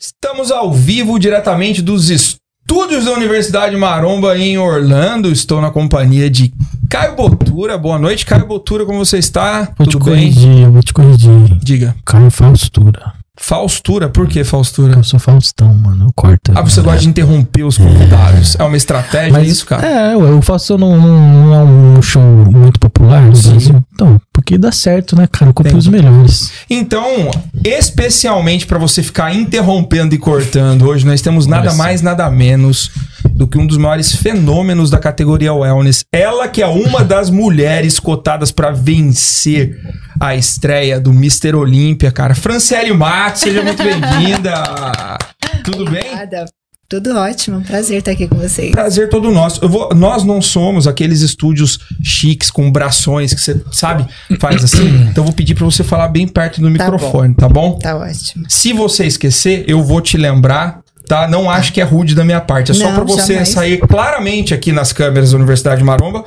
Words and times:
Estamos 0.00 0.52
ao 0.52 0.72
vivo 0.72 1.18
diretamente 1.18 1.82
dos 1.82 2.08
estúdios 2.08 3.06
da 3.06 3.12
Universidade 3.14 3.76
Maromba 3.76 4.38
em 4.38 4.56
Orlando. 4.56 5.28
Estou 5.32 5.60
na 5.60 5.72
companhia 5.72 6.30
de 6.30 6.52
Caio 6.88 7.16
Botura. 7.16 7.76
Boa 7.76 7.98
noite, 7.98 8.24
Caio 8.24 8.46
Botura, 8.46 8.86
como 8.86 9.04
você 9.04 9.18
está? 9.18 9.72
Vou 9.76 9.88
Tudo 9.88 10.04
te 10.04 10.10
bem? 10.10 10.32
corrigir, 10.32 10.62
eu 10.62 10.70
vou 10.72 10.82
te 10.84 10.92
corrigir. 10.94 11.58
Diga. 11.64 11.96
Caio 12.04 12.30
Faustura. 12.30 13.12
Faustura, 13.40 14.08
por 14.08 14.26
que 14.26 14.42
Faustura? 14.42 14.96
Eu 14.96 15.04
sou 15.04 15.18
Faustão, 15.18 15.72
mano. 15.72 16.06
Eu 16.06 16.12
corto. 16.14 16.52
Ah, 16.54 16.62
você 16.62 16.80
gosta 16.80 17.00
de 17.00 17.08
interromper 17.08 17.64
os 17.64 17.78
convidados. 17.78 18.56
É 18.58 18.64
uma 18.64 18.76
estratégia 18.76 19.32
Mas 19.32 19.48
isso, 19.48 19.64
cara? 19.64 19.86
É, 19.86 20.16
o 20.16 20.42
Faustão 20.42 20.76
não, 20.76 20.96
não, 20.98 21.54
é 21.54 21.62
um 21.62 22.02
show 22.02 22.22
muito 22.22 22.80
popular 22.80 23.22
no 23.22 23.36
Sim. 23.36 23.50
Brasil. 23.50 23.84
Então, 23.94 24.20
porque 24.32 24.58
dá 24.58 24.72
certo, 24.72 25.16
né, 25.16 25.28
cara? 25.30 25.50
Eu 25.50 25.54
copio 25.54 25.76
os 25.76 25.86
melhores. 25.86 26.50
Então, 26.68 27.30
especialmente 27.64 28.66
para 28.66 28.78
você 28.78 29.02
ficar 29.02 29.34
interrompendo 29.34 30.14
e 30.14 30.18
cortando, 30.18 30.86
hoje 30.86 31.06
nós 31.06 31.22
temos 31.22 31.46
nada 31.46 31.72
mais, 31.74 32.02
nada 32.02 32.28
menos 32.28 32.90
do 33.30 33.46
que 33.46 33.56
um 33.56 33.66
dos 33.66 33.76
maiores 33.76 34.14
fenômenos 34.14 34.90
da 34.90 34.98
categoria 34.98 35.54
Wellness. 35.54 36.04
Ela 36.12 36.48
que 36.48 36.60
é 36.60 36.66
uma 36.66 37.04
das 37.04 37.30
mulheres 37.30 38.00
cotadas 38.00 38.50
para 38.50 38.72
vencer 38.72 39.78
a 40.20 40.34
estreia 40.34 40.98
do 40.98 41.10
Mr. 41.10 41.54
Olímpia, 41.54 42.10
cara. 42.10 42.34
Franciele 42.34 42.92
Matos, 43.28 43.42
seja 43.42 43.62
muito 43.62 43.82
bem-vinda. 43.82 45.18
Tudo 45.62 45.84
bem? 45.90 46.00
Obrigada. 46.00 46.46
Tudo 46.88 47.14
ótimo, 47.14 47.60
prazer 47.60 47.98
estar 47.98 48.12
aqui 48.12 48.26
com 48.26 48.36
vocês. 48.36 48.70
Prazer 48.70 49.10
todo 49.10 49.30
nosso. 49.30 49.68
Vou, 49.68 49.90
nós 49.94 50.24
não 50.24 50.40
somos 50.40 50.86
aqueles 50.86 51.20
estúdios 51.20 51.78
chiques 52.02 52.50
com 52.50 52.72
brações 52.72 53.34
que 53.34 53.40
você, 53.42 53.62
sabe, 53.70 54.06
faz 54.40 54.64
assim. 54.64 54.88
Então 55.10 55.22
eu 55.22 55.24
vou 55.24 55.34
pedir 55.34 55.54
para 55.54 55.66
você 55.66 55.84
falar 55.84 56.08
bem 56.08 56.26
perto 56.26 56.62
do 56.62 56.74
Tá 56.78 56.86
bom. 56.86 56.92
microfone, 56.92 57.34
tá 57.34 57.46
bom? 57.46 57.78
Tá 57.78 57.94
ótimo. 57.98 58.46
Se 58.48 58.72
você 58.72 59.04
esquecer, 59.04 59.64
eu 59.68 59.84
vou 59.84 60.00
te 60.00 60.16
lembrar, 60.16 60.80
tá? 61.06 61.28
Não 61.28 61.50
acho 61.50 61.74
que 61.74 61.82
é 61.82 61.84
rude 61.84 62.14
da 62.14 62.24
minha 62.24 62.40
parte. 62.40 62.70
É 62.70 62.74
só 62.74 62.90
pra 62.94 63.04
você 63.04 63.34
jamais. 63.34 63.50
sair 63.50 63.78
claramente 63.80 64.54
aqui 64.54 64.72
nas 64.72 64.90
câmeras 64.90 65.32
da 65.32 65.36
Universidade 65.36 65.80
de 65.80 65.84
Maromba 65.84 66.24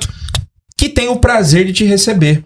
que 0.78 0.88
tem 0.88 1.08
o 1.08 1.16
prazer 1.16 1.64
de 1.66 1.72
te 1.72 1.84
receber. 1.84 2.44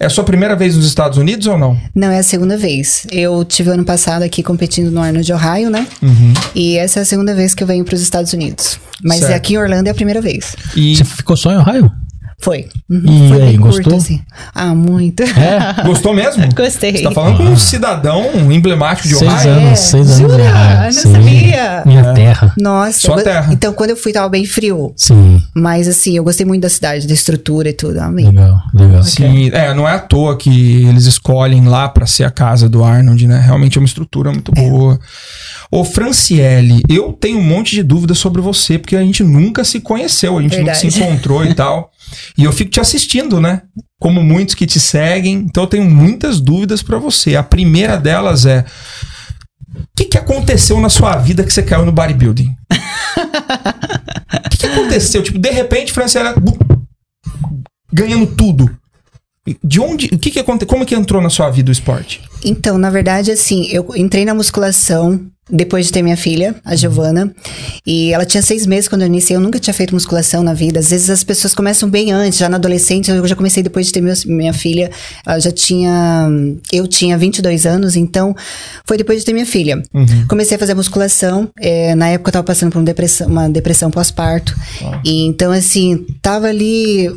É 0.00 0.06
a 0.06 0.10
sua 0.10 0.22
primeira 0.22 0.54
vez 0.54 0.76
nos 0.76 0.86
Estados 0.86 1.18
Unidos 1.18 1.48
ou 1.48 1.58
não? 1.58 1.76
Não 1.92 2.08
é 2.08 2.18
a 2.20 2.22
segunda 2.22 2.56
vez. 2.56 3.04
Eu 3.10 3.44
tive 3.44 3.70
ano 3.70 3.84
passado 3.84 4.22
aqui 4.22 4.44
competindo 4.44 4.92
no 4.92 5.02
Arnold 5.02 5.32
Ohio, 5.32 5.70
né? 5.70 5.88
Uhum. 6.00 6.32
E 6.54 6.76
essa 6.78 7.00
é 7.00 7.02
a 7.02 7.04
segunda 7.04 7.34
vez 7.34 7.52
que 7.52 7.64
eu 7.64 7.66
venho 7.66 7.84
para 7.84 7.96
os 7.96 8.00
Estados 8.00 8.32
Unidos. 8.32 8.78
Mas 9.02 9.20
Certo. 9.20 9.34
aqui 9.34 9.54
em 9.54 9.58
Orlando 9.58 9.88
é 9.88 9.90
a 9.90 9.94
primeira 9.94 10.20
vez. 10.20 10.54
E 10.76 10.94
Você 10.94 11.04
ficou 11.04 11.36
só 11.36 11.50
em 11.50 11.56
Ohio? 11.56 11.90
Foi. 12.40 12.68
E 12.88 12.94
Uhum. 12.94 13.28
Foi 13.28 13.42
aí, 13.42 13.48
bem 13.48 13.56
gostou? 13.60 13.82
curto, 13.82 13.96
assim. 13.96 14.20
Ah, 14.54 14.72
muito. 14.74 15.22
É? 15.24 15.82
gostou 15.84 16.14
mesmo? 16.14 16.44
Gostei. 16.54 16.92
Você 16.96 17.02
tá 17.02 17.10
falando 17.10 17.36
com 17.38 17.42
um 17.44 17.56
cidadão 17.56 18.24
emblemático 18.52 19.08
de 19.08 19.16
Seis 19.16 19.32
Ohio? 19.32 19.50
anos, 19.52 19.70
É, 19.72 19.74
seis 19.74 20.10
anos. 20.20 20.32
jura? 20.32 20.44
Eu 20.44 20.84
não 20.84 20.92
sim. 20.92 21.12
sabia. 21.12 21.82
Minha 21.84 22.14
terra. 22.14 22.54
Nossa. 22.56 23.00
Sua 23.00 23.16
eu- 23.18 23.24
terra. 23.24 23.52
Então, 23.52 23.72
quando 23.72 23.90
eu 23.90 23.96
fui, 23.96 24.12
tava 24.12 24.28
bem 24.28 24.44
frio. 24.46 24.92
Sim, 24.96 25.42
Mas, 25.52 25.88
assim, 25.88 26.16
eu 26.16 26.22
gostei 26.22 26.46
muito 26.46 26.62
da 26.62 26.68
cidade, 26.68 27.06
da 27.08 27.12
estrutura 27.14 27.70
e 27.70 27.72
tudo. 27.72 27.98
Amei. 27.98 28.24
legal, 28.26 28.60
legal. 28.72 29.02
Sim, 29.02 29.50
é, 29.52 29.74
não 29.74 29.86
é 29.88 29.92
à 29.94 29.98
toa 29.98 30.36
que 30.36 30.84
eles 30.86 31.06
escolhem 31.06 31.66
lá 31.66 31.88
pra 31.88 32.06
ser 32.06 32.22
a 32.24 32.30
casa 32.30 32.68
do 32.68 32.84
Arnold, 32.84 33.26
né? 33.26 33.40
Realmente 33.44 33.76
é 33.78 33.80
uma 33.80 33.86
estrutura 33.86 34.30
muito 34.30 34.52
boa. 34.52 34.98
Ô, 35.70 35.84
Franciele, 35.84 36.80
eu 36.88 37.12
tenho 37.12 37.38
um 37.38 37.42
monte 37.42 37.74
de 37.74 37.82
dúvidas 37.82 38.18
sobre 38.18 38.40
você, 38.40 38.78
porque 38.78 38.94
a 38.96 39.02
gente 39.02 39.22
nunca 39.24 39.64
se 39.64 39.80
conheceu, 39.80 40.38
a 40.38 40.42
gente 40.42 40.56
nunca 40.58 40.72
Verdade. 40.72 40.92
se 40.92 41.00
encontrou 41.00 41.44
e 41.44 41.52
tal. 41.54 41.90
E 42.36 42.44
eu 42.44 42.52
fico 42.52 42.70
te 42.70 42.80
assistindo, 42.80 43.40
né? 43.40 43.62
Como 44.00 44.22
muitos 44.22 44.54
que 44.54 44.66
te 44.66 44.78
seguem, 44.80 45.34
então 45.34 45.64
eu 45.64 45.68
tenho 45.68 45.84
muitas 45.90 46.40
dúvidas 46.40 46.82
pra 46.82 46.98
você. 46.98 47.36
A 47.36 47.42
primeira 47.42 47.96
delas 47.96 48.46
é: 48.46 48.64
o 49.74 49.82
que, 49.96 50.04
que 50.04 50.18
aconteceu 50.18 50.80
na 50.80 50.88
sua 50.88 51.16
vida 51.16 51.42
que 51.44 51.52
você 51.52 51.62
caiu 51.62 51.84
no 51.84 51.92
bodybuilding? 51.92 52.54
O 54.46 54.50
que, 54.50 54.56
que 54.58 54.66
aconteceu? 54.66 55.22
Tipo, 55.22 55.38
de 55.38 55.50
repente, 55.50 55.92
Franciele 55.92 56.34
bu- 56.40 56.58
ganhando 57.92 58.26
tudo. 58.26 58.70
De 59.64 59.80
onde, 59.80 60.06
o 60.12 60.18
que 60.18 60.30
que 60.30 60.38
aconteceu? 60.38 60.68
Como 60.68 60.84
que 60.84 60.94
entrou 60.94 61.22
na 61.22 61.30
sua 61.30 61.48
vida 61.50 61.70
o 61.70 61.72
esporte? 61.72 62.20
Então, 62.44 62.76
na 62.76 62.90
verdade, 62.90 63.30
assim, 63.30 63.66
eu 63.70 63.86
entrei 63.96 64.24
na 64.24 64.34
musculação 64.34 65.26
depois 65.50 65.86
de 65.86 65.92
ter 65.92 66.02
minha 66.02 66.16
filha, 66.16 66.54
a 66.64 66.74
Giovana, 66.76 67.32
e 67.86 68.12
ela 68.12 68.24
tinha 68.26 68.42
seis 68.42 68.66
meses 68.66 68.88
quando 68.88 69.02
eu 69.02 69.06
iniciei. 69.06 69.36
Eu 69.36 69.40
nunca 69.40 69.58
tinha 69.58 69.72
feito 69.74 69.94
musculação 69.94 70.42
na 70.42 70.52
vida. 70.54 70.78
Às 70.80 70.90
vezes 70.90 71.08
as 71.10 71.24
pessoas 71.24 71.54
começam 71.54 71.88
bem 71.88 72.12
antes, 72.12 72.38
já 72.38 72.48
na 72.48 72.56
adolescente. 72.56 73.10
Eu 73.10 73.26
já 73.26 73.34
comecei 73.34 73.62
depois 73.62 73.86
de 73.86 73.92
ter 73.92 74.00
meu- 74.00 74.14
minha 74.26 74.52
filha. 74.52 74.90
Ela 75.26 75.38
já 75.40 75.50
tinha. 75.50 76.28
Eu 76.72 76.86
tinha 76.86 77.16
22 77.16 77.66
anos, 77.66 77.96
então 77.96 78.34
foi 78.86 78.96
depois 78.96 79.20
de 79.20 79.24
ter 79.24 79.32
minha 79.32 79.46
filha. 79.46 79.82
Comecei 80.28 80.56
a 80.56 80.58
fazer 80.60 80.74
musculação. 80.74 81.48
é, 81.60 81.94
na 81.94 82.08
época 82.08 82.28
eu 82.28 82.32
tava 82.32 82.44
passando 82.44 82.70
por 82.72 82.78
uma 82.78 82.84
depressão, 82.84 83.26
uma 83.28 83.48
depressão 83.48 83.90
pós-parto. 83.90 84.54
E 85.04 85.26
então, 85.26 85.50
assim, 85.52 86.04
tava 86.22 86.46
ali 86.48 87.10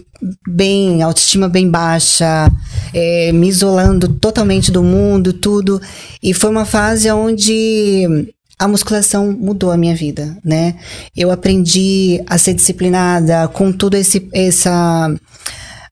bem, 0.48 1.02
autoestima 1.02 1.50
bem 1.50 1.70
baixa, 1.70 2.52
é, 2.94 3.32
me 3.32 3.48
isolando 3.48 4.08
totalmente 4.08 4.72
do 4.72 4.84
mundo, 4.84 5.34
tudo. 5.34 5.82
E 6.22 6.34
foi 6.34 6.50
uma 6.50 6.66
fase 6.66 7.10
onde 7.12 8.34
a 8.60 8.68
musculação 8.68 9.32
mudou 9.32 9.72
a 9.72 9.78
minha 9.78 9.96
vida, 9.96 10.38
né? 10.46 10.76
Eu 11.16 11.32
aprendi 11.32 12.22
a 12.28 12.38
ser 12.38 12.54
disciplinada 12.54 13.48
com 13.48 13.72
tudo 13.72 13.96
esse 13.96 14.30
essa 14.32 15.12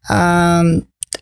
ah, 0.07 0.61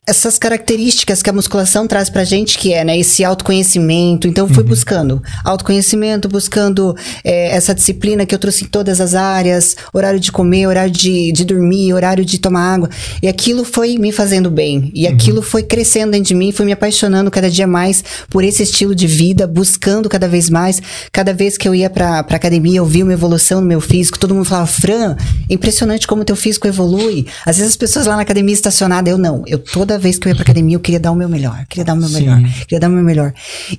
essas 0.07 0.39
características 0.39 1.21
que 1.21 1.29
a 1.29 1.33
musculação 1.33 1.85
traz 1.85 2.09
pra 2.09 2.23
gente, 2.23 2.57
que 2.57 2.73
é, 2.73 2.85
né, 2.85 2.97
esse 2.97 3.25
autoconhecimento. 3.25 4.25
Então, 4.25 4.47
fui 4.47 4.63
buscando 4.63 5.21
autoconhecimento, 5.43 6.29
buscando 6.29 6.95
eh, 7.25 7.49
essa 7.49 7.75
disciplina 7.75 8.25
que 8.25 8.33
eu 8.33 8.39
trouxe 8.39 8.63
em 8.63 8.67
todas 8.67 9.01
as 9.01 9.13
áreas, 9.13 9.75
horário 9.93 10.17
de 10.17 10.31
comer, 10.31 10.65
horário 10.65 10.91
de, 10.91 11.33
de 11.33 11.43
dormir, 11.43 11.93
horário 11.93 12.23
de 12.23 12.39
tomar 12.39 12.73
água. 12.73 12.89
E 13.21 13.27
aquilo 13.27 13.65
foi 13.65 13.97
me 13.97 14.13
fazendo 14.13 14.49
bem. 14.49 14.89
E 14.95 15.05
aquilo 15.05 15.41
foi 15.41 15.61
crescendo 15.61 16.11
dentro 16.11 16.29
de 16.29 16.35
mim, 16.35 16.53
foi 16.53 16.65
me 16.65 16.71
apaixonando 16.71 17.29
cada 17.29 17.49
dia 17.49 17.67
mais 17.67 18.01
por 18.29 18.45
esse 18.45 18.63
estilo 18.63 18.95
de 18.95 19.07
vida, 19.07 19.45
buscando 19.45 20.07
cada 20.07 20.27
vez 20.27 20.49
mais. 20.49 20.81
Cada 21.11 21.33
vez 21.33 21.57
que 21.57 21.67
eu 21.67 21.75
ia 21.75 21.89
pra, 21.89 22.23
pra 22.23 22.37
academia, 22.37 22.77
eu 22.77 22.85
via 22.85 23.03
uma 23.03 23.13
evolução 23.13 23.59
no 23.59 23.67
meu 23.67 23.81
físico. 23.81 24.17
Todo 24.17 24.33
mundo 24.33 24.45
falava, 24.45 24.67
Fran, 24.67 25.17
é 25.49 25.53
impressionante 25.53 26.07
como 26.07 26.23
teu 26.23 26.35
físico 26.37 26.65
evolui. 26.65 27.27
Às 27.45 27.57
vezes 27.57 27.73
as 27.73 27.77
pessoas 27.77 28.05
lá 28.05 28.15
na 28.15 28.21
academia 28.21 28.53
estacionadas, 28.53 29.11
eu 29.11 29.17
não. 29.17 29.43
Eu 29.45 29.59
toda 29.59 29.96
vez 29.97 30.17
que 30.17 30.27
eu 30.27 30.29
ia 30.29 30.35
pra 30.35 30.43
academia, 30.43 30.75
eu 30.75 30.79
queria 30.79 30.99
dar 30.99 31.11
o 31.11 31.15
meu 31.15 31.27
melhor. 31.29 31.65
Queria 31.67 31.85
dar 31.85 31.93
o 31.93 31.97
meu 31.97 32.07
Sim. 32.07 32.15
melhor. 32.15 32.41
Queria 32.61 32.79
dar 32.79 32.87
o 32.89 32.91
meu 32.91 33.03
melhor. 33.03 33.33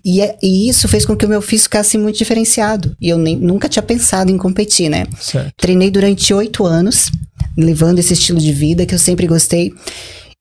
E, 0.04 0.20
é- 0.20 0.36
e 0.42 0.68
isso 0.68 0.88
fez 0.88 1.04
com 1.04 1.16
que 1.16 1.24
o 1.26 1.28
meu 1.28 1.40
físico 1.42 1.64
ficasse 1.68 1.96
muito 1.98 2.16
diferenciado. 2.18 2.96
E 3.00 3.08
eu 3.08 3.18
nem, 3.18 3.36
nunca 3.36 3.68
tinha 3.68 3.82
pensado 3.82 4.30
em 4.30 4.36
competir, 4.38 4.88
né? 4.88 5.06
Certo. 5.20 5.52
Treinei 5.56 5.90
durante 5.90 6.32
oito 6.34 6.64
anos, 6.66 7.10
levando 7.56 7.98
esse 7.98 8.12
estilo 8.12 8.38
de 8.38 8.52
vida 8.52 8.86
que 8.86 8.94
eu 8.94 8.98
sempre 8.98 9.26
gostei. 9.26 9.72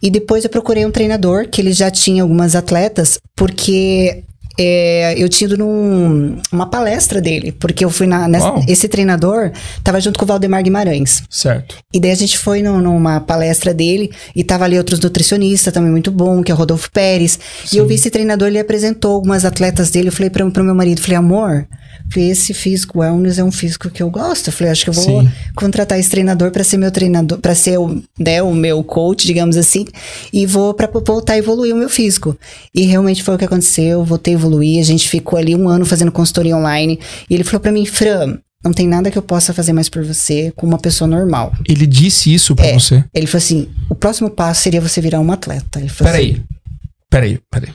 E 0.02 0.10
depois 0.12 0.44
eu 0.44 0.50
procurei 0.50 0.86
um 0.86 0.92
treinador, 0.92 1.48
que 1.50 1.60
ele 1.60 1.74
já 1.74 1.90
tinha 1.90 2.22
algumas 2.22 2.56
atletas, 2.56 3.18
porque 3.36 4.24
é, 4.58 5.14
eu 5.18 5.30
tinha 5.30 5.48
ido 5.48 5.58
num, 5.58 6.38
uma 6.52 6.66
palestra 6.66 7.22
dele. 7.22 7.52
Porque 7.52 7.84
eu 7.86 7.90
fui 7.90 8.08
na. 8.08 8.28
nessa- 8.28 8.54
esse 8.68 8.88
treinador 8.88 9.52
tava 9.84 10.00
junto 10.02 10.18
com 10.20 10.26
o 10.26 10.28
Valdemar 10.28 10.64
Guimarães. 10.64 11.24
Certo. 11.30 11.76
E 11.94 12.00
daí 12.00 12.12
a 12.12 12.16
gente 12.16 12.38
foi 12.38 12.62
no- 12.62 12.82
numa 12.82 13.20
palestra 13.20 13.74
dele 13.74 14.12
e 14.36 14.44
tava 14.44 14.66
ali 14.66 14.78
outros 14.78 15.00
nutricionistas 15.00 15.74
também 15.74 15.92
muito 15.92 16.12
bom, 16.12 16.42
que 16.44 16.52
é 16.52 16.56
o 16.56 16.58
Rodolfo 16.58 16.90
Pérez. 16.92 17.40
E 17.72 17.78
eu 17.78 17.88
vi 17.88 17.96
esse 17.96 18.10
treinador, 18.10 18.48
ele 18.48 18.60
apresentou 18.60 19.14
algumas 19.14 19.46
atletas 19.46 19.90
dele. 19.90 20.08
Eu 20.10 20.12
falei 20.12 20.30
para 20.30 20.48
pro 20.50 20.64
meu 20.64 20.76
marido, 20.76 21.02
falei, 21.02 21.18
amor, 21.18 21.68
falei, 22.12 22.30
esse 22.32 22.54
físico 22.54 23.00
wellness 23.00 23.38
é 23.38 23.44
um 23.44 23.52
físico 23.52 23.90
que 23.90 24.02
eu 24.02 24.10
gosto. 24.10 24.48
Eu 24.48 24.54
falei, 24.54 24.72
acho 24.72 24.84
que 24.84 24.90
eu 24.90 24.94
vou 24.94 25.22
Sim. 25.22 25.30
contratar 25.56 26.00
esse 26.00 26.10
treinador 26.10 26.52
para 26.52 26.64
ser 26.64 26.78
meu 26.78 26.92
treinador, 26.92 27.38
para 27.40 27.54
ser 27.56 27.78
o, 27.78 28.02
né, 28.20 28.42
o 28.42 28.54
meu 28.54 28.84
coach, 28.84 29.26
digamos 29.26 29.58
assim, 29.58 29.86
e 30.32 30.46
vou 30.46 30.74
para 30.74 30.88
voltar 30.88 31.34
a 31.34 31.38
evoluir 31.38 31.74
o 31.74 31.78
meu 31.78 31.90
físico. 31.90 32.36
E 32.74 32.84
realmente 32.84 33.24
foi 33.24 33.36
o 33.36 33.38
que 33.38 33.46
aconteceu, 33.46 34.04
voltei 34.04 34.34
a 34.34 34.38
evoluir. 34.48 34.80
A 34.80 34.84
gente 34.84 35.08
ficou 35.10 35.38
ali 35.38 35.56
um 35.56 35.68
ano 35.68 35.86
fazendo 35.86 36.12
consultoria 36.12 36.56
online. 36.56 37.00
E 37.30 37.34
ele 37.34 37.44
falou 37.44 37.60
para 37.60 37.72
mim, 37.72 37.86
Fran, 37.86 38.38
não 38.64 38.72
tem 38.74 38.88
nada 38.88 39.12
que 39.12 39.18
eu 39.18 39.22
possa 39.22 39.54
fazer 39.54 39.74
mais 39.74 39.90
por 39.90 40.04
você 40.04 40.52
com 40.56 40.66
uma 40.66 40.78
pessoa 40.80 41.08
normal. 41.08 41.54
Ele 41.68 41.86
disse 41.86 42.34
isso 42.34 42.56
pra 42.56 42.66
É. 42.68 42.74
você. 42.74 43.04
Ele 43.14 43.28
falou 43.28 43.38
assim: 43.44 43.68
o 43.90 43.96
próximo 43.96 44.30
passo 44.30 44.62
seria 44.62 44.82
você 44.82 45.00
virar 45.02 45.20
um 45.20 45.32
atleta. 45.32 45.80
Ele 45.80 45.90
falou 45.90 46.12
Peraí. 46.12 46.32
assim, 46.32 46.44
Peraí, 47.10 47.40
peraí. 47.50 47.70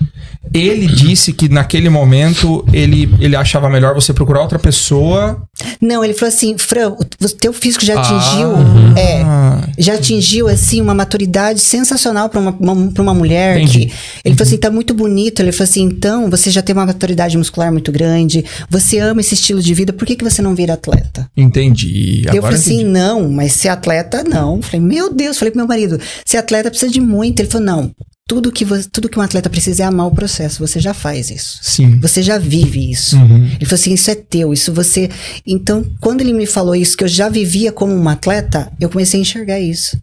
Ele 0.52 0.86
disse 0.86 1.32
que 1.32 1.48
naquele 1.48 1.88
momento 1.88 2.62
ele, 2.72 3.08
ele 3.18 3.34
achava 3.34 3.70
melhor 3.70 3.94
você 3.94 4.12
procurar 4.12 4.42
outra 4.42 4.58
pessoa. 4.58 5.42
Não, 5.80 6.04
ele 6.04 6.12
falou 6.12 6.28
assim, 6.28 6.58
Fran, 6.58 6.90
o 6.90 7.04
teu 7.40 7.52
físico 7.54 7.82
já 7.82 7.98
atingiu, 7.98 8.52
Ah. 8.54 9.64
é, 9.68 9.82
já 9.82 9.94
atingiu 9.94 10.48
assim 10.48 10.82
uma 10.82 10.94
maturidade 10.94 11.60
sensacional 11.60 12.28
para 12.28 12.40
uma, 12.40 12.50
uma, 12.50 12.92
pra 12.92 13.02
uma 13.02 13.14
mulher. 13.14 13.56
Entendi. 13.56 13.86
Que, 13.86 13.92
ele 14.26 14.34
falou 14.36 14.48
assim, 14.48 14.58
tá 14.58 14.70
muito 14.70 14.92
bonito. 14.92 15.40
Ele 15.40 15.50
falou 15.52 15.64
assim, 15.70 15.82
então 15.84 16.28
você 16.28 16.50
já 16.50 16.60
tem 16.60 16.74
uma 16.74 16.84
maturidade 16.84 17.38
muscular 17.38 17.72
muito 17.72 17.90
grande, 17.90 18.44
você 18.68 18.98
ama 18.98 19.22
esse 19.22 19.32
estilo 19.34 19.62
de 19.62 19.72
vida, 19.72 19.94
por 19.94 20.04
que, 20.06 20.14
que 20.16 20.24
você 20.24 20.42
não 20.42 20.54
vira 20.54 20.74
atleta? 20.74 21.26
Entendi. 21.34 22.22
eu 22.26 22.30
Agora 22.32 22.42
falei 22.42 22.58
assim, 22.58 22.74
entendi. 22.82 22.90
não, 22.90 23.30
mas 23.30 23.52
ser 23.54 23.68
atleta, 23.68 24.22
não. 24.22 24.56
Eu 24.56 24.62
falei, 24.62 24.80
meu 24.80 25.10
Deus, 25.12 25.38
falei 25.38 25.50
pro 25.52 25.58
meu 25.60 25.66
marido, 25.68 25.98
ser 26.26 26.36
atleta 26.36 26.68
precisa 26.68 26.92
de 26.92 27.00
muito. 27.00 27.40
Ele 27.40 27.48
falou, 27.48 27.66
não. 27.66 27.90
Tudo 28.32 28.50
que, 28.50 28.64
vo- 28.64 28.88
tudo 28.90 29.08
que 29.10 29.18
um 29.18 29.22
atleta 29.22 29.50
precisa 29.50 29.82
é 29.82 29.86
amar 29.86 30.06
o 30.06 30.10
processo. 30.14 30.66
Você 30.66 30.80
já 30.80 30.94
faz 30.94 31.30
isso. 31.30 31.58
Sim. 31.62 31.98
Você 32.00 32.22
já 32.22 32.38
vive 32.38 32.90
isso. 32.90 33.14
Uhum. 33.16 33.44
Ele 33.44 33.66
falou 33.66 33.74
assim: 33.74 33.92
isso 33.92 34.10
é 34.10 34.14
teu, 34.14 34.52
isso 34.54 34.72
você. 34.72 35.10
Então, 35.46 35.84
quando 36.00 36.22
ele 36.22 36.32
me 36.32 36.46
falou 36.46 36.74
isso, 36.74 36.96
que 36.96 37.04
eu 37.04 37.08
já 37.08 37.28
vivia 37.28 37.70
como 37.70 37.94
uma 37.94 38.12
atleta, 38.12 38.72
eu 38.80 38.88
comecei 38.88 39.20
a 39.20 39.22
enxergar 39.22 39.60
isso. 39.60 39.98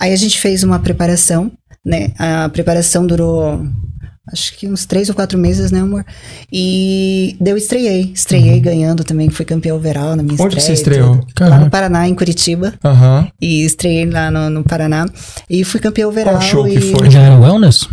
Aí 0.00 0.12
a 0.12 0.16
gente 0.16 0.40
fez 0.40 0.62
uma 0.62 0.78
preparação, 0.78 1.52
né? 1.84 2.12
A 2.18 2.48
preparação 2.48 3.06
durou. 3.06 3.66
Acho 4.32 4.56
que 4.56 4.66
uns 4.66 4.86
três 4.86 5.08
ou 5.10 5.14
quatro 5.14 5.38
meses, 5.38 5.70
né, 5.70 5.80
amor? 5.80 6.04
E 6.50 7.36
daí 7.40 7.52
eu 7.52 7.56
estreiei. 7.58 8.10
Estreiei 8.14 8.58
ganhando 8.58 9.04
também, 9.04 9.28
fui 9.28 9.44
campeão 9.44 9.76
overall 9.76 10.16
na 10.16 10.22
minha 10.22 10.34
Uhum. 10.38 10.46
Onde 10.46 10.56
estreia. 10.56 10.60
você 10.60 10.72
estreou? 10.72 11.20
Lá 11.40 11.58
no 11.58 11.68
Paraná, 11.70 12.08
em 12.08 12.14
Curitiba. 12.14 12.72
Aham. 12.82 13.28
E 13.40 13.64
estreiei 13.66 14.06
lá 14.08 14.30
no, 14.30 14.48
no 14.48 14.64
Paraná. 14.64 15.06
E 15.50 15.62
fui 15.62 15.78
campeão 15.78 16.08
overall. 16.08 16.36
Qual 16.38 16.42
show 16.42 16.64
que 16.64 16.78
e... 16.78 16.92
foi? 16.92 17.10
Já 17.10 17.20
era 17.20 17.38
wellness? 17.38 17.86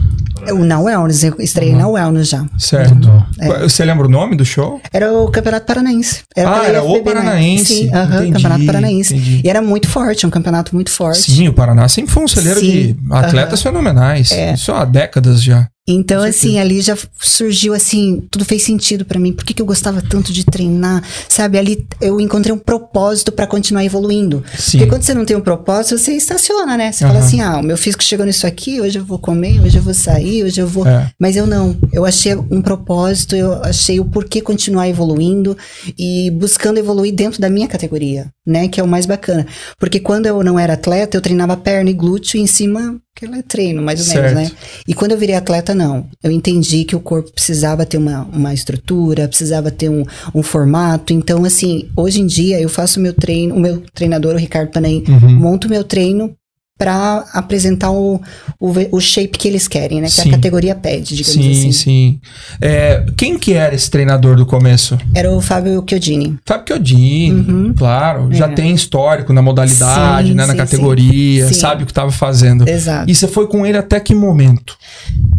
Eu, 0.47 0.57
na 0.65 0.79
Wellness, 0.79 1.23
eu 1.23 1.35
estreiei 1.37 1.73
Uhum. 1.73 1.79
na 1.81 1.87
Wellness 1.89 2.29
já. 2.29 2.43
Certo. 2.57 3.07
Qual- 3.45 3.59
Você 3.59 3.85
lembra 3.85 4.07
o 4.07 4.09
nome 4.09 4.35
do 4.35 4.43
show? 4.43 4.81
Era 4.91 5.13
o 5.13 5.29
Campeonato 5.29 5.67
Paranaense. 5.67 6.21
Ah, 6.31 6.33
pela 6.33 6.65
era 6.65 6.83
o 6.83 6.93
né? 6.93 6.99
Paranaense. 7.03 7.65
Sim, 7.75 7.93
aham, 7.93 8.15
Entendi, 8.15 8.31
Campeonato 8.33 8.65
Paranaense. 8.65 9.13
entendi. 9.15 9.41
E 9.43 9.49
era 9.49 9.61
muito 9.61 9.87
forte, 9.87 10.25
um 10.25 10.31
campeonato 10.31 10.73
muito 10.73 10.89
forte. 10.89 11.31
Sim, 11.31 11.47
o 11.47 11.53
Paraná 11.53 11.87
sempre 11.87 12.11
foi 12.11 12.23
um 12.23 12.27
celeiro 12.27 12.59
Sim. 12.59 12.71
de 12.71 12.97
atletas 13.11 13.61
fenomenais. 13.61 14.31
É. 14.31 14.53
Isso 14.53 14.71
há 14.71 14.83
décadas 14.83 15.43
já. 15.43 15.67
Então, 15.87 16.21
assim, 16.21 16.59
ali 16.59 16.79
já 16.79 16.95
surgiu 17.19 17.73
assim, 17.73 18.23
tudo 18.29 18.45
fez 18.45 18.61
sentido 18.63 19.03
pra 19.03 19.19
mim. 19.19 19.33
Por 19.33 19.43
que, 19.43 19.53
que 19.53 19.61
eu 19.61 19.65
gostava 19.65 19.99
tanto 20.01 20.31
de 20.31 20.45
treinar? 20.45 21.03
Sabe, 21.27 21.57
ali 21.57 21.87
eu 21.99 22.19
encontrei 22.19 22.53
um 22.53 22.57
propósito 22.59 23.31
pra 23.31 23.47
continuar 23.47 23.83
evoluindo. 23.83 24.43
Sim. 24.57 24.77
Porque 24.77 24.89
quando 24.89 25.03
você 25.03 25.13
não 25.15 25.25
tem 25.25 25.35
um 25.35 25.41
propósito, 25.41 25.97
você 25.97 26.13
estaciona, 26.13 26.77
né? 26.77 26.91
Você 26.91 27.03
fala 27.05 27.17
Aham. 27.17 27.27
assim: 27.27 27.41
ah, 27.41 27.57
o 27.57 27.63
meu 27.63 27.77
físico 27.77 28.03
chegou 28.03 28.25
nisso 28.25 28.45
aqui, 28.45 28.79
hoje 28.79 28.99
eu 28.99 29.03
vou 29.03 29.17
comer, 29.17 29.59
hoje 29.59 29.77
eu 29.77 29.81
vou 29.81 29.93
sair, 29.93 30.43
hoje 30.43 30.61
eu 30.61 30.67
vou. 30.67 30.85
É. 30.85 31.09
Mas 31.19 31.35
eu 31.35 31.47
não. 31.47 31.75
Eu 31.91 32.05
achei 32.05 32.35
um 32.35 32.61
propósito, 32.61 33.35
eu 33.35 33.53
achei 33.63 33.99
o 33.99 34.05
porquê 34.05 34.39
continuar 34.39 34.87
evoluindo 34.87 35.57
e 35.97 36.29
buscando 36.31 36.77
evoluir 36.77 37.13
dentro 37.13 37.41
da 37.41 37.49
minha 37.49 37.67
categoria, 37.67 38.27
né? 38.45 38.67
Que 38.67 38.79
é 38.79 38.83
o 38.83 38.87
mais 38.87 39.07
bacana. 39.07 39.47
Porque 39.79 39.99
quando 39.99 40.27
eu 40.27 40.43
não 40.43 40.59
era 40.59 40.73
atleta, 40.73 41.17
eu 41.17 41.21
treinava 41.21 41.57
perna 41.57 41.89
e 41.89 41.93
glúteo 41.93 42.37
e 42.37 42.41
em 42.41 42.47
cima, 42.47 42.99
que 43.15 43.25
é 43.25 43.41
treino, 43.43 43.81
mais 43.81 43.99
ou 43.99 44.05
Certo. 44.05 44.35
menos, 44.35 44.51
né? 44.51 44.57
E 44.87 44.93
quando 44.93 45.11
eu 45.11 45.17
virei 45.17 45.35
atleta, 45.35 45.75
não. 45.75 46.07
Eu 46.23 46.31
entendi 46.31 46.83
que 46.85 46.95
o 46.95 46.99
corpo 46.99 47.31
precisava 47.31 47.85
ter 47.85 47.97
uma, 47.97 48.23
uma 48.33 48.53
estrutura, 48.53 49.27
precisava 49.27 49.69
ter 49.69 49.89
um, 49.89 50.03
um 50.33 50.41
formato. 50.41 51.13
Então, 51.13 51.43
assim, 51.45 51.89
hoje 51.95 52.21
em 52.21 52.25
dia 52.25 52.59
eu 52.59 52.69
faço 52.69 52.99
meu 52.99 53.13
treino, 53.13 53.55
o 53.55 53.59
meu 53.59 53.83
treinador, 53.93 54.33
o 54.35 54.39
Ricardo 54.39 54.71
Panaim, 54.71 55.03
Uhum. 55.07 55.35
monto 55.35 55.69
meu 55.69 55.83
treino 55.83 56.33
pra 56.81 57.25
apresentar 57.33 57.91
o, 57.91 58.19
o, 58.59 58.73
o 58.91 58.99
shape 58.99 59.37
que 59.37 59.47
eles 59.47 59.67
querem, 59.67 60.01
né? 60.01 60.07
Que 60.07 60.13
Sim. 60.13 60.29
a 60.29 60.31
categoria 60.31 60.73
pede, 60.73 61.15
digamos 61.15 61.45
Sim, 61.45 61.51
assim. 61.69 61.71
sim. 61.71 62.19
É, 62.59 63.05
quem 63.15 63.37
que 63.37 63.53
era 63.53 63.75
esse 63.75 63.87
treinador 63.87 64.35
do 64.35 64.47
começo? 64.47 64.97
Era 65.13 65.29
o 65.31 65.39
Fábio 65.39 65.83
Chiodini. 65.87 66.39
Fábio 66.43 66.65
Chiodini, 66.69 67.31
Uhum. 67.51 67.73
claro. 67.77 68.29
Já 68.33 68.47
É. 68.47 68.53
tem 68.55 68.73
histórico 68.73 69.31
na 69.31 69.43
modalidade, 69.43 70.29
Sim, 70.29 70.33
né, 70.33 70.47
na 70.47 70.53
sim, 70.53 70.57
categoria, 70.57 71.47
sim. 71.49 71.53
sabe 71.53 71.83
o 71.83 71.85
que 71.85 71.91
estava 71.91 72.11
fazendo. 72.11 72.67
Exato. 72.67 73.07
E 73.11 73.13
você 73.13 73.27
foi 73.27 73.45
com 73.47 73.63
ele 73.63 73.77
até 73.77 73.99
que 73.99 74.15
momento? 74.15 74.75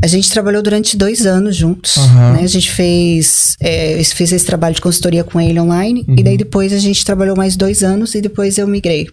A 0.00 0.06
gente 0.06 0.30
trabalhou 0.30 0.62
durante 0.62 0.96
dois 0.96 1.26
anos 1.26 1.56
juntos. 1.56 1.96
Aham. 1.96 2.34
Né? 2.34 2.42
A 2.44 2.46
gente 2.46 2.70
fez, 2.70 3.56
é, 3.60 4.00
fiz 4.04 4.30
esse 4.30 4.46
trabalho 4.46 4.76
de 4.76 4.80
consultoria 4.80 5.24
com 5.24 5.40
ele 5.40 5.58
online. 5.58 6.04
Uhum. 6.06 6.14
E 6.16 6.22
daí 6.22 6.36
depois 6.36 6.72
a 6.72 6.78
gente 6.78 7.04
trabalhou 7.04 7.36
mais 7.36 7.56
dois 7.56 7.82
anos 7.82 8.14
e 8.14 8.20
depois 8.20 8.58
eu 8.58 8.68
migrei 8.68 9.08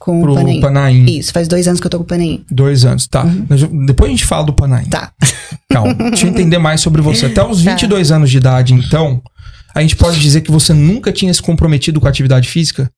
com 0.00 0.20
Pro 0.22 0.32
o 0.32 0.34
Panaim. 0.34 0.60
Panaim. 0.60 1.04
Isso, 1.18 1.30
faz 1.32 1.46
dois 1.46 1.68
anos 1.68 1.78
que 1.78 1.86
eu 1.86 1.90
tô 1.90 1.98
com 1.98 2.04
o 2.04 2.06
Panaim. 2.06 2.42
Dois 2.50 2.84
anos, 2.86 3.06
tá. 3.06 3.22
Nós- 3.48 3.62
Depois 3.86 4.08
a 4.08 4.12
gente 4.12 4.24
fala 4.24 4.44
do 4.46 4.52
Panaim. 4.54 4.86
Tá. 4.86 5.12
Calma, 5.68 5.94
deixa 5.94 6.26
eu 6.26 6.30
entender 6.30 6.58
mais 6.58 6.80
sobre 6.80 7.02
você. 7.02 7.26
Até 7.30 7.44
os 7.44 7.62
Tá. 7.62 7.70
22 7.70 8.10
anos 8.10 8.30
de 8.30 8.38
idade, 8.38 8.72
então, 8.74 9.20
a 9.74 9.80
gente 9.80 9.96
pode 9.96 10.18
dizer 10.20 10.40
que 10.40 10.50
você 10.50 10.72
nunca 10.72 11.12
tinha 11.12 11.32
se 11.32 11.42
comprometido 11.42 12.00
com 12.00 12.06
a 12.06 12.10
atividade 12.10 12.48
física? 12.48 12.90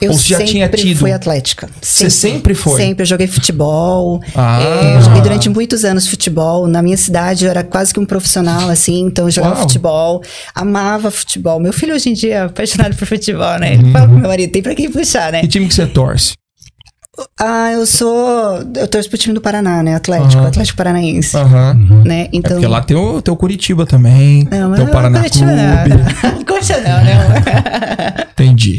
Eu 0.00 0.12
Ou 0.12 0.18
você 0.18 0.28
já 0.28 0.36
sempre 0.38 0.52
tinha 0.52 0.68
tido? 0.68 0.98
fui 0.98 1.12
atlética. 1.12 1.68
Você 1.80 2.08
sempre 2.10 2.54
foi? 2.54 2.80
Sempre. 2.80 3.02
Eu 3.02 3.06
joguei 3.06 3.26
futebol. 3.26 4.20
Ah. 4.34 4.60
É, 4.62 4.96
eu 4.96 5.02
joguei 5.02 5.20
durante 5.20 5.48
muitos 5.48 5.84
anos 5.84 6.06
futebol. 6.06 6.66
Na 6.66 6.82
minha 6.82 6.96
cidade 6.96 7.44
eu 7.44 7.50
era 7.50 7.64
quase 7.64 7.92
que 7.92 7.98
um 8.00 8.06
profissional, 8.06 8.68
assim. 8.68 9.00
Então 9.00 9.26
eu 9.26 9.30
jogava 9.30 9.54
Uau. 9.54 9.62
futebol. 9.62 10.22
Amava 10.54 11.10
futebol. 11.10 11.58
Meu 11.60 11.72
filho 11.72 11.94
hoje 11.94 12.10
em 12.10 12.12
dia 12.12 12.34
é 12.34 12.40
apaixonado 12.42 12.94
por 12.96 13.06
futebol, 13.06 13.58
né? 13.58 13.74
Uhum. 13.74 13.80
Ele 13.80 13.92
fala 13.92 14.06
pro 14.06 14.18
meu 14.18 14.28
marido, 14.28 14.52
tem 14.52 14.62
pra 14.62 14.74
quem 14.74 14.90
puxar, 14.90 15.32
né? 15.32 15.40
Que 15.40 15.48
time 15.48 15.66
que 15.66 15.74
você 15.74 15.86
torce? 15.86 16.34
Ah, 17.40 17.72
eu 17.72 17.86
sou... 17.86 18.58
Eu 18.76 18.88
torço 18.88 19.08
pro 19.08 19.18
time 19.18 19.34
do 19.34 19.40
Paraná, 19.40 19.82
né? 19.82 19.94
Atlético. 19.94 20.38
Aham. 20.40 20.48
Atlético 20.48 20.76
Paranaense. 20.76 21.36
Aham. 21.36 21.74
Né? 22.04 22.22
É 22.22 22.28
Então... 22.32 22.52
porque 22.52 22.66
lá 22.66 22.80
tem 22.82 22.96
o, 22.96 23.20
tem 23.22 23.32
o 23.32 23.36
Curitiba 23.36 23.86
também. 23.86 24.44
Não, 24.50 24.72
tem 24.74 24.82
o 24.84 24.86
mas 24.86 24.90
Paraná 24.90 25.18
Curitiba 25.18 25.46
Clube. 25.46 26.02
não, 26.22 26.32
não. 26.38 26.44
Curitiba 26.44 26.78
não, 26.80 27.04
né? 27.04 28.14
Entendi. 28.32 28.78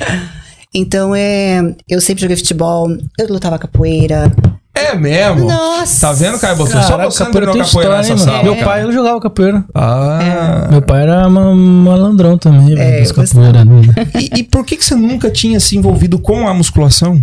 Então, 0.74 1.16
é, 1.16 1.74
eu 1.90 2.00
sempre 2.00 2.22
joguei 2.22 2.38
futebol, 2.38 2.88
eu 3.18 3.28
lutava 3.28 3.58
capoeira. 3.58 4.32
É 4.76 4.96
mesmo? 4.96 5.48
Nossa! 5.50 6.08
Tá 6.08 6.14
vendo, 6.14 6.40
Caio 6.40 6.56
Botou? 6.56 6.82
Só 6.82 6.98
você 6.98 7.24
capoeira 7.26 7.32
treinou 7.52 7.54
tem 7.54 7.64
capoeira 7.64 7.66
história, 7.66 7.98
nessa 7.98 8.10
mano? 8.12 8.20
sala. 8.32 8.44
Meu 8.44 8.54
cara. 8.54 8.66
pai, 8.66 8.84
ele 8.84 8.92
jogava 8.94 9.20
capoeira. 9.20 9.66
Ah. 9.76 10.68
Meu 10.70 10.82
pai 10.82 11.02
era 11.04 11.28
ma- 11.28 11.54
malandrão 11.56 12.38
também, 12.38 12.78
É, 12.80 13.00
das 13.00 13.10
eu 13.10 13.16
capoeiras 13.16 13.66
dele. 13.66 13.94
E, 14.34 14.40
e 14.40 14.44
por 14.44 14.64
que, 14.64 14.78
que 14.78 14.86
você 14.86 14.96
nunca 14.96 15.30
tinha 15.32 15.60
se 15.60 15.76
envolvido 15.76 16.18
com 16.20 16.48
a 16.48 16.54
musculação? 16.54 17.22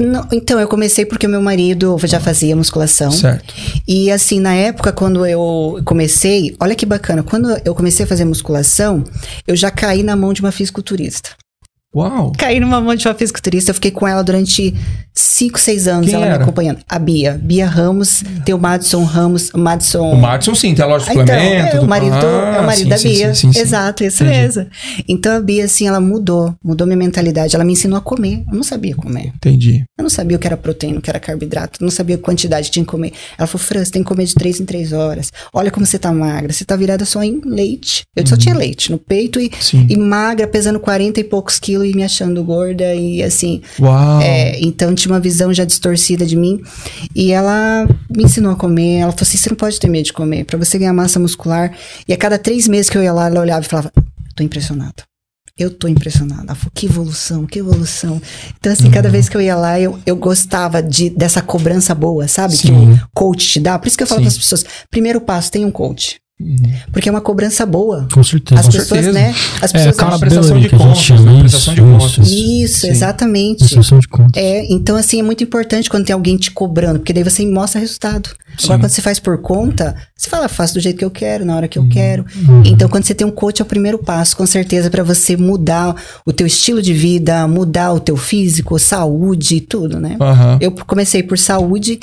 Não, 0.00 0.26
então, 0.32 0.58
eu 0.58 0.66
comecei 0.66 1.04
porque 1.04 1.28
meu 1.28 1.40
marido 1.40 1.96
já 2.04 2.18
fazia 2.18 2.56
musculação. 2.56 3.10
Certo. 3.10 3.54
E 3.86 4.10
assim, 4.10 4.40
na 4.40 4.54
época, 4.54 4.92
quando 4.92 5.24
eu 5.24 5.80
comecei, 5.84 6.56
olha 6.58 6.74
que 6.74 6.86
bacana, 6.86 7.22
quando 7.22 7.56
eu 7.64 7.74
comecei 7.74 8.04
a 8.04 8.08
fazer 8.08 8.24
musculação, 8.24 9.04
eu 9.46 9.54
já 9.54 9.70
caí 9.70 10.02
na 10.02 10.16
mão 10.16 10.32
de 10.32 10.40
uma 10.40 10.52
fisiculturista. 10.52 11.30
Uau. 11.94 12.32
Caí 12.36 12.58
numa 12.60 12.80
mão 12.80 12.94
de 12.94 13.06
uma 13.06 13.14
fisiculturista, 13.14 13.70
eu 13.70 13.74
fiquei 13.74 13.90
com 13.90 14.06
ela 14.08 14.22
durante 14.22 14.74
5, 15.14 15.60
6 15.60 15.86
anos, 15.86 16.06
Quem 16.06 16.14
ela 16.16 16.26
era? 16.26 16.36
me 16.38 16.42
acompanhando. 16.42 16.78
A 16.88 16.98
Bia. 16.98 17.38
Bia 17.40 17.66
Ramos, 17.66 18.22
tem 18.44 18.54
o 18.54 18.58
Madison 18.58 19.04
Ramos, 19.04 19.50
Madison... 19.54 20.10
O 20.12 20.16
Madison, 20.20 20.54
sim, 20.56 20.74
tem 20.74 20.84
a 20.84 20.88
loja 20.88 21.04
de 21.04 21.10
Ah, 21.10 21.14
Então, 21.14 21.26
suplemento. 21.26 21.76
é 21.76 21.80
o 21.80 21.86
marido, 21.86 22.18
do- 22.18 22.26
é 22.26 22.60
o 22.60 22.66
marido 22.66 22.82
sim, 22.82 22.88
da 22.88 22.98
Bia. 22.98 23.34
sim, 23.34 23.52
sim. 23.52 23.60
Exato, 23.60 24.02
isso 24.04 24.24
Entendi. 24.24 24.38
mesmo. 24.40 24.66
Então 25.08 25.36
a 25.36 25.40
Bia, 25.40 25.64
assim, 25.64 25.86
ela 25.86 26.00
mudou, 26.00 26.54
mudou 26.64 26.84
minha 26.86 26.96
mentalidade. 26.96 27.54
Ela 27.54 27.64
me 27.64 27.72
ensinou 27.74 27.96
a 27.98 28.00
comer. 28.00 28.42
Eu 28.48 28.54
não 28.56 28.62
sabia 28.64 28.96
comer. 28.96 29.32
Entendi. 29.36 29.84
Eu 29.96 30.02
não 30.02 30.10
sabia 30.10 30.36
o 30.36 30.40
que 30.40 30.46
era 30.48 30.56
proteína, 30.56 30.98
o 30.98 31.02
que 31.02 31.08
era 31.10 31.20
carboidrato, 31.20 31.78
eu 31.80 31.84
não 31.84 31.92
sabia 31.92 32.16
a 32.16 32.18
quantidade 32.18 32.66
que 32.66 32.72
tinha 32.72 32.84
que 32.84 32.90
comer. 32.90 33.12
Ela 33.38 33.46
falou, 33.46 33.64
Fran, 33.64 33.84
você 33.84 33.92
tem 33.92 34.02
que 34.02 34.08
comer 34.08 34.24
de 34.24 34.34
três 34.34 34.60
em 34.60 34.64
três 34.64 34.92
horas. 34.92 35.30
Olha 35.52 35.70
como 35.70 35.86
você 35.86 35.98
tá 35.98 36.12
magra, 36.12 36.52
você 36.52 36.64
tá 36.64 36.74
virada 36.74 37.04
só 37.04 37.22
em 37.22 37.40
leite. 37.44 38.02
Eu 38.16 38.26
só 38.26 38.36
tinha 38.36 38.54
leite 38.54 38.90
no 38.90 38.98
peito 38.98 39.38
e, 39.40 39.50
Uhum. 39.72 39.86
E 39.88 39.96
magra, 39.96 40.46
pesando 40.48 40.80
40 40.80 41.20
e 41.20 41.24
poucos 41.24 41.58
quilos 41.58 41.83
e 41.84 41.94
me 41.94 42.02
achando 42.02 42.42
gorda 42.42 42.94
e 42.94 43.22
assim. 43.22 43.62
Uau. 43.80 44.20
É, 44.20 44.58
então 44.60 44.94
tinha 44.94 45.12
uma 45.12 45.20
visão 45.20 45.52
já 45.52 45.64
distorcida 45.64 46.26
de 46.26 46.36
mim. 46.36 46.60
E 47.14 47.32
ela 47.32 47.86
me 48.14 48.24
ensinou 48.24 48.52
a 48.52 48.56
comer. 48.56 48.98
Ela 48.98 49.12
falou 49.12 49.22
assim: 49.22 49.38
você 49.38 49.50
não 49.50 49.56
pode 49.56 49.78
ter 49.78 49.88
medo 49.88 50.06
de 50.06 50.12
comer. 50.12 50.44
Pra 50.44 50.58
você 50.58 50.78
ganhar 50.78 50.92
massa 50.92 51.18
muscular. 51.18 51.72
E 52.06 52.12
a 52.12 52.16
cada 52.16 52.38
três 52.38 52.68
meses 52.68 52.90
que 52.90 52.98
eu 52.98 53.02
ia 53.02 53.12
lá, 53.12 53.26
ela 53.26 53.40
olhava 53.40 53.64
e 53.64 53.68
falava: 53.68 53.92
tô 54.34 54.42
impressionada. 54.42 55.02
Eu 55.56 55.70
tô 55.70 55.86
impressionada. 55.86 56.42
Ela 56.48 56.54
falou, 56.56 56.72
que 56.74 56.86
evolução, 56.86 57.46
que 57.46 57.60
evolução. 57.60 58.20
Então, 58.58 58.72
assim, 58.72 58.90
cada 58.90 59.08
vez 59.08 59.28
que 59.28 59.36
eu 59.36 59.40
ia 59.40 59.54
lá, 59.54 59.78
eu, 59.78 59.96
eu 60.04 60.16
gostava 60.16 60.82
de, 60.82 61.10
dessa 61.10 61.40
cobrança 61.40 61.94
boa, 61.94 62.26
sabe? 62.26 62.56
Que 62.56 62.66
Sim. 62.66 62.94
o 62.94 63.08
coach 63.14 63.52
te 63.52 63.60
dá. 63.60 63.78
Por 63.78 63.86
isso 63.86 63.96
que 63.96 64.02
eu 64.02 64.06
falo 64.06 64.22
para 64.22 64.28
as 64.28 64.38
pessoas: 64.38 64.64
primeiro 64.90 65.20
passo, 65.20 65.52
tem 65.52 65.64
um 65.64 65.70
coach. 65.70 66.16
Uhum. 66.44 66.72
Porque 66.92 67.08
é 67.08 67.12
uma 67.12 67.20
cobrança 67.20 67.64
boa. 67.64 68.06
Com 68.12 68.22
certeza. 68.22 68.60
As 68.60 68.66
Com 68.66 68.72
pessoas, 68.72 68.88
certeza. 69.04 69.12
né? 69.12 69.34
As 69.62 69.70
É, 69.70 69.78
pessoas 69.78 69.96
cara, 69.96 70.18
prestação 70.18 70.56
de 70.56 70.62
gente 70.64 70.76
contas, 70.76 70.98
chama 70.98 71.20
né? 71.22 71.32
isso, 71.32 71.40
Prestação 71.40 71.74
de 71.74 71.80
contas. 71.80 72.28
Isso, 72.28 72.80
Sim. 72.80 72.88
exatamente. 72.88 73.58
Prestação 73.60 73.98
de 73.98 74.08
contas. 74.08 74.42
É, 74.42 74.66
então 74.70 74.96
assim, 74.96 75.20
é 75.20 75.22
muito 75.22 75.42
importante 75.42 75.88
quando 75.88 76.04
tem 76.04 76.12
alguém 76.14 76.36
te 76.36 76.50
cobrando, 76.50 76.98
porque 76.98 77.12
daí 77.12 77.24
você 77.24 77.46
mostra 77.46 77.80
resultado. 77.80 78.28
Sim. 78.58 78.66
Agora, 78.66 78.80
quando 78.80 78.90
você 78.90 79.02
faz 79.02 79.18
por 79.18 79.38
conta, 79.38 79.96
você 80.16 80.28
fala, 80.30 80.48
faço 80.48 80.74
do 80.74 80.80
jeito 80.80 80.98
que 80.98 81.04
eu 81.04 81.10
quero, 81.10 81.44
na 81.44 81.56
hora 81.56 81.64
Uhum. 81.64 81.68
que 81.68 81.78
eu 81.78 81.88
quero. 81.88 82.24
Então, 82.64 82.88
quando 82.88 83.04
você 83.04 83.14
tem 83.14 83.26
um 83.26 83.30
coach, 83.30 83.60
é 83.60 83.64
o 83.64 83.66
primeiro 83.66 83.98
passo, 83.98 84.36
com 84.36 84.46
certeza, 84.46 84.90
para 84.90 85.02
você 85.02 85.36
mudar 85.36 85.96
o 86.26 86.32
teu 86.32 86.46
estilo 86.46 86.80
de 86.82 86.92
vida, 86.92 87.48
mudar 87.48 87.92
o 87.92 87.98
teu 88.00 88.16
físico, 88.16 88.78
saúde, 88.78 89.60
tudo, 89.60 89.98
né? 89.98 90.16
Aham. 90.20 90.58
Eu 90.60 90.70
comecei 90.72 91.22
por 91.22 91.38
saúde, 91.38 91.98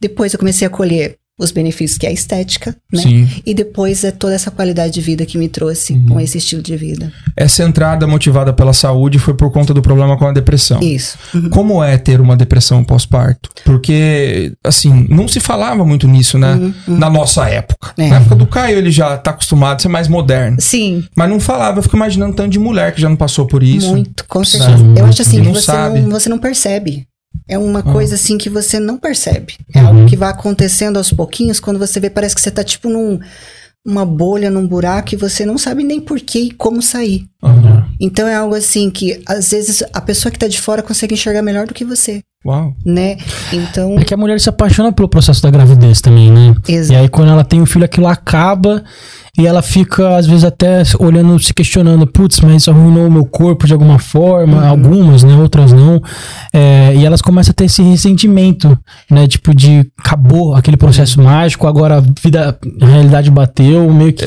depois 0.00 0.32
eu 0.32 0.38
comecei 0.38 0.66
a 0.66 0.70
colher 0.70 1.16
os 1.38 1.50
benefícios 1.50 1.98
que 1.98 2.06
é 2.06 2.08
a 2.08 2.12
estética, 2.12 2.74
né? 2.90 3.02
Sim. 3.02 3.28
E 3.44 3.52
depois 3.52 4.02
é 4.04 4.10
toda 4.10 4.34
essa 4.34 4.50
qualidade 4.50 4.94
de 4.94 5.00
vida 5.02 5.26
que 5.26 5.36
me 5.36 5.48
trouxe 5.48 5.92
Uhum. 5.92 6.06
com 6.06 6.20
esse 6.20 6.38
estilo 6.38 6.62
de 6.62 6.74
vida. 6.76 7.12
Essa 7.36 7.62
entrada 7.62 8.06
motivada 8.06 8.52
pela 8.54 8.72
saúde 8.72 9.18
foi 9.18 9.34
por 9.34 9.50
conta 9.52 9.74
do 9.74 9.82
problema 9.82 10.16
com 10.16 10.26
a 10.26 10.32
depressão. 10.32 10.80
Isso. 10.80 11.18
Uhum. 11.34 11.50
Como 11.50 11.84
é 11.84 11.98
ter 11.98 12.20
uma 12.22 12.36
depressão 12.36 12.82
pós-parto? 12.82 13.50
Porque, 13.64 14.52
assim, 14.64 15.06
não 15.10 15.28
se 15.28 15.38
falava 15.38 15.84
muito 15.84 16.08
nisso, 16.08 16.38
né? 16.38 16.54
Uhum, 16.54 16.74
uhum. 16.88 16.96
Na 16.98 17.10
nossa 17.10 17.46
época. 17.48 17.92
É. 17.98 18.08
Na 18.08 18.16
época 18.16 18.34
do 18.34 18.46
Caio, 18.46 18.78
ele 18.78 18.90
já 18.90 19.16
tá 19.18 19.30
acostumado 19.32 19.76
a 19.76 19.78
ser 19.80 19.88
mais 19.88 20.08
moderno. 20.08 20.56
Sim, 20.60 21.04
Mas 21.14 21.28
não 21.28 21.38
falava, 21.38 21.78
eu 21.78 21.82
fico 21.82 21.96
imaginando 21.96 22.34
tanto 22.34 22.50
de 22.50 22.58
mulher 22.58 22.94
que 22.94 23.00
já 23.00 23.08
não 23.08 23.16
passou 23.16 23.46
por 23.46 23.62
isso. 23.62 23.90
muito, 23.90 24.24
com 24.26 24.42
certeza. 24.44 24.82
Eu 24.96 25.04
acho 25.04 25.20
assim, 25.22 25.40
Não 25.42 25.52
você 25.54 25.60
sabe. 25.62 26.00
não, 26.00 26.10
você 26.10 26.28
não 26.30 26.38
percebe. 26.38 27.06
É 27.48 27.56
uma 27.58 27.80
Ah. 27.80 27.82
coisa 27.82 28.14
assim 28.16 28.36
que 28.38 28.50
você 28.50 28.78
não 28.80 28.98
percebe. 28.98 29.54
É 29.74 29.80
Uhum. 29.80 29.86
algo 29.86 30.06
que 30.06 30.16
vai 30.16 30.30
acontecendo 30.30 30.96
aos 30.96 31.12
pouquinhos, 31.12 31.60
quando 31.60 31.78
você 31.78 32.00
vê, 32.00 32.10
parece 32.10 32.34
que 32.34 32.40
você 32.40 32.50
tá 32.50 32.64
tipo 32.64 32.88
num 32.88 33.18
uma 33.88 34.04
bolha, 34.04 34.50
num 34.50 34.66
buraco 34.66 35.14
e 35.14 35.16
você 35.16 35.46
não 35.46 35.56
sabe 35.56 35.84
nem 35.84 36.00
por 36.00 36.18
que 36.18 36.38
e 36.40 36.50
como 36.50 36.82
sair. 36.82 37.24
Aham. 37.40 37.86
Então 38.00 38.26
é 38.26 38.34
algo 38.34 38.56
assim 38.56 38.90
que 38.90 39.22
às 39.24 39.50
vezes 39.50 39.80
a 39.92 40.00
pessoa 40.00 40.32
que 40.32 40.38
tá 40.40 40.48
de 40.48 40.60
fora 40.60 40.82
consegue 40.82 41.14
enxergar 41.14 41.40
melhor 41.40 41.68
do 41.68 41.72
que 41.74 41.84
você, 41.84 42.20
Uau. 42.44 42.74
né? 42.84 43.16
Então, 43.52 43.96
É 43.96 44.02
que 44.02 44.12
a 44.12 44.16
mulher 44.16 44.40
se 44.40 44.48
apaixona 44.48 44.92
pelo 44.92 45.08
processo 45.08 45.40
da 45.40 45.52
gravidez 45.52 46.00
também, 46.00 46.32
né? 46.32 46.52
E 46.68 46.72
exato. 46.72 46.98
aí 47.00 47.08
quando 47.08 47.30
ela 47.30 47.44
tem 47.44 47.62
o 47.62 47.66
filho, 47.66 47.84
aquilo 47.84 48.08
acaba 48.08 48.82
e 49.38 49.46
ela 49.46 49.62
fica, 49.62 50.16
às 50.16 50.26
vezes, 50.26 50.44
até 50.44 50.82
olhando, 50.98 51.38
se 51.38 51.52
questionando, 51.52 52.06
putz, 52.06 52.40
mas 52.40 52.62
isso 52.62 52.70
arruinou 52.70 53.06
o 53.06 53.10
meu 53.10 53.24
corpo 53.24 53.66
de 53.66 53.72
alguma 53.72 53.98
forma, 53.98 54.58
Uhum. 54.62 54.68
algumas, 54.68 55.22
né? 55.22 55.34
Outras 55.36 55.72
não. 55.72 56.00
É, 56.52 56.94
e 56.96 57.04
elas 57.04 57.20
começam 57.20 57.50
a 57.50 57.54
ter 57.54 57.64
esse 57.66 57.82
ressentimento, 57.82 58.78
né? 59.10 59.26
Tipo, 59.28 59.54
de 59.54 59.86
acabou 59.98 60.54
aquele 60.54 60.76
processo 60.76 61.20
mágico, 61.20 61.66
agora 61.66 61.96
a 61.98 62.00
vida, 62.00 62.58
a 62.80 62.86
realidade 62.86 63.30
bateu, 63.30 63.92
meio 63.92 64.12
que. 64.12 64.26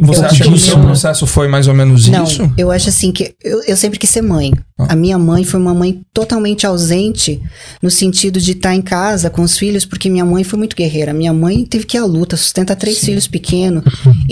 Você 0.00 0.20
Eu 0.22 0.24
acha 0.26 0.26
acho 0.26 0.42
que 0.42 0.48
o 0.50 0.58
seu 0.58 0.78
não. 0.78 0.86
processo 0.86 1.26
foi 1.26 1.48
mais 1.48 1.68
ou 1.68 1.74
menos 1.74 2.08
Não, 2.08 2.24
isso? 2.24 2.50
eu 2.56 2.70
acho 2.70 2.88
assim 2.88 3.12
que 3.12 3.34
eu, 3.42 3.62
eu 3.64 3.76
sempre 3.76 3.98
quis 3.98 4.10
ser 4.10 4.22
mãe. 4.22 4.52
Ah. 4.78 4.92
A 4.92 4.96
minha 4.96 5.18
mãe 5.18 5.44
foi 5.44 5.60
uma 5.60 5.74
mãe 5.74 6.00
totalmente 6.12 6.66
ausente 6.66 7.40
no 7.82 7.90
sentido 7.90 8.40
de 8.40 8.52
estar 8.52 8.74
em 8.74 8.82
casa 8.82 9.30
com 9.30 9.42
os 9.42 9.56
filhos, 9.58 9.84
porque 9.84 10.08
minha 10.10 10.24
mãe 10.24 10.42
foi 10.44 10.58
muito 10.58 10.74
guerreira. 10.74 11.12
Minha 11.12 11.32
mãe 11.32 11.64
teve 11.64 11.84
que 11.84 11.96
ir 11.96 12.00
à 12.00 12.04
luta, 12.04 12.36
sustentar 12.36 12.74
três 12.76 12.98
filhos 12.98 13.26
pequenos. 13.28 13.84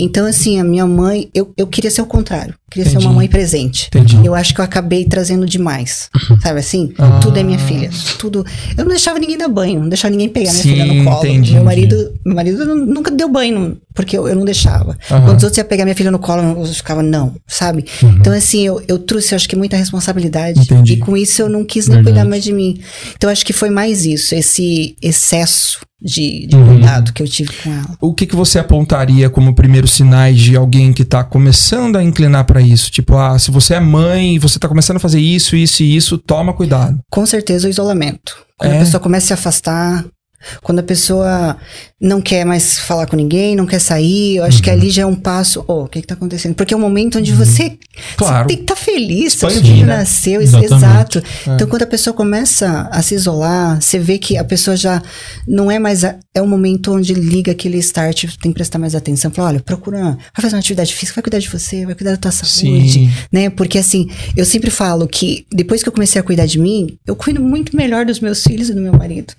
Então, 0.03 0.25
assim, 0.25 0.59
a 0.59 0.63
minha 0.63 0.85
mãe, 0.85 1.29
eu, 1.33 1.53
eu 1.57 1.67
queria 1.67 1.91
ser 1.91 2.01
o 2.01 2.05
contrário. 2.05 2.53
Queria 2.71 2.85
ser 2.85 2.91
Entendi. 2.91 3.05
uma 3.07 3.13
mãe 3.15 3.27
presente. 3.27 3.87
Entendi. 3.87 4.17
Eu 4.25 4.33
acho 4.33 4.53
que 4.55 4.61
eu 4.61 4.65
acabei 4.65 5.03
trazendo 5.05 5.45
demais. 5.45 6.09
Sabe 6.41 6.59
assim? 6.61 6.93
Ah. 6.97 7.19
Tudo 7.21 7.37
é 7.37 7.43
minha 7.43 7.59
filha. 7.59 7.89
Tudo. 8.17 8.45
Eu 8.77 8.85
não 8.85 8.91
deixava 8.91 9.19
ninguém 9.19 9.37
dar 9.37 9.49
banho, 9.49 9.81
não 9.81 9.89
deixava 9.89 10.09
ninguém 10.11 10.29
pegar 10.29 10.51
minha 10.51 10.63
Sim, 10.63 10.69
filha 10.69 10.85
no 10.85 11.03
colo. 11.03 11.25
entendi, 11.25 11.53
meu 11.53 11.63
marido, 11.65 12.13
meu 12.25 12.35
marido 12.35 12.65
nu- 12.65 12.85
nunca 12.85 13.11
deu 13.11 13.27
banho, 13.27 13.77
porque 13.93 14.17
eu, 14.17 14.25
eu 14.27 14.35
não 14.35 14.45
deixava. 14.45 14.97
Aham. 15.11 15.25
Quando 15.25 15.37
os 15.37 15.43
outros 15.43 15.57
iam 15.57 15.67
pegar 15.67 15.83
minha 15.83 15.95
filha 15.95 16.11
no 16.11 16.19
colo, 16.19 16.41
eu 16.61 16.65
ficava, 16.65 17.03
não, 17.03 17.35
sabe? 17.45 17.83
Então, 18.01 18.31
assim, 18.31 18.65
eu, 18.65 18.81
eu 18.87 18.97
trouxe, 18.99 19.33
eu 19.33 19.35
acho 19.35 19.49
que 19.49 19.55
muita 19.57 19.75
responsabilidade. 19.75 20.61
Entendi. 20.61 20.93
E 20.93 20.97
com 20.97 21.17
isso 21.17 21.41
eu 21.41 21.49
não 21.49 21.65
quis 21.65 21.87
nem 21.87 21.97
Verdade. 21.97 22.15
cuidar 22.15 22.29
mais 22.29 22.41
de 22.43 22.53
mim. 22.53 22.79
Então, 23.17 23.29
acho 23.29 23.45
que 23.45 23.51
foi 23.53 23.69
mais 23.69 24.05
isso, 24.05 24.33
esse 24.33 24.95
excesso 25.01 25.79
de, 26.01 26.47
de 26.47 26.55
Uhum. 26.55 26.65
cuidado 26.67 27.13
que 27.13 27.21
eu 27.21 27.27
tive 27.27 27.51
com 27.63 27.71
ela. 27.71 27.97
O 28.01 28.13
que, 28.13 28.25
que 28.25 28.35
você 28.35 28.57
apontaria 28.59 29.29
como 29.29 29.53
primeiros 29.53 29.91
sinais 29.91 30.39
de 30.39 30.55
alguém 30.55 30.91
que 30.91 31.05
tá 31.05 31.23
começando 31.23 31.95
a 31.97 32.03
inclinar 32.03 32.45
pra 32.45 32.61
isso? 32.61 32.89
Tipo, 32.89 33.17
ah, 33.17 33.37
se 33.37 33.51
você 33.51 33.75
é 33.75 33.79
mãe 33.79 34.35
e 34.35 34.39
você 34.39 34.57
tá 34.57 34.67
começando 34.67 34.97
a 34.97 34.99
fazer 34.99 35.19
isso, 35.19 35.55
isso 35.55 35.83
e 35.83 35.95
isso, 35.95 36.17
toma 36.17 36.53
cuidado. 36.53 36.99
Com 37.11 37.25
certeza 37.25 37.67
o 37.67 37.69
isolamento. 37.69 38.35
Quando 38.57 38.71
É? 38.73 38.77
a 38.77 38.79
pessoa 38.79 38.99
começa 39.01 39.25
a 39.25 39.27
se 39.27 39.33
afastar, 39.33 40.05
quando 40.61 40.79
a 40.79 40.83
pessoa 40.83 41.57
não 41.99 42.19
quer 42.21 42.43
mais 42.45 42.79
falar 42.79 43.05
com 43.05 43.15
ninguém, 43.15 43.55
não 43.55 43.65
quer 43.65 43.79
sair, 43.79 44.37
eu 44.37 44.43
acho 44.43 44.57
Uhum. 44.57 44.63
que 44.63 44.69
ali 44.69 44.89
já 44.89 45.03
é 45.03 45.05
um 45.05 45.15
passo. 45.15 45.63
Oh, 45.67 45.83
o 45.83 45.87
que 45.87 46.01
que 46.01 46.07
tá 46.07 46.15
acontecendo? 46.15 46.55
Porque 46.55 46.73
é 46.73 46.77
um 46.77 46.79
momento 46.79 47.19
onde 47.19 47.31
você, 47.31 47.77
Claro. 48.17 48.43
você 48.43 48.47
tem 48.47 48.57
que 48.57 48.63
estar 48.63 48.75
feliz, 48.75 49.33
seu 49.33 49.49
filho 49.51 49.85
né? 49.85 49.97
nasceu, 49.97 50.41
Exatamente. 50.41 50.73
exato. 50.73 51.23
É. 51.47 51.53
Então, 51.55 51.67
quando 51.67 51.83
a 51.83 51.87
pessoa 51.87 52.13
começa 52.13 52.87
a 52.91 53.01
se 53.01 53.13
isolar, 53.15 53.79
você 53.81 53.99
vê 53.99 54.17
que 54.17 54.37
a 54.37 54.43
pessoa 54.43 54.75
já 54.75 55.01
não 55.47 55.69
é 55.69 55.77
mais. 55.77 56.03
a- 56.03 56.15
é 56.33 56.41
um 56.41 56.47
momento 56.47 56.93
onde 56.93 57.13
liga 57.13 57.51
aquele 57.51 57.77
start, 57.79 58.23
tem 58.41 58.51
que 58.51 58.53
prestar 58.55 58.79
mais 58.79 58.95
atenção. 58.95 59.29
Fala, 59.31 59.49
olha, 59.49 59.59
procura, 59.59 60.01
vai 60.01 60.17
fazer 60.41 60.55
uma 60.55 60.59
atividade 60.59 60.93
física, 60.95 61.15
vai 61.17 61.23
cuidar 61.23 61.39
de 61.39 61.49
você, 61.49 61.85
vai 61.85 61.93
cuidar 61.93 62.11
da 62.11 62.17
tua 62.17 62.31
saúde 62.31 62.91
Sim. 62.93 63.11
né? 63.31 63.49
Porque 63.49 63.77
assim, 63.77 64.09
eu 64.35 64.45
sempre 64.45 64.71
falo 64.71 65.07
que 65.07 65.45
depois 65.51 65.83
que 65.83 65.89
eu 65.89 65.93
comecei 65.93 66.19
a 66.19 66.23
cuidar 66.23 66.45
de 66.45 66.57
mim, 66.57 66.97
eu 67.05 67.15
cuido 67.15 67.41
muito 67.43 67.75
melhor 67.75 68.05
dos 68.05 68.19
meus 68.19 68.41
filhos 68.43 68.69
e 68.69 68.73
do 68.73 68.81
meu 68.81 68.93
marido. 68.93 69.33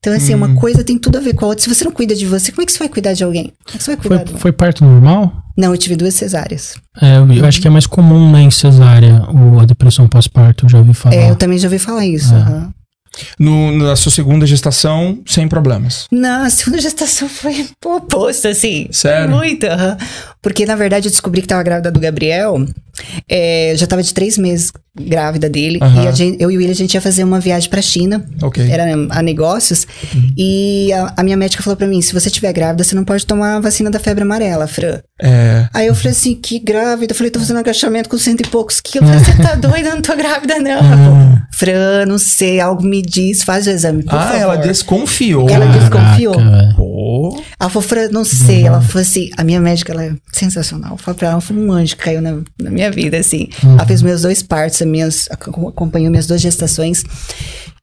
Então, 0.00 0.14
assim, 0.14 0.34
Hum. 0.34 0.38
uma 0.38 0.54
coisa 0.54 0.84
tem 0.84 0.98
tudo 0.98 1.18
a 1.18 1.20
ver 1.20 1.34
com 1.34 1.44
a 1.44 1.48
outra. 1.48 1.64
Se 1.64 1.68
você 1.74 1.84
não 1.84 1.90
cuida 1.90 2.14
de 2.14 2.26
você, 2.26 2.52
como 2.52 2.62
é 2.62 2.66
que 2.66 2.72
você 2.72 2.78
vai 2.78 2.88
cuidar 2.88 3.12
de 3.12 3.24
alguém? 3.24 3.52
Como 3.64 3.74
é 3.74 3.78
que 3.78 3.82
você 3.84 3.90
vai 3.90 3.96
cuidar 3.96 4.24
Foi, 4.24 4.34
de 4.34 4.40
foi 4.40 4.52
parto 4.52 4.84
normal? 4.84 5.32
Não, 5.56 5.72
eu 5.72 5.78
tive 5.78 5.96
duas 5.96 6.14
cesáreas. 6.14 6.74
É, 7.00 7.16
eu, 7.16 7.32
eu 7.32 7.44
acho 7.44 7.60
que 7.60 7.66
é 7.66 7.70
mais 7.70 7.86
comum, 7.86 8.30
né, 8.30 8.42
em 8.42 8.50
cesárea, 8.50 9.22
o, 9.30 9.58
a 9.58 9.64
depressão 9.64 10.06
pós-parto, 10.06 10.66
eu 10.66 10.68
já 10.70 10.78
ouvi 10.78 10.94
falar. 10.94 11.14
É, 11.16 11.30
eu 11.30 11.36
também 11.36 11.58
já 11.58 11.66
ouvi 11.66 11.78
falar 11.78 12.06
isso. 12.06 12.32
É. 12.34 12.38
aham. 12.38 12.72
No, 13.38 13.72
na 13.72 13.96
sua 13.96 14.12
segunda 14.12 14.44
gestação, 14.44 15.22
sem 15.26 15.48
problemas. 15.48 16.06
Não, 16.12 16.44
a 16.44 16.50
segunda 16.50 16.78
gestação 16.82 17.26
foi 17.30 17.66
oposto, 17.82 18.46
assim. 18.46 18.88
Sério? 18.90 19.34
Muito, 19.34 19.64
aham. 19.66 19.96
Porque, 20.46 20.64
na 20.64 20.76
verdade, 20.76 21.08
eu 21.08 21.10
descobri 21.10 21.42
que 21.42 21.48
tava 21.48 21.64
grávida 21.64 21.90
do 21.90 21.98
Gabriel. 21.98 22.64
é, 23.28 23.72
eu 23.72 23.76
já 23.76 23.84
tava 23.86 24.00
de 24.00 24.14
três 24.14 24.38
meses 24.38 24.72
grávida 24.98 25.50
dele. 25.50 25.78
Aham. 25.82 26.04
E 26.04 26.08
a 26.08 26.12
gente- 26.12 26.40
eu 26.40 26.50
e 26.50 26.56
o 26.56 26.58
William, 26.58 26.70
a 26.72 26.74
gente 26.76 26.94
ia 26.94 27.00
fazer 27.00 27.24
uma 27.24 27.38
viagem 27.40 27.68
pra 27.68 27.82
China. 27.82 28.24
Ok. 28.40 28.66
Era 28.70 28.84
a 29.10 29.22
negócios. 29.22 29.86
E 30.36 30.90
a, 30.92 31.12
a 31.16 31.22
minha 31.22 31.36
médica 31.36 31.62
falou 31.62 31.76
pra 31.76 31.86
mim: 31.86 32.00
se 32.00 32.14
você 32.14 32.30
tiver 32.30 32.52
grávida, 32.52 32.82
você 32.84 32.94
não 32.94 33.04
pode 33.04 33.26
tomar 33.26 33.56
a 33.56 33.60
vacina 33.60 33.90
da 33.90 33.98
febre 33.98 34.22
amarela, 34.22 34.66
Fran. 34.66 35.00
É. 35.20 35.68
Aí 35.74 35.88
eu 35.88 35.94
falei 35.94 36.12
assim: 36.12 36.34
que 36.36 36.58
grávida? 36.60 37.12
Eu 37.12 37.16
falei: 37.16 37.30
tô 37.30 37.40
fazendo 37.40 37.58
agachamento 37.58 38.08
com 38.08 38.16
cento 38.16 38.40
e 38.42 38.48
poucos 38.48 38.80
quilos. 38.80 39.10
Eu 39.10 39.18
falei, 39.20 39.36
você 39.36 39.42
tá 39.42 39.54
doida? 39.56 39.88
Eu 39.90 39.94
não 39.96 40.02
tô 40.02 40.16
grávida, 40.16 40.58
não. 40.60 40.70
Ela 40.70 40.96
falou, 40.96 41.38
Fran, 41.52 42.06
não 42.06 42.18
sei, 42.18 42.60
algo 42.60 42.82
me 42.82 43.02
diz, 43.02 43.42
faz 43.42 43.66
o 43.66 43.70
exame. 43.70 44.04
Por 44.04 44.14
ah, 44.14 44.22
favor. 44.22 44.40
ela 44.40 44.56
desconfiou. 44.56 45.50
Ela 45.50 45.66
desconfiou. 45.66 46.34
Caraca, 46.34 46.56
velho. 46.56 46.76
Pô. 46.76 47.42
Ela 47.60 47.68
falou, 47.70 47.86
Fran, 47.86 48.08
não 48.10 48.24
sei. 48.24 48.64
Ela 48.66 48.80
falou 48.80 49.02
assim: 49.02 49.28
a 49.36 49.44
minha 49.44 49.60
médica, 49.60 49.92
ela 49.92 50.04
é 50.04 50.12
sensacional. 50.38 50.96
Pra 51.16 51.28
ela, 51.30 51.40
foi 51.40 51.56
um 51.56 51.72
anjo 51.72 51.96
que 51.96 52.04
caiu 52.04 52.20
na, 52.22 52.38
na 52.60 52.70
minha 52.70 52.90
vida, 52.90 53.16
assim. 53.16 53.48
Ela 53.62 53.86
fez 53.86 54.02
meus 54.02 54.22
dois 54.22 54.42
partos, 54.42 54.80
as 54.82 54.88
minhas, 54.88 55.28
ac- 55.30 55.48
acompanhou 55.68 56.10
minhas 56.10 56.26
duas 56.26 56.40
gestações. 56.40 57.04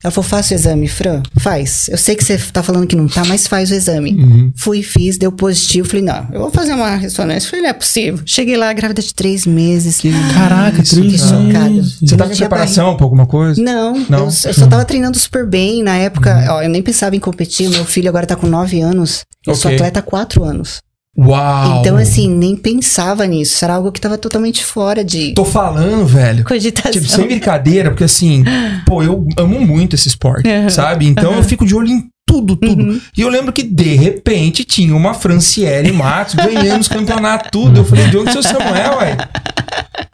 Ela 0.04 0.12
falou, 0.12 0.28
faça 0.30 0.54
o 0.54 0.58
exame, 0.58 0.86
Fran, 0.90 1.24
faz. 1.38 1.88
Eu 1.88 1.98
sei 1.98 2.14
que 2.14 2.26
você 2.26 2.38
tá 2.38 2.62
falando 2.62 2.86
que 2.86 2.96
não 2.96 3.08
tá, 3.08 3.24
mas 3.24 3.48
faz 3.48 3.72
o 3.72 3.74
exame. 3.74 4.12
Uhum. 4.14 4.52
Fui, 4.54 4.84
fiz, 4.84 5.18
deu 5.18 5.32
positivo. 5.32 5.88
Falei, 5.88 6.04
não, 6.04 6.28
eu 6.34 6.42
vou 6.42 6.52
fazer 6.52 6.74
uma 6.74 6.94
ressonância. 6.98 7.50
Falei, 7.50 7.64
não 7.64 7.70
é 7.70 7.74
possível. 7.74 8.20
Cheguei 8.26 8.58
lá, 8.58 8.74
grávida 8.74 9.02
de 9.02 9.14
três 9.14 9.46
meses. 9.46 10.02
Caraca, 10.34 10.82
Isso, 10.82 10.96
três 11.00 11.32
meses. 11.32 12.00
Você 12.02 12.18
tava 12.18 12.26
Não 12.26 12.32
em 12.34 12.36
tinha 12.36 12.50
preparação 12.50 12.98
pra 12.98 13.06
alguma 13.06 13.26
coisa? 13.26 13.62
Não, 13.62 13.98
Não? 14.10 14.20
Eu, 14.20 14.26
eu 14.26 14.54
só 14.54 14.68
tava 14.68 14.84
treinando 14.84 15.18
super 15.18 15.48
bem. 15.48 15.82
Na 15.82 15.96
época, 15.96 16.48
ó, 16.50 16.62
eu 16.62 16.70
nem 16.70 16.82
pensava 16.82 17.16
em 17.16 17.20
competir. 17.20 17.70
Meu 17.70 17.86
filho 17.86 18.10
agora 18.10 18.26
tá 18.28 18.36
com 18.36 18.46
nove 18.48 18.82
anos. 18.82 19.24
Eu 19.48 19.56
sou 19.56 19.70
Ok. 19.72 19.78
atleta 19.78 20.00
há 20.00 20.04
quatro 20.04 20.44
anos. 20.44 20.82
Uau. 21.16 21.80
Então, 21.80 21.96
assim, 21.98 22.28
nem 22.28 22.56
pensava 22.56 23.26
nisso. 23.28 23.54
Isso 23.54 23.66
Era 23.66 23.76
algo 23.76 23.92
que 23.92 24.02
tava 24.02 24.18
totalmente 24.18 24.66
fora 24.66 25.04
de 25.04 25.34
Tô 25.34 25.46
falando, 25.46 26.06
velho. 26.08 26.44
cogitação. 26.44 26.92
Tipo, 26.92 27.08
sem 27.08 27.28
brincadeira, 27.28 27.92
porque 27.92 28.04
assim, 28.04 28.44
pô, 28.86 29.04
eu 29.04 29.28
amo 29.38 29.60
muito 29.62 29.96
esse 29.96 30.08
esporte, 30.08 30.50
Aham. 30.50 30.70
sabe? 30.70 31.08
Então 31.08 31.34
eu 31.34 31.44
fico 31.44 31.66
de 31.66 31.76
olho 31.76 31.90
em 31.90 32.10
tudo, 32.26 32.56
tudo. 32.56 32.84
Uhum. 32.84 33.02
E 33.16 33.22
eu 33.22 33.30
lembro 33.30 33.52
que, 33.54 33.62
de 33.62 33.94
repente, 33.96 34.64
tinha 34.64 34.96
uma 34.96 35.14
Franciele 35.14 35.92
Matos 35.92 36.34
ganhando 36.36 36.82
os 36.82 36.88
campeonatos, 36.88 37.50
tudo. 37.52 37.82
Eu 37.82 37.86
falei, 37.86 38.08
de 38.08 38.18
onde 38.18 38.30
é 38.30 38.32
seu 38.32 38.42
Samuel, 38.42 38.98
ué? 38.98 39.18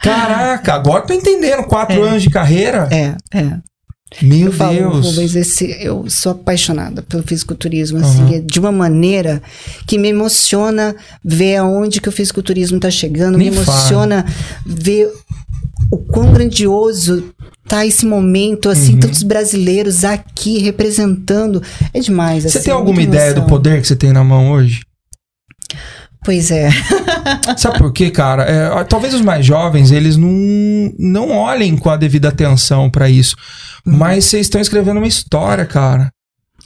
Caraca, 0.01 0.74
agora 0.74 1.01
tô 1.06 1.13
entendendo. 1.13 1.63
Quatro 1.63 2.01
anos 2.03 2.22
de 2.24 2.29
carreira? 2.29 2.89
É, 2.91 3.15
é. 3.34 3.58
Meu 4.22 4.48
Eu 4.48 4.51
falo, 4.51 4.74
Deus. 4.74 5.06
Rubens, 5.06 5.36
esse, 5.36 5.78
eu 5.80 6.10
sou 6.10 6.32
apaixonada 6.32 7.04
pelo 7.04 7.22
fisiculturismo, 7.22 8.00
assim, 8.00 8.36
é 8.36 8.39
de 8.39 8.60
uma 8.60 8.72
maneira 8.72 9.42
que 9.86 10.00
me 10.00 10.10
emociona 10.10 10.96
ver 11.24 11.58
aonde 11.58 12.01
que 12.01 12.10
o 12.10 12.12
fisiculturismo 12.12 12.80
tá 12.80 12.89
chegando, 12.89 13.38
me 13.38 13.51
fala. 13.51 13.63
emociona 13.63 14.25
ver 14.66 15.12
o 15.92 15.98
quão 15.98 16.34
grandioso 16.34 17.24
tá 17.68 17.86
esse 17.86 18.04
momento, 18.04 18.68
assim, 18.68 18.94
Uhum. 18.94 19.00
tantos 19.00 19.22
brasileiros 19.22 20.04
aqui 20.04 20.58
representando. 20.58 21.62
É 21.94 22.00
demais, 22.00 22.44
Você 22.44 22.58
assim, 22.58 22.66
tem 22.66 22.74
alguma 22.74 22.96
muita 22.96 23.16
ideia 23.16 23.34
do 23.36 23.44
poder 23.44 23.80
que 23.80 23.88
você 23.88 23.96
tem 23.96 24.12
na 24.12 24.24
mão 24.24 24.51
hoje? 24.51 24.82
Pois 26.25 26.51
é. 26.51 26.70
Sabe 27.58 27.78
por 27.78 27.94
quê, 27.94 28.10
cara? 28.12 28.44
É, 28.44 28.84
talvez 28.84 29.13
os 29.13 29.22
mais 29.22 29.46
jovens, 29.46 29.92
eles 29.92 30.18
não, 30.18 30.30
não 30.98 31.30
olhem 31.30 31.78
com 31.78 31.89
a 31.89 31.96
devida 31.96 32.28
atenção 32.30 32.89
pra 32.89 33.10
isso. 33.10 33.36
Uhum. 33.89 33.98
Mas 33.98 34.25
vocês 34.25 34.46
estão 34.46 34.62
escrevendo 34.62 34.98
uma 34.98 35.08
história, 35.08 35.65
cara. 35.65 36.12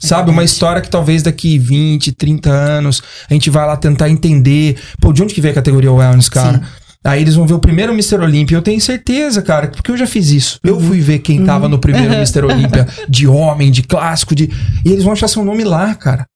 Sabe? 0.00 0.30
Uma 0.30 0.44
história 0.44 0.82
que 0.82 0.90
talvez 0.90 1.22
daqui 1.22 1.58
20, 1.58 2.12
30 2.12 2.50
anos 2.50 3.02
a 3.28 3.32
gente 3.32 3.48
vai 3.48 3.66
lá 3.66 3.76
tentar 3.76 4.10
entender. 4.10 4.76
Pô, 5.00 5.12
de 5.12 5.22
onde 5.22 5.34
que 5.34 5.40
veio 5.40 5.52
a 5.52 5.54
categoria 5.54 5.92
Wellness, 5.92 6.28
cara? 6.28 6.58
Sim. 6.58 6.64
Aí 7.06 7.20
eles 7.20 7.34
vão 7.34 7.46
ver 7.46 7.54
o 7.54 7.58
primeiro 7.58 7.92
Mr. 7.92 8.16
Olímpia. 8.16 8.56
Eu 8.56 8.62
tenho 8.62 8.80
certeza, 8.80 9.42
cara, 9.42 9.68
porque 9.68 9.90
eu 9.90 9.96
já 9.96 10.06
fiz 10.06 10.30
isso. 10.30 10.58
Eu 10.64 10.80
fui 10.80 11.00
ver 11.00 11.18
quem 11.18 11.44
tava 11.44 11.68
no 11.68 11.78
primeiro 11.78 12.12
Mr. 12.14 12.44
Olímpia 12.44 12.88
de 13.08 13.26
homem, 13.26 13.70
de 13.70 13.82
clássico, 13.82 14.34
de. 14.34 14.50
E 14.84 14.90
eles 14.90 15.04
vão 15.04 15.12
achar 15.12 15.28
seu 15.28 15.44
nome 15.44 15.64
lá, 15.64 15.94
cara. 15.94 16.26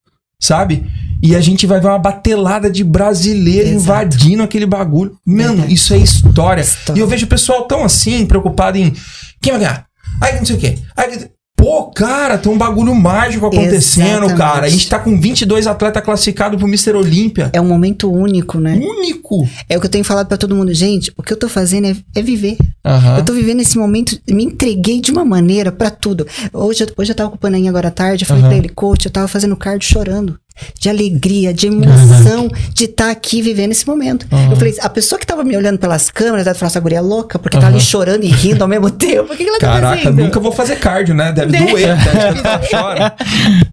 Sabe? 0.40 0.86
E 1.22 1.34
a 1.34 1.40
gente 1.40 1.66
vai 1.66 1.80
ver 1.80 1.88
uma 1.88 1.98
batelada 1.98 2.70
de 2.70 2.84
brasileiro 2.84 3.68
Exato. 3.68 3.82
invadindo 3.82 4.42
aquele 4.42 4.66
bagulho. 4.66 5.16
Mano, 5.26 5.66
isso 5.68 5.92
é 5.94 5.98
história. 5.98 6.62
História. 6.62 6.98
E 6.98 7.02
eu 7.02 7.08
vejo 7.08 7.26
o 7.26 7.28
pessoal 7.28 7.64
tão 7.64 7.82
assim, 7.82 8.24
preocupado 8.24 8.78
em 8.78 8.94
quem 9.40 9.52
vai 9.52 9.60
ganhar? 9.60 9.87
Aí 10.20 10.36
não 10.38 10.44
sei 10.44 10.56
o 10.56 10.58
quê. 10.58 10.78
Aí, 10.96 11.26
pô, 11.56 11.90
cara, 11.90 12.38
tem 12.38 12.50
um 12.52 12.58
bagulho 12.58 12.94
mágico 12.94 13.46
acontecendo, 13.46 14.26
Exatamente. 14.26 14.36
cara. 14.38 14.66
A 14.66 14.68
gente 14.68 14.88
tá 14.88 14.98
com 14.98 15.20
22 15.20 15.66
atletas 15.66 16.02
classificados 16.04 16.58
pro 16.58 16.66
Mr. 16.68 16.92
Olímpia. 16.96 17.50
É 17.52 17.60
um 17.60 17.66
momento 17.66 18.10
único, 18.10 18.58
né? 18.60 18.74
Único. 18.80 19.48
É 19.68 19.76
o 19.76 19.80
que 19.80 19.86
eu 19.86 19.90
tenho 19.90 20.04
falado 20.04 20.28
pra 20.28 20.36
todo 20.36 20.54
mundo. 20.54 20.72
Gente, 20.72 21.12
o 21.16 21.22
que 21.22 21.32
eu 21.32 21.36
tô 21.36 21.48
fazendo 21.48 21.86
é, 21.88 21.96
é 22.16 22.22
viver. 22.22 22.56
Aham. 22.84 23.18
Eu 23.18 23.24
tô 23.24 23.32
vivendo 23.32 23.60
esse 23.60 23.76
momento, 23.76 24.18
me 24.28 24.44
entreguei 24.44 25.00
de 25.00 25.10
uma 25.10 25.24
maneira 25.24 25.70
pra 25.72 25.90
tudo. 25.90 26.26
Hoje, 26.52 26.84
eu- 26.84 26.88
hoje 26.96 27.10
eu 27.12 27.16
tava 27.16 27.30
com 27.30 27.36
o 27.36 27.38
Panainha 27.38 27.70
agora 27.70 27.88
à 27.88 27.92
tarde, 27.92 28.24
eu 28.24 28.28
falei 28.28 28.42
Aham. 28.42 28.50
pra 28.50 28.58
ele, 28.58 28.68
coach, 28.70 29.04
eu 29.06 29.10
tava 29.12 29.28
fazendo 29.28 29.56
cardio 29.56 29.88
chorando. 29.88 30.38
De 30.78 30.88
alegria, 30.88 31.52
de 31.52 31.66
emoção 31.66 32.48
de 32.74 32.84
estar 32.84 33.10
aqui 33.10 33.40
vivendo 33.42 33.72
esse 33.72 33.86
momento. 33.86 34.26
Aham. 34.32 34.50
Eu 34.50 34.56
falei, 34.56 34.74
a 34.80 34.88
pessoa 34.88 35.18
que 35.18 35.26
tava 35.26 35.44
me 35.44 35.56
olhando 35.56 35.78
pelas 35.78 36.10
câmeras, 36.10 36.46
ela 36.46 36.54
falou, 36.54 36.68
essa 36.70 36.80
guria 36.80 36.98
é 36.98 37.00
louca, 37.00 37.38
porque 37.38 37.56
tá 37.58 37.66
ali 37.66 37.76
Aham. 37.76 37.84
chorando 37.84 38.24
e 38.24 38.28
rindo 38.28 38.62
ao 38.62 38.68
mesmo 38.68 38.90
tempo. 38.92 39.32
O 39.32 39.36
que, 39.36 39.44
que 39.44 39.48
ela 39.50 39.58
tá 39.58 39.66
Caraca, 39.66 40.02
fazendo? 40.02 40.22
nunca 40.24 40.40
vou 40.40 40.52
fazer 40.52 40.76
cardio, 40.76 41.14
né? 41.14 41.32
Deve 41.32 41.52
Né? 41.52 41.66
doer. 41.66 41.96
Deve 41.96 42.68
chora. 42.70 43.14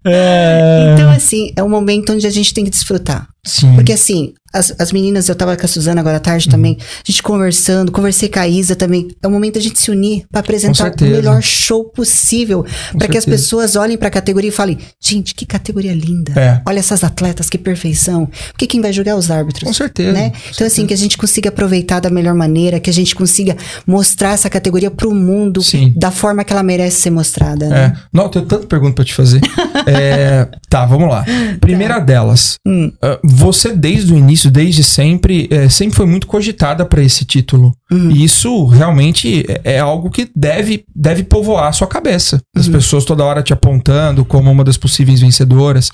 É. 0.04 0.92
Então, 0.94 1.10
assim, 1.10 1.52
é 1.56 1.62
um 1.62 1.68
momento 1.68 2.12
onde 2.12 2.26
a 2.26 2.30
gente 2.30 2.52
tem 2.54 2.64
que 2.64 2.70
desfrutar. 2.70 3.26
Sim. 3.44 3.74
Porque 3.74 3.92
assim, 3.92 4.34
as, 4.56 4.74
as 4.78 4.92
meninas, 4.92 5.28
eu 5.28 5.34
tava 5.34 5.56
com 5.56 5.64
a 5.64 5.68
Suzana 5.68 6.00
agora 6.00 6.16
à 6.16 6.20
tarde 6.20 6.48
também, 6.48 6.76
a 6.80 7.10
gente 7.10 7.22
conversando, 7.22 7.92
conversei 7.92 8.28
com 8.28 8.38
a 8.38 8.48
Isa 8.48 8.74
também. 8.74 9.08
É 9.22 9.26
o 9.26 9.30
momento 9.30 9.54
da 9.54 9.60
gente 9.60 9.78
se 9.78 9.90
unir 9.90 10.24
pra 10.30 10.40
apresentar 10.40 10.72
o 10.72 10.76
certeza. 10.76 11.10
melhor 11.10 11.42
show 11.42 11.84
possível. 11.84 12.64
Pra 12.96 13.08
que 13.08 13.16
as 13.16 13.24
certeza. 13.24 13.42
pessoas 13.42 13.76
olhem 13.76 13.96
pra 13.96 14.10
categoria 14.10 14.48
e 14.48 14.52
falem: 14.52 14.78
gente, 15.00 15.34
que 15.34 15.44
categoria 15.44 15.94
linda. 15.94 16.32
É. 16.38 16.60
Olha 16.66 16.78
essas 16.78 17.04
atletas, 17.04 17.50
que 17.50 17.58
perfeição. 17.58 18.28
Porque 18.52 18.66
quem 18.66 18.80
vai 18.80 18.92
julgar 18.92 19.12
é 19.12 19.14
os 19.14 19.30
árbitros. 19.30 19.64
Com 19.64 19.72
certeza. 19.72 20.12
Né? 20.12 20.30
com 20.30 20.36
Então, 20.54 20.66
assim, 20.66 20.86
que 20.86 20.94
a 20.94 20.96
gente 20.96 21.18
consiga 21.18 21.48
aproveitar 21.48 22.00
da 22.00 22.10
melhor 22.10 22.34
maneira, 22.34 22.80
que 22.80 22.90
a 22.90 22.92
gente 22.92 23.14
consiga 23.14 23.56
mostrar 23.86 24.32
essa 24.32 24.48
categoria 24.48 24.90
pro 24.90 25.14
mundo 25.14 25.62
Sim. 25.62 25.92
da 25.96 26.10
forma 26.10 26.44
que 26.44 26.52
ela 26.52 26.62
merece 26.62 27.02
ser 27.02 27.10
mostrada. 27.10 27.66
É. 27.66 27.68
Né? 27.68 27.96
Não, 28.12 28.24
eu 28.24 28.28
tenho 28.30 28.46
tanta 28.46 28.66
pergunta 28.66 28.94
pra 28.94 29.04
te 29.04 29.14
fazer. 29.14 29.40
É, 29.86 30.48
tá, 30.68 30.84
vamos 30.84 31.08
lá. 31.08 31.24
Primeira 31.60 32.00
delas. 32.00 32.56
Hum. 32.66 32.90
ah, 33.00 33.20
Você, 33.22 33.72
desde 33.72 34.12
o 34.12 34.16
início, 34.16 34.45
desde 34.50 34.82
sempre, 34.82 35.48
é, 35.50 35.68
sempre 35.68 35.96
foi 35.96 36.06
muito 36.06 36.26
cogitada 36.26 36.84
pra 36.84 37.02
esse 37.02 37.24
título. 37.24 37.72
Uhum. 37.90 38.10
E 38.10 38.24
isso 38.24 38.66
realmente 38.66 39.44
é 39.64 39.76
é 39.76 39.78
algo 39.78 40.10
que 40.10 40.30
deve, 40.34 40.84
deve 40.94 41.22
povoar 41.22 41.68
a 41.68 41.72
sua 41.72 41.86
cabeça. 41.86 42.40
As 42.56 42.66
pessoas 42.66 43.04
toda 43.04 43.24
hora 43.24 43.42
te 43.42 43.52
apontando 43.52 44.24
como 44.24 44.50
uma 44.50 44.64
das 44.64 44.78
possíveis 44.78 45.20
vencedoras. 45.20 45.90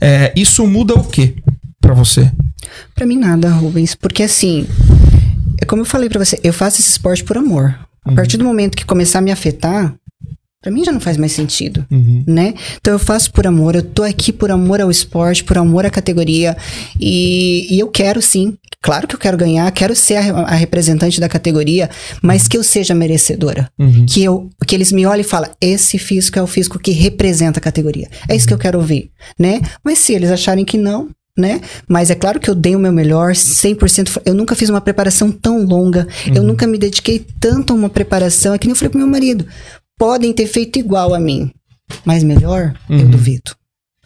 É, 0.00 0.32
isso 0.34 0.66
muda 0.66 0.94
o 0.94 1.04
quê 1.04 1.36
pra 1.80 1.92
você? 1.92 2.32
Pra 2.94 3.04
mim 3.04 3.18
nada, 3.18 3.50
Rubens, 3.50 3.94
porque 3.94 4.22
assim, 4.22 4.66
é 5.60 5.64
como 5.66 5.82
eu 5.82 5.86
falei 5.86 6.08
pra 6.08 6.24
você, 6.24 6.40
eu 6.42 6.52
faço 6.52 6.80
esse 6.80 6.90
esporte 6.90 7.22
por 7.22 7.36
amor. 7.36 7.78
A 8.04 8.12
partir 8.12 8.38
do 8.38 8.44
momento 8.44 8.74
que 8.74 8.86
começar 8.86 9.18
a 9.18 9.22
me 9.22 9.30
afetar, 9.30 9.94
pra 10.60 10.72
mim 10.72 10.84
já 10.84 10.90
não 10.92 11.00
faz 11.00 11.16
mais 11.16 11.32
sentido, 11.32 11.86
Uhum. 11.90 12.24
né? 12.26 12.54
Então 12.80 12.92
eu 12.94 12.98
faço 12.98 13.32
por 13.32 13.46
amor, 13.46 13.74
eu 13.76 13.82
tô 13.82 14.02
aqui 14.02 14.32
por 14.32 14.50
amor 14.50 14.80
ao 14.80 14.90
esporte, 14.90 15.44
por 15.44 15.56
amor 15.58 15.86
à 15.86 15.90
categoria 15.90 16.56
e, 17.00 17.72
e 17.74 17.78
eu 17.78 17.88
quero 17.88 18.20
sim, 18.20 18.56
claro 18.82 19.06
que 19.06 19.14
eu 19.14 19.18
quero 19.18 19.36
ganhar, 19.36 19.70
quero 19.72 19.94
ser 19.94 20.16
a, 20.16 20.40
a 20.40 20.54
representante 20.54 21.20
da 21.20 21.28
categoria, 21.28 21.88
mas 22.22 22.48
que 22.48 22.56
eu 22.56 22.64
seja 22.64 22.94
merecedora. 22.94 23.70
Uhum. 23.78 24.06
Que, 24.06 24.22
eu, 24.24 24.50
que 24.66 24.74
eles 24.74 24.90
me 24.92 25.06
olhem 25.06 25.20
e 25.20 25.24
falem, 25.24 25.50
esse 25.60 25.98
físico 25.98 26.38
é 26.38 26.42
o 26.42 26.46
físico 26.46 26.78
que 26.78 26.90
representa 26.90 27.58
a 27.58 27.62
categoria. 27.62 28.08
É 28.28 28.34
isso 28.34 28.46
que 28.46 28.54
eu 28.54 28.58
quero 28.58 28.78
ouvir, 28.78 29.10
né? 29.38 29.60
Mas 29.84 29.98
se 30.00 30.12
eles 30.12 30.30
acharem 30.30 30.64
que 30.64 30.76
não, 30.76 31.08
né? 31.36 31.60
Mas 31.86 32.10
é 32.10 32.16
claro 32.16 32.40
que 32.40 32.50
eu 32.50 32.54
dei 32.54 32.74
o 32.74 32.80
meu 32.80 32.90
melhor, 32.90 33.32
100%. 33.32 34.22
Eu 34.24 34.34
nunca 34.34 34.56
fiz 34.56 34.68
uma 34.70 34.80
preparação 34.80 35.30
tão 35.30 35.64
longa. 35.64 36.08
Eu 36.34 36.42
nunca 36.42 36.66
me 36.66 36.76
dediquei 36.76 37.24
tanto 37.38 37.72
a 37.72 37.76
uma 37.76 37.88
preparação. 37.88 38.52
É 38.54 38.58
que 38.58 38.66
nem 38.66 38.72
eu 38.72 38.76
falei 38.76 38.90
pro 38.90 38.98
meu 38.98 39.06
marido. 39.06 39.46
Podem 39.98 40.32
ter 40.32 40.46
feito 40.46 40.78
igual 40.78 41.12
a 41.14 41.18
mim, 41.18 41.50
mas 42.04 42.22
melhor, 42.22 42.74
eu 42.88 42.98
Uhum. 42.98 43.10
duvido. 43.10 43.52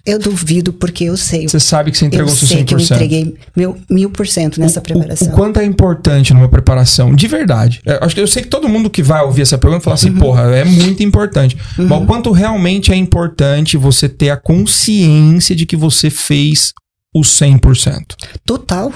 Eu 0.04 0.18
duvido 0.18 0.72
porque 0.72 1.04
eu 1.04 1.16
sei. 1.16 1.46
Você 1.46 1.60
sabe 1.60 1.92
que 1.92 1.96
você 1.98 2.06
Eu 2.06 2.08
entregou 2.08 2.28
seu 2.34 2.48
100%. 2.48 2.48
sei 2.48 2.64
que 2.64 2.74
eu 2.74 2.78
entreguei 2.80 3.36
meu 3.56 3.78
mil 3.88 4.10
por 4.10 4.26
cento 4.26 4.58
nessa 4.58 4.80
O- 4.80 4.82
preparação. 4.82 5.28
O, 5.28 5.30
o 5.30 5.34
quanto 5.34 5.60
é 5.60 5.64
importante 5.64 6.34
numa 6.34 6.48
preparação, 6.48 7.14
de 7.14 7.28
verdade. 7.28 7.80
É, 7.86 8.00
acho 8.04 8.12
que 8.12 8.20
eu 8.20 8.26
sei 8.26 8.42
que 8.42 8.48
todo 8.48 8.68
mundo 8.68 8.90
que 8.90 9.00
vai 9.00 9.22
ouvir 9.22 9.42
essa 9.42 9.56
pergunta 9.56 9.84
fala 9.84 9.94
assim, 9.94 10.10
Uhum. 10.10 10.18
porra, 10.18 10.42
é 10.56 10.64
muito 10.64 11.04
importante. 11.04 11.56
Mas 11.78 12.02
o 12.02 12.04
quanto 12.06 12.32
realmente 12.32 12.90
é 12.90 12.96
importante 12.96 13.76
você 13.76 14.08
ter 14.08 14.30
a 14.30 14.36
consciência 14.36 15.54
de 15.54 15.64
que 15.66 15.76
você 15.76 16.10
fez 16.10 16.72
o 17.14 17.22
100%. 17.22 18.16
Total. 18.44 18.92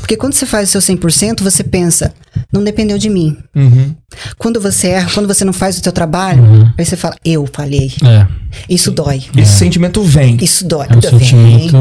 Porque 0.00 0.16
quando 0.16 0.32
você 0.32 0.46
faz 0.46 0.70
o 0.70 0.72
seu 0.72 0.80
100%, 0.80 1.42
você 1.42 1.62
pensa, 1.62 2.14
não 2.52 2.62
dependeu 2.64 2.98
de 2.98 3.08
mim. 3.10 3.36
Uhum. 3.54 3.94
Quando 4.38 4.60
você 4.60 4.88
erra, 4.88 5.10
quando 5.12 5.26
você 5.26 5.44
não 5.44 5.52
faz 5.52 5.78
o 5.78 5.82
seu 5.82 5.92
trabalho, 5.92 6.42
Uhum. 6.42 6.70
aí 6.78 6.84
você 6.84 6.96
fala, 6.96 7.16
eu 7.24 7.48
falhei. 7.52 7.90
É. 8.04 8.26
Isso 8.68 8.90
dói. 8.90 9.22
Esse 9.36 9.52
sentimento 9.58 10.02
vem. 10.02 10.36
Isso 10.42 10.66
dói. 10.68 10.86
É 10.90 10.96
um 10.96 11.00
sentimento 11.00 11.76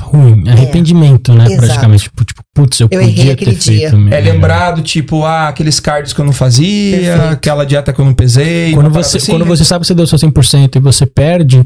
ruim. 0.00 0.48
Arrependimento, 0.48 1.32
né? 1.32 1.44
Exato. 1.46 1.60
Praticamente. 1.66 2.02
Tipo, 2.04 2.24
tipo, 2.24 2.42
putz, 2.52 2.80
eu, 2.80 2.88
Eu 2.90 3.00
errei 3.00 3.14
podia 3.14 3.32
aquele 3.34 3.52
ter 3.52 3.60
feito 3.60 3.78
dia. 3.90 3.92
melhor. 3.96 4.18
É 4.18 4.20
lembrado, 4.20 4.82
tipo, 4.82 5.24
ah, 5.24 5.46
aqueles 5.48 5.78
cards 5.78 6.12
que 6.12 6.20
eu 6.20 6.24
não 6.24 6.32
fazia, 6.32 6.98
Perfeito. 6.98 7.32
aquela 7.32 7.64
dieta 7.64 7.92
que 7.92 8.00
eu 8.00 8.04
não 8.04 8.14
pesei. 8.14 8.72
Quando 8.72 8.90
você, 8.90 9.18
assim. 9.18 9.30
quando 9.30 9.44
você 9.44 9.64
sabe 9.64 9.82
que 9.82 9.86
você 9.86 9.94
deu 9.94 10.06
seu 10.08 10.18
100% 10.18 10.76
e 10.76 10.80
você 10.80 11.06
perde, 11.06 11.64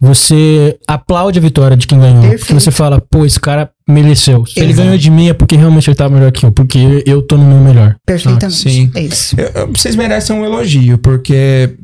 você 0.00 0.78
aplaude 0.86 1.38
a 1.38 1.42
vitória 1.42 1.76
de 1.76 1.86
quem 1.86 1.98
ganhou. 1.98 2.20
Perfeito. 2.20 2.40
Porque 2.40 2.54
você 2.54 2.70
fala, 2.70 3.00
pô, 3.00 3.26
esse 3.26 3.40
cara 3.40 3.70
mereceu. 3.88 4.46
Se 4.46 4.60
ele 4.60 4.72
ganhou 4.72 4.96
de 4.96 5.10
mim 5.10 5.28
é 5.28 5.32
porque 5.34 5.56
realmente 5.56 5.88
ele 5.90 5.96
tá 5.96 6.08
melhor 6.08 6.30
que 6.30 6.46
eu. 6.46 6.52
Porque 6.52 7.02
eu 7.04 7.20
tô 7.22 7.36
no 7.36 7.44
meu 7.44 7.58
melhor. 7.68 7.96
Perfeitamente. 8.06 8.56
Sim. 8.70 8.90
É 8.94 9.02
isso. 9.02 9.36
Eu- 9.38 9.68
vocês 9.74 9.94
merecem 9.96 10.34
um 10.36 10.44
elogio, 10.44 10.98
porque 10.98 11.74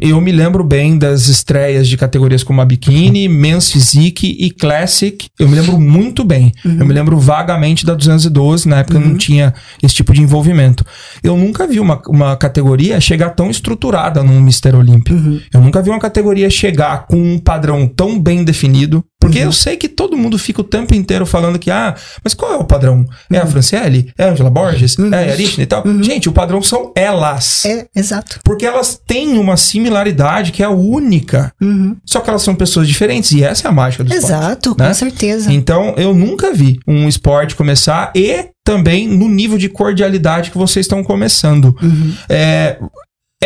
eu 0.00 0.18
me 0.18 0.32
lembro 0.32 0.64
bem 0.64 0.96
das 0.96 1.28
estreias 1.28 1.86
de 1.86 1.98
categorias 1.98 2.42
como 2.42 2.58
a 2.60 2.64
Bikini, 2.64 3.28
Men's 3.28 3.70
Physique 3.70 4.34
e 4.40 4.50
Classic. 4.50 5.26
Eu 5.38 5.46
me 5.46 5.54
lembro 5.56 5.78
muito 5.78 6.24
bem. 6.24 6.52
Eu 6.64 6.86
me 6.86 6.94
lembro 6.94 7.18
vagamente 7.18 7.84
da 7.84 7.92
212, 7.92 8.66
na 8.66 8.78
época 8.78 8.98
não 8.98 9.14
tinha 9.18 9.52
esse 9.82 9.94
tipo 9.94 10.14
de 10.14 10.22
envolvimento. 10.22 10.86
Eu 11.22 11.36
nunca 11.36 11.66
vi 11.66 11.80
uma, 11.80 12.00
uma 12.08 12.34
categoria 12.34 12.98
chegar 12.98 13.30
tão 13.30 13.50
estruturada 13.50 14.22
num 14.22 14.40
Mister 14.40 14.74
Olímpio. 14.74 15.14
Eu 15.52 15.60
nunca 15.60 15.82
vi 15.82 15.90
uma 15.90 16.00
categoria 16.00 16.48
chegar 16.48 17.06
com 17.06 17.16
um 17.34 17.38
padrão 17.38 17.86
tão 17.86 18.18
bem 18.18 18.42
definido. 18.42 19.04
Porque 19.24 19.38
eu 19.38 19.52
sei 19.52 19.76
que 19.76 19.88
todo 19.88 20.16
mundo 20.16 20.38
fica 20.38 20.60
o 20.60 20.64
tempo 20.64 20.94
inteiro 20.94 21.24
falando 21.24 21.58
que, 21.58 21.70
ah, 21.70 21.94
mas 22.22 22.34
qual 22.34 22.52
é 22.52 22.56
o 22.56 22.64
padrão? 22.64 23.06
É 23.32 23.38
a 23.38 23.46
Franciele? 23.46 24.12
É 24.18 24.24
a 24.24 24.32
Angela 24.32 24.50
Borges? 24.50 24.96
É 24.98 25.30
a 25.30 25.32
Arishne 25.32 25.64
e 25.64 25.66
tal? 25.66 25.82
Gente, 26.02 26.28
o 26.28 26.32
padrão 26.32 26.62
são 26.62 26.92
elas. 26.94 27.64
É, 27.64 27.86
exato. 27.96 28.40
Porque 28.44 28.66
elas 28.66 29.00
têm 29.06 29.38
uma 29.38 29.56
similaridade 29.56 30.52
que 30.52 30.62
é 30.62 30.68
única. 30.68 31.52
Uhum. 31.60 31.96
Só 32.04 32.20
que 32.20 32.28
elas 32.28 32.42
são 32.42 32.54
pessoas 32.54 32.86
diferentes 32.86 33.32
e 33.32 33.42
essa 33.42 33.66
é 33.66 33.70
a 33.70 33.72
mágica 33.72 34.04
do 34.04 34.12
esporte. 34.12 34.32
Exato, 34.32 34.76
né? 34.78 34.88
com 34.88 34.94
certeza. 34.94 35.52
Então, 35.52 35.94
eu 35.96 36.14
nunca 36.14 36.52
vi 36.52 36.78
um 36.86 37.08
esporte 37.08 37.54
começar 37.54 38.12
e 38.14 38.50
também 38.64 39.06
no 39.06 39.28
nível 39.28 39.58
de 39.58 39.68
cordialidade 39.68 40.50
que 40.50 40.58
vocês 40.58 40.84
estão 40.84 41.02
começando. 41.02 41.76
Uhum. 41.82 42.14
É 42.28 42.78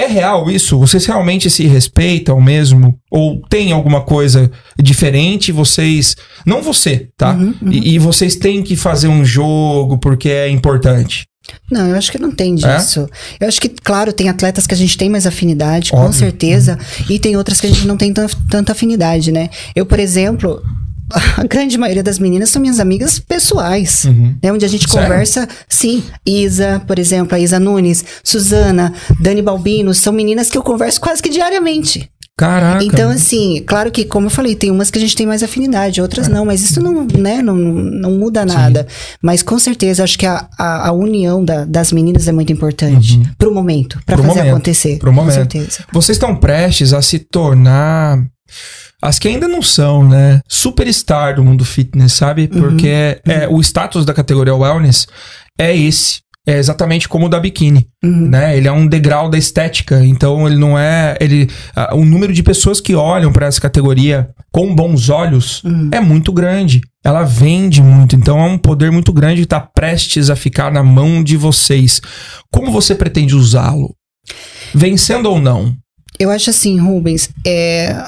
real 0.09 0.51
isso? 0.51 0.79
Vocês 0.79 1.07
realmente 1.07 1.49
se 1.49 1.67
respeitam 1.67 2.41
mesmo? 2.41 2.99
Ou 3.11 3.41
tem 3.49 3.71
alguma 3.73 4.01
coisa 4.01 4.51
diferente? 4.79 5.53
Vocês. 5.53 6.17
Não 6.45 6.63
você, 6.63 7.09
tá? 7.17 7.33
Uhum, 7.35 7.55
uhum. 7.63 7.73
E, 7.73 7.95
e 7.95 7.99
vocês 7.99 8.35
têm 8.37 8.63
que 8.63 8.75
fazer 8.77 9.09
um 9.09 9.25
jogo 9.25 9.99
porque 9.99 10.29
é 10.29 10.49
importante. 10.49 11.25
Não, 11.71 11.87
eu 11.89 11.97
acho 11.97 12.13
que 12.13 12.19
não 12.19 12.31
tem 12.31 12.53
É? 12.63 12.77
disso. 12.77 13.09
Eu 13.41 13.49
acho 13.49 13.61
que, 13.61 13.69
claro, 13.71 14.13
tem 14.13 14.29
atletas 14.29 14.67
que 14.67 14.75
a 14.75 14.77
gente 14.77 14.99
tem 14.99 15.09
mais 15.09 15.27
afinidade, 15.27 15.91
com 15.93 15.97
Óbvio. 15.99 16.13
certeza. 16.19 16.79
E 17.09 17.19
tem 17.19 17.37
outras 17.37 17.59
que 17.61 17.67
a 17.67 17.71
gente 17.71 17.87
não 17.87 17.97
tem 17.97 18.13
tan- 18.13 18.27
tanta 18.51 18.73
afinidade, 18.73 19.33
né? 19.33 19.49
Eu, 19.75 19.87
por 19.87 19.99
exemplo, 19.99 20.63
a 21.37 21.45
grande 21.45 21.77
maioria 21.79 22.03
das 22.03 22.19
meninas 22.19 22.51
são 22.51 22.61
minhas 22.61 22.81
amigas 22.81 23.19
pessoais. 23.19 24.05
Uhum. 24.05 24.37
Né, 24.43 24.53
onde 24.53 24.65
a 24.65 24.69
gente 24.69 24.89
Sério? 24.91 25.09
conversa, 25.09 25.49
sim. 25.69 26.03
Isa, 26.27 26.83
por 26.87 26.99
exemplo, 26.99 27.35
a 27.37 27.41
Isa 27.41 27.59
Nunes, 27.59 28.05
Suzana, 28.25 28.93
Dani 29.21 29.43
Balbino, 29.43 29.95
são 29.95 30.13
meninas 30.13 30.51
que 30.51 30.59
eu 30.59 30.63
converso 30.63 31.01
quase 31.01 31.23
que 31.23 31.29
diariamente. 31.29 32.11
Caraca. 32.37 32.85
Então, 32.85 33.11
assim, 33.11 33.65
claro 33.67 33.91
que, 33.91 34.05
como 34.05 34.27
eu 34.27 34.31
falei, 34.31 34.55
tem 34.55 34.71
umas 34.71 34.93
que 34.93 34.99
a 34.99 35.01
gente 35.01 35.17
tem 35.17 35.27
mais 35.27 35.43
afinidade, 35.43 36.01
outras 36.01 36.29
não, 36.29 36.45
mas 36.45 36.63
isso 36.63 36.81
não, 36.81 37.05
né, 37.05 37.43
não, 37.43 37.57
não 37.57 38.13
muda 38.13 38.47
nada. 38.47 38.87
Mas 39.21 39.43
com 39.43 39.59
certeza, 39.59 40.05
acho 40.05 40.17
que 40.17 40.25
a, 40.25 40.49
a, 40.57 40.87
a 40.89 40.93
união 40.93 41.45
da- 41.45 41.65
das 41.65 41.91
meninas 41.91 42.29
é 42.29 42.33
muito 42.33 42.53
importante 42.53 43.21
pro 43.37 43.53
momento, 43.53 43.99
pra 44.07 44.15
Uhum. 44.15 44.23
Pro 44.23 44.29
fazer 44.29 44.39
momento, 44.43 44.55
acontecer. 44.55 44.99
pro 44.99 45.11
com 45.11 45.17
momento. 45.17 45.35
certeza. 45.35 45.79
Vocês 45.93 46.15
estão 46.15 46.37
prestes 46.37 46.93
a 46.93 47.03
se 47.03 47.19
tornar. 47.19 48.25
As 49.03 49.19
que 49.19 49.29
ainda 49.29 49.47
não 49.47 49.63
são, 49.63 50.09
né? 50.09 50.41
Superstar 50.49 51.37
do 51.37 51.45
mundo 51.45 51.65
fitness, 51.65 52.13
sabe? 52.15 52.49
Uhum. 52.53 52.61
Porque 52.61 53.21
é, 53.25 53.47
o 53.49 53.61
status 53.61 54.05
da 54.05 54.13
categoria 54.15 54.55
wellness 54.55 55.07
é 55.59 55.77
esse. 55.77 56.21
É 56.47 56.57
exatamente 56.57 57.07
como 57.11 57.27
o 57.27 57.29
da 57.29 57.39
biquíni, 57.39 57.87
Uhum. 58.03 58.29
né? 58.31 58.57
Ele 58.57 58.67
é 58.67 58.73
um 58.73 58.87
degrau 58.87 59.29
da 59.29 59.37
estética, 59.37 60.03
então 60.03 60.47
ele 60.47 60.57
não 60.57 60.79
é, 60.79 61.15
ele, 61.21 61.47
o 61.93 62.07
número 62.07 62.33
de 62.33 62.43
pessoas 62.43 62.81
que 62.81 62.95
olham 62.95 63.31
para 63.31 63.45
essa 63.47 63.61
categoria 63.61 64.31
com 64.51 64.75
bons 64.75 65.11
olhos 65.11 65.63
Uhum. 65.63 65.91
é 65.93 66.01
muito 66.01 66.33
grande. 66.33 66.81
Ela 67.05 67.23
vende 67.23 67.83
muito, 67.83 68.17
então 68.17 68.39
é 68.41 68.45
um 68.45 68.57
poder 68.57 68.91
muito 68.91 69.13
grande 69.13 69.43
que 69.43 69.45
está 69.45 69.61
prestes 69.61 70.31
a 70.31 70.37
ficar 70.37 70.73
na 70.73 70.83
mão 70.83 71.23
de 71.23 71.37
vocês. 71.37 72.01
Como 72.51 72.73
você 72.73 72.95
pretende 72.95 73.37
usá-lo? 73.37 73.95
Vencendo 74.75 75.27
ou 75.27 75.39
não? 75.41 75.77
Eu 76.19 76.31
acho 76.31 76.49
assim, 76.51 76.81
Rubens, 76.81 77.29
é, 77.47 78.07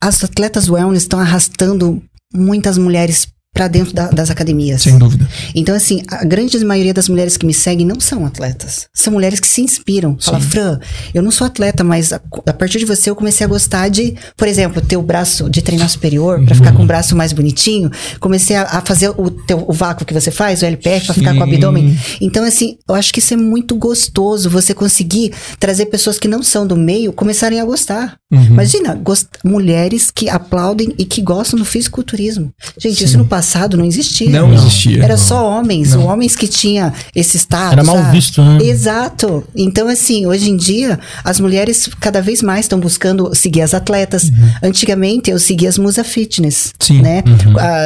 as 0.00 0.22
atletas 0.22 0.68
wellness 0.68 1.02
estão 1.02 1.18
arrastando 1.20 2.02
muitas 2.32 2.78
mulheres 2.78 3.28
pra 3.54 3.66
dentro 3.66 3.92
da- 3.92 4.08
das 4.10 4.30
academias. 4.30 4.82
Sem 4.82 4.96
dúvida. 4.98 5.28
Então, 5.54 5.74
assim, 5.74 6.02
a 6.08 6.24
grande 6.24 6.56
maioria 6.64 6.94
das 6.94 7.08
mulheres 7.08 7.36
que 7.36 7.44
me 7.46 7.52
seguem 7.54 7.84
não 7.86 7.98
são 7.98 8.24
atletas. 8.24 8.86
São 8.94 9.12
mulheres 9.12 9.40
que 9.40 9.48
se 9.48 9.60
inspiram. 9.60 10.16
Fala, 10.20 10.40
Fran, 10.40 10.78
eu 11.12 11.22
não 11.22 11.30
sou 11.30 11.46
atleta, 11.46 11.82
mas 11.82 12.12
a, 12.12 12.20
a 12.46 12.52
partir 12.52 12.78
de 12.78 12.84
você 12.84 13.10
eu 13.10 13.16
comecei 13.16 13.44
a 13.44 13.48
gostar 13.48 13.88
de, 13.88 14.14
por 14.36 14.46
exemplo, 14.46 14.80
ter 14.80 14.96
o 14.96 15.02
braço 15.02 15.50
de 15.50 15.60
treinar 15.62 15.88
superior, 15.88 16.44
pra 16.44 16.54
ficar 16.54 16.72
com 16.72 16.84
o 16.84 16.86
braço 16.86 17.16
mais 17.16 17.32
bonitinho. 17.32 17.90
Comecei 18.20 18.54
a, 18.54 18.62
a 18.62 18.80
fazer 18.80 19.08
o, 19.10 19.30
teu, 19.30 19.64
o 19.66 19.72
vácuo 19.72 20.04
que 20.04 20.14
você 20.14 20.30
faz, 20.30 20.62
o 20.62 20.64
LPF, 20.66 21.06
pra 21.06 21.14
ficar 21.14 21.34
com 21.34 21.40
o 21.40 21.44
Sim. 21.46 21.52
abdômen. 21.54 21.98
Então, 22.20 22.44
assim, 22.44 22.78
eu 22.88 22.94
acho 22.94 23.12
que 23.12 23.18
isso 23.18 23.34
é 23.34 23.36
muito 23.36 23.74
gostoso, 23.74 24.48
você 24.50 24.72
conseguir 24.72 25.32
trazer 25.58 25.86
pessoas 25.86 26.18
que 26.18 26.28
não 26.28 26.42
são 26.42 26.66
do 26.66 26.76
meio 26.76 27.12
começarem 27.12 27.60
a 27.60 27.64
gostar. 27.64 28.16
Uhum. 28.30 28.44
Imagina, 28.44 28.94
gost- 28.94 29.26
mulheres 29.44 30.10
que 30.10 30.28
aplaudem 30.28 30.94
e 30.98 31.04
que 31.04 31.22
gostam 31.22 31.58
do 31.58 31.64
fisiculturismo. 31.64 32.52
Gente, 32.78 33.02
isso 33.02 33.16
no 33.18 33.24
passado 33.38 33.76
não 33.76 33.84
existia. 33.84 34.28
Não 34.30 34.52
existia. 34.52 34.98
Era 35.04 35.16
Não. 35.16 35.22
só 35.22 35.48
homens, 35.48 35.94
homens 35.94 36.34
que 36.34 36.48
tinha 36.48 36.92
esse 37.14 37.36
status. 37.38 37.72
Era 37.72 37.84
mal 37.84 38.02
visto, 38.10 38.42
né? 38.42 38.58
Exato. 38.62 39.44
Então, 39.54 39.86
assim, 39.86 40.26
hoje 40.26 40.50
em 40.50 40.56
dia, 40.56 40.98
as 41.22 41.38
mulheres 41.38 41.88
cada 42.00 42.20
vez 42.20 42.42
mais 42.42 42.64
estão 42.64 42.80
buscando 42.80 43.32
seguir 43.36 43.62
as 43.62 43.74
atletas. 43.74 44.28
Antigamente, 44.60 45.30
eu 45.30 45.38
seguia 45.38 45.68
as 45.68 45.78
Musa 45.78 46.02
Fitness, 46.02 46.72
Uhum. 46.80 46.96
Sim. 46.96 47.02
né? 47.02 47.22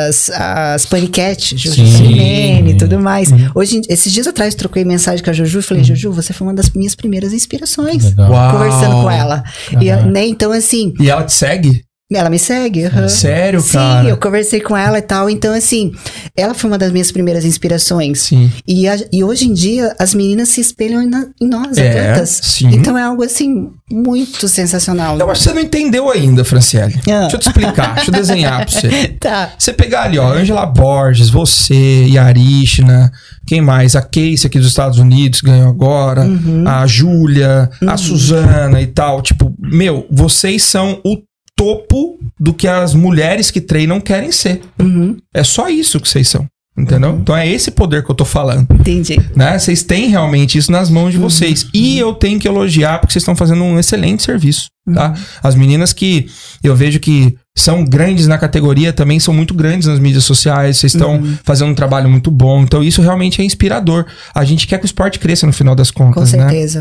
As, 0.09 0.31
as 0.31 0.87
Panicat, 0.87 1.55
Juju 1.57 1.75
Sim. 1.75 1.97
Simene 1.99 2.71
e 2.73 2.77
tudo 2.79 2.99
mais. 2.99 3.31
Uhum. 3.31 3.51
Hoje, 3.55 3.77
em- 3.77 3.83
esses 3.91 4.11
dias 4.11 4.27
atrás, 4.27 4.55
troquei 4.55 4.85
mensagem 4.87 5.23
com 5.23 5.29
a 5.31 5.35
Juju 5.35 5.59
e 5.59 5.63
falei, 5.63 5.85
Juju, 5.85 6.13
você 6.13 6.33
foi 6.33 6.47
uma 6.47 6.55
das 6.55 6.71
minhas 6.71 6.95
primeiras 6.95 7.33
inspirações. 7.35 8.05
Legal. 8.05 8.31
Uau. 8.31 8.53
Conversando 8.53 9.03
com 9.03 9.11
ela. 9.11 9.43
E, 9.81 9.93
né, 10.11 10.27
então, 10.27 10.51
assim, 10.51 10.95
E 10.99 11.11
ela 11.11 11.25
te 11.25 11.33
segue? 11.35 11.83
Ela 12.15 12.31
me 12.31 12.39
segue. 12.39 12.85
aham. 12.87 13.09
Sério, 13.09 13.61
Sim, 13.61 13.73
cara? 13.73 14.09
eu 14.09 14.17
conversei 14.17 14.61
com 14.61 14.77
ela 14.77 14.99
e 14.99 15.03
tal. 15.03 15.29
Então, 15.31 15.55
assim, 15.55 15.93
ela 16.37 16.55
foi 16.55 16.71
uma 16.71 16.79
das 16.79 16.93
minhas 16.93 17.11
primeiras 17.13 17.45
inspirações. 17.45 18.21
Sim. 18.23 18.51
E, 18.67 18.89
a- 18.89 18.99
e 19.13 19.23
hoje 19.25 19.47
em 19.49 19.53
dia, 19.53 19.95
as 19.99 20.15
meninas 20.15 20.49
se 20.51 20.61
espelham 20.61 21.07
na- 21.09 21.27
em 21.41 21.49
nós, 21.49 21.77
É, 21.79 21.89
atletas. 21.89 22.41
sim. 22.43 22.69
Então 22.73 22.97
é 22.99 23.03
algo, 23.03 23.23
assim, 23.23 23.71
muito 23.91 24.49
sensacional. 24.49 25.19
Eu 25.19 25.31
acho 25.31 25.43
que 25.43 25.49
você 25.49 25.55
não 25.55 25.63
entendeu 25.63 26.11
ainda, 26.11 26.45
Franciele. 26.45 26.95
Ah. 27.09 27.21
Deixa 27.23 27.37
eu 27.37 27.41
te 27.41 27.47
explicar, 27.49 27.95
deixa 27.97 28.11
eu 28.11 28.15
desenhar 28.15 28.65
pra 28.67 28.81
você. 28.81 28.89
Tá. 29.23 29.53
Você 29.57 29.73
pegar 29.73 30.03
ali, 30.05 30.19
ó, 30.19 30.33
Angela 30.33 30.67
Borges, 30.67 31.29
você, 31.31 32.07
Yarishna, 32.09 33.13
quem 33.47 33.61
mais? 33.61 33.95
A 33.95 34.03
Casey 34.03 34.47
aqui 34.47 34.59
dos 34.59 34.69
Estados 34.69 34.99
Unidos 34.99 35.41
ganhou 35.41 35.69
agora, 35.69 36.23
Uhum. 36.23 36.65
a 36.67 36.87
Júlia, 36.87 37.71
a 37.87 37.97
Suzana 37.97 38.81
e 38.81 38.87
tal. 38.87 39.23
Tipo, 39.23 39.55
meu, 39.61 40.07
vocês 40.11 40.65
são 40.65 41.01
o 41.05 41.19
topo 41.63 42.19
do 42.41 42.53
que 42.53 42.67
as 42.67 42.95
mulheres 42.95 43.51
que 43.51 43.61
treinam 43.61 44.01
querem 44.01 44.33
ser. 44.33 44.61
Uhum, 44.81 45.17
É 45.35 45.45
só 45.45 45.69
isso 45.69 46.01
que 46.01 46.09
vocês 46.09 46.29
são. 46.29 46.47
Entendeu? 46.75 47.19
Então 47.21 47.37
é 47.37 47.47
esse 47.47 47.71
poder 47.71 48.03
que 48.03 48.11
eu 48.11 48.15
tô 48.15 48.25
falando, 48.25 48.67
entendi. 48.73 49.21
né? 49.37 49.59
Vocês 49.59 49.83
têm 49.83 50.09
realmente 50.09 50.57
isso 50.57 50.73
nas 50.73 50.89
mãos 50.89 51.13
de 51.13 51.19
vocês. 51.19 51.67
E 51.75 51.99
eu 51.99 52.15
tenho 52.15 52.41
que 52.41 52.49
elogiar 52.49 52.99
porque 52.99 53.13
vocês 53.13 53.21
estão 53.21 53.37
fazendo 53.37 53.63
um 53.63 53.79
excelente 53.79 54.23
serviço, 54.23 54.69
tá? 54.95 55.13
As 55.43 55.55
meninas 55.55 55.93
que 55.93 56.25
eu 56.65 56.75
vejo 56.75 56.99
que 56.99 57.37
são 57.55 57.85
grandes 57.85 58.27
na 58.27 58.39
categoria 58.39 58.91
também 58.91 59.21
são 59.21 59.35
muito 59.35 59.53
grandes 59.53 59.87
nas 59.87 59.99
mídias 59.99 60.25
sociais. 60.25 60.79
Vocês 60.79 60.95
estão 60.95 61.23
fazendo 61.45 61.71
um 61.73 61.75
trabalho 61.75 62.09
muito 62.09 62.31
bom. 62.31 62.63
Então 62.63 62.83
isso 62.83 63.03
realmente 63.03 63.43
é 63.43 63.45
inspirador. 63.45 64.07
A 64.35 64.43
gente 64.43 64.67
quer 64.67 64.79
que 64.79 64.85
o 64.85 64.87
esporte 64.87 65.19
cresça 65.19 65.47
no 65.47 65.53
final 65.53 65.75
das 65.75 65.91
Com 65.91 66.11
contas, 66.11 66.33
né? 66.33 66.49
certeza. 66.49 66.81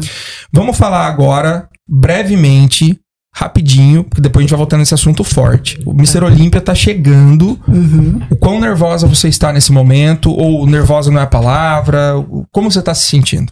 Vamos 0.54 0.78
falar 0.78 1.06
agora, 1.06 1.68
brevemente, 1.90 2.98
rapidinho, 3.34 4.04
porque 4.04 4.22
depois 4.22 4.42
a 4.42 4.44
gente 4.44 4.52
vai 4.52 4.58
voltar 4.58 4.78
nesse 4.78 4.94
assunto 4.94 5.24
forte. 5.24 5.80
O 5.86 5.92
Mr. 5.92 6.24
Olímpia 6.24 6.60
tá 6.60 6.76
chegando. 6.76 7.60
Uhum. 7.68 8.22
O 8.30 8.36
quão 8.36 8.60
nervosa 8.60 9.08
você 9.08 9.30
está 9.30 9.54
nesse 9.54 9.72
momento? 9.72 10.32
Ou 10.32 10.68
nervosa 10.68 11.10
não 11.10 11.20
é 11.20 11.24
a 11.24 11.28
palavra? 11.28 12.14
Como 12.52 12.70
você 12.70 12.82
tá 12.82 12.94
se 12.94 13.08
sentindo? 13.08 13.52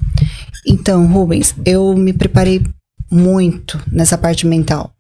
Então, 0.68 1.08
Rubens, 1.08 1.56
eu 1.66 1.96
me 1.96 2.14
preparei 2.14 2.62
muito 3.10 3.80
nessa 3.92 4.18
parte 4.18 4.46
mental. 4.46 4.92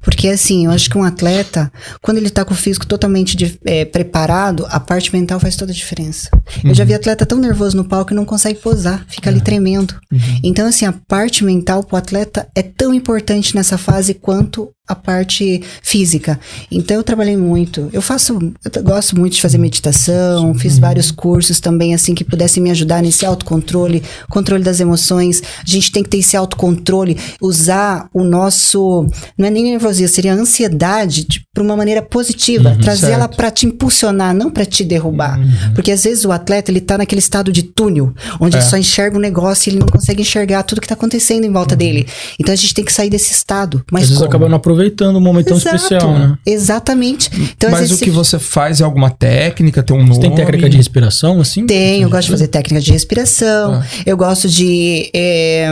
Porque, 0.00 0.28
assim, 0.28 0.66
eu 0.66 0.70
acho 0.70 0.88
que 0.90 0.98
um 0.98 1.02
atleta, 1.04 1.72
quando 2.02 2.18
ele 2.18 2.30
tá 2.30 2.44
com 2.44 2.52
o 2.52 2.56
físico 2.56 2.86
totalmente 2.86 3.36
de- 3.36 3.58
eh, 3.64 3.84
preparado, 3.84 4.66
a 4.68 4.78
parte 4.78 5.12
mental 5.12 5.40
faz 5.40 5.56
toda 5.56 5.72
a 5.72 5.74
diferença. 5.74 6.28
Eu 6.62 6.74
já 6.74 6.84
vi 6.84 6.94
atleta 6.94 7.24
tão 7.26 7.38
nervoso 7.38 7.76
no 7.76 7.84
palco 7.84 8.08
que 8.08 8.14
não 8.14 8.24
consegue 8.24 8.58
posar, 8.60 9.04
fica 9.08 9.30
ali 9.30 9.40
tremendo. 9.40 9.94
Então, 10.42 10.66
assim, 10.66 10.84
a 10.86 10.92
parte 11.08 11.44
mental 11.44 11.82
pro 11.82 11.96
atleta 11.96 12.46
é 12.54 12.62
tão 12.62 12.92
importante 12.94 13.54
nessa 13.54 13.78
fase 13.78 14.14
quanto 14.14 14.70
a 14.86 14.94
parte 14.94 15.62
física. 15.82 16.38
Então, 16.70 16.96
eu 16.98 17.02
trabalhei 17.02 17.36
muito. 17.36 17.88
Eu 17.92 18.02
faço, 18.02 18.38
eu 18.74 18.82
gosto 18.82 19.18
muito 19.18 19.34
de 19.34 19.40
fazer 19.40 19.56
meditação, 19.56 20.54
fiz 20.54 20.78
vários 20.78 21.10
cursos 21.10 21.58
também, 21.58 21.94
assim, 21.94 22.14
que 22.14 22.22
pudessem 22.22 22.62
me 22.62 22.70
ajudar 22.70 23.02
nesse 23.02 23.24
autocontrole, 23.24 24.02
controle 24.28 24.62
das 24.62 24.80
emoções. 24.80 25.42
A 25.66 25.70
gente 25.70 25.90
tem 25.90 26.02
que 26.02 26.10
ter 26.10 26.18
esse 26.18 26.36
autocontrole, 26.36 27.16
usar 27.40 28.08
o 28.12 28.22
nosso, 28.24 29.06
não 29.38 29.46
é 29.46 29.50
nem 29.50 29.64
nervosismo, 29.64 30.14
seria 30.14 30.32
a 30.32 30.36
ansiedade 30.36 31.24
de, 31.24 31.46
pra 31.54 31.62
uma 31.62 31.76
maneira 31.76 32.02
positiva, 32.02 32.76
trazer 32.80 33.12
ela 33.12 33.20
certo. 33.24 33.36
para 33.36 33.50
te 33.50 33.66
impulsionar, 33.66 34.34
não 34.34 34.50
para 34.50 34.66
te 34.66 34.84
derrubar. 34.84 35.38
Porque 35.74 35.92
às 35.92 36.04
vezes 36.04 36.24
o 36.26 36.32
atleta, 36.32 36.70
ele 36.70 36.80
tá 36.80 36.98
naquele 36.98 37.20
estado 37.20 37.50
de 37.50 37.62
túnel, 37.62 38.12
onde 38.38 38.56
É. 38.56 38.60
ele 38.60 38.66
só 38.68 38.76
enxerga 38.76 39.16
um 39.16 39.20
negócio 39.20 39.68
e 39.68 39.72
ele 39.72 39.78
não 39.80 39.86
consegue 39.88 40.20
enxergar 40.20 40.62
tudo 40.62 40.80
que 40.80 40.88
tá 40.88 40.94
acontecendo 40.94 41.44
em 41.44 41.50
volta 41.52 41.74
dele. 41.74 42.06
Então 42.38 42.52
a 42.52 42.56
gente 42.56 42.74
tem 42.74 42.84
que 42.84 42.92
sair 42.92 43.08
desse 43.08 43.32
estado. 43.32 43.82
Mas 43.90 44.02
Às 44.04 44.08
vezes 44.10 44.18
como? 44.18 44.28
acaba 44.28 44.48
não 44.48 44.56
aproveitando 44.74 45.16
um 45.16 45.20
momento 45.20 45.46
tão 45.46 45.56
especial, 45.56 46.18
né? 46.18 46.38
Exatamente. 46.44 47.30
Então, 47.56 47.70
Mas 47.70 47.90
o 47.90 47.98
que 47.98 48.06
se- 48.06 48.10
você 48.10 48.38
faz 48.38 48.80
é 48.80 48.84
alguma 48.84 49.10
técnica? 49.10 49.82
Tem 49.82 49.96
um 49.96 50.00
nome? 50.00 50.14
Você 50.14 50.20
tem 50.20 50.34
técnica 50.34 50.68
de 50.68 50.76
respiração, 50.76 51.40
assim? 51.40 51.66
Tem, 51.66 52.02
eu 52.02 52.10
gosto 52.10 52.26
de 52.26 52.32
fazer 52.32 52.48
técnica 52.48 52.80
de 52.80 52.92
respiração. 52.92 53.74
Ah. 53.74 53.84
Eu 54.04 54.16
gosto 54.16 54.48
de. 54.48 55.10
é, 55.14 55.70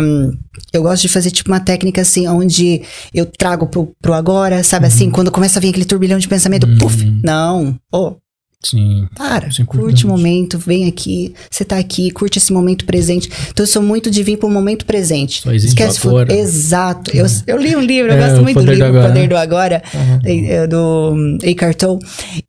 eu 0.73 0.83
gosto 0.83 1.03
de 1.03 1.09
fazer 1.09 1.31
tipo 1.31 1.51
uma 1.51 1.61
técnica 1.61 2.01
assim, 2.01 2.27
onde 2.29 2.83
eu 3.13 3.27
trago 3.27 3.67
pro, 3.67 3.93
pro 4.01 4.15
agora, 4.15 4.63
sabe 4.63 4.87
assim? 4.87 5.11
Quando 5.11 5.31
começa 5.31 5.59
a 5.59 5.63
vir 5.63 5.69
aquele 5.71 5.85
turbilhão 5.85 6.19
de 6.19 6.29
pensamento, 6.29 6.67
puf! 6.79 7.05
Não. 7.23 7.77
Ô, 7.93 8.17
Sim. 8.65 9.07
para. 9.17 9.49
Isso 9.49 9.63
é 9.63 9.65
curte 9.65 10.05
o 10.07 10.09
momento, 10.09 10.59
vem 10.59 10.87
aqui, 10.89 11.35
você 11.51 11.65
tá 11.65 11.79
aqui, 11.79 12.11
curte 12.11 12.39
esse 12.39 12.53
momento 12.53 12.85
presente. 12.85 13.29
Então 13.51 13.65
eu 13.65 13.67
sou 13.71 13.83
muito 13.83 14.11
de 14.11 14.23
vir 14.23 14.37
pro 14.39 14.49
momento 14.49 14.87
presente. 14.87 15.43
Só 15.43 15.53
existe 15.53 15.83
o 15.83 15.93
fu- 15.95 16.09
agora. 16.11 16.33
Exato. 16.35 17.11
Eu, 17.17 17.27
eu 17.47 17.57
li 17.59 17.75
um 17.77 17.81
livro, 17.81 18.13
eu 18.13 18.17
É, 18.17 18.21
gosto 18.29 18.41
o 18.41 18.43
muito 18.43 18.61
do 18.63 18.71
livro 18.73 18.87
Agora. 18.87 19.09
Poder 19.09 19.29
do 19.29 19.37
Agora, 19.37 19.83
eh, 20.25 20.67
do 20.67 21.13
hum, 21.15 21.39
Eckhart 21.43 21.77
Tolle. 21.77 22.01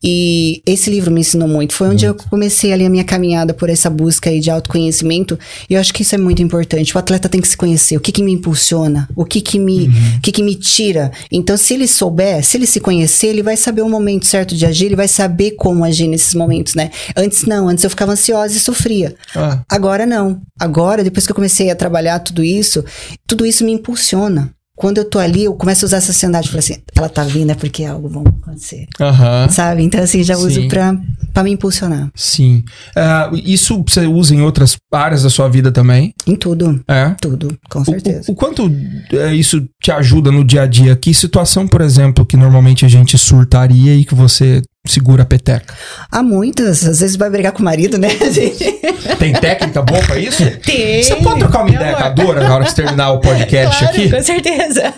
E 0.03 0.61
esse 0.65 0.89
livro 0.89 1.11
me 1.11 1.21
ensinou 1.21 1.47
muito. 1.47 1.73
Foi 1.73 1.87
onde 1.89 2.05
eu 2.05 2.13
comecei 2.15 2.71
ali 2.73 2.85
a 2.85 2.89
minha 2.89 3.03
caminhada 3.03 3.53
por 3.53 3.69
essa 3.69 3.89
busca 3.89 4.29
aí 4.29 4.39
de 4.39 4.49
autoconhecimento. 4.49 5.37
E 5.69 5.73
eu 5.73 5.79
acho 5.79 5.93
que 5.93 6.01
isso 6.01 6.15
é 6.15 6.17
muito 6.17 6.41
importante. 6.41 6.95
O 6.95 6.99
atleta 6.99 7.27
tem 7.29 7.41
que 7.41 7.47
se 7.47 7.57
conhecer. 7.57 7.97
O 7.97 7.99
que 7.99 8.11
que 8.11 8.23
me 8.23 8.31
impulsiona? 8.31 9.07
O 9.15 9.25
que 9.25 9.41
que 9.41 9.57
me, 9.59 9.87
o 10.17 10.21
que 10.21 10.31
que 10.31 10.43
me 10.43 10.55
tira? 10.55 11.11
Então, 11.31 11.57
se 11.57 11.73
ele 11.73 11.87
souber, 11.87 12.43
se 12.43 12.57
ele 12.57 12.67
se 12.67 12.79
conhecer, 12.79 13.27
ele 13.27 13.41
vai 13.43 13.57
saber 13.57 13.81
o 13.81 13.89
momento 13.89 14.25
certo 14.25 14.55
de 14.55 14.65
agir, 14.65 14.85
ele 14.87 14.95
vai 14.95 15.07
saber 15.07 15.51
como 15.51 15.83
agir 15.83 16.02
nesses 16.07 16.33
momentos, 16.33 16.75
né? 16.75 16.89
Antes 17.15 17.45
não, 17.45 17.67
antes 17.67 17.83
eu 17.83 17.89
ficava 17.89 18.11
ansiosa 18.13 18.55
e 18.55 18.59
sofria. 18.59 19.15
Ah, 19.35 19.61
Agora 19.69 20.05
não. 20.05 20.41
Agora, 20.59 21.03
depois 21.03 21.25
que 21.25 21.31
eu 21.31 21.35
comecei 21.35 21.69
a 21.69 21.75
trabalhar 21.75 22.19
tudo 22.19 22.43
isso, 22.43 22.83
tudo 23.27 23.45
isso 23.45 23.63
me 23.63 23.71
impulsiona. 23.71 24.51
Quando 24.75 24.97
eu 24.97 25.05
tô 25.05 25.19
ali, 25.19 25.43
eu 25.43 25.53
começo 25.53 25.85
a 25.85 25.87
usar 25.87 25.97
essa 25.97 26.09
ansiedade. 26.11 26.47
Falei 26.47 26.59
assim, 26.59 26.77
ela 26.97 27.07
tá 27.07 27.23
vindo 27.23 27.51
é 27.51 27.53
porque 27.55 27.85
algo 27.85 28.09
bom 28.09 28.23
acontecer. 28.41 28.87
Aham. 28.99 29.47
Sabe? 29.47 29.83
Então, 29.83 30.01
assim, 30.01 30.23
já 30.23 30.35
uso 30.35 30.67
pra, 30.67 30.97
pra 31.31 31.43
me 31.43 31.51
impulsionar. 31.51 32.09
Sim. 32.15 32.63
Ah, 32.95 33.29
isso 33.45 33.83
você 33.87 34.07
usa 34.07 34.33
em 34.33 34.41
outras 34.41 34.75
áreas 34.91 35.21
da 35.21 35.29
sua 35.29 35.47
vida 35.47 35.71
também? 35.71 36.11
Em 36.25 36.35
tudo. 36.35 36.83
É. 36.87 37.11
Tudo, 37.21 37.55
com 37.69 37.81
O- 37.81 37.85
certeza. 37.85 38.23
O, 38.27 38.31
o 38.31 38.35
quanto 38.35 38.63
é, 39.11 39.31
isso 39.35 39.63
te 39.79 39.91
ajuda 39.91 40.31
no 40.31 40.43
dia 40.43 40.63
a 40.63 40.67
dia? 40.67 40.95
Que 40.95 41.13
situação, 41.13 41.67
por 41.67 41.81
exemplo, 41.81 42.25
que 42.25 42.35
normalmente 42.35 42.83
a 42.83 42.89
gente 42.89 43.15
surtaria 43.15 43.93
e 43.95 44.03
que 44.03 44.15
você 44.15 44.59
segura 44.85 45.23
a 45.23 45.25
peteca? 45.25 45.73
Há 46.11 46.21
muitas, 46.21 46.85
às 46.85 46.99
vezes 46.99 47.15
vai 47.15 47.29
brigar 47.29 47.51
com 47.53 47.59
o 47.59 47.65
marido, 47.65 47.97
né, 47.97 48.09
gente? 48.31 48.63
Tem 49.17 49.33
técnica 49.33 49.81
boa 49.81 50.01
pra 50.03 50.17
isso? 50.17 50.43
Tem. 50.59 51.01
Você 51.01 51.15
pode 51.17 51.39
trocar 51.39 51.61
uma 51.61 51.69
ideia 51.69 51.95
com 51.95 52.03
a. 52.03 52.09
Dora 52.09 52.43
na 52.43 52.53
hora 52.55 52.63
que 52.65 52.71
você 52.71 52.83
terminar 52.83 53.11
o 53.11 53.19
podcast 53.19 53.79
Claro, 53.79 53.93
aqui? 53.97 54.09
com 54.11 54.21
certeza. 54.21 54.93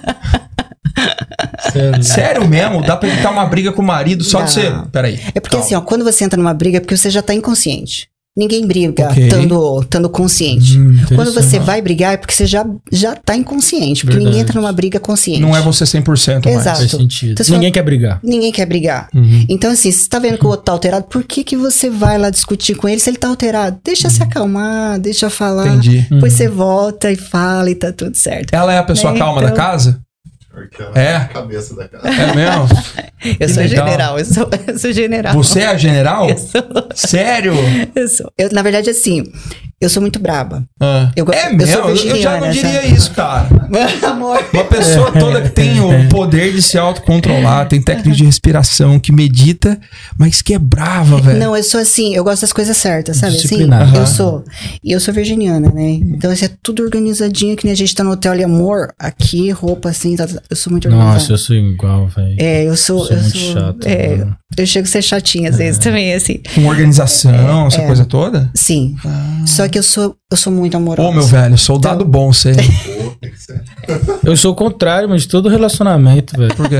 Sério. 1.71 2.03
Sério 2.03 2.47
mesmo? 2.47 2.81
Dá 2.81 2.95
pra 2.97 3.09
evitar 3.09 3.29
uma 3.31 3.45
briga 3.45 3.71
com 3.71 3.81
o 3.81 3.85
marido 3.85 4.23
só 4.23 4.41
de 4.41 4.55
Dá. 4.55 4.61
você. 4.83 4.89
Peraí. 4.91 5.19
É 5.35 5.39
porque 5.39 5.55
calma. 5.55 5.65
assim, 5.65 5.75
ó, 5.75 5.81
quando 5.81 6.03
você 6.03 6.23
entra 6.23 6.37
numa 6.37 6.53
briga, 6.53 6.77
é 6.77 6.79
porque 6.79 6.95
você 6.97 7.09
já 7.09 7.21
tá 7.21 7.33
inconsciente. 7.33 8.07
Ninguém 8.37 8.67
briga 8.67 9.09
estando 9.17 9.79
estando 9.81 10.09
consciente. 10.09 10.77
Hum, 10.77 10.97
Quando 11.15 11.31
você 11.33 11.57
vai 11.57 11.81
brigar 11.81 12.13
é 12.15 12.17
porque 12.17 12.33
você 12.33 12.45
já, 12.45 12.65
já 12.91 13.15
tá 13.15 13.33
inconsciente. 13.35 14.01
Porque 14.01 14.17
Verdade. 14.17 14.25
ninguém 14.25 14.41
entra 14.41 14.59
numa 14.59 14.73
briga 14.73 14.99
consciente. 14.99 15.39
Não 15.39 15.55
é 15.55 15.61
você 15.61 15.85
100% 15.85 16.43
mais. 16.45 16.57
Exato. 16.57 16.79
Faz 16.79 16.91
sentido. 16.91 17.31
Então, 17.31 17.45
Ninguém 17.45 17.61
fala- 17.61 17.71
quer 17.71 17.83
brigar. 17.83 18.19
Ninguém 18.21 18.51
quer 18.51 18.65
brigar. 18.65 19.07
Uhum. 19.15 19.45
Então, 19.47 19.71
assim, 19.71 19.89
se 19.89 19.99
você 19.99 20.09
tá 20.09 20.19
vendo 20.19 20.37
que 20.37 20.45
o 20.45 20.49
outro 20.49 20.65
tá 20.65 20.73
alterado, 20.73 21.05
por 21.05 21.23
que, 21.23 21.45
que 21.45 21.55
você 21.55 21.89
vai 21.89 22.17
lá 22.17 22.29
discutir 22.29 22.75
com 22.75 22.89
ele 22.89 22.99
se 22.99 23.09
ele 23.09 23.17
tá 23.17 23.29
alterado? 23.29 23.77
Deixa 23.83 24.09
se 24.09 24.21
acalmar, 24.21 24.99
deixa 24.99 25.29
falar. 25.29 25.67
Entendi. 25.67 26.05
Depois 26.09 26.33
você 26.33 26.49
volta 26.49 27.09
e 27.11 27.15
fala 27.15 27.69
e 27.69 27.75
tá 27.75 27.93
tudo 27.93 28.15
certo. 28.17 28.53
Ela 28.53 28.73
é 28.73 28.77
a 28.77 28.83
pessoa 28.83 29.13
Né, 29.13 29.19
calma 29.19 29.41
da 29.41 29.47
então- 29.51 29.57
casa? 29.57 30.01
Porque 30.55 30.81
ela 30.81 30.91
É? 30.95 31.05
é 31.11 31.15
a 31.17 31.25
cabeça 31.25 31.75
da 31.75 31.87
casa. 31.87 32.07
É 32.07 32.33
mesmo? 32.35 32.67
Eu 33.39 33.49
sou 33.49 33.63
legal. 33.63 33.85
general, 33.87 34.19
eu 34.19 34.25
sou, 34.25 34.49
eu 34.67 34.77
sou 34.79 34.91
general. 34.91 35.33
Você 35.33 35.59
é 35.61 35.65
a 35.67 35.77
general? 35.77 36.29
Eu 36.29 36.37
sou, 36.37 36.61
Sério? 36.93 37.53
eu 37.95 38.07
sou. 38.07 38.31
Eu, 38.37 38.49
na 38.51 38.61
verdade, 38.61 38.89
assim, 38.89 39.23
eu 39.81 39.89
sou 39.89 40.01
muito 40.01 40.19
braba. 40.19 40.63
Ah. 40.81 41.11
Eu 41.15 41.25
é 41.31 41.47
eu 41.51 41.55
mesmo? 41.55 41.73
sou 41.81 41.89
Eu, 41.89 42.21
já 42.21 42.39
não 42.39 42.49
diria 42.49 42.81
sabe? 42.81 42.93
isso, 42.95 43.11
cara. 43.11 43.47
Amor. 44.09 44.43
Uma 44.53 44.63
pessoa 44.65 45.11
toda 45.11 45.41
que 45.41 45.49
tem 45.49 45.79
o 45.81 46.07
poder 46.09 46.53
de 46.53 46.61
se 46.61 46.77
autocontrolar, 46.77 47.67
tem 47.67 47.81
técnica 47.81 48.11
de 48.15 48.23
respiração, 48.23 48.99
que 48.99 49.11
medita, 49.11 49.79
mas 50.17 50.41
que 50.41 50.53
é 50.53 50.59
brava, 50.59 51.19
velho. 51.19 51.39
Não, 51.39 51.55
eu 51.55 51.63
sou 51.63 51.79
assim, 51.81 52.15
eu 52.15 52.23
gosto 52.23 52.41
das 52.41 52.53
coisas 52.53 52.75
certas, 52.77 53.17
sabe? 53.17 53.33
Assim, 53.33 53.41
Disciplinada. 53.43 53.97
eu 53.97 54.07
sou. 54.07 54.43
E 54.83 54.91
eu 54.91 54.99
sou 54.99 55.13
virginiana, 55.13 55.71
né? 55.71 55.89
Então, 56.01 56.31
isso 56.31 56.45
é 56.45 56.49
tudo 56.63 56.83
organizadinho, 56.83 57.55
que 57.55 57.65
nem 57.65 57.73
a 57.73 57.77
gente 57.77 57.93
tá 57.93 58.03
no 58.03 58.11
hotel 58.11 58.35
e 58.35 58.43
amor, 58.43 58.93
aqui, 58.97 59.49
roupa 59.51 59.89
assim, 59.89 60.15
tá- 60.15 60.27
eu 60.49 60.55
sou 60.55 60.71
muito 60.71 60.85
organizada. 60.87 61.13
Nossa, 61.13 61.33
eu 61.33 61.37
sou 61.37 61.55
igual, 61.55 62.07
velho. 62.07 62.35
É, 62.39 62.63
eu 62.63 62.75
sou. 62.77 63.05
Sou 63.05 63.15
eu 63.15 63.21
muito 63.21 63.37
sou, 63.37 63.53
chato, 63.53 63.85
É, 63.87 64.25
eu 64.57 64.65
chego 64.65 64.87
a 64.87 64.89
ser 64.91 65.01
chatinha 65.01 65.49
às 65.49 65.57
vezes 65.57 65.79
também, 65.79 66.13
assim. 66.13 66.39
Com 66.53 66.65
organização, 66.67 67.67
essa 67.67 67.81
É. 67.81 67.85
coisa 67.85 68.05
toda. 68.05 68.49
Sim. 68.53 68.95
Só 69.45 69.64
que 69.69 69.77
eu 69.79 69.83
sou, 69.83 70.15
eu 70.31 70.37
sou 70.37 70.51
muito 70.51 70.75
amorosa. 70.77 71.09
Ô, 71.09 71.11
meu 71.13 71.23
velho, 71.23 71.57
soldado 71.57 72.01
Então- 72.01 72.07
bom, 72.11 72.31
você. 72.33 72.53
Ser. 73.37 73.61
Eu 74.23 74.35
sou 74.37 74.51
o 74.51 74.55
contrário, 74.55 75.09
mas 75.09 75.23
de 75.23 75.27
todo 75.27 75.49
relacionamento, 75.49 76.37
velho. 76.37 76.55
Por 76.55 76.69
quê? 76.69 76.77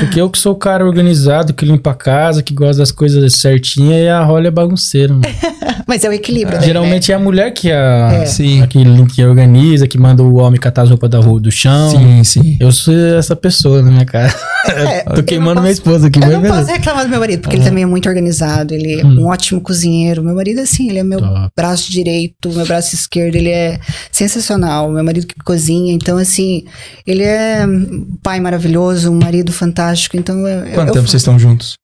Porque 0.00 0.20
eu 0.20 0.28
que 0.30 0.38
sou 0.38 0.52
o 0.52 0.56
cara 0.56 0.84
organizado, 0.84 1.52
que 1.52 1.64
limpa 1.64 1.90
a 1.90 1.94
casa, 1.94 2.42
que 2.42 2.54
gosta 2.54 2.78
das 2.78 2.90
coisas 2.90 3.34
certinhas, 3.36 4.04
e 4.04 4.08
a 4.08 4.22
Rolha 4.22 4.48
é 4.48 4.50
bagunceira, 4.50 5.12
mano. 5.12 5.24
Mas 5.86 6.04
é 6.04 6.08
o 6.08 6.12
equilíbrio, 6.12 6.58
né? 6.58 6.64
Geralmente 6.64 7.10
é 7.12 7.14
a 7.14 7.18
mulher 7.18 7.52
que 7.52 7.70
é 7.70 7.76
a, 7.76 8.10
É. 8.22 8.26
Sim. 8.26 8.62
a 8.62 8.66
que, 8.66 8.78
que 9.14 9.24
organiza, 9.24 9.86
que 9.88 9.98
manda 9.98 10.22
o 10.22 10.38
homem 10.38 10.58
catar 10.60 10.82
as 10.82 10.90
roupas 10.90 11.10
da 11.10 11.18
rua 11.18 11.40
do 11.40 11.50
chão. 11.50 11.90
Sim, 11.90 12.24
sim. 12.24 12.56
Eu 12.60 12.70
sou 12.72 12.94
essa 12.94 13.34
pessoa 13.34 13.82
na 13.82 13.90
minha 13.90 14.04
casa. 14.04 14.34
É, 14.66 15.00
Tô 15.14 15.22
queimando 15.22 15.56
não 15.56 15.62
minha 15.62 15.74
posso- 15.74 15.82
esposa 15.88 16.06
aqui, 16.06 16.20
Eu 16.22 16.30
não 16.30 16.40
beleza. 16.40 16.60
posso 16.60 16.72
reclamar 16.72 17.04
do 17.04 17.10
meu 17.10 17.20
marido, 17.20 17.40
porque 17.40 17.56
ele 17.56 17.64
também 17.64 17.82
é 17.84 17.86
muito 17.86 18.08
organizado. 18.08 18.72
Ele 18.74 19.00
é 19.00 19.04
um 19.04 19.26
ótimo 19.26 19.60
cozinheiro. 19.60 20.22
Meu 20.22 20.34
marido, 20.34 20.60
assim, 20.60 20.88
ele 20.88 20.98
é 21.00 21.04
meu 21.04 21.18
Top. 21.20 21.50
braço 21.56 21.90
direito, 21.90 22.21
meu 22.44 22.66
braço 22.66 22.94
esquerdo. 22.94 23.36
Ele 23.36 23.50
é 23.50 23.78
sensacional. 24.10 24.90
Meu 24.90 25.04
marido 25.04 25.26
que 25.26 25.34
cozinha. 25.44 25.92
Então, 25.92 26.18
assim, 26.18 26.64
ele 27.06 27.22
é 27.22 27.66
um 27.66 28.16
pai 28.22 28.40
maravilhoso, 28.40 29.10
um 29.10 29.18
marido 29.18 29.52
fantástico. 29.52 30.16
Então, 30.16 30.46
eu, 30.46 30.74
Quanto 30.74 30.88
eu, 30.88 30.94
tempo 30.94 31.08
vocês 31.08 31.22
estão 31.22 31.38
juntos? 31.38 31.76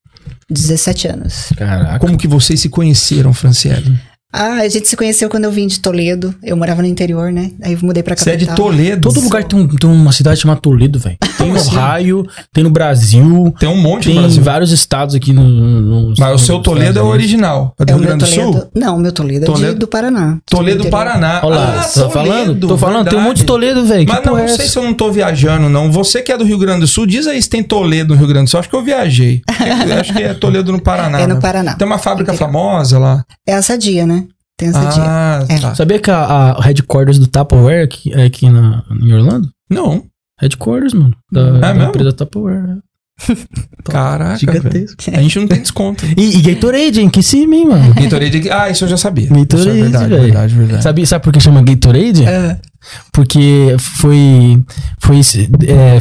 17 0.51 1.09
anos. 1.09 1.53
Caraca. 1.57 1.99
Como 1.99 2.17
que 2.17 2.27
vocês 2.27 2.61
se 2.61 2.69
conheceram, 2.69 3.33
Franciele? 3.33 3.99
Ah, 4.31 4.57
a 4.61 4.69
gente 4.69 4.87
se 4.87 4.95
conheceu 4.97 5.29
quando 5.31 5.45
eu 5.45 5.51
vim 5.51 5.67
de 5.67 5.81
Toledo. 5.81 6.35
Eu 6.43 6.55
morava 6.57 6.83
no 6.83 6.89
interior, 6.89 7.33
né? 7.33 7.51
Aí 7.63 7.73
eu 7.73 7.79
mudei 7.83 8.03
pra 8.03 8.15
Você 8.15 8.29
é 8.31 8.33
capital. 8.35 8.55
de 8.55 8.61
Toledo? 8.63 9.09
Todo 9.09 9.21
lugar 9.25 9.43
tem, 9.45 9.59
um- 9.59 9.67
tem 9.69 9.89
uma 9.89 10.13
cidade 10.13 10.39
chamada 10.41 10.61
Toledo, 10.61 10.99
velho. 10.99 11.17
Tem 11.39 11.53
no? 11.53 11.59
Ohio, 11.61 12.27
tem 12.53 12.65
no 12.65 12.69
Brasil, 12.71 13.55
Tem 13.61 13.69
um 13.69 13.77
monte 13.81 14.07
tem 14.07 14.15
no 14.15 14.21
em 14.21 14.25
Brasil. 14.25 14.43
vários 14.43 14.73
estados 14.73 15.15
aqui 15.15 15.33
no. 15.33 15.45
no 15.45 16.15
Mas 16.19 16.35
o 16.35 16.39
seu 16.45 16.59
Toledo 16.61 16.99
é 16.99 17.03
o 17.03 17.07
original. 17.07 17.75
É 17.79 17.85
do 17.85 17.91
É 17.91 17.95
Rio 17.95 18.03
Grande 18.03 18.25
do 18.25 18.29
Toledo. 18.31 18.53
Sul? 18.59 18.71
Não, 18.75 18.97
o 18.97 19.01
meu 19.01 19.13
Toledo, 19.13 19.45
é 19.45 19.47
Toledo- 19.47 19.73
de, 19.75 19.79
do 19.79 19.87
Paraná. 19.87 20.39
Toledo 20.45 20.83
do. 20.85 20.91
Paraná. 20.91 21.41
Olha 21.45 21.57
lá, 21.57 21.81
Ah, 21.81 21.85
tá 21.85 22.11
falando? 22.11 22.45
Toledo, 22.47 22.67
Tô 22.69 22.77
falando, 22.77 23.09
tem 23.09 23.19
um 23.19 23.23
monte 23.23 23.37
de 23.37 23.43
verdade. 23.45 23.47
Toledo, 23.47 23.87
velho. 23.87 24.07
Mas 24.09 24.25
não, 24.27 24.37
é 24.37 24.41
não 24.43 24.49
sei 24.49 24.65
essa? 24.65 24.73
se 24.73 24.79
eu 24.79 24.83
não 24.83 24.93
tô 24.95 25.13
viajando, 25.13 25.69
não. 25.71 25.91
Você 25.93 26.21
que 26.23 26.33
é 26.33 26.37
do 26.37 26.45
Rio 26.45 26.59
Grande 26.59 26.81
do 26.81 26.87
Sul, 26.89 27.07
diz 27.07 27.27
aí 27.29 27.41
se 27.41 27.49
tem 27.49 27.63
Toledo 27.63 28.13
no 28.15 28.19
Rio 28.19 28.29
Grande 28.29 28.47
do 28.47 28.51
Sul. 28.51 28.59
Acho 28.61 28.69
que 28.69 28.75
eu 28.77 28.83
viajei. 28.85 29.41
Eu 29.89 30.01
acho 30.01 30.13
que 30.13 30.23
é 30.23 30.35
Toledo 30.35 30.73
no 30.73 30.81
Paraná. 30.83 31.21
É 31.21 31.27
no 31.27 31.35
né? 31.37 31.41
Paraná. 31.41 31.75
Tem 31.77 31.87
uma 31.87 31.99
fábrica 31.99 32.35
famosa 32.35 32.99
lá. 32.99 33.25
É 33.47 33.55
a 33.55 33.63
Sadia, 33.63 34.05
né? 34.05 34.25
Tem 34.59 34.69
a 34.69 34.73
Sadia. 34.73 35.03
Ah, 35.07 35.45
É. 35.49 35.59
tá. 35.59 35.75
Sabia 35.75 35.99
que 35.99 36.11
a, 36.11 36.19
a 36.53 36.61
headquarters 36.61 37.19
do 37.19 37.27
Tupperware 37.27 37.85
aqui, 37.85 38.13
é 38.13 38.25
aqui 38.25 38.51
na, 38.51 38.83
em 38.91 39.13
Orlando? 39.15 39.49
Não. 39.71 40.05
Headquarters, 40.41 40.93
mano. 40.93 41.15
Da, 41.33 41.41
É 41.41 41.61
da 41.61 41.75
mesmo? 41.75 41.89
empresa 41.89 42.13
Tupperware. 42.13 42.79
Caraca. 43.85 44.37
Gigantesco. 44.39 45.03
velho. 45.05 45.19
A 45.19 45.23
gente 45.23 45.39
não 45.41 45.49
tem 45.49 45.61
desconto. 45.61 46.05
E, 46.17 46.39
e 46.39 46.43
Gatorade, 46.43 47.01
hein? 47.01 47.09
Que 47.09 47.23
cima, 47.23 47.55
hein, 47.55 47.67
mano? 47.67 47.95
Gatorade. 47.95 48.51
Ah, 48.51 48.71
isso 48.71 48.85
eu 48.85 48.89
já 48.89 48.97
sabia. 48.97 49.29
Gatorade, 49.29 49.55
Isso 49.57 49.69
é 49.69 49.73
verdade, 49.83 50.09
verdade, 50.09 50.55
verdade. 50.55 50.83
Sabe, 50.83 51.07
sabe 51.07 51.25
por 51.25 51.33
que 51.33 51.41
chama 51.41 51.63
Gatorade? 51.63 52.25
É. 52.25 52.59
Porque 53.13 53.75
foi, 53.79 54.63
foi 54.99 55.21
é, 55.67 55.99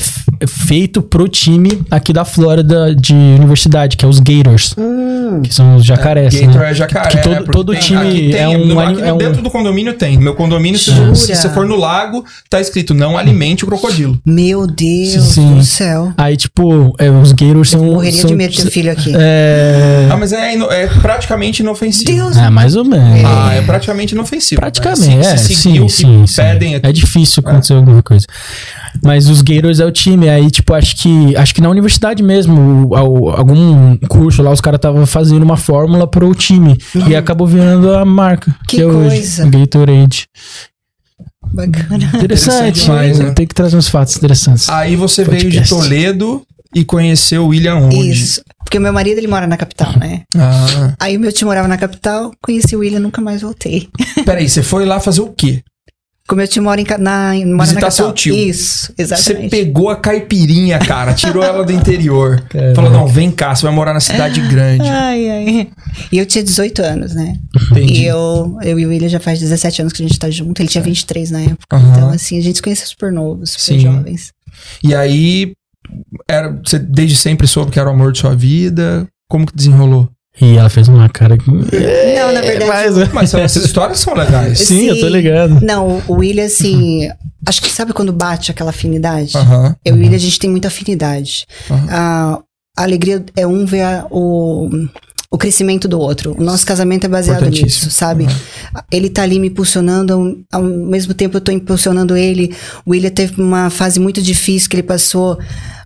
feito 0.48 1.02
pro 1.02 1.28
time 1.28 1.82
aqui 1.92 2.14
da 2.14 2.24
Flórida 2.24 2.96
de 2.96 3.14
universidade, 3.14 3.98
que 3.98 4.06
é 4.06 4.08
os 4.08 4.20
Gators. 4.20 4.74
Hum. 4.78 5.42
Que 5.44 5.54
são 5.54 5.76
os 5.76 5.86
jacarés, 5.86 6.34
Gator 6.34 6.62
né? 6.62 6.72
é 6.72 6.74
jacaré. 6.74 7.10
Que 7.10 7.18
todo- 7.22 7.34
né? 7.36 7.44
Todo 7.52 7.72
tem- 7.74 7.82
time 7.82 8.00
aqui 8.00 8.30
tem, 8.32 8.40
é 8.42 8.48
um 8.48 8.66
no- 8.66 8.82
é 8.82 9.12
um- 9.14 9.18
Dentro 9.18 9.42
do 9.42 9.50
condomínio 9.50 9.94
tem. 9.94 10.18
Meu 10.18 10.34
condomínio, 10.36 10.80
se, 10.80 10.92
se 11.16 11.36
você 11.36 11.50
for 11.50 11.66
no 11.66 11.76
lago, 11.76 12.24
tá 12.50 12.62
escrito 12.62 12.94
não 12.94 13.18
alimente 13.18 13.64
o 13.66 13.68
crocodilo. 13.68 14.18
Meu 14.26 14.66
Deus 14.66 15.24
Sim. 15.34 15.56
do 15.56 15.64
céu. 15.64 16.14
Aí, 16.18 16.38
tipo, 16.38 16.96
é, 16.98 17.10
os 17.12 17.32
Gators 17.34 17.74
Eu 17.74 17.80
são. 17.80 17.84
morreria 17.86 18.22
são, 18.22 18.30
de 18.30 18.36
medo 18.36 18.54
de 18.54 18.64
ter 18.64 18.72
filho 18.72 18.92
aqui. 18.92 19.12
É. 19.16 20.08
Ah, 20.10 20.16
mas 20.18 20.32
é, 20.32 20.54
ino- 20.54 20.72
é 20.72 20.88
praticamente 20.88 21.62
inofensivo. 21.62 22.12
Deus. 22.12 22.38
Ah, 22.38 22.50
mais 22.50 22.76
ou 22.76 22.86
menos. 22.86 23.26
Ah, 23.26 23.54
é 23.56 23.62
praticamente 23.62 24.14
inofensivo. 24.16 24.62
Praticamente, 24.62 25.26
Se- 25.26 25.34
é. 25.34 25.38
se 25.38 25.56
seguir 25.56 25.56
sim, 25.76 25.80
o 25.82 25.86
que 25.88 25.92
sim, 25.92 26.28
sim. 26.28 26.36
pedem 26.42 26.67
É 26.76 26.92
difícil 26.92 27.44
acontecer 27.46 27.74
alguma 27.74 28.02
coisa. 28.04 28.26
Mas 29.04 29.30
os 29.30 29.42
Gators 29.42 29.80
é 29.80 29.86
o 29.86 29.92
time. 29.92 30.28
Aí, 30.30 30.50
tipo, 30.52 30.74
acho 30.74 30.96
que 30.98 31.36
acho 31.36 31.54
que 31.56 31.62
na 31.62 31.70
universidade 31.70 32.22
mesmo, 32.24 32.96
algum 32.96 33.96
curso 34.08 34.42
lá, 34.42 34.52
os 34.52 34.62
caras 34.62 34.78
estavam 34.78 35.06
fazendo 35.06 35.44
uma 35.44 35.58
fórmula 35.58 36.08
pro 36.08 36.34
time. 36.36 36.78
E 37.08 37.16
acabou 37.16 37.48
virando 37.48 37.94
a 37.94 38.04
marca. 38.06 38.56
Que 38.68 38.78
Que, 38.78 38.82
é 38.82 38.86
hoje. 38.86 39.10
coisa. 39.18 39.50
Gatorade. 39.50 40.28
Bacana. 41.54 41.96
Interessante, 41.96 42.16
Interessante 42.24 42.82
demais, 42.82 43.20
né? 43.20 43.32
Tem 43.32 43.48
que 43.48 43.56
trazer 43.56 43.78
uns 43.78 43.88
fatos 43.88 44.16
interessantes. 44.18 44.68
Aí 44.70 44.96
você 44.96 45.24
Podcast. 45.24 45.50
veio 45.50 45.64
de 45.64 45.70
Toledo 45.70 46.42
e 46.76 46.84
conheceu 46.84 47.46
o 47.46 47.48
William 47.48 47.76
onde? 47.76 48.10
Isso. 48.12 48.42
Porque 48.64 48.78
o 48.78 48.82
meu 48.82 48.92
marido, 48.92 49.18
ele 49.18 49.28
mora 49.28 49.48
na 49.48 49.56
capital, 49.56 49.98
né? 49.98 50.24
Ah, 50.36 50.94
Aí 51.00 51.16
o 51.16 51.20
meu 51.20 51.32
tio 51.32 51.48
morava 51.48 51.68
na 51.70 51.78
capital, 51.78 52.32
conheci 52.42 52.76
o 52.76 52.80
William, 52.80 53.00
nunca 53.00 53.22
mais 53.22 53.42
voltei. 53.42 53.88
peraí, 54.26 54.50
você 54.50 54.62
foi 54.62 54.86
lá 54.86 55.00
fazer 55.00 55.22
o 55.22 55.30
quê? 55.30 55.64
Como 56.28 56.40
meu 56.40 56.48
tio 56.48 56.62
mora, 56.62 56.82
em, 56.82 56.86
na, 57.00 57.34
mora 57.34 57.46
na 57.46 57.64
Visitar 57.64 57.80
capital. 57.82 57.92
seu 57.92 58.12
tio. 58.12 58.36
Isso, 58.36 58.92
Você 58.98 59.02
exatamente. 59.02 59.50
pegou 59.50 59.90
a 59.90 59.96
caipirinha, 59.96 60.78
cara, 60.78 61.14
tirou 61.14 61.42
ela 61.42 61.64
do 61.64 61.72
interior. 61.72 62.42
Caraca. 62.50 62.76
Falou, 62.76 62.92
não, 62.92 63.08
vem 63.08 63.32
cá, 63.32 63.56
você 63.56 63.64
vai 63.64 63.74
morar 63.74 63.94
na 63.94 64.02
cidade 64.02 64.42
grande. 64.50 64.88
Ai, 64.90 65.30
ai. 65.30 65.70
E 66.12 66.18
eu 66.18 66.26
tinha 66.26 66.44
18 66.44 66.82
anos, 66.82 67.16
né? 67.16 67.40
Entendi. 67.72 68.02
E 68.02 68.06
eu, 68.06 68.58
eu 68.62 68.78
e 68.78 68.86
o 68.86 68.90
William 68.90 69.08
já 69.08 69.22
faz 69.22 69.40
17 69.40 69.82
anos 69.82 69.94
que 69.94 70.04
a 70.04 70.08
gente 70.08 70.20
tá 70.20 70.30
junto. 70.30 70.62
Ele 70.62 70.68
tinha 70.68 70.84
23 70.84 71.32
na 71.32 71.40
época. 71.42 71.76
Aham. 71.78 71.92
Então, 71.96 72.10
assim, 72.10 72.38
a 72.38 72.42
gente 72.42 72.58
se 72.58 72.62
conheceu 72.62 72.88
super 72.88 73.12
novos, 73.12 73.52
super 73.52 73.64
Sim. 73.64 73.80
jovens. 73.80 74.34
E 74.84 74.94
aí, 74.94 75.54
era, 76.30 76.52
você 76.64 76.78
desde 76.78 77.16
sempre 77.16 77.48
soube 77.48 77.72
que 77.72 77.80
era 77.80 77.90
o 77.90 77.94
amor 77.94 78.12
de 78.12 78.20
sua 78.20 78.36
vida? 78.36 79.08
Como 79.30 79.46
que 79.46 79.56
desenrolou? 79.56 80.10
E 80.40 80.56
ela 80.58 80.70
fez 80.70 80.88
uma 80.88 81.10
cara 81.10 81.38
que. 81.38 81.50
Não, 81.50 82.32
na 82.34 82.42
verdade. 82.42 82.68
Mas, 83.12 83.12
Mas 83.14 83.34
essas 83.34 83.66
histórias 83.66 84.00
são 84.00 84.14
legais. 84.14 84.60
sim, 84.60 84.86
eu 84.88 85.00
tô 85.00 85.08
Sim. 85.08 85.12
ligado. 85.14 85.60
Não, 85.62 86.02
o 86.08 86.14
William, 86.16 86.46
assim. 86.46 87.10
acho 87.48 87.62
que 87.62 87.70
sabe 87.72 87.92
quando 87.94 88.14
bate 88.14 88.52
aquela 88.52 88.70
afinidade? 88.70 89.34
Eu 89.84 89.96
e 89.96 89.98
o 89.98 90.02
William, 90.02 90.16
a 90.16 90.20
gente 90.20 90.38
tem 90.40 90.50
muita 90.50 90.68
afinidade. 90.68 91.46
A, 91.90 92.40
a 92.78 92.84
alegria 92.84 93.24
é 93.36 93.48
um 93.48 93.66
ver 93.66 93.82
a- 93.82 94.06
o, 94.12 94.70
o 95.32 95.38
crescimento 95.40 95.88
do 95.88 96.00
outro. 96.00 96.36
O 96.38 96.44
nosso 96.44 96.66
casamento 96.66 97.06
é 97.06 97.08
baseado 97.10 97.50
nisso, 97.50 97.90
sabe? 97.90 98.26
Uhum. 98.26 98.82
Ele 98.92 99.10
tá 99.10 99.24
ali 99.24 99.40
me 99.40 99.48
impulsionando, 99.48 100.14
ao, 100.52 100.62
ao 100.62 100.64
mesmo 100.64 101.14
tempo 101.16 101.36
eu 101.38 101.42
tô 101.42 101.52
impulsionando 101.52 102.16
ele. 102.16 102.54
O 102.86 102.92
William 102.92 103.10
teve 103.10 103.42
uma 103.42 103.70
fase 103.72 104.00
muito 104.00 104.22
difícil 104.22 104.70
que 104.70 104.76
ele 104.76 104.84
passou 104.84 105.40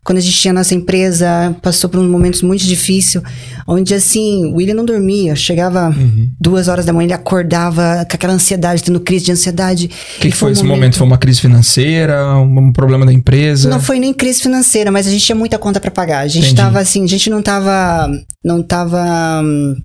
quando 0.04 0.18
a 0.18 0.22
gente 0.22 0.36
tinha 0.36 0.54
nossa 0.54 0.74
empresa, 0.74 1.56
passou 1.62 1.90
por 1.90 2.00
um 2.00 2.10
momentos 2.10 2.42
muito 2.42 2.64
difícil, 2.66 3.22
onde 3.68 3.94
assim, 3.94 4.46
o 4.52 4.56
William 4.56 4.74
não 4.74 4.84
dormia, 4.86 5.36
chegava 5.36 5.90
Uhum. 5.90 6.30
duas 6.40 6.68
horas 6.68 6.86
da 6.86 6.92
manhã, 6.94 7.06
ele 7.06 7.14
acordava 7.14 8.06
com 8.10 8.16
aquela 8.16 8.34
ansiedade, 8.34 8.84
tendo 8.84 9.00
crise 9.00 9.26
de 9.26 9.32
ansiedade. 9.32 9.86
O 10.18 10.20
que, 10.22 10.30
que 10.32 10.36
foi 10.36 10.52
esse 10.54 10.64
momento? 10.64 10.98
Foi 10.98 11.06
uma 11.06 11.18
crise 11.18 11.40
financeira? 11.42 12.36
Um 12.38 12.72
problema 12.72 13.06
da 13.06 13.14
empresa? 13.14 13.70
Não 13.70 13.80
foi 13.80 14.00
nem 14.00 14.14
crise 14.14 14.42
financeira, 14.42 14.92
mas 14.92 15.08
a 15.08 15.12
gente 15.12 15.24
tinha 15.24 15.36
muita 15.36 15.58
conta 15.60 15.80
pra 15.80 15.92
pagar. 15.92 16.20
A 16.22 16.28
gente 16.28 16.46
Entendi. 16.46 16.56
tava 16.56 16.80
assim, 16.80 17.04
a 17.04 17.08
gente 17.08 17.30
não 17.30 17.42
tava. 17.42 18.10
Não 18.44 18.64
tava. 18.64 19.42
hum, 19.44 19.76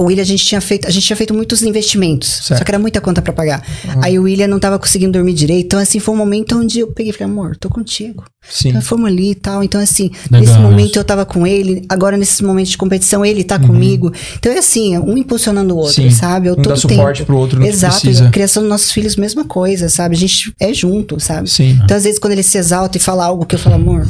O 0.00 0.04
William, 0.04 0.22
a 0.22 0.26
gente 0.26 0.44
tinha 0.46 0.60
feito, 0.60 0.86
a 0.86 0.90
gente 0.90 1.04
tinha 1.04 1.16
feito 1.16 1.34
muitos 1.34 1.60
investimentos. 1.64 2.28
Certo. 2.28 2.58
Só 2.58 2.64
que 2.64 2.70
era 2.70 2.78
muita 2.78 3.00
conta 3.00 3.20
pra 3.20 3.32
pagar. 3.32 3.64
Aí 4.00 4.16
o 4.16 4.22
William 4.22 4.46
não 4.46 4.60
tava 4.60 4.78
conseguindo 4.78 5.12
dormir 5.12 5.34
direito. 5.34 5.64
Então, 5.66 5.80
assim, 5.80 5.98
foi 5.98 6.14
um 6.14 6.18
momento 6.18 6.56
onde 6.56 6.78
eu 6.78 6.86
peguei 6.86 7.10
e 7.10 7.12
falei, 7.12 7.32
amor, 7.32 7.56
tô 7.56 7.68
contigo. 7.68 8.22
Sim. 8.48 8.68
Então, 8.68 8.80
fomos 8.80 9.06
ali 9.10 9.32
e 9.32 9.34
tal. 9.34 9.64
Então, 9.64 9.80
assim, 9.80 10.12
Legal 10.30 10.40
nesse 10.40 10.58
momento 10.62 10.90
isso. 10.90 10.98
eu 11.00 11.04
tava 11.04 11.26
com 11.26 11.44
ele. 11.44 11.84
Agora, 11.88 12.16
nesses 12.16 12.40
momentos 12.40 12.70
de 12.70 12.78
competição, 12.78 13.24
ele 13.24 13.42
tá 13.42 13.58
comigo. 13.58 14.12
Então, 14.38 14.52
é 14.52 14.58
assim, 14.58 14.96
um 14.98 15.18
impulsionando 15.18 15.74
o 15.74 15.78
outro, 15.78 16.00
Uhum. 16.00 16.10
Sim. 16.10 16.16
sabe? 16.16 16.46
Eu 16.48 16.54
Um 16.56 16.62
dá 16.62 16.76
suporte 16.76 17.18
tempo. 17.18 17.26
pro 17.26 17.36
outro 17.36 17.64
Exato. 17.66 18.00
precisa. 18.00 18.30
Criação 18.30 18.62
dos 18.62 18.70
nossos 18.70 18.92
filhos, 18.92 19.16
mesma 19.16 19.44
coisa, 19.44 19.88
sabe? 19.88 20.14
A 20.14 20.18
gente 20.18 20.54
é 20.60 20.72
junto, 20.72 21.18
sabe? 21.18 21.50
Sim. 21.50 21.76
Então, 21.84 21.96
às 21.96 22.04
vezes, 22.04 22.20
quando 22.20 22.34
ele 22.34 22.44
se 22.44 22.56
exalta 22.56 22.96
e 22.96 23.00
fala 23.00 23.24
algo 23.24 23.44
que 23.44 23.56
eu 23.56 23.58
falo, 23.58 23.74
amor, 23.74 24.06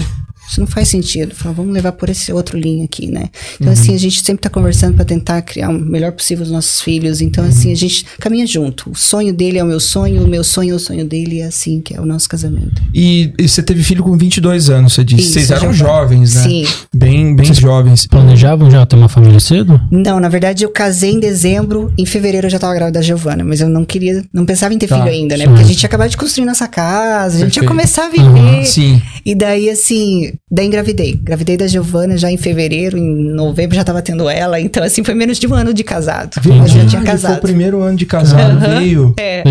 Isso 0.49 0.61
não 0.61 0.67
faz 0.67 0.89
sentido. 0.89 1.35
Fala, 1.35 1.55
vamos 1.55 1.73
levar 1.73 1.93
por 1.93 2.09
esse 2.09 2.33
outro 2.33 2.59
linha 2.59 2.85
aqui, 2.85 3.07
né? 3.07 3.29
Então, 3.55 3.67
Uhum. 3.69 3.73
assim, 3.73 3.95
a 3.95 3.99
gente 3.99 4.21
sempre 4.25 4.41
tá 4.43 4.49
conversando 4.51 4.95
para 4.95 5.05
tentar 5.05 5.43
criar 5.43 5.69
o 5.69 5.73
melhor 5.73 6.13
possível 6.13 6.45
os 6.45 6.51
nossos 6.51 6.81
filhos. 6.81 7.21
Então, 7.21 7.45
Uhum. 7.45 7.51
assim, 7.51 7.71
a 7.73 7.75
gente 7.77 8.05
caminha 8.19 8.47
junto. 8.47 8.91
O 8.91 8.95
sonho 8.97 9.33
dele 9.33 9.59
é 9.59 9.63
o 9.65 9.67
meu 9.67 9.81
sonho, 9.81 10.25
o 10.25 10.27
meu 10.29 10.43
sonho 10.43 10.73
é 10.73 10.77
o 10.77 10.79
sonho 10.79 11.05
dele, 11.05 11.37
e 11.37 11.41
é 11.41 11.47
assim 11.47 11.81
que 11.81 11.95
é 11.95 12.01
o 12.01 12.07
nosso 12.07 12.29
casamento. 12.29 12.81
E, 12.95 13.33
e 13.39 13.49
você 13.49 13.63
teve 13.63 13.83
filho 13.83 14.03
com 14.03 14.17
22 14.17 14.71
anos, 14.71 14.95
você 14.95 15.05
disse. 15.05 15.23
Isso, 15.23 15.33
Vocês 15.33 15.51
eram 15.51 15.73
já- 15.73 15.87
jovens, 15.87 16.35
né? 16.35 16.43
Sim. 16.43 16.67
Bem, 16.95 17.37
bem 17.37 17.53
jovens. 17.53 18.07
Planejavam 18.07 18.71
já 18.71 18.85
ter 18.87 18.97
uma 18.97 19.09
família 19.09 19.41
cedo? 19.41 19.81
Não, 19.91 20.19
na 20.19 20.29
verdade, 20.29 20.65
eu 20.65 20.71
casei 20.71 21.13
em 21.13 21.21
dezembro, 21.21 21.93
em 21.99 22.07
fevereiro 22.07 22.47
eu 22.47 22.51
já 22.51 22.59
tava 22.59 22.75
grávida 22.75 22.99
da 22.99 23.05
Giovana, 23.05 23.45
mas 23.45 23.61
eu 23.61 23.69
não 23.69 23.85
queria, 23.85 24.25
não 24.33 24.47
pensava 24.47 24.73
em 24.73 24.79
ter 24.79 24.87
Tá, 24.87 24.97
filho 24.99 25.09
ainda, 25.11 25.37
né? 25.37 25.45
sim. 25.45 25.51
Porque 25.51 25.63
a 25.63 25.67
gente 25.67 25.83
ia 25.83 25.87
acabar 25.87 26.09
de 26.09 26.17
construir 26.17 26.47
nossa 26.47 26.67
casa, 26.67 27.37
a 27.37 27.41
gente 27.41 27.55
Perfeito. 27.61 27.63
ia 27.65 27.69
começar 27.69 28.07
a 28.07 28.09
viver. 28.09 28.65
Sim. 28.65 29.03
E 29.25 29.35
daí, 29.35 29.69
assim, 29.69 30.33
daí 30.51 30.67
engravidei. 30.67 31.13
Engravidei 31.13 31.57
da 31.57 31.67
Giovana 31.67 32.17
já 32.17 32.31
em 32.31 32.37
fevereiro, 32.37 32.97
em 32.97 33.33
novembro 33.35 33.77
já 33.77 33.85
tava 33.85 34.03
tendo 34.03 34.29
ela. 34.29 34.61
Então, 34.61 34.83
assim, 34.83 35.03
foi 35.05 35.15
menos 35.15 35.39
de 35.39 35.47
um 35.47 35.55
ano 35.55 35.73
de 35.75 35.85
casado. 35.85 36.31
Mas 36.45 36.71
já 36.73 36.85
tinha 36.87 36.89
Verdade, 36.89 36.91
Foi 36.91 37.01
o 37.01 37.05
casado. 37.05 37.41
primeiro 37.41 37.81
ano 37.83 37.97
de 37.97 38.07
casado, 38.07 38.59
veio. 38.61 39.15
É. 39.19 39.43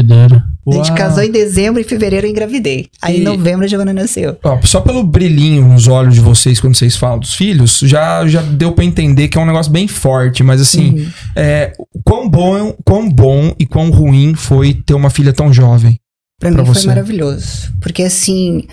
A 0.70 0.74
gente 0.74 0.90
Uau. 0.90 0.98
casou 0.98 1.24
em 1.24 1.32
dezembro 1.32 1.80
e 1.80 1.84
fevereiro 1.86 2.28
eu 2.28 2.32
engravidei. 2.32 2.88
Aí 3.02 3.18
E- 3.18 3.22
em 3.22 3.24
novembro 3.24 3.64
a 3.64 3.68
Giovana 3.68 3.94
nasceu. 3.94 4.38
Ó, 4.44 4.60
só 4.64 4.82
pelo 4.82 5.02
brilhinho 5.02 5.66
nos 5.66 5.88
olhos 5.88 6.14
de 6.14 6.20
vocês 6.20 6.60
quando 6.60 6.76
vocês 6.76 6.96
falam 6.98 7.20
dos 7.20 7.34
filhos, 7.36 7.80
já, 7.84 8.28
já 8.28 8.42
deu 8.42 8.74
pra 8.74 8.84
entender 8.84 9.30
que 9.30 9.38
é 9.38 9.42
um 9.42 9.46
negócio 9.46 9.72
bem 9.72 9.88
forte. 9.88 10.44
Mas 10.44 10.60
assim, 10.60 10.90
Uhum. 11.00 11.08
é, 11.38 11.72
quão, 12.04 12.30
bom, 12.30 12.76
quão 12.84 13.10
bom 13.10 13.54
e 13.58 13.66
quão 13.66 13.90
ruim 13.92 14.34
foi 14.36 14.74
ter 14.74 14.94
uma 14.94 15.10
filha 15.10 15.32
tão 15.32 15.54
jovem. 15.54 15.98
Pra, 16.40 16.52
Pra 16.52 16.62
mim 16.64 16.68
você. 16.68 16.82
foi 16.82 16.88
maravilhoso. 16.90 17.72
Porque 17.80 18.04
assim, 18.04 18.68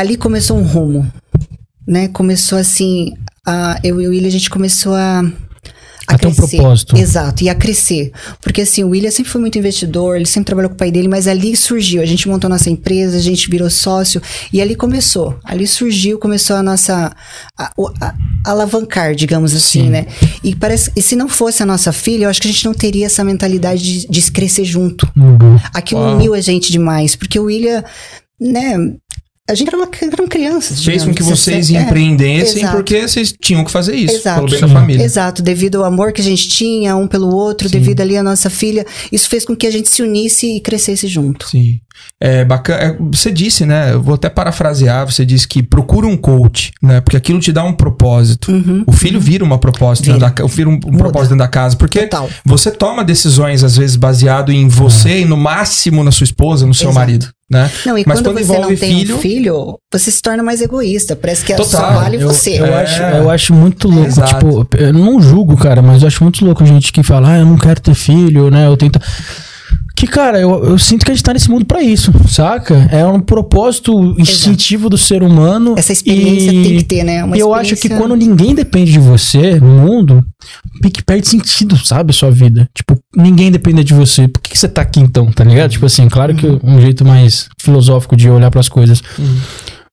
ali 0.00 0.16
começou 0.16 0.58
um 0.58 0.62
rumo. 0.62 1.10
Né? 1.86 2.08
Começou 2.08 2.58
assim, 2.58 3.12
a, 3.46 3.78
eu 3.84 4.00
e 4.00 4.06
o 4.06 4.10
William, 4.10 4.28
a 4.28 4.30
gente 4.32 4.48
começou 4.50 4.94
a. 4.94 5.22
A 6.06 6.18
ter 6.18 6.26
um 6.26 6.34
crescer. 6.34 6.56
propósito. 6.58 6.96
Exato, 6.98 7.42
e 7.44 7.48
a 7.48 7.54
crescer. 7.54 8.12
Porque 8.42 8.60
assim, 8.60 8.84
o 8.84 8.88
William 8.90 9.10
sempre 9.10 9.30
foi 9.32 9.40
muito 9.40 9.58
investidor, 9.58 10.16
ele 10.16 10.26
sempre 10.26 10.44
trabalhou 10.46 10.68
com 10.68 10.74
o 10.74 10.78
pai 10.78 10.90
dele, 10.90 11.08
mas 11.08 11.26
ali 11.26 11.56
surgiu. 11.56 12.02
A 12.02 12.06
gente 12.06 12.28
montou 12.28 12.48
nossa 12.50 12.68
empresa, 12.68 13.16
a 13.16 13.20
gente 13.20 13.48
virou 13.48 13.70
sócio, 13.70 14.20
e 14.52 14.60
ali 14.60 14.74
começou. 14.74 15.38
Ali 15.42 15.66
surgiu, 15.66 16.18
começou 16.18 16.56
a 16.56 16.62
nossa. 16.62 17.10
A, 17.58 17.72
o- 17.76 17.88
a- 18.02 18.14
alavancar, 18.46 19.14
digamos 19.14 19.54
assim, 19.54 19.84
Sim. 19.84 19.88
né? 19.90 20.06
E, 20.42 20.54
parece, 20.54 20.90
e 20.94 21.00
se 21.00 21.16
não 21.16 21.26
fosse 21.28 21.62
a 21.62 21.66
nossa 21.66 21.90
filha, 21.90 22.24
eu 22.24 22.28
acho 22.30 22.40
que 22.42 22.48
a 22.48 22.52
gente 22.52 22.66
não 22.66 22.74
teria 22.74 23.06
essa 23.06 23.24
mentalidade 23.24 24.00
de, 24.00 24.06
de 24.06 24.30
crescer 24.30 24.64
junto. 24.66 25.10
Uhum. 25.16 25.58
Aquilo 25.72 26.00
Uau. 26.02 26.16
uniu 26.16 26.34
a 26.34 26.40
gente 26.42 26.70
demais, 26.70 27.16
porque 27.16 27.38
o 27.40 27.44
William, 27.44 27.82
né, 28.38 28.76
a 29.46 29.54
gente 29.54 29.68
era 29.68 29.76
uma, 29.76 29.88
eram 30.00 30.26
crianças. 30.26 30.82
Fez 30.82 31.04
com 31.04 31.12
que 31.12 31.22
vocês 31.22 31.70
é, 31.70 31.82
empreendessem 31.82 32.66
porque 32.68 33.06
vocês 33.06 33.34
tinham 33.38 33.62
que 33.62 33.70
fazer 33.70 33.94
isso. 33.94 34.16
Exato. 34.16 34.36
Pelo 34.40 34.50
bem 34.50 34.60
da 34.60 34.68
família. 34.68 35.04
Exato, 35.04 35.42
devido 35.42 35.76
ao 35.76 35.84
amor 35.84 36.12
que 36.12 36.22
a 36.22 36.24
gente 36.24 36.48
tinha 36.48 36.96
um 36.96 37.06
pelo 37.06 37.28
outro, 37.28 37.68
Sim. 37.68 37.78
devido 37.78 38.00
ali 38.00 38.16
à 38.16 38.22
nossa 38.22 38.48
filha, 38.48 38.86
isso 39.12 39.28
fez 39.28 39.44
com 39.44 39.54
que 39.54 39.66
a 39.66 39.70
gente 39.70 39.90
se 39.90 40.02
unisse 40.02 40.56
e 40.56 40.60
crescesse 40.60 41.06
junto. 41.06 41.50
Sim. 41.50 41.78
É 42.20 42.44
bacana. 42.44 42.80
é, 42.82 42.96
Você 43.12 43.30
disse, 43.30 43.64
né? 43.66 43.92
Eu 43.92 44.02
vou 44.02 44.14
até 44.14 44.28
parafrasear. 44.28 45.04
Você 45.10 45.24
disse 45.24 45.46
que 45.46 45.62
procura 45.62 46.06
um 46.06 46.16
coach, 46.16 46.72
né? 46.82 47.00
Porque 47.00 47.16
aquilo 47.16 47.40
te 47.40 47.52
dá 47.52 47.62
um 47.64 47.72
propósito. 47.72 48.50
Uhum. 48.52 48.84
O 48.86 48.92
filho 48.92 49.20
vira 49.20 49.44
uma 49.44 49.58
proposta 49.58 50.04
Vira. 50.04 50.18
dentro 50.18 50.42
da 50.44 50.46
vira 50.48 50.68
um, 50.68 50.74
um 50.74 50.96
propósito 50.96 51.30
dentro 51.30 51.38
da 51.44 51.48
casa. 51.48 51.76
Porque 51.76 52.00
Total. 52.02 52.28
você 52.44 52.70
toma 52.70 53.04
decisões, 53.04 53.62
às 53.64 53.76
vezes, 53.76 53.96
baseado 53.96 54.50
em 54.52 54.68
você 54.68 55.20
e 55.20 55.24
no 55.24 55.36
máximo 55.36 56.02
na 56.04 56.10
sua 56.10 56.24
esposa, 56.24 56.66
no 56.66 56.74
seu 56.74 56.86
Exato. 56.90 56.98
marido, 56.98 57.28
né? 57.50 57.70
Não, 57.84 57.98
e 57.98 58.04
Mas 58.06 58.20
quando, 58.20 58.34
quando 58.34 58.44
você 58.46 58.58
não 58.58 58.68
tem 58.68 58.76
filho- 59.00 59.16
um 59.16 59.18
filho, 59.20 59.78
você 59.92 60.10
se 60.10 60.22
torna 60.22 60.42
mais 60.42 60.60
egoísta. 60.62 61.14
Parece 61.16 61.44
que 61.44 61.52
é 61.52 61.56
só 61.62 61.78
vale 61.92 62.16
eu, 62.16 62.28
você. 62.28 62.58
Eu, 62.58 62.66
É. 62.66 62.82
acho, 62.82 63.02
eu 63.02 63.30
acho 63.30 63.52
muito 63.54 63.88
louco. 63.88 64.06
Exato. 64.06 64.34
Tipo, 64.34 64.68
eu 64.76 64.92
não 64.92 65.20
julgo, 65.20 65.56
cara, 65.56 65.82
mas 65.82 66.02
eu 66.02 66.08
acho 66.08 66.22
muito 66.22 66.44
louco 66.44 66.62
a 66.62 66.66
gente 66.66 66.92
que 66.92 67.02
fala, 67.02 67.32
ah, 67.32 67.38
eu 67.38 67.44
não 67.46 67.56
quero 67.56 67.80
ter 67.80 67.94
filho, 67.94 68.50
né? 68.50 68.66
Eu 68.66 68.76
tento. 68.76 68.98
Que, 69.96 70.08
cara, 70.08 70.40
eu, 70.40 70.64
eu 70.64 70.78
sinto 70.78 71.04
que 71.04 71.12
a 71.12 71.14
gente 71.14 71.22
tá 71.22 71.32
nesse 71.32 71.48
mundo 71.48 71.64
pra 71.64 71.80
isso, 71.80 72.12
saca? 72.28 72.74
É 72.90 73.06
um 73.06 73.20
propósito 73.20 74.14
instintivo 74.18 74.90
do 74.90 74.98
ser 74.98 75.22
humano. 75.22 75.74
Essa 75.78 75.92
experiência 75.92 76.50
e- 76.50 76.62
tem 76.64 76.76
que 76.78 76.84
ter, 76.84 77.04
né? 77.04 77.22
Uma 77.22 77.36
e 77.36 77.40
eu 77.40 77.54
acho 77.54 77.68
que 77.70 77.74
experiência- 77.74 78.02
quando 78.06 78.16
ninguém 78.16 78.54
depende 78.54 78.90
de 78.90 78.98
você 78.98 79.60
no 79.60 79.66
mundo, 79.68 80.24
pique 80.82 81.02
perde 81.02 81.28
sentido, 81.28 81.76
sabe? 81.78 82.12
Sua 82.12 82.30
vida. 82.30 82.68
Tipo, 82.74 82.98
ninguém 83.16 83.52
depende 83.52 83.84
de 83.84 83.94
você. 83.94 84.26
Por 84.26 84.40
que, 84.42 84.50
que 84.50 84.58
você 84.58 84.68
tá 84.68 84.82
aqui 84.82 84.98
então, 84.98 85.30
tá 85.30 85.44
ligado? 85.44 85.70
Tipo 85.70 85.86
assim, 85.86 86.08
claro 86.08 86.34
que 86.34 86.46
um 86.62 86.80
jeito 86.80 87.04
mais 87.04 87.48
filosófico 87.60 88.16
de 88.16 88.28
olhar 88.28 88.50
pras 88.50 88.68
coisas. 88.68 89.00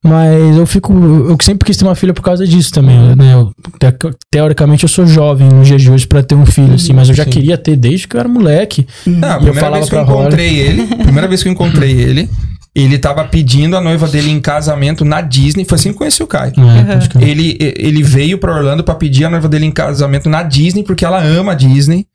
Mas 0.03 0.57
eu 0.57 0.65
fico. 0.65 0.91
Eu 0.93 1.37
sempre 1.43 1.65
quis 1.65 1.77
ter 1.77 1.83
uma 1.85 1.93
filha 1.93 2.11
por 2.13 2.23
causa 2.23 2.45
disso 2.47 2.71
também, 2.71 2.97
né? 3.15 3.35
Eu, 3.35 3.51
te- 3.79 4.15
teoricamente 4.31 4.83
eu 4.83 4.89
sou 4.89 5.05
jovem 5.05 5.47
nos 5.47 5.67
dias 5.67 5.79
de 5.81 5.91
hoje 5.91 6.07
pra 6.07 6.23
ter 6.23 6.33
um 6.33 6.45
filho, 6.45 6.73
assim, 6.73 6.91
mas 6.91 7.07
eu 7.07 7.13
já 7.13 7.23
Sim. 7.23 7.29
queria 7.29 7.55
ter 7.57 7.75
desde 7.75 8.07
que 8.07 8.15
eu 8.15 8.19
era 8.19 8.27
moleque. 8.27 8.87
Não, 9.05 9.27
a 9.27 9.31
E 9.33 9.35
eu 9.35 9.37
primeira 9.41 9.59
falava 9.59 9.77
vez 9.77 9.89
que 9.89 9.95
eu 9.95 10.03
Rola- 10.03 10.21
encontrei 10.21 10.57
ele, 10.59 10.87
primeira 10.87 11.27
vez 11.27 11.43
que 11.43 11.49
eu 11.49 11.53
encontrei 11.53 11.91
ele, 11.91 12.29
ele 12.73 12.97
tava 12.97 13.25
pedindo 13.25 13.75
a 13.75 13.81
noiva 13.81 14.07
dele 14.07 14.31
em 14.31 14.39
casamento 14.39 15.03
na 15.03 15.19
Disney. 15.19 15.65
Foi 15.65 15.75
assim 15.75 15.89
que 15.89 15.95
eu 15.95 15.97
conheci 15.99 16.23
o 16.23 16.27
Caio. 16.27 16.53
É, 16.57 16.93
pode 16.93 17.09
crer. 17.09 17.27
Ele, 17.27 17.57
ele 17.59 18.01
veio 18.01 18.37
pra 18.37 18.53
Orlando 18.55 18.81
pra 18.83 18.95
pedir 18.95 19.25
a 19.25 19.29
noiva 19.29 19.49
dele 19.49 19.65
em 19.65 19.71
casamento 19.71 20.29
na 20.29 20.41
Disney, 20.41 20.83
porque 20.83 21.03
ela 21.03 21.21
ama 21.21 21.51
a 21.51 21.55
Disney. 21.55 22.07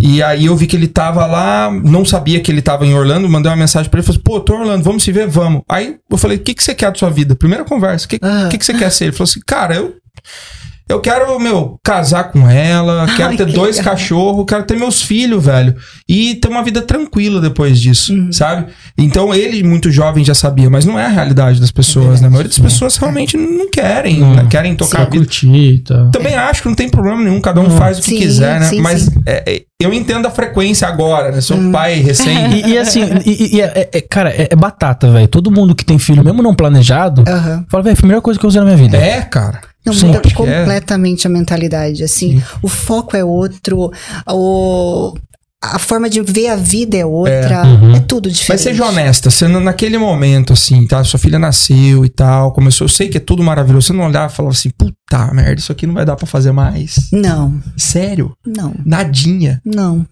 E 0.00 0.22
aí 0.22 0.46
eu 0.46 0.56
vi 0.56 0.66
que 0.66 0.76
ele 0.76 0.88
tava 0.88 1.24
lá, 1.24 1.70
não 1.70 2.04
sabia 2.04 2.40
que 2.40 2.50
ele 2.52 2.60
tava 2.60 2.84
em 2.84 2.92
Orlando, 2.94 3.26
mandei 3.28 3.50
uma 3.50 3.56
mensagem 3.56 3.90
pra 3.90 3.98
ele, 4.00 4.06
falei 4.06 4.18
assim, 4.18 4.24
pô, 4.24 4.38
tô 4.40 4.54
em 4.54 4.60
Orlando, 4.60 4.84
vamos 4.84 5.02
se 5.02 5.10
ver? 5.12 5.26
Vamos. 5.28 5.62
Aí 5.68 5.96
eu 6.10 6.18
falei, 6.18 6.36
o 6.36 6.40
que, 6.40 6.52
que 6.52 6.62
você 6.62 6.74
quer 6.74 6.90
da 6.92 6.98
sua 6.98 7.08
vida? 7.08 7.34
Primeira 7.34 7.64
conversa, 7.64 8.04
o 8.04 8.08
que, 8.08 8.18
Ah. 8.20 8.48
que, 8.50 8.58
que 8.58 8.64
você 8.66 8.74
quer 8.74 8.90
ser? 8.90 9.04
Ele 9.06 9.12
falou 9.12 9.24
assim, 9.24 9.40
cara, 9.46 9.74
eu... 9.76 9.94
Eu 10.88 11.00
quero, 11.00 11.38
meu, 11.40 11.76
casar 11.84 12.24
com 12.24 12.48
ela, 12.48 13.06
quero 13.16 13.30
Ai, 13.30 13.36
ter 13.36 13.46
que 13.46 13.52
dois 13.52 13.76
legal. 13.78 13.92
cachorros, 13.92 14.44
quero 14.46 14.64
ter 14.64 14.76
meus 14.76 15.00
filhos, 15.02 15.44
velho. 15.44 15.74
E 16.08 16.34
ter 16.34 16.48
uma 16.48 16.62
vida 16.62 16.82
tranquila 16.82 17.40
depois 17.40 17.80
disso, 17.80 18.12
Uhum. 18.12 18.32
sabe? 18.32 18.66
Então 18.98 19.32
ele, 19.34 19.62
muito 19.62 19.90
jovem, 19.90 20.24
já 20.24 20.34
sabia, 20.34 20.68
mas 20.68 20.84
não 20.84 20.98
é 20.98 21.04
a 21.06 21.08
realidade 21.08 21.60
das 21.60 21.70
pessoas, 21.70 22.20
né? 22.20 22.26
A 22.26 22.30
maioria 22.30 22.48
das 22.50 22.58
pessoas 22.58 22.96
realmente 22.96 23.36
não 23.36 23.70
querem, 23.70 24.18
Não. 24.20 24.34
né? 24.34 24.46
querem 24.50 24.74
tocar 24.74 25.04
vida. 25.04 25.16
curtir 25.16 25.82
tal. 25.86 26.10
Também 26.10 26.34
acho 26.34 26.62
que 26.62 26.68
não 26.68 26.74
tem 26.74 26.88
problema 26.88 27.22
nenhum, 27.22 27.40
cada 27.40 27.60
um 27.60 27.68
Não. 27.68 27.76
faz 27.78 27.98
o 27.98 28.02
que 28.02 28.10
Sim, 28.10 28.16
quiser, 28.18 28.60
né? 28.60 28.66
sim, 28.66 28.80
Mas 28.80 29.02
sim. 29.02 29.22
é, 29.26 29.54
é, 29.54 29.62
eu 29.80 29.92
entendo 29.94 30.26
a 30.26 30.30
frequência 30.30 30.86
agora, 30.86 31.30
né? 31.32 31.40
Sou 31.40 31.56
Hum. 31.56 31.72
pai 31.72 31.94
recém. 32.00 32.52
E, 32.52 32.70
e 32.72 32.78
assim, 32.78 33.02
e, 33.24 33.56
e 33.56 33.60
é, 33.60 33.88
é- 33.92 34.00
cara, 34.00 34.30
é, 34.30 34.48
é 34.50 34.56
batata, 34.56 35.10
velho. 35.10 35.28
Todo 35.28 35.50
mundo 35.50 35.74
que 35.74 35.84
tem 35.84 35.98
filho, 35.98 36.22
mesmo 36.24 36.42
não 36.42 36.54
planejado, 36.54 37.24
Aham. 37.26 37.64
fala, 37.70 37.82
velho, 37.84 37.96
a 38.02 38.06
melhor 38.06 38.20
coisa 38.20 38.38
que 38.38 38.44
eu 38.44 38.48
usei 38.48 38.60
na 38.60 38.66
minha 38.66 38.76
vida. 38.76 38.96
é, 38.96 39.20
cara. 39.22 39.60
Não, 39.84 39.92
Sim, 39.92 40.06
muda 40.06 40.22
é. 40.24 40.30
completamente 40.32 41.26
a 41.26 41.30
mentalidade, 41.30 42.02
assim. 42.04 42.42
O 42.62 42.68
foco 42.68 43.16
é 43.16 43.24
outro, 43.24 43.90
o, 44.28 45.14
a 45.62 45.78
forma 45.78 46.08
de 46.10 46.20
ver 46.20 46.48
a 46.48 46.56
vida 46.56 46.96
é 46.96 47.04
outra, 47.06 47.64
Uhum. 47.64 47.94
é, 47.96 48.00
tudo 48.00 48.28
diferente. 48.30 48.48
Mas 48.50 48.60
seja 48.60 48.84
honesta, 48.86 49.30
você 49.30 49.46
não- 49.46 49.60
naquele 49.60 49.98
momento, 49.98 50.52
assim, 50.52 50.86
tá? 50.86 51.02
Sua 51.04 51.18
filha 51.18 51.38
nasceu 51.38 52.04
e 52.04 52.08
tal, 52.08 52.52
começou. 52.52 52.84
Eu 52.84 52.88
sei 52.88 53.08
que 53.08 53.16
é 53.16 53.20
tudo 53.20 53.42
maravilhoso. 53.42 53.88
Você 53.88 53.92
não 53.92 54.04
olhava 54.06 54.32
e 54.32 54.36
falava 54.36 54.54
assim, 54.54 54.70
puta 54.70 55.32
merda, 55.32 55.60
isso 55.60 55.70
aqui 55.72 55.86
não 55.86 55.94
vai 55.94 56.04
dar 56.04 56.16
pra 56.16 56.26
fazer 56.26 56.52
mais. 56.52 56.96
Não, 57.12 57.60
Sério? 57.76 58.32
não, 58.46 58.74
Nadinha. 58.84 59.60
não. 59.64 60.06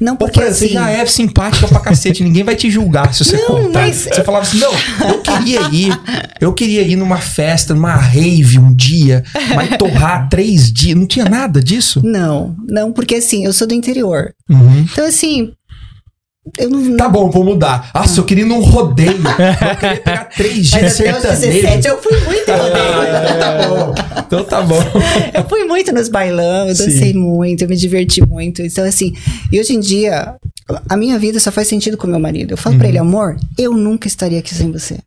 Não, 0.00 0.16
porque 0.16 0.40
Fran, 0.40 0.50
você 0.52 0.64
assim... 0.64 0.74
já 0.74 0.90
é 0.90 1.04
simpática 1.06 1.68
pra 1.68 1.80
cacete, 1.80 2.22
ninguém 2.24 2.42
vai 2.42 2.56
te 2.56 2.70
julgar 2.70 3.12
se 3.12 3.24
você 3.24 3.36
Não, 3.36 3.46
contar. 3.46 3.80
mas- 3.82 4.08
Você 4.10 4.24
falava 4.24 4.44
assim, 4.44 4.58
não, 4.58 4.72
eu 5.08 5.20
queria 5.20 5.60
ir, 5.70 6.00
eu 6.40 6.52
queria 6.52 6.82
ir 6.82 6.96
numa 6.96 7.18
festa, 7.18 7.74
numa 7.74 7.94
rave 7.94 8.58
um 8.58 8.74
dia, 8.74 9.22
mas 9.54 9.76
torrar 9.76 10.28
três 10.30 10.72
dias, 10.72 10.96
não 10.96 11.06
tinha 11.06 11.26
nada 11.26 11.62
disso? 11.62 12.00
Não, 12.02 12.56
não, 12.68 12.90
porque 12.92 13.16
assim, 13.16 13.44
eu 13.44 13.52
sou 13.52 13.66
do 13.66 13.74
interior. 13.74 14.32
Uhum. 14.48 14.86
Então, 14.90 15.06
assim, 15.06 15.52
eu 16.58 16.70
não... 16.70 16.96
Tá 16.96 17.08
bom, 17.08 17.30
vou 17.30 17.44
mudar. 17.44 17.90
Nossa, 17.94 18.20
eu 18.20 18.24
queria 18.24 18.44
ir 18.44 18.46
num 18.46 18.60
rodeio. 18.60 19.10
Eu 19.20 19.76
queria 19.76 19.96
pegar 20.00 20.24
três 20.24 20.66
dias 20.66 20.82
Mas 20.82 21.00
até 21.00 21.12
os 21.12 21.38
sertanejo. 21.38 21.62
17 21.62 21.88
eu 21.88 22.02
fui 22.02 22.20
muito 22.20 22.50
em 22.50 22.56
rodeio. 22.56 22.84
Ah, 22.84 23.36
tá 23.38 23.68
bom. 23.68 23.94
Então 24.26 24.44
tá 24.44 24.62
bom. 24.62 24.82
Eu 25.34 25.48
fui 25.48 25.64
muito 25.64 25.92
nos 25.92 26.08
bailão, 26.08 26.68
eu 26.68 26.74
dancei 26.74 27.12
muito, 27.12 27.62
eu 27.62 27.68
me 27.68 27.76
diverti 27.76 28.26
muito. 28.26 28.62
Então, 28.62 28.84
assim, 28.84 29.12
e 29.52 29.60
hoje 29.60 29.74
em 29.74 29.80
dia, 29.80 30.34
a 30.88 30.96
minha 30.96 31.18
vida 31.18 31.38
só 31.38 31.50
faz 31.52 31.68
sentido 31.68 31.96
com 31.96 32.06
meu 32.06 32.18
marido. 32.18 32.52
Eu 32.52 32.56
falo 32.56 32.76
pra 32.78 32.88
ele, 32.88 32.98
amor, 32.98 33.36
eu 33.58 33.72
nunca 33.74 34.06
estaria 34.06 34.38
aqui 34.38 34.54
sem 34.54 34.70
você. 34.70 34.98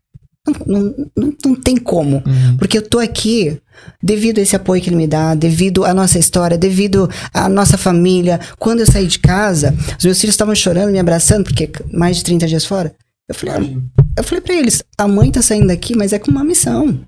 Não, 0.46 0.94
não, 1.16 1.34
não, 1.46 1.56
tem 1.56 1.78
como. 1.78 2.22
Porque 2.58 2.78
eu 2.78 2.82
tô 2.82 3.00
aqui 3.00 3.58
devido 4.02 4.40
a 4.40 4.42
esse 4.42 4.56
apoio 4.56 4.82
que 4.82 4.90
ele 4.90 4.98
me 4.98 5.08
dá, 5.08 5.34
devido 5.36 5.86
à 5.86 5.94
nossa 5.94 6.20
história, 6.20 6.58
devido 6.58 7.10
à 7.34 7.48
nossa 7.48 7.78
família. 7.78 8.40
Quando 8.60 8.82
eu 8.82 8.86
saí 8.86 9.08
de 9.08 9.20
casa, 9.20 9.74
os 9.98 10.04
meus 10.04 10.20
filhos 10.20 10.34
estavam 10.34 10.54
chorando, 10.54 10.92
me 10.92 11.00
abraçando, 11.00 11.46
porque 11.46 11.70
mais 11.94 12.18
de 12.18 12.26
30 12.26 12.48
dias 12.48 12.66
fora. 12.66 12.94
Eu 13.28 13.34
falei, 13.34 13.56
ah, 13.56 14.02
eu 14.18 14.24
falei 14.24 14.42
pra 14.42 14.54
eles, 14.54 14.84
a 14.98 15.08
mãe 15.08 15.32
tá 15.32 15.42
saindo 15.42 15.68
daqui, 15.68 15.96
mas 15.96 16.12
é 16.12 16.20
com 16.20 16.30
uma 16.30 16.44
missão. 16.44 17.00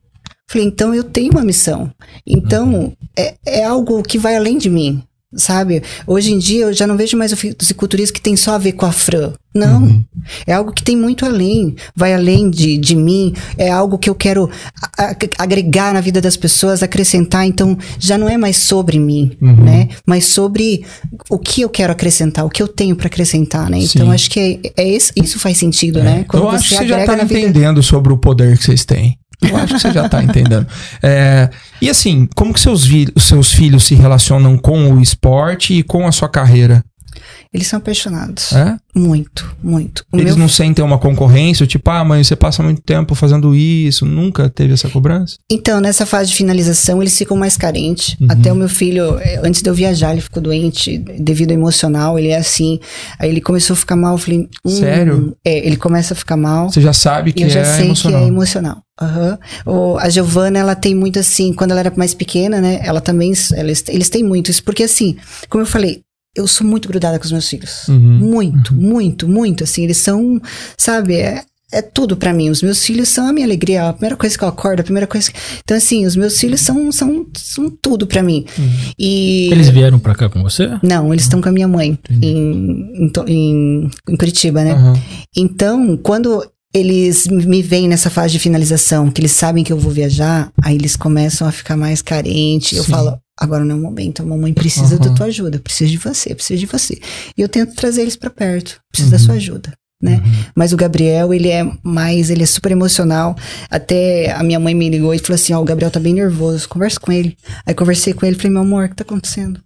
Falei, 0.47 0.67
então 0.67 0.93
eu 0.93 1.03
tenho 1.03 1.31
uma 1.31 1.43
missão. 1.43 1.91
Então, 2.25 2.93
é, 3.17 3.35
é 3.45 3.65
algo 3.65 4.01
que 4.03 4.17
vai 4.17 4.35
além 4.35 4.57
de 4.57 4.69
mim. 4.69 5.03
Sabe? 5.35 5.83
Hoje 6.07 6.31
em 6.31 6.39
dia 6.39 6.65
eu 6.65 6.73
já 6.73 6.87
não 6.87 6.97
vejo 6.97 7.17
mais 7.17 7.31
o 7.31 7.35
fisiculturismo 7.37 8.13
que 8.13 8.21
tem 8.21 8.35
só 8.35 8.55
a 8.55 8.57
ver 8.57 8.71
com 8.73 8.85
a 8.85 8.91
Fran. 8.91 9.33
Não. 9.53 9.83
Uhum. 9.83 10.03
É 10.45 10.51
algo 10.53 10.73
que 10.73 10.83
tem 10.83 10.97
muito 10.97 11.25
além. 11.25 11.75
Vai 11.95 12.13
além 12.13 12.49
de, 12.49 12.77
de 12.77 12.93
mim. 12.93 13.33
É 13.57 13.69
algo 13.71 13.97
que 13.97 14.09
eu 14.09 14.15
quero 14.15 14.49
agregar 15.37 15.93
na 15.93 16.01
vida 16.01 16.19
das 16.21 16.35
pessoas, 16.35 16.83
acrescentar. 16.83 17.45
Então, 17.45 17.77
já 17.97 18.17
não 18.17 18.27
é 18.27 18.37
mais 18.37 18.57
sobre 18.57 18.99
mim, 18.99 19.31
Uhum. 19.41 19.55
né? 19.63 19.89
Mas 20.05 20.25
sobre 20.25 20.83
o 21.29 21.37
que 21.39 21.61
eu 21.61 21.69
quero 21.69 21.91
acrescentar, 21.91 22.45
o 22.45 22.49
que 22.49 22.61
eu 22.61 22.67
tenho 22.67 22.95
para 22.95 23.07
acrescentar, 23.07 23.69
né? 23.69 23.77
Então, 23.79 24.07
Sim. 24.07 24.13
acho 24.13 24.29
que 24.29 24.59
é, 24.75 24.83
é 24.83 24.87
isso, 24.89 25.11
isso 25.15 25.39
faz 25.39 25.57
sentido, 25.57 26.03
né? 26.03 26.25
eu 26.33 26.49
acho 26.49 26.69
que 26.69 26.75
você 26.75 26.87
já 26.87 27.05
tá 27.05 27.15
na 27.15 27.23
vida- 27.23 27.39
entendendo 27.39 27.81
sobre 27.81 28.11
o 28.11 28.17
poder 28.17 28.57
que 28.57 28.63
vocês 28.65 28.83
têm. 28.85 29.17
Eu 29.41 29.57
acho 29.57 29.73
que 29.73 29.79
você 29.79 29.91
já 29.91 30.07
tá 30.07 30.23
entendendo. 30.23 30.67
É, 31.01 31.49
e 31.81 31.89
assim, 31.89 32.27
como 32.35 32.53
que 32.53 32.59
seus, 32.59 32.87
os 33.15 33.23
seus 33.23 33.51
filhos 33.51 33.83
se 33.83 33.95
relacionam 33.95 34.57
com 34.57 34.93
o 34.93 35.01
esporte 35.01 35.73
e 35.73 35.83
com 35.83 36.07
a 36.07 36.11
sua 36.11 36.29
carreira? 36.29 36.83
Eles 37.53 37.67
são 37.67 37.77
apaixonados. 37.77 38.51
É? 38.53 38.77
Muito, 38.95 39.55
muito. 39.61 40.03
O 40.11 40.17
Eles 40.17 40.35
meu 40.35 40.39
não 40.43 40.49
sentem 40.49 40.83
uma 40.83 40.97
concorrência, 40.97 41.65
tipo, 41.67 41.89
ah, 41.89 42.03
mãe, 42.03 42.23
você 42.23 42.35
passa 42.35 42.63
muito 42.63 42.81
tempo 42.81 43.13
fazendo 43.15 43.53
isso, 43.55 44.05
nunca 44.05 44.49
teve 44.49 44.73
essa 44.73 44.89
cobrança? 44.89 45.35
Então, 45.51 45.79
nessa 45.81 46.05
fase 46.05 46.29
de 46.31 46.35
finalização, 46.35 47.01
eles 47.01 47.17
ficam 47.17 47.35
mais 47.37 47.57
carentes. 47.57 48.15
Uhum. 48.19 48.27
Até 48.29 48.51
o 48.51 48.55
meu 48.55 48.69
filho, 48.69 49.17
eh, 49.19 49.39
antes 49.43 49.61
de 49.61 49.69
eu 49.69 49.73
viajar, 49.73 50.11
ele 50.13 50.21
ficou 50.21 50.41
doente 50.41 50.97
devido 50.97 51.51
ao 51.51 51.57
emocional, 51.57 52.17
ele 52.17 52.29
é 52.29 52.37
assim. 52.37 52.79
Aí 53.19 53.29
ele 53.29 53.41
começou 53.41 53.73
a 53.73 53.77
ficar 53.77 53.95
mal, 53.95 54.13
eu 54.13 54.17
falei... 54.17 54.49
hum, 54.65 54.69
Sério? 54.69 55.37
É, 55.45 55.65
ele 55.65 55.75
começa 55.77 56.13
a 56.13 56.17
ficar 56.17 56.37
mal. 56.37 56.69
Você 56.69 56.81
já 56.81 56.93
sabe 56.93 57.33
que 57.33 57.43
eu 57.43 57.49
já 57.49 57.61
é 57.61 57.63
sei 57.65 57.85
emocional. 57.85 58.19
que 58.21 58.25
é 58.25 58.27
emocional. 58.29 58.77
Aham. 59.01 59.37
O- 59.65 59.97
A 59.97 60.09
Giovana, 60.09 60.57
ela 60.59 60.75
tem 60.75 60.95
muito 60.95 61.19
assim, 61.19 61.51
quando 61.53 61.71
ela 61.71 61.81
era 61.81 61.93
mais 61.97 62.13
pequena, 62.13 62.61
né? 62.61 62.79
Ela 62.83 63.01
também, 63.01 63.33
eles, 63.57 63.83
eles 63.89 64.09
têm 64.09 64.23
muito 64.23 64.49
isso. 64.51 64.63
Porque 64.63 64.83
assim, 64.83 65.17
como 65.49 65.63
eu 65.63 65.67
falei, 65.67 66.01
eu 66.35 66.47
sou 66.47 66.65
muito 66.67 66.87
grudada 66.87 67.17
com 67.19 67.25
os 67.25 67.31
meus 67.31 67.47
filhos. 67.47 67.87
Uhum. 67.87 68.19
Muito, 68.19 68.73
muito, 68.73 69.27
muito. 69.27 69.63
Assim, 69.63 69.83
eles 69.83 69.97
são, 69.97 70.41
sabe, 70.77 71.15
é, 71.15 71.43
é 71.71 71.81
tudo 71.81 72.15
pra 72.17 72.33
mim. 72.33 72.49
Os 72.49 72.61
meus 72.61 72.83
filhos 72.85 73.09
são 73.09 73.27
a 73.27 73.33
minha 73.33 73.45
alegria. 73.45 73.87
A 73.89 73.93
primeira 73.93 74.15
coisa 74.15 74.37
que 74.37 74.43
eu 74.43 74.47
acordo, 74.47 74.79
a 74.81 74.83
primeira 74.83 75.07
coisa. 75.07 75.31
que- 75.31 75.37
Então, 75.63 75.75
assim, 75.77 76.05
os 76.05 76.15
meus 76.15 76.39
filhos 76.39 76.61
são, 76.61 76.91
são, 76.91 77.25
são 77.35 77.69
tudo 77.81 78.05
pra 78.05 78.21
mim. 78.21 78.45
E. 78.99 79.49
Eles 79.51 79.69
vieram 79.69 79.97
pra 79.99 80.13
cá 80.15 80.29
com 80.29 80.41
você? 80.43 80.69
Não, 80.83 81.11
eles 81.13 81.23
estão 81.25 81.41
com 81.41 81.49
a 81.49 81.51
minha 81.51 81.67
mãe 81.67 81.97
em, 82.09 83.05
em, 83.27 83.89
em, 84.09 84.15
Curitiba, 84.17 84.63
né? 84.63 84.73
Então, 85.35 85.97
quando 85.97 86.45
eles 86.73 87.27
me 87.27 87.61
veem 87.61 87.87
nessa 87.87 88.09
fase 88.09 88.33
de 88.33 88.39
finalização, 88.39 89.09
que 89.09 89.21
eles 89.21 89.31
sabem 89.31 89.63
que 89.63 89.71
eu 89.71 89.79
vou 89.79 89.91
viajar, 89.93 90.51
aí 90.61 90.75
eles 90.75 90.95
começam 90.97 91.47
a 91.47 91.51
ficar 91.51 91.77
mais 91.77 92.01
carentes. 92.01 92.77
Eu 92.77 92.83
falo, 92.83 93.17
agora 93.39 93.63
não 93.65 93.75
é 93.75 93.79
o 93.79 93.81
momento, 93.81 94.21
a 94.21 94.25
mamãe 94.25 94.53
precisa 94.53 94.97
da 94.97 95.07
Aham. 95.07 95.15
tua 95.15 95.25
ajuda, 95.27 95.59
precisa 95.59 95.89
de 95.89 95.97
você, 95.97 96.33
precisa 96.35 96.59
de 96.59 96.65
você. 96.65 96.99
E 97.37 97.41
eu 97.41 97.49
tento 97.49 97.75
trazer 97.75 98.01
eles 98.01 98.15
pra 98.15 98.29
perto, 98.29 98.79
preciso 98.91 99.11
da 99.11 99.17
Uhum. 99.17 99.23
sua 99.23 99.35
ajuda. 99.35 99.73
Né? 100.01 100.21
Mas 100.53 100.73
o 100.73 100.77
Gabriel, 100.77 101.33
ele 101.33 101.49
é 101.49 101.65
mais, 101.81 102.29
ele 102.29 102.43
é 102.43 102.45
super 102.45 102.71
emocional. 102.71 103.35
Até 103.71 104.29
a 104.33 104.43
minha 104.43 104.59
mãe 104.59 104.75
me 104.75 104.89
ligou 104.89 105.13
e 105.15 105.19
falou 105.19 105.35
assim: 105.35 105.53
Ó, 105.53 105.61
o 105.61 105.65
Gabriel 105.65 105.89
tá 105.89 105.99
bem 105.99 106.13
nervoso, 106.13 106.67
conversa 106.69 106.99
com 106.99 107.11
ele. 107.11 107.35
Aí 107.65 107.73
conversei 107.73 108.13
com 108.13 108.25
ele, 108.25 108.35
falei: 108.35 108.51
Meu 108.51 108.61
amor, 108.61 108.85
o 108.85 108.89
que 108.89 108.95
tá 108.95 109.03
acontecendo? 109.03 109.59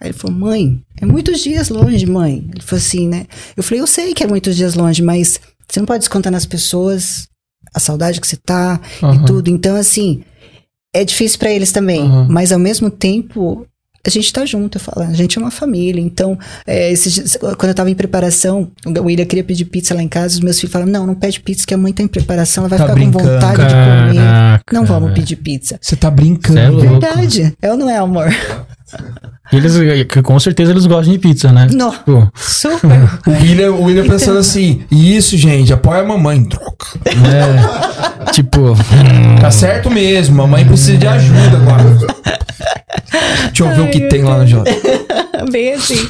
Aí 0.00 0.08
ele 0.08 0.12
falou: 0.16 0.36
Mãe, 0.38 0.80
é 1.00 1.04
muitos 1.04 1.40
dias 1.40 1.68
longe, 1.68 2.06
mãe. 2.06 2.48
Ele 2.52 2.62
falou 2.62 2.78
assim, 2.82 3.08
né? 3.08 3.26
Eu 3.56 3.62
falei: 3.62 3.80
Eu 3.80 3.86
sei 3.86 4.14
que 4.14 4.22
é 4.22 4.26
muitos 4.26 4.56
dias 4.56 4.74
longe, 4.74 5.02
mas 5.02 5.40
você 5.68 5.80
não 5.80 5.86
pode 5.86 5.98
descontar 5.98 6.32
nas 6.32 6.46
pessoas 6.46 7.26
a 7.74 7.80
saudade 7.80 8.20
que 8.20 8.26
você 8.28 8.36
tá 8.36 8.80
Aham. 9.02 9.14
e 9.22 9.26
tudo. 9.26 9.50
Então, 9.50 9.74
assim, 9.76 10.22
é 10.94 11.04
difícil 11.04 11.38
pra 11.38 11.50
eles 11.50 11.72
também. 11.72 12.00
Aham. 12.02 12.26
Mas 12.30 12.52
ao 12.52 12.58
mesmo 12.58 12.88
tempo, 12.90 13.66
a 14.06 14.10
gente 14.10 14.30
tá 14.32 14.44
junto, 14.44 14.76
eu 14.76 14.80
falo, 14.82 15.06
a 15.06 15.12
gente 15.14 15.38
é 15.38 15.40
uma 15.40 15.50
família. 15.50 16.00
Então, 16.00 16.38
é, 16.66 16.92
esses 16.92 17.36
quando 17.40 17.68
eu 17.70 17.74
tava 17.74 17.90
em 17.90 17.94
preparação, 17.94 18.70
o 18.86 19.02
William 19.02 19.24
queria 19.24 19.42
pedir 19.44 19.64
pizza 19.64 19.94
lá 19.94 20.02
em 20.02 20.08
casa, 20.08 20.34
os 20.34 20.40
meus 20.40 20.58
filhos 20.60 20.72
falaram: 20.72 20.90
não, 20.92 21.06
não 21.06 21.14
pede 21.14 21.40
pizza, 21.40 21.66
que 21.66 21.72
a 21.74 21.78
mãe 21.78 21.92
tá 21.92 22.02
em 22.02 22.08
preparação, 22.08 22.64
ela 22.64 22.68
vai 22.68 22.78
Tá 22.78 22.84
ficar 22.84 22.94
brincando. 22.94 23.24
com 23.24 23.32
vontade 23.34 23.56
de 23.62 23.74
comer. 23.74 24.14
Caraca, 24.16 24.64
Não 24.74 24.84
vamos 24.84 25.12
pedir 25.12 25.36
pizza. 25.36 25.78
Você 25.80 25.96
tá 25.96 26.10
brincando. 26.10 26.58
É 26.60 26.68
louco. 26.68 26.88
Verdade. 27.00 27.54
É 27.62 27.70
ou 27.70 27.76
não 27.78 27.88
é, 27.88 27.96
amor? 27.96 28.28
E 29.52 29.56
Eles, 29.56 29.74
com 30.24 30.40
certeza 30.40 30.72
eles 30.72 30.86
gostam 30.86 31.12
de 31.12 31.18
pizza, 31.18 31.52
né? 31.52 31.68
Não. 31.72 31.92
Pô, 31.92 32.26
Super. 32.34 32.90
O 33.26 33.30
William, 33.30 33.72
o 33.72 33.84
William 33.84 34.06
pensando 34.08 34.38
assim, 34.38 34.82
isso, 34.90 35.36
gente, 35.36 35.72
apoia 35.72 36.00
a 36.00 36.04
mamãe, 36.04 36.42
troca. 36.44 36.86
é, 37.06 38.32
tipo, 38.32 38.74
Tá 39.40 39.50
certo 39.50 39.90
mesmo, 39.90 40.36
mamãe 40.36 40.64
precisa 40.64 40.96
de 40.96 41.06
ajuda 41.06 41.56
agora. 41.58 41.84
Deixa 43.46 43.64
eu 43.64 43.74
ver 43.74 43.80
o 43.82 43.90
que 43.90 44.00
tem 44.08 44.22
lá 44.22 44.38
na 44.38 44.46
geladeira. 44.46 45.04
Bem 45.52 45.74
assim. 45.74 46.08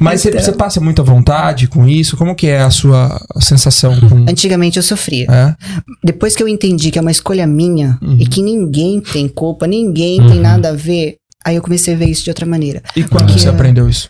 Mas 0.00 0.20
você- 0.20 0.30
Então. 0.30 0.40
você 0.42 0.52
passa 0.52 0.80
muita 0.80 1.02
vontade 1.02 1.68
com 1.68 1.86
isso? 1.88 2.16
Como 2.16 2.34
que 2.34 2.48
é 2.48 2.60
a 2.60 2.70
sua 2.70 3.18
sensação 3.40 3.98
com... 4.00 4.26
Antigamente 4.28 4.76
eu 4.78 4.82
sofria. 4.82 5.26
É? 5.30 5.54
Depois 6.02 6.34
que 6.34 6.42
eu 6.42 6.48
entendi 6.48 6.90
que 6.90 6.98
é 6.98 7.02
uma 7.02 7.10
escolha 7.10 7.46
minha 7.46 7.96
Uhum. 8.02 8.16
e 8.18 8.26
que 8.26 8.42
ninguém 8.42 9.00
tem 9.00 9.28
culpa, 9.28 9.66
ninguém 9.66 10.18
tem 10.26 10.40
nada 10.40 10.70
a 10.70 10.72
ver, 10.72 11.16
aí 11.44 11.56
eu 11.56 11.62
comecei 11.62 11.94
a 11.94 11.96
ver 11.96 12.06
isso 12.06 12.24
de 12.24 12.30
outra 12.30 12.44
maneira. 12.44 12.82
E 12.96 13.02
quando 13.04 13.26
Porque 13.26 13.40
você 13.40 13.48
aprendeu 13.48 13.88
isso? 13.88 14.08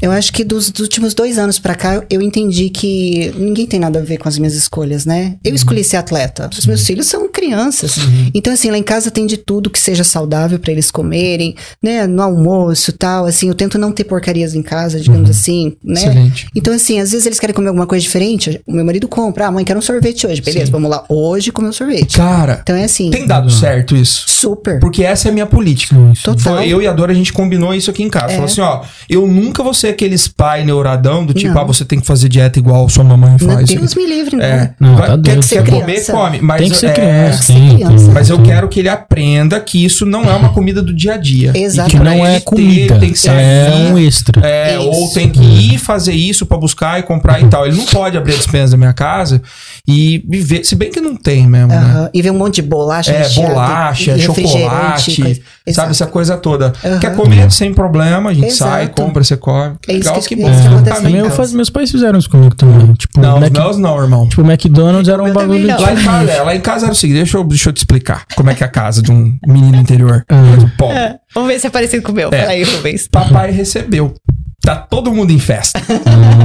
Eu 0.00 0.12
acho 0.12 0.32
que 0.32 0.44
dos, 0.44 0.70
dos 0.70 0.80
últimos 0.82 1.12
dois 1.14 1.38
anos 1.38 1.58
pra 1.58 1.74
cá, 1.74 2.02
eu 2.08 2.22
entendi 2.22 2.70
que 2.70 3.32
ninguém 3.36 3.66
tem 3.66 3.80
nada 3.80 3.98
a 3.98 4.02
ver 4.02 4.16
com 4.18 4.28
as 4.28 4.38
minhas 4.38 4.54
escolhas, 4.54 5.04
né? 5.04 5.36
Eu 5.44 5.54
escolhi 5.54 5.82
ser 5.82 5.96
atleta. 5.96 6.48
Os 6.56 6.66
meus 6.66 6.86
filhos 6.86 7.06
são 7.06 7.28
crianças. 7.28 7.96
Então, 8.32 8.52
assim, 8.52 8.70
lá 8.70 8.78
em 8.78 8.82
casa 8.82 9.10
tem 9.10 9.26
de 9.26 9.36
tudo 9.36 9.68
que 9.70 9.78
seja 9.78 10.04
saudável 10.04 10.58
pra 10.58 10.70
eles 10.70 10.90
comerem, 10.90 11.56
né? 11.82 12.06
No 12.06 12.22
almoço 12.22 12.92
tal, 12.92 13.26
assim. 13.26 13.48
Eu 13.48 13.54
tento 13.54 13.76
não 13.78 13.90
ter 13.90 14.04
porcarias 14.04 14.54
em 14.54 14.62
casa, 14.62 15.00
digamos 15.00 15.28
assim, 15.28 15.76
né? 15.82 16.00
Excelente. 16.00 16.46
Então, 16.54 16.72
assim, 16.72 17.00
às 17.00 17.10
vezes 17.10 17.26
eles 17.26 17.40
querem 17.40 17.54
comer 17.54 17.68
alguma 17.68 17.86
coisa 17.86 18.02
diferente. 18.02 18.60
O 18.66 18.72
meu 18.72 18.84
marido 18.84 19.08
compra. 19.08 19.46
Ah, 19.46 19.50
mãe, 19.50 19.64
quero 19.64 19.78
um 19.78 19.82
sorvete 19.82 20.26
hoje. 20.26 20.40
Beleza, 20.40 20.66
Sim. 20.66 20.72
vamos 20.72 20.88
lá. 20.90 21.04
Hoje 21.08 21.50
comer 21.50 21.68
um 21.68 21.72
sorvete. 21.72 22.16
Cara, 22.16 22.60
Então 22.62 22.76
é 22.76 22.84
assim. 22.84 23.10
tem 23.10 23.26
dado 23.26 23.50
certo 23.50 23.96
isso? 23.96 24.24
Super. 24.28 24.78
Porque 24.78 25.02
essa 25.02 25.28
é 25.28 25.30
a 25.30 25.32
minha 25.34 25.46
política. 25.46 25.96
sim, 25.96 26.14
sim. 26.14 26.20
Total. 26.34 26.56
Foi 26.56 26.68
eu 26.68 26.80
e 26.82 26.86
a 26.86 26.92
Dora, 26.92 27.12
a 27.12 27.14
gente 27.14 27.32
combinou 27.32 27.74
isso 27.74 27.90
aqui 27.90 28.02
em 28.02 28.08
casa. 28.10 28.26
É. 28.26 28.30
Falou 28.32 28.44
assim, 28.44 28.60
ó, 28.60 28.80
eu 29.08 29.26
nunca 29.26 29.62
vou 29.62 29.72
ser 29.74 29.88
aqueles 29.88 30.28
pai 30.28 30.64
neuradão 30.64 31.24
do 31.24 31.32
tipo, 31.34 31.52
Não. 31.54 31.60
ah, 31.60 31.64
você 31.64 31.84
tem 31.84 32.00
que 32.00 32.06
fazer 32.06 32.28
dieta 32.28 32.58
igual 32.58 32.88
sua 32.88 33.04
mamãe 33.04 33.38
faz. 33.38 33.68
Deus 33.68 33.94
me 33.94 34.06
livre, 34.06 34.36
não. 34.36 34.44
É, 34.44 34.74
Não, 34.78 34.96
vai- 34.96 35.08
tá 35.08 35.12
quer, 35.12 35.16
doido. 35.18 35.24
quer 35.24 35.30
Tem 35.32 35.40
que 35.40 35.46
ser 35.46 35.64
comer, 35.64 35.84
criança. 35.84 36.12
come. 36.12 36.40
Mas, 36.42 36.60
tem 36.60 36.70
que 36.70 36.76
ser 36.76 36.86
é, 36.86 36.92
criança. 36.92 37.42
ser 37.42 37.52
sim, 37.52 37.74
criança. 37.76 38.10
Mas 38.12 38.30
eu 38.30 38.42
quero 38.42 38.68
que 38.68 38.80
ele 38.80 38.88
aprenda 38.88 39.60
que 39.60 39.84
isso 39.84 40.04
não 40.06 40.24
é 40.30 40.34
uma 40.34 40.50
comida 40.52 40.82
do 40.82 40.92
dia 40.94 41.14
a 41.14 41.16
dia. 41.16 41.52
Exato. 41.54 41.90
Que 41.90 41.98
não 41.98 42.24
é 42.26 42.34
ter, 42.34 42.40
comida, 42.44 42.98
tem 42.98 43.12
que 43.12 43.28
é 43.28 43.90
um 43.92 43.98
extra. 43.98 44.46
É, 44.46 44.76
Isso. 44.78 44.88
ou 44.88 45.10
tem 45.12 45.28
que 45.28 45.40
ir 45.42 45.78
fazer 45.78 46.12
isso 46.12 46.46
pra 46.46 46.56
buscar 46.56 46.98
e 46.98 47.02
comprar 47.02 47.40
e 47.40 47.48
tal. 47.48 47.66
Ele 47.66 47.76
não 47.76 47.84
pode 47.86 48.16
abrir 48.16 48.34
a 48.34 48.36
dispensa 48.36 48.72
da 48.72 48.76
minha 48.76 48.92
casa 48.92 49.42
e 49.86 50.24
viver. 50.28 50.64
Se 50.64 50.74
bem 50.74 50.90
que 50.90 51.00
não 51.00 51.16
tem 51.16 51.46
mesmo, 51.46 51.68
né? 51.68 51.76
Aham. 51.76 52.10
E 52.14 52.22
ver 52.22 52.30
um 52.30 52.38
monte 52.38 52.56
de 52.56 52.62
bolacha, 52.62 53.12
É, 53.12 53.18
recheada, 53.18 53.48
bolacha, 53.54 54.18
chocolate, 54.18 55.42
sabe? 55.70 55.90
Essa 55.90 56.06
coisa 56.06 56.17
toda. 56.36 56.72
Aham. 56.84 56.98
Quer 56.98 57.14
comer 57.14 57.50
sem 57.50 57.72
problema, 57.72 58.30
a 58.30 58.34
gente 58.34 58.46
Exato. 58.48 58.70
sai, 58.70 58.88
compra, 58.88 59.22
você 59.22 59.36
come. 59.36 59.76
É 59.88 59.92
isso 59.94 60.08
Legal, 60.08 60.22
que- 60.22 60.28
que 60.28 60.34
é 60.34 60.36
bom. 60.44 60.50
isso 60.50 60.60
que 61.00 61.06
em 61.08 61.12
Meu, 61.12 61.24
casa. 61.24 61.36
faz- 61.36 61.52
meus 61.52 61.70
pais 61.70 61.90
fizeram 61.90 62.18
isso 62.18 62.28
comigo 62.30 62.54
também. 62.54 62.92
Tipo, 62.94 63.20
Não, 63.20 63.34
os 63.34 63.40
Mac, 63.40 63.52
meus 63.52 63.78
não, 63.78 64.02
irmão. 64.02 64.28
tipo, 64.28 64.42
McDonald's 64.42 65.08
era 65.08 65.22
um 65.22 65.28
Eu 65.28 65.34
bagulho. 65.34 65.66
não. 65.66 65.80
Lá 65.80 65.92
em, 65.92 65.96
casa, 66.04 66.30
é, 66.30 66.42
lá 66.42 66.54
em 66.56 66.60
casa 66.60 66.84
era 66.86 66.92
o 66.92 66.96
seguinte, 66.96 67.16
deixa 67.16 67.36
eu, 67.38 67.44
deixa 67.44 67.68
eu 67.68 67.72
te 67.72 67.78
explicar 67.78 68.24
como 68.36 68.50
é 68.50 68.54
que 68.54 68.62
é 68.62 68.66
a 68.66 68.70
casa 68.70 69.00
de 69.02 69.10
um 69.12 69.36
menino 69.46 69.76
interior. 69.76 70.24
Ah. 70.28 70.36
Pobre. 70.76 70.96
Vamos 71.34 71.48
ver 71.50 71.58
se 71.60 71.66
é 71.66 71.70
parecido 71.70 72.02
com 72.02 72.12
o 72.12 72.14
meu. 72.14 72.28
É. 72.32 72.38
Fala 72.40 72.50
aí, 72.52 72.62
Rubens. 72.64 73.08
Papai 73.08 73.50
recebeu. 73.50 74.14
Tá 74.60 74.74
todo 74.76 75.12
mundo 75.12 75.30
em 75.32 75.38
festa. 75.38 75.80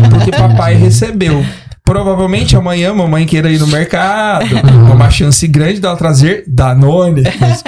Porque 0.10 0.32
papai 0.32 0.76
recebeu. 0.76 1.44
Provavelmente 1.86 2.56
amanhã 2.56 2.94
mamãe 2.94 3.26
queira 3.26 3.52
ir 3.52 3.60
no 3.60 3.68
mercado. 3.68 4.46
É 4.56 4.62
uma 4.94 5.10
chance 5.10 5.46
grande 5.48 5.82
dela 5.82 5.98
trazer 5.98 6.46
Danone. 6.48 7.24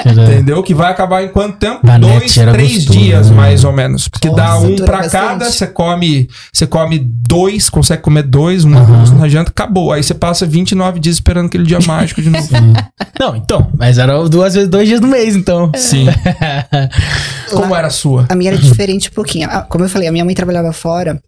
Entendeu? 0.06 0.64
Que 0.64 0.74
vai 0.74 0.90
acabar 0.90 1.22
em 1.24 1.28
quanto 1.28 1.58
tempo? 1.58 1.82
Dois, 2.00 2.34
três 2.34 2.76
gostoso, 2.76 2.98
dias, 3.00 3.30
né? 3.30 3.36
mais 3.36 3.64
ou 3.66 3.74
menos. 3.74 4.08
Porque 4.08 4.30
dá 4.30 4.54
Nossa, 4.54 4.68
um 4.68 4.76
dura 4.76 4.86
pra 4.86 4.98
bastante. 5.00 5.22
cada, 5.22 5.46
você 5.52 5.68
come, 5.68 6.30
você 6.52 6.66
come 6.66 6.98
dois, 7.00 7.70
consegue 7.70 8.02
comer 8.02 8.24
dois, 8.24 8.64
um 8.64 8.78
almoço, 8.78 9.14
na 9.16 9.28
janta, 9.28 9.52
acabou. 9.52 9.92
Aí 9.92 10.02
você 10.02 10.14
passa 10.14 10.46
29 10.46 11.00
dias 11.00 11.18
esperando 11.18 11.48
aquele 11.48 11.66
dia 11.66 11.80
mágico 11.86 12.22
de 12.22 12.30
novo. 12.30 12.48
Não, 13.20 13.36
então, 13.36 13.70
mas 13.78 13.98
era 13.98 14.18
duas 14.30 14.54
vezes, 14.54 14.70
dois 14.70 14.88
dias 14.88 15.02
no 15.02 15.08
mês, 15.08 15.36
então. 15.36 15.70
Sim. 15.76 16.08
Como 17.52 17.76
era 17.76 17.88
a 17.88 17.92
sua? 17.92 18.26
A 18.30 18.36
minha 18.36 18.52
era 18.52 18.58
diferente 18.58 19.10
um 19.10 19.14
pouquinho. 19.14 19.50
Ah, 19.52 19.62
Como 19.62 19.84
eu 19.84 19.90
falei, 19.90 20.08
a 20.08 20.12
minha 20.12 20.24
mãe 20.24 20.34
trabalhava 20.34 20.72
fora. 20.72 21.22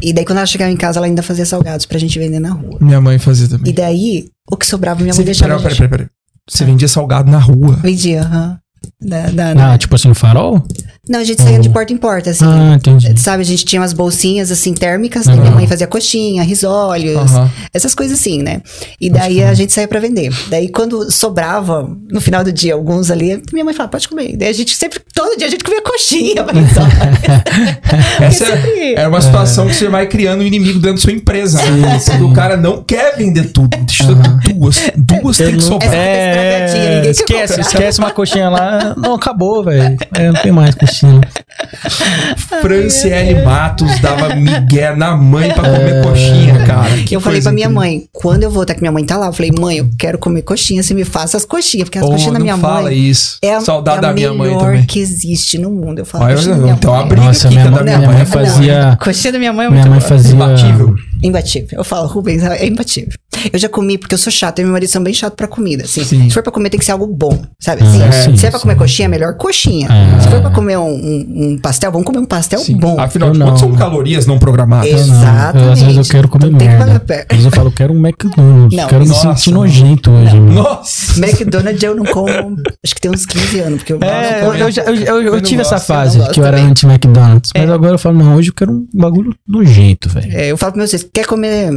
E 0.00 0.12
daí, 0.12 0.24
quando 0.24 0.38
ela 0.38 0.46
chegava 0.46 0.70
em 0.70 0.76
casa, 0.76 0.98
ela 0.98 1.06
ainda 1.06 1.22
fazia 1.22 1.44
salgados 1.46 1.86
pra 1.86 1.98
gente 1.98 2.18
vender 2.18 2.40
na 2.40 2.52
rua. 2.52 2.78
Minha 2.80 3.00
mãe 3.00 3.18
fazia 3.18 3.46
E 3.46 3.48
também. 3.48 3.74
daí, 3.74 4.28
o 4.50 4.56
que 4.56 4.66
sobrava, 4.66 5.00
minha 5.00 5.12
Você, 5.12 5.20
mãe 5.20 5.24
deixava. 5.26 5.56
peraí, 5.56 5.62
peraí, 5.62 5.76
peraí, 5.76 5.90
peraí. 5.90 6.08
Você 6.48 6.64
vendia 6.64 6.88
salgado 6.88 7.30
na 7.30 7.38
rua. 7.38 7.74
Vendia, 7.82 8.22
aham. 8.22 8.58
Da, 9.00 9.30
da, 9.30 9.50
Ah, 9.50 9.54
da- 9.54 9.78
tipo 9.78 9.94
assim, 9.94 10.08
no 10.08 10.14
farol? 10.14 10.62
Não, 11.10 11.18
a 11.18 11.24
gente 11.24 11.42
saía 11.42 11.58
de 11.58 11.68
porta 11.68 11.92
em 11.92 11.96
porta, 11.96 12.30
assim. 12.30 12.44
Ah, 12.46 12.74
entendi. 12.76 13.18
Sabe, 13.20 13.42
a 13.42 13.44
gente 13.44 13.64
tinha 13.64 13.80
umas 13.82 13.92
bolsinhas 13.92 14.50
assim 14.52 14.72
térmicas, 14.72 15.26
que 15.26 15.32
minha 15.36 15.50
mãe 15.50 15.66
fazia 15.66 15.86
coxinha, 15.88 16.42
risolhos, 16.44 17.16
Aham. 17.16 17.50
essas 17.74 17.96
coisas 17.96 18.18
assim, 18.18 18.40
né? 18.42 18.62
E 19.00 19.10
daí 19.10 19.42
a 19.42 19.52
gente 19.52 19.72
saía 19.72 19.88
pra 19.88 19.98
vender. 19.98 20.32
Daí 20.48 20.68
quando 20.68 21.10
sobrava, 21.10 21.90
no 22.10 22.20
final 22.20 22.44
do 22.44 22.52
dia, 22.52 22.74
alguns 22.74 23.10
ali, 23.10 23.42
minha 23.52 23.64
mãe 23.64 23.74
falava, 23.74 23.90
pode 23.90 24.08
comer. 24.08 24.36
Daí 24.36 24.48
a 24.50 24.52
gente 24.52 24.76
sempre, 24.76 25.00
todo 25.12 25.36
dia 25.36 25.48
a 25.48 25.50
gente 25.50 25.64
comia 25.64 25.82
coxinha, 25.82 26.46
Essa 28.20 28.46
sempre- 28.46 28.94
é 28.96 29.06
uma 29.08 29.20
situação 29.20 29.66
que 29.66 29.74
você 29.74 29.88
vai 29.88 30.06
criando 30.06 30.42
um 30.42 30.46
inimigo 30.46 30.78
dentro 30.78 30.96
da 30.96 31.00
sua 31.02 31.12
empresa. 31.12 31.60
né? 31.72 32.00
Quando 32.06 32.28
o 32.28 32.32
cara 32.32 32.56
não 32.56 32.82
quer 32.84 33.16
vender 33.16 33.44
tudo. 33.50 33.76
Deixa 33.78 34.04
eu 34.04 34.14
dar 34.14 34.38
duas. 34.38 34.76
Duas 34.96 35.36
tem 35.36 35.56
que 35.56 35.62
sobrar. 35.62 35.92
É, 35.92 37.00
quer 37.02 37.10
esquece, 37.10 37.60
esquece 37.60 37.98
uma 37.98 38.10
coxinha 38.10 38.48
lá. 38.48 38.94
Não, 38.96 39.14
acabou, 39.14 39.64
velho. 39.64 39.96
É, 40.14 40.26
não 40.30 40.40
tem 40.40 40.52
mais 40.52 40.74
coxinha. 40.74 40.99
Franciele 42.60 43.42
Matos 43.44 43.98
dava 44.00 44.34
migué 44.34 44.94
na 44.94 45.16
mãe 45.16 45.50
pra 45.52 45.62
comer 45.64 46.02
coxinha, 46.02 46.64
cara. 46.66 46.90
Que 47.06 47.14
eu 47.16 47.20
falei 47.20 47.40
pra 47.40 47.52
minha 47.52 47.66
incrível. 47.66 47.80
mãe, 47.80 48.04
quando 48.12 48.42
eu 48.42 48.50
voltar 48.50 48.74
que 48.74 48.80
minha 48.80 48.92
mãe 48.92 49.04
tá 49.04 49.16
lá, 49.16 49.26
eu 49.26 49.32
falei, 49.32 49.50
mãe, 49.58 49.78
eu 49.78 49.88
quero 49.98 50.18
comer 50.18 50.42
coxinha, 50.42 50.82
você 50.82 50.94
me 50.94 51.04
faça 51.04 51.36
as 51.36 51.44
coxinhas, 51.44 51.84
porque 51.88 51.98
as 51.98 52.04
Oh, 52.04 52.08
coxinhas 52.10 52.32
da 52.32 52.38
não 52.38 52.44
minha 52.44 52.56
fala 52.58 52.82
mãe 52.82 52.98
isso. 52.98 53.38
é 53.42 53.54
a, 53.54 53.60
Saudade 53.60 53.96
é 53.96 53.98
a 53.98 54.02
da 54.08 54.12
minha 54.12 54.32
mãe 54.32 54.48
melhor 54.48 54.64
também. 54.64 54.84
que 54.86 54.98
existe 55.00 55.58
no 55.58 55.70
mundo. 55.70 56.00
Eu 56.00 56.04
falo, 56.06 56.24
Olha, 56.24 56.34
coxinha 56.34 56.54
da 56.54 56.60
minha 56.62 56.74
então 56.74 56.92
mãe. 56.92 57.02
a 57.02 57.06
briga 57.06 57.22
Nossa, 57.26 57.48
minha 57.48 57.60
que 57.62 57.66
é 57.66 57.70
mãe- 57.70 57.78
da 57.78 57.84
minha 57.84 57.96
minha 57.98 58.08
mãe. 58.08 58.16
mãe 58.16 58.22
é 58.22 58.26
fazia- 58.26 58.98
Coxinha 59.00 59.32
da 59.32 59.38
minha 59.38 59.52
mãe 59.52 59.66
é 59.66 59.70
Minha 59.70 59.80
muito 59.86 59.90
mãe 59.90 59.98
boa. 59.98 60.08
fazia. 60.08 60.34
Imbatível. 60.34 60.94
Imbatível. 61.22 61.78
Eu 61.78 61.84
falo, 61.84 62.06
Rubens, 62.08 62.42
é 62.42 62.66
imbatível. 62.66 63.12
Eu 63.52 63.58
já 63.58 63.68
comi, 63.68 63.96
porque 63.96 64.14
eu 64.14 64.18
sou 64.18 64.30
chata, 64.30 64.60
eu 64.60 64.64
e 64.64 64.66
meu 64.66 64.72
marido 64.74 64.90
são 64.90 65.02
bem 65.02 65.14
chato 65.14 65.34
pra 65.34 65.46
comida, 65.46 65.84
assim. 65.84 66.04
Sim. 66.04 66.24
Se 66.28 66.34
for 66.34 66.42
pra 66.42 66.52
comer, 66.52 66.68
tem 66.68 66.78
que 66.78 66.84
ser 66.84 66.92
algo 66.92 67.06
bom, 67.06 67.42
sabe? 67.58 67.82
Assim, 67.82 68.02
Ah, 68.02 68.12
sim, 68.12 68.36
se 68.36 68.46
é 68.46 68.50
pra 68.50 68.58
sim. 68.58 68.62
comer 68.64 68.74
coxinha, 68.76 69.08
melhor 69.08 69.34
coxinha. 69.36 69.88
Ah. 69.90 70.20
Se 70.20 70.28
for 70.28 70.40
pra 70.42 70.50
comer 70.50 70.76
um, 70.76 70.88
um- 70.90 71.52
um 71.52 71.58
pastel, 71.58 71.90
vamos 71.90 72.06
comer 72.06 72.18
um 72.18 72.24
pastel 72.26 72.58
Sim. 72.58 72.76
bom. 72.76 73.00
Afinal 73.00 73.30
de 73.30 73.38
contas, 73.38 73.60
são 73.60 73.72
calorias 73.74 74.26
não 74.26 74.38
programadas. 74.38 74.90
Exato. 74.92 75.56
Eu 75.58 75.72
às 75.72 75.80
vezes 75.80 75.82
eu 75.96 76.00
Exatamente. 76.00 76.08
quero 76.10 76.28
comer 76.28 76.46
Então 76.48 76.58
que 76.58 76.64
merda. 76.66 77.00
pena. 77.00 77.20
Às 77.30 77.36
vezes 77.36 77.44
eu 77.46 77.50
falo, 77.52 77.68
eu 77.68 77.72
quero 77.72 77.92
um 77.94 77.98
McDonald's. 78.06 78.76
Não, 78.76 78.88
quero 78.88 79.02
me 79.04 79.08
nossa, 79.08 79.28
sentir 79.36 79.50
não. 79.52 79.60
nojento 79.60 80.10
hoje. 80.10 80.38
Nossa! 80.40 81.20
McDonald's 81.20 81.82
eu 81.82 81.94
não 81.94 82.04
como, 82.04 82.56
acho 82.84 82.94
que 82.94 83.00
tem 83.00 83.10
uns 83.10 83.24
15 83.24 83.60
anos, 83.60 83.78
porque 83.78 83.92
eu 83.94 83.98
É, 84.02 84.40
eu, 84.42 84.44
gosto. 84.46 84.60
eu, 84.60 84.70
já- 84.70 84.82
eu, 84.82 85.22
eu- 85.22 85.40
tive 85.40 85.62
essa 85.62 85.76
gosto, 85.76 85.90
eu 85.90 85.94
fase 85.96 86.30
que 86.32 86.40
eu 86.40 86.44
era 86.44 86.60
anti-McDonald's. 86.60 87.52
Mas 87.56 87.68
É. 87.68 87.72
agora 87.72 87.94
eu 87.94 87.98
falo, 87.98 88.18
não, 88.18 88.34
hoje 88.36 88.50
eu 88.50 88.54
quero 88.54 88.72
um 88.72 88.86
bagulho 88.94 89.34
nojento, 89.48 90.08
velho. 90.08 90.30
É, 90.32 90.50
eu 90.50 90.58
falo 90.58 90.72
pra 90.74 90.86
vocês, 90.86 91.06
quer 91.12 91.26
comer 91.26 91.70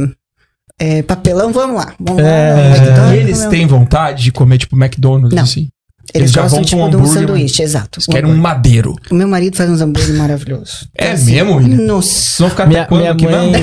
é, 0.80 1.02
papelão? 1.02 1.52
Vamos 1.52 1.76
lá. 1.76 1.94
Vamos 2.00 2.22
É. 2.22 2.94
lá. 2.98 3.14
E 3.14 3.18
eles 3.20 3.44
têm 3.46 3.66
vontade 3.66 4.22
de 4.24 4.32
comer, 4.32 4.58
tipo, 4.58 4.76
McDonald's, 4.76 5.34
Não. 5.34 5.42
assim? 5.42 5.68
Eles, 6.12 6.26
eles 6.26 6.32
já 6.32 6.42
gostam, 6.42 6.58
vão 6.58 6.64
tipo, 6.66 6.76
com 6.80 6.86
um 6.86 6.90
de 6.90 6.96
um 6.96 6.98
hambúrguer, 7.00 7.20
sanduíche, 7.26 7.62
exato. 7.62 7.98
Eles 7.98 8.06
querem 8.06 8.30
um 8.30 8.36
madeiro. 8.36 8.94
O 9.10 9.14
meu 9.14 9.26
marido 9.26 9.56
faz 9.56 9.70
uns 9.70 9.80
hambúrgueres 9.80 10.14
maravilhosos. 10.18 10.86
É 10.96 11.12
Assim, 11.12 11.32
mesmo, 11.32 11.60
Nossa. 11.60 12.42
vão 12.42 12.50
ficar 12.50 12.66
Minha, 12.66 12.86
minha 12.90 13.14
que 13.14 13.24
mãe. 13.24 13.52
não? 13.52 13.58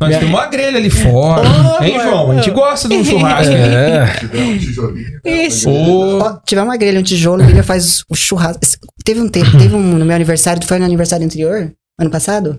Nós 0.00 0.16
temos 0.18 0.30
uma 0.34 0.46
grelha 0.46 0.78
ali 0.78 0.88
fora. 0.90 1.42
Oh, 1.80 1.84
hein, 1.84 2.00
João? 2.02 2.30
A 2.30 2.34
gente 2.36 2.50
gosta 2.50 2.88
de 2.88 2.94
um 2.96 3.04
churrasco. 3.04 3.52
É. 3.52 4.06
Tiver 4.18 4.42
um 4.42 4.58
tijolinho. 4.58 5.06
Isso. 5.24 5.70
Ô, 5.70 6.18
Ó, 6.22 6.38
tiver 6.46 6.62
uma 6.62 6.76
grelha, 6.78 6.98
um 6.98 7.02
tijolo, 7.02 7.42
ele 7.42 7.62
faz 7.62 8.02
o 8.08 8.14
churrasco. 8.14 8.60
Teve 9.04 9.20
um 9.20 9.28
tempo, 9.28 9.50
teve 9.58 9.74
um 9.74 9.80
no 9.82 10.04
meu 10.04 10.16
aniversário, 10.16 10.64
foi 10.66 10.78
no 10.78 10.84
aniversário 10.86 11.24
anterior, 11.26 11.70
ano 12.00 12.10
passado. 12.10 12.58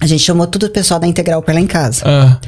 A 0.00 0.06
gente 0.06 0.22
chamou 0.22 0.46
todo 0.46 0.64
o 0.64 0.70
pessoal 0.70 1.00
da 1.00 1.06
Integral 1.08 1.42
pra 1.42 1.54
lá 1.54 1.60
em 1.60 1.66
casa. 1.66 2.02
ah, 2.06 2.38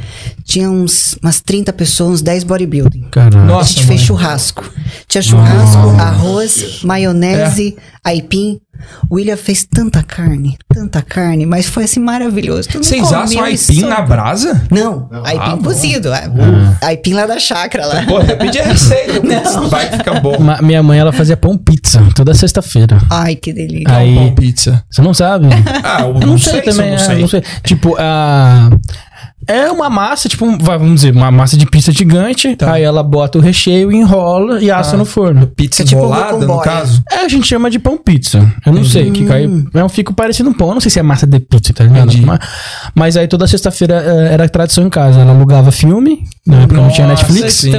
Tinha 0.44 0.70
uns, 0.70 1.16
umas 1.20 1.40
30 1.40 1.72
pessoas, 1.72 2.10
uns 2.14 2.22
10 2.22 2.44
bodybuilding. 2.44 3.08
Caralho. 3.10 3.40
A 3.40 3.44
Nossa, 3.44 3.72
gente 3.72 3.86
fez 3.86 3.98
mãe. 4.00 4.06
churrasco. 4.06 4.72
Tinha 5.08 5.20
churrasco, 5.22 5.88
arroz, 6.00 6.82
maionese, 6.84 7.76
É. 7.76 7.82
aipim. 8.04 8.60
O 9.08 9.16
William 9.16 9.36
fez 9.36 9.64
tanta 9.64 10.02
carne, 10.02 10.56
tanta 10.72 11.02
carne, 11.02 11.46
mas 11.46 11.66
foi 11.66 11.84
assim 11.84 12.00
maravilhoso. 12.00 12.68
Todo 12.68 12.84
Vocês 12.84 13.12
assam 13.12 13.46
e 13.46 13.50
aipim 13.52 13.82
na 13.82 14.00
brasa? 14.02 14.62
Não, 14.70 15.08
Não. 15.10 15.24
aipim 15.26 15.40
Ah, 15.42 15.58
cozido. 15.62 16.12
é. 16.12 16.30
Aipim 16.82 17.12
lá 17.14 17.26
da 17.26 17.38
chácara 17.38 17.86
lá. 17.86 18.02
Pô, 18.06 18.20
eu 18.20 18.36
pedi 18.38 18.58
a 18.58 18.64
receita. 18.64 19.20
Vai 19.68 19.88
que 19.90 19.96
fica 19.98 20.20
bom. 20.20 20.38
Ma- 20.38 20.60
minha 20.62 20.82
mãe, 20.82 20.98
ela 20.98 21.12
fazia 21.12 21.36
pão 21.36 21.56
pizza 21.56 22.00
toda 22.14 22.34
sexta-feira. 22.34 22.98
Ai, 23.10 23.34
que 23.36 23.52
delícia. 23.52 23.94
Aí- 23.96 24.14
Pão 24.14 24.34
pizza. 24.34 24.82
Você 24.90 25.02
não 25.02 25.14
sabe? 25.14 25.46
Ah, 25.82 26.02
eu 26.02 26.14
Eu 26.20 26.26
não, 26.26 26.38
sei, 26.38 26.52
se 26.62 26.68
eu 26.68 26.74
também, 26.74 26.88
não 26.90 26.96
é, 26.96 26.98
sei. 26.98 27.18
não 27.20 27.28
sei. 27.28 27.42
Tipo, 27.62 27.96
a. 27.98 28.70
É 29.50 29.70
uma 29.70 29.90
massa, 29.90 30.28
tipo, 30.28 30.44
um- 30.46 30.56
vamos 30.58 30.94
dizer, 30.96 31.14
uma 31.14 31.30
massa 31.30 31.56
de 31.56 31.66
pizza 31.66 31.90
gigante. 31.92 32.54
Tá. 32.56 32.72
Aí 32.72 32.82
ela 32.82 33.02
bota 33.02 33.38
o 33.38 33.40
recheio, 33.40 33.90
enrola 33.90 34.60
e 34.62 34.70
assa 34.70 34.94
Ah. 34.94 34.98
no 34.98 35.04
forno. 35.04 35.46
Pizza 35.46 35.82
É 35.82 35.84
tipo 35.84 36.00
enrolada, 36.00 36.46
no 36.46 36.60
caso? 36.60 37.02
É, 37.10 37.24
a 37.24 37.28
gente 37.28 37.46
chama 37.46 37.70
de 37.70 37.78
pão 37.78 37.96
pizza. 37.98 38.50
Eu 38.64 38.72
não 38.72 38.84
sei, 38.84 39.10
que 39.10 39.24
cai. 39.24 39.48
Eu 39.74 39.88
fico 39.88 40.14
parecendo 40.14 40.50
um 40.50 40.52
pão. 40.52 40.68
Eu 40.68 40.74
não 40.74 40.80
sei 40.80 40.90
se 40.90 40.98
é 40.98 41.02
massa 41.02 41.26
de 41.26 41.40
pizza, 41.40 41.72
tá 41.72 41.84
ligado? 41.84 42.12
Mas, 42.24 42.38
mas 42.94 43.16
aí 43.16 43.26
toda 43.26 43.46
sexta-feira 43.46 43.94
eh, 44.06 44.32
era 44.34 44.48
tradição 44.48 44.86
em 44.86 44.90
casa. 44.90 45.20
Ela 45.20 45.32
alugava 45.32 45.70
filme, 45.72 46.22
na 46.46 46.62
época 46.62 46.80
não 46.80 46.88
tinha 46.90 47.06
Netflix. 47.06 47.54
sim. 47.54 47.72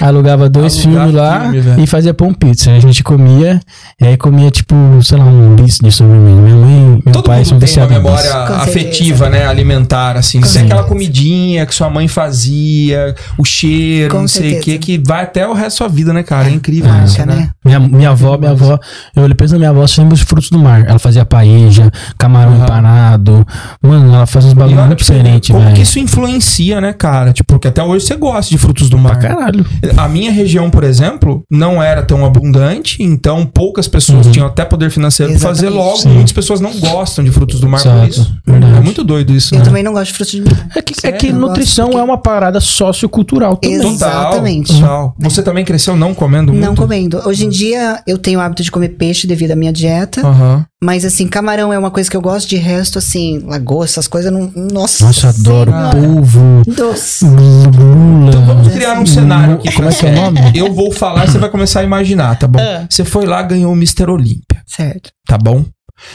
Alugava 0.00 0.48
dois 0.48 0.74
Alugar 0.76 0.92
filmes 1.06 1.14
lá 1.14 1.40
filme, 1.42 1.60
velho. 1.60 1.82
e 1.82 1.86
fazia 1.86 2.14
pão 2.14 2.32
pizza. 2.32 2.70
A 2.72 2.78
gente 2.80 3.02
comia, 3.02 3.60
e 4.00 4.06
aí 4.06 4.16
comia, 4.16 4.50
tipo, 4.50 4.74
sei 5.02 5.18
lá, 5.18 5.24
um 5.24 5.56
bis 5.56 5.78
de 5.82 5.90
sobremesa. 5.90 6.40
Minha 6.40 6.56
mãe 6.56 6.72
e 6.72 7.02
meu 7.04 7.12
Todo 7.12 7.24
pai 7.24 7.44
são 7.44 7.54
mundo 7.58 7.66
tem 7.66 7.78
uma 7.82 7.88
memória 7.88 8.32
afetiva, 8.34 9.28
né? 9.28 9.46
Alimentar, 9.46 10.16
assim. 10.16 10.42
Sei 10.42 10.60
Sim. 10.62 10.66
aquela 10.66 10.84
comidinha 11.08 11.66
que 11.66 11.74
sua 11.74 11.88
mãe 11.90 12.06
fazia, 12.06 13.14
o 13.38 13.44
cheiro, 13.44 14.14
Com 14.14 14.20
não 14.22 14.28
sei 14.28 14.40
o 14.48 14.50
certeza. 14.54 14.78
que, 14.78 14.98
que 14.98 15.02
vai 15.06 15.24
até 15.24 15.46
o 15.46 15.52
resto 15.52 15.68
da 15.68 15.70
sua 15.70 15.88
vida, 15.88 16.12
né, 16.12 16.22
cara? 16.22 16.48
É 16.48 16.52
incrível 16.52 16.90
Ah, 16.92 17.04
isso, 17.04 17.18
né? 17.20 17.34
né? 17.34 17.50
Minha, 17.64 17.80
minha 17.80 18.10
avó, 18.10 18.36
minha 18.36 18.50
avó, 18.52 18.78
eu 19.16 19.22
olhei 19.22 19.34
penso 19.34 19.54
na 19.54 19.58
minha 19.58 19.70
avó, 19.70 19.86
sempre 19.86 20.14
os 20.14 20.20
frutos 20.20 20.50
do 20.50 20.58
mar. 20.58 20.84
Ela 20.86 20.98
fazia 20.98 21.24
paeja, 21.24 21.90
camarão 22.18 22.52
Aham. 22.54 22.64
empanado. 22.64 23.46
Mano, 23.82 24.14
ela 24.14 24.26
faz 24.26 24.44
uns 24.44 24.52
bagulho 24.52 24.76
muito 24.76 24.88
pra 24.88 24.96
diferentes, 24.96 25.50
como 25.50 25.64
que 25.66 25.70
velho. 25.72 25.82
isso 25.82 25.98
influencia, 25.98 26.80
né, 26.80 26.92
cara? 26.92 27.32
Tipo, 27.32 27.54
porque 27.54 27.68
até 27.68 27.82
hoje 27.82 28.06
você 28.06 28.16
gosta 28.16 28.50
de 28.50 28.58
frutos 28.58 28.88
do 28.90 28.98
mar. 28.98 29.18
Caralho. 29.18 29.64
A 29.96 30.08
minha 30.08 30.30
região, 30.30 30.70
por 30.70 30.84
exemplo, 30.84 31.42
não 31.50 31.82
era 31.82 32.02
tão 32.02 32.24
abundante, 32.24 33.02
então 33.02 33.44
poucas 33.46 33.88
pessoas 33.88 34.26
Uhum. 34.26 34.32
tinham 34.32 34.46
até 34.46 34.64
poder 34.64 34.90
financeiro 34.90 35.32
pra 35.32 35.40
fazer 35.40 35.68
logo. 35.68 35.96
Sim. 35.98 36.10
Muitas 36.10 36.32
pessoas 36.32 36.60
não 36.60 36.72
gostam 36.78 37.24
de 37.24 37.30
frutos 37.30 37.60
do 37.60 37.68
mar 37.68 37.82
por 37.82 37.88
Exato. 37.92 38.08
isso. 38.08 38.34
Verdade. 38.46 38.76
É 38.76 38.80
muito 38.80 39.04
doido 39.04 39.34
isso, 39.34 39.54
Eu 39.54 39.58
né? 39.60 39.64
também 39.64 39.82
não 39.82 39.92
gosto 39.92 40.06
de 40.08 40.14
frutos 40.14 40.32
de 40.32 40.40
mar. 40.42 40.68
É 40.76 40.82
que, 40.82 40.94
é 41.06 41.12
que 41.12 41.32
nutrição 41.32 41.86
porque- 41.86 42.00
é 42.00 42.02
uma 42.02 42.18
parada 42.18 42.60
sociocultural 42.60 43.56
também. 43.56 43.78
Total, 43.78 43.92
Exatamente. 43.92 44.72
total. 44.80 45.14
Você 45.18 45.42
também 45.42 45.64
cresceu 45.64 45.96
não 45.96 46.14
comendo 46.14 46.52
muito? 46.52 46.64
Não 46.64 46.74
comendo. 46.74 47.20
Hoje 47.26 47.44
em 47.46 47.48
dia 47.48 48.02
eu 48.06 48.18
tenho 48.18 48.38
o 48.38 48.42
hábito 48.42 48.62
de 48.62 48.70
comer 48.70 48.90
peixe 48.90 49.26
devido 49.26 49.52
à 49.52 49.56
minha 49.56 49.72
dieta. 49.72 50.26
Aham. 50.26 50.64
Mas 50.82 51.04
assim, 51.04 51.26
camarão 51.26 51.72
é 51.72 51.78
uma 51.78 51.90
coisa 51.90 52.08
que 52.08 52.16
eu 52.16 52.20
gosto. 52.20 52.48
De 52.48 52.56
resto, 52.56 52.98
assim, 52.98 53.40
lagoa, 53.44 53.84
essas 53.84 54.06
coisas, 54.06 54.32
não. 54.32 54.50
Nossa. 54.54 55.04
Nossa, 55.04 55.28
adoro 55.30 55.70
Senhora. 55.72 55.90
polvo, 55.96 56.62
Doce. 56.66 57.24
lula. 57.24 58.28
Então 58.28 58.44
vamos 58.46 58.68
criar 58.72 58.98
um 59.00 59.06
cenário 59.06 59.54
aqui. 59.54 59.72
Como 59.72 59.88
é 59.88 59.92
que 59.92 60.06
é 60.06 60.10
o 60.10 60.12
Franciele. 60.12 60.40
nome? 60.40 60.52
Eu 60.58 60.72
vou 60.72 60.92
falar 60.92 61.24
e 61.24 61.30
você 61.30 61.38
vai 61.38 61.50
começar 61.50 61.80
a 61.80 61.84
imaginar, 61.84 62.38
tá 62.38 62.46
bom? 62.46 62.60
Ah. 62.60 62.86
Você 62.88 63.04
foi 63.04 63.26
lá, 63.26 63.42
ganhou 63.42 63.72
o 63.72 63.76
Mr. 63.76 64.08
Olímpia, 64.10 64.62
Certo. 64.66 65.10
tá 65.26 65.36
bom? 65.36 65.64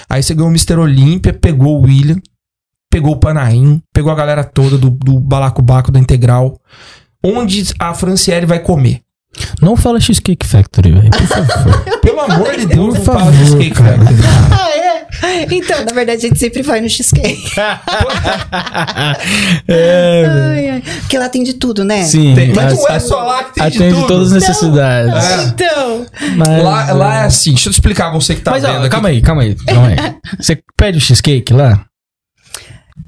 Aí 0.09 0.23
você 0.23 0.33
ganhou 0.33 0.47
o 0.49 0.51
Mr. 0.53 0.75
Olímpia, 0.79 1.33
pegou 1.33 1.79
o 1.79 1.85
William, 1.85 2.15
pegou 2.93 3.13
o 3.13 3.17
Panaim, 3.17 3.81
pegou 3.91 4.11
a 4.11 4.15
galera 4.15 4.43
toda 4.43 4.77
do, 4.77 4.91
do 4.91 5.19
Balacobaco 5.19 5.91
da 5.91 5.99
Integral. 5.99 6.59
Onde 7.25 7.63
a 7.79 7.91
Franciele 7.95 8.45
vai 8.45 8.59
comer? 8.59 8.99
Não 9.59 9.75
fala 9.75 9.99
Cheesecake 9.99 10.45
Factory, 10.45 10.91
velho. 10.91 11.09
Por 11.09 11.25
favor. 11.25 11.83
Pelo 12.01 12.19
amor 12.19 12.55
de 12.55 12.67
Deus, 12.67 12.93
não 12.93 13.01
fala 13.03 13.31
favor, 13.31 13.57
de 13.57 13.57
Cake 13.57 13.71
cara. 13.71 13.97
Factory. 13.97 14.17
Ah, 14.51 14.69
é? 14.69 15.47
Então, 15.51 15.83
na 15.85 15.91
verdade, 15.93 16.25
a 16.25 16.29
gente 16.29 16.37
sempre 16.39 16.61
vai 16.61 16.81
no 16.81 16.89
cheesecake. 16.89 17.49
é, 19.67 20.23
velho. 20.23 20.43
Ai, 20.43 20.69
ai. 20.69 20.83
Porque 20.99 21.17
lá 21.17 21.29
tem 21.29 21.43
de 21.43 21.53
tudo, 21.53 21.83
né? 21.83 22.03
Sim. 22.03 22.35
Tem- 22.35 22.53
mas 22.53 22.73
as- 22.73 22.79
não 22.79 22.87
é 22.89 22.99
só 22.99 23.23
lá 23.23 23.43
que 23.45 23.53
tem 23.55 23.69
de 23.69 23.77
Atende 23.77 23.95
tudo. 23.95 24.07
todas 24.07 24.27
as 24.27 24.33
necessidades. 24.33 25.13
É. 25.25 25.43
Então. 25.45 26.05
Mas, 26.35 26.63
Lá, 26.63 26.91
lá 26.93 27.15
é 27.21 27.25
assim, 27.25 27.51
deixa 27.53 27.69
eu 27.69 27.71
explicar 27.71 28.11
você 28.11 28.35
que 28.35 28.41
tá 28.41 28.51
Mas, 28.51 28.61
vendo 28.63 28.75
ó, 28.75 28.79
aqui. 28.81 28.89
calma 28.89 29.09
aí, 29.09 29.21
calma 29.21 29.41
aí, 29.41 29.55
calma 29.55 29.87
aí. 29.87 29.95
Você 30.39 30.59
pede 30.77 30.97
o 30.97 31.01
cheesecake 31.01 31.53
lá? 31.53 31.85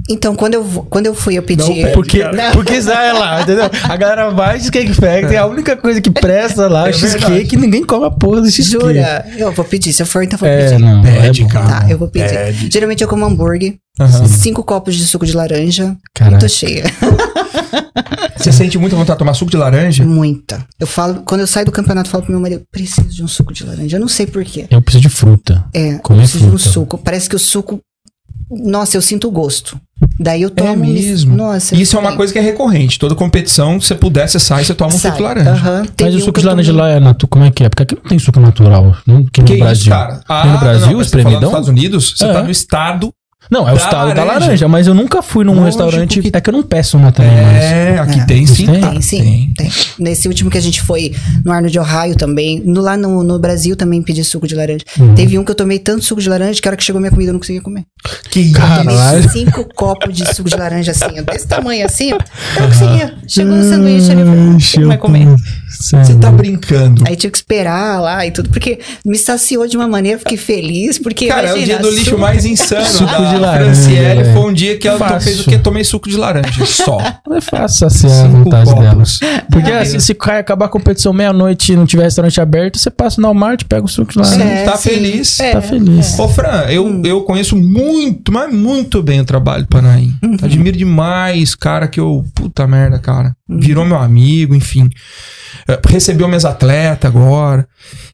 Então, 0.09 0.35
quando 0.35 0.53
eu, 0.53 0.63
quando 0.89 1.07
eu 1.07 1.15
fui, 1.15 1.35
eu 1.37 1.41
pedi. 1.43 1.81
Não. 1.83 1.91
Porque, 1.91 2.23
Não. 2.23 2.51
porque 2.53 2.79
sai 2.81 3.11
lá, 3.13 3.41
entendeu? 3.41 3.69
A 3.83 3.97
galera 3.97 4.29
vai 4.29 4.57
Cheesecake 4.59 4.93
Factory, 4.93 5.35
a 5.35 5.45
única 5.47 5.75
coisa 5.75 5.99
que 5.99 6.11
presta 6.11 6.67
lá 6.67 6.85
é 6.87 6.89
É 6.89 6.93
cheesecake 6.93 7.55
e 7.55 7.57
ninguém 7.57 7.83
come 7.83 8.05
a 8.05 8.11
porra 8.11 8.41
do 8.41 8.51
cheesecake. 8.51 8.83
Jura? 8.85 9.25
Eu 9.37 9.51
vou 9.51 9.65
pedir. 9.65 9.91
Se 9.93 10.03
eu 10.03 10.05
for, 10.05 10.23
então 10.23 10.37
eu 10.37 10.39
vou 10.39 10.47
É, 10.47 10.69
pedir. 10.69 10.79
não. 10.83 11.01
Pede, 11.01 11.43
é 11.43 11.47
cara. 11.47 11.67
Tá, 11.81 11.89
eu 11.89 11.97
vou 11.97 12.07
pedir. 12.07 12.29
Pede. 12.29 12.69
Geralmente 12.71 13.01
eu 13.01 13.07
como 13.07 13.25
hambúrguer, 13.25 13.75
Aham. 13.99 14.27
cinco 14.27 14.63
copos 14.63 14.95
de 14.95 15.05
suco 15.05 15.25
de 15.25 15.33
laranja. 15.33 15.95
Caraca. 16.13 16.37
Tô 16.39 16.47
cheia. 16.47 16.83
Você 18.37 18.51
sente 18.51 18.77
muita 18.77 18.95
vontade 18.95 19.15
de 19.15 19.19
tomar 19.19 19.33
suco 19.33 19.49
de 19.49 19.57
laranja? 19.57 20.03
Muita. 20.05 20.63
Eu 20.79 20.85
falo, 20.85 21.23
quando 21.25 21.41
eu 21.41 21.47
saio 21.47 21.65
do 21.65 21.71
campeonato, 21.71 22.07
eu 22.07 22.11
falo 22.11 22.23
pro 22.23 22.31
meu 22.31 22.41
marido, 22.41 22.61
preciso 22.71 23.07
de 23.09 23.23
um 23.23 23.27
suco 23.27 23.53
de 23.53 23.63
laranja. 23.63 23.97
Eu 23.97 24.01
não 24.01 24.07
sei 24.07 24.27
porquê. 24.27 24.67
Eu 24.69 24.81
preciso 24.81 25.01
de 25.01 25.09
fruta. 25.09 25.65
É, 25.73 25.95
Comer 25.99 26.19
eu 26.19 26.23
preciso 26.23 26.39
de 26.39 26.45
um 26.45 26.57
fruta. 26.57 26.69
suco. 26.69 26.97
Parece 26.97 27.27
que 27.29 27.35
o 27.35 27.39
suco 27.39 27.79
Nossa, 28.49 28.95
eu 28.97 29.01
sinto 29.01 29.27
o 29.27 29.31
gosto. 29.31 29.79
Daí 30.19 30.41
eu 30.43 30.49
É 30.49 30.51
tomo. 30.51 30.75
mesmo. 30.85 31.35
Nossa. 31.35 31.75
Isso 31.75 31.95
é 31.97 31.99
uma 31.99 32.15
coisa 32.15 32.31
que 32.31 32.37
é 32.39 32.41
recorrente. 32.41 32.99
Toda 32.99 33.15
competição, 33.15 33.79
se 33.81 33.87
você 33.87 33.95
puder, 33.95 34.27
você 34.27 34.39
sai, 34.39 34.63
você 34.63 34.73
toma 34.73 34.93
um 34.93 34.97
sai. 34.97 35.11
suco 35.11 35.17
de 35.17 35.23
laranja. 35.23 35.49
Aham. 35.51 35.85
Mas 35.99 36.15
o 36.15 36.19
suco 36.19 36.39
de 36.39 36.45
laranja 36.45 36.73
lá 36.73 36.89
é 36.89 36.99
natural. 36.99 37.29
Como 37.29 37.45
é 37.45 37.51
que 37.51 37.63
é? 37.63 37.69
Porque 37.69 37.83
aqui 37.83 37.95
não 37.95 38.03
tem 38.09 38.19
suco 38.19 38.39
natural. 38.39 38.95
Não, 39.07 39.23
que 39.25 39.41
no 39.41 39.47
Que 39.47 39.57
Brasil. 39.57 39.81
isso, 39.81 39.89
cara? 39.89 40.21
Ah, 40.27 40.45
no 40.45 40.59
Brasil, 40.59 40.87
não, 40.91 40.95
tá 40.97 41.01
espremidão? 41.01 41.39
nos 41.41 41.49
Estados 41.49 41.69
Unidos, 41.69 42.13
você 42.17 42.25
É. 42.25 42.33
tá 42.33 42.43
no 42.43 42.51
estado. 42.51 43.11
Não, 43.49 43.61
é 43.67 43.71
o 43.73 43.75
Da 43.75 43.83
estado 43.83 44.13
da 44.13 44.23
laranja. 44.23 44.67
mas 44.67 44.87
eu 44.87 44.93
nunca 44.93 45.21
fui 45.21 45.43
num 45.45 45.51
Lógico 45.53 45.65
restaurante. 45.83 46.21
que- 46.21 46.31
É 46.35 46.41
que 46.41 46.49
eu 46.49 46.53
não 46.53 46.63
peço 46.63 46.97
uma 46.97 47.11
também, 47.11 47.31
mas. 47.35 47.63
É, 47.63 47.97
aqui 47.99 48.19
É. 48.19 48.25
tem 48.25 48.45
sim. 48.45 48.65
Tem? 48.65 48.81
Tem, 48.81 49.01
sim. 49.01 49.53
Tem. 49.57 49.69
Nesse 49.99 50.27
último 50.27 50.49
que 50.49 50.57
a 50.57 50.61
gente 50.61 50.81
foi 50.81 51.13
no 51.43 51.51
Arnold 51.51 51.77
Ohio 51.79 52.15
também. 52.15 52.61
No, 52.65 52.81
lá 52.81 52.97
no, 52.97 53.23
no 53.23 53.39
Brasil 53.39 53.75
também 53.75 54.01
pedi 54.01 54.23
suco 54.23 54.47
de 54.47 54.55
laranja. 54.55 54.83
Uhum. 54.99 55.13
Teve 55.15 55.37
um 55.39 55.43
que 55.45 55.51
eu 55.51 55.55
tomei 55.55 55.79
tanto 55.79 56.03
suco 56.03 56.19
de 56.21 56.27
laranja 56.29 56.61
que 56.61 56.67
a 56.67 56.71
hora 56.71 56.77
que 56.77 56.83
chegou 56.83 56.99
minha 56.99 57.11
comida 57.11 57.29
eu 57.29 57.33
não 57.33 57.39
conseguia 57.39 57.61
comer. 57.61 57.83
Que 58.29 58.51
Caralho. 58.51 58.89
Tomei 58.89 59.29
cinco 59.29 59.65
copos 59.75 60.13
de 60.15 60.25
suco 60.35 60.49
de 60.49 60.55
laranja 60.55 60.91
assim, 60.91 61.23
desse 61.23 61.47
tamanho 61.47 61.85
assim. 61.85 62.11
Eu 62.11 62.17
não 62.61 62.67
conseguia. 62.67 63.13
Chegou 63.27 63.55
no 63.55 63.63
sanduíche 63.63 64.11
ali, 64.11 64.21
eu 64.21 64.27
falei, 64.27 64.41
não 64.43 64.57
tem 64.57 64.71
como 64.71 64.87
mais 64.87 64.99
comer. 64.99 65.35
Você 65.69 66.15
tá 66.15 66.31
brincando. 66.31 67.03
Aí 67.07 67.15
tive 67.15 67.31
que 67.31 67.37
esperar 67.37 67.99
lá 68.01 68.25
e 68.25 68.31
tudo, 68.31 68.49
porque 68.49 68.79
me 69.05 69.17
saciou 69.17 69.67
de 69.67 69.75
uma 69.77 69.87
maneira, 69.87 70.15
eu 70.15 70.19
fiquei 70.19 70.37
feliz, 70.37 70.97
porque 70.97 71.27
Cara, 71.27 71.49
é 71.49 71.53
o 71.53 71.57
imagina, 71.57 71.79
dia 71.79 71.89
do 71.89 71.95
lixo 71.95 72.17
mais 72.17 72.45
insano 72.45 72.85
Suco 72.85 73.11
da 73.11 73.19
de 73.35 73.41
laranja, 73.41 73.73
Franciele. 73.81 74.23
velho. 74.23 74.33
Foi 74.33 74.49
um 74.49 74.53
dia 74.53 74.77
que 74.77 74.87
ela 74.87 75.19
fez 75.19 75.39
o 75.41 75.43
quê? 75.49 75.57
Tomei 75.57 75.83
suco 75.83 76.09
de 76.09 76.17
laranja. 76.17 76.65
Só. 76.65 76.97
É 77.35 77.41
fácil 77.41 77.89
saciar 77.89 78.11
a 78.13 78.15
Cinco 78.29 78.43
vontade 78.45 78.73
dela. 78.73 78.89
copos. 78.91 79.19
Porque 79.51 79.69
Meu 79.69 79.79
assim, 79.81 79.99
se 79.99 80.13
cai- 80.13 80.39
acabar 80.39 80.67
a 80.67 80.69
competição 80.69 81.11
meia-noite 81.11 81.73
e 81.73 81.75
não 81.75 81.85
tiver 81.85 82.03
restaurante 82.03 82.39
aberto, 82.39 82.77
você 82.79 82.89
passa 82.89 83.19
no 83.19 83.27
Walmart, 83.27 83.63
pega 83.67 83.83
o 83.83 83.89
suco 83.89 84.13
de 84.13 84.19
laranja. 84.19 84.37
Sim, 84.41 84.49
É, 84.49 84.63
tá 84.63 84.77
sim. 84.77 84.89
feliz. 84.89 85.39
É. 85.41 85.51
Tá 85.51 85.61
feliz. 85.61 86.17
Ô, 86.17 86.29
Fran, 86.29 86.61
eu, 86.69 87.01
eu 87.03 87.21
conheço 87.23 87.57
muito, 87.57 88.31
mas 88.31 88.53
muito 88.53 89.03
bem 89.03 89.19
o 89.19 89.25
trabalho 89.25 89.63
do 89.63 89.67
Panaim. 89.67 90.15
Admiro 90.41 90.77
demais, 90.77 91.55
cara, 91.55 91.89
que 91.89 91.99
eu. 91.99 92.23
Puta 92.33 92.65
merda, 92.65 92.99
cara. 92.99 93.35
Virou 93.49 93.83
meu 93.83 93.97
amigo, 93.97 94.55
enfim. 94.55 94.89
Eh, 95.67 95.79
Recebeu 95.89 96.27
minhas 96.29 96.45
atletas 96.45 97.09
agora. 97.13 97.67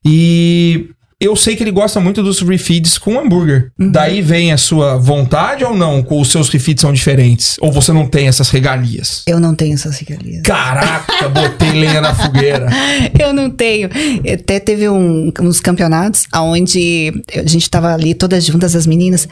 E 0.04 0.90
eu 1.22 1.36
sei 1.36 1.56
que 1.56 1.64
ele 1.64 1.72
gosta 1.72 2.00
muito 2.00 2.22
dos 2.24 2.42
refeeds 2.42 2.98
com 2.98 3.20
hambúrguer. 3.20 3.72
Daí 3.78 4.22
vem 4.22 4.52
a 4.52 4.58
sua 4.58 4.98
vontade 4.98 5.64
ou 5.64 5.76
não? 5.76 6.02
Com 6.02 6.20
os 6.20 6.30
seus 6.32 6.50
refeeds 6.50 6.82
são 6.82 6.92
diferentes? 6.92 7.56
Ou 7.62 7.72
você 7.72 7.94
não 7.94 8.08
tem 8.08 8.28
essas 8.28 8.50
regalias? 8.50 9.24
Eu 9.28 9.40
não 9.40 9.54
tenho 9.56 9.74
essas 9.76 9.98
regalias. 10.00 10.42
Caraca, 10.44 11.30
botei 11.30 11.72
lenha 11.72 12.02
na 12.02 12.14
fogueira. 12.16 12.68
Eu 13.20 13.34
não 13.34 13.50
tenho. 13.50 13.90
Até 14.34 14.60
teve 14.60 14.90
um- 14.90 15.32
uns 15.42 15.60
campeonatos 15.60 16.24
onde 16.36 17.12
a 17.36 17.48
gente 17.48 17.70
tava 17.70 17.94
ali 17.94 18.14
todas 18.14 18.44
juntas, 18.46 18.76
as 18.76 18.88
meninas. 18.88 19.28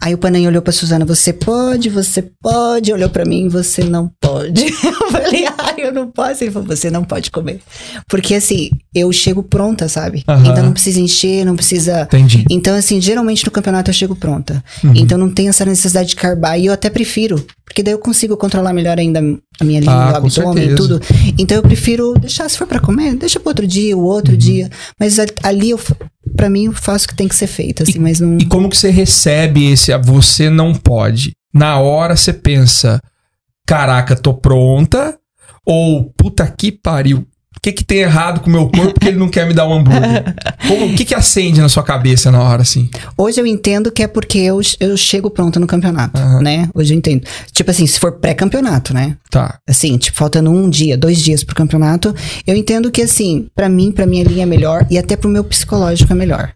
Aí 0.00 0.14
o 0.14 0.18
Panay 0.18 0.46
olhou 0.46 0.62
pra 0.62 0.72
Suzana: 0.72 1.04
Você 1.04 1.32
pode, 1.32 1.88
você 1.90 2.22
pode. 2.42 2.92
Olhou 2.92 3.08
pra 3.10 3.24
mim: 3.24 3.48
Você 3.48 3.84
não 3.84 4.10
pode. 4.20 4.64
Eu 4.84 5.10
falei: 5.10 5.46
Ah, 5.58 5.74
eu 5.76 5.92
não 5.92 6.10
posso. 6.10 6.42
Ele 6.44 6.50
falou: 6.50 6.66
Você 6.68 6.90
não 6.90 7.04
pode 7.04 7.30
comer. 7.30 7.60
Porque 8.08 8.34
assim, 8.34 8.70
eu 8.94 9.12
chego 9.12 9.42
pronta, 9.42 9.88
sabe? 9.88 10.22
Aham. 10.28 10.50
Então 10.50 10.64
não 10.64 10.72
precisa 10.72 11.00
encher, 11.00 11.33
não 11.42 11.56
precisa. 11.56 12.02
Entendi. 12.02 12.44
Então, 12.50 12.76
assim, 12.76 13.00
geralmente 13.00 13.46
no 13.46 13.50
campeonato 13.50 13.88
eu 13.88 13.94
chego 13.94 14.14
pronta. 14.14 14.62
Uhum. 14.84 14.92
Então 14.94 15.16
não 15.16 15.30
tem 15.30 15.48
essa 15.48 15.64
necessidade 15.64 16.10
de 16.10 16.16
carbar. 16.16 16.60
E 16.60 16.66
eu 16.66 16.72
até 16.74 16.90
prefiro. 16.90 17.42
Porque 17.64 17.82
daí 17.82 17.94
eu 17.94 17.98
consigo 17.98 18.36
controlar 18.36 18.74
melhor 18.74 18.98
ainda 18.98 19.20
a 19.58 19.64
minha 19.64 19.80
língua, 19.80 19.94
Ah, 19.94 20.12
o 20.12 20.16
abdômen 20.16 20.72
e 20.72 20.74
tudo. 20.74 21.00
Então 21.38 21.56
eu 21.56 21.62
prefiro 21.62 22.12
deixar, 22.20 22.46
se 22.50 22.58
for 22.58 22.66
pra 22.66 22.78
comer, 22.78 23.14
deixa 23.14 23.40
pro 23.40 23.48
outro 23.48 23.66
dia, 23.66 23.96
o 23.96 24.04
outro 24.04 24.32
Uhum. 24.32 24.38
dia. 24.38 24.70
Mas 25.00 25.16
ali, 25.42 25.70
eu, 25.70 25.80
pra 26.36 26.50
mim, 26.50 26.66
eu 26.66 26.72
faço 26.72 27.06
o 27.06 27.08
que 27.08 27.16
tem 27.16 27.26
que 27.26 27.34
ser 27.34 27.46
feito, 27.46 27.82
assim, 27.82 27.98
mas 27.98 28.20
não... 28.20 28.36
E 28.38 28.44
como 28.44 28.68
que 28.68 28.76
você 28.76 28.90
recebe 28.90 29.72
esse 29.72 29.92
ah, 29.92 29.98
você 29.98 30.50
não 30.50 30.74
pode? 30.74 31.32
Na 31.52 31.78
hora 31.78 32.14
você 32.16 32.32
pensa, 32.32 33.00
caraca, 33.66 34.14
tô 34.14 34.34
pronta? 34.34 35.16
Ou 35.66 36.12
puta 36.16 36.46
que 36.46 36.70
pariu? 36.70 37.26
O 37.64 37.66
que 37.66 37.72
que 37.72 37.84
tem 37.84 38.00
errado 38.00 38.40
com 38.40 38.50
o 38.50 38.52
meu 38.52 38.68
corpo 38.68 39.00
que 39.00 39.08
ele 39.08 39.16
não 39.16 39.30
quer 39.30 39.46
me 39.46 39.54
dar 39.54 39.66
um 39.66 39.72
hambúrguer? 39.72 40.34
O 40.70 40.94
que 40.94 41.04
que 41.04 41.14
acende 41.14 41.62
na 41.62 41.68
sua 41.68 41.82
cabeça 41.82 42.30
na 42.30 42.42
hora 42.42 42.60
assim? 42.60 42.90
Hoje 43.16 43.40
eu 43.40 43.46
entendo 43.46 43.90
que 43.90 44.02
é 44.02 44.06
porque 44.06 44.38
eu, 44.38 44.60
eu 44.80 44.96
chego 44.98 45.30
pronta 45.30 45.58
no 45.58 45.66
campeonato, 45.66 46.20
Aham. 46.20 46.42
né? 46.42 46.68
Hoje 46.74 46.92
eu 46.92 46.98
entendo. 46.98 47.26
Tipo 47.52 47.70
assim, 47.70 47.86
se 47.86 47.98
for 47.98 48.12
pré-campeonato, 48.12 48.92
né? 48.92 49.16
Tá. 49.30 49.58
Assim, 49.66 49.96
tipo, 49.96 50.16
faltando 50.16 50.50
um 50.50 50.68
dia, 50.68 50.96
dois 50.96 51.18
dias 51.22 51.42
pro 51.42 51.54
campeonato, 51.54 52.14
eu 52.46 52.54
entendo 52.54 52.90
que, 52.90 53.00
assim, 53.00 53.46
pra 53.54 53.68
mim, 53.68 53.92
pra 53.92 54.06
minha 54.06 54.24
linha 54.24 54.42
é 54.42 54.46
melhor 54.46 54.86
e 54.90 54.98
até 54.98 55.16
pro 55.16 55.30
meu 55.30 55.44
psicológico 55.44 56.12
é 56.12 56.16
melhor. 56.16 56.52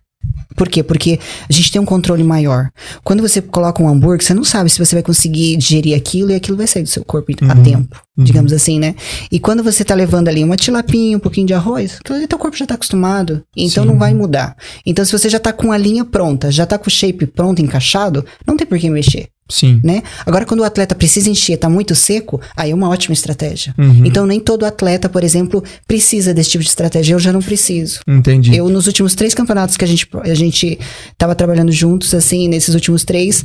Por 0.58 0.68
quê? 0.68 0.82
Porque 0.82 1.20
a 1.48 1.52
gente 1.52 1.70
tem 1.70 1.80
um 1.80 1.84
controle 1.84 2.24
maior. 2.24 2.70
Quando 3.04 3.22
você 3.22 3.40
coloca 3.40 3.80
um 3.80 3.88
hambúrguer, 3.88 4.24
você 4.24 4.34
não 4.34 4.42
sabe 4.42 4.68
se 4.68 4.78
você 4.78 4.96
vai 4.96 5.02
conseguir 5.04 5.56
digerir 5.56 5.96
aquilo 5.96 6.32
e 6.32 6.34
aquilo 6.34 6.56
vai 6.56 6.66
sair 6.66 6.82
do 6.82 6.88
seu 6.88 7.04
corpo 7.04 7.28
a 7.48 7.54
Uhum. 7.54 7.62
tempo, 7.62 8.02
digamos 8.16 8.52
assim, 8.52 8.78
né? 8.80 8.94
E 9.30 9.38
quando 9.38 9.62
você 9.62 9.84
tá 9.84 9.94
levando 9.94 10.28
ali 10.28 10.42
uma 10.42 10.56
tilapinha, 10.56 11.16
um 11.16 11.20
pouquinho 11.20 11.46
de 11.46 11.54
arroz, 11.54 11.98
aquilo 12.00 12.18
ali 12.18 12.26
teu 12.26 12.38
corpo 12.38 12.56
já 12.56 12.66
tá 12.66 12.74
acostumado. 12.74 13.44
Então 13.56 13.84
Sim. 13.84 13.90
não 13.90 13.98
vai 13.98 14.12
mudar. 14.12 14.56
Então 14.84 15.04
se 15.04 15.12
você 15.12 15.28
já 15.28 15.38
tá 15.38 15.52
com 15.52 15.70
a 15.70 15.78
linha 15.78 16.04
pronta, 16.04 16.50
já 16.50 16.66
tá 16.66 16.76
com 16.76 16.88
o 16.88 16.90
shape 16.90 17.26
pronto, 17.26 17.62
encaixado, 17.62 18.24
não 18.46 18.56
tem 18.56 18.66
por 18.66 18.78
que 18.78 18.90
mexer 18.90 19.28
Sim. 19.48 19.80
né? 19.82 20.02
Agora, 20.26 20.44
quando 20.44 20.60
o 20.60 20.64
atleta 20.64 20.94
precisa 20.94 21.30
encher, 21.30 21.56
tá 21.56 21.68
muito 21.68 21.94
seco, 21.94 22.40
aí 22.56 22.70
é 22.70 22.74
uma 22.74 22.88
ótima 22.88 23.14
estratégia. 23.14 23.74
Uhum. 23.78 24.04
Então, 24.04 24.26
nem 24.26 24.38
todo 24.38 24.66
atleta, 24.66 25.08
por 25.08 25.24
exemplo, 25.24 25.62
precisa 25.86 26.34
desse 26.34 26.50
tipo 26.50 26.62
de 26.62 26.70
estratégia. 26.70 27.14
Eu 27.14 27.18
já 27.18 27.32
não 27.32 27.40
preciso. 27.40 28.00
Entendi. 28.06 28.54
Eu, 28.54 28.68
nos 28.68 28.86
últimos 28.86 29.14
três 29.14 29.34
campeonatos 29.34 29.76
que 29.76 29.84
a 29.84 29.88
gente, 29.88 30.08
a 30.22 30.34
gente 30.34 30.78
tava 31.16 31.34
trabalhando 31.34 31.72
juntos, 31.72 32.14
assim, 32.14 32.48
nesses 32.48 32.74
últimos 32.74 33.04
três, 33.04 33.44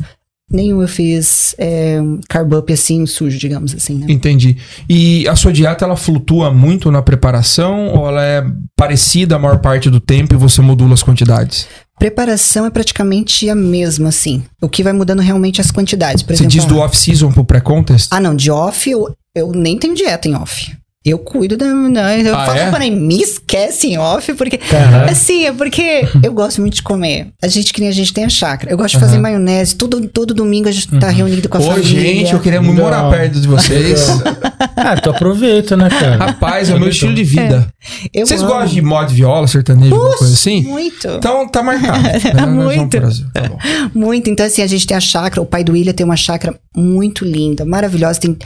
nenhum 0.52 0.82
eu 0.82 0.88
fiz 0.88 1.56
é, 1.58 2.00
carb 2.30 2.54
up 2.54 2.72
assim, 2.72 3.06
sujo, 3.06 3.38
digamos 3.38 3.74
assim, 3.74 3.96
né? 3.96 4.06
Entendi. 4.10 4.58
E 4.90 5.28
a 5.28 5.36
sua 5.36 5.52
dieta 5.52 5.86
ela 5.86 5.96
flutua 5.96 6.52
muito 6.52 6.92
na 6.92 7.02
preparação 7.02 7.88
ou 7.88 8.08
ela 8.08 8.24
é 8.24 8.46
parecida 8.76 9.36
a 9.36 9.40
maior 9.40 9.60
parte 9.60 9.90
do 9.90 10.00
tempo 10.00 10.34
e 10.34 10.38
você 10.38 10.62
modula 10.62 10.94
as 10.94 11.04
quantidades? 11.04 11.68
Preparação 12.04 12.66
é 12.66 12.70
praticamente 12.70 13.50
a 13.50 13.56
mesma, 13.56 14.10
assim. 14.10 14.44
O 14.62 14.68
que 14.68 14.84
vai 14.84 14.92
mudando 14.92 15.22
realmente 15.22 15.62
as 15.62 15.72
quantidades. 15.72 16.22
Por 16.22 16.36
Você 16.36 16.44
exemplo, 16.44 16.52
diz 16.52 16.66
do 16.66 16.82
ah, 16.82 16.84
off-season 16.84 17.32
pro 17.32 17.46
pré-contest? 17.46 18.10
Ah, 18.12 18.20
não, 18.20 18.36
de 18.36 18.52
off 18.52 18.90
eu, 18.90 19.16
eu 19.34 19.54
nem 19.54 19.80
tenho 19.80 19.96
dieta 19.96 20.28
em 20.28 20.36
off. 20.36 20.76
Eu 21.06 21.20
cuido 21.20 21.58
da. 21.58 21.66
Não, 21.66 22.10
eu 22.12 22.34
Ah, 22.36 22.46
falo 22.46 22.58
é? 22.60 22.72
para 22.72 22.90
me 22.90 23.22
esquece 23.22 23.88
em 23.88 23.98
off, 23.98 24.34
porque. 24.36 24.58
Caralho. 24.58 25.12
Assim, 25.12 25.46
é 25.46 25.52
porque 25.52 26.08
eu 26.24 26.32
gosto 26.34 26.62
muito 26.62 26.76
de 26.76 26.82
comer. 26.84 27.28
A 27.44 27.48
gente, 27.50 27.74
que 27.74 27.82
nem 27.82 27.90
a 27.90 27.94
gente 27.94 28.14
tem 28.14 28.24
a 28.24 28.30
chácara. 28.30 28.72
Eu 28.72 28.78
gosto 28.78 28.94
de 28.96 29.00
fazer 29.02 29.18
maionese. 29.18 29.76
Todo, 29.76 30.08
todo 30.08 30.34
domingo 30.34 30.70
a 30.70 30.72
gente 30.72 30.88
tá 31.00 31.10
reunido 31.10 31.50
com 31.50 31.58
a 31.58 31.60
Ô, 31.62 31.64
família. 31.64 31.84
gente, 31.84 32.32
eu 32.34 32.40
queria 32.40 32.62
muito 32.62 32.78
Não. 32.78 32.86
morar 32.86 33.10
perto 33.10 33.40
de 33.40 33.48
vocês. 33.48 34.08
Ah, 34.76 35.00
tu 35.00 35.10
aproveita, 35.10 35.78
né, 35.78 35.88
cara? 35.90 36.18
Rapaz, 36.18 36.70
é 36.70 36.76
o 36.76 36.80
meu 36.80 36.90
estilo 36.90 37.14
de 37.14 37.24
vida. 37.24 37.68
Eu 38.14 38.26
Vocês 38.26 38.42
amo. 38.42 38.52
gostam 38.52 38.74
de 38.74 38.82
mod 38.82 39.14
viola, 39.14 39.48
sertanejo, 39.48 39.94
alguma 39.94 40.18
coisa 40.18 40.34
assim? 40.34 40.62
Muito. 40.64 41.08
Então 41.08 41.48
tá 41.48 41.62
marcado. 41.64 42.02
né? 42.34 42.46
Muito. 42.46 42.98
Tá 43.34 43.42
bom. 43.48 43.58
Muito. 43.94 44.30
Então, 44.30 44.46
assim, 44.46 44.62
a 44.62 44.68
gente 44.68 44.86
tem 44.88 44.96
a 44.98 45.00
chácara. 45.00 45.42
O 45.42 45.46
pai 45.46 45.64
do 45.64 45.74
William 45.74 45.94
tem 45.94 46.06
uma 46.06 46.16
chácara 46.18 46.58
muito 46.76 47.24
linda, 47.24 47.64
maravilhosa. 47.66 48.20
Tem 48.20 48.38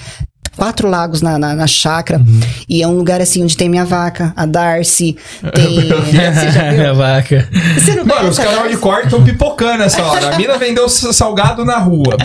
quatro 0.58 0.90
lagos 0.90 1.22
na, 1.22 1.38
na, 1.40 1.54
na 1.56 1.68
chácara. 1.68 2.20
Uhum. 2.20 2.40
E 2.68 2.82
é 2.84 2.88
um 2.88 2.92
lugar, 2.98 3.22
assim, 3.22 3.44
onde 3.44 3.56
tem 3.56 3.70
minha 3.70 3.86
vaca, 3.86 4.34
a 4.36 4.46
Darcy. 4.46 5.16
Tem. 5.56 5.88
Você 5.88 6.52
já 6.52 6.72
viu? 6.72 6.84
É 6.88 6.94
vaca. 6.94 7.48
Você 7.76 7.96
não 7.96 8.06
Mano, 8.06 8.30
os 8.30 8.38
canal 8.38 8.68
de 8.68 8.78
corte 8.78 9.06
estão 9.06 9.24
pipocando 9.24 9.84
essa 9.84 10.02
hora. 10.04 10.34
A 10.34 10.38
mina 10.38 10.58
vendeu 10.58 10.90
salgado 10.90 11.64
na 11.64 11.78
rua. 11.78 12.18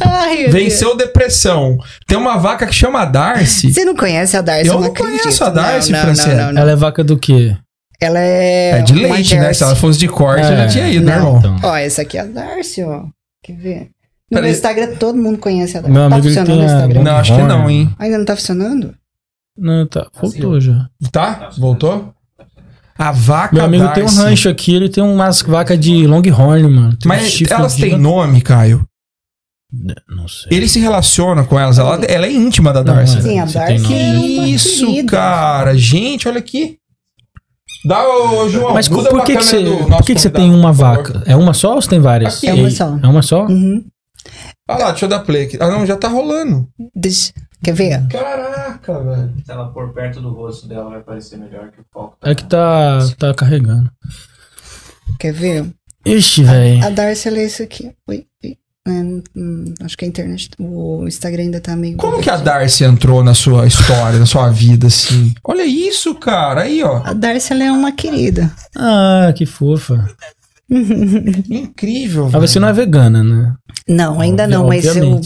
Ai, 0.00 0.36
meu 0.36 0.50
Deus. 0.50 0.52
Venceu 0.52 0.96
depressão. 0.96 1.78
Tem 2.06 2.16
uma 2.18 2.36
vaca 2.36 2.66
que 2.66 2.74
chama 2.74 3.04
Darcy. 3.04 3.72
Você 3.72 3.84
não 3.84 3.94
conhece 3.94 4.36
a 4.36 4.40
Darcy? 4.42 4.66
Eu 4.68 4.74
não 4.74 4.80
não 4.82 4.88
acredito. 4.88 5.20
conheço 5.22 5.44
a 5.44 5.48
Darcy, 5.50 5.92
não, 5.92 5.98
não, 6.06 6.12
não, 6.14 6.26
não, 6.26 6.52
não. 6.52 6.62
Ela 6.62 6.70
é 6.72 6.76
vaca 6.76 7.04
do 7.04 7.16
quê? 7.18 7.56
Ela 8.00 8.18
é. 8.20 8.78
É 8.78 8.82
de 8.82 8.92
leite, 8.94 9.34
né? 9.36 9.40
Jersey. 9.42 9.54
Se 9.54 9.64
ela 9.64 9.76
fosse 9.76 9.98
de 9.98 10.08
corte, 10.08 10.44
eu 10.44 10.56
já 10.56 10.64
É. 10.64 10.66
tinha 10.68 10.88
ido, 10.88 11.04
né, 11.06 11.16
Não. 11.18 11.36
irmão? 11.36 11.38
Então. 11.38 11.70
Ó, 11.70 11.76
essa 11.76 12.02
aqui 12.02 12.18
é 12.18 12.20
a 12.20 12.24
Darcy, 12.24 12.82
ó. 12.82 13.02
Quer 13.42 13.56
ver? 13.56 13.88
No 14.30 14.46
Instagram, 14.46 14.96
todo 14.96 15.16
mundo 15.16 15.38
conhece 15.38 15.78
a 15.78 15.80
Darcy. 15.80 15.92
Meu 15.92 16.08
tá 16.08 16.16
amigo, 16.16 16.28
funcionando 16.28 16.46
tem 16.48 16.58
o 16.60 16.64
Instagram? 16.64 17.02
Não, 17.02 17.16
acho 17.16 17.36
que 17.36 17.42
não, 17.42 17.70
hein? 17.70 17.90
Ainda 17.98 18.18
não 18.18 18.24
tá 18.24 18.36
funcionando? 18.36 18.94
Não, 19.56 19.86
tá. 19.86 20.08
Voltou 20.20 20.60
já. 20.60 20.88
Tá? 21.12 21.50
Voltou? 21.56 22.12
A 22.98 23.12
vaca 23.12 23.54
Meu 23.54 23.64
amigo 23.64 23.84
tem 23.92 24.02
um 24.02 24.06
Darcy. 24.06 24.20
rancho 24.20 24.48
aqui, 24.48 24.74
ele 24.74 24.88
tem 24.88 25.04
umas 25.04 25.42
vacas 25.42 25.78
de 25.78 26.06
Longhorn, 26.06 26.62
mano. 26.68 26.96
Tem 26.96 27.08
Mas 27.08 27.40
elas 27.50 27.74
têm 27.74 27.84
gigante. 27.84 28.02
nome, 28.02 28.40
Caio? 28.40 28.86
Não 30.08 30.26
sei. 30.26 30.56
Ele 30.56 30.66
se 30.68 30.80
relaciona 30.80 31.44
com 31.44 31.58
elas. 31.60 31.78
Ela, 31.78 31.96
ela 32.06 32.26
é 32.26 32.32
íntima 32.32 32.72
da 32.72 32.82
Não, 32.82 32.94
Darcy. 32.94 33.18
é. 33.18 33.20
Sim, 33.20 33.38
a 33.40 33.44
Darcy 33.44 33.72
é 33.74 33.78
uma 33.78 34.46
Isso, 34.48 34.86
querida. 34.86 35.10
cara. 35.10 35.76
Gente, 35.76 36.26
olha 36.26 36.38
aqui. 36.38 36.78
Dá, 37.84 38.02
ô, 38.08 38.48
João. 38.48 38.72
Mas 38.74 38.88
por 38.88 39.24
que, 39.24 39.36
que 39.36 39.44
você, 39.44 39.62
do 39.62 39.76
por 39.86 40.02
que, 40.02 40.14
que 40.14 40.20
você 40.20 40.30
tem 40.30 40.52
uma 40.52 40.72
vaca? 40.72 41.22
É 41.26 41.36
uma 41.36 41.52
só 41.54 41.74
ou 41.74 41.82
você 41.82 41.88
tem 41.90 42.00
várias? 42.00 42.38
Aqui. 42.38 42.48
É 42.48 42.54
uma 42.54 42.70
só. 42.70 42.98
É 43.02 43.06
uma 43.06 43.22
só? 43.22 43.46
Uhum. 43.46 43.84
Olha 44.68 44.84
lá, 44.86 44.90
deixa 44.90 45.04
eu 45.04 45.08
dar 45.08 45.20
play 45.20 45.44
aqui. 45.44 45.56
Ah, 45.60 45.68
não, 45.70 45.86
já 45.86 45.96
tá 45.96 46.08
rolando. 46.08 46.68
Deixa- 46.94 47.32
Quer 47.62 47.72
ver? 47.72 48.06
Caraca, 48.08 49.00
velho. 49.02 49.34
Se 49.44 49.50
ela 49.50 49.68
pôr 49.72 49.92
perto 49.92 50.20
do 50.20 50.32
rosto 50.32 50.68
dela, 50.68 50.90
vai 50.90 51.00
parecer 51.00 51.36
melhor 51.38 51.70
que 51.70 51.80
o 51.80 51.84
foco. 51.92 52.16
É 52.22 52.34
que 52.34 52.44
tá, 52.44 52.98
tá 53.18 53.32
carregando. 53.34 53.90
Quer 55.18 55.32
ver? 55.32 55.66
Ixi, 56.04 56.44
velho. 56.44 56.84
A 56.84 56.90
Darcy, 56.90 57.28
ela 57.28 57.38
é 57.38 57.44
isso 57.46 57.62
aqui. 57.62 57.92
Oi, 58.08 58.26
oi. 58.44 58.56
É, 58.88 58.90
hum, 59.36 59.74
acho 59.82 59.96
que 59.98 60.04
a 60.04 60.08
internet, 60.08 60.50
o 60.60 61.04
Instagram 61.08 61.44
ainda 61.44 61.60
tá 61.60 61.74
meio. 61.74 61.96
Como 61.96 62.20
que 62.20 62.30
a 62.30 62.36
Darcy 62.36 62.84
entrou 62.84 63.24
na 63.24 63.34
sua 63.34 63.66
história, 63.66 64.18
na 64.18 64.26
sua 64.26 64.48
vida, 64.50 64.86
assim? 64.86 65.34
Olha 65.42 65.64
isso, 65.64 66.14
cara. 66.14 66.62
Aí, 66.62 66.84
ó. 66.84 67.02
A 67.04 67.12
Darcy, 67.12 67.52
ela 67.52 67.64
é 67.64 67.72
uma 67.72 67.90
querida. 67.90 68.52
Ah, 68.76 69.32
que 69.34 69.44
fofa. 69.44 70.08
Incrível, 70.68 72.28
Mas 72.32 72.50
você 72.50 72.58
não 72.58 72.68
é 72.68 72.72
vegana, 72.72 73.22
né? 73.22 73.54
Não, 73.88 74.20
ainda 74.20 74.46
não, 74.46 74.66
mas 74.66 74.84
eu. 74.84 75.20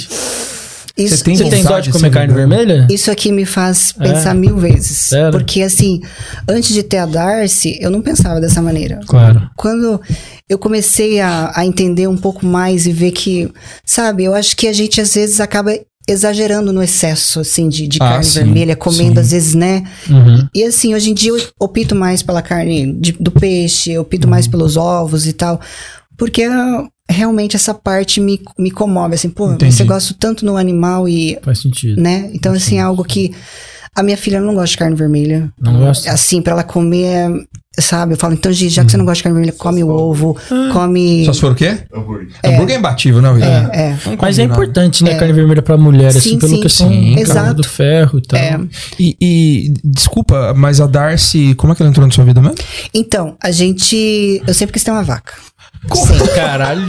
Isso, 0.98 1.16
Você 1.16 1.24
tem 1.24 1.36
Você 1.36 1.48
tem 1.48 1.64
dó 1.64 1.78
de 1.78 1.90
comer 1.90 2.10
carne 2.10 2.34
vermelha? 2.34 2.86
isso 2.90 3.10
aqui 3.10 3.32
me 3.32 3.46
faz 3.46 3.92
pensar 3.92 4.32
É? 4.32 4.34
mil 4.34 4.58
vezes. 4.58 5.10
Porque, 5.32 5.62
assim, 5.62 6.00
antes 6.48 6.74
de 6.74 6.82
ter 6.82 6.98
a 6.98 7.06
Darcy, 7.06 7.78
eu 7.80 7.90
não 7.90 8.02
pensava 8.02 8.38
dessa 8.40 8.60
maneira. 8.60 9.00
Claro. 9.06 9.48
Quando 9.56 10.00
eu 10.48 10.58
comecei 10.58 11.20
a, 11.20 11.52
a 11.54 11.64
entender 11.64 12.06
um 12.06 12.18
pouco 12.18 12.44
mais 12.44 12.86
e 12.86 12.92
ver 12.92 13.12
que, 13.12 13.50
sabe, 13.84 14.24
eu 14.24 14.34
acho 14.34 14.54
que 14.56 14.66
a 14.68 14.72
gente 14.74 15.00
às 15.00 15.14
vezes 15.14 15.40
acaba 15.40 15.72
exagerando 16.10 16.72
no 16.72 16.82
excesso, 16.82 17.40
assim, 17.40 17.68
de, 17.68 17.86
de 17.88 17.98
Ah, 18.00 18.08
carne 18.10 18.24
sim, 18.24 18.38
vermelha, 18.40 18.76
comendo 18.76 19.14
sim. 19.14 19.20
às 19.20 19.30
vezes, 19.30 19.54
né? 19.54 19.84
Uhum. 20.08 20.46
E 20.54 20.64
assim, 20.64 20.94
hoje 20.94 21.10
em 21.10 21.14
dia 21.14 21.30
eu 21.32 21.40
opto 21.58 21.94
mais 21.94 22.22
pela 22.22 22.42
carne 22.42 22.92
de- 22.94 23.12
do 23.12 23.30
peixe, 23.30 23.92
eu 23.92 24.02
opto 24.02 24.28
mais 24.28 24.46
Uhum. 24.46 24.50
pelos 24.52 24.76
ovos 24.76 25.26
e 25.26 25.32
tal. 25.32 25.60
Porque 26.16 26.42
ah, 26.44 26.86
realmente 27.08 27.56
essa 27.56 27.72
parte 27.74 28.20
me, 28.20 28.40
me 28.58 28.70
comove, 28.70 29.14
assim, 29.14 29.30
pô, 29.30 29.52
Entendi. 29.52 29.72
você 29.72 29.84
gosta 29.84 30.14
tanto 30.18 30.44
no 30.44 30.56
animal 30.56 31.08
e, 31.08 31.38
Faz 31.42 31.60
sentido. 31.60 32.00
né? 32.00 32.30
Então, 32.34 32.52
assim, 32.52 32.78
é 32.78 32.80
algo 32.82 33.02
que 33.04 33.32
a 33.96 34.02
minha 34.02 34.16
filha 34.16 34.40
não 34.40 34.54
gosta 34.54 34.68
de 34.72 34.76
carne 34.78 34.94
vermelha. 34.96 35.52
Não 35.60 35.78
gosta? 35.80 36.10
Assim, 36.12 36.40
pra 36.42 36.52
ela 36.52 36.62
comer, 36.62 37.28
sabe? 37.80 38.14
Eu 38.14 38.16
falo, 38.16 38.34
então, 38.34 38.52
Gi, 38.52 38.68
já 38.68 38.84
que 38.84 38.90
você 38.90 38.96
não 38.96 39.04
gosta 39.04 39.16
de 39.16 39.22
carne 39.24 39.34
vermelha, 39.38 39.56
come 39.56 39.82
o 39.82 39.88
ovo, 39.88 40.36
come... 40.72 41.24
Só 41.26 41.32
se 41.32 41.40
for 41.40 41.52
o 41.52 41.54
quê? 41.54 41.78
Hambúrguer. 41.92 42.28
Hambúrguer 42.44 42.76
é 42.76 42.78
imbatível, 42.78 43.22
né, 43.22 43.30
William? 43.30 43.70
É, 43.72 43.80
é. 43.80 43.98
Mas 44.20 44.38
é 44.38 44.42
importante, 44.42 45.04
né? 45.04 45.14
Carne 45.16 45.32
vermelha 45.32 45.62
pra 45.62 45.76
mulher, 45.76 46.08
assim, 46.08 46.30
Sim, 46.30 46.38
pelo 46.38 46.56
sim, 46.56 46.60
questão 46.60 46.88
sim, 46.88 47.14
do 47.14 47.20
exato. 47.20 47.54
do 47.54 47.64
ferro 47.64 48.18
e 48.18 48.22
tal. 48.22 48.38
É. 48.38 48.60
E, 48.98 49.16
e, 49.20 49.74
desculpa, 49.84 50.54
mas 50.56 50.80
a 50.80 50.86
Darcy, 50.86 51.54
como 51.54 51.72
é 51.72 51.76
que 51.76 51.82
ela 51.82 51.90
entrou 51.90 52.06
na 52.06 52.12
sua 52.12 52.24
vida 52.24 52.40
mesmo? 52.40 52.56
Então, 52.92 53.36
a 53.42 53.50
gente... 53.50 54.42
Eu 54.46 54.54
sempre 54.54 54.72
quis 54.72 54.84
ter 54.84 54.90
uma 54.90 55.02
vaca. 55.02 55.34
Como? 55.88 56.28
Caralho. 56.34 56.86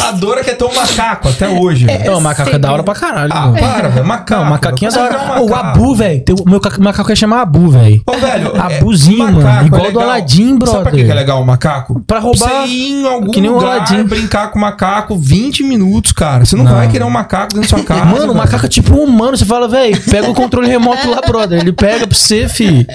a 0.00 0.12
Dora 0.12 0.44
quer 0.44 0.54
ter 0.56 0.64
um 0.64 0.74
macaco 0.74 1.28
até 1.28 1.48
hoje. 1.48 1.86
velho. 1.86 2.10
Não, 2.10 2.18
o 2.18 2.20
macaco 2.20 2.50
é 2.50 2.58
da 2.58 2.70
hora 2.72 2.82
pra 2.82 2.94
caralho. 2.94 3.32
Ah, 3.34 3.46
mano. 3.46 3.58
para, 3.58 3.88
velho. 3.88 4.06
Macaco. 4.06 4.42
Não, 4.44 4.50
macaquinho 4.50 4.90
é 4.90 4.94
da 4.94 5.02
hora. 5.02 5.40
um 5.42 5.46
O. 5.50 5.54
Abu, 5.54 5.94
velho. 5.94 6.24
o- 6.44 6.50
Meu 6.50 6.60
ca- 6.60 6.78
macaco 6.78 7.10
ia 7.10 7.16
chamar 7.16 7.40
Abu, 7.42 7.70
velho. 7.70 8.02
Ô, 8.06 8.12
velho. 8.12 8.52
é, 8.54 8.76
Abuzinho, 8.76 9.18
macaco 9.18 9.42
mano. 9.42 9.60
é 9.62 9.66
Igual 9.66 9.82
do 9.82 9.86
legal. 9.88 10.02
Aladdin, 10.02 10.46
Sabe 10.48 10.58
pra 10.58 10.66
brother. 10.82 10.92
que 10.92 11.04
que 11.04 11.10
é 11.10 11.14
legal 11.14 11.40
o 11.42 11.46
macaco? 11.46 12.00
Pra 12.06 12.18
roubar. 12.18 12.38
Você 12.48 12.66
ir 12.68 12.92
em 13.02 13.06
algum 13.06 13.30
que 13.30 13.40
nem 13.40 13.50
o 13.50 13.54
lugar, 13.54 13.76
Aladdin. 13.76 14.02
brincar 14.04 14.50
com 14.50 14.58
o 14.58 14.62
macaco 14.62 15.16
20 15.16 15.62
minutos, 15.62 16.12
cara. 16.12 16.44
Você 16.44 16.54
não, 16.56 16.64
Não. 16.64 16.74
vai 16.74 16.88
querer 16.88 17.04
um 17.04 17.10
macaco 17.10 17.54
dentro 17.54 17.62
da 17.62 17.76
sua 17.76 17.80
casa. 17.86 18.04
Mano, 18.04 18.32
o 18.32 18.36
macaco 18.36 18.66
é 18.66 18.68
tipo 18.68 18.94
um 18.94 19.04
humano. 19.04 19.36
Você 19.36 19.44
fala, 19.46 19.66
velho, 19.68 19.98
pega 20.02 20.28
o 20.30 20.34
controle 20.34 20.68
remoto 20.68 21.08
lá, 21.10 21.20
brother. 21.26 21.60
Ele 21.60 21.72
pega 21.72 22.06
pra 22.06 22.16
você, 22.16 22.46
fi. 22.48 22.86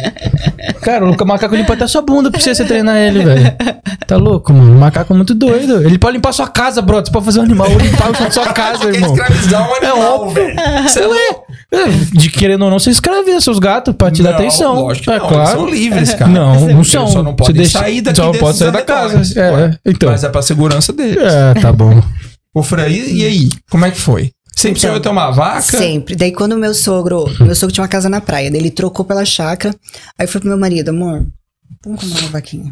Cara, 0.82 1.06
o 1.10 1.26
macaco 1.28 1.56
limpa 1.56 1.74
até 1.74 1.88
sua 1.88 2.02
bunda 2.04 2.30
pra 2.30 2.40
você, 2.40 2.54
você 2.54 2.64
treinar 2.66 2.96
ele, 2.98 3.24
velho. 3.24 3.54
Tá 4.06 4.16
louco, 4.16 4.27
mano? 4.54 4.72
O 4.76 4.80
macaco 4.80 5.14
é 5.14 5.16
muito 5.16 5.34
doido. 5.34 5.84
Ele 5.86 5.98
pode 5.98 6.18
limpar 6.18 6.32
sua 6.34 6.48
casa, 6.48 6.82
brother. 6.82 7.06
Você 7.08 7.12
pode 7.12 7.26
fazer 7.26 7.40
um 7.40 7.44
animal 7.44 7.68
limpar 7.70 8.12
o 8.12 8.16
chão 8.16 8.26
da 8.26 8.32
sua 8.32 8.54
casa, 8.54 8.80
Quer 8.80 8.96
irmão. 8.96 9.14
escravizar 9.14 9.70
um 9.70 9.74
É 9.76 9.78
animal, 9.90 10.30
velho. 10.30 10.56
Você 10.84 11.00
é 11.00 11.06
louco. 11.08 11.48
É, 11.72 11.86
De 12.14 12.30
querendo 12.30 12.64
ou 12.64 12.72
não, 12.72 12.80
você 12.80 12.90
escreve 12.90 13.40
seus 13.42 13.60
gatos 13.60 13.94
pra 13.96 14.10
te 14.12 14.24
dar 14.24 14.36
atenção. 14.36 14.74
Lógico 14.82 15.06
que 15.06 15.12
é 15.12 15.20
não, 15.20 15.28
claro. 15.28 15.42
eles 15.44 15.52
são 15.52 15.70
livres, 15.70 16.14
cara. 16.14 16.32
Não, 16.32 16.60
não 16.62 16.70
Eles 16.70 16.92
são. 16.92 17.08
Só 17.08 17.24
não 17.24 17.36
podem 17.36 17.56
deixa- 17.56 17.80
sair 17.80 18.02
daqui 18.02 18.18
Só 18.18 18.28
desses 18.28 18.40
pode 18.42 18.58
sair 18.58 18.72
da 18.72 18.82
casa. 18.82 19.22
É, 19.40 19.78
então. 19.86 20.10
Mas 20.12 20.24
é 20.24 20.30
pra 20.30 20.42
segurança 20.42 20.94
deles. 20.94 21.18
É, 21.22 21.54
tá 21.56 21.72
bom. 21.74 22.02
Ô, 22.54 22.64
Frei, 22.64 23.12
e 23.12 23.26
aí? 23.26 23.50
Como 23.70 23.86
é 23.86 23.92
que 23.92 24.00
foi? 24.00 24.32
Sempre 24.56 24.80
Então, 24.80 25.00
ter 25.00 25.10
uma 25.10 25.30
vaca? 25.30 25.62
Sempre. 25.62 26.16
Daí 26.16 26.32
quando 26.32 26.54
o 26.54 26.58
meu 26.58 26.74
sogro, 26.74 27.26
meu 27.40 27.54
sogro 27.54 27.72
tinha 27.74 27.84
uma 27.84 27.88
casa 27.88 28.10
na 28.10 28.20
praia, 28.20 28.50
daí 28.50 28.60
ele 28.60 28.72
trocou 28.72 29.06
pela 29.06 29.24
chácara. 29.24 29.76
Aí 30.18 30.26
eu 30.26 30.28
falei 30.28 30.40
pro 30.42 30.50
meu 30.50 30.58
marido, 30.58 30.90
amor, 30.90 31.28
vamos 31.86 32.02
comprar 32.02 32.22
uma 32.22 32.30
vaquinha. 32.32 32.72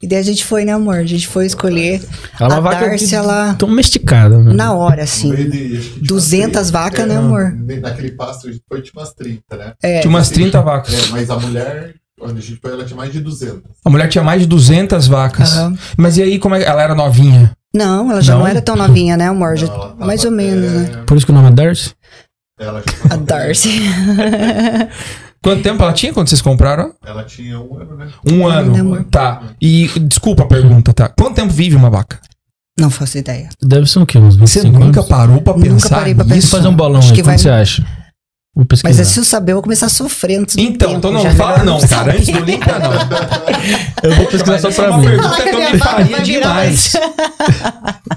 E 0.00 0.06
daí 0.06 0.18
a 0.18 0.22
gente 0.22 0.44
foi, 0.44 0.64
né, 0.64 0.72
amor? 0.72 0.96
A 0.96 1.04
gente 1.04 1.26
foi 1.26 1.44
escolher. 1.46 2.00
Ela 2.40 2.50
é 2.50 2.52
a 2.52 2.54
uma 2.56 2.60
vaca 2.60 2.86
Darcy, 2.88 3.08
que- 3.08 3.14
ela, 3.14 3.52
Domesticada, 3.54 4.38
mano. 4.38 4.54
na 4.54 4.72
hora, 4.72 5.02
assim. 5.02 5.34
de, 5.34 5.76
acho 5.78 5.88
que 5.88 5.92
tinha 5.94 6.06
200 6.06 6.56
umas 6.56 6.70
30, 6.70 6.72
vacas, 6.72 7.00
é, 7.00 7.06
né, 7.06 7.16
amor? 7.16 7.52
Naquele 7.80 8.12
pasto 8.12 8.46
a 8.48 8.52
gente 8.52 8.62
foi, 8.68 8.80
tinha 8.80 8.92
umas 9.00 9.12
30, 9.12 9.56
né? 9.56 9.72
É, 9.82 10.00
Tinha 10.00 10.08
umas 10.10 10.30
30 10.30 10.60
vacas. 10.62 10.94
É, 10.94 11.06
mas 11.10 11.28
a 11.30 11.36
mulher, 11.38 11.94
onde 12.20 12.38
a 12.38 12.42
gente 12.42 12.60
foi, 12.60 12.72
ela 12.72 12.84
tinha 12.84 12.96
mais 12.96 13.12
de 13.12 13.20
200. 13.20 13.62
A 13.84 13.90
mulher 13.90 14.08
tinha 14.08 14.22
mais 14.22 14.40
de 14.42 14.46
200 14.46 15.06
vacas. 15.08 15.52
Aham. 15.56 15.76
Mas 15.96 16.16
e 16.16 16.22
aí, 16.22 16.38
como 16.38 16.54
é 16.54 16.60
que 16.60 16.64
ela 16.64 16.80
era 16.82 16.94
novinha? 16.94 17.50
Não, 17.74 18.10
ela 18.10 18.22
já 18.22 18.32
não, 18.34 18.40
Não? 18.40 18.46
era 18.48 18.62
tão 18.62 18.76
novinha, 18.76 19.16
né, 19.16 19.26
amor? 19.26 19.54
Não, 19.58 19.96
mais 20.06 20.24
ou 20.24 20.30
menos, 20.30 20.72
né? 20.72 20.88
até- 20.92 21.02
Por 21.02 21.16
isso 21.16 21.26
que 21.26 21.32
o 21.32 21.34
nome 21.34 21.48
é 21.48 21.52
Darcy? 21.52 21.90
Ela 22.58 22.82
já 22.82 23.14
A 23.14 23.16
Darcy. 23.16 23.80
Quanto 25.42 25.62
tempo 25.62 25.80
ela 25.82 25.92
tinha 25.92 26.12
quando 26.12 26.28
vocês 26.28 26.42
compraram? 26.42 26.92
Ela 27.04 27.22
tinha 27.24 27.60
um 27.60 27.76
ano, 27.80 27.96
né? 27.96 28.08
Um 28.28 28.40
Um 28.40 28.46
ano. 28.48 28.94
ano. 28.96 29.04
Tá. 29.04 29.42
E 29.62 29.88
desculpa 30.00 30.42
a 30.42 30.46
pergunta, 30.46 30.92
tá? 30.92 31.08
Quanto 31.08 31.36
tempo 31.36 31.52
vive 31.52 31.76
uma 31.76 31.90
vaca? 31.90 32.18
não 32.80 32.90
faço 32.90 33.18
ideia. 33.18 33.48
Deve 33.60 33.86
ser 33.90 33.98
o 33.98 34.06
quê? 34.06 34.18
Uns 34.18 34.36
25 34.36 34.46
Você 34.66 34.70
nunca 34.70 35.00
anos? 35.00 35.08
parou 35.10 35.40
pra 35.40 35.52
Nunca 35.52 35.68
pensar 35.68 35.96
parei 35.96 36.14
pra 36.14 36.22
nisso? 36.24 36.34
Vamos 36.36 36.50
fazer 36.50 36.68
um 36.68 36.76
bolão 36.76 36.98
Acho 37.00 37.08
aí. 37.10 37.14
que 37.16 37.22
vai- 37.24 37.36
você 37.36 37.50
acha? 37.50 37.84
Vou 38.54 38.64
pesquisar. 38.64 38.96
Mas 38.98 39.08
se 39.08 39.18
eu 39.20 39.24
saber, 39.24 39.50
eu 39.52 39.56
vou 39.56 39.62
começar 39.64 39.86
a 39.86 39.88
sofrer 39.88 40.36
antes 40.38 40.54
do 40.54 40.62
Então, 40.62 40.88
tempo. 40.94 40.98
então 40.98 41.12
não 41.12 41.34
fala 41.36 41.58
melhor 41.58 41.64
não, 41.80 41.88
cara. 41.88 42.12
Antes 42.12 42.28
do 42.28 42.38
link, 42.40 42.60
não. 42.66 42.92
eu 44.10 44.16
vou 44.16 44.26
pesquisar 44.26 44.58
só 44.60 44.68
é 44.68 44.72
pra 44.86 44.90
uma 44.90 44.98
mim. 44.98 45.06
pergunta 45.08 45.42
que 45.42 45.48
eu 45.48 45.72
me 45.72 45.78
faria 45.78 46.20
demais. 46.20 46.92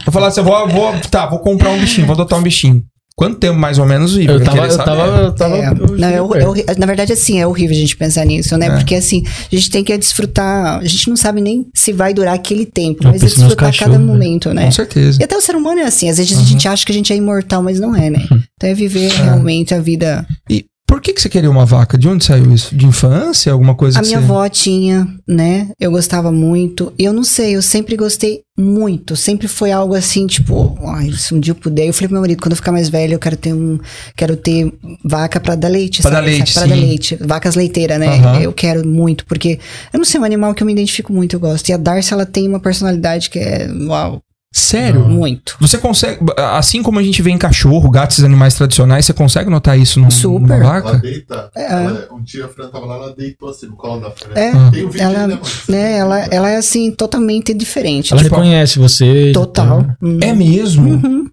Vou 0.06 0.14
falar 0.14 0.28
assim, 0.28 0.42
vou, 0.42 0.68
vou, 0.68 0.94
tá, 1.10 1.26
vou 1.26 1.39
comprar 1.39 1.70
um 1.72 1.80
bichinho, 1.80 2.06
vou 2.06 2.14
adotar 2.14 2.38
um 2.38 2.44
bichinho. 2.44 2.84
Quanto 3.16 3.38
tempo 3.38 3.57
mais 3.57 3.78
ou 3.78 3.86
menos 3.86 4.16
vive? 4.16 4.32
Eu 4.32 4.43
tava, 4.43 4.66
eu 4.66 4.78
tava, 4.78 5.01
eu 5.22 5.32
tava. 5.34 5.57
É, 5.57 5.68
eu 5.70 5.97
não, 6.28 6.55
é, 6.55 6.64
é 6.68 6.76
na 6.78 6.86
verdade, 6.86 7.14
assim, 7.14 7.39
é 7.39 7.45
horrível 7.45 7.76
a 7.76 7.80
gente 7.80 7.95
pensar 7.95 8.26
nisso, 8.26 8.57
né? 8.57 8.68
É. 8.68 8.70
Porque, 8.72 8.95
assim, 8.95 9.24
a 9.51 9.55
gente 9.55 9.70
tem 9.70 9.84
que 9.84 9.95
desfrutar. 9.97 10.80
A 10.80 10.86
gente 10.86 11.07
não 11.09 11.16
sabe 11.18 11.39
nem 11.41 11.66
se 11.76 11.93
vai 11.93 12.14
durar 12.14 12.34
aquele 12.34 12.66
tempo, 12.66 13.03
Eu 13.03 13.12
mas 13.12 13.22
é 13.22 13.26
desfrutar 13.26 13.68
cachorros, 13.68 13.80
cada 13.93 13.99
né? 13.99 14.03
momento, 14.05 14.53
né? 14.53 14.66
Com 14.66 14.72
certeza. 14.72 15.20
E 15.22 15.24
até 15.24 15.36
o 15.38 15.41
ser 15.41 15.55
humano 15.55 15.82
é 15.82 15.84
assim. 15.86 16.09
Às 16.09 16.18
vezes 16.18 16.36
a 16.36 16.39
Uhum. 16.39 16.45
gente 16.47 16.68
acha 16.68 16.86
que 16.86 16.91
a 16.91 16.95
gente 16.95 17.14
é 17.14 17.16
imortal, 17.16 17.62
mas 17.62 17.80
não 17.80 17.95
é, 17.95 18.09
né? 18.09 18.26
Então 18.57 18.70
é 18.70 18.74
viver 18.74 19.12
realmente 19.12 19.74
a 19.76 19.80
vida. 19.80 20.26
E 20.49 20.66
por 20.92 21.00
que, 21.00 21.14
que 21.14 21.22
você 21.22 21.30
queria 21.30 21.50
uma 21.50 21.66
vaca? 21.66 21.98
De 21.98 22.06
onde 22.06 22.26
saiu 22.26 22.52
isso? 22.52 22.76
De 22.76 22.86
infância? 22.86 23.50
Alguma 23.54 23.74
coisa 23.74 23.98
A 23.98 24.02
minha 24.02 24.20
você... 24.20 24.26
avó 24.26 24.50
tinha, 24.50 25.08
né? 25.26 25.70
Eu 25.80 25.89
gostava 25.89 26.34
muito. 26.34 26.92
E 27.00 27.06
eu 27.06 27.14
não 27.14 27.24
sei, 27.24 27.56
eu 27.56 27.62
sempre 27.62 27.96
gostei 27.96 28.42
muito. 28.60 29.16
Sempre 29.16 29.48
foi 29.48 29.72
algo 29.72 29.96
assim, 29.96 30.28
tipo, 30.28 30.78
ai, 30.86 31.10
se 31.14 31.34
um 31.34 31.39
dia 31.39 31.52
eu 31.52 31.56
puder. 31.56 31.88
Eu 31.88 31.94
falei 31.94 32.10
pro 32.10 32.16
meu 32.16 32.22
marido, 32.22 32.42
quando 32.42 32.52
eu 32.52 32.58
ficar 32.58 32.74
mais 32.74 32.89
velho, 32.89 33.14
eu 33.14 33.20
quero 33.20 33.38
ter 33.38 33.54
um. 33.54 33.80
Quero 34.18 34.36
ter 34.36 34.70
vaca 35.02 35.39
pra 35.39 35.56
dar 35.56 35.70
leite. 35.70 36.02
Pra 36.02 36.12
sabe? 36.12 36.26
dar 36.26 36.30
leite, 36.30 36.54
Pra 36.54 36.66
dar 36.66 36.76
leite. 36.76 37.18
Vacas 37.22 37.56
leiteiras, 37.56 37.98
né? 37.98 38.08
Aham. 38.08 38.42
Eu 38.42 38.52
quero 38.52 38.86
muito, 38.86 39.26
porque 39.26 39.60
eu 39.94 39.98
não 39.98 40.04
sei, 40.04 40.18
é 40.18 40.22
um 40.22 40.26
animal 40.26 40.54
que 40.54 40.62
eu 40.62 40.68
me 40.68 40.74
identifico 40.74 41.14
muito, 41.14 41.38
eu 41.38 41.39
gosto. 41.39 41.70
E 41.70 41.74
a 41.74 41.78
Darcy, 41.78 42.14
ela 42.14 42.26
tem 42.26 42.50
uma 42.50 42.60
personalidade 42.60 43.30
que 43.30 43.39
é. 43.39 43.66
Uau, 43.88 44.22
Sério? 44.54 44.99
muito. 45.08 45.56
Você 45.62 45.78
consegue, 45.78 46.20
assim 46.38 46.84
como 46.84 46.99
a 46.99 47.04
gente 47.04 47.22
vê 47.22 47.32
em 47.32 47.38
cachorro, 47.38 47.89
gatos, 47.89 48.22
animais 48.24 48.54
tradicionais, 48.54 49.06
você 49.06 49.14
consegue 49.14 49.49
notar 49.49 49.80
isso 49.80 49.97
num, 49.99 50.12
Super. 50.12 50.39
numa 50.41 50.56
Ela 50.56 50.64
vaca? 50.82 50.97
deita. 50.97 51.49
É. 51.56 51.72
ela- 51.72 52.08
um 52.12 52.22
dia 52.22 52.45
a 52.45 52.47
Fran 52.49 52.70
tava 52.70 52.86
lá, 52.86 52.95
ela 52.95 53.16
deitou 53.16 53.49
assim 53.49 53.68
no 53.68 53.78
colo 53.78 54.02
da 54.02 54.12
Fran. 54.12 54.34
É, 54.36 54.52
Tem 54.52 54.86
um 54.86 54.89
vídeo 54.89 55.02
ela, 55.02 55.20
ainda, 55.22 55.36
mano. 55.36 55.41
né, 55.70 55.97
ela, 55.97 56.20
ela 56.26 56.49
é 56.49 56.58
assim, 56.58 56.91
totalmente 56.91 57.54
diferente. 57.54 58.12
Ela 58.12 58.22
tipo, 58.24 58.36
reconhece 58.36 58.78
você. 58.78 59.32
total. 59.34 59.84
tal. 59.84 59.95
Hum. 60.02 60.20
É 60.22 60.34
mesmo? 60.34 60.89
Uhum. 60.95 61.30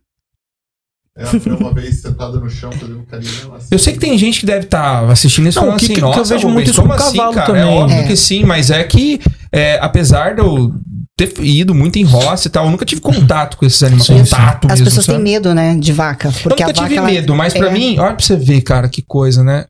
É, 1.16 1.24
Fran 1.26 1.56
uma 1.56 1.74
vez 1.74 2.00
sentada 2.00 2.38
no 2.38 2.48
chão 2.48 2.70
fazendo 2.70 3.00
um 3.00 3.04
carinho 3.04 3.32
nela. 3.42 3.56
assim. 3.56 3.66
Eu 3.72 3.78
sei 3.80 3.92
que 3.94 3.98
tem 3.98 4.16
gente 4.16 4.38
que 4.38 4.46
deve 4.46 4.66
estar 4.66 5.04
assistindo 5.10 5.48
isso 5.48 5.58
Não, 5.58 5.64
falando 5.64 5.80
que- 5.80 5.86
assim, 5.86 5.94
que- 5.94 6.00
que 6.00 6.06
eu 6.06 6.10
nossa, 6.10 6.34
vejo 6.34 6.48
muito 6.48 6.70
isso 6.70 6.80
como 6.80 6.94
com 6.94 7.02
assim, 7.02 7.16
cavalo 7.16 7.34
cara? 7.34 7.46
também. 7.46 7.62
É 7.62 7.66
óbvio 7.66 7.98
É. 7.98 8.02
que 8.06 8.16
sim, 8.16 8.44
mas 8.44 8.70
é 8.70 8.84
que, 8.84 9.20
é, 9.50 9.76
apesar 9.82 10.38
eu 10.38 10.72
ter 11.18 11.32
ido 11.44 11.74
muito 11.74 11.98
em 11.98 12.04
roça 12.04 12.46
e 12.46 12.50
tal, 12.50 12.64
eu 12.66 12.70
nunca 12.70 12.84
tive 12.84 13.00
contato 13.00 13.56
com 13.56 13.66
esses 13.66 13.82
animais. 13.82 14.06
Sim, 14.06 14.24
sim. 14.24 14.30
contato 14.36 14.64
As 14.66 14.70
mesmo, 14.74 14.84
pessoas 14.86 15.06
têm 15.06 15.14
sabe? 15.16 15.24
medo, 15.24 15.52
né, 15.54 15.74
de 15.74 15.92
vaca. 15.92 16.32
Porque 16.42 16.62
eu 16.62 16.66
a 16.66 16.68
nunca 16.68 16.80
vaca. 16.80 16.88
tive 16.88 16.94
ela- 16.96 17.06
medo, 17.10 17.34
mas 17.34 17.52
pra 17.52 17.66
é. 17.68 17.72
mim, 17.72 17.98
olha 17.98 18.14
pra 18.14 18.24
você 18.24 18.36
ver, 18.36 18.60
cara, 18.60 18.88
que 18.88 19.02
coisa, 19.02 19.42
né? 19.42 19.64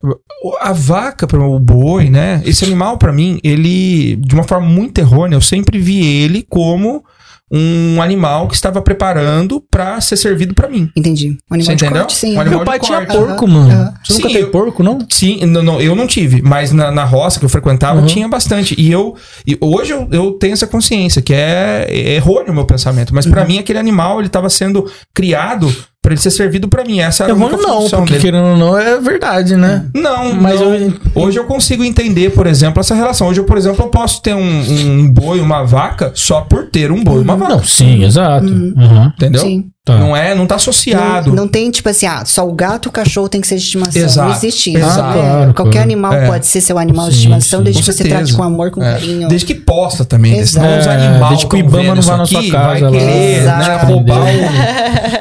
A 0.61 0.73
vaca, 0.73 1.27
o 1.37 1.59
boi, 1.59 2.11
né? 2.11 2.43
Esse 2.45 2.65
animal, 2.65 2.99
pra 2.99 3.13
mim, 3.13 3.41
ele, 3.43 4.17
de 4.17 4.35
uma 4.35 4.45
forma 4.45 4.69
muito 4.69 4.99
errônea, 4.99 5.35
eu 5.37 5.41
sempre 5.41 5.79
vi 5.79 6.05
ele 6.05 6.47
como 6.49 7.03
um 7.51 8.01
animal 8.03 8.47
que 8.49 8.55
estava 8.55 8.81
preparando 8.83 9.63
pra 9.71 10.01
ser 10.01 10.17
servido 10.17 10.55
pra 10.55 10.69
mim. 10.69 10.91
Entendi. 10.95 11.37
Um 11.51 11.55
animal 11.55 11.71
Você 11.73 11.77
de 11.77 11.85
entendeu? 11.85 12.03
corte, 12.03 12.15
sim. 12.17 12.37
Um 12.37 12.41
animal 12.41 12.59
Meu 12.59 12.67
pai 12.67 12.79
de 12.79 12.87
tinha 12.87 13.07
porco, 13.07 13.45
Aham, 13.47 13.53
mano. 13.55 13.71
aham. 13.73 13.95
Você 14.05 14.13
nunca 14.15 14.29
Sim, 14.29 14.35
teve 14.35 14.45
eu- 14.47 14.51
porco, 14.51 14.83
não? 14.83 14.99
Sim, 15.11 15.47
não, 15.47 15.63
não, 15.63 15.81
eu 15.81 15.95
não 15.97 16.07
tive, 16.07 16.43
mas 16.43 16.73
na, 16.73 16.91
na 16.91 17.05
roça 17.05 17.39
que 17.39 17.45
eu 17.45 17.49
frequentava 17.49 18.01
Uhum. 18.01 18.07
tinha 18.07 18.29
bastante. 18.29 18.75
E 18.79 18.91
eu 18.91 19.15
e 19.47 19.57
hoje 19.61 19.93
eu, 19.93 20.09
eu 20.13 20.33
tenho 20.33 20.53
essa 20.53 20.67
consciência 20.67 21.23
que 21.23 21.33
é, 21.33 21.87
é 21.89 22.15
errôneo 22.17 22.53
o 22.53 22.55
meu 22.55 22.65
pensamento, 22.67 23.15
mas 23.15 23.25
Uhum. 23.25 23.33
pra 23.33 23.45
mim 23.45 23.59
aquele 23.59 23.79
animal 23.79 24.19
ele 24.19 24.27
estava 24.27 24.49
sendo 24.51 24.91
criado 25.15 25.75
pra 26.09 26.09
Pra 26.09 26.15
ele 26.15 26.21
ser 26.23 26.31
servido 26.31 26.69
pra 26.69 26.85
mim. 26.85 27.01
Essa 27.01 27.25
era 27.25 27.33
Eu 27.33 27.37
a 27.37 27.39
única 27.47 27.57
não, 27.59 27.83
função 27.83 27.99
porque 28.01 28.13
dele. 28.15 28.25
querendo 28.25 28.47
ou 28.47 28.57
não, 28.57 28.79
é 28.79 28.99
verdade, 28.99 29.57
né? 29.57 29.85
Não, 29.95 30.33
Mas 30.33 30.59
não. 30.59 30.75
eu- 30.75 30.93
Hoje 31.15 31.39
eu 31.39 31.45
consigo 31.45 31.85
entender, 31.85 32.31
por 32.31 32.47
exemplo, 32.47 32.81
essa 32.81 32.95
relação. 32.95 33.29
Hoje 33.29 33.41
eu, 33.41 33.45
por 33.45 33.59
exemplo, 33.59 33.85
eu 33.85 33.89
posso 33.89 34.23
ter 34.23 34.35
um, 34.35 34.41
um 34.41 35.07
boi, 35.11 35.39
uma 35.41 35.65
vaca, 35.65 36.11
só 36.15 36.41
por 36.41 36.67
ter 36.71 36.91
um 36.91 37.05
boi, 37.05 37.21
uma 37.23 37.37
vaca. 37.37 37.57
Não, 37.57 37.63
sim, 37.65 38.05
exato. 38.05 38.47
Uhum. 38.47 39.13
Entendeu? 39.17 39.41
Sim. 39.43 39.67
Tá. 39.89 39.97
Não 39.99 40.15
é, 40.17 40.35
não 40.35 40.47
tá 40.47 40.57
associado. 40.57 41.31
Não, 41.31 41.37
não 41.45 41.49
tem, 41.49 41.71
tipo 41.71 41.89
assim, 41.89 42.05
ah, 42.07 42.23
só 42.27 42.47
o 42.47 42.53
gato 42.53 42.87
e 42.87 42.89
o 42.91 42.93
cachorro 42.93 43.29
tem 43.29 43.41
que 43.41 43.47
ser 43.47 43.57
de 43.57 43.63
estimação. 43.63 44.03
Exato. 44.03 44.29
Não 44.29 44.37
existe 44.37 44.71
isso. 44.71 44.79
Exato. 44.79 45.17
né? 45.19 45.23
Claro, 45.23 45.55
Qualquer 45.55 45.73
claro. 45.73 45.85
animal 45.85 46.13
É. 46.13 46.27
pode 46.27 46.47
ser 46.47 46.61
seu 46.61 46.79
animal 46.79 47.07
de 47.07 47.13
Sim, 47.13 47.19
estimação, 47.21 47.59
sim. 47.61 47.65
desde 47.65 47.81
Com 47.83 47.87
que 47.87 47.93
você 47.93 47.99
certeza. 48.03 48.19
trate 48.19 48.35
com 48.35 48.43
amor, 48.43 48.71
com 48.71 48.83
É. 48.83 48.93
carinho. 48.93 49.29
Desde 49.29 49.47
que 49.47 49.55
posta 49.55 50.05
também. 50.05 50.33
né? 50.33 50.39
Exato. 50.39 50.67
Senão 50.67 50.79
os 50.79 50.87
É, 50.87 50.91
animais 50.95 51.29
desde 51.31 51.47
que 51.47 51.57
o 51.57 51.59
Ibama 51.59 51.95
não 51.95 52.03
vá 52.03 52.17
na 52.19 52.27
sua 52.27 52.43
casa 52.51 52.67
vai 52.67 52.81
lá. 52.83 52.91
querer 52.91 53.05
né, 53.07 53.39
Exato. 53.39 53.87
roubar 53.87 54.21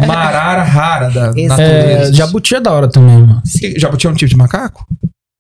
uma 0.04 0.16
arara 0.16 0.64
rara 0.64 1.10
da 1.10 1.32
Exato. 1.36 1.62
natureza. 1.62 2.10
É, 2.10 2.14
jabuti 2.14 2.56
é 2.56 2.60
da 2.60 2.72
hora 2.74 2.88
também, 2.88 3.18
mano. 3.18 3.42
Jabuti 3.78 4.06
é 4.08 4.10
um 4.10 4.14
tipo 4.14 4.30
de 4.30 4.36
macaco? 4.38 4.86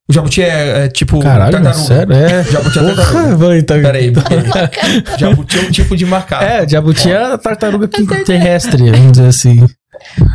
O 0.09 0.13
jabuti 0.13 0.41
é, 0.41 0.85
é 0.85 0.87
tipo 0.87 1.19
Caralho, 1.19 1.51
tartaruga. 1.51 1.83
sério? 1.83 2.13
É. 2.13 2.43
Jabuti 2.45 2.79
é 2.79 2.95
tartaruga. 2.95 3.63
tá- 3.63 3.73
Peraí, 3.75 4.11
peraí. 4.11 5.17
Jabuti 5.19 5.57
é 5.57 5.61
um 5.63 5.71
tipo 5.71 5.97
de 5.97 6.05
macaco. 6.05 6.43
É, 6.43 6.67
jabuti 6.67 7.11
é 7.11 7.17
a 7.33 7.37
tartaruga 7.37 7.87
que- 7.87 8.05
terrestre, 8.23 8.89
vamos 8.89 9.11
dizer 9.13 9.27
assim. 9.27 9.67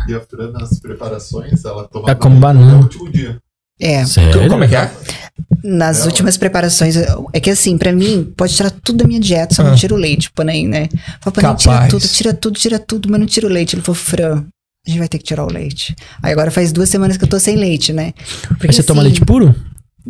E 0.07 0.13
a 0.13 0.19
Fran, 0.19 0.51
nas 0.51 0.79
preparações, 0.79 1.65
ela 1.65 1.87
toma 1.87 2.11
É 2.11 2.15
como 2.15 2.35
banana. 2.37 2.73
no 2.73 2.83
último 2.83 3.09
dia. 3.11 3.37
É. 3.81 4.05
Sério? 4.05 4.47
Como 4.47 4.63
é 4.63 4.67
que 4.67 4.75
é? 4.75 4.91
Nas 5.63 5.99
Ela- 6.01 6.05
últimas 6.07 6.37
preparações, 6.37 6.95
é 7.33 7.39
que 7.39 7.49
assim, 7.49 7.77
pra 7.77 7.91
mim, 7.91 8.31
pode 8.37 8.53
tirar 8.53 8.69
tudo 8.69 8.99
da 8.99 9.07
minha 9.07 9.19
dieta, 9.19 9.55
só 9.55 9.61
Ah. 9.63 9.69
não 9.69 9.75
tira 9.75 9.93
o 9.95 9.97
leite, 9.97 10.29
Panaim, 10.35 10.67
né? 10.67 10.87
Fala, 11.21 11.33
Panaim, 11.33 11.55
tira 11.55 11.87
tudo, 11.87 12.07
tira 12.07 12.33
tudo, 12.33 12.59
tira 12.59 12.79
tudo, 12.79 13.09
mas 13.09 13.19
não 13.19 13.25
tira 13.25 13.47
o 13.47 13.49
leite. 13.49 13.75
Ele 13.75 13.81
falou, 13.81 13.95
Fran, 13.95 14.45
a 14.85 14.89
gente 14.89 14.99
vai 14.99 15.07
ter 15.07 15.17
que 15.17 15.23
tirar 15.23 15.45
o 15.45 15.51
leite. 15.51 15.95
Aí 16.21 16.31
agora 16.31 16.51
faz 16.51 16.73
duas 16.73 16.89
semanas 16.89 17.15
que 17.15 17.23
eu 17.23 17.27
tô 17.27 17.39
sem 17.39 17.55
leite, 17.55 17.93
né? 17.93 18.13
Porque, 18.47 18.67
Aí 18.67 18.73
você 18.73 18.83
toma 18.83 19.01
assim, 19.01 19.09
leite 19.09 19.25
puro? 19.25 19.55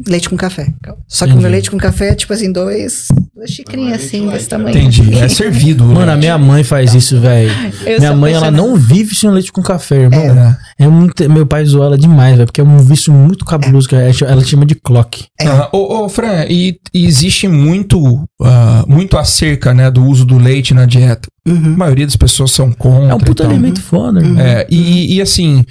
Leite 0.07 0.27
com 0.27 0.35
café. 0.35 0.73
Só 1.07 1.27
que 1.27 1.33
o 1.33 1.37
meu 1.37 1.51
leite 1.51 1.69
com 1.69 1.77
café 1.77 2.09
é 2.09 2.15
tipo 2.15 2.33
assim, 2.33 2.51
dois, 2.51 3.09
duas 3.35 3.51
xicrinhas 3.51 3.93
é 3.93 3.97
leite 3.97 4.07
assim, 4.07 4.27
desse 4.27 4.45
né? 4.45 4.49
tamanho. 4.49 4.75
Entendi. 4.75 5.13
É 5.13 5.29
servido. 5.29 5.85
Mano, 5.85 6.11
a 6.11 6.15
minha 6.15 6.35
mãe 6.35 6.63
faz 6.63 6.95
isso, 6.95 7.19
velho. 7.19 7.51
Minha 7.99 8.15
mãe, 8.15 8.33
ela 8.33 8.49
não 8.49 8.75
vive 8.75 9.13
sem 9.13 9.29
leite 9.29 9.51
com 9.51 9.61
café, 9.61 10.01
irmão. 10.01 10.19
É. 10.19 10.57
É 10.79 10.87
muito, 10.87 11.29
meu 11.29 11.45
pai 11.45 11.63
zoou 11.65 11.85
ela 11.85 11.95
demais, 11.95 12.35
velho, 12.35 12.47
porque 12.47 12.59
é 12.59 12.63
um 12.63 12.79
vício 12.79 13.13
muito 13.13 13.45
cabuloso, 13.45 13.87
que 13.87 13.93
ela 13.93 14.11
ela 14.27 14.43
chama 14.43 14.65
de 14.65 14.73
clock. 14.73 15.25
É. 15.39 15.47
Aham. 15.47 15.69
Ô, 15.71 16.05
ô, 16.05 16.09
Fran, 16.09 16.47
e, 16.49 16.79
e 16.91 17.05
existe 17.05 17.47
muito, 17.47 18.27
ah, 18.41 18.83
muito 18.87 19.15
acerca 19.15 19.75
né, 19.75 19.91
do 19.91 20.03
uso 20.03 20.25
do 20.25 20.39
leite 20.39 20.73
na 20.73 20.87
dieta. 20.87 21.27
A 21.45 21.49
Uhum. 21.51 21.75
maioria 21.75 22.05
das 22.05 22.15
pessoas 22.15 22.51
são 22.51 22.71
contra. 22.71 23.11
É 23.11 23.15
um 23.15 23.17
e 23.17 23.23
puta 23.25 23.43
tal. 23.43 23.51
alimento 23.51 23.81
foda, 23.81 24.21
irmão. 24.21 24.41
É, 24.41 24.65
e, 24.69 25.15
e 25.15 25.21
assim, 25.21 25.65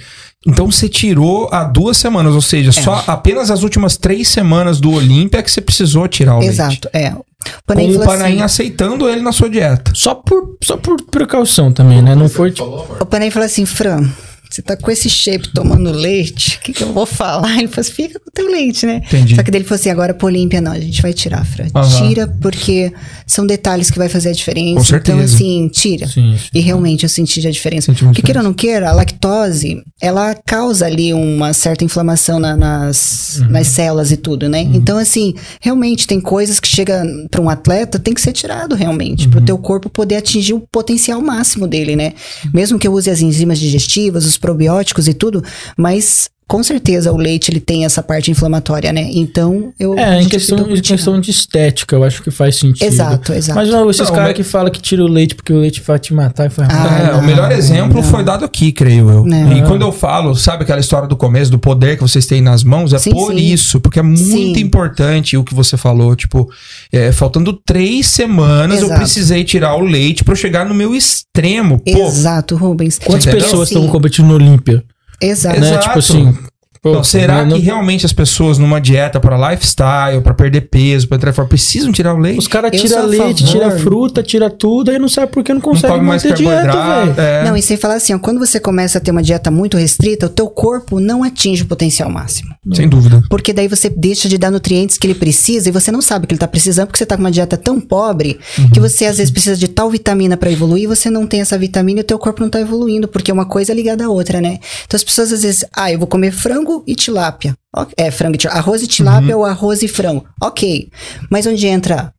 então 0.45 0.69
você 0.69 0.87
tirou 0.87 1.49
há 1.51 1.63
duas 1.63 1.97
semanas, 1.97 2.35
ou 2.35 2.41
seja, 2.41 2.69
É. 2.69 2.73
só 2.83 3.03
apenas 3.07 3.49
as 3.49 3.63
últimas 3.63 3.97
três 3.97 4.27
semanas 4.27 4.79
do 4.79 4.91
Olímpia 4.91 5.41
que 5.41 5.49
você 5.51 5.61
precisou 5.61 6.07
tirar 6.07 6.35
o 6.35 6.39
leite. 6.39 6.53
Exato, 6.53 6.89
é. 6.93 7.09
O 7.11 7.15
Com 7.15 7.23
Panaim 7.65 7.89
o 7.89 7.93
falou 7.93 8.07
Panaim 8.07 8.33
assim, 8.35 8.41
aceitando 8.43 9.09
ele 9.09 9.21
na 9.21 9.31
sua 9.31 9.49
dieta. 9.49 9.91
Só 9.95 10.13
por, 10.15 10.57
só 10.63 10.77
por 10.77 11.01
precaução 11.09 11.71
também, 11.73 12.01
né? 12.03 12.13
Não 12.15 12.29
foi 12.29 12.51
tipo. 12.51 12.65
o 12.99 13.05
Panaim 13.05 13.31
falou 13.31 13.45
assim, 13.47 13.65
Fran, 13.65 14.07
você 14.53 14.61
tá 14.61 14.77
com 14.77 14.91
esse 14.91 15.09
shape 15.09 15.49
tomando 15.51 15.91
leite, 15.91 16.57
o 16.57 16.59
que, 16.65 16.73
que 16.73 16.83
eu 16.83 16.93
vou 16.93 17.05
falar? 17.07 17.53
Ele 17.57 17.67
falou 17.67 17.81
assim, 17.81 17.91
fica 17.91 18.19
com 18.19 18.29
o 18.29 18.31
teu 18.31 18.51
leite, 18.51 18.85
né? 18.85 19.01
Entendi. 19.07 19.35
Só 19.35 19.41
que 19.41 19.49
daí 19.49 19.59
ele 19.61 19.67
falou 19.67 19.79
assim, 19.79 19.89
agora 19.89 20.13
pro 20.13 20.27
Olímpia 20.27 20.61
não, 20.61 20.71
a 20.71 20.79
gente 20.79 21.01
vai 21.01 21.11
tirar, 21.13 21.43
Fran. 21.45 21.65
Aham. 21.73 22.07
Tira, 22.07 22.27
porque 22.39 22.93
são 23.25 23.47
detalhes 23.47 23.89
que 23.89 23.97
vai 23.97 24.07
fazer 24.09 24.29
a 24.29 24.31
diferença. 24.31 24.75
Com 24.77 24.83
certeza. 24.83 25.17
Então, 25.17 25.25
assim, 25.25 25.67
tira. 25.69 26.07
Sim. 26.07 26.35
E 26.53 26.59
realmente 26.59 27.03
eu 27.03 27.09
senti 27.09 27.45
a 27.47 27.51
diferença. 27.51 27.87
Senti 27.87 28.03
Porque 28.03 28.21
queira 28.21 28.39
ou 28.41 28.43
não 28.43 28.53
queira, 28.53 28.89
a 28.89 28.93
lactose, 28.93 29.81
ela 30.01 30.35
causa 30.35 30.85
ali 30.85 31.13
uma 31.13 31.51
certa 31.53 31.83
inflamação 31.83 32.39
na- 32.39 32.55
nas, 32.55 33.39
Uhum. 33.39 33.49
nas 33.49 33.67
células 33.67 34.11
e 34.11 34.17
tudo, 34.17 34.47
né? 34.47 34.61
Então, 34.61 34.97
assim, 34.97 35.33
realmente 35.61 36.05
tem 36.05 36.19
coisas 36.21 36.59
que 36.59 36.67
chega 36.67 37.03
para 37.31 37.41
um 37.41 37.49
atleta, 37.49 37.97
tem 37.97 38.13
que 38.13 38.21
ser 38.21 38.33
tirado 38.33 38.75
realmente, 38.75 39.25
Uhum. 39.25 39.31
para 39.31 39.39
o 39.41 39.45
teu 39.45 39.57
corpo 39.57 39.89
poder 39.89 40.17
atingir 40.17 40.53
o 40.53 40.59
potencial 40.71 41.21
máximo 41.21 41.67
dele, 41.67 41.95
né? 41.95 42.13
Mesmo 42.53 42.77
que 42.77 42.87
eu 42.87 42.93
use 42.93 43.09
as 43.09 43.21
enzimas 43.21 43.57
digestivas, 43.59 44.25
os 44.25 44.37
probióticos 44.43 45.07
e 45.07 45.13
tudo, 45.13 45.41
mas 45.77 46.29
com 46.47 46.61
certeza 46.63 47.11
o 47.11 47.17
leite 47.17 47.49
ele 47.51 47.59
tem 47.59 47.85
essa 47.85 48.03
parte 48.03 48.29
inflamatória, 48.31 48.91
né? 48.93 49.09
Então, 49.13 49.73
eu 49.79 49.97
É, 49.97 50.03
a 50.03 50.21
em 50.21 50.27
questão, 50.27 50.59
em 50.69 50.81
questão 50.81 51.19
de 51.19 51.31
estética, 51.31 51.95
eu 51.95 52.03
acho 52.03 52.21
que 52.21 52.29
faz 52.31 52.57
sentido. 52.57 52.83
Exato, 52.87 53.33
exato. 53.33 53.57
Mas 53.59 53.69
não, 53.69 53.89
esses 53.89 54.09
caras 54.09 54.27
mas- 54.27 54.35
que 54.35 54.43
falam 54.43 54.71
que 54.71 54.81
tira 54.81 55.03
o 55.03 55.07
leite 55.07 55.35
porque 55.35 55.51
o 55.53 55.57
leite 55.59 55.81
vai 55.81 55.97
te 55.99 56.13
matar 56.13 56.47
e 56.47 56.49
faz 56.49 56.69
Ah. 56.71 57.11
É, 57.13 57.15
o 57.15 57.23
melhor 57.23 57.51
exemplo 57.51 57.95
não. 57.95 58.03
foi 58.03 58.23
dado 58.23 58.45
aqui, 58.45 58.71
creio 58.71 59.09
eu. 59.09 59.25
Não. 59.25 59.53
E 59.57 59.61
quando 59.63 59.81
eu 59.81 59.91
falo, 59.91 60.35
sabe 60.35 60.63
aquela 60.63 60.79
história 60.79 61.07
do 61.07 61.15
começo, 61.15 61.49
do 61.51 61.57
poder 61.59 61.95
que 61.97 62.01
vocês 62.01 62.25
têm 62.25 62.41
nas 62.41 62.63
mãos, 62.63 62.93
é 62.93 62.99
Sim, 62.99 63.11
por 63.11 63.31
sim. 63.33 63.39
isso, 63.39 63.79
porque 63.79 63.99
é 63.99 64.03
muito 64.03 64.23
Sim. 64.23 64.59
importante 64.59 65.37
o 65.37 65.43
que 65.43 65.53
você 65.53 65.77
falou. 65.77 66.15
Tipo, 66.15 66.49
é, 66.91 67.11
faltando 67.11 67.53
três 67.65 68.07
semanas, 68.07 68.79
eu 68.79 68.85
Exato. 68.87 68.99
precisei 69.01 69.43
tirar 69.43 69.75
o 69.75 69.81
leite 69.81 70.23
pra 70.23 70.33
eu 70.33 70.37
chegar 70.37 70.65
no 70.65 70.73
meu 70.73 70.93
extremo. 70.95 71.79
Pô, 71.79 72.07
Exato, 72.07 72.55
Rubens. 72.55 72.99
Quantas 72.99 73.25
Entendeu? 73.25 73.43
pessoas 73.45 73.69
estão 73.69 73.87
competindo 73.87 74.27
no 74.27 74.35
Olímpia? 74.35 74.83
Exato. 75.23 75.59
Né? 75.59 75.67
Exato. 75.67 75.87
Tipo 75.87 75.99
assim. 75.99 76.37
Pô, 76.83 76.89
Então, 76.91 77.03
será 77.03 77.37
né, 77.37 77.43
que 77.45 77.49
não- 77.49 77.61
realmente 77.61 78.05
as 78.05 78.13
pessoas 78.13 78.57
numa 78.59 78.79
dieta 78.79 79.19
para 79.19 79.49
lifestyle, 79.49 80.21
para 80.21 80.33
perder 80.33 80.61
peso, 80.61 81.07
para 81.07 81.15
entrar 81.17 81.33
precisam 81.47 81.91
tirar 81.91 82.13
o 82.13 82.17
leite? 82.19 82.39
Os 82.39 82.47
caras 82.47 82.69
tiram 82.79 83.05
leite, 83.07 83.43
tiram 83.45 83.71
fruta, 83.79 84.21
tiram 84.21 84.49
tudo, 84.49 84.91
aí 84.91 84.99
não 84.99 85.07
sabe 85.09 85.31
por 85.31 85.43
que 85.43 85.51
não 85.53 85.55
não 85.55 85.61
consegue 85.61 85.99
mais 86.01 86.23
manter 86.23 86.35
dieta, 86.37 87.05
velho. 87.05 87.13
é. 87.19 87.43
Não, 87.45 87.55
e 87.57 87.61
sem 87.61 87.77
falar 87.77 87.95
assim, 87.95 88.13
ó, 88.13 88.19
quando 88.19 88.37
você 88.37 88.59
começa 88.59 88.97
a 88.97 89.01
ter 89.01 89.11
uma 89.11 89.23
dieta 89.23 89.49
muito 89.49 89.77
restrita, 89.77 90.25
o 90.25 90.29
teu 90.29 90.47
corpo 90.49 90.99
não 90.99 91.23
atinge 91.23 91.63
o 91.63 91.65
potencial 91.65 92.09
máximo. 92.09 92.53
Sem 92.73 92.87
dúvida. 92.89 93.23
Porque 93.29 93.53
daí 93.53 93.67
você 93.67 93.89
deixa 93.89 94.27
de 94.27 94.37
dar 94.37 94.51
nutrientes 94.51 94.97
que 94.97 95.07
ele 95.07 95.15
precisa 95.15 95.69
e 95.69 95.71
você 95.71 95.91
não 95.91 96.01
sabe 96.01 96.27
que 96.27 96.33
ele 96.33 96.39
tá 96.39 96.47
precisando, 96.47 96.87
porque 96.87 96.97
você 96.97 97.05
tá 97.05 97.15
com 97.15 97.23
uma 97.23 97.31
dieta 97.31 97.55
tão 97.57 97.79
pobre 97.79 98.39
que 98.73 98.79
você 98.79 99.05
às 99.05 99.17
vezes 99.17 99.31
precisa 99.31 99.55
de 99.55 99.67
tal 99.69 99.89
vitamina 99.89 100.35
para 100.35 100.51
evoluir, 100.51 100.83
e 100.83 100.87
você 100.87 101.09
não 101.09 101.25
tem 101.25 101.39
essa 101.41 101.57
vitamina 101.57 101.99
e 101.99 102.01
o 102.01 102.05
teu 102.05 102.19
corpo 102.19 102.41
não 102.41 102.49
tá 102.49 102.59
evoluindo, 102.59 103.07
porque 103.07 103.31
uma 103.31 103.45
coisa 103.45 103.71
é 103.71 103.75
ligada 103.75 104.05
à 104.05 104.09
outra, 104.09 104.41
né? 104.41 104.59
Então 104.85 104.97
as 104.97 105.03
pessoas 105.03 105.31
às 105.31 105.43
vezes, 105.43 105.63
ah, 105.73 105.91
eu 105.91 105.97
vou 105.99 106.07
comer 106.07 106.31
frango 106.31 106.72
e 106.87 106.95
tilápia. 106.95 107.55
É, 107.97 108.09
frango 108.09 108.35
e 108.35 108.37
tilápia. 108.37 108.59
Arroz 108.59 108.81
e 108.81 108.87
tilápia 108.87 109.37
ou 109.37 109.43
arroz 109.43 109.83
e 109.83 109.87
frango. 109.87 110.25
Ok. 110.41 110.89
Mas 111.29 111.45
onde 111.45 111.67
entra 111.67 112.13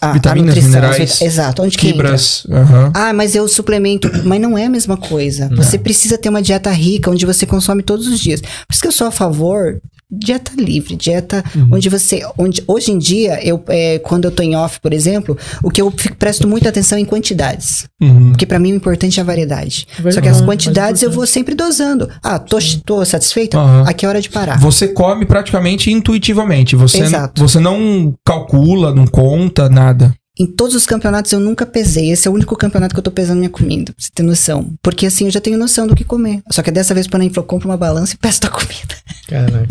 a, 0.00 0.12
Vitaminas, 0.12 0.56
a 0.56 0.60
nutrição? 0.60 0.80
minerais, 0.80 1.20
Exato. 1.22 1.62
Onde 1.62 1.78
que 1.78 1.88
entra? 1.88 2.02
Fibras. 2.02 2.46
aham. 2.50 2.92
Ah, 2.94 3.12
mas 3.12 3.34
eu 3.34 3.46
suplemento. 3.46 4.10
Mas 4.24 4.40
não 4.40 4.58
é 4.58 4.66
a 4.66 4.70
mesma 4.70 4.96
coisa. 4.96 5.48
Você 5.54 5.78
precisa 5.78 6.18
ter 6.18 6.28
uma 6.28 6.42
dieta 6.42 6.70
rica, 6.70 7.10
onde 7.10 7.24
você 7.24 7.46
consome 7.46 7.82
todos 7.82 8.06
os 8.08 8.18
dias. 8.18 8.40
Por 8.40 8.50
isso 8.72 8.80
que 8.82 8.88
eu 8.88 8.92
sou 8.92 9.06
a 9.06 9.12
favor 9.12 9.80
dieta 10.12 10.52
livre, 10.56 10.94
dieta 10.96 11.42
onde 11.70 11.88
você. 11.88 12.20
Onde, 12.36 12.62
hoje 12.66 12.92
em 12.92 12.98
dia, 12.98 13.38
eu, 13.42 13.62
é, 13.68 13.98
quando 14.00 14.26
eu 14.26 14.30
tô 14.30 14.42
em 14.42 14.54
off, 14.54 14.78
por 14.80 14.92
exemplo, 14.92 15.36
o 15.62 15.70
que 15.70 15.80
eu 15.80 15.90
fico- 15.96 16.16
presto 16.16 16.46
muita 16.46 16.68
atenção 16.68 16.98
em 16.98 17.04
quantidades. 17.04 17.86
Uhum. 18.00 18.30
Porque 18.30 18.44
pra 18.46 18.58
mim 18.58 18.72
o 18.72 18.76
importante 18.76 19.18
é 19.18 19.22
a 19.22 19.26
variedade. 19.26 19.86
Verdade, 19.94 20.14
Só 20.14 20.20
que 20.20 20.28
as 20.28 20.36
mais 20.40 20.46
quantidades 20.46 21.02
eu 21.02 21.10
vou 21.10 21.26
sempre 21.26 21.54
dosando. 21.54 22.08
Ah, 22.22 22.38
tô, 22.38 22.58
tô 22.84 23.04
satisfeita? 23.04 23.58
Aqui 23.86 24.04
é 24.04 24.08
hora 24.08 24.20
de 24.20 24.28
parar. 24.28 24.58
Você 24.60 24.88
come 24.88 25.24
praticamente 25.24 25.90
intuitivamente. 25.90 26.76
Você, 26.76 27.00
Exato. 27.02 27.40
você 27.40 27.58
não 27.58 28.14
calcula, 28.24 28.94
não 28.94 29.06
conta, 29.06 29.68
nada. 29.68 30.12
Em 30.38 30.46
todos 30.46 30.74
os 30.74 30.86
campeonatos 30.86 31.30
eu 31.32 31.38
nunca 31.38 31.66
pesei. 31.66 32.10
Esse 32.10 32.26
é 32.26 32.30
o 32.30 32.34
único 32.34 32.56
campeonato 32.56 32.94
que 32.94 32.98
eu 32.98 33.04
tô 33.04 33.10
pesando 33.10 33.38
minha 33.38 33.50
comida, 33.50 33.92
pra 33.92 34.02
você 34.02 34.10
ter 34.14 34.22
noção. 34.22 34.72
Porque 34.82 35.04
assim 35.06 35.26
eu 35.26 35.30
já 35.30 35.40
tenho 35.40 35.58
noção 35.58 35.86
do 35.86 35.94
que 35.94 36.04
comer. 36.04 36.42
Só 36.50 36.62
que 36.62 36.70
dessa 36.70 36.94
vez 36.94 37.06
o 37.06 37.10
Panay 37.10 37.28
falou: 37.28 37.46
compra 37.46 37.68
uma 37.68 37.76
balança 37.76 38.14
e 38.14 38.18
peça 38.18 38.40
tua 38.40 38.50
comida. 38.50 38.94
Caraca. 39.28 39.66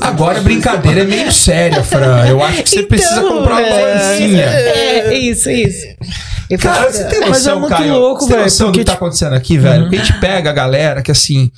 Agora 0.00 0.38
a 0.38 0.42
brincadeira 0.42 1.02
é 1.02 1.04
meio 1.04 1.30
séria, 1.30 1.84
Fran. 1.84 2.26
Eu 2.26 2.42
acho 2.42 2.62
que 2.62 2.70
você 2.70 2.82
precisa 2.82 3.20
Então, 3.20 3.38
comprar 3.38 3.56
uma 3.56 3.60
é, 3.60 3.94
balancinha. 3.94 4.42
É, 4.44 5.18
isso, 5.18 5.50
isso. 5.50 5.86
Eu 6.50 6.58
Cara, 6.58 6.90
você 6.90 7.04
tem 7.04 7.20
Mas 7.20 7.28
noção, 7.30 7.56
é 7.56 7.60
muito 7.60 7.76
Caio? 7.76 7.94
louco, 7.98 8.20
você 8.22 8.26
tem 8.28 8.36
velho, 8.36 8.44
noção 8.44 8.66
do 8.72 8.78
que 8.78 8.84
tá 8.84 8.92
tipo- 8.92 9.04
acontecendo 9.04 9.34
aqui, 9.34 9.58
velho? 9.58 9.82
Porque 9.82 9.96
a 9.96 9.98
gente 10.04 10.18
pega 10.20 10.50
a 10.50 10.52
galera 10.52 11.02
que, 11.02 11.10
assim... 11.10 11.50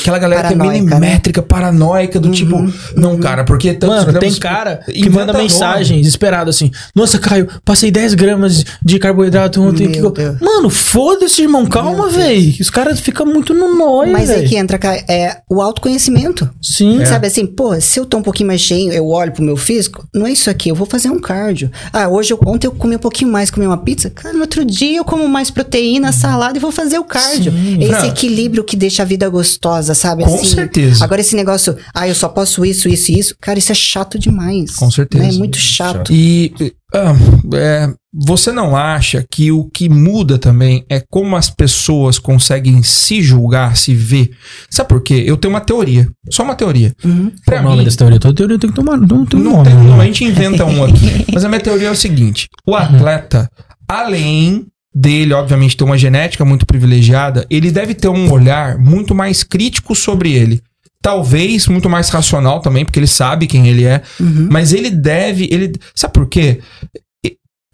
Aquela 0.00 0.18
galera 0.18 0.48
que 0.48 0.52
é 0.52 0.56
Paranoica, 0.56 0.84
né? 0.84 0.90
milimétrica, 1.00 1.40
paranoica, 1.42 2.20
do 2.20 2.30
tipo... 2.30 2.56
Não, 2.94 3.18
cara, 3.18 3.42
porque... 3.42 3.72
tantos 3.72 4.04
Mano, 4.04 4.18
tem 4.18 4.34
cara 4.34 4.80
que 4.86 5.08
manda 5.08 5.32
mensagem 5.32 5.98
desesperado 6.02 6.50
assim: 6.50 6.70
Nossa, 6.94 7.18
Caio, 7.18 7.48
passei 7.64 7.90
10 7.90 8.12
gramas 8.12 8.64
de 8.84 8.98
carboidrato 8.98 9.62
ontem. 9.62 9.88
Meu 9.88 10.12
que- 10.12 10.20
Deus. 10.22 10.38
Mano, 10.42 10.68
foda-se, 10.68 11.40
irmão, 11.40 11.64
calma, 11.64 12.06
velho. 12.10 12.54
Os 12.60 12.68
caras 12.68 13.00
ficam 13.00 13.24
muito 13.24 13.54
no 13.54 13.74
nóia, 13.78 14.12
Mas 14.12 14.28
aí 14.28 14.36
velho. 14.40 14.48
que 14.50 14.56
entra 14.56 14.76
Caio, 14.76 15.02
é 15.08 15.38
o 15.48 15.62
autoconhecimento. 15.62 16.50
Sim. 16.60 17.02
Sabe 17.06 17.26
assim, 17.26 17.46
pô, 17.46 17.80
se 17.80 17.98
eu 17.98 18.04
tô 18.04 18.18
um 18.18 18.22
pouquinho 18.22 18.48
mais 18.48 18.60
cheio, 18.60 18.92
eu 18.92 19.06
olho 19.08 19.32
pro 19.32 19.42
meu 19.42 19.56
físico, 19.56 20.06
não 20.14 20.26
é 20.26 20.32
isso 20.32 20.50
aqui, 20.50 20.68
eu 20.68 20.74
vou 20.74 20.86
fazer 20.86 21.08
um 21.08 21.18
cardio. 21.18 21.70
Ah, 21.94 22.08
hoje 22.08 22.34
eu, 22.34 22.38
ontem 22.46 22.66
eu 22.66 22.72
comi 22.72 22.94
um 22.96 22.98
pouquinho 22.98 23.32
mais, 23.32 23.50
comi 23.50 23.66
uma 23.66 23.78
pizza. 23.78 24.10
Cara, 24.10 24.34
no 24.38 24.44
outro 24.44 24.64
dia 24.64 24.96
eu 24.98 25.04
como 25.04 25.28
mais 25.28 25.50
proteína, 25.50 26.12
salada 26.12 26.56
e 26.56 26.60
vou 26.60 26.72
fazer 26.72 26.98
o 26.98 27.04
cardio. 27.04 27.52
Sim, 27.52 27.82
É 27.82 27.84
esse 27.84 28.00
Fran. 28.00 28.06
equilíbrio 28.08 28.64
que 28.64 28.76
deixa 28.76 29.02
a 29.02 29.06
vida 29.06 29.28
gostosa, 29.28 29.94
sabe? 29.94 30.24
Com 30.24 30.34
assim, 30.34 30.46
certeza. 30.54 31.04
Agora 31.04 31.20
esse 31.20 31.36
negócio, 31.36 31.76
ah, 31.94 32.08
eu 32.08 32.14
só 32.14 32.28
posso 32.28 32.64
isso, 32.64 32.88
isso 32.88 33.12
e 33.12 33.18
isso. 33.18 33.34
Cara, 33.40 33.58
isso 33.58 33.72
é 33.72 33.74
chato 33.74 34.18
demais. 34.18 34.76
Com 34.76 34.90
certeza. 34.90 35.24
né? 35.24 35.30
É 35.30 35.32
muito 35.32 35.58
chato. 35.58 36.12
E 36.12 36.52
ah, 36.94 37.12
é, 37.54 37.90
você 38.14 38.50
não 38.50 38.74
acha 38.74 39.22
que 39.30 39.52
o 39.52 39.64
que 39.64 39.88
muda 39.90 40.38
também 40.38 40.84
é 40.88 41.02
como 41.10 41.36
as 41.36 41.50
pessoas 41.50 42.18
conseguem 42.18 42.82
se 42.82 43.20
julgar, 43.20 43.76
se 43.76 43.94
ver? 43.94 44.30
Sabe 44.70 44.88
por 44.88 45.02
quê? 45.02 45.22
Eu 45.26 45.36
tenho 45.36 45.52
uma 45.52 45.60
teoria, 45.60 46.08
só 46.30 46.42
uma 46.42 46.54
teoria. 46.54 46.94
Uhum. 47.04 47.30
Pra 47.44 47.60
o 47.60 47.64
nome 47.64 47.78
mim, 47.78 47.84
dessa 47.84 47.98
teoria? 47.98 48.18
Toda 48.18 48.34
teoria 48.34 48.58
tem 48.58 48.70
que 48.70 48.76
tomar. 48.76 48.96
Não 48.96 49.26
tem 49.26 49.38
não 49.38 49.52
nome. 49.52 49.64
tem, 49.64 49.74
né? 49.74 49.82
não, 49.82 50.00
a 50.00 50.04
gente 50.06 50.24
inventa 50.24 50.64
um 50.64 50.82
aqui. 50.82 51.26
Mas 51.32 51.44
a 51.44 51.48
minha 51.48 51.60
teoria 51.60 51.88
é 51.88 51.90
o 51.90 51.96
seguinte: 51.96 52.48
o 52.66 52.74
atleta, 52.74 53.50
além 53.88 54.66
dele, 54.94 55.32
obviamente, 55.32 55.76
ter 55.76 55.84
uma 55.84 55.96
genética 55.98 56.44
muito 56.44 56.66
privilegiada, 56.66 57.46
ele 57.48 57.70
deve 57.70 57.94
ter 57.94 58.08
um 58.08 58.30
olhar 58.30 58.78
muito 58.78 59.14
mais 59.14 59.42
crítico 59.42 59.94
sobre 59.94 60.32
ele. 60.32 60.62
Talvez 61.00 61.68
muito 61.68 61.88
mais 61.88 62.08
racional 62.08 62.60
também, 62.60 62.84
porque 62.84 62.98
ele 62.98 63.06
sabe 63.06 63.46
quem 63.46 63.68
ele 63.68 63.84
é. 63.84 64.02
Uhum. 64.18 64.48
Mas 64.50 64.72
ele 64.72 64.90
deve. 64.90 65.48
Ele, 65.50 65.72
sabe 65.94 66.12
por 66.12 66.28
quê? 66.28 66.60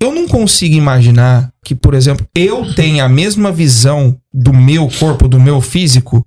Eu 0.00 0.12
não 0.12 0.28
consigo 0.28 0.74
imaginar 0.74 1.50
que, 1.64 1.74
por 1.74 1.94
exemplo, 1.94 2.26
eu 2.34 2.74
tenha 2.74 3.04
a 3.04 3.08
mesma 3.08 3.50
visão 3.50 4.18
do 4.32 4.52
meu 4.52 4.88
corpo, 4.88 5.26
do 5.26 5.40
meu 5.40 5.62
físico, 5.62 6.26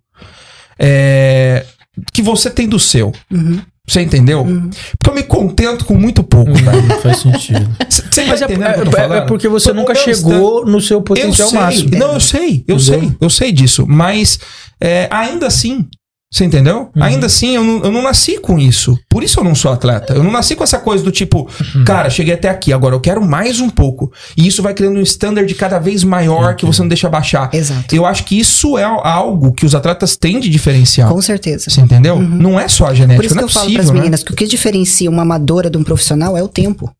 é, 0.79 1.63
que 2.11 2.23
você 2.23 2.49
tem 2.49 2.67
do 2.67 2.79
seu. 2.79 3.11
Uhum. 3.29 3.61
Você 3.89 4.01
entendeu? 4.01 4.41
Uhum. 4.41 4.69
Porque 4.97 5.09
eu 5.09 5.15
me 5.15 5.23
contento 5.23 5.85
com 5.85 5.93
muito 5.93 6.21
pouco, 6.21 6.51
tá? 6.61 6.73
Não 6.73 6.99
faz 7.01 7.19
sentido. 7.19 7.69
Você 7.89 8.25
Mas 8.25 8.41
é, 8.41 8.47
tá 8.47 8.73
tô 8.73 8.81
é- 8.81 8.87
é 8.87 8.91
falando? 8.91 9.27
porque 9.27 9.47
você 9.47 9.71
nunca 9.71 9.95
chegou 9.95 10.65
no 10.65 10.81
seu 10.81 10.97
Eu 10.97 11.01
potencial 11.03 11.47
sei. 11.49 11.59
máximo. 11.59 11.97
Não, 11.97 12.13
eu 12.15 12.19
sei, 12.19 12.65
eu 12.67 12.75
Entendeu? 12.75 12.79
sei, 12.79 13.11
eu 13.21 13.29
sei 13.29 13.51
disso. 13.53 13.85
Mas 13.87 14.39
é, 14.81 15.07
ainda 15.09 15.47
assim, 15.47 15.87
você 16.29 16.43
entendeu? 16.43 16.89
Uhum. 16.95 17.03
Ainda 17.03 17.25
assim, 17.27 17.55
eu 17.55 17.63
não, 17.63 17.83
eu 17.85 17.91
não 17.91 18.01
nasci 18.03 18.37
com 18.37 18.59
isso. 18.59 18.97
Por 19.09 19.23
isso 19.23 19.39
eu 19.39 19.43
não 19.45 19.55
sou 19.55 19.71
atleta. 19.71 20.13
Eu 20.13 20.23
não 20.23 20.31
nasci 20.31 20.55
com 20.55 20.63
essa 20.63 20.77
coisa 20.77 21.03
do 21.03 21.11
tipo, 21.11 21.47
Uhum. 21.73 21.83
cara, 21.85 22.09
cheguei 22.09 22.33
até 22.33 22.49
aqui, 22.49 22.73
agora 22.73 22.93
eu 22.95 22.99
quero 22.99 23.21
mais 23.25 23.61
um 23.61 23.69
pouco. 23.69 24.11
E 24.35 24.45
isso 24.45 24.61
vai 24.61 24.73
criando 24.73 24.97
um 24.97 25.01
standard 25.01 25.53
cada 25.55 25.79
vez 25.79 26.03
maior 26.03 26.55
que 26.55 26.65
você 26.65 26.81
não 26.81 26.89
deixa 26.89 27.07
baixar. 27.09 27.49
Exato. 27.53 27.95
Eu 27.95 28.05
acho 28.05 28.25
que 28.25 28.37
isso 28.37 28.77
é 28.77 28.83
algo 28.83 29.53
que 29.53 29.65
os 29.65 29.73
atletas 29.73 30.17
têm 30.17 30.39
de 30.39 30.49
diferencial. 30.49 31.13
Com 31.13 31.21
certeza. 31.21 31.69
Você 31.69 31.79
entendeu? 31.81 32.19
Não 32.21 32.59
é 32.59 32.67
só 32.67 32.85
a 32.85 32.87
Por 32.89 32.95
genética, 32.95 33.25
isso 33.25 33.35
que 33.35 33.41
não 33.41 33.47
eu 33.47 33.49
é 33.49 33.53
falo 33.53 33.65
possível, 33.65 33.83
para 33.83 33.89
as 33.89 33.93
né? 33.93 33.99
meninas 33.99 34.23
que 34.23 34.31
o 34.31 34.35
que 34.35 34.45
diferencia 34.45 35.09
uma 35.09 35.21
amadora 35.21 35.69
de 35.69 35.77
um 35.77 35.83
profissional 35.83 36.35
é 36.37 36.43
o 36.43 36.47
tempo. 36.47 36.91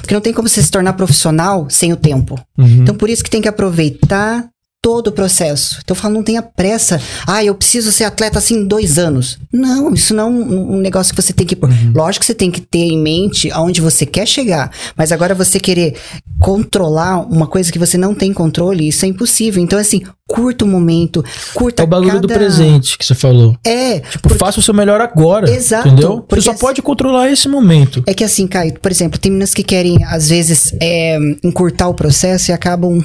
Porque 0.00 0.14
não 0.14 0.20
tem 0.20 0.32
como 0.32 0.48
você 0.48 0.62
se 0.62 0.70
tornar 0.70 0.92
profissional 0.94 1.66
sem 1.68 1.92
o 1.92 1.96
tempo. 1.96 2.40
Uhum. 2.56 2.66
Então, 2.82 2.94
por 2.94 3.10
isso 3.10 3.22
que 3.22 3.28
tem 3.30 3.42
que 3.42 3.48
aproveitar 3.48 4.46
todo 4.82 5.06
o 5.06 5.12
processo. 5.12 5.78
Então, 5.84 5.94
eu 5.94 6.00
falo, 6.00 6.14
não 6.14 6.24
tenha 6.24 6.42
pressa. 6.42 7.00
Ah, 7.24 7.44
eu 7.44 7.54
preciso 7.54 7.92
ser 7.92 8.02
atleta 8.02 8.38
assim 8.40 8.56
em 8.56 8.66
dois 8.66 8.98
anos. 8.98 9.38
Não, 9.52 9.94
isso 9.94 10.12
não 10.12 10.24
é 10.24 10.26
um, 10.28 10.72
um 10.74 10.80
negócio 10.80 11.14
que 11.14 11.22
você 11.22 11.32
tem 11.32 11.46
que... 11.46 11.54
Uhum. 11.54 11.92
Lógico 11.94 12.20
que 12.20 12.26
você 12.26 12.34
tem 12.34 12.50
que 12.50 12.60
ter 12.60 12.78
em 12.88 12.98
mente 13.00 13.48
aonde 13.52 13.80
você 13.80 14.04
quer 14.04 14.26
chegar. 14.26 14.72
Mas 14.96 15.12
agora 15.12 15.36
você 15.36 15.60
querer 15.60 15.94
controlar 16.40 17.20
uma 17.20 17.46
coisa 17.46 17.70
que 17.70 17.78
você 17.78 17.96
não 17.96 18.12
tem 18.14 18.32
controle, 18.32 18.88
isso 18.88 19.04
é 19.04 19.08
impossível. 19.08 19.62
Então, 19.62 19.78
assim, 19.78 20.02
curta 20.28 20.64
o 20.64 20.68
momento, 20.68 21.24
curta 21.54 21.82
É 21.82 21.84
o 21.84 21.86
bagulho 21.88 22.20
do 22.20 22.26
cada- 22.26 22.40
presente 22.40 22.98
que 22.98 23.04
você 23.06 23.14
falou. 23.14 23.56
É, 23.64 24.00
Tipo, 24.00 24.30
faça 24.30 24.58
o 24.58 24.62
seu 24.62 24.74
melhor 24.74 25.00
agora. 25.00 25.48
Exato, 25.48 25.86
Entendeu? 25.88 26.16
Você 26.16 26.22
porque 26.28 26.42
só 26.42 26.50
assim- 26.50 26.60
pode 26.60 26.82
controlar 26.82 27.30
esse 27.30 27.48
momento. 27.48 28.02
É 28.04 28.12
que 28.12 28.24
assim, 28.24 28.48
Caio, 28.48 28.74
por 28.80 28.90
exemplo, 28.90 29.16
tem 29.20 29.30
meninas 29.30 29.54
que 29.54 29.62
querem, 29.62 30.02
às 30.06 30.28
vezes, 30.28 30.74
é, 30.80 31.16
encurtar 31.44 31.86
o 31.88 31.94
processo 31.94 32.50
e 32.50 32.52
acabam 32.52 33.04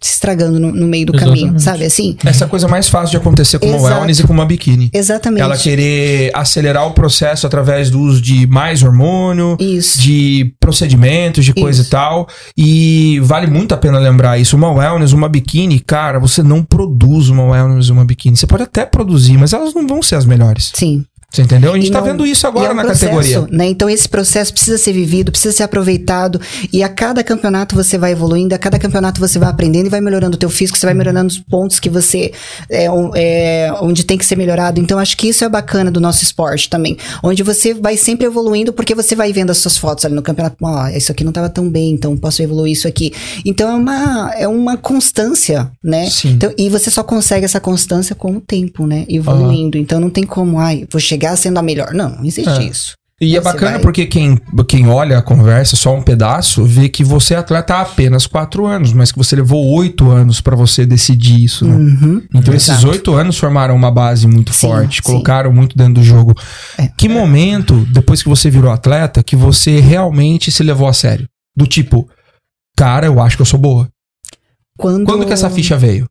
se 0.00 0.12
estragando 0.12 0.60
no, 0.60 0.70
no 0.70 0.86
meio 0.86 1.06
do 1.06 1.16
Exatamente. 1.16 1.40
caminho, 1.42 1.58
sabe? 1.60 1.84
Assim, 1.84 2.16
Essa 2.24 2.46
coisa 2.46 2.68
mais 2.68 2.88
fácil 2.88 3.10
de 3.10 3.16
acontecer 3.16 3.58
com 3.58 3.66
uma 3.66 3.76
Exato. 3.78 3.94
wellness 3.94 4.20
e 4.20 4.22
com 4.26 4.32
uma 4.32 4.46
biquíni. 4.46 4.90
exatamente. 4.94 5.42
Ela 5.42 5.56
querer 5.56 6.30
acelerar 6.34 6.86
o 6.86 6.92
processo 6.92 7.46
através 7.46 7.90
do 7.90 7.98
uso 8.00 8.20
de 8.22 8.46
mais 8.46 8.82
hormônio, 8.84 9.56
Isso. 9.58 10.00
de 10.00 10.54
procedimentos, 10.60 11.44
de 11.44 11.52
coisa 11.52 11.80
Isso. 11.80 11.88
e 11.88 11.90
tal. 11.90 12.28
E 12.56 13.20
vale 13.24 13.48
muito 13.48 13.74
a 13.74 13.76
pena 13.76 13.98
lembrar 13.98 14.38
isso. 14.38 14.56
Uma 14.56 14.70
wellness, 14.70 15.12
uma 15.12 15.28
biquíni, 15.28 15.80
cara, 15.80 16.20
você 16.20 16.42
não 16.44 16.62
produz 16.62 17.28
uma 17.28 17.44
wellness, 17.44 17.88
uma 17.90 18.04
biquíni. 18.04 18.36
Você 18.36 18.46
pode 18.46 18.62
até 18.62 18.86
produzir, 18.86 19.36
mas 19.36 19.52
elas 19.52 19.74
não 19.74 19.84
vão 19.86 20.00
ser 20.00 20.14
as 20.14 20.24
melhores. 20.24 20.70
Sim. 20.74 21.04
Você 21.30 21.42
entendeu? 21.42 21.72
A 21.74 21.76
gente 21.76 21.88
E 21.88 21.90
tá 21.90 21.98
não- 22.00 22.06
vendo 22.06 22.26
isso 22.26 22.46
E 22.46 22.48
agora 22.48 22.68
é 22.68 22.72
um 22.72 22.74
na 22.74 22.84
processo, 22.84 23.04
categoria. 23.14 23.46
Né? 23.50 23.66
Então, 23.66 23.88
esse 23.90 24.08
processo 24.08 24.50
precisa 24.50 24.78
ser 24.78 24.94
vivido, 24.94 25.30
precisa 25.30 25.54
ser 25.54 25.62
aproveitado. 25.62 26.40
E 26.72 26.82
a 26.82 26.88
cada 26.88 27.22
campeonato 27.22 27.74
você 27.76 27.98
vai 27.98 28.12
evoluindo, 28.12 28.54
a 28.54 28.58
cada 28.58 28.78
campeonato 28.78 29.20
você 29.20 29.38
vai 29.38 29.50
aprendendo 29.50 29.86
e 29.86 29.90
vai 29.90 30.00
melhorando 30.00 30.36
o 30.36 30.38
teu 30.38 30.48
físico, 30.48 30.78
você 30.78 30.86
vai 30.86 30.94
melhorando 30.94 31.28
os 31.28 31.38
pontos 31.38 31.78
que 31.78 31.90
você. 31.90 32.32
É, 32.70 32.86
é, 33.14 33.70
onde 33.82 34.04
tem 34.04 34.16
que 34.16 34.24
ser 34.24 34.36
melhorado. 34.36 34.80
Então, 34.80 34.98
acho 34.98 35.18
que 35.18 35.28
isso 35.28 35.44
é 35.44 35.48
bacana 35.50 35.90
do 35.90 36.00
nosso 36.00 36.22
esporte 36.24 36.70
também. 36.70 36.96
Onde 37.22 37.42
você 37.42 37.74
vai 37.74 37.98
sempre 37.98 38.26
evoluindo, 38.26 38.72
porque 38.72 38.94
você 38.94 39.14
vai 39.14 39.30
vendo 39.30 39.50
as 39.50 39.58
suas 39.58 39.76
fotos 39.76 40.06
ali 40.06 40.14
no 40.14 40.22
campeonato. 40.22 40.56
Ó, 40.62 40.88
isso 40.88 41.12
aqui 41.12 41.24
não 41.24 41.30
estava 41.30 41.50
tão 41.50 41.68
bem, 41.68 41.90
então 41.90 42.16
posso 42.16 42.42
evoluir 42.42 42.72
isso 42.72 42.88
aqui. 42.88 43.12
Então, 43.44 43.70
é 43.70 43.74
uma, 43.74 44.32
é 44.34 44.48
uma 44.48 44.78
constância, 44.78 45.70
né? 45.84 46.08
Sim. 46.08 46.30
Então, 46.30 46.50
e 46.56 46.70
você 46.70 46.90
só 46.90 47.02
consegue 47.02 47.44
essa 47.44 47.60
constância 47.60 48.14
com 48.14 48.32
o 48.36 48.40
tempo, 48.40 48.86
né? 48.86 49.04
Evoluindo. 49.10 49.76
Então 49.76 50.00
não 50.00 50.08
tem 50.08 50.24
como, 50.24 50.58
ai, 50.58 50.86
vou 50.90 50.98
chegar 50.98 51.17
sendo 51.36 51.58
a 51.58 51.62
melhor. 51.62 51.92
Não, 51.92 52.10
não 52.16 52.24
existe 52.24 52.48
É. 52.50 52.62
isso. 52.64 52.92
E 53.20 53.36
é 53.36 53.40
bacana 53.40 53.72
vai- 53.72 53.80
porque 53.80 54.06
quem, 54.06 54.38
quem 54.68 54.88
olha 54.88 55.18
a 55.18 55.22
conversa, 55.22 55.74
só 55.74 55.92
um 55.92 56.00
pedaço, 56.00 56.64
vê 56.64 56.88
que 56.88 57.02
você 57.02 57.34
é 57.34 57.38
atleta 57.38 57.74
há 57.74 57.80
apenas 57.80 58.28
quatro 58.28 58.64
anos, 58.64 58.92
mas 58.92 59.10
que 59.10 59.18
você 59.18 59.34
levou 59.34 59.66
oito 59.74 60.08
anos 60.08 60.40
pra 60.40 60.54
você 60.54 60.86
decidir 60.86 61.42
isso, 61.42 61.66
né? 61.66 61.74
Uhum. 61.74 62.22
Então 62.32 62.54
esses 62.54 62.84
oito 62.84 63.12
anos 63.14 63.36
formaram 63.36 63.74
uma 63.74 63.90
base 63.90 64.28
muito 64.28 64.52
Sim, 64.54 64.68
forte, 64.68 64.96
sim. 64.98 65.02
colocaram 65.02 65.52
muito 65.52 65.76
dentro 65.76 65.94
do 65.94 66.02
jogo. 66.04 66.32
É. 66.78 66.86
Que 66.96 67.08
momento, 67.08 67.84
depois 67.92 68.22
que 68.22 68.28
você 68.28 68.48
virou 68.50 68.70
atleta, 68.70 69.20
que 69.20 69.34
você 69.34 69.80
realmente 69.80 70.52
se 70.52 70.62
levou 70.62 70.86
a 70.86 70.92
sério? 70.92 71.26
Do 71.56 71.66
tipo, 71.66 72.08
cara, 72.76 73.06
eu 73.06 73.20
acho 73.20 73.34
que 73.34 73.42
eu 73.42 73.46
sou 73.46 73.58
boa. 73.58 73.88
Quando, 74.78 75.04
Quando 75.04 75.26
que 75.26 75.32
essa 75.32 75.50
ficha 75.50 75.76
veio? 75.76 76.06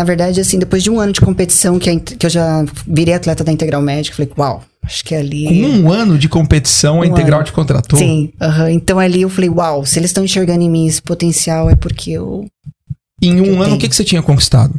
Na 0.00 0.04
verdade, 0.04 0.40
assim, 0.40 0.58
depois 0.58 0.82
de 0.82 0.90
um 0.90 0.98
ano 0.98 1.12
de 1.12 1.20
competição 1.20 1.78
que, 1.78 1.90
a 1.90 2.00
que 2.00 2.24
eu 2.24 2.30
já 2.30 2.64
virei 2.86 3.12
atleta 3.12 3.44
da 3.44 3.52
Integral 3.52 3.82
Médica, 3.82 4.16
falei, 4.16 4.32
uau, 4.38 4.64
acho 4.82 5.04
que 5.04 5.14
ali. 5.14 5.44
Com 5.44 5.68
um 5.80 5.92
ano 5.92 6.16
de 6.16 6.26
competição, 6.26 6.96
a 6.96 7.00
Um 7.00 7.04
Integral 7.04 7.40
ano. 7.40 7.46
te 7.46 7.52
contratou? 7.52 7.98
Sim, 7.98 8.32
então 8.70 8.98
ali 8.98 9.20
eu 9.20 9.28
falei, 9.28 9.50
uau, 9.50 9.84
se 9.84 9.98
eles 9.98 10.08
estão 10.08 10.24
enxergando 10.24 10.62
em 10.62 10.70
mim 10.70 10.86
esse 10.86 11.02
potencial 11.02 11.68
é 11.68 11.76
porque 11.76 12.12
eu. 12.12 12.46
Em 13.20 13.42
um 13.42 13.60
ano, 13.60 13.74
o 13.74 13.78
que, 13.78 13.90
que 13.90 13.94
você 13.94 14.02
tinha 14.02 14.22
conquistado? 14.22 14.74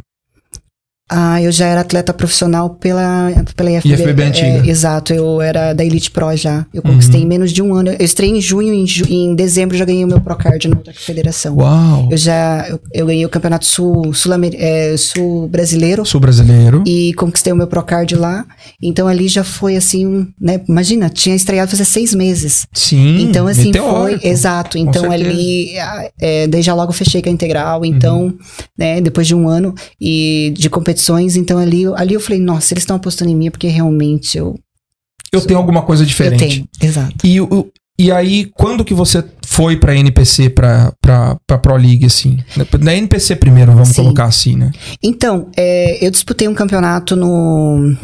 Ah, 1.14 1.42
eu 1.42 1.52
já 1.52 1.66
era 1.66 1.80
atleta 1.82 2.12
profissional 2.14 2.70
pela, 2.70 3.30
pela 3.54 3.70
IFBB. 3.70 3.94
IFBB 4.02 4.22
é, 4.22 4.26
antiga. 4.26 4.70
exato, 4.70 5.12
eu 5.12 5.40
era 5.42 5.72
da 5.74 5.84
Elite 5.84 6.10
Pro 6.10 6.34
já. 6.36 6.64
Eu 6.72 6.80
Uhum. 6.84 6.92
conquistei 6.92 7.20
em 7.22 7.26
menos 7.26 7.52
de 7.52 7.60
um 7.60 7.74
ano. 7.74 7.90
Eu 7.90 8.04
estreiei 8.04 8.36
em 8.36 8.40
junho, 8.40 8.72
em, 8.72 8.86
ju- 8.86 9.04
em 9.08 9.34
dezembro 9.34 9.76
já 9.76 9.84
ganhei 9.84 10.04
o 10.04 10.08
meu 10.08 10.20
Procard 10.20 10.68
na 10.68 10.76
outra 10.76 10.92
federação. 10.94 11.56
Uau! 11.56 12.08
Eu 12.10 12.16
já 12.16 12.66
eu, 12.68 12.80
eu 12.94 13.06
ganhei 13.06 13.24
o 13.26 13.28
campeonato 13.28 13.66
sul, 13.66 14.14
sul, 14.14 14.32
é, 14.54 14.96
sul 14.96 15.48
brasileiro 15.48 16.06
Sou 16.06 16.20
brasileiro. 16.20 16.82
e 16.86 17.12
conquistei 17.14 17.52
o 17.52 17.56
meu 17.56 17.66
Procard 17.66 18.14
lá. 18.16 18.44
Então 18.80 19.06
ali 19.06 19.28
já 19.28 19.44
foi 19.44 19.76
assim, 19.76 20.28
né? 20.40 20.60
Imagina, 20.68 21.10
tinha 21.10 21.36
estreado 21.36 21.70
fazia 21.70 21.84
seis 21.84 22.14
meses. 22.14 22.66
Sim. 22.72 23.22
Então 23.22 23.46
assim 23.46 23.72
foi, 23.72 23.80
meteórico. 23.82 24.26
exato. 24.26 24.78
Então 24.78 25.10
ali, 25.10 25.72
é, 26.20 26.46
daí 26.46 26.62
já 26.62 26.74
logo 26.74 26.92
fechei 26.92 27.20
com 27.20 27.28
a 27.28 27.32
integral. 27.32 27.84
Então, 27.84 28.22
Uhum. 28.22 28.38
né? 28.78 29.00
Depois 29.00 29.26
de 29.26 29.34
um 29.34 29.48
ano 29.48 29.74
e 30.00 30.52
de 30.56 30.70
então 31.36 31.58
ali, 31.58 31.84
ali 31.96 32.14
eu 32.14 32.20
falei, 32.20 32.40
nossa, 32.40 32.72
eles 32.72 32.82
estão 32.82 32.96
apostando 32.96 33.30
em 33.30 33.36
mim 33.36 33.46
é 33.46 33.50
porque 33.50 33.68
realmente 33.68 34.36
eu, 34.38 34.58
Eu 35.32 35.40
tenho 35.40 35.58
alguma 35.58 35.82
coisa 35.82 36.02
eu 36.02 36.06
diferente. 36.06 36.38
tenho. 36.46 36.68
Exato. 36.80 37.14
E, 37.26 37.40
o- 37.40 37.70
e 37.98 38.10
aí, 38.10 38.46
quando 38.54 38.84
que 38.84 38.94
você 38.94 39.22
foi 39.46 39.76
pra 39.76 39.94
NPC, 39.94 40.48
pra, 40.50 40.92
pra, 41.00 41.36
pra 41.46 41.58
Pro 41.58 41.76
League, 41.76 42.06
assim? 42.06 42.38
Na 42.80 42.94
NPC 42.94 43.36
primeiro, 43.36 43.72
vamos 43.72 43.90
Sim. 43.90 44.02
colocar 44.02 44.24
assim, 44.24 44.56
né? 44.56 44.72
Então, 45.02 45.48
é, 45.56 46.04
eu 46.04 46.10
disputei 46.10 46.48
um 46.48 46.54
campeonato 46.54 47.14
no, 47.14 47.94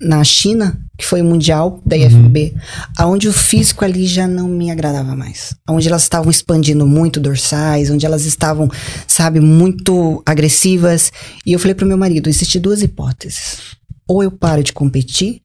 na 0.00 0.22
China, 0.22 0.78
que 0.96 1.04
foi 1.04 1.22
o 1.22 1.24
Mundial 1.24 1.80
da 1.84 1.96
IFB, 1.96 2.54
aonde 2.96 3.26
o 3.26 3.32
físico 3.32 3.84
ali 3.84 4.06
já 4.06 4.28
não 4.28 4.48
me 4.48 4.70
agradava 4.70 5.16
mais. 5.16 5.54
Onde 5.68 5.88
elas 5.88 6.02
estavam 6.02 6.30
expandindo 6.30 6.86
muito 6.86 7.18
dorsais, 7.18 7.90
onde 7.90 8.06
elas 8.06 8.24
estavam, 8.24 8.70
sabe, 9.06 9.40
muito 9.40 10.22
agressivas. 10.24 11.12
E 11.44 11.52
eu 11.52 11.58
falei 11.58 11.74
pro 11.74 11.86
meu 11.86 11.98
marido, 11.98 12.28
existem 12.28 12.60
duas 12.60 12.82
hipóteses. 12.82 13.58
Ou 14.06 14.22
eu 14.22 14.30
paro 14.30 14.62
de 14.62 14.72
competir, 14.72 15.40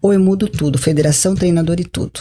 ou 0.00 0.12
eu 0.12 0.20
mudo 0.20 0.48
tudo, 0.48 0.78
federação, 0.78 1.34
treinador 1.34 1.78
e 1.78 1.84
tudo. 1.84 2.20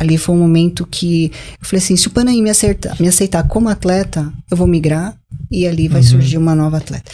Ali 0.00 0.18
foi 0.18 0.34
um 0.34 0.38
momento 0.38 0.86
que 0.86 1.30
eu 1.60 1.66
falei 1.66 1.84
assim, 1.84 1.96
se 1.96 2.08
o 2.08 2.10
Panaí 2.10 2.40
me, 2.42 2.50
acertar, 2.50 3.00
me 3.00 3.06
aceitar 3.06 3.46
como 3.46 3.68
atleta, 3.68 4.32
eu 4.50 4.56
vou 4.56 4.66
migrar 4.66 5.16
e 5.50 5.66
ali 5.66 5.86
vai 5.86 6.02
surgir 6.02 6.38
uma 6.38 6.54
nova 6.54 6.78
atleta. 6.78 7.10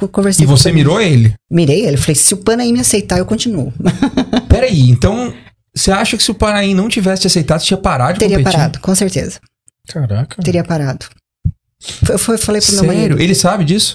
Co- 0.00 0.08
Conversei 0.08 0.44
E 0.44 0.46
você 0.46 0.64
Panaí. 0.70 0.74
mirou 0.74 1.00
ele? 1.00 1.34
Mirei 1.50 1.84
ele, 1.86 1.96
falei, 1.96 2.14
se 2.14 2.32
o 2.34 2.38
Panaí 2.38 2.72
me 2.72 2.80
aceitar, 2.80 3.18
eu 3.18 3.26
continuo. 3.26 3.72
Peraí, 4.48 4.88
então 4.90 5.32
você 5.74 5.90
acha 5.92 6.16
que 6.16 6.22
se 6.22 6.30
o 6.30 6.34
Paraí 6.34 6.72
não 6.74 6.88
tivesse 6.88 7.22
te 7.22 7.26
aceitado, 7.26 7.60
você 7.60 7.66
tinha 7.66 7.76
parado 7.78 8.14
de 8.14 8.20
Teria 8.20 8.38
competir? 8.38 8.56
parado, 8.56 8.80
com 8.80 8.94
certeza. 8.94 9.38
Caraca. 9.88 10.42
Teria 10.42 10.64
parado. 10.64 11.06
Foi- 12.18 12.38
falei 12.38 12.60
pro 12.60 12.72
meu 12.72 12.80
Sério? 12.84 12.86
marido, 13.00 13.20
Ele 13.20 13.34
sabe 13.34 13.64
disso? 13.64 13.94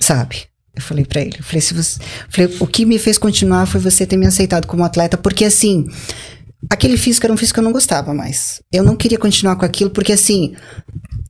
sabe? 0.00 0.42
Eu 0.76 0.82
falei 0.82 1.04
pra 1.04 1.20
ele, 1.20 1.36
eu 1.38 1.44
falei, 1.44 1.60
se 1.60 1.72
você, 1.72 2.00
falei, 2.28 2.56
o 2.58 2.66
que 2.66 2.84
me 2.84 2.98
fez 2.98 3.16
continuar 3.16 3.64
foi 3.64 3.80
você 3.80 4.04
ter 4.04 4.16
me 4.16 4.26
aceitado 4.26 4.66
como 4.66 4.82
atleta, 4.84 5.16
porque 5.16 5.44
assim, 5.44 5.86
aquele 6.68 6.96
físico 6.96 7.24
era 7.26 7.32
um 7.32 7.36
físico 7.36 7.54
que 7.54 7.60
eu 7.60 7.64
não 7.64 7.70
gostava 7.72 8.12
mais. 8.12 8.60
Eu 8.72 8.82
não 8.82 8.96
queria 8.96 9.16
continuar 9.18 9.54
com 9.54 9.64
aquilo, 9.64 9.90
porque 9.90 10.12
assim, 10.12 10.56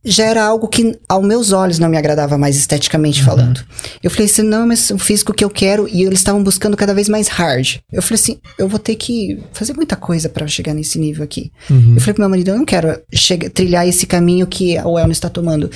já 0.05 0.25
era 0.25 0.43
algo 0.43 0.67
que 0.67 0.97
aos 1.09 1.25
meus 1.25 1.51
olhos 1.51 1.79
não 1.79 1.89
me 1.89 1.97
agradava 1.97 2.37
mais 2.37 2.55
esteticamente 2.55 3.19
Uhum. 3.19 3.25
falando. 3.25 3.65
Eu 4.03 4.09
falei 4.11 4.25
assim, 4.25 4.43
não, 4.43 4.67
mas 4.67 4.89
o 4.91 4.97
físico 4.97 5.33
que 5.33 5.43
eu 5.43 5.49
quero 5.49 5.87
e 5.91 6.03
eles 6.03 6.19
estavam 6.19 6.43
buscando 6.43 6.77
cada 6.77 6.93
vez 6.93 7.09
mais 7.09 7.27
hard. 7.27 7.77
Eu 7.91 8.01
falei 8.01 8.15
assim, 8.21 8.37
eu 8.57 8.67
vou 8.67 8.79
ter 8.79 8.95
que 8.95 9.39
fazer 9.53 9.73
muita 9.73 9.95
coisa 9.95 10.29
pra 10.29 10.45
chegar 10.47 10.73
nesse 10.73 10.99
nível 10.99 11.23
aqui. 11.23 11.51
Uhum. 11.69 11.93
Eu 11.95 11.99
falei 12.01 12.13
pro 12.13 12.21
meu 12.21 12.29
marido, 12.29 12.49
eu 12.51 12.57
não 12.57 12.65
quero 12.65 12.99
chegar, 13.13 13.49
trilhar 13.49 13.87
esse 13.87 14.05
caminho 14.05 14.45
que 14.47 14.77
a 14.77 14.87
wellness 14.87 15.17
está 15.17 15.29
tomando. 15.29 15.69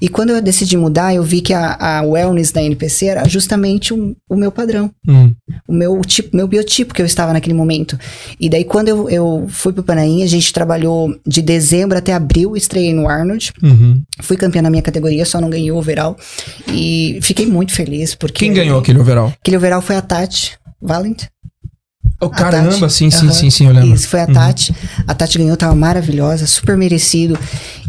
E 0.00 0.08
quando 0.08 0.30
eu 0.30 0.42
decidi 0.42 0.76
mudar, 0.76 1.14
eu 1.14 1.22
vi 1.22 1.40
que 1.40 1.52
a, 1.54 1.74
a 1.98 2.02
wellness 2.02 2.50
da 2.52 2.62
NPC 2.62 3.06
era 3.06 3.28
justamente 3.28 3.92
o, 3.94 4.16
o 4.28 4.36
meu 4.36 4.50
padrão 4.50 4.90
Hum. 5.08 5.32
o 5.68 5.72
meu 5.72 6.00
tipo, 6.00 6.36
meu 6.36 6.48
biotipo 6.48 6.92
que 6.92 7.00
eu 7.00 7.06
estava 7.06 7.32
naquele 7.32 7.54
momento. 7.54 7.98
E 8.40 8.48
daí 8.48 8.64
quando 8.64 8.88
eu, 8.88 9.08
eu 9.08 9.46
fui 9.48 9.72
pro 9.72 9.82
Panaim, 9.84 10.22
a 10.22 10.26
gente 10.26 10.52
trabalhou 10.52 11.14
de 11.26 11.40
dezembro 11.40 11.96
até 11.96 12.12
abril, 12.12 12.56
estreiei 12.56 12.92
no 12.92 13.08
Arnold, 13.08 13.52
Uhum. 13.62 13.75
Fui 14.20 14.36
campeã 14.36 14.62
na 14.62 14.70
minha 14.70 14.82
categoria, 14.82 15.24
só 15.24 15.40
não 15.40 15.50
ganhei 15.50 15.70
o 15.70 15.76
overall. 15.76 16.16
E 16.72 17.18
fiquei 17.22 17.46
muito 17.46 17.72
feliz 17.72 18.14
porque 18.14 18.44
Quem 18.44 18.52
ganhou 18.52 18.78
aquele 18.78 18.98
overall? 18.98 19.32
Aquele 19.40 19.56
overall 19.56 19.82
foi 19.82 19.96
a 19.96 20.02
Tati 20.02 20.58
Valent. 20.80 21.24
Oh, 22.18 22.30
caramba, 22.30 22.88
sim, 22.88 23.10
sim, 23.10 23.26
Aham. 23.26 23.32
sim, 23.32 23.50
sim, 23.50 23.66
eu 23.66 23.72
lembro. 23.72 23.94
Isso, 23.94 24.08
foi 24.08 24.20
a 24.20 24.26
Uhum. 24.26 24.32
Tati. 24.32 24.74
A 25.06 25.14
Tati 25.14 25.38
ganhou, 25.38 25.56
tava 25.56 25.74
maravilhosa, 25.74 26.46
super 26.46 26.76
merecido. 26.76 27.38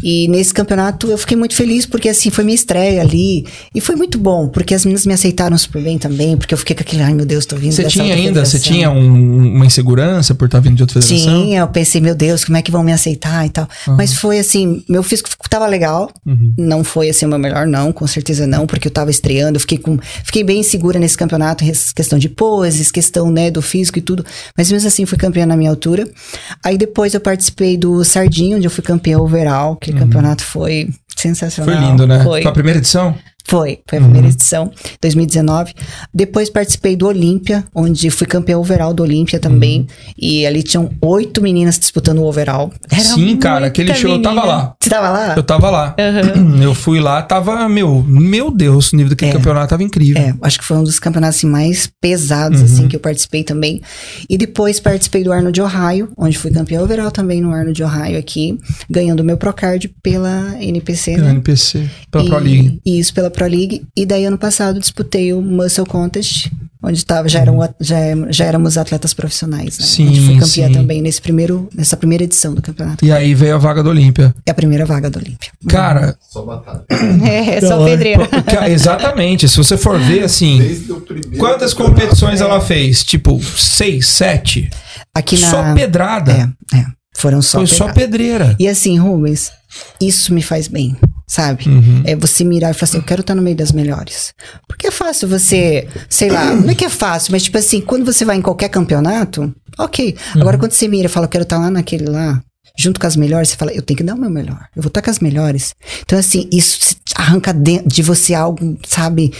E 0.02 0.28
nesse 0.28 0.52
campeonato 0.52 1.06
eu 1.08 1.16
fiquei 1.16 1.36
muito 1.36 1.54
feliz, 1.54 1.86
porque 1.86 2.08
assim, 2.10 2.30
foi 2.30 2.44
minha 2.44 2.54
estreia 2.54 3.00
ali. 3.00 3.46
E 3.74 3.80
foi 3.80 3.96
muito 3.96 4.18
bom, 4.18 4.46
porque 4.48 4.74
as 4.74 4.84
meninas 4.84 5.06
me 5.06 5.14
aceitaram 5.14 5.56
super 5.56 5.82
bem 5.82 5.96
também, 5.98 6.36
porque 6.36 6.52
eu 6.52 6.58
fiquei 6.58 6.76
com 6.76 6.82
aquele, 6.82 7.02
ai 7.02 7.14
meu 7.14 7.24
Deus, 7.24 7.46
tô 7.46 7.56
vindo 7.56 7.72
Você 7.72 7.84
tinha 7.84 8.04
ainda, 8.14 8.44
você 8.44 8.58
federação." 8.58 8.60
tinha 8.60 8.90
um- 8.90 9.54
uma 9.56 9.64
insegurança 9.66 10.34
por 10.34 10.44
estar 10.44 10.60
vindo 10.60 10.76
de 10.76 10.82
outra 10.82 11.00
federação? 11.00 11.42
Tinha, 11.44 11.60
eu 11.60 11.68
pensei, 11.68 12.00
meu 12.00 12.14
Deus, 12.14 12.44
como 12.44 12.56
é 12.58 12.62
que 12.62 12.70
vão 12.70 12.84
me 12.84 12.92
aceitar 12.92 13.46
e 13.46 13.50
tal. 13.50 13.66
Mas 13.96 14.14
foi 14.14 14.38
assim, 14.38 14.84
meu 14.88 15.02
físico 15.02 15.28
tava 15.48 15.66
legal. 15.66 16.10
Uhum. 16.26 16.52
Não 16.58 16.84
foi 16.84 17.08
assim 17.08 17.24
o 17.24 17.28
meu 17.30 17.38
melhor, 17.38 17.66
não, 17.66 17.92
com 17.92 18.06
certeza 18.06 18.46
não, 18.46 18.66
porque 18.66 18.88
eu 18.88 18.92
tava 18.92 19.10
estreando, 19.10 19.56
eu 19.56 19.60
fiquei 19.60 19.78
com. 19.78 19.98
Fiquei 20.22 20.44
bem 20.44 20.62
segura 20.62 20.98
nesse 20.98 21.16
campeonato, 21.16 21.64
questão 21.94 22.18
de 22.18 22.28
poses, 22.28 22.90
questão, 22.90 23.30
né, 23.30 23.50
do 23.50 23.62
físico 23.62 23.98
e 23.98 24.02
tudo. 24.02 24.17
Mas 24.56 24.70
mesmo 24.70 24.88
assim 24.88 25.06
fui 25.06 25.18
campeã 25.18 25.46
na 25.46 25.56
minha 25.56 25.70
altura. 25.70 26.08
Aí 26.64 26.76
depois 26.78 27.14
eu 27.14 27.20
participei 27.20 27.76
do 27.76 28.04
Sardinha, 28.04 28.56
onde 28.56 28.66
eu 28.66 28.70
fui 28.70 28.82
campeã 28.82 29.18
overall, 29.18 29.76
que 29.76 29.92
campeonato 29.92 30.44
foi 30.44 30.88
sensacional. 31.16 31.74
Uhum. 31.74 31.80
Foi 31.80 31.90
lindo, 31.90 32.06
né? 32.06 32.22
Foi. 32.22 32.42
Foi 32.42 32.50
a 32.50 32.54
primeira 32.54 32.78
edição? 32.78 33.14
Foi, 33.48 33.78
foi 33.88 33.98
a 33.98 34.02
primeira 34.02 34.28
edição, 34.28 34.70
2019. 35.00 35.72
Depois 36.12 36.50
participei 36.50 36.94
do 36.96 37.06
Olímpia, 37.06 37.64
onde 37.74 38.10
fui 38.10 38.26
campeã 38.26 38.58
overall 38.58 38.92
do 38.92 39.02
Olímpia 39.02 39.38
também. 39.40 39.86
E 40.18 40.46
ali 40.46 40.62
tinham 40.62 40.90
oito 41.00 41.40
meninas 41.40 41.78
disputando 41.78 42.18
o 42.18 42.24
overall. 42.26 42.70
Era 42.90 43.00
Sim, 43.02 43.36
cara, 43.38 43.66
aquele 43.68 43.94
show 43.94 44.10
eu 44.10 44.20
tava 44.22 44.44
lá. 44.44 44.74
Você 44.80 44.90
tava 44.90 45.08
lá? 45.10 45.34
Eu 45.36 45.42
tava 45.42 45.70
lá. 45.70 45.96
Eu 46.62 46.74
fui 46.74 47.00
lá, 47.00 47.22
tava, 47.22 47.68
meu, 47.68 48.02
meu 48.06 48.50
Deus, 48.50 48.92
o 48.92 48.96
nível 48.96 49.10
daquele 49.10 49.30
É. 49.30 49.34
campeonato 49.34 49.68
tava 49.68 49.82
incrível. 49.82 50.20
É, 50.20 50.34
acho 50.42 50.58
que 50.58 50.64
foi 50.64 50.76
um 50.76 50.84
dos 50.84 50.98
campeonatos 50.98 51.38
assim, 51.38 51.46
mais 51.46 51.88
pesados, 52.00 52.60
Uhum. 52.60 52.66
assim, 52.66 52.88
que 52.88 52.96
eu 52.96 53.00
participei 53.00 53.42
também. 53.44 53.80
E 54.28 54.36
depois 54.36 54.78
participei 54.80 55.24
do 55.24 55.32
Arnold 55.32 55.60
Ohio, 55.60 56.10
onde 56.18 56.36
fui 56.36 56.50
campeã 56.50 56.82
overall 56.82 57.10
também 57.10 57.40
no 57.40 57.52
Arnold 57.52 57.82
Ohio 57.82 58.18
aqui, 58.18 58.58
ganhando 58.90 59.20
o 59.20 59.24
meu 59.24 59.36
Procard 59.38 59.88
pela 60.02 60.54
NPC, 60.60 61.12
Pela 61.14 61.24
né? 61.26 61.30
NPC, 61.32 61.88
pela 62.10 62.24
E- 62.24 62.28
Pro 62.28 62.38
League. 62.38 62.80
Isso, 62.84 63.14
pela 63.14 63.30
Pro 63.38 63.46
League. 63.48 63.82
E 63.96 64.04
daí, 64.04 64.24
ano 64.24 64.38
passado, 64.38 64.80
disputei 64.80 65.32
o 65.32 65.40
Muscle 65.40 65.86
Contest, 65.86 66.50
onde 66.82 67.04
tava, 67.04 67.28
já, 67.28 67.40
eram, 67.40 67.58
já, 67.80 67.96
já 68.30 68.44
éramos 68.44 68.76
atletas 68.76 69.14
profissionais, 69.14 69.78
né? 69.78 69.84
Sim, 69.86 70.08
onde 70.08 70.20
fui 70.20 70.34
campeã 70.38 70.66
sim. 70.68 70.72
também 70.72 71.00
nesse 71.02 71.20
primeiro, 71.20 71.68
nessa 71.74 71.96
primeira 71.96 72.24
edição 72.24 72.54
do 72.54 72.60
campeonato. 72.62 73.04
E 73.04 73.12
aí 73.12 73.34
veio 73.34 73.54
a 73.54 73.58
vaga 73.58 73.82
do 73.82 73.90
Olímpia. 73.90 74.34
É 74.46 74.50
a 74.50 74.54
primeira 74.54 74.84
vaga 74.84 75.08
do 75.10 75.18
Olímpia. 75.18 75.50
Cara, 75.68 76.16
Só 76.20 76.42
batalha. 76.44 76.84
É, 77.24 77.60
Da 77.60 77.68
só 77.68 77.78
hora. 77.80 77.90
pedreira. 77.90 78.26
ca- 78.26 78.68
exatamente, 78.68 79.48
se 79.48 79.56
você 79.56 79.76
for 79.76 79.98
ver 79.98 80.24
assim, 80.24 80.60
quantas 81.38 81.72
competições 81.74 82.40
ela 82.40 82.60
fez? 82.60 83.04
Tipo, 83.04 83.40
seis, 83.42 84.06
sete? 84.08 84.68
Aqui 85.14 85.38
na... 85.38 85.50
Só 85.50 85.74
pedrada. 85.74 86.54
É, 86.74 86.76
é. 86.78 86.86
Foram 87.16 87.42
só 87.42 87.58
Foi 87.58 87.66
só 87.66 87.86
pedrada. 87.86 88.00
pedreira. 88.00 88.56
E 88.60 88.68
assim, 88.68 88.96
Rubens, 88.98 89.50
isso 90.00 90.32
me 90.32 90.40
faz 90.42 90.68
bem, 90.68 90.96
sabe? 91.28 91.68
Uhum. 91.68 92.02
É 92.06 92.16
você 92.16 92.42
mirar 92.42 92.70
e 92.70 92.74
falar 92.74 92.88
assim, 92.88 92.96
eu 92.96 93.04
quero 93.04 93.20
estar 93.20 93.34
no 93.34 93.42
meio 93.42 93.56
das 93.56 93.70
melhores. 93.70 94.32
Porque 94.66 94.86
é 94.86 94.90
fácil 94.90 95.28
você, 95.28 95.86
sei 96.08 96.30
lá, 96.30 96.54
não 96.54 96.70
é 96.70 96.74
que 96.74 96.86
é 96.86 96.88
fácil, 96.88 97.32
mas 97.32 97.44
tipo 97.44 97.58
assim, 97.58 97.82
quando 97.82 98.04
você 98.04 98.24
vai 98.24 98.36
em 98.36 98.42
qualquer 98.42 98.70
campeonato, 98.70 99.54
ok. 99.78 100.16
Agora 100.34 100.56
quando 100.56 100.72
você 100.72 100.88
mira 100.88 101.06
e 101.06 101.10
fala, 101.10 101.26
eu 101.26 101.30
quero 101.30 101.42
estar 101.42 101.58
lá 101.58 101.70
naquele 101.70 102.06
lá, 102.06 102.42
junto 102.76 103.00
com 103.00 103.06
as 103.06 103.16
melhores, 103.16 103.48
você 103.50 103.56
fala, 103.56 103.72
eu 103.72 103.82
tenho 103.82 103.96
que 103.96 104.04
dar 104.04 104.14
o 104.14 104.18
meu 104.18 104.30
melhor. 104.30 104.66
Eu 104.74 104.82
vou 104.82 104.88
estar 104.88 105.02
com 105.02 105.10
as 105.10 105.18
melhores. 105.20 105.74
Então 106.02 106.18
assim, 106.18 106.48
isso 106.52 106.96
arranca 107.14 107.52
de, 107.52 108.02
você 108.02 108.34
algo, 108.34 108.78
sabe, 108.86 109.32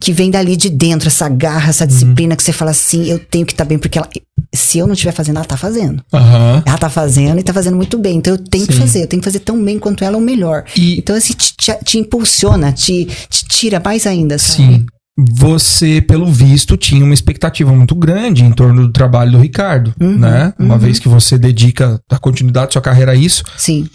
que 0.00 0.12
vem 0.12 0.30
dali 0.30 0.56
de 0.56 0.68
dentro, 0.70 1.08
essa 1.08 1.28
garra, 1.28 1.70
essa 1.70 1.86
disciplina 1.86 2.34
que 2.36 2.42
você 2.42 2.52
fala 2.52 2.70
assim, 2.70 3.04
eu 3.06 3.18
tenho 3.18 3.44
que 3.44 3.52
estar 3.52 3.64
bem, 3.64 3.78
porque 3.78 3.98
ela, 3.98 4.08
se 4.54 4.78
eu 4.78 4.86
não 4.86 4.94
estiver 4.94 5.12
fazendo, 5.12 5.36
ela 5.36 5.44
tá 5.44 5.56
fazendo. 5.56 6.02
Aham. 6.12 6.62
Ela 6.64 6.78
tá 6.78 6.88
fazendo 6.88 7.38
e 7.38 7.42
tá 7.42 7.52
fazendo 7.52 7.76
muito 7.76 7.98
bem. 7.98 8.16
Então 8.18 8.34
eu 8.34 8.38
tenho 8.38 8.66
que 8.66 8.72
Sim. 8.74 8.80
fazer, 8.80 9.02
eu 9.02 9.06
tenho 9.06 9.20
que 9.20 9.26
fazer 9.26 9.40
tão 9.40 9.62
bem 9.62 9.78
quanto 9.78 10.02
ela 10.04 10.16
ou 10.16 10.22
melhor. 10.22 10.64
E 10.76 10.98
Então, 10.98 11.14
assim, 11.16 11.34
te, 11.34 11.54
te- 11.56 11.84
te 11.84 11.98
impulsiona, 11.98 12.72
te, 12.72 13.06
te 13.28 13.44
tira 13.48 13.80
mais 13.84 14.06
ainda, 14.06 14.38
sabe? 14.38 14.62
sim, 14.62 14.86
você, 15.18 16.00
pelo 16.00 16.26
visto, 16.26 16.76
tinha 16.76 17.04
uma 17.04 17.14
expectativa 17.14 17.72
muito 17.72 17.94
grande 17.94 18.44
em 18.44 18.52
torno 18.52 18.86
do 18.86 18.92
trabalho 18.92 19.32
do 19.32 19.38
Ricardo, 19.38 19.94
Uhum, 19.98 20.18
né? 20.18 20.52
Uma 20.58 20.74
uhum. 20.74 20.80
vez 20.80 20.98
que 20.98 21.08
você 21.08 21.38
dedica 21.38 21.98
a 22.10 22.18
continuidade 22.18 22.66
da 22.66 22.72
sua 22.72 22.82
carreira 22.82 23.12
a 23.12 23.14
isso. 23.14 23.42
Sim. 23.56 23.88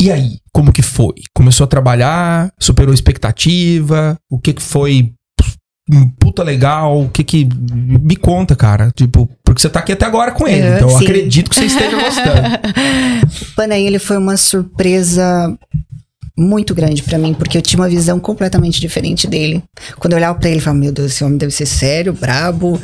E 0.00 0.10
aí, 0.10 0.38
como 0.52 0.72
que 0.72 0.82
foi? 0.82 1.14
Começou 1.34 1.64
a 1.64 1.68
trabalhar, 1.68 2.50
superou 2.58 2.90
a 2.92 2.94
expectativa? 2.94 4.16
O 4.30 4.38
que 4.38 4.52
que 4.52 4.62
foi 4.62 5.12
puta 6.18 6.42
legal? 6.42 7.02
O 7.02 7.08
que 7.08 7.24
que 7.24 7.48
me 8.00 8.16
conta, 8.16 8.54
cara? 8.54 8.90
Tipo, 8.94 9.28
porque 9.44 9.60
você 9.60 9.68
tá 9.68 9.80
aqui 9.80 9.92
até 9.92 10.04
agora 10.06 10.32
com 10.32 10.46
ele, 10.46 10.66
É, 10.66 10.76
então 10.76 10.90
eu 10.90 10.98
sim. 10.98 11.04
acredito 11.04 11.48
que 11.50 11.56
você 11.56 11.66
esteja 11.66 11.96
gostando. 11.96 12.42
O 13.52 13.54
Panaí, 13.54 13.86
ele 13.86 13.98
foi 13.98 14.16
uma 14.16 14.36
surpresa 14.36 15.56
muito 16.36 16.74
grande 16.74 17.02
pra 17.02 17.18
mim, 17.18 17.34
porque 17.34 17.58
eu 17.58 17.62
tinha 17.62 17.80
uma 17.80 17.88
visão 17.88 18.18
completamente 18.20 18.80
diferente 18.80 19.26
dele. 19.26 19.62
Quando 19.98 20.12
eu 20.14 20.18
olhava 20.18 20.38
pra 20.38 20.48
ele, 20.48 20.58
eu 20.58 20.62
falava, 20.62 20.80
meu 20.80 20.92
Deus, 20.92 21.12
esse 21.12 21.24
homem 21.24 21.38
deve 21.38 21.52
ser 21.52 21.66
sério, 21.66 22.12
brabo. 22.12 22.80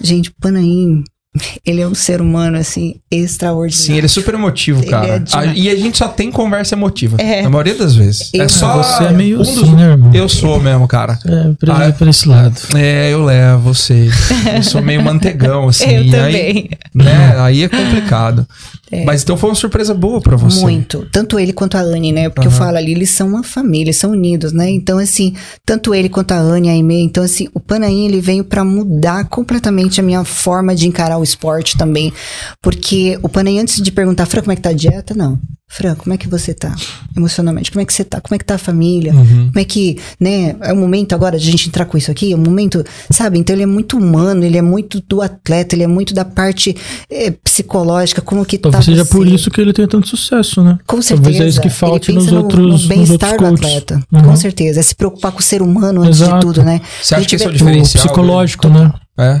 Gente, 0.00 0.28
o 0.30 0.32
Panaim, 0.40 1.02
ele 1.64 1.80
é 1.80 1.88
um 1.88 1.94
ser 1.94 2.20
humano, 2.20 2.58
assim, 2.58 2.96
extraordinário. 3.10 3.86
Sim, 3.86 3.94
ele 3.96 4.04
é 4.04 4.08
super 4.08 4.34
emotivo, 4.34 4.82
Ele 4.82 4.90
cara. 4.90 5.06
é. 5.16 5.22
A- 5.36 5.46
e 5.46 5.70
a 5.70 5.74
gente 5.76 5.96
só 5.96 6.06
tem 6.08 6.30
conversa 6.30 6.74
emotiva. 6.74 7.16
É. 7.18 7.40
Na 7.42 7.48
maioria 7.50 7.74
das 7.74 7.94
vezes. 7.96 8.30
Eu- 8.34 8.42
é 8.44 8.48
só. 8.48 8.82
Você 8.82 9.04
é 9.04 9.10
meio 9.12 9.36
um 9.36 9.38
dos- 9.42 9.48
assim, 9.48 9.74
né, 9.74 9.82
irmão? 9.92 10.10
Eu 10.14 10.28
sou 10.28 10.60
mesmo, 10.60 10.86
cara. 10.86 11.18
É, 11.24 11.52
por, 11.58 11.70
Ah, 11.70 11.92
por 11.96 12.06
esse 12.08 12.28
lado. 12.28 12.54
É, 12.76 13.10
eu 13.10 13.24
levo 13.24 13.72
você. 13.74 14.10
Eu 14.54 14.62
sou 14.62 14.82
meio 14.82 15.00
mantegão, 15.02 15.68
assim. 15.68 15.88
eu 15.90 16.02
e 16.04 16.10
também. 16.10 16.34
Aí, 16.34 16.70
né, 16.94 17.36
aí 17.38 17.62
é 17.62 17.68
complicado. 17.68 18.46
É. 18.92 19.06
Mas 19.06 19.22
então 19.22 19.38
foi 19.38 19.48
uma 19.48 19.56
surpresa 19.56 19.94
boa 19.94 20.20
pra 20.20 20.36
você. 20.36 20.60
Muito. 20.60 21.08
Tanto 21.10 21.38
ele 21.38 21.54
quanto 21.54 21.78
a 21.78 21.80
Anne, 21.80 22.12
né? 22.12 22.28
Porque 22.28 22.46
eu 22.46 22.50
Aham. 22.52 22.58
falo 22.58 22.76
ali, 22.76 22.92
eles 22.92 23.08
são 23.08 23.26
uma 23.28 23.42
família, 23.42 23.84
eles 23.84 23.96
são 23.96 24.10
unidos, 24.10 24.52
né? 24.52 24.68
Então, 24.68 24.98
assim, 24.98 25.34
tanto 25.64 25.94
ele 25.94 26.10
quanto 26.10 26.32
a 26.32 26.36
Anne, 26.38 26.68
a 26.68 26.72
Aimee, 26.72 27.02
então, 27.02 27.24
assim, 27.24 27.48
o 27.54 27.60
Panaim, 27.60 28.04
ele 28.06 28.20
veio 28.20 28.44
pra 28.44 28.62
mudar 28.62 29.26
completamente 29.30 29.98
a 29.98 30.02
minha 30.02 30.22
forma 30.24 30.74
de 30.74 30.86
encarar 30.86 31.16
o 31.16 31.22
esporte 31.22 31.78
também. 31.78 32.12
Porque 32.60 33.18
o 33.22 33.30
Panaim, 33.30 33.60
antes 33.60 33.80
de 33.80 33.90
perguntar, 33.90 34.26
Fran, 34.26 34.42
como 34.42 34.52
é 34.52 34.56
que 34.56 34.62
tá 34.62 34.70
a 34.70 34.74
dieta? 34.74 35.14
Não. 35.14 35.40
Fran, 35.74 35.94
como 35.94 36.12
é 36.12 36.18
que 36.18 36.28
você 36.28 36.52
tá 36.52 36.74
emocionalmente? 37.16 37.70
Como 37.72 37.80
é 37.82 37.86
que 37.86 37.94
você 37.94 38.04
tá? 38.04 38.20
Como 38.20 38.34
é 38.34 38.38
que 38.38 38.44
tá 38.44 38.56
a 38.56 38.58
família? 38.58 39.14
Uhum. 39.14 39.46
Como 39.46 39.58
é 39.58 39.64
que, 39.64 39.96
né? 40.20 40.54
É 40.60 40.70
o 40.70 40.76
momento 40.76 41.14
agora 41.14 41.38
de 41.38 41.48
a 41.48 41.50
gente 41.50 41.66
entrar 41.68 41.86
com 41.86 41.96
isso 41.96 42.10
aqui, 42.10 42.30
é 42.32 42.36
o 42.36 42.38
momento, 42.38 42.84
sabe? 43.10 43.38
Então 43.38 43.56
ele 43.56 43.62
é 43.62 43.66
muito 43.66 43.96
humano, 43.96 44.44
ele 44.44 44.58
é 44.58 44.62
muito 44.62 45.00
do 45.08 45.22
atleta, 45.22 45.74
ele 45.74 45.82
é 45.82 45.86
muito 45.86 46.12
da 46.12 46.26
parte 46.26 46.76
eh, 47.10 47.30
psicológica, 47.42 48.20
como 48.20 48.44
que 48.44 48.58
Talvez 48.58 48.84
tá 48.84 48.90
seja 48.92 49.02
você. 49.04 49.10
por 49.10 49.26
isso 49.26 49.50
que 49.50 49.60
ele 49.62 49.72
tem 49.72 49.86
tanto 49.88 50.06
sucesso, 50.08 50.62
né? 50.62 50.78
Com 50.86 51.00
certeza. 51.00 51.22
Talvez 51.22 51.40
é 51.40 51.48
isso 51.48 51.60
que 51.62 51.68
Ele 51.68 51.74
falte 51.74 52.06
pensa 52.12 52.18
nos 52.20 52.32
no- 52.32 52.38
outros, 52.42 52.82
no 52.82 52.88
bem-estar 52.88 53.38
do 53.38 53.46
atleta. 53.46 54.02
Uhum. 54.12 54.22
Com 54.24 54.36
certeza. 54.36 54.80
É 54.80 54.82
se 54.82 54.94
preocupar 54.94 55.32
com 55.32 55.38
o 55.40 55.42
ser 55.42 55.62
humano 55.62 56.02
antes 56.02 56.20
Exato. 56.20 56.34
de 56.34 56.40
tudo, 56.54 56.62
né? 56.62 56.82
Você 57.02 57.14
acha 57.14 57.26
que 57.26 57.34
esse 57.36 57.44
é 57.44 57.46
o 57.46 57.50
O 57.50 57.54
O 57.54 57.56
diferencial? 57.56 58.04
psicológico, 58.04 58.68
né? 58.68 58.92
É. 59.18 59.40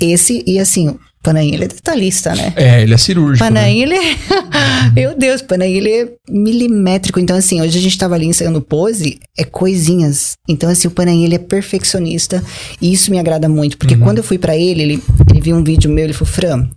Esse, 0.00 0.42
e 0.46 0.58
assim, 0.58 0.96
Panaim, 1.22 1.52
ele 1.52 1.64
é 1.64 1.68
detalhista, 1.68 2.34
né? 2.34 2.52
É, 2.56 2.82
ele 2.82 2.94
é 2.94 2.96
cirúrgico. 2.96 3.44
né? 3.44 3.50
Panaim, 3.50 3.82
ele 3.82 3.94
é. 3.94 4.16
Meu 4.96 5.16
Deus, 5.16 5.42
Panaim, 5.42 5.74
ele 5.74 5.90
é 5.90 6.12
milimétrico. 6.30 7.20
Então, 7.20 7.36
assim, 7.36 7.60
hoje 7.60 7.78
a 7.78 7.82
gente 7.82 7.98
tava 7.98 8.14
ali 8.14 8.26
ensaiando 8.26 8.60
pose, 8.62 9.18
é 9.36 9.44
coisinhas. 9.44 10.34
Então, 10.48 10.70
assim, 10.70 10.88
o 10.88 10.90
Panaim, 10.90 11.24
ele 11.24 11.34
é 11.34 11.38
perfeccionista. 11.38 12.42
E 12.80 12.92
isso 12.92 13.10
me 13.10 13.18
agrada 13.18 13.48
muito. 13.48 13.76
Porque 13.76 13.94
Uhum. 13.94 14.00
quando 14.00 14.18
eu 14.18 14.24
fui 14.24 14.38
pra 14.38 14.56
ele, 14.56 14.82
ele, 14.82 15.02
ele 15.30 15.40
viu 15.40 15.56
um 15.56 15.62
vídeo 15.64 15.90
meu, 15.90 16.04
ele 16.04 16.12
falou: 16.14 16.32
Fran, 16.32 16.68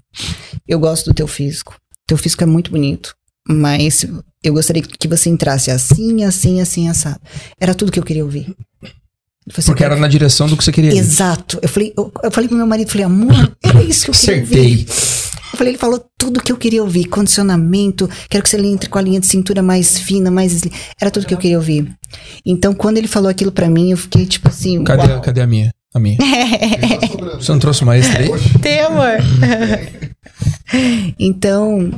eu 0.68 0.80
gosto 0.80 1.06
do 1.06 1.14
teu 1.14 1.28
físico. 1.28 1.76
Teu 2.06 2.18
físico 2.18 2.44
é 2.44 2.48
muito 2.48 2.70
bonito. 2.70 3.16
Mas 3.48 4.06
eu 4.44 4.54
gostaria 4.54 4.82
que 4.82 5.08
você 5.08 5.30
entrasse 5.30 5.70
assim, 5.72 6.24
assim, 6.24 6.62
assim, 6.62 6.90
assado. 6.90 7.20
Era 7.60 7.74
tudo 7.74 7.92
que 7.92 8.00
eu 8.00 8.04
queria 8.04 8.24
ouvir. 8.24 8.54
Porque 9.66 9.84
"Eu 9.84 9.86
era 9.88 9.96
na 9.96 10.08
direção 10.08 10.48
do 10.48 10.56
que 10.56 10.64
você 10.64 10.72
queria. 10.72 10.94
ir. 10.94 10.98
Exato. 10.98 11.60
Eu 11.62 11.68
falei, 11.70 11.94
eu, 11.98 12.12
eu 12.24 12.32
falei 12.32 12.48
pro 12.48 12.58
meu 12.58 12.68
marido, 12.68 12.90
falei, 12.90 13.06
amor, 13.06 13.56
era 13.64 13.82
isso 13.84 14.06
que 14.06 14.12
eu 14.12 14.16
queria 14.16 14.44
Acertei. 14.44 14.60
ouvir. 14.72 14.88
Eu 15.54 15.58
falei, 15.58 15.72
ele 15.74 15.78
falou 15.78 16.04
tudo 16.18 16.42
que 16.42 16.52
eu 16.52 16.58
queria 16.58 16.82
ouvir. 16.82 17.06
Condicionamento, 17.06 18.10
quero 18.30 18.44
que 18.44 18.50
você 18.50 18.58
entre 18.58 18.90
com 18.90 18.98
a 18.98 19.02
linha 19.02 19.20
de 19.20 19.28
cintura 19.28 19.62
mais 19.62 20.00
fina, 20.00 20.32
mais... 20.32 20.62
Era 21.00 21.12
tudo 21.12 21.28
que 21.28 21.34
eu 21.34 21.38
queria 21.38 21.58
ouvir. 21.58 21.94
Então, 22.46 22.74
quando 22.74 22.98
ele 22.98 23.08
falou 23.08 23.30
aquilo 23.30 23.52
pra 23.52 23.70
mim, 23.70 23.92
eu 23.92 23.98
fiquei 23.98 24.26
tipo 24.26 24.48
assim... 24.48 24.84
Cadê, 24.84 25.12
uau. 25.12 25.22
cadê 25.22 25.42
a 25.42 25.48
minha? 25.48 25.72
A 25.94 26.00
minha. 26.00 26.18
Você 27.40 27.52
não 27.52 27.60
trouxe 27.60 27.84
uma 27.84 27.98
extra 27.98 28.20
aí? 28.24 28.30
Tem, 28.62 28.80
amor. 28.80 29.18
então, 31.20 31.92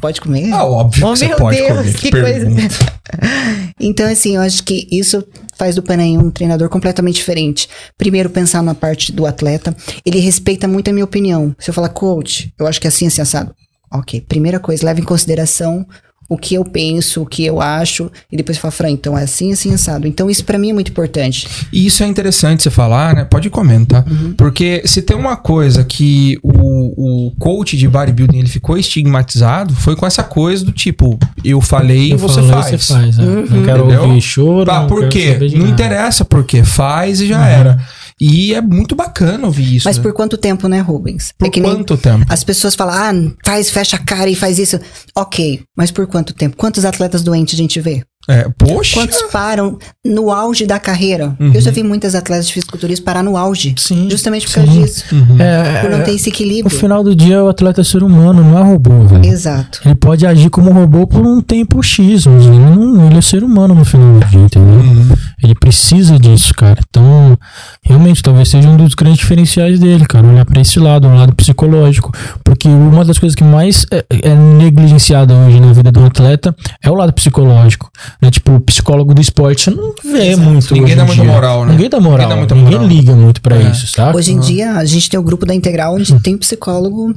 pode 0.00 0.20
comer? 0.20 0.50
Ah, 0.52 0.64
óbvio 0.64 1.06
Oh, 1.06 1.12
que 1.12 1.18
você 1.18 1.28
meu 1.28 1.36
pode 1.36 1.56
Deus, 1.58 1.76
comer. 1.78 1.94
que 1.94 2.10
coisa. 2.10 2.26
pergunta. 2.26 2.92
Então, 3.84 4.08
assim, 4.10 4.36
eu 4.36 4.42
acho 4.42 4.62
que 4.62 4.86
isso 4.92 5.24
faz 5.56 5.74
do 5.74 5.82
Panay 5.82 6.16
um 6.16 6.30
treinador 6.30 6.68
completamente 6.68 7.16
diferente. 7.16 7.68
Primeiro, 7.98 8.30
pensar 8.30 8.62
na 8.62 8.74
parte 8.76 9.10
do 9.10 9.26
atleta. 9.26 9.74
Ele 10.06 10.20
respeita 10.20 10.68
muito 10.68 10.88
a 10.88 10.92
minha 10.92 11.04
opinião. 11.04 11.54
Se 11.58 11.68
eu 11.68 11.74
falar, 11.74 11.88
coach, 11.88 12.54
eu 12.58 12.66
acho 12.68 12.80
que 12.80 12.86
é 12.86 12.88
assim, 12.88 13.08
assim, 13.08 13.20
assado. 13.20 13.52
Ok, 13.92 14.20
primeira 14.22 14.60
coisa, 14.60 14.86
leva 14.86 15.00
em 15.00 15.04
consideração 15.04 15.84
o 16.28 16.38
que 16.38 16.54
eu 16.54 16.64
penso, 16.64 17.20
o 17.22 17.26
que 17.26 17.44
eu 17.44 17.60
acho, 17.60 18.10
e 18.30 18.36
depois 18.36 18.56
fala, 18.56 18.72
Fran, 18.72 18.90
então 18.90 19.16
é 19.18 19.24
assim, 19.24 19.52
assim, 19.52 19.74
assado. 19.74 20.06
Então, 20.06 20.30
isso 20.30 20.44
pra 20.44 20.56
mim 20.58 20.70
é 20.70 20.72
muito 20.72 20.90
importante. 20.90 21.46
E 21.72 21.84
isso 21.86 22.02
é 22.02 22.06
interessante 22.06 22.62
você 22.62 22.70
falar, 22.70 23.14
né? 23.14 23.24
Pode 23.24 23.50
comentar. 23.50 24.02
Uhum. 24.10 24.32
Porque 24.36 24.82
se 24.86 25.02
tem 25.02 25.14
uma 25.16 25.36
coisa 25.36 25.84
que 25.84 26.38
o, 26.42 27.26
o 27.28 27.30
coach 27.38 27.76
de 27.76 27.86
bodybuilding 27.86 28.38
ele 28.38 28.48
ficou 28.48 28.78
estigmatizado, 28.78 29.74
foi 29.74 29.94
com 29.94 30.06
essa 30.06 30.22
coisa 30.22 30.64
do 30.64 30.72
tipo, 30.72 31.18
eu 31.44 31.60
falei 31.60 32.08
e 32.08 32.10
Eu 32.12 32.18
você 32.18 32.40
falo, 32.40 32.48
faz. 32.62 32.80
Você 32.82 32.94
faz 32.94 33.18
é. 33.18 33.22
Não 33.22 33.62
quero 33.64 33.84
Entendeu? 33.84 34.02
ouvir 34.04 34.20
choro. 34.22 34.70
Ah, 34.70 34.80
não 34.80 34.86
por 34.86 35.08
quê? 35.08 35.36
Não 35.52 35.58
nada. 35.60 35.70
interessa 35.70 36.24
por 36.24 36.44
quê. 36.44 36.64
Faz 36.64 37.20
e 37.20 37.26
já 37.26 37.38
Uhum. 37.38 37.44
era. 37.44 37.78
E 38.20 38.54
é 38.54 38.60
muito 38.60 38.94
bacana 38.94 39.46
ouvir 39.46 39.76
isso. 39.76 39.88
Mas 39.88 39.96
né? 39.96 40.02
por 40.02 40.12
quanto 40.12 40.36
tempo, 40.36 40.68
né, 40.68 40.80
Rubens? 40.80 41.32
Por 41.38 41.48
é 41.48 41.60
quanto 41.60 41.96
tempo? 41.96 42.26
as 42.28 42.44
pessoas 42.44 42.74
falam, 42.74 42.94
ah, 42.94 43.32
faz, 43.44 43.70
fecha 43.70 43.96
a 43.96 43.98
cara 43.98 44.30
e 44.30 44.34
faz 44.34 44.58
isso. 44.58 44.78
Ok, 45.16 45.62
mas 45.76 45.90
por 45.90 46.06
quanto 46.06 46.32
tempo? 46.32 46.56
Quantos 46.56 46.84
atletas 46.84 47.22
doentes 47.22 47.54
a 47.54 47.58
gente 47.58 47.80
vê? 47.80 48.02
É, 48.28 48.48
poxa. 48.56 49.00
Quantos 49.00 49.20
param 49.32 49.78
no 50.04 50.30
auge 50.30 50.64
da 50.64 50.78
carreira? 50.78 51.34
Uhum. 51.40 51.52
Eu 51.54 51.60
já 51.60 51.72
vi 51.72 51.82
muitas 51.82 52.14
atletas 52.14 52.46
de 52.46 52.52
fisiculturismo 52.52 53.04
parar 53.04 53.22
no 53.22 53.36
auge. 53.36 53.74
Sim. 53.76 54.08
Justamente 54.08 54.46
por 54.46 54.54
causa 54.54 54.70
Sim. 54.70 54.82
disso. 54.82 55.04
Uhum. 55.12 55.40
É, 55.40 55.80
Por 55.80 55.90
não 55.90 55.98
é, 55.98 56.02
ter 56.02 56.12
esse 56.12 56.28
no 56.28 56.34
equilíbrio. 56.34 56.78
final 56.78 57.02
do 57.02 57.16
dia, 57.16 57.42
o 57.42 57.48
atleta 57.48 57.80
é 57.80 57.84
ser 57.84 58.02
humano, 58.02 58.44
não 58.44 58.58
é 58.58 58.62
robô, 58.62 59.04
velho. 59.06 59.26
Exato. 59.26 59.80
Ele 59.84 59.96
pode 59.96 60.24
agir 60.24 60.50
como 60.50 60.70
robô 60.70 61.06
por 61.06 61.26
um 61.26 61.40
tempo 61.40 61.82
X, 61.82 62.26
mas 62.26 62.46
ele, 62.46 62.58
não, 62.58 63.06
ele 63.06 63.18
é 63.18 63.20
ser 63.20 63.42
humano 63.42 63.74
no 63.74 63.84
final 63.84 64.20
do 64.20 64.26
dia, 64.26 64.40
entendeu? 64.40 64.74
Uhum. 64.74 65.14
Ele 65.42 65.54
precisa 65.56 66.18
disso, 66.18 66.54
cara. 66.54 66.78
Então, 66.88 67.36
realmente, 67.82 68.22
talvez 68.22 68.48
seja 68.48 68.68
um 68.68 68.76
dos 68.76 68.94
grandes 68.94 69.18
diferenciais 69.18 69.80
dele, 69.80 70.06
cara. 70.06 70.26
Olhar 70.26 70.44
pra 70.44 70.60
esse 70.60 70.78
lado, 70.78 71.08
um 71.08 71.16
lado 71.16 71.34
psicológico. 71.34 72.12
Porque 72.44 72.68
uma 72.68 73.04
das 73.04 73.18
coisas 73.18 73.34
que 73.34 73.42
mais 73.42 73.84
é, 73.90 74.04
é 74.22 74.34
negligenciada 74.34 75.34
hoje 75.34 75.58
na 75.58 75.72
vida 75.72 75.90
do 75.90 76.04
atleta 76.04 76.54
é 76.82 76.88
o 76.88 76.94
lado 76.94 77.12
psicológico. 77.12 77.90
Né? 78.20 78.30
Tipo, 78.30 78.52
o 78.56 78.60
psicólogo 78.60 79.14
do 79.14 79.20
esporte, 79.20 79.62
você 79.64 79.70
não 79.70 79.94
vê 80.04 80.28
Exato. 80.28 80.48
muito. 80.48 80.74
Ninguém 80.74 80.84
hoje 80.84 80.96
dá 80.96 81.04
muita 81.04 81.24
moral, 81.24 81.64
né? 81.64 81.72
Ninguém 81.72 81.88
dá 81.88 82.00
moral. 82.00 82.16
Ninguém 82.18 82.28
dá 82.28 82.36
muita 82.36 82.54
Ninguém 82.54 82.72
moral. 82.72 82.86
liga 82.88 83.12
muito 83.14 83.40
pra 83.40 83.56
É. 83.56 83.70
isso, 83.70 83.86
sabe? 83.88 84.16
Hoje 84.16 84.32
em 84.32 84.40
dia, 84.40 84.72
a 84.74 84.84
gente 84.84 85.08
tem 85.10 85.18
o 85.18 85.22
grupo 85.22 85.44
da 85.46 85.54
Integral, 85.54 85.94
onde 85.94 86.18
tem 86.20 86.34
um 86.34 86.38
psicólogo 86.38 87.14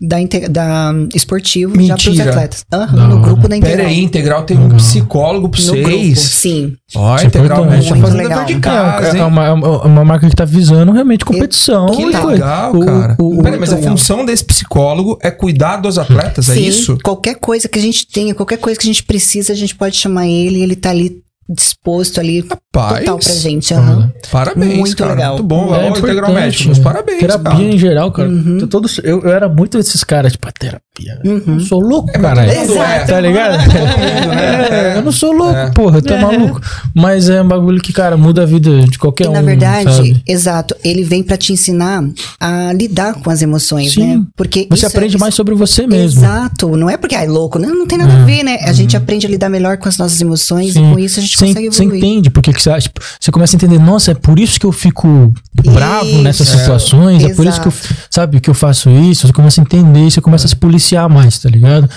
da, 0.00 0.16
da 0.48 0.92
esportivo 1.14 1.72
já 1.82 1.94
pros 1.94 2.06
Mentira. 2.06 2.30
atletas. 2.30 2.64
Aham, 2.72 2.94
Da 2.96 3.06
no 3.08 3.20
grupo 3.20 3.42
da 3.42 3.48
Pera 3.48 3.56
Integral. 3.58 3.86
aí, 3.88 4.00
Integral 4.04 4.42
tem 4.44 4.56
um 4.58 4.68
psicólogo 4.76 5.48
pra 5.48 5.60
No 5.60 5.72
grupo, 5.72 5.88
vocês. 5.90 6.18
sim. 6.20 6.76
Ó, 6.94 7.18
é 7.18 7.24
Integral 7.24 7.64
importante. 7.64 7.88
tá 7.88 7.94
Muito 7.94 8.04
fazendo 8.06 8.22
legal. 8.22 8.44
de 8.44 8.52
É, 8.54 8.60
casa, 8.60 9.18
é 9.18 9.24
uma, 9.24 9.44
é 9.46 9.52
uma- 9.52 10.04
marca 10.04 10.28
que 10.30 10.36
tá 10.36 10.44
visando 10.44 10.92
realmente 10.92 11.24
competição. 11.24 11.86
Que 11.88 12.02
coisa. 12.04 12.26
legal, 12.26 12.74
O- 12.76 12.84
cara. 12.84 13.16
o- 13.18 13.38
o- 13.40 13.42
Peraí, 13.42 13.58
mas 13.58 13.72
a 13.72 13.76
legal. 13.76 13.90
função 13.90 14.24
desse 14.24 14.44
psicólogo 14.44 15.18
é 15.20 15.30
cuidar 15.32 15.78
dos 15.78 15.98
atletas, 15.98 16.48
é 16.48 16.54
Sim, 16.54 16.66
isso? 16.66 16.98
Qualquer 17.02 17.34
coisa 17.34 17.68
que 17.68 17.78
a 17.78 17.82
gente 17.82 18.06
tenha, 18.06 18.34
qualquer 18.34 18.58
coisa 18.58 18.78
que 18.78 18.86
a 18.86 18.90
gente 18.92 19.02
precisa, 19.02 19.52
a 19.52 19.56
gente 19.56 19.74
pode 19.74 19.96
chamar 19.96 20.26
ele, 20.28 20.62
ele 20.62 20.76
tá 20.76 20.90
ali 20.90 21.16
disposto 21.48 22.20
ali 22.20 22.40
Rapaz. 22.40 23.00
total 23.00 23.18
pra 23.18 23.32
gente. 23.32 23.72
aham. 23.74 24.12
Parabéns, 24.30 24.78
Muito 24.78 24.96
cara. 24.96 25.10
legal. 25.12 25.32
Muito 25.34 25.44
bom. 25.44 25.74
É 25.74 25.90
Ó, 25.90 25.96
Integral 25.98 26.32
Médico, 26.32 26.74
né? 26.74 26.80
parabéns, 26.82 27.18
Terapia 27.20 27.50
cara. 27.50 27.62
em 27.62 27.78
geral, 27.78 28.12
cara. 28.12 28.28
Uhum. 28.28 28.66
Todos, 28.68 28.98
eu, 29.02 29.22
eu 29.22 29.30
era 29.30 29.48
muito 29.48 29.78
desses 29.78 30.04
caras, 30.04 30.32
tipo, 30.32 30.46
a 30.48 30.52
terapia. 30.52 31.20
Uhum. 31.24 31.42
Eu 31.54 31.60
sou 31.60 31.80
louco, 31.80 32.10
É, 32.12 32.18
cara. 32.18 32.44
é. 32.44 33.04
Tá 33.06 33.20
ligado? 33.20 33.58
Todo 33.70 33.78
mundo, 33.78 34.28
né? 34.34 34.68
É, 34.70 34.96
eu 34.98 35.02
não 35.02 35.12
sou 35.12 35.32
louco, 35.32 35.54
É. 35.56 35.70
porra, 35.70 36.02
tá 36.02 36.16
maluco. 36.18 36.60
Mas 36.94 37.28
é 37.30 37.40
um 37.40 37.48
bagulho 37.48 37.80
que, 37.80 37.92
cara, 37.92 38.16
muda 38.16 38.42
a 38.42 38.46
vida 38.46 38.80
de 38.82 38.98
qualquer 38.98 39.24
E 39.26 39.28
um. 39.28 39.32
na 39.32 39.42
verdade, 39.42 39.92
sabe? 39.94 40.22
exato, 40.26 40.74
ele 40.84 41.02
vem 41.04 41.22
pra 41.22 41.36
te 41.36 41.52
ensinar 41.52 42.04
a 42.40 42.72
lidar 42.72 43.14
com 43.14 43.30
as 43.30 43.40
emoções, 43.42 43.92
Sim. 43.94 44.18
né? 44.18 44.22
Porque 44.36 44.66
Você 44.70 44.74
isso 44.74 44.86
é- 44.86 44.88
aprende 44.88 45.16
mais 45.18 45.34
sobre 45.34 45.54
você 45.54 45.86
mesmo. 45.86 46.20
Exato, 46.22 46.76
não 46.76 46.90
é 46.90 46.96
porque 46.96 47.14
ah, 47.14 47.24
é 47.24 47.28
louco, 47.28 47.58
não, 47.58 47.74
não 47.74 47.86
tem 47.86 47.96
nada 47.98 48.12
a 48.12 48.24
ver, 48.24 48.42
né? 48.42 48.58
A 48.64 48.72
gente 48.72 48.96
aprende 48.96 49.26
a 49.26 49.30
lidar 49.30 49.48
melhor 49.48 49.78
com 49.78 49.88
as 49.88 49.96
nossas 49.96 50.20
emoções 50.20 50.72
Sim. 50.74 50.90
e 50.90 50.92
com 50.92 50.98
isso 50.98 51.18
a 51.20 51.22
gente 51.22 51.37
consegue 51.46 51.70
você 51.70 51.84
entende 51.84 52.30
porque 52.30 52.52
que 52.52 52.62
você 52.62 52.70
acha, 52.70 52.88
tipo, 52.88 53.00
você 53.20 53.30
começa 53.30 53.54
a 53.54 53.56
entender, 53.56 53.78
nossa, 53.78 54.10
é 54.10 54.14
por 54.14 54.38
isso 54.38 54.58
que 54.58 54.66
eu 54.66 54.72
fico 54.72 55.32
bravo 55.64 56.06
Isso. 56.06 56.22
nessas 56.22 56.48
É. 56.54 56.58
situações, 56.58 57.22
é 57.24 57.34
por 57.34 57.46
isso 57.46 57.60
que 57.60 57.68
eu, 57.68 57.72
sabe, 58.10 58.40
que 58.40 58.50
eu 58.50 58.54
faço 58.54 58.90
isso, 58.90 59.26
você 59.26 59.32
começa 59.32 59.60
a 59.60 59.62
entender, 59.62 60.10
você 60.10 60.20
começa 60.20 60.46
a 60.46 60.48
se 60.48 60.56
policiar 60.56 61.08
mais, 61.08 61.38
tá 61.38 61.48
ligado? 61.48 61.88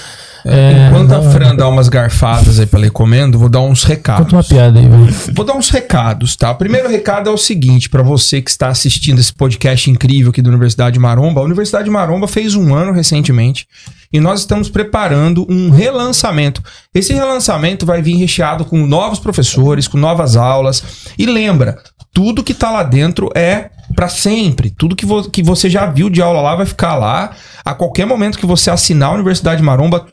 É, 0.45 0.87
Enquanto 0.87 1.11
a 1.13 1.21
Fran 1.31 1.55
dá 1.55 1.67
umas 1.67 1.87
garfadas 1.89 2.59
aí 2.59 2.65
pra 2.65 2.79
ler 2.79 2.91
comendo, 2.91 3.37
vou 3.37 3.49
dar 3.49 3.61
uns 3.61 3.83
recados. 3.83 4.23
Conta 4.25 4.35
uma 4.37 4.43
piada 4.43 4.79
aí, 4.79 4.87
velho. 4.87 5.13
Vou 5.35 5.45
dar 5.45 5.53
uns 5.53 5.69
recados, 5.69 6.35
tá? 6.35 6.51
O 6.51 6.55
primeiro 6.55 6.89
recado 6.89 7.29
é 7.29 7.33
o 7.33 7.37
seguinte, 7.37 7.89
pra 7.89 8.01
você 8.01 8.41
que 8.41 8.49
está 8.49 8.67
assistindo 8.69 9.19
esse 9.19 9.33
podcast 9.33 9.89
incrível 9.89 10.31
aqui 10.31 10.41
da 10.41 10.49
Universidade 10.49 10.97
Maromba. 10.99 11.41
A 11.41 11.43
Universidade 11.43 11.89
Maromba 11.89 12.27
fez 12.27 12.55
um 12.55 12.73
ano 12.73 12.91
recentemente 12.91 13.67
e 14.11 14.19
nós 14.19 14.41
estamos 14.41 14.69
preparando 14.69 15.45
um 15.49 15.69
relançamento. 15.69 16.61
Esse 16.93 17.13
relançamento 17.13 17.85
vai 17.85 18.01
vir 18.01 18.15
recheado 18.15 18.65
com 18.65 18.85
novos 18.85 19.19
professores, 19.19 19.87
com 19.87 19.97
novas 19.97 20.35
aulas. 20.35 20.83
E 21.17 21.25
lembra, 21.25 21.77
tudo 22.13 22.43
que 22.43 22.53
tá 22.53 22.71
lá 22.71 22.83
dentro 22.83 23.29
é 23.35 23.69
pra 23.95 24.09
sempre. 24.09 24.69
Tudo 24.71 24.95
que, 24.95 25.05
vo- 25.05 25.29
que 25.29 25.43
você 25.43 25.69
já 25.69 25.85
viu 25.85 26.09
de 26.09 26.21
aula 26.21 26.41
lá 26.41 26.55
vai 26.55 26.65
ficar 26.65 26.95
lá. 26.95 27.31
A 27.63 27.73
qualquer 27.73 28.05
momento 28.05 28.37
que 28.39 28.45
você 28.45 28.69
assinar 28.71 29.09
a 29.09 29.13
Universidade 29.13 29.61
Maromba, 29.61 30.05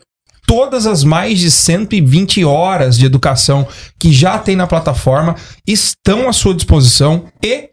todas 0.49 0.87
as 0.87 1.03
mais 1.03 1.37
de 1.37 1.51
120 1.51 2.43
horas 2.43 2.97
de 2.97 3.05
educação 3.05 3.67
que 3.99 4.11
já 4.11 4.39
tem 4.39 4.55
na 4.55 4.65
plataforma 4.65 5.35
estão 5.67 6.27
à 6.27 6.33
sua 6.33 6.55
disposição 6.55 7.25
e 7.39 7.69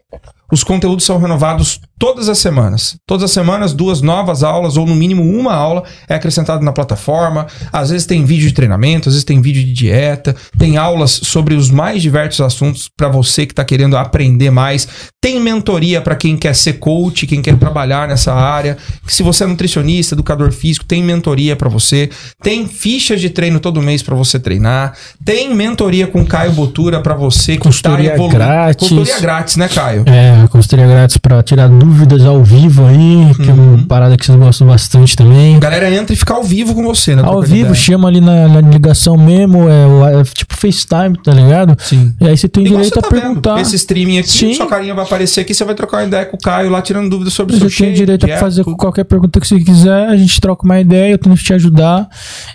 os 0.51 0.63
conteúdos 0.63 1.05
são 1.05 1.17
renovados 1.17 1.79
todas 1.99 2.29
as 2.29 2.37
semanas. 2.37 2.95
Todas 3.05 3.23
as 3.23 3.31
semanas, 3.31 3.73
duas 3.73 4.01
novas 4.01 4.43
aulas, 4.43 4.77
ou 4.77 4.85
no 4.85 4.95
mínimo 4.95 5.23
uma 5.23 5.53
aula 5.53 5.83
é 6.07 6.15
acrescentada 6.15 6.63
na 6.63 6.71
plataforma. 6.71 7.47
Às 7.71 7.89
vezes 7.89 8.07
tem 8.07 8.23
vídeo 8.23 8.47
de 8.47 8.53
treinamento, 8.53 9.09
às 9.09 9.15
vezes 9.15 9.25
tem 9.25 9.41
vídeo 9.41 9.63
de 9.63 9.73
dieta, 9.73 10.35
tem 10.57 10.77
aulas 10.77 11.11
sobre 11.11 11.53
os 11.53 11.69
mais 11.69 12.01
diversos 12.01 12.39
assuntos 12.39 12.89
para 12.95 13.09
você 13.09 13.45
que 13.45 13.51
está 13.51 13.65
querendo 13.65 13.97
aprender 13.97 14.49
mais. 14.49 14.87
Tem 15.21 15.39
mentoria 15.39 15.99
para 16.01 16.15
quem 16.15 16.37
quer 16.37 16.55
ser 16.55 16.73
coach, 16.73 17.27
quem 17.27 17.41
quer 17.41 17.57
trabalhar 17.57 18.07
nessa 18.07 18.33
área. 18.33 18.77
Se 19.05 19.23
você 19.23 19.43
é 19.43 19.47
nutricionista, 19.47 20.15
educador 20.15 20.51
físico, 20.53 20.85
tem 20.85 21.03
mentoria 21.03 21.55
para 21.55 21.67
você. 21.67 22.09
Tem 22.41 22.67
fichas 22.67 23.19
de 23.19 23.29
treino 23.29 23.59
todo 23.59 23.81
mês 23.81 24.01
para 24.01 24.15
você 24.15 24.39
treinar. 24.39 24.95
Tem 25.25 25.53
mentoria 25.53 26.07
com 26.07 26.25
Caio 26.25 26.53
Botura 26.53 27.01
para 27.01 27.15
você 27.15 27.53
que 27.53 27.63
Consultoria 27.63 28.11
tá 28.11 28.15
evoluindo. 28.15 28.77
Consultoria 28.79 29.19
grátis, 29.19 29.57
né, 29.57 29.67
Caio? 29.67 30.05
É, 30.09 30.41
a 30.43 30.47
consultoria 30.47 30.87
grátis 30.87 31.17
pra 31.17 31.43
tirar 31.43 31.67
dúvidas 31.67 32.23
ao 32.25 32.41
vivo 32.41 32.85
aí, 32.85 33.33
que 33.35 33.49
é 33.49 33.53
Uhum. 33.53 33.75
uma 33.75 33.87
parada 33.87 34.15
que 34.15 34.25
vocês 34.25 34.37
gostam 34.37 34.65
bastante 34.67 35.17
também. 35.17 35.57
A 35.57 35.59
galera 35.59 35.93
entra 35.93 36.13
e 36.13 36.15
fica 36.15 36.33
ao 36.33 36.43
vivo 36.43 36.73
com 36.73 36.81
você, 36.83 37.13
né? 37.13 37.23
Ao 37.25 37.41
vivo, 37.41 37.75
chama 37.75 38.07
ali 38.07 38.21
na, 38.21 38.47
na 38.47 38.61
ligação 38.61 39.17
mesmo, 39.17 39.67
é, 39.67 40.21
é 40.21 40.23
tipo 40.23 40.55
FaceTime, 40.55 41.17
tá 41.21 41.33
ligado? 41.33 41.75
Sim. 41.81 42.13
E 42.21 42.27
aí 42.27 42.37
você 42.37 42.47
tem 42.47 42.65
Igual 42.65 42.81
direito 42.83 42.93
você 42.93 42.99
a 42.99 43.01
tá 43.01 43.09
vendo. 43.09 43.21
perguntar. 43.21 43.59
Esse 43.61 43.75
streaming 43.75 44.19
aqui, 44.19 44.29
Sim. 44.29 44.53
sua 44.53 44.67
carinha 44.67 44.93
vai 44.95 45.03
aparecer 45.03 45.41
aqui, 45.41 45.53
você 45.53 45.65
vai 45.65 45.75
trocar 45.75 45.97
uma 45.97 46.03
ideia 46.07 46.25
com 46.25 46.37
o 46.37 46.39
Caio 46.39 46.69
lá, 46.69 46.81
tirando 46.81 47.09
dúvidas 47.09 47.33
sobre 47.33 47.55
o 47.55 47.59
Você 47.59 47.69
seu 47.69 47.77
tem 47.77 47.87
shape, 47.89 47.97
direito 47.97 48.23
a 48.23 48.27
dieta, 48.27 48.39
fazer 48.41 48.63
tudo. 48.63 48.77
qualquer 48.77 49.03
pergunta 49.03 49.41
que 49.41 49.47
você 49.47 49.59
quiser, 49.59 50.07
a 50.07 50.15
gente 50.15 50.39
troca 50.39 50.63
uma 50.63 50.79
ideia, 50.79 51.11
eu 51.11 51.17
tento 51.17 51.35
te 51.35 51.53
ajudar. 51.53 52.07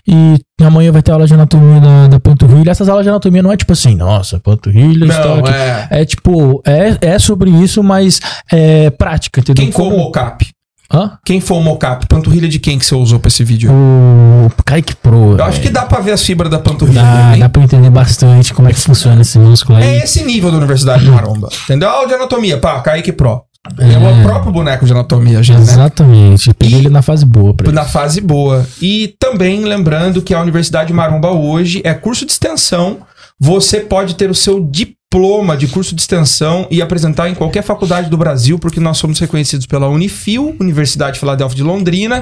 E 0.09 0.39
amanhã 0.61 0.93
vai 0.93 1.03
ter 1.03 1.11
aula 1.13 1.27
de 1.27 1.35
anatomia 1.35 1.81
da, 1.81 2.07
da 2.09 2.21
panturrilha. 2.21 2.71
Essas 2.71 2.89
aulas 2.89 3.05
de 3.05 3.09
anatomia 3.11 3.43
não 3.43 3.53
é 3.53 3.57
tipo 3.57 3.73
assim, 3.73 3.95
nossa, 3.95 4.39
panturrilha, 4.39 5.07
Não, 5.07 5.15
estoque. 5.39 5.51
é. 5.51 5.89
É 5.91 6.05
tipo, 6.05 6.63
é, 6.67 6.97
é 7.15 7.19
sobre 7.19 7.51
isso, 7.51 7.83
mas 7.83 8.21
é 8.51 8.91
prática, 8.91 9.41
entendeu? 9.41 9.65
Quem 9.65 9.73
for 9.73 9.83
o 9.87 9.91
Como- 9.91 9.97
mocap? 10.05 10.47
Hã? 10.95 11.13
Quem 11.25 11.41
for 11.41 11.55
o 11.57 11.63
mocap? 11.63 12.07
Panturrilha 12.07 12.47
de 12.49 12.59
quem 12.59 12.79
que 12.79 12.85
você 12.85 12.95
usou 12.95 13.19
pra 13.19 13.29
esse 13.29 13.43
vídeo? 13.43 13.73
O 13.73 14.51
Kaique 14.63 14.95
Pro. 14.95 15.37
Eu 15.39 15.45
acho 15.45 15.59
que 15.59 15.71
dá 15.71 15.87
pra 15.87 16.01
ver 16.01 16.13
as 16.13 16.23
fibras 16.23 16.51
da 16.51 16.59
panturrilha. 16.59 17.01
Dá, 17.01 17.37
dá 17.37 17.49
pra 17.49 17.63
entender 17.63 17.89
bastante 17.89 18.53
como 18.53 18.69
é 18.69 18.73
que 18.75 18.79
funciona 18.81 19.23
esse 19.23 19.39
músculo 19.39 19.79
aí. 19.79 19.85
É 19.85 20.05
esse 20.05 20.23
nível 20.23 20.51
da 20.51 20.59
Universidade 20.59 21.03
de 21.05 21.11
Maromba. 21.11 21.49
Entendeu? 21.65 21.89
Aula 21.89 22.07
de 22.07 22.13
anatomia, 22.15 22.59
pá, 22.59 22.79
Kaique 22.83 23.11
Pro. 23.11 23.41
É, 23.79 23.97
o 23.97 24.07
É. 24.09 24.23
próprio 24.25 24.53
boneco 24.53 24.85
de 24.85 24.91
anatomia, 24.93 25.41
gente, 25.43 25.59
né? 25.59 25.63
Exatamente. 25.73 26.53
Peguei 26.55 26.79
E- 26.79 26.81
ele 26.81 26.89
na 26.89 27.01
fase 27.01 27.25
boa 27.25 27.55
pra 27.55 27.71
Na 27.71 27.85
fase 27.85 28.21
boa. 28.21 28.67
E 28.81 29.15
também 29.21 29.65
lembrando 29.65 30.21
que 30.21 30.35
a 30.35 30.41
Universidade 30.41 30.93
Maromba 30.93 31.31
hoje 31.31 31.81
é 31.85 31.95
curso 31.95 32.27
de 32.27 32.33
extensão. 32.33 32.99
Você 33.39 33.81
pode 33.81 34.17
ter 34.17 34.29
o 34.31 34.35
seu 34.35 34.61
diploma 34.61 35.57
de 35.57 35.69
curso 35.69 35.95
de 35.95 36.01
extensão 36.01 36.67
e 36.71 36.83
apresentar 36.83 37.29
em 37.29 37.35
qualquer 37.35 37.63
faculdade 37.63 38.11
do 38.11 38.17
Brasil, 38.17 38.59
porque 38.59 38.81
nós 38.81 38.99
somos 38.99 39.19
reconhecidos 39.21 39.67
pela 39.67 39.89
Unifil, 39.89 40.57
Universidade 40.61 41.19
Filadélfia 41.21 41.57
de 41.57 41.63
Londrina, 41.63 42.21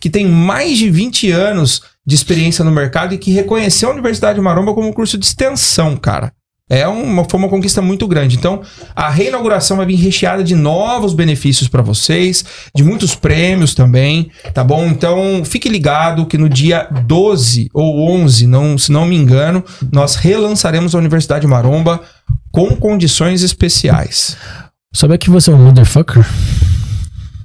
que 0.00 0.10
tem 0.10 0.26
mais 0.26 0.76
de 0.78 0.90
20 0.90 1.30
anos 1.30 1.82
de 2.04 2.14
experiência 2.16 2.64
no 2.64 2.70
mercado 2.72 3.14
e 3.14 3.18
que 3.18 3.30
reconheceu 3.30 3.90
a 3.90 3.92
Universidade 3.92 4.40
Maromba 4.40 4.74
como 4.74 4.92
curso 4.92 5.16
de 5.18 5.24
extensão, 5.26 5.96
cara. 5.96 6.32
É 6.70 6.86
uma, 6.86 7.24
foi 7.28 7.40
uma 7.40 7.48
conquista 7.48 7.82
muito 7.82 8.06
grande. 8.06 8.36
Então, 8.36 8.62
a 8.94 9.10
reinauguração 9.10 9.76
vai 9.76 9.86
vir 9.86 9.96
recheada 9.96 10.44
de 10.44 10.54
novos 10.54 11.12
benefícios 11.12 11.68
para 11.68 11.82
vocês, 11.82 12.44
de 12.72 12.84
muitos 12.84 13.16
prêmios 13.16 13.74
também, 13.74 14.30
tá 14.54 14.62
bom? 14.62 14.86
Então, 14.86 15.42
fique 15.44 15.68
ligado 15.68 16.26
que 16.26 16.38
no 16.38 16.48
dia 16.48 16.88
12 17.06 17.68
ou 17.74 18.08
11, 18.08 18.46
não, 18.46 18.78
se 18.78 18.92
não 18.92 19.04
me 19.04 19.16
engano, 19.16 19.64
nós 19.90 20.14
relançaremos 20.14 20.94
a 20.94 20.98
Universidade 20.98 21.44
Maromba 21.44 22.00
com 22.52 22.76
condições 22.76 23.42
especiais. 23.42 24.36
Sabe 24.94 25.18
que 25.18 25.28
você 25.28 25.50
é 25.50 25.54
um 25.54 25.64
motherfucker? 25.64 26.24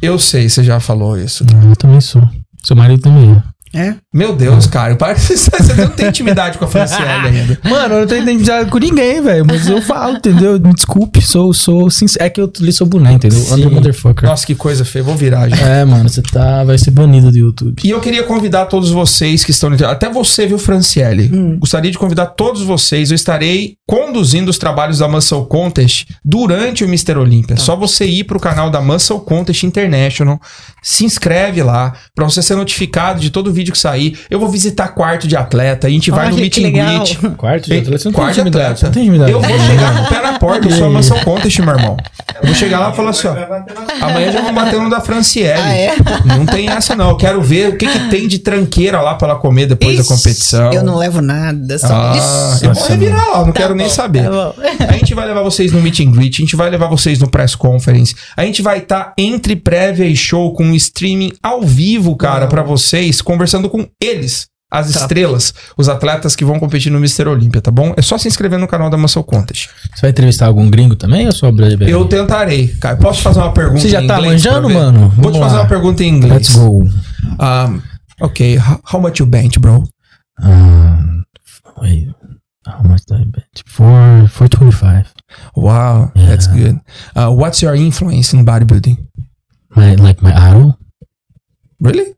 Eu 0.02 0.19
sei, 0.19 0.47
você 0.47 0.64
já 0.64 0.80
falou 0.80 1.18
isso. 1.18 1.43
Eu 1.68 1.76
também 1.76 1.99
sou. 1.99 2.22
Seu 2.64 2.76
marido 2.76 3.02
também 3.02 3.31
é. 3.31 3.55
É? 3.76 3.95
Meu 4.14 4.34
Deus, 4.34 4.68
cara, 4.68 4.95
parece 4.95 5.34
que 5.34 5.38
você 5.38 5.73
não 5.73 5.89
tem 5.89 6.07
intimidade 6.07 6.57
com 6.57 6.64
a 6.64 6.68
Franciele 6.68 7.06
ainda. 7.27 7.60
Mano, 7.64 7.95
eu 7.95 7.99
não 8.02 8.07
tenho 8.07 8.23
identidade 8.23 8.69
com 8.69 8.77
ninguém, 8.77 9.22
velho. 9.22 9.45
Mas 9.45 9.68
eu 9.68 9.81
falo, 9.81 10.15
entendeu? 10.15 10.57
Me 10.60 10.73
desculpe, 10.73 11.22
sou, 11.22 11.53
sou 11.53 11.89
sincero. 11.89 12.26
É 12.26 12.30
que 12.30 12.39
eu 12.39 12.52
li 12.60 12.72
sou 12.72 12.88
boneco, 12.88 13.15
entendeu? 13.15 13.38
Sim. 13.38 13.53
Under 13.53 13.72
motherfucker. 13.72 14.30
Nossa, 14.30 14.47
que 14.47 14.56
coisa 14.56 14.85
feia. 14.85 15.03
Vou 15.03 15.15
virar 15.15 15.49
já. 15.49 15.57
É, 15.57 15.84
mano, 15.84 16.07
você 16.07 16.22
tá. 16.22 16.64
Vai 16.64 16.77
ser 16.77 16.91
banido 16.91 17.31
do 17.31 17.38
YouTube. 17.38 17.81
E 17.84 17.89
eu 17.89 17.99
queria 17.99 18.23
convidar 18.23 18.65
todos 18.68 18.89
vocês 18.89 19.43
que 19.43 19.52
estão. 19.52 19.69
Até 19.88 20.10
você, 20.10 20.47
viu, 20.47 20.57
Franciele? 20.57 21.27
Gostaria 21.57 21.91
de 21.91 21.97
convidar 21.97 22.27
todos 22.27 22.61
vocês. 22.61 23.11
Eu 23.11 23.15
estarei 23.15 23.76
conduzindo 23.88 24.49
os 24.49 24.57
trabalhos 24.57 24.99
da 24.99 25.07
Muscle 25.07 25.45
Contest 25.47 26.07
durante 26.23 26.84
o 26.84 26.88
Mr. 26.88 27.18
Olímpia. 27.18 27.57
Só 27.57 27.76
você 27.76 28.06
ir 28.06 28.23
pro 28.23 28.39
canal 28.39 28.69
da 28.69 28.81
Muscle 28.81 29.19
Contest 29.19 29.64
International, 29.64 30.39
se 30.81 31.03
inscreve 31.03 31.61
lá, 31.61 31.93
pra 32.14 32.26
você 32.26 32.41
ser 32.41 32.56
notificado 32.56 33.19
de 33.19 33.30
todo 33.30 33.52
vídeo 33.52 33.65
que 33.72 33.78
sair. 33.78 34.18
Eu 34.30 34.40
vou 34.40 34.50
visitar 34.50 34.90
quarto 34.90 35.28
de 35.28 35.36
atleta, 35.36 35.88
a 35.88 35.90
gente 35.90 36.12
vai 36.12 36.28
no 36.30 36.34
Olha, 36.36 36.42
meet 36.42 36.58
and 36.58 36.72
greet. 36.72 37.18
Quarto 37.38 37.72
Ei, 37.74 37.82
quarto 38.14 38.34
de 38.34 38.42
atleta. 38.42 38.86
Não 38.86 38.92
tem 38.92 39.04
intimidade. 39.04 39.32
Eu 39.32 39.42
vou 39.42 39.60
chegar 39.60 39.96
com 39.98 40.04
o 40.04 40.08
pé 40.10 40.22
na 40.22 40.40
porta, 40.40 40.68
eu 40.68 40.72
sou 40.72 40.88
a 40.88 40.90
Muscle 40.90 41.20
Contest, 41.24 41.60
meu 41.62 41.74
irmão. 41.76 41.98
Eu 42.42 42.48
vou 42.48 42.56
chegar 42.56 42.80
lá 42.80 42.92
e 42.92 42.96
falar 42.96 43.10
assim, 43.12 43.28
ó. 43.28 43.36
Amanhã 44.06 44.32
já 44.32 44.42
vou 44.42 44.54
bater 44.54 44.80
no 44.80 44.90
da 44.90 45.00
Franciele. 45.00 45.60
Ah, 45.62 45.74
é? 45.74 45.96
Não 46.26 46.46
tem 46.46 46.70
essa, 46.70 46.96
não. 46.96 47.10
Eu 47.10 47.16
quero 47.18 47.42
ver 47.42 47.70
o 47.70 47.78
que, 47.78 47.88
que 47.88 48.00
tem 48.10 48.28
de 48.28 48.40
tranqueira 48.40 49.00
lá 49.02 49.16
pra 49.16 49.30
ela 49.30 49.40
comer 49.40 49.68
depois 49.68 49.98
da 49.98 50.04
competição. 50.04 50.72
Eu 50.74 50.84
não 50.84 50.98
levo 50.98 51.22
nada, 51.22 51.78
só 51.80 51.88
Ah, 52.12 52.16
isso. 52.56 52.66
eu 52.66 52.74
vou 52.74 52.88
revirar 52.88 53.30
lá, 53.30 53.46
não 53.46 53.54
quero 53.54 53.74
nem 53.74 53.90
saber. 53.90 54.24
Tá 54.24 54.30
bom. 54.30 54.54
A 54.88 54.94
gente 54.94 55.14
vai 55.14 55.26
levar 55.26 55.42
vocês 55.44 55.72
no 55.72 55.82
meet 55.82 56.00
and 56.02 56.12
greet, 56.12 56.36
a 56.40 56.42
gente 56.42 56.56
vai 56.56 56.70
levar 56.70 56.88
vocês 56.88 57.20
no 57.20 57.30
press 57.30 57.56
conference, 57.56 58.16
a 58.36 58.44
gente 58.44 58.62
vai 58.62 58.80
estar 58.80 59.14
entre 59.18 59.56
prévia 59.56 60.06
e 60.06 60.16
show 60.16 60.54
com 60.54 60.64
um 60.66 60.76
streaming 60.76 61.32
ao 61.42 61.62
vivo, 61.62 62.16
cara, 62.16 62.48
pra 62.48 62.62
vocês, 62.64 63.22
conversando 63.22 63.44
com 63.69 63.88
eles, 64.01 64.47
as 64.72 64.89
estrelas, 64.89 65.53
os 65.77 65.88
atletas 65.88 66.35
que 66.35 66.43
vão 66.43 66.59
competir 66.59 66.91
no 66.91 66.97
Mr. 66.97 67.27
Olímpia, 67.27 67.61
tá 67.61 67.72
bom? 67.72 67.93
É 67.95 68.01
só 68.01 68.17
se 68.17 68.27
inscrever 68.27 68.59
no 68.59 68.67
canal 68.67 68.89
da 68.89 68.97
Muscle 68.97 69.23
Contest. 69.23 69.69
Você 69.93 70.01
vai 70.01 70.09
entrevistar 70.09 70.47
algum 70.47 70.69
gringo 70.69 70.95
também 70.95 71.26
ou 71.27 71.31
só 71.31 71.51
brasileiro? 71.51 71.91
Eu 71.91 72.05
tentarei, 72.05 72.67
cara. 72.80 72.97
Posso 72.97 73.19
te 73.19 73.23
fazer 73.23 73.39
uma 73.39 73.53
pergunta 73.53 73.80
Você 73.81 73.89
já 73.89 74.05
tá 74.05 74.19
manjando, 74.19 74.69
mano? 74.69 75.09
Vou 75.09 75.31
Vamos 75.31 75.34
te 75.34 75.39
fazer 75.39 75.55
lá. 75.55 75.61
uma 75.61 75.67
pergunta 75.67 76.03
em 76.03 76.09
inglês. 76.09 76.34
Let's 76.34 76.55
go. 76.55 76.84
Um, 76.84 77.81
ok, 78.22 78.57
how, 78.57 78.80
how 78.93 79.01
much 79.01 79.19
you 79.19 79.26
bench, 79.26 79.59
bro? 79.59 79.84
Um, 80.43 81.23
wait. 81.81 82.09
How 82.67 82.81
much 82.84 83.05
did 83.07 83.22
I 83.22 83.26
bet? 83.26 83.45
Four, 83.67 84.27
425. 84.27 85.13
Wow, 85.55 86.11
that's 86.15 86.47
good. 86.47 86.80
Uh, 87.15 87.30
what's 87.31 87.61
your 87.61 87.76
influence 87.76 88.34
in 88.34 88.43
bodybuilding? 88.43 88.97
My, 89.76 89.93
like 89.95 90.22
my 90.23 90.34
idol? 90.34 90.80
Really? 91.80 92.15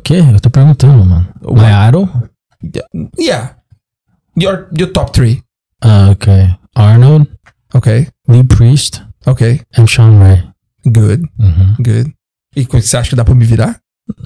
O 0.00 0.02
quê? 0.02 0.14
Eu 0.32 0.40
tô 0.40 0.48
perguntando, 0.48 1.04
mano. 1.04 1.28
What? 1.42 1.60
My 1.60 1.88
idol? 1.88 2.08
Yeah. 3.18 3.56
Your 4.34 4.66
your 4.76 4.90
top 4.92 5.12
three. 5.12 5.42
Ah, 5.82 6.08
ok. 6.10 6.32
Arnold, 6.74 7.28
Ok. 7.74 8.08
Lee 8.26 8.44
Priest 8.44 9.02
Ok. 9.26 9.60
and 9.76 9.86
Sean 9.86 10.18
Ray. 10.18 10.42
Good. 10.86 11.22
Uhum. 11.38 11.74
Good. 11.78 12.14
E 12.56 12.62
você 12.64 12.96
acha 12.96 13.10
que 13.10 13.16
dá 13.16 13.24
pra 13.26 13.34
me 13.34 13.44
virar? 13.44 13.78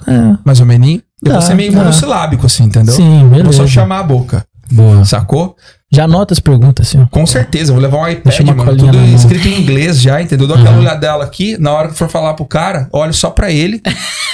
É. 0.07 0.37
Mais 0.45 0.61
ou 0.61 0.65
menos? 0.65 1.01
Vou 1.21 1.33
Dá, 1.33 1.41
ser 1.41 1.55
meio 1.55 1.71
dá. 1.73 1.79
monossilábico, 1.79 2.45
assim, 2.45 2.63
entendeu? 2.63 2.93
Sim, 2.95 3.19
Vou 3.21 3.29
beleza. 3.31 3.53
só 3.57 3.67
chamar 3.67 3.99
a 3.99 4.03
boca. 4.03 4.45
Boa. 4.71 5.03
Sacou? 5.03 5.57
Já 5.95 6.03
anota 6.05 6.33
as 6.33 6.39
perguntas, 6.39 6.87
assim, 6.87 7.01
ó. 7.01 7.05
Com 7.09 7.25
certeza. 7.25 7.71
Eu 7.71 7.75
vou 7.75 7.81
levar 7.83 7.97
um 7.97 8.07
iPad, 8.07 8.23
Deixa 8.25 8.43
uma 8.43 8.53
mano. 8.53 8.69
colinha 8.71 8.91
Tudo 8.91 9.15
escrito 9.15 9.47
em 9.47 9.61
inglês 9.61 10.01
já, 10.01 10.21
entendeu? 10.21 10.47
Dou 10.47 10.55
aquela 10.57 10.73
Uhum. 10.75 10.79
olhadela 10.81 11.23
aqui. 11.23 11.57
Na 11.59 11.71
hora 11.71 11.87
que 11.89 11.95
for 11.95 12.09
falar 12.09 12.33
pro 12.33 12.45
cara, 12.45 12.87
olho 12.91 13.13
só 13.13 13.29
pra 13.29 13.51
ele 13.51 13.81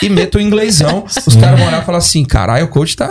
e 0.01 0.09
meto 0.09 0.37
o 0.37 0.41
inglêsão. 0.41 1.05
Os 1.25 1.35
caras 1.35 1.59
vão 1.59 1.67
olhar 1.67 1.81
e 1.81 1.85
falar 1.85 1.97
assim: 1.99 2.23
caralho, 2.25 2.65
o 2.65 2.67
coach 2.69 2.95
tá 2.95 3.09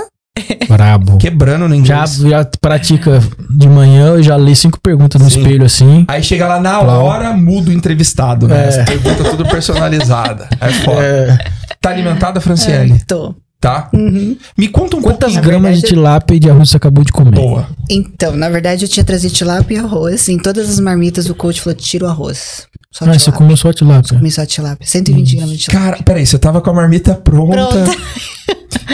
Brabo. 0.68 1.18
quebrando 1.18 1.68
no 1.68 1.74
Já, 1.84 2.04
inglês. 2.04 2.16
já 2.18 2.44
pratica 2.60 3.20
de 3.58 3.68
manhã, 3.68 4.08
eu 4.08 4.22
já 4.22 4.36
li 4.36 4.54
cinco 4.54 4.80
perguntas 4.80 5.20
no 5.20 5.28
Sim. 5.30 5.40
espelho 5.40 5.64
assim. 5.66 6.04
Aí 6.08 6.22
chega 6.22 6.46
lá 6.46 6.60
na 6.60 6.78
Claro. 6.78 7.02
hora, 7.02 7.32
muda 7.32 7.70
o 7.70 7.72
entrevistado, 7.72 8.46
né? 8.48 8.64
É. 8.64 8.68
As 8.68 8.76
perguntas 8.88 9.28
tudo 9.28 9.44
personalizada. 9.46 10.48
É 10.60 10.68
foda. 10.70 11.02
É, 11.02 11.38
Tá 11.80 11.90
alimentada, 11.90 12.40
Franciele? 12.40 13.02
Tô. 13.06 13.34
Tá? 13.60 13.90
Uhum. 13.92 14.36
Me 14.56 14.68
conta 14.68 14.96
um 14.96 15.02
quantas 15.02 15.34
pouquinho. 15.34 15.42
gramas 15.42 15.74
de 15.74 15.80
verdade- 15.82 15.94
tilápia 15.94 16.34
e 16.34 16.40
de 16.40 16.48
arroz 16.50 16.70
você 16.70 16.76
acabou 16.78 17.04
de 17.04 17.12
comer? 17.12 17.32
Boa. 17.32 17.68
Então, 17.90 18.34
na 18.34 18.48
verdade, 18.48 18.86
eu 18.86 18.88
tinha 18.88 19.04
trazido 19.04 19.34
tilápia 19.34 19.74
e 19.74 19.78
arroz. 19.78 20.28
Em 20.30 20.38
todas 20.38 20.70
as 20.70 20.80
marmitas, 20.80 21.28
o 21.28 21.34
coach 21.34 21.60
falou: 21.60 21.76
tira 21.76 22.06
o 22.06 22.08
arroz. 22.08 22.66
Só 22.90 23.04
Ah, 23.04 23.12
você 23.18 23.30
comeu 23.30 23.56
só 23.58 23.70
tilápia. 23.72 24.16
Comi 24.16 24.30
só 24.30 24.46
tilápia. 24.46 24.86
120 24.86 25.36
gramas 25.36 25.52
de 25.58 25.58
tilápia. 25.64 25.90
Cara, 25.92 26.02
peraí, 26.02 26.24
você 26.24 26.38
tava 26.38 26.62
com 26.62 26.70
a 26.70 26.72
marmita 26.72 27.14
pronta. 27.14 27.54
Pronta. 27.84 27.96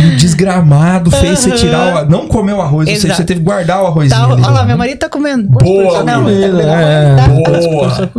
Um 0.02 0.16
desgramado, 0.16 1.10
fez 1.10 1.38
você 1.38 1.52
tirar 1.52 2.04
o. 2.04 2.10
Não 2.10 2.26
comeu 2.28 2.56
o 2.56 2.60
arroz, 2.60 2.88
ou 2.88 2.94
seja, 2.94 3.06
Exato. 3.06 3.20
você 3.22 3.24
teve 3.24 3.40
que 3.40 3.46
guardar 3.46 3.82
o 3.82 3.86
arrozinho. 3.86 4.10
Tá, 4.10 4.24
ali. 4.24 4.42
olha 4.42 4.50
lá, 4.50 4.64
meu 4.64 4.76
marido 4.76 4.98
tá 4.98 5.08
comendo. 5.08 5.48
Boa, 5.48 6.02
Não, 6.04 6.24
tá. 6.24 6.30
É, 6.32 7.16
Tá. 7.16 7.28
Boa. 7.28 8.10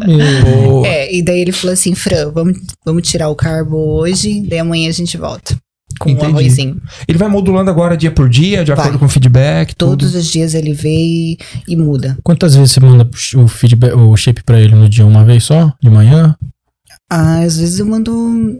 Boa. 0.65 0.87
É, 0.87 1.13
e 1.15 1.21
daí 1.21 1.39
ele 1.41 1.51
falou 1.51 1.73
assim, 1.73 1.93
Fran, 1.93 2.31
vamos, 2.31 2.57
vamos 2.85 3.07
tirar 3.07 3.29
o 3.29 3.35
carbo 3.35 3.75
hoje, 3.77 4.41
daí 4.49 4.59
amanhã 4.59 4.89
a 4.89 4.93
gente 4.93 5.17
volta. 5.17 5.55
Com 5.99 6.09
Entendi. 6.09 6.33
o 6.33 6.37
arrozinho. 6.37 6.81
Ele 7.07 7.17
vai 7.17 7.27
modulando 7.27 7.71
agora 7.71 7.97
dia 7.97 8.11
por 8.11 8.29
dia, 8.29 8.63
de 8.63 8.71
Vai. 8.71 8.79
acordo 8.79 8.99
com 8.99 9.05
o 9.05 9.09
feedback. 9.09 9.73
Todos 9.75 10.11
tudo. 10.11 10.19
os 10.19 10.27
dias 10.31 10.53
ele 10.53 10.73
vê 10.73 10.89
e, 10.95 11.37
e 11.67 11.75
muda. 11.75 12.17
Quantas 12.23 12.53
vezes 12.55 12.71
você 12.71 12.79
manda 12.79 13.09
o 13.35 13.47
feedback, 13.47 13.93
o 13.93 14.15
shape 14.15 14.43
pra 14.43 14.59
ele 14.59 14.75
no 14.75 14.87
dia? 14.89 15.05
Uma 15.05 15.23
vez 15.25 15.43
só? 15.45 15.73
De 15.81 15.89
manhã? 15.89 16.35
Ah, 17.09 17.39
às 17.39 17.57
vezes 17.57 17.79
eu 17.79 17.85
mando. 17.85 18.59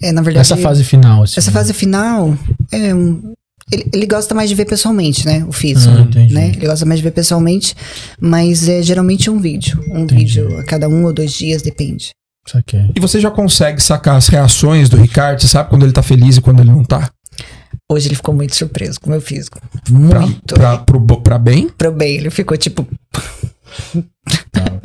É, 0.00 0.12
na 0.12 0.22
verdade. 0.22 0.42
Essa 0.52 0.56
fase 0.56 0.82
final, 0.84 1.24
assim. 1.24 1.34
Essa 1.36 1.50
fase 1.50 1.72
final 1.74 2.36
é 2.70 2.94
um. 2.94 3.32
Ele, 3.70 3.86
ele 3.92 4.06
gosta 4.06 4.34
mais 4.34 4.48
de 4.48 4.54
ver 4.54 4.64
pessoalmente, 4.64 5.24
né? 5.26 5.44
O 5.48 5.52
físico. 5.52 5.94
Ah, 5.96 6.00
entendi. 6.00 6.32
né? 6.34 6.48
Ele 6.56 6.66
gosta 6.66 6.84
mais 6.86 7.00
de 7.00 7.04
ver 7.04 7.12
pessoalmente, 7.12 7.74
mas 8.20 8.68
é 8.68 8.82
geralmente 8.82 9.28
um 9.30 9.38
vídeo. 9.38 9.78
Um 9.88 10.00
Entendi. 10.00 10.24
vídeo 10.24 10.58
a 10.58 10.64
cada 10.64 10.88
um 10.88 11.04
ou 11.04 11.12
dois 11.12 11.32
dias, 11.32 11.62
depende. 11.62 12.10
Saquei. 12.46 12.90
E 12.94 13.00
você 13.00 13.20
já 13.20 13.30
consegue 13.30 13.80
sacar 13.82 14.16
as 14.16 14.28
reações 14.28 14.88
do 14.88 14.96
Ricardo? 14.96 15.40
Você 15.40 15.48
sabe 15.48 15.70
quando 15.70 15.84
ele 15.84 15.92
tá 15.92 16.02
feliz 16.02 16.36
e 16.36 16.40
quando 16.40 16.60
ele 16.60 16.70
não 16.70 16.84
tá? 16.84 17.08
Hoje 17.90 18.08
ele 18.08 18.14
ficou 18.16 18.34
muito 18.34 18.54
surpreso 18.56 19.00
com 19.00 19.08
o 19.08 19.10
meu 19.10 19.20
físico. 19.20 19.58
Pra, 20.08 20.20
Muito. 20.20 20.54
pra, 20.54 20.78
pro, 20.78 20.98
bo- 21.00 21.20
pra 21.20 21.38
bem? 21.38 21.68
Pro 21.68 21.92
bem, 21.92 22.16
ele 22.16 22.30
ficou 22.30 22.56
tipo. 22.56 22.86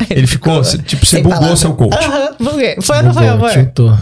Ele 0.09 0.27
ficou, 0.27 0.63
se- 0.63 0.77
tipo, 0.79 1.05
você 1.05 1.17
bugou 1.17 1.34
palavra. 1.38 1.55
seu 1.57 1.73
coach. 1.73 1.93
Aham, 1.97 2.35
buguei. 2.39 2.75
Foi 2.81 2.97
ou 2.97 3.03
não 3.03 3.13
foi, 3.13 3.27
amor? 3.27 3.51
tiltou. 3.51 3.97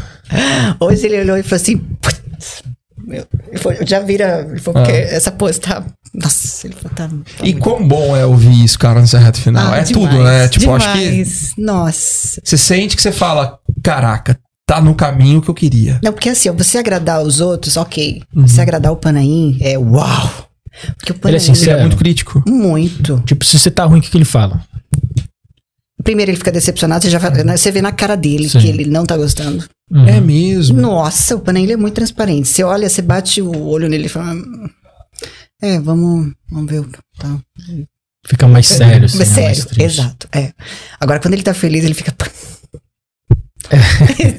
Hoje 0.79 1.05
ele 1.07 1.21
olhou 1.21 1.37
e 1.37 1.43
falou 1.43 1.55
assim. 1.61 1.77
"Putz, 1.77 2.63
Meu, 2.97 3.25
ele 3.77 3.85
já 3.85 3.99
vira. 3.99 4.47
Ele 4.49 4.59
falou, 4.59 4.81
Ah. 4.81 4.85
porque 4.85 4.97
essa 4.97 5.31
pose 5.31 5.59
tá. 5.59 5.83
Nossa, 6.21 6.67
ele 6.67 6.75
tá. 6.75 6.89
tá 6.89 7.09
E 7.43 7.51
muito- 7.53 7.59
quão 7.59 7.87
bom 7.87 8.15
é 8.15 8.25
ouvir 8.25 8.63
isso, 8.63 8.79
cara, 8.79 9.01
nessa 9.01 9.19
reta 9.19 9.39
final. 9.39 9.73
Ah, 9.73 9.77
é 9.77 9.83
demais, 9.83 9.89
tudo, 9.89 10.23
né? 10.23 10.47
Tipo, 10.47 10.65
demais. 10.65 10.85
acho 10.85 10.93
que 11.55 11.61
Nossa. 11.61 12.41
você 12.43 12.57
sente 12.57 12.95
que 12.95 13.01
você 13.01 13.11
fala, 13.11 13.59
caraca, 13.83 14.37
tá 14.67 14.79
no 14.81 14.95
caminho 14.95 15.41
que 15.41 15.49
eu 15.49 15.53
queria. 15.53 15.99
Não, 16.03 16.13
porque 16.13 16.29
assim, 16.29 16.49
ó, 16.49 16.53
você 16.53 16.77
agradar 16.77 17.21
os 17.21 17.41
outros, 17.41 17.75
ok. 17.77 18.21
Uhum. 18.35 18.47
Você 18.47 18.61
agradar 18.61 18.91
o 18.91 18.97
Panaim 18.97 19.57
é 19.61 19.77
uau. 19.77 20.49
Porque 20.97 21.11
o 21.11 21.15
Panaim. 21.15 21.35
Ele 21.35 21.43
é 21.43 21.45
sincero. 21.45 21.71
Ele 21.71 21.79
é 21.79 21.81
muito 21.83 21.97
crítico. 21.97 22.43
Muito. 22.47 23.21
Tipo, 23.25 23.43
se 23.45 23.57
você 23.59 23.69
tá 23.69 23.85
ruim, 23.85 23.99
o 23.99 24.01
que, 24.01 24.09
que 24.09 24.17
ele 24.17 24.25
fala? 24.25 24.61
Primeiro 26.03 26.29
ele 26.31 26.37
fica 26.37 26.51
decepcionado, 26.51 27.03
você 27.03 27.09
já 27.09 27.19
né, 27.43 27.57
você 27.57 27.71
vê 27.71 27.81
na 27.81 27.91
cara 27.91 28.15
dele 28.15 28.47
Sim. 28.47 28.59
que 28.59 28.67
ele 28.67 28.85
não 28.85 29.05
tá 29.05 29.17
gostando. 29.17 29.65
Uhum. 29.91 30.07
É 30.07 30.19
mesmo. 30.21 30.79
Nossa, 30.79 31.35
o 31.35 31.39
Panaim 31.39 31.63
ele 31.63 31.73
é 31.73 31.77
muito 31.77 31.95
transparente. 31.95 32.47
Você 32.47 32.63
olha, 32.63 32.87
você 32.89 33.01
bate 33.01 33.41
o 33.41 33.65
olho 33.67 33.89
nele 33.89 34.05
e 34.05 34.09
fala. 34.09 34.35
"Hum, 35.63 35.67
É, 35.67 35.79
vamos, 35.79 36.33
vamos 36.51 36.71
ver 36.71 36.79
o 36.79 36.83
que 36.85 36.99
tá. 37.17 37.39
Fica 38.27 38.47
mais 38.47 38.65
sério, 38.67 39.05
assim. 39.05 39.17
Mas 39.19 39.29
né? 39.35 39.43
Mais 39.43 39.57
sério, 39.57 39.69
triste. 39.69 39.99
exato. 40.01 40.27
É. 40.33 40.51
Agora, 40.99 41.19
quando 41.19 41.33
ele 41.35 41.43
tá 41.43 41.53
feliz, 41.53 41.83
ele 41.85 41.93
fica. 41.93 42.13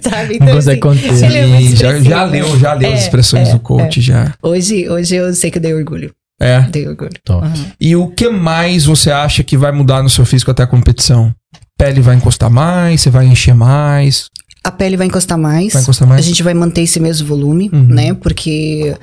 Sabe? 0.03 0.39
Não 0.39 0.47
Então, 0.47 0.55
consegue 0.57 0.89
assim, 0.89 1.01
conter. 1.01 1.33
ele 1.37 1.73
é 1.73 1.77
já, 1.77 2.01
já 2.01 2.25
leu, 2.25 2.59
já 2.59 2.75
leu 2.75 2.93
as 2.93 3.01
É, 3.01 3.03
expressões 3.03 3.49
é, 3.49 3.53
do 3.53 3.61
coach, 3.61 4.01
já. 4.01 4.35
Hoje, 4.43 4.89
hoje 4.89 5.17
eu 5.17 5.35
sei 5.35 5.51
que 5.51 5.59
eu 5.59 5.63
dei 5.63 5.75
orgulho. 5.75 6.13
É. 6.41 6.61
Dei 6.63 6.87
orgulho. 6.87 7.11
Top. 7.25 7.45
Aham. 7.47 7.73
E 7.81 7.97
o 7.97 8.09
que 8.09 8.29
mais 8.29 8.85
você 8.85 9.11
acha 9.11 9.43
que 9.43 9.57
vai 9.57 9.73
mudar 9.73 10.03
no 10.03 10.11
seu 10.11 10.25
físico 10.25 10.51
até 10.51 10.63
a 10.63 10.67
competição? 10.67 11.35
Pele 11.79 12.01
vai 12.01 12.15
encostar 12.17 12.51
mais, 12.51 13.01
você 13.01 13.11
vai 13.11 13.27
encher 13.27 13.55
mais, 13.55 14.31
A 14.67 14.71
pele 14.71 14.97
vai 14.97 15.07
encostar 15.07 15.39
mais. 15.39 15.73
vai 15.73 15.83
encostar 15.83 16.09
mais. 16.09 16.21
A 16.25 16.29
gente 16.29 16.43
vai 16.43 16.53
manter 16.55 16.83
esse 16.83 16.99
mesmo 16.99 17.27
volume, 17.29 17.71
Uhum. 17.73 17.83
né? 17.87 18.15
Porque 18.15 18.95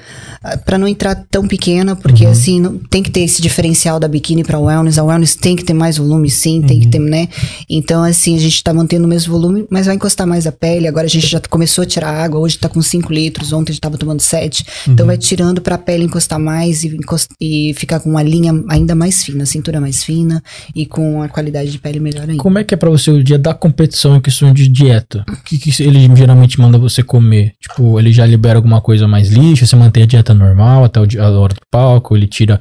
ah, 0.43 0.57
pra 0.57 0.77
não 0.77 0.87
entrar 0.87 1.15
tão 1.31 1.47
pequena, 1.47 1.95
porque 1.95 2.25
Uhum. 2.25 2.31
assim 2.31 2.59
não, 2.59 2.77
tem 2.77 3.01
que 3.01 3.09
ter 3.09 3.21
esse 3.21 3.41
diferencial 3.41 3.99
da 3.99 4.07
biquíni 4.07 4.43
pra 4.43 4.59
wellness. 4.59 4.97
A 4.97 5.03
wellness 5.03 5.35
tem 5.35 5.55
que 5.55 5.63
ter 5.63 5.73
mais 5.73 5.97
volume, 5.97 6.29
sim, 6.29 6.61
tem 6.61 6.77
Uhum. 6.77 6.81
que 6.83 6.87
ter, 6.89 6.99
né? 6.99 7.27
Então 7.69 8.03
assim 8.03 8.35
a 8.35 8.39
gente 8.39 8.61
tá 8.63 8.73
mantendo 8.73 9.05
o 9.05 9.07
mesmo 9.07 9.31
volume, 9.31 9.65
mas 9.69 9.85
vai 9.85 9.95
encostar 9.95 10.27
mais 10.27 10.45
a 10.45 10.51
pele. 10.51 10.87
Agora 10.87 11.05
a 11.05 11.09
gente 11.09 11.27
já 11.27 11.39
começou 11.49 11.83
a 11.83 11.85
tirar 11.85 12.09
água. 12.11 12.39
Hoje 12.41 12.57
tá 12.57 12.67
com 12.67 12.81
5 12.81 13.13
litros. 13.13 13.53
Ontem 13.53 13.71
a 13.71 13.73
gente 13.73 13.81
tava 13.81 13.97
tomando 13.97 14.21
7 14.21 14.65
Uhum. 14.87 14.93
Então 14.93 15.05
vai 15.05 15.17
tirando 15.17 15.61
pra 15.61 15.77
pele 15.77 16.03
encostar 16.03 16.39
mais 16.39 16.83
e, 16.83 16.97
e 17.39 17.73
ficar 17.75 17.99
com 18.01 18.09
uma 18.09 18.21
linha 18.23 18.51
ainda 18.69 18.93
mais 18.95 19.23
fina, 19.23 19.43
a 19.43 19.45
cintura 19.45 19.79
mais 19.79 20.03
fina 20.03 20.43
e 20.75 20.85
com 20.85 21.21
a 21.21 21.29
qualidade 21.29 21.71
de 21.71 21.79
pele 21.79 21.99
melhor 21.99 22.23
ainda. 22.29 22.41
Como 22.43 22.57
é 22.59 22.63
que 22.63 22.73
é 22.73 22.77
pra 22.77 22.89
você 22.89 23.11
o 23.11 23.23
dia 23.23 23.37
da 23.39 23.53
competição 23.53 24.15
em 24.17 24.21
questão 24.21 24.53
de 24.53 24.67
dieta? 24.67 25.23
Que, 25.57 25.71
que 25.71 25.83
ele 25.83 26.15
geralmente 26.15 26.59
manda 26.59 26.79
você 26.79 27.03
comer? 27.03 27.53
Tipo, 27.59 27.99
ele 27.99 28.11
já 28.11 28.25
libera 28.25 28.57
alguma 28.57 28.81
coisa 28.81 29.07
mais 29.07 29.29
lixa, 29.29 29.65
você 29.65 29.75
mantém 29.75 30.03
a 30.03 30.07
dieta 30.07 30.33
normal 30.33 30.85
até 30.85 30.99
a 30.99 31.29
hora 31.29 31.53
do 31.53 31.61
palco, 31.69 32.15
ele 32.15 32.25
tira 32.25 32.59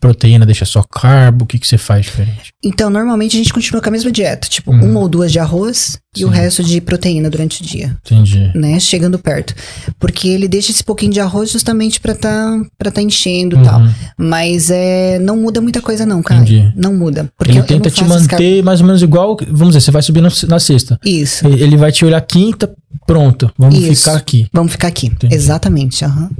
proteína, 0.00 0.46
deixa 0.46 0.64
só 0.64 0.82
carbo, 0.82 1.44
o 1.44 1.46
que, 1.46 1.58
que 1.58 1.66
você 1.68 1.76
faz 1.78 2.06
diferente? 2.06 2.52
Então, 2.64 2.88
normalmente 2.90 3.36
a 3.36 3.38
gente 3.38 3.52
continua 3.52 3.82
com 3.82 3.88
a 3.88 3.92
mesma 3.92 4.10
dieta, 4.10 4.48
tipo, 4.48 4.72
Uhum. 4.72 4.90
uma 4.90 5.00
ou 5.00 5.08
duas 5.08 5.30
de 5.30 5.38
arroz 5.38 5.98
e 6.16 6.24
o 6.24 6.28
Sim. 6.28 6.34
resto 6.34 6.64
de 6.64 6.80
proteína 6.80 7.28
durante 7.30 7.62
o 7.62 7.64
dia, 7.66 7.96
Entendi. 8.04 8.50
né? 8.54 8.80
Chegando 8.80 9.18
perto. 9.18 9.54
Porque 9.98 10.28
ele 10.28 10.48
deixa 10.48 10.70
esse 10.72 10.82
pouquinho 10.82 11.12
de 11.12 11.20
arroz 11.20 11.50
justamente 11.50 12.00
pra 12.00 12.14
tá, 12.14 12.58
pra 12.78 12.90
tá 12.90 13.00
enchendo 13.02 13.56
e 13.56 13.58
Uhum. 13.58 13.64
tal. 13.64 13.80
Mas 14.18 14.70
é, 14.70 15.18
não 15.18 15.36
muda 15.36 15.60
muita 15.60 15.80
coisa, 15.80 16.04
não, 16.06 16.22
cara. 16.22 16.40
Entendi. 16.40 16.72
Não 16.76 16.94
muda. 16.94 17.30
Porque 17.36 17.52
ele 17.52 17.60
eu- 17.60 17.64
tenta 17.64 17.90
te 17.90 18.00
car- 18.00 18.08
manter 18.08 18.62
mais 18.62 18.80
ou 18.80 18.86
menos 18.86 19.02
igual, 19.02 19.36
vamos 19.48 19.68
dizer, 19.74 19.80
você 19.82 19.90
vai 19.90 20.02
subir 20.02 20.20
na, 20.20 20.30
na 20.48 20.58
sexta. 20.58 20.98
Isso. 21.04 21.46
Ele 21.46 21.76
vai 21.76 21.92
te 21.92 22.04
olhar 22.04 22.20
quinta, 22.22 22.72
pronto, 23.06 23.50
vamos 23.58 23.76
Isso. 23.78 24.04
ficar 24.04 24.16
aqui. 24.16 24.46
Vamos 24.52 24.72
ficar 24.72 24.88
aqui. 24.88 25.06
Entendi. 25.08 25.34
Exatamente. 25.34 26.04
aham. 26.04 26.30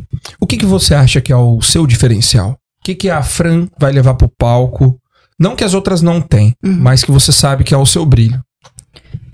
O 0.40 0.46
que, 0.46 0.56
que 0.56 0.66
você 0.66 0.94
acha 0.94 1.20
que 1.20 1.32
é 1.32 1.36
o 1.36 1.60
seu 1.62 1.86
diferencial? 1.86 2.56
O 2.80 2.84
que, 2.84 2.94
que 2.94 3.10
a 3.10 3.22
Fran 3.22 3.68
vai 3.78 3.92
levar 3.92 4.14
pro 4.14 4.28
palco? 4.38 4.98
Não 5.38 5.54
que 5.56 5.64
as 5.64 5.74
outras 5.74 6.02
não 6.02 6.20
têm, 6.20 6.54
Uhum. 6.62 6.76
mas 6.78 7.04
que 7.04 7.10
você 7.10 7.32
sabe 7.32 7.64
que 7.64 7.74
é 7.74 7.76
o 7.76 7.86
seu 7.86 8.04
brilho. 8.06 8.42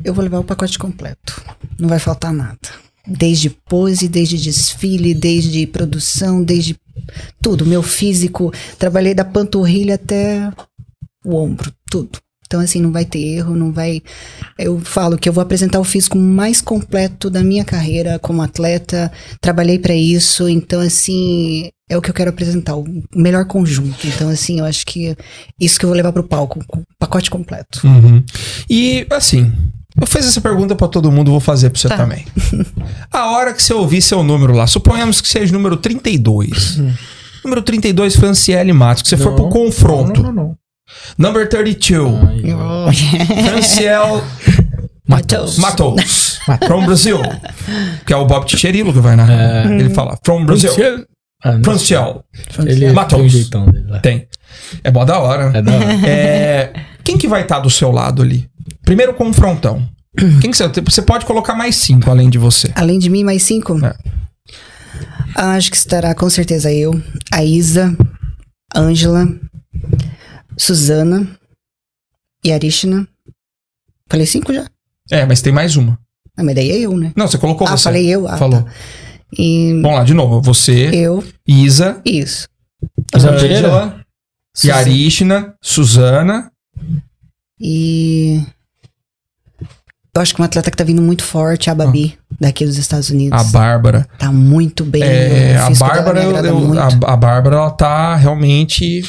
Eu 0.05 0.15
vou 0.15 0.23
levar 0.23 0.39
o 0.41 0.45
pacote 0.45 0.79
completo. 0.79 1.41
Não 1.79 1.89
vai 1.89 1.99
faltar 1.99 2.33
nada. 2.33 2.59
Desde 3.07 3.51
pose, 3.51 4.09
desde 4.09 4.37
desfile, 4.37 5.15
desde 5.15 5.67
produção, 5.67 6.43
desde 6.43 6.77
tudo. 7.41 7.65
Meu 7.67 7.83
físico, 7.83 8.53
trabalhei 8.79 9.15
da 9.15 9.25
panturrilha 9.25 9.95
até 9.95 10.51
o 11.25 11.37
ombro, 11.37 11.73
tudo. 11.91 12.19
Então, 12.47 12.61
assim, 12.61 12.81
não 12.81 12.93
vai 12.93 13.05
ter 13.05 13.19
erro, 13.19 13.55
não 13.57 13.73
vai. 13.73 14.01
Eu 14.59 14.81
falo 14.81 15.19
que 15.19 15.29
eu 15.29 15.33
vou 15.33 15.43
apresentar 15.43 15.81
o 15.81 15.85
físico 15.85 16.17
mais 16.17 16.61
completo 16.61 17.29
da 17.29 17.43
minha 17.43 17.65
carreira 17.65 18.19
como 18.21 18.41
atleta. 18.43 19.11
Trabalhei 19.41 19.79
pra 19.79 19.95
isso, 19.95 20.49
então, 20.49 20.81
assim, 20.81 21.69
é 21.91 21.97
o 21.97 22.03
que 22.03 22.11
eu 22.11 22.15
quero 22.15 22.31
apresentar, 22.31 22.77
o 22.77 22.85
melhor 23.15 23.45
conjunto. 23.47 24.07
Então, 24.07 24.29
assim, 24.29 24.61
eu 24.61 24.65
acho 24.65 24.87
que 24.87 25.17
isso 25.61 25.79
que 25.79 25.85
eu 25.85 25.89
vou 25.89 25.97
levar 25.97 26.13
pro 26.13 26.23
palco, 26.25 26.61
com 26.67 26.81
o 26.81 26.85
pacote 26.99 27.31
completo. 27.31 27.81
Uhum. 27.85 28.23
E 28.69 29.07
assim, 29.11 29.53
eu 30.01 30.07
fiz 30.07 30.27
essa 30.27 30.41
pergunta 30.41 30.75
pra 30.75 30.89
todo 30.89 31.11
mundo, 31.13 31.31
vou 31.31 31.41
fazer 31.41 31.71
pra 31.71 31.81
você 31.81 31.89
Tá. 31.89 31.97
também. 31.97 32.25
A 33.13 33.31
hora 33.33 33.53
que 33.55 33.63
você 33.63 33.73
ouvir 33.73 34.03
seu 34.03 34.23
número 34.23 34.53
lá, 34.55 34.67
suponhamos 34.67 35.21
que 35.21 35.29
seja 35.29 35.53
o 35.53 35.57
número 35.57 35.77
32. 35.77 36.79
Número 37.45 37.63
32, 37.63 38.17
Franciele 38.17 38.73
Matos, 38.73 39.03
que 39.05 39.09
você 39.09 39.17
for 39.17 39.35
pro 39.35 39.49
confronto. 39.49 40.23
Não, 40.23 40.33
não, 40.33 40.49
não. 40.49 40.57
Number 41.19 41.49
32, 41.49 42.19
Franciel 43.45 44.23
Matos. 45.09 45.59
Matos, 45.59 46.41
from 46.67 46.85
Brazil. 46.85 47.21
Que 48.05 48.13
é 48.13 48.17
o 48.17 48.27
Bob 48.27 48.45
Ticherilo 48.45 48.93
que 48.93 48.99
vai 48.99 49.15
narrar. 49.15 49.71
Ele 49.71 49.91
fala, 49.91 50.19
from 50.25 50.45
Brazil. 50.45 50.73
Ah. 51.45 51.59
Franciel. 51.63 52.25
Ele 52.67 52.93
Matos. 52.93 53.17
tem 53.17 53.27
um 53.27 53.29
jeitão 53.29 53.67
dele 53.67 53.87
lá. 53.89 54.01
Tem. 54.01 54.27
É 54.83 54.91
mó 54.91 55.05
da 55.05 55.19
hora. 55.21 55.57
É 55.57 55.63
da 55.63 55.73
hora. 55.73 56.09
É, 56.09 56.73
quem 57.05 57.17
que 57.17 57.29
vai 57.29 57.43
estar 57.43 57.61
do 57.61 57.71
seu 57.71 57.93
lado 57.93 58.21
ali? 58.23 58.49
Primeiro 58.85 59.15
confrontão. 59.15 59.89
Quem 60.41 60.51
que 60.51 60.57
você, 60.57 60.69
você 60.81 61.03
pode 61.03 61.25
colocar 61.27 61.55
mais 61.55 61.77
cinco 61.77 62.11
além 62.11 62.29
de 62.29 62.39
você. 62.39 62.71
Além 62.75 62.99
de 62.99 63.09
mim, 63.11 63.23
mais 63.23 63.43
cinco? 63.43 63.79
É. 63.85 63.95
Acho 65.37 65.71
que 65.71 65.77
estará 65.77 66.15
com 66.15 66.29
certeza 66.31 66.73
eu, 66.73 67.01
a 67.31 67.45
Isa, 67.45 67.95
Ângela, 68.75 69.29
Suzana 70.57 71.29
e 72.45 72.53
Arishna. 72.53 73.07
Falei 74.09 74.27
cinco 74.27 74.53
já? 74.53 74.67
É, 75.11 75.25
mas 75.27 75.41
tem 75.43 75.53
mais 75.53 75.77
uma. 75.77 75.99
Ah, 76.37 76.43
mas 76.45 76.55
daí 76.55 76.71
é 76.71 76.79
eu, 76.79 76.97
né? 76.97 77.13
Não, 77.17 77.27
você 77.27 77.39
colocou 77.39 77.67
ah, 77.67 77.77
você. 77.77 77.85
falei 77.85 78.07
eu? 78.09 78.29
Ah, 78.29 78.37
Falou. 78.37 78.63
tá. 78.63 78.71
E 79.39 79.73
Vamos 79.83 79.99
lá, 79.99 80.05
de 80.05 80.15
novo. 80.15 80.41
Você, 80.43 80.91
eu, 80.95 81.25
Isa, 81.47 82.01
isso. 82.05 82.49
Isa 83.15 83.33
Pereira? 83.33 83.69
Ângela, 83.69 84.01
Suzana. 84.55 84.79
Yarishna, 84.79 85.55
Suzana. 85.63 86.53
E. 87.61 88.43
Eu 90.15 90.23
acho 90.23 90.35
que 90.35 90.41
uma 90.41 90.47
atleta 90.47 90.71
que 90.71 90.77
tá 90.77 90.85
vindo 90.85 91.03
muito 91.03 91.23
forte, 91.23 91.69
a 91.69 91.75
Babi, 91.75 92.19
daqui 92.41 92.65
dos 92.65 92.79
Estados 92.79 93.11
Unidos. 93.11 93.39
Ah. 93.39 93.43
A 93.43 93.45
Bárbara. 93.45 94.09
Tá 94.19 94.33
muito 94.33 94.83
bem. 94.85 95.03
É, 95.03 95.59
a 95.59 95.69
Bárbara, 95.71 96.23
eu- 96.23 96.37
eu- 96.37 96.79
a, 96.81 96.87
a 97.13 97.17
Bárbara, 97.17 97.57
ela 97.57 97.71
tá 97.71 98.17
realmente. 98.17 99.03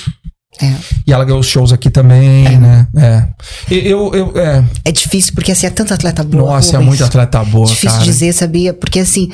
É. 0.61 0.73
E 1.05 1.13
ela 1.13 1.23
ganhou 1.25 1.39
os 1.39 1.47
shows 1.47 1.71
aqui 1.71 1.89
também, 1.89 2.57
né? 2.59 2.87
É. 2.97 3.27
Eu, 3.73 4.13
eu, 4.13 4.31
é. 4.37 4.63
É 4.85 4.91
difícil, 4.91 5.33
porque 5.33 5.51
assim, 5.51 5.67
é 5.67 5.69
tanta 5.69 5.93
atleta 5.93 6.23
boa. 6.23 6.53
Nossa, 6.55 6.71
é 6.71 6.71
Rubens. 6.73 6.87
muito 6.87 7.03
atleta 7.03 7.43
boa, 7.43 7.65
Difícil 7.67 7.89
cara. 7.91 8.03
dizer, 8.03 8.33
sabia? 8.33 8.73
Porque 8.73 8.99
assim, 8.99 9.29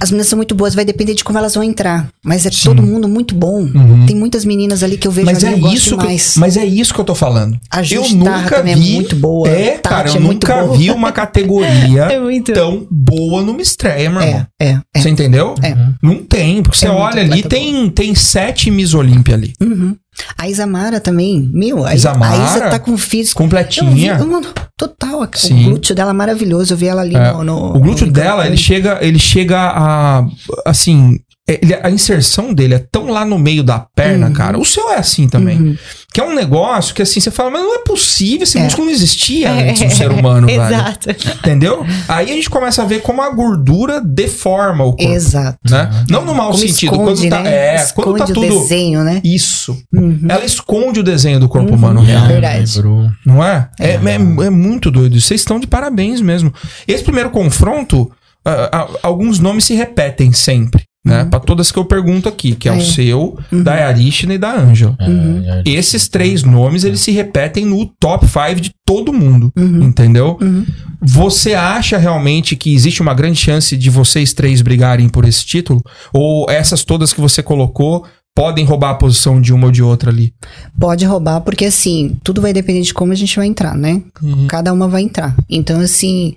as 0.00 0.10
meninas 0.10 0.26
são 0.26 0.36
muito 0.36 0.54
boas, 0.54 0.74
vai 0.74 0.84
depender 0.84 1.14
de 1.14 1.22
como 1.24 1.38
elas 1.38 1.54
vão 1.54 1.62
entrar. 1.62 2.08
Mas 2.24 2.44
é 2.44 2.50
Sim. 2.50 2.64
todo 2.64 2.82
mundo 2.82 3.08
muito 3.08 3.34
bom. 3.34 3.60
Uhum. 3.60 4.06
Tem 4.06 4.16
muitas 4.16 4.44
meninas 4.44 4.82
ali 4.82 4.98
que 4.98 5.06
eu 5.06 5.12
vejo 5.12 5.26
Mas 5.26 5.42
ali, 5.44 5.54
é, 5.54 5.58
eu 5.66 5.72
isso 5.72 5.90
que, 5.96 6.02
demais. 6.02 6.34
mas 6.36 6.56
é 6.56 6.64
isso 6.64 6.92
que 6.92 7.00
eu 7.00 7.04
tô 7.04 7.14
falando. 7.14 7.58
A 7.70 7.80
eu 7.82 8.06
nunca 8.10 8.56
também 8.56 8.74
vi. 8.74 8.90
é 8.90 8.94
muito 8.94 9.16
boa. 9.16 9.48
É, 9.48 9.78
cara, 9.78 10.08
eu 10.08 10.16
é 10.16 10.18
nunca 10.18 10.62
boa. 10.64 10.76
vi 10.76 10.90
uma 10.90 11.12
categoria 11.12 12.02
É 12.12 12.18
muito. 12.18 12.52
tão 12.52 12.86
boa 12.90 13.42
numa 13.42 13.62
estreia, 13.62 14.10
meu 14.10 14.20
irmão. 14.20 14.46
É, 14.60 14.66
é, 14.68 14.80
é. 14.94 15.00
Você 15.00 15.08
entendeu? 15.08 15.54
É. 15.62 15.74
Não 16.02 16.22
tem, 16.22 16.62
porque 16.62 16.76
você 16.78 16.86
É 16.86 16.90
olha 16.90 17.22
ali, 17.22 17.42
tem, 17.42 17.88
tem 17.88 18.14
sete 18.14 18.70
Miss 18.70 18.94
Olímpia 18.94 19.34
ali. 19.36 19.52
Uhum. 19.62 19.96
A 20.38 20.48
Isamara 20.48 21.00
também. 21.00 21.48
Meu, 21.52 21.84
a, 21.84 21.94
Isamara? 21.94 22.34
a 22.42 22.46
Isa 22.46 22.70
tá 22.70 22.78
com 22.78 22.96
físico. 22.96 23.42
Eu 23.42 23.46
vi, 23.46 23.50
Completinha. 23.50 24.18
mano, 24.24 24.46
total. 24.76 25.28
Sim. 25.34 25.66
O 25.66 25.70
glúteo 25.70 25.94
dela 25.94 26.10
é 26.10 26.14
maravilhoso. 26.14 26.72
Eu 26.72 26.76
vi 26.76 26.86
ela 26.86 27.02
ali 27.02 27.14
É, 27.16 27.32
no, 27.32 27.44
no- 27.44 27.76
O 27.76 27.80
glúteo 27.80 28.06
no 28.06 28.12
dela, 28.12 28.46
ele 28.46 28.56
chega, 28.56 28.98
ele 29.00 29.18
chega 29.18 29.58
a. 29.58 30.26
Assim. 30.66 31.18
Ele- 31.46 31.74
a 31.82 31.90
inserção 31.90 32.54
dele 32.54 32.74
é 32.74 32.78
tão 32.78 33.08
lá 33.10 33.24
no 33.24 33.38
meio 33.38 33.62
da 33.62 33.78
perna, 33.94 34.28
Uhum. 34.28 34.32
cara. 34.32 34.58
O 34.58 34.64
seu 34.64 34.90
é 34.90 34.96
assim 34.96 35.28
também. 35.28 35.58
Uhum. 35.60 35.76
Que 36.12 36.20
é 36.20 36.24
um 36.24 36.34
negócio 36.34 36.94
que 36.94 37.02
assim, 37.02 37.18
você 37.20 37.30
fala, 37.30 37.50
mas 37.50 37.62
não 37.62 37.74
é 37.74 37.78
possível, 37.84 38.44
esse 38.44 38.56
É. 38.56 38.62
músculo 38.62 38.86
não 38.86 38.92
existia 38.94 39.50
antes 39.50 39.82
no 39.82 39.90
ser 39.90 40.10
humano, 40.10 40.46
velho. 40.48 40.62
Exato. 40.62 41.10
Entendeu? 41.10 41.84
Aí 42.08 42.30
a 42.30 42.34
gente 42.34 42.48
começa 42.48 42.82
a 42.82 42.84
ver 42.86 43.02
como 43.02 43.20
a 43.20 43.28
gordura 43.30 44.00
deforma 44.00 44.84
o 44.84 44.96
corpo. 44.96 45.12
Exato. 45.12 45.58
Né? 45.68 45.90
Não 46.08 46.24
no 46.24 46.34
mau 46.34 46.46
Como 46.52 46.58
sentido. 46.60 46.92
esconde, 46.92 47.20
quando 47.22 47.30
tá, 47.30 47.40
né? 47.42 47.52
é, 47.54 47.74
esconde 47.76 48.06
quando 48.08 48.18
tá 48.18 48.24
o 48.24 48.32
tudo. 48.34 48.48
desenho, 48.60 49.02
né? 49.04 49.20
Isso. 49.24 49.76
Uhum. 49.92 50.20
Ela 50.28 50.44
esconde 50.44 51.00
o 51.00 51.02
desenho 51.02 51.40
do 51.40 51.48
corpo 51.48 51.68
Uhum. 51.70 51.76
humano 51.76 52.00
real. 52.00 52.24
É 52.24 52.28
verdade. 52.28 52.82
Não 53.26 53.44
é? 53.44 53.68
É, 53.78 53.90
é, 53.94 54.14
é 54.14 54.50
muito 54.50 54.90
doido. 54.90 55.20
Vocês 55.20 55.40
estão 55.40 55.58
de 55.58 55.66
parabéns 55.66 56.20
mesmo. 56.20 56.54
Esse 56.86 57.02
primeiro 57.02 57.30
confronto, 57.30 58.10
ah, 58.44 58.68
ah, 58.72 58.88
alguns 59.02 59.38
nomes 59.40 59.64
se 59.64 59.74
repetem 59.74 60.32
sempre. 60.32 60.84
Né? 61.04 61.24
Pra 61.26 61.38
todas 61.38 61.70
que 61.70 61.78
eu 61.78 61.84
pergunto 61.84 62.28
aqui, 62.28 62.54
que 62.54 62.66
é, 62.66 62.72
o 62.72 62.76
Uhum. 62.76 62.80
É. 62.80 62.84
seu, 62.84 63.38
Uhum. 63.52 63.62
da 63.62 63.74
Yarishna 63.74 64.34
e 64.34 64.38
da 64.38 64.52
Ângela. 64.58 64.96
É, 64.98 65.06
Uhum. 65.06 65.42
Esses 65.66 66.08
três 66.08 66.42
nomes, 66.42 66.82
eles 66.82 67.00
se 67.00 67.10
repetem 67.12 67.66
no 67.66 67.84
top 68.00 68.26
5 68.26 68.60
de 68.60 68.70
todo 68.86 69.12
mundo. 69.12 69.52
Uhum. 69.56 69.82
Entendeu? 69.82 70.38
Uhum. 70.40 70.64
Você 71.02 71.52
acha 71.52 71.98
realmente 71.98 72.56
que 72.56 72.74
existe 72.74 73.02
uma 73.02 73.12
grande 73.12 73.38
chance 73.38 73.76
de 73.76 73.90
vocês 73.90 74.32
três 74.32 74.62
brigarem 74.62 75.08
por 75.08 75.26
esse 75.26 75.44
título? 75.44 75.82
Ou 76.12 76.48
essas 76.50 76.82
todas 76.84 77.12
que 77.12 77.20
você 77.20 77.42
colocou 77.42 78.06
podem 78.34 78.64
roubar 78.64 78.90
a 78.90 78.94
posição 78.94 79.40
de 79.40 79.52
uma 79.52 79.66
ou 79.66 79.70
de 79.72 79.82
outra 79.82 80.10
ali? 80.10 80.32
Pode 80.80 81.04
roubar, 81.04 81.40
porque 81.42 81.66
assim, 81.66 82.16
tudo 82.24 82.40
vai 82.40 82.52
depender 82.54 82.80
de 82.80 82.94
como 82.94 83.12
a 83.12 83.14
gente 83.14 83.36
vai 83.36 83.46
entrar, 83.46 83.76
né? 83.76 84.02
Cada 84.48 84.72
uma 84.72 84.88
vai 84.88 85.02
entrar. 85.02 85.36
Então, 85.50 85.80
assim, 85.80 86.34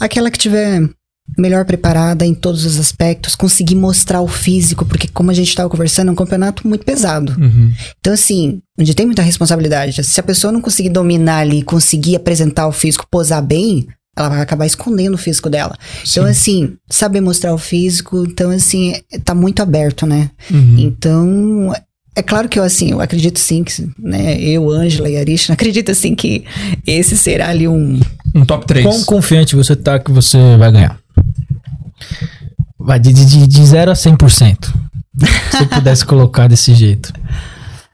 aquela 0.00 0.30
que 0.30 0.38
tiver 0.38 0.82
melhor 1.38 1.64
preparada 1.64 2.26
em 2.26 2.34
todos 2.34 2.64
os 2.64 2.78
aspectos, 2.78 3.34
conseguir 3.34 3.74
mostrar 3.74 4.20
o 4.20 4.28
físico, 4.28 4.84
porque 4.84 5.08
como 5.08 5.30
a 5.30 5.34
gente 5.34 5.48
estava 5.48 5.68
conversando, 5.68 6.08
é 6.08 6.12
um 6.12 6.16
campeonato 6.16 6.66
muito 6.68 6.84
pesado. 6.84 7.34
Uhum. 7.40 7.72
Então, 8.00 8.12
assim, 8.12 8.60
onde 8.78 8.94
tem 8.94 9.06
muita 9.06 9.22
responsabilidade, 9.22 10.02
se 10.04 10.20
a 10.20 10.22
pessoa 10.22 10.52
não 10.52 10.60
conseguir 10.60 10.90
dominar 10.90 11.38
ali, 11.38 11.62
conseguir 11.62 12.16
apresentar 12.16 12.66
o 12.66 12.72
físico, 12.72 13.06
posar 13.10 13.42
bem, 13.42 13.86
ela 14.14 14.28
vai 14.28 14.42
acabar 14.42 14.66
escondendo 14.66 15.14
o 15.14 15.18
físico 15.18 15.48
dela. 15.48 15.74
Então, 16.00 16.24
Sim. 16.24 16.30
assim, 16.30 16.72
saber 16.90 17.22
mostrar 17.22 17.54
o 17.54 17.58
físico, 17.58 18.26
então, 18.26 18.50
assim, 18.50 18.94
tá 19.24 19.34
muito 19.34 19.62
aberto, 19.62 20.06
né? 20.06 20.30
Uhum. 20.50 20.76
Então, 20.78 21.72
É 22.14 22.22
claro 22.22 22.46
que 22.46 22.58
eu, 22.58 22.62
assim, 22.62 22.90
eu 22.90 23.00
acredito 23.00 23.38
sim 23.38 23.64
que, 23.64 23.88
né, 23.98 24.38
eu, 24.38 24.68
Ângela 24.68 25.08
e 25.08 25.16
Arishna, 25.16 25.54
acredito 25.56 25.90
assim 25.90 26.14
que 26.14 26.44
esse 26.86 27.16
será 27.16 27.48
ali 27.48 27.66
um... 27.66 27.98
Um 28.34 28.44
top 28.44 28.66
3. 28.66 28.84
Quão 28.84 29.02
confiante 29.04 29.56
você 29.56 29.74
tá 29.74 29.98
que 29.98 30.12
você 30.12 30.36
vai 30.58 30.70
ganhar? 30.70 30.98
Vai 32.78 32.98
de, 32.98 33.12
de, 33.12 33.46
de 33.46 33.64
0 33.66 33.90
a 33.90 33.94
100%. 33.94 34.64
Se 34.64 35.58
você 35.58 35.66
pudesse 35.66 36.04
colocar 36.04 36.48
desse 36.48 36.74
jeito. 36.74 37.12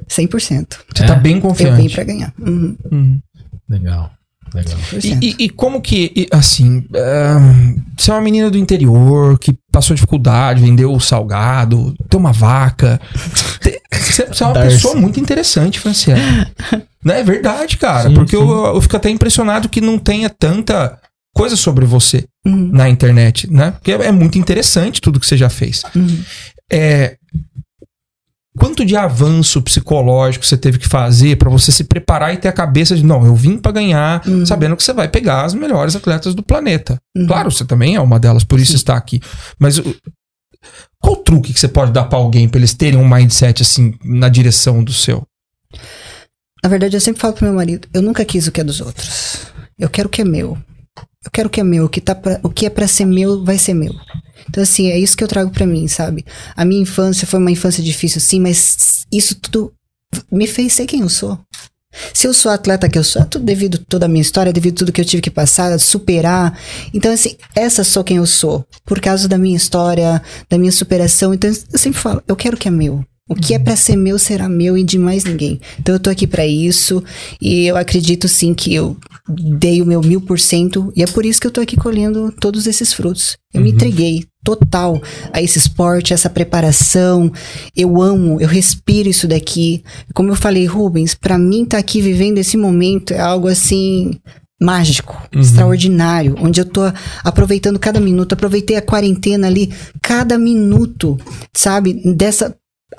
100%. 0.08 0.76
Você 0.94 1.02
É? 1.02 1.06
tá 1.06 1.14
bem 1.14 1.32
Eu 1.34 1.40
vim 1.42 1.48
confiante. 1.48 1.94
pra 1.94 2.04
ganhar. 2.04 2.32
Uhum, 2.38 2.76
Uhum. 2.90 3.20
Legal. 3.68 4.10
Legal. 4.54 4.78
100%. 4.90 5.18
E, 5.22 5.28
e- 5.30 5.44
e 5.44 5.50
como 5.50 5.82
que, 5.82 6.10
e, 6.16 6.26
assim, 6.32 6.86
ahn, 6.96 7.76
você 7.98 8.10
é 8.10 8.14
uma 8.14 8.22
menina 8.22 8.50
do 8.50 8.56
interior 8.56 9.38
que 9.38 9.54
passou 9.70 9.94
dificuldade, 9.94 10.62
vendeu 10.62 10.90
o 10.94 10.98
salgado, 11.00 11.94
tem 12.08 12.18
uma 12.18 12.32
vaca. 12.32 12.98
Te- 13.60 13.78
Você 13.92 14.26
você 14.26 14.42
é 14.42 14.46
uma 14.46 14.54
Darcy. 14.54 14.76
pessoa 14.76 14.94
muito 14.94 15.20
interessante, 15.20 15.78
Franciele. 15.78 16.20
Não 17.04 17.14
é 17.14 17.22
verdade, 17.22 17.76
cara. 17.76 18.08
Sim, 18.08 18.14
porque 18.14 18.36
sim. 18.36 18.42
Eu, 18.42 18.48
eu 18.74 18.80
fico 18.80 18.96
até 18.96 19.08
impressionado 19.10 19.68
que 19.68 19.80
não 19.80 19.98
tenha 19.98 20.28
tanta 20.28 20.98
coisa 21.38 21.56
sobre 21.56 21.86
você 21.86 22.24
Uhum, 22.46 22.70
na 22.72 22.88
internet, 22.88 23.50
né? 23.50 23.70
Porque 23.72 23.92
é, 23.92 24.10
muito 24.12 24.38
interessante 24.38 25.00
tudo 25.00 25.18
que 25.20 25.26
você 25.26 25.36
já 25.36 25.48
fez. 25.48 25.82
uhum. 25.94 26.22
É, 26.70 27.16
quanto 28.58 28.84
de 28.84 28.96
avanço 28.96 29.62
psicológico 29.62 30.44
você 30.44 30.56
teve 30.56 30.78
que 30.78 30.88
fazer 30.88 31.36
pra 31.36 31.48
você 31.48 31.70
se 31.70 31.84
preparar 31.84 32.34
e 32.34 32.38
ter 32.38 32.48
a 32.48 32.52
cabeça 32.52 32.96
de 32.96 33.04
não, 33.04 33.24
eu 33.24 33.34
vim 33.34 33.56
pra 33.56 33.70
ganhar, 33.72 34.26
Uhum. 34.26 34.44
sabendo 34.44 34.76
que 34.76 34.82
você 34.82 34.92
vai 34.92 35.08
pegar 35.08 35.44
as 35.44 35.54
melhores 35.54 35.94
atletas 35.94 36.34
do 36.34 36.42
planeta. 36.42 36.98
Uhum. 37.16 37.26
Claro, 37.26 37.50
você 37.50 37.64
também 37.64 37.94
é 37.94 38.00
uma 38.00 38.18
delas, 38.18 38.44
por 38.44 38.58
isso 38.58 38.74
está 38.74 38.96
aqui. 38.96 39.20
Mas 39.58 39.78
o- 39.78 39.94
qual 41.00 41.14
o 41.14 41.22
truque 41.22 41.52
que 41.54 41.60
você 41.60 41.68
pode 41.68 41.92
dar 41.92 42.04
pra 42.04 42.18
alguém 42.18 42.48
pra 42.48 42.58
eles 42.58 42.74
terem 42.74 42.98
um 42.98 43.08
mindset 43.08 43.62
assim 43.62 43.94
na 44.04 44.28
direção 44.28 44.82
do 44.82 44.92
seu? 44.92 45.22
Na 46.64 46.68
verdade, 46.68 46.96
eu 46.96 47.00
sempre 47.00 47.20
falo 47.20 47.34
pro 47.34 47.44
meu 47.46 47.54
marido, 47.54 47.86
eu 47.94 48.02
nunca 48.02 48.24
quis 48.24 48.46
o 48.48 48.52
que 48.52 48.60
é 48.60 48.64
dos 48.64 48.80
outros. 48.80 49.46
Eu 49.78 49.88
quero 49.88 50.08
o 50.08 50.10
que 50.10 50.22
é 50.22 50.24
meu. 50.24 50.58
Eu 51.28 51.30
quero 51.30 51.48
o 51.48 51.50
que 51.50 51.60
é 51.60 51.64
meu. 51.64 51.84
O 51.84 51.88
que, 51.88 52.00
tá 52.00 52.14
pra, 52.14 52.40
o 52.42 52.48
que 52.48 52.64
é 52.64 52.70
pra 52.70 52.88
ser 52.88 53.04
meu, 53.04 53.44
vai 53.44 53.58
ser 53.58 53.74
meu. 53.74 53.94
Então, 54.48 54.62
assim, 54.62 54.88
é 54.88 54.98
isso 54.98 55.16
que 55.16 55.22
eu 55.22 55.28
trago 55.28 55.50
pra 55.50 55.66
mim, 55.66 55.86
sabe? 55.86 56.24
A 56.56 56.64
minha 56.64 56.80
infância 56.80 57.26
foi 57.26 57.38
uma 57.38 57.50
infância 57.50 57.82
difícil, 57.82 58.18
sim, 58.18 58.40
mas 58.40 59.04
isso 59.12 59.34
tudo 59.34 59.72
me 60.32 60.46
fez 60.46 60.72
ser 60.72 60.86
quem 60.86 61.02
eu 61.02 61.08
sou. 61.08 61.38
Se 62.14 62.26
eu 62.26 62.32
sou 62.32 62.50
atleta 62.50 62.88
que 62.88 62.98
eu 62.98 63.04
sou, 63.04 63.22
é 63.22 63.24
tudo 63.26 63.44
devido 63.44 63.78
toda 63.78 64.06
a 64.06 64.08
minha 64.08 64.22
história, 64.22 64.52
devido 64.52 64.76
tudo 64.76 64.92
que 64.92 65.00
eu 65.00 65.04
tive 65.04 65.20
que 65.20 65.30
passar, 65.30 65.78
superar. 65.78 66.58
Então, 66.94 67.12
assim, 67.12 67.36
essa 67.54 67.84
sou 67.84 68.02
quem 68.02 68.16
eu 68.16 68.26
sou. 68.26 68.64
Por 68.86 69.00
causa 69.00 69.28
da 69.28 69.36
minha 69.36 69.56
história, 69.56 70.22
da 70.48 70.56
minha 70.56 70.72
superação. 70.72 71.34
Então, 71.34 71.50
eu 71.50 71.78
sempre 71.78 72.00
falo, 72.00 72.22
eu 72.26 72.36
quero 72.36 72.56
o 72.56 72.58
que 72.58 72.68
é 72.68 72.70
meu. 72.70 73.04
O 73.28 73.34
que 73.34 73.54
é 73.54 73.58
pra 73.58 73.76
ser 73.76 73.96
meu 73.96 74.18
será 74.18 74.48
meu 74.48 74.76
e 74.76 74.82
de 74.82 74.98
mais 74.98 75.24
ninguém. 75.24 75.60
Então 75.78 75.94
eu 75.94 76.00
tô 76.00 76.08
aqui 76.08 76.26
pra 76.26 76.46
isso 76.46 77.04
e 77.40 77.66
eu 77.66 77.76
acredito 77.76 78.26
sim 78.26 78.54
que 78.54 78.74
eu 78.74 78.96
dei 79.28 79.82
o 79.82 79.86
meu 79.86 80.00
mil 80.00 80.20
por 80.20 80.40
cento 80.40 80.90
e 80.96 81.02
é 81.02 81.06
por 81.06 81.26
isso 81.26 81.40
que 81.40 81.46
eu 81.46 81.50
tô 81.50 81.60
aqui 81.60 81.76
colhendo 81.76 82.32
todos 82.40 82.66
esses 82.66 82.92
frutos. 82.92 83.36
Eu 83.52 83.60
me 83.60 83.70
entreguei 83.70 84.24
total 84.42 85.00
a 85.32 85.42
esse 85.42 85.58
esporte, 85.58 86.14
essa 86.14 86.30
preparação. 86.30 87.30
Eu 87.76 88.00
amo, 88.00 88.40
eu 88.40 88.48
respiro 88.48 89.08
isso 89.08 89.28
daqui. 89.28 89.82
Como 90.14 90.30
eu 90.30 90.36
falei, 90.36 90.64
Rubens, 90.64 91.14
pra 91.14 91.36
mim 91.36 91.66
tá 91.66 91.76
aqui 91.76 92.00
vivendo 92.00 92.38
esse 92.38 92.56
momento 92.56 93.12
é 93.12 93.20
algo 93.20 93.48
assim 93.48 94.18
mágico, 94.60 95.16
extraordinário, 95.32 96.34
onde 96.40 96.60
eu 96.60 96.64
tô 96.64 96.80
aproveitando 97.22 97.78
cada 97.78 98.00
minuto, 98.00 98.32
aproveitei 98.32 98.76
a 98.76 98.82
quarentena 98.82 99.46
ali, 99.46 99.72
cada 100.02 100.36
minuto, 100.36 101.16
sabe, 101.54 102.02
dessa 102.16 102.56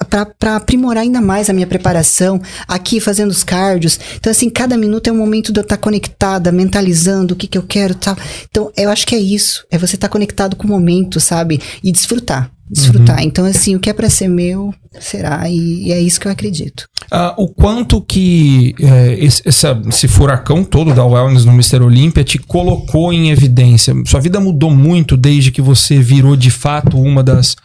para 0.10 0.56
aprimorar 0.56 1.04
ainda 1.04 1.20
mais 1.20 1.50
a 1.50 1.54
minha 1.54 1.68
preparação, 1.68 2.40
aqui 2.68 3.00
fazendo 3.00 3.32
os 3.32 3.44
cardios. 3.44 4.00
Então, 4.18 4.32
assim, 4.32 4.50
cada 4.50 4.78
minuto 4.78 5.08
é 5.08 5.12
um 5.12 5.18
momento 5.18 5.52
de 5.52 5.60
eu 5.60 5.64
estar 5.64 5.78
conectada, 5.78 6.52
mentalizando 6.52 7.34
o 7.34 7.38
que, 7.38 7.48
que 7.48 7.58
eu 7.58 7.64
quero 7.64 7.96
tal. 7.96 8.16
Então, 8.50 8.72
eu 8.78 8.90
acho 8.90 9.06
que 9.08 9.16
é 9.16 9.20
isso. 9.20 9.66
É 9.72 9.78
você 9.78 9.96
estar 9.96 10.10
conectado 10.10 10.56
com 10.56 10.66
o 10.66 10.70
momento, 10.70 11.20
sabe? 11.20 11.60
E 11.84 11.92
desfrutar. 11.92 12.52
Desfrutar. 12.70 13.24
Então, 13.24 13.46
assim, 13.46 13.76
o 13.76 13.80
que 13.80 13.90
é 13.90 13.94
para 13.94 14.12
ser 14.12 14.28
meu, 14.28 14.72
será. 15.00 15.50
E, 15.50 15.88
e 15.88 15.92
é 15.92 16.00
isso 16.00 16.20
que 16.20 16.28
eu 16.28 16.32
acredito. 16.32 16.86
Ah, 17.10 17.34
o 17.36 17.48
quanto 17.48 18.00
que 18.00 18.76
é, 18.80 19.16
esse, 19.20 19.42
esse 19.88 20.08
furacão 20.08 20.64
todo 20.64 20.94
da 20.94 21.04
wellness 21.04 21.46
no 21.46 21.52
Mr. 21.52 21.82
Olímpia 21.82 22.24
te 22.24 22.38
colocou 22.38 23.12
em 23.12 23.32
evidência? 23.32 23.96
Sua 24.06 24.20
vida 24.20 24.40
mudou 24.40 24.70
muito 24.70 25.18
desde 25.18 25.52
que 25.52 25.64
você 25.64 26.00
virou 26.00 26.36
de 26.36 26.52
fato 26.52 27.02
uma 27.02 27.24
das 27.24 27.56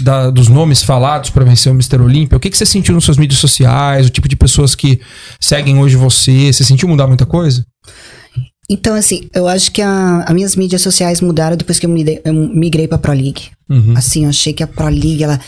da- 0.00 0.30
dos 0.30 0.48
nomes 0.48 0.82
falados 0.82 1.30
para 1.30 1.44
vencer 1.44 1.70
o 1.70 1.74
Mr. 1.74 2.00
Olímpia. 2.00 2.36
O 2.36 2.40
que, 2.40 2.50
que 2.50 2.56
você 2.58 2.66
sentiu 2.66 2.94
nas 2.94 3.04
suas 3.04 3.16
mídias 3.16 3.38
sociais? 3.40 4.06
O 4.06 4.10
tipo 4.10 4.28
de 4.28 4.36
pessoas 4.36 4.74
que 4.74 5.00
seguem 5.40 5.78
hoje 5.78 5.96
você? 5.96 6.52
Você 6.52 6.64
sentiu 6.64 6.88
mudar 6.88 7.06
muita 7.06 7.26
coisa? 7.26 7.64
Então, 8.68 8.94
assim, 8.96 9.28
eu 9.32 9.46
acho 9.46 9.70
que 9.70 9.80
as 9.80 10.34
minhas 10.34 10.56
mídias 10.56 10.82
sociais 10.82 11.20
mudaram 11.20 11.56
depois 11.56 11.78
que 11.78 11.86
eu 11.86 11.90
migrei, 11.90 12.20
eu 12.24 12.32
migrei 12.34 12.88
pra 12.88 12.98
Pro 12.98 13.12
League. 13.12 13.42
Uhum. 13.70 13.94
Assim, 13.96 14.24
eu 14.24 14.30
achei 14.30 14.52
que 14.52 14.62
a 14.62 14.66
Pro 14.66 14.86
League, 14.88 15.22
ela 15.22 15.38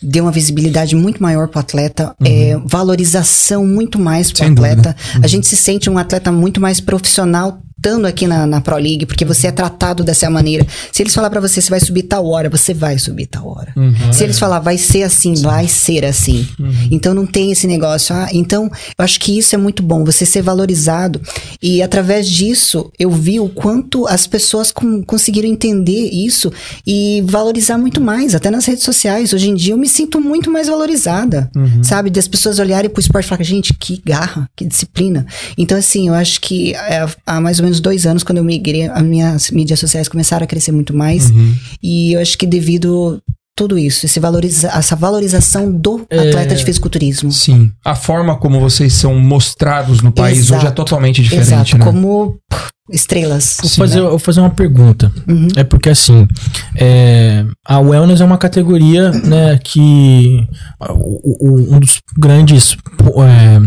deu 0.00 0.24
uma 0.24 0.30
visibilidade 0.30 0.94
muito 0.94 1.20
maior 1.20 1.48
pro 1.48 1.58
atleta, 1.58 2.14
é, 2.24 2.56
valorização 2.64 3.66
muito 3.66 3.98
mais 3.98 4.30
pro 4.30 4.42
Uhum. 4.44 4.46
Sem 4.46 4.52
atleta. 4.52 4.94
dúvida. 4.96 5.24
A 5.24 5.26
gente 5.26 5.48
se 5.48 5.56
sente 5.56 5.90
um 5.90 5.98
atleta 5.98 6.30
muito 6.30 6.60
mais 6.60 6.80
profissional 6.80 7.60
estando 7.78 8.06
aqui 8.06 8.26
na, 8.26 8.44
na 8.46 8.60
Pro 8.60 8.76
League, 8.76 9.06
porque 9.06 9.24
você 9.24 9.46
é 9.46 9.52
tratado 9.52 10.02
dessa 10.02 10.28
maneira. 10.28 10.66
Se 10.92 11.00
eles 11.02 11.14
falar 11.14 11.30
pra 11.30 11.40
você, 11.40 11.60
você 11.60 11.70
vai 11.70 11.78
subir 11.80 12.02
tal 12.02 12.26
hora, 12.26 12.50
você 12.50 12.74
vai 12.74 12.98
subir 12.98 13.26
tal 13.26 13.46
hora. 13.48 13.72
Uhum. 13.76 14.12
Se 14.12 14.24
eles 14.24 14.38
falar, 14.38 14.58
vai 14.58 14.76
ser 14.76 15.04
assim, 15.04 15.34
vai 15.42 15.68
ser 15.68 16.04
assim. 16.04 16.46
Então 16.90 17.14
não 17.14 17.24
tem 17.24 17.52
esse 17.52 17.66
negócio. 17.68 18.14
Ah, 18.14 18.28
então, 18.32 18.64
eu 18.98 19.04
acho 19.04 19.20
que 19.20 19.38
isso 19.38 19.54
é 19.54 19.58
muito 19.58 19.82
bom, 19.82 20.04
você 20.04 20.26
ser 20.26 20.42
valorizado. 20.42 21.20
E 21.62 21.80
através 21.80 22.28
disso, 22.28 22.90
eu 22.98 23.10
vi 23.10 23.38
o 23.38 23.48
quanto 23.48 24.06
as 24.08 24.26
pessoas 24.26 24.72
com- 24.72 25.02
conseguiram 25.04 25.48
entender 25.48 26.10
isso 26.12 26.52
e 26.86 27.22
valorizar 27.26 27.78
muito 27.78 28.00
mais, 28.00 28.34
até 28.34 28.50
nas 28.50 28.64
redes 28.66 28.82
sociais. 28.82 29.32
Hoje 29.32 29.48
em 29.50 29.54
dia 29.54 29.72
eu 29.74 29.78
me 29.78 29.88
sinto 29.88 30.20
muito 30.20 30.50
mais 30.50 30.66
valorizada, 30.66 31.48
sabe? 31.82 32.10
Das 32.10 32.26
pessoas 32.26 32.58
olharem 32.58 32.90
pro 32.90 33.00
esporte 33.00 33.26
e 33.26 33.28
falarem, 33.28 33.46
gente, 33.46 33.72
que 33.72 34.02
garra, 34.04 34.50
que 34.56 34.64
disciplina. 34.64 35.24
Então, 35.56 35.78
assim, 35.78 36.08
eu 36.08 36.14
acho 36.14 36.40
que 36.40 36.74
é, 36.74 37.06
há 37.24 37.40
mais 37.40 37.58
ou 37.60 37.64
menos 37.64 37.67
dois 37.80 38.06
anos, 38.06 38.22
quando 38.22 38.38
eu 38.38 38.44
migrei, 38.44 38.86
as 38.88 39.02
minhas 39.02 39.50
mídias 39.50 39.78
sociais 39.78 40.08
começaram 40.08 40.44
a 40.44 40.46
crescer 40.46 40.72
muito 40.72 40.94
mais. 40.96 41.30
E 41.82 42.12
eu 42.14 42.20
acho 42.20 42.36
que 42.38 42.46
devido 42.46 43.20
tudo 43.56 43.76
isso, 43.76 44.06
esse 44.06 44.20
valoriza 44.20 44.68
essa 44.68 44.94
valorização 44.94 45.70
do 45.72 46.06
atleta 46.10 46.54
de 46.54 46.64
fisiculturismo. 46.64 47.32
Sim. 47.32 47.72
A 47.84 47.94
forma 47.96 48.36
como 48.36 48.60
vocês 48.60 48.92
são 48.92 49.18
mostrados 49.18 50.00
no 50.00 50.12
país 50.12 50.38
Exato. 50.38 50.54
hoje 50.60 50.66
é 50.68 50.70
totalmente 50.70 51.20
diferente, 51.22 51.48
Exato, 51.48 51.78
né? 51.78 51.84
como 51.84 52.36
estrelas. 52.90 53.56
Vou 53.60 53.68
Sim, 53.68 53.76
fazer, 53.80 54.00
né? 54.00 54.08
vou 54.08 54.18
fazer 54.18 54.40
uma 54.40 54.50
pergunta. 54.50 55.12
Uhum. 55.28 55.48
É 55.56 55.64
porque 55.64 55.90
assim, 55.90 56.26
é, 56.76 57.44
a 57.66 57.80
wellness 57.80 58.20
é 58.20 58.24
uma 58.24 58.38
categoria, 58.38 59.10
né, 59.10 59.58
que 59.62 60.46
o- 60.80 61.48
o- 61.50 61.74
um 61.74 61.80
dos 61.80 62.00
grandes 62.16 62.76
é, 63.26 63.60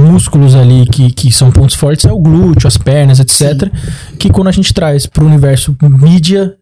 músculos 0.00 0.54
ali 0.54 0.86
que, 0.86 1.10
que 1.12 1.30
são 1.30 1.50
pontos 1.50 1.76
fortes 1.76 2.04
é 2.04 2.12
o 2.12 2.18
glúteo, 2.18 2.66
as 2.66 2.76
pernas, 2.76 3.20
etc. 3.20 3.70
Que 4.18 4.30
quando 4.30 4.48
a 4.48 4.52
gente 4.52 4.72
traz 4.72 5.06
para 5.06 5.22
o 5.22 5.26
universo 5.26 5.76
mídia, 5.82 6.54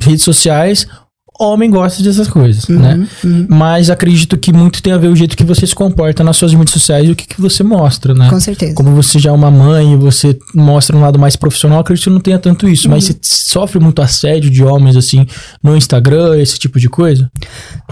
redes 0.00 0.24
sociais, 0.24 0.86
homem 1.38 1.68
gosta 1.70 2.02
dessas 2.02 2.28
coisas, 2.28 2.68
né? 2.68 3.06
uhum. 3.24 3.46
Mas 3.48 3.90
acredito 3.90 4.36
que 4.38 4.52
muito 4.52 4.82
tem 4.82 4.92
a 4.92 4.98
ver 4.98 5.08
o 5.08 5.16
jeito 5.16 5.36
que 5.36 5.44
você 5.44 5.66
se 5.66 5.74
comporta 5.74 6.22
nas 6.22 6.36
suas 6.36 6.52
mídias 6.54 6.70
sociais 6.70 7.08
e 7.08 7.12
o 7.12 7.16
que, 7.16 7.26
que 7.26 7.40
você 7.40 7.62
mostra, 7.62 8.14
né? 8.14 8.28
Com 8.30 8.38
certeza. 8.38 8.74
Como 8.74 8.90
você 8.94 9.18
já 9.18 9.30
é 9.30 9.32
uma 9.32 9.50
mãe 9.50 9.92
e 9.94 9.96
você 9.96 10.38
mostra 10.54 10.96
um 10.96 11.00
lado 11.00 11.18
mais 11.18 11.34
profissional, 11.36 11.80
acredito 11.80 12.04
que 12.04 12.10
não 12.10 12.20
tenha 12.20 12.38
tanto 12.38 12.68
isso. 12.68 12.86
Uhum. 12.88 12.94
Mas 12.94 13.04
você 13.04 13.16
sofre 13.22 13.78
muito 13.80 14.00
assédio 14.00 14.50
de 14.50 14.62
homens, 14.62 14.96
assim, 14.96 15.26
no 15.62 15.76
Instagram, 15.76 16.38
esse 16.40 16.58
tipo 16.58 16.78
de 16.78 16.88
coisa? 16.88 17.30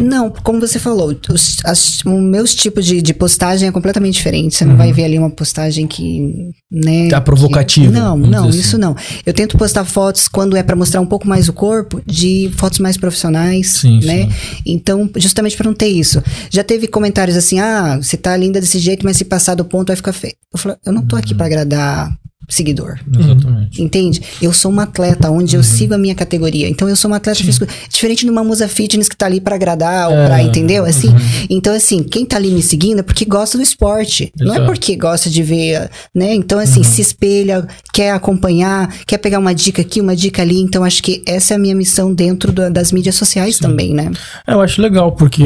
Não, 0.00 0.30
como 0.42 0.60
você 0.60 0.78
falou, 0.78 1.14
os, 1.30 1.56
as- 1.64 1.98
os 2.04 2.04
meus 2.22 2.54
tipos 2.54 2.84
de, 2.86 3.02
de 3.02 3.12
postagem 3.14 3.68
é 3.68 3.72
completamente 3.72 4.14
diferente. 4.14 4.54
Você 4.54 4.64
não 4.64 4.76
vai 4.76 4.92
ver 4.92 5.04
ali 5.04 5.18
uma 5.18 5.30
postagem 5.30 5.86
que, 5.86 6.50
né? 6.70 7.02
Uhum. 7.02 7.08
Tá 7.08 7.18
que- 7.18 7.24
provocativa, 7.24 7.90
não, 7.92 8.10
vamos 8.10 8.28
não, 8.28 8.46
dizer 8.50 8.60
isso 8.60 8.78
não. 8.78 8.94
Eu 9.26 9.32
tento 9.32 9.56
postar 9.58 9.84
fotos 9.84 10.28
quando 10.28 10.56
é 10.56 10.62
pra 10.62 10.76
mostrar 10.76 11.00
um 11.00 11.06
pouco 11.06 11.26
mais 11.26 11.48
o 11.48 11.52
corpo, 11.52 12.00
de 12.06 12.50
fotos 12.56 12.78
mais 12.78 12.96
profissionais, 12.96 13.31
Sim, 13.64 14.00
né? 14.04 14.24
sim. 14.28 14.30
Então, 14.66 15.08
justamente 15.16 15.56
pra 15.56 15.66
não 15.66 15.74
ter 15.74 15.88
isso. 15.88 16.22
Já 16.50 16.62
teve 16.64 16.86
comentários 16.86 17.36
assim: 17.36 17.58
"Ah, 17.60 17.98
você 18.00 18.16
tá 18.16 18.36
linda 18.36 18.60
desse 18.60 18.78
jeito, 18.78 19.04
mas 19.04 19.16
se 19.16 19.24
passar 19.24 19.54
do 19.54 19.64
ponto 19.64 19.88
vai 19.88 19.96
ficar 19.96 20.12
feio". 20.12 20.34
Eu 20.52 20.58
falo: 20.58 20.76
"Eu 20.84 20.92
não 20.92 21.02
tô 21.06 21.16
Uhum. 21.16 21.22
aqui 21.22 21.34
pra 21.34 21.46
agradar 21.46 22.10
seguidor. 22.48 22.98
Exatamente. 23.18 23.80
Entende? 23.80 24.20
Eu 24.42 24.52
sou 24.52 24.70
uma 24.70 24.82
atleta 24.82 25.30
onde 25.30 25.56
eu 25.56 25.62
sigo 25.62 25.94
a 25.94 25.98
minha 25.98 26.14
categoria. 26.14 26.68
Então 26.68 26.86
eu 26.86 26.94
sou 26.96 27.10
uma 27.10 27.16
atleta 27.16 27.40
diferente 27.88 28.24
de 28.26 28.30
uma 28.30 28.44
musa 28.44 28.68
fitness 28.68 29.08
que 29.08 29.16
tá 29.16 29.24
ali 29.24 29.40
pra 29.40 29.54
agradar 29.54 30.10
ou 30.10 30.16
É, 30.16 30.26
pra, 30.26 30.42
entendeu? 30.42 30.84
Assim, 30.84 31.08
então 31.48 31.72
assim, 31.74 32.02
quem 32.02 32.26
tá 32.26 32.36
ali 32.36 32.50
me 32.50 32.60
seguindo 32.60 32.98
é 32.98 33.02
porque 33.02 33.24
gosta 33.24 33.56
do 33.56 33.62
esporte. 33.62 34.30
Não 34.38 34.48
é 34.52 34.56
Exato. 34.56 34.66
porque 34.66 34.96
gosta 34.96 35.30
de 35.30 35.42
ver, 35.42 35.88
né? 36.14 36.34
Então 36.34 36.58
assim, 36.58 36.82
se 36.82 37.00
espelha, 37.00 37.66
quer 37.90 38.10
acompanhar, 38.10 38.92
quer 39.06 39.18
pegar 39.18 39.38
uma 39.38 39.54
dica 39.54 39.80
aqui, 39.80 40.00
uma 40.00 40.14
dica 40.14 40.42
ali. 40.42 40.58
Então 40.60 40.84
acho 40.84 41.02
que 41.02 41.22
essa 41.26 41.54
é 41.54 41.56
a 41.56 41.60
minha 41.60 41.74
missão 41.76 42.12
dentro 42.12 42.52
da- 42.52 42.68
das 42.68 42.92
mídias 42.92 43.14
sociais 43.26 43.58
também, 43.58 43.94
né? 43.94 44.10
É, 44.46 44.52
Eu 44.54 44.60
acho 44.60 44.80
legal, 44.80 45.12
porque 45.12 45.44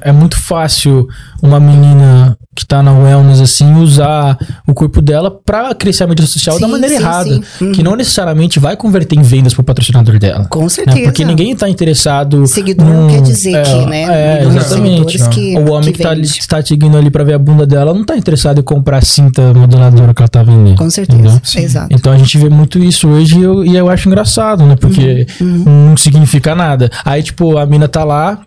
é 0.00 0.12
muito 0.12 0.38
fácil 0.38 1.08
uma 1.42 1.58
menina 1.60 2.36
que 2.54 2.66
tá 2.66 2.82
na 2.82 2.92
wellness, 2.92 3.40
assim, 3.40 3.74
usar 3.76 4.36
o 4.66 4.74
corpo 4.74 5.00
dela 5.00 5.30
pra 5.30 5.74
crescer 5.74 6.04
a 6.04 6.06
mídia 6.06 6.26
social 6.26 6.58
da 6.58 6.66
Sim, 6.66 6.72
maneira 6.72 6.96
sim, 6.96 7.00
errada. 7.02 7.30
sim. 7.30 7.42
Uhum. 7.64 7.72
Que 7.72 7.82
não 7.82 7.96
necessariamente 7.96 8.58
vai 8.58 8.76
converter 8.76 9.16
em 9.18 9.22
vendas 9.22 9.54
pro 9.54 9.62
patrocinador 9.62 10.18
dela. 10.18 10.46
Com 10.50 10.64
né? 10.64 10.68
certeza. 10.68 11.00
Porque 11.04 11.24
ninguém 11.24 11.54
tá 11.54 11.68
interessado. 11.68 12.46
Seguidor 12.46 12.86
não 12.86 13.08
quer 13.08 13.22
dizer 13.22 13.54
é, 13.54 13.62
que, 13.62 13.86
né, 13.86 14.02
É, 14.40 14.44
exatamente. 14.44 15.18
que- 15.30 15.56
o 15.58 15.70
homem 15.70 15.92
que 15.92 15.98
que, 15.98 16.02
tá, 16.02 16.10
ali, 16.10 16.28
tá 16.48 16.62
te 16.62 16.68
seguindo 16.70 16.96
ali 16.98 17.10
pra 17.10 17.24
ver 17.24 17.34
a 17.34 17.38
bunda 17.38 17.64
dela 17.66 17.94
não 17.94 18.04
tá 18.04 18.16
interessado 18.16 18.60
em 18.60 18.64
comprar 18.64 18.98
a 18.98 19.02
cinta 19.02 19.54
modeladora 19.54 20.12
que 20.12 20.20
ela 20.20 20.28
tá 20.28 20.42
vendendo. 20.42 20.76
Com 20.76 20.90
certeza. 20.90 21.40
Exato. 21.56 21.88
Então 21.90 22.12
a 22.12 22.18
gente 22.18 22.36
vê 22.36 22.48
muito 22.48 22.78
isso 22.78 23.08
hoje 23.08 23.38
e 23.38 23.42
eu, 23.42 23.64
e 23.64 23.76
eu 23.76 23.88
acho 23.88 24.08
engraçado, 24.08 24.66
né? 24.66 24.76
Porque 24.76 25.26
Uhum. 25.40 25.64
não 25.90 25.96
significa 25.96 26.54
nada. 26.54 26.90
Aí, 27.04 27.22
tipo, 27.22 27.56
a 27.56 27.64
mina 27.64 27.86
tá 27.88 28.04
lá, 28.04 28.38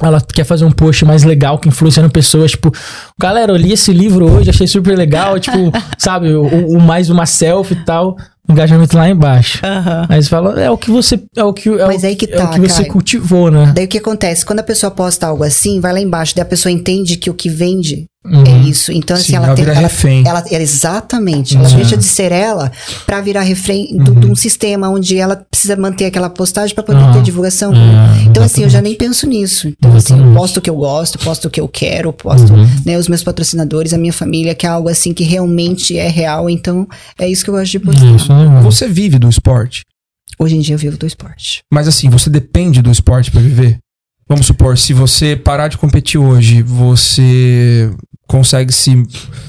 ela 0.00 0.20
quer 0.20 0.44
fazer 0.44 0.64
um 0.64 0.70
post 0.70 1.04
mais 1.04 1.22
legal 1.22 1.58
que 1.58 1.68
influenciando 1.68 2.10
pessoas, 2.10 2.52
tipo, 2.52 2.72
galera, 3.20 3.52
eu 3.52 3.56
li 3.56 3.72
esse 3.72 3.92
livro 3.92 4.30
hoje, 4.30 4.50
achei 4.50 4.66
super 4.66 4.96
legal, 4.96 5.38
tipo, 5.38 5.56
sabe, 5.98 6.32
o, 6.34 6.76
o 6.76 6.80
mais 6.80 7.10
uma 7.10 7.26
selfie 7.26 7.74
e 7.74 7.84
tal, 7.84 8.16
engajamento 8.48 8.96
lá 8.96 9.08
embaixo. 9.08 9.60
Aí 10.08 10.22
você 10.22 10.28
fala, 10.28 10.60
é 10.60 10.70
o 10.70 10.78
que 10.78 10.90
você, 10.90 11.20
é 11.36 11.44
o 11.44 11.52
que, 11.52 11.68
é 11.68 11.86
Mas 11.86 12.02
o, 12.02 12.06
aí 12.06 12.16
que 12.16 12.24
é 12.24 12.36
tá, 12.36 12.44
o 12.46 12.50
que 12.50 12.60
você 12.60 12.82
Caio. 12.82 12.92
cultivou, 12.92 13.50
né? 13.50 13.72
Daí 13.74 13.84
o 13.84 13.88
que 13.88 13.98
acontece? 13.98 14.44
Quando 14.44 14.60
a 14.60 14.64
pessoa 14.64 14.90
posta 14.90 15.26
algo 15.26 15.44
assim, 15.44 15.80
vai 15.80 15.92
lá 15.92 16.00
embaixo, 16.00 16.34
daí 16.34 16.42
a 16.42 16.46
pessoa 16.46 16.72
entende 16.72 17.16
que 17.16 17.30
o 17.30 17.34
que 17.34 17.48
vende 17.48 18.06
Uhum. 18.24 18.44
é 18.46 18.58
isso. 18.68 18.92
Então, 18.92 19.16
assim, 19.16 19.26
Sim, 19.32 19.36
ela, 19.36 19.46
ela 19.46 19.54
tem. 19.56 19.64
vira 19.64 19.76
Ela, 19.76 19.82
refém. 19.88 20.22
ela, 20.26 20.44
ela- 20.48 20.62
exatamente. 20.62 21.56
Ela 21.56 21.68
Uhum. 21.68 21.76
deixa 21.76 21.96
de 21.96 22.04
ser 22.04 22.30
ela 22.30 22.70
pra 23.04 23.20
virar 23.20 23.40
refém 23.42 23.96
do- 23.96 24.14
de 24.14 24.26
um 24.26 24.34
sistema 24.36 24.88
onde 24.88 25.18
ela 25.18 25.36
precisa 25.50 25.74
manter 25.76 26.04
aquela 26.06 26.30
postagem 26.30 26.74
pra 26.74 26.84
poder 26.84 27.00
Uhum. 27.02 27.12
ter 27.12 27.22
divulgação. 27.22 27.72
É, 27.74 28.22
então, 28.22 28.42
assim, 28.44 28.62
eu 28.62 28.70
já 28.70 28.80
nem 28.80 28.94
penso 28.94 29.26
nisso. 29.26 29.66
Então, 29.68 29.94
assim, 29.96 30.16
eu 30.18 30.32
posto 30.34 30.58
o 30.58 30.60
que 30.60 30.70
eu 30.70 30.76
gosto, 30.76 31.18
posto 31.18 31.48
o 31.48 31.50
que 31.50 31.60
eu 31.60 31.66
quero, 31.66 32.12
posto 32.12 32.52
Uhum. 32.52 32.66
né, 32.86 32.96
os 32.96 33.08
meus 33.08 33.24
patrocinadores, 33.24 33.92
a 33.92 33.98
minha 33.98 34.12
família, 34.12 34.54
que 34.54 34.66
é 34.66 34.68
algo 34.68 34.88
assim 34.88 35.12
que 35.12 35.24
realmente 35.24 35.96
é 35.98 36.08
real. 36.08 36.48
Então, 36.48 36.86
é 37.18 37.28
isso 37.28 37.42
que 37.42 37.50
eu 37.50 37.54
gosto 37.54 37.72
de 37.72 37.78
postar. 37.80 38.06
É, 38.06 38.10
isso 38.14 38.32
é 38.32 38.36
legal. 38.36 38.62
Você 38.62 38.86
vive 38.86 39.18
do 39.18 39.28
esporte. 39.28 39.82
Hoje 40.38 40.56
em 40.56 40.60
dia 40.60 40.74
eu 40.74 40.78
vivo 40.78 40.96
do 40.96 41.06
esporte. 41.06 41.62
Mas 41.72 41.86
assim, 41.88 42.08
você 42.08 42.30
depende 42.30 42.80
do 42.82 42.90
esporte 42.90 43.30
pra 43.30 43.40
viver? 43.40 43.78
Vamos 44.28 44.46
supor, 44.46 44.78
se 44.78 44.92
você 44.92 45.36
parar 45.36 45.68
de 45.68 45.76
competir 45.76 46.18
hoje, 46.18 46.62
você 46.62 47.90
consegue 48.26 48.72
se. 48.72 49.02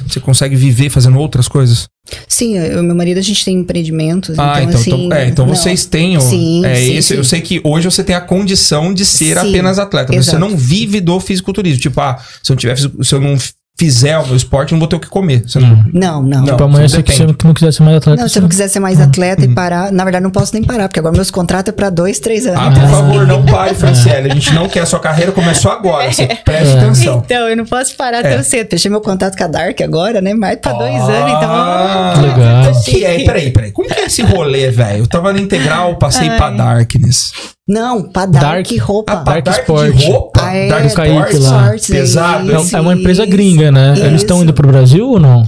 Você 0.08 0.20
consegue 0.20 0.56
viver 0.56 0.90
fazendo 0.90 1.18
outras 1.18 1.48
coisas? 1.48 1.88
Sim, 2.28 2.58
eu 2.58 2.84
meu 2.84 2.96
marido, 2.96 3.18
a 3.18 3.22
gente 3.22 3.46
tem 3.46 3.60
empreendimentos. 3.60 4.38
ah, 4.38 4.62
então, 4.62 4.80
assim, 4.80 5.06
então, 5.06 5.18
é, 5.18 5.28
então 5.28 5.48
vocês 5.48 5.86
têm. 5.86 6.20
Sim, 6.20 6.66
é 6.66 6.76
sim, 6.76 6.98
esse, 6.98 7.08
sim. 7.10 7.14
Eu 7.16 7.24
sei 7.24 7.42
que 7.42 7.62
hoje 7.64 7.90
você 7.90 8.04
tem 8.04 8.16
a 8.16 8.22
condição 8.22 8.94
de 8.94 9.06
ser 9.06 9.38
Sim, 9.40 9.50
apenas 9.50 9.80
atleta, 9.80 10.12
mas 10.14 10.26
você 10.26 10.38
não 10.38 10.58
vive 10.58 11.00
do 11.00 11.18
fisiculturismo. 11.20 11.82
Tipo, 11.82 12.02
ah, 12.02 12.22
se 12.42 12.52
eu, 12.52 12.56
não 12.56 12.60
tiver, 12.60 12.78
se 12.78 13.16
eu 13.16 13.22
não 13.22 13.38
fizer 13.78 14.18
o 14.20 14.28
meu 14.28 14.36
esporte, 14.36 14.72
eu 14.72 14.76
não 14.76 14.80
vou 14.80 14.88
ter 14.88 14.96
o 14.96 15.00
que 15.00 15.08
comer. 15.10 15.44
Você 15.48 15.60
não- 15.60 15.74
Hum. 15.74 15.84
Não, 15.94 16.24
não. 16.24 16.46
Tipo, 16.46 16.64
amanhã 16.64 16.88
você 16.88 16.98
se 16.98 17.04
você 17.26 17.26
não 17.44 17.54
quiser 17.54 17.74
ser 17.74 17.84
mais 17.84 17.98
atleta. 17.98 18.22
Não, 18.22 18.28
se 18.28 18.34
você 18.34 18.40
eu 18.40 18.42
não 18.44 18.50
quiser 18.50 18.68
ser 18.70 18.80
mais 18.80 18.98
Uhum. 19.00 19.04
atleta 19.06 19.44
e 19.44 19.48
parar, 19.54 19.92
na 19.92 20.04
verdade 20.04 20.24
não 20.24 20.32
posso 20.32 20.54
nem 20.54 20.64
parar, 20.64 20.88
porque 20.88 21.00
agora 21.00 21.16
meus 21.16 21.32
contratos 21.32 21.70
é 21.70 21.76
pra 21.76 21.90
dois, 21.90 22.20
três 22.20 22.46
anos. 22.46 22.60
Ah, 22.62 22.72
por 22.72 22.88
favor, 22.90 23.28
não 23.28 23.44
pare, 23.46 23.74
Franciele. 23.74 24.32
A 24.32 24.34
gente 24.36 24.54
não 24.54 24.70
quer 24.70 24.82
a 24.82 24.86
sua 24.86 25.00
carreira, 25.00 25.32
começou 25.32 25.72
agora. 25.72 26.12
Você 26.12 26.28
preste 26.46 26.78
atenção. 26.78 27.22
Então, 27.26 27.50
eu 27.50 27.58
não 27.58 27.66
posso 27.66 27.96
parar 27.96 28.24
É. 28.24 28.36
tão 28.36 28.44
cedo. 28.44 28.70
Fechei 28.70 28.90
meu 28.92 29.02
contato 29.02 29.36
com 29.38 29.44
a 29.44 29.48
Dark 29.48 29.82
agora, 29.82 30.22
né? 30.22 30.34
Mais 30.34 30.60
pra 30.60 30.74
dois 30.74 30.94
anos, 31.02 31.32
então. 31.32 31.50
Ah, 31.52 32.14
Legal. 32.22 32.84
Que 32.86 33.04
é, 33.06 33.24
peraí, 33.26 33.52
peraí. 33.52 33.72
Como 33.72 33.90
que 33.90 34.00
é 34.00 34.06
esse 34.06 34.22
rolê, 34.22 34.70
velho? 34.70 35.00
Eu 35.00 35.08
tava 35.08 35.34
na 35.34 35.40
integral, 35.40 35.96
passei 35.98 36.30
pra 36.30 36.50
Darkness. 36.52 37.32
Não, 37.68 38.04
pra 38.04 38.26
Dark, 38.26 38.68
Dark. 38.68 38.82
roupa. 38.82 39.14
Ah, 39.14 39.18
pra 39.18 39.34
Dark 39.40 39.46
Dark, 39.46 39.60
Sport. 39.62 39.96
de 39.96 40.06
roupa? 40.12 40.42
Ah, 40.44 40.54
é, 40.56 40.68
Dark 40.68 40.94
Kaique 40.94 41.38
lá. 41.38 41.72
Pesado. 41.88 42.52
É, 42.52 42.60
Isso, 42.62 42.76
é 42.76 42.82
uma 42.82 42.94
empresa 42.94 43.24
isso, 43.24 43.32
gringa, 43.32 43.72
né? 43.72 43.92
Eles 43.92 44.06
isso. 44.08 44.16
estão 44.18 44.44
indo 44.44 44.54
pro 44.54 44.68
Brasil 44.68 45.08
ou 45.10 45.20
não? 45.20 45.48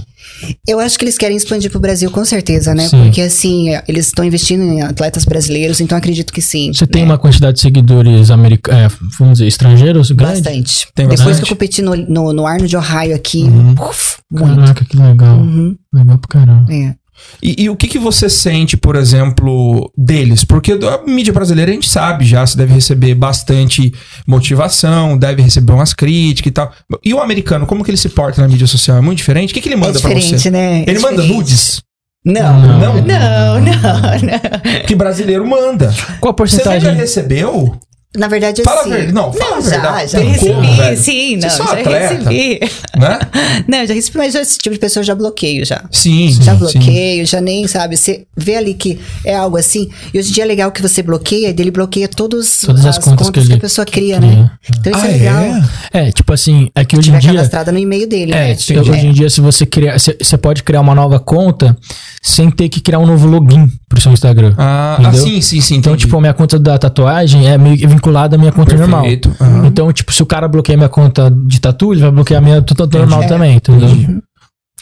Eu 0.68 0.80
acho 0.80 0.98
que 0.98 1.04
eles 1.04 1.16
querem 1.16 1.36
expandir 1.36 1.70
pro 1.70 1.78
Brasil, 1.80 2.10
com 2.10 2.24
certeza, 2.24 2.74
né? 2.74 2.88
Sim. 2.88 3.04
Porque 3.04 3.20
assim, 3.22 3.68
eles 3.88 4.06
estão 4.06 4.24
investindo 4.24 4.62
em 4.62 4.82
atletas 4.82 5.24
brasileiros, 5.24 5.80
então 5.80 5.96
acredito 5.96 6.32
que 6.32 6.42
sim. 6.42 6.72
Você 6.72 6.86
tem 6.86 7.02
né? 7.02 7.08
uma 7.12 7.18
quantidade 7.18 7.54
de 7.54 7.60
seguidores 7.60 8.30
americanos, 8.30 8.94
vamos 9.18 9.34
dizer, 9.38 9.48
estrangeiros 9.48 10.10
grande? 10.10 10.42
Bastante. 10.42 10.88
Tem 10.94 11.06
Depois 11.06 11.20
bastante? 11.20 11.36
que 11.38 11.44
eu 11.52 11.56
competi 11.56 11.80
no, 11.82 11.94
no, 11.96 12.32
no 12.32 12.46
Arnold 12.46 12.68
de 12.68 12.76
Ohio 12.76 13.14
aqui, 13.14 13.44
puf, 13.76 14.16
muito. 14.30 14.56
Caraca, 14.60 14.84
que 14.84 14.96
legal. 14.96 15.36
Uhum, 15.38 15.76
Legal 15.94 16.18
pra 16.18 16.28
caramba. 16.40 16.72
é. 16.72 16.94
E, 17.42 17.64
e 17.64 17.70
o 17.70 17.76
que, 17.76 17.88
que 17.88 17.98
você 17.98 18.28
sente, 18.28 18.76
por 18.76 18.96
exemplo, 18.96 19.90
deles? 19.96 20.44
Porque 20.44 20.72
a 20.72 21.06
mídia 21.10 21.32
brasileira 21.32 21.70
a 21.70 21.74
gente 21.74 21.88
sabe 21.88 22.24
já, 22.24 22.46
você 22.46 22.56
deve 22.56 22.72
receber 22.74 23.14
bastante 23.14 23.92
motivação, 24.26 25.16
deve 25.16 25.42
receber 25.42 25.72
umas 25.72 25.92
críticas 25.92 26.50
e 26.50 26.52
tal. 26.52 26.72
E 27.04 27.12
o 27.14 27.20
americano, 27.20 27.66
como 27.66 27.84
que 27.84 27.90
ele 27.90 27.96
se 27.96 28.08
porta 28.10 28.40
na 28.42 28.48
mídia 28.48 28.66
social? 28.66 28.96
É 28.96 29.00
muito 29.00 29.18
diferente? 29.18 29.50
O 29.50 29.54
que, 29.54 29.60
que 29.60 29.68
ele 29.68 29.74
É 29.74 29.78
manda 29.78 29.98
pra 30.00 30.10
diferente, 30.14 30.40
você? 30.42 30.50
né? 30.50 30.80
É 30.86 30.90
Ele 30.90 30.98
manda 31.00 31.22
nudes? 31.22 31.82
Não, 32.24 32.60
Não. 32.60 32.78
não, 32.78 32.94
não, 32.96 33.60
não. 33.60 33.60
não. 33.60 34.86
Que 34.86 34.94
brasileiro 34.96 35.46
manda. 35.46 35.86
Qual 36.20 36.34
a 36.34 36.44
Você 36.44 36.56
nunca 36.56 36.70
porcentagem? 36.72 36.94
recebeu? 36.96 37.78
Na 38.16 38.28
verdade, 38.28 38.62
Fala 38.62 38.80
assim. 38.80 38.90
verdade. 38.90 39.12
Não, 39.12 39.32
fala 39.32 39.56
a 39.56 39.60
já, 39.60 39.68
verdade. 39.70 40.12
já 40.12 40.18
Tem 40.18 40.28
recebi, 40.30 40.52
como, 40.52 40.96
sim, 40.96 41.36
não, 41.36 41.46
é 41.46 41.50
já 41.50 41.64
atleta. 41.64 41.90
recebi. 42.08 42.60
Né? 42.96 43.18
Não, 43.68 43.86
já 43.86 43.94
recebi, 43.94 44.18
mas 44.18 44.34
esse 44.34 44.58
tipo 44.58 44.74
de 44.74 44.78
pessoa 44.80 45.00
eu 45.02 45.04
já 45.04 45.14
bloqueio 45.14 45.64
já. 45.64 45.84
Sim, 45.90 46.30
Já 46.32 46.52
sim. 46.52 46.58
bloqueio, 46.58 47.26
já 47.26 47.40
nem, 47.40 47.66
sabe? 47.66 47.96
Você 47.96 48.26
vê 48.36 48.56
ali 48.56 48.74
que 48.74 48.98
é 49.24 49.34
algo 49.34 49.56
assim. 49.56 49.88
E 50.14 50.18
hoje 50.18 50.30
em 50.30 50.32
dia 50.32 50.44
é 50.44 50.46
legal 50.46 50.70
que 50.72 50.80
você 50.82 51.02
bloqueia, 51.02 51.48
e 51.48 51.52
dele 51.52 51.70
bloqueia 51.70 52.08
todos 52.08 52.60
Todas 52.62 52.86
as 52.86 52.98
contas 52.98 53.28
que 53.30 53.40
que, 53.40 53.46
ele 53.46 53.54
a 53.54 53.58
pessoa 53.60 53.84
cria, 53.84 54.16
cria. 54.18 54.30
né? 54.30 54.50
Então 54.78 54.92
isso 54.92 55.04
Ah, 55.04 55.08
é 55.08 55.12
legal. 55.12 55.44
É, 55.92 56.10
tipo 56.12 56.32
assim, 56.32 56.68
é 56.74 56.84
que 56.84 56.96
hoje 56.96 57.10
em 57.10 57.14
Tiver 57.18 57.20
dia. 57.20 57.32
cadastrada 57.34 57.72
no 57.72 57.78
e-mail 57.78 58.06
dele, 58.08 58.32
É, 58.32 58.48
né? 58.48 58.56
hoje 58.80 59.06
em 59.06 59.12
dia, 59.12 59.28
se 59.30 59.40
você 59.40 59.66
criar. 59.66 59.98
Você 59.98 60.38
pode 60.38 60.62
criar 60.62 60.80
uma 60.80 60.94
nova 60.94 61.18
conta 61.18 61.76
sem 62.26 62.50
ter 62.50 62.68
que 62.68 62.80
criar 62.80 62.98
um 62.98 63.06
novo 63.06 63.24
login 63.28 63.70
pro 63.88 64.00
seu 64.00 64.10
Instagram. 64.10 64.52
Ah, 64.58 64.98
ah, 65.00 65.12
sim, 65.12 65.40
sim, 65.40 65.60
sim. 65.60 65.76
Então, 65.76 65.92
entendi. 65.92 66.06
tipo, 66.06 66.16
a 66.16 66.20
minha 66.20 66.34
conta 66.34 66.58
da 66.58 66.76
tatuagem 66.76 67.46
é 67.48 67.56
meio 67.56 67.76
vinculada 67.88 68.34
à 68.34 68.38
minha 68.38 68.50
conta 68.50 68.76
normal. 68.76 69.02
Perfeito. 69.02 69.30
Aham. 69.40 69.66
Então, 69.66 69.92
tipo, 69.92 70.12
se 70.12 70.24
o 70.24 70.26
cara 70.26 70.48
bloqueia 70.48 70.76
minha 70.76 70.88
conta 70.88 71.30
de 71.30 71.60
tatu, 71.60 71.92
ele 71.92 72.00
vai 72.02 72.10
bloquear 72.10 72.42
a 72.42 72.44
minha 72.44 72.60
tatu 72.60 72.98
normal 72.98 73.22
É. 73.22 73.26
também, 73.28 73.54
entendeu? 73.56 73.88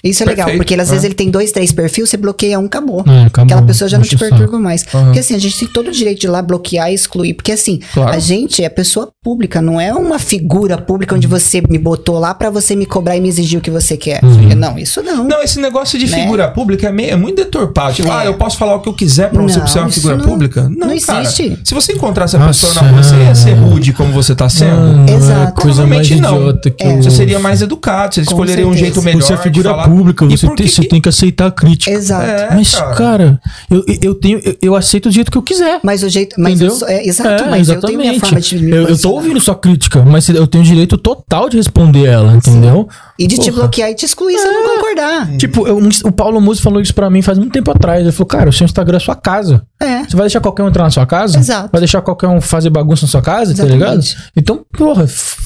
Isso 0.04 0.22
é 0.22 0.26
legal, 0.26 0.44
Perfeito. 0.46 0.58
porque 0.62 0.74
às 0.80 0.90
vezes 0.90 1.02
Ah. 1.02 1.06
ele 1.06 1.14
tem 1.14 1.30
dois, 1.30 1.50
três 1.50 1.72
perfis, 1.72 2.10
você 2.10 2.16
bloqueia 2.16 2.60
um, 2.60 2.66
acabou. 2.66 3.02
É, 3.08 3.24
acabou. 3.24 3.44
Aquela 3.46 3.62
pessoa 3.62 3.88
já 3.88 3.96
não 3.98 4.04
te 4.04 4.16
perturba 4.16 4.58
mais. 4.58 4.84
Aham. 4.94 5.04
Porque 5.06 5.18
assim, 5.20 5.34
a 5.34 5.38
gente 5.38 5.58
tem 5.58 5.68
todo 5.68 5.88
o 5.88 5.90
direito 5.90 6.20
de 6.20 6.26
ir 6.26 6.30
lá 6.30 6.42
bloquear 6.42 6.90
e 6.90 6.94
excluir. 6.94 7.34
Porque 7.34 7.52
assim, 7.52 7.80
Claro. 7.94 8.10
a 8.14 8.18
gente 8.18 8.62
é 8.62 8.68
pessoa 8.68 9.08
pública, 9.22 9.62
não 9.62 9.80
é 9.80 9.92
uma 9.94 10.18
figura 10.18 10.76
pública 10.76 11.14
Uhum. 11.14 11.18
onde 11.18 11.26
você 11.26 11.62
me 11.68 11.78
botou 11.78 12.18
lá 12.18 12.34
pra 12.34 12.50
você 12.50 12.76
me 12.76 12.84
cobrar 12.86 13.16
e 13.16 13.20
me 13.20 13.28
exigir 13.28 13.58
o 13.58 13.62
que 13.62 13.70
você 13.70 13.96
quer. 13.96 14.22
Uhum. 14.22 14.54
Não, 14.54 14.78
isso 14.78 15.02
não. 15.02 15.24
Não, 15.24 15.42
esse 15.42 15.58
negócio 15.58 15.98
de 15.98 16.06
Né? 16.10 16.20
figura 16.20 16.48
pública 16.48 16.88
é, 16.88 16.92
meio, 16.92 17.10
é 17.12 17.16
muito 17.16 17.36
deturpado. 17.36 17.94
Tipo, 17.94 18.08
É. 18.08 18.12
ah, 18.12 18.24
eu 18.26 18.34
posso 18.34 18.58
falar 18.58 18.74
o 18.74 18.80
que 18.80 18.88
eu 18.88 18.94
quiser 18.94 19.30
pra 19.30 19.42
você 19.42 19.58
Não, 19.58 19.66
ser 19.66 19.78
uma 19.78 19.90
figura 19.90 20.16
não- 20.18 20.24
pública? 20.24 20.62
Não, 20.68 20.88
não 20.88 21.00
cara. 21.00 21.22
existe. 21.22 21.58
Se 21.64 21.72
você 21.74 21.92
encontrasse 21.92 22.36
a 22.36 22.38
Nossa, 22.38 22.66
pessoa 22.66 22.82
na 22.84 22.90
rua, 22.92 23.02
você 23.02 23.14
ia 23.16 23.34
ser 23.34 23.50
é. 23.50 23.54
rude 23.54 23.92
como 23.94 24.12
você 24.12 24.34
tá 24.34 24.48
sendo? 24.48 24.76
Mano, 24.76 25.08
é 25.10 25.14
Exato. 25.14 25.62
Provavelmente 25.62 26.20
não. 26.20 26.50
É. 26.78 26.96
Você 26.98 27.10
seria 27.10 27.38
mais 27.38 27.62
educado, 27.62 28.14
você 28.14 28.20
escolheria 28.20 28.66
um 28.68 28.74
jeito 28.76 29.00
melhor. 29.02 29.22
Você 29.22 29.32
é 29.32 29.36
de 29.36 29.42
figura 29.42 29.70
falar. 29.70 29.93
Pública, 29.96 30.26
você 30.26 30.46
por 30.46 30.56
tem, 30.56 30.66
que 30.66 30.72
você 30.72 30.84
tem 30.88 31.00
que 31.00 31.08
aceitar 31.08 31.46
a 31.46 31.50
crítica. 31.50 31.90
Exato. 31.90 32.24
É, 32.24 32.54
Mas, 32.54 32.74
cara. 32.74 32.94
cara, 32.94 33.40
eu, 33.70 33.84
eu 34.02 34.14
tenho, 34.14 34.40
eu, 34.44 34.56
eu 34.62 34.76
aceito 34.76 35.08
do 35.08 35.12
jeito 35.12 35.30
que 35.30 35.38
eu 35.38 35.42
quiser. 35.42 35.80
Mas 35.82 36.02
o 36.02 36.08
jeito. 36.08 36.34
Mas 36.38 36.54
Entendeu? 36.54 36.68
eu 36.74 36.78
sou- 36.78 36.88
é, 36.88 37.06
exato, 37.06 37.44
É, 37.44 37.48
mas 37.50 37.68
eu 37.68 37.80
tenho 37.80 37.98
minha 37.98 38.18
forma 38.18 38.40
de 38.40 38.58
me 38.58 38.70
eu, 38.70 38.88
eu 38.88 38.98
tô 39.00 39.10
ouvindo 39.12 39.40
sua 39.40 39.54
crítica, 39.54 40.02
mas 40.02 40.28
eu 40.28 40.46
tenho 40.46 40.64
direito 40.64 40.96
total 40.96 41.48
de 41.48 41.56
responder 41.56 42.06
ela, 42.06 42.34
entendeu? 42.34 42.88
E 43.18 43.26
de 43.26 43.36
te 43.36 43.50
Porra. 43.50 43.62
bloquear 43.62 43.90
e 43.90 43.94
te 43.94 44.04
excluir 44.04 44.38
se 44.38 44.46
eu 44.46 44.52
não 44.52 44.74
concordar. 44.76 45.36
Tipo, 45.36 45.66
eu- 45.66 45.78
o 46.04 46.12
Paulo 46.12 46.40
Musi 46.40 46.60
falou 46.60 46.80
isso 46.80 46.94
pra 46.94 47.08
mim 47.10 47.22
faz 47.22 47.38
muito 47.38 47.52
tempo 47.52 47.70
atrás. 47.70 48.00
Ele 48.02 48.12
falou, 48.12 48.26
cara, 48.26 48.50
o 48.50 48.52
seu 48.52 48.64
Instagram 48.64 48.96
é 48.96 49.00
sua 49.00 49.14
casa. 49.14 49.62
É. 49.80 50.04
Você 50.04 50.16
vai 50.16 50.24
deixar 50.26 50.40
qualquer 50.40 50.62
um 50.62 50.68
entrar 50.68 50.84
na 50.84 50.90
sua 50.90 51.06
casa? 51.06 51.38
Exato. 51.38 51.68
Vai 51.70 51.80
deixar 51.80 52.00
qualquer 52.02 52.26
um 52.28 52.40
fazer 52.40 52.70
bagunça 52.70 53.06
na 53.06 53.08
sua 53.10 53.22
casa, 53.22 53.54
tá 53.54 53.64
ligado? 53.64 53.98
Exatamente. 53.98 54.16
Então, 54.36 54.64
porra, 54.76 55.04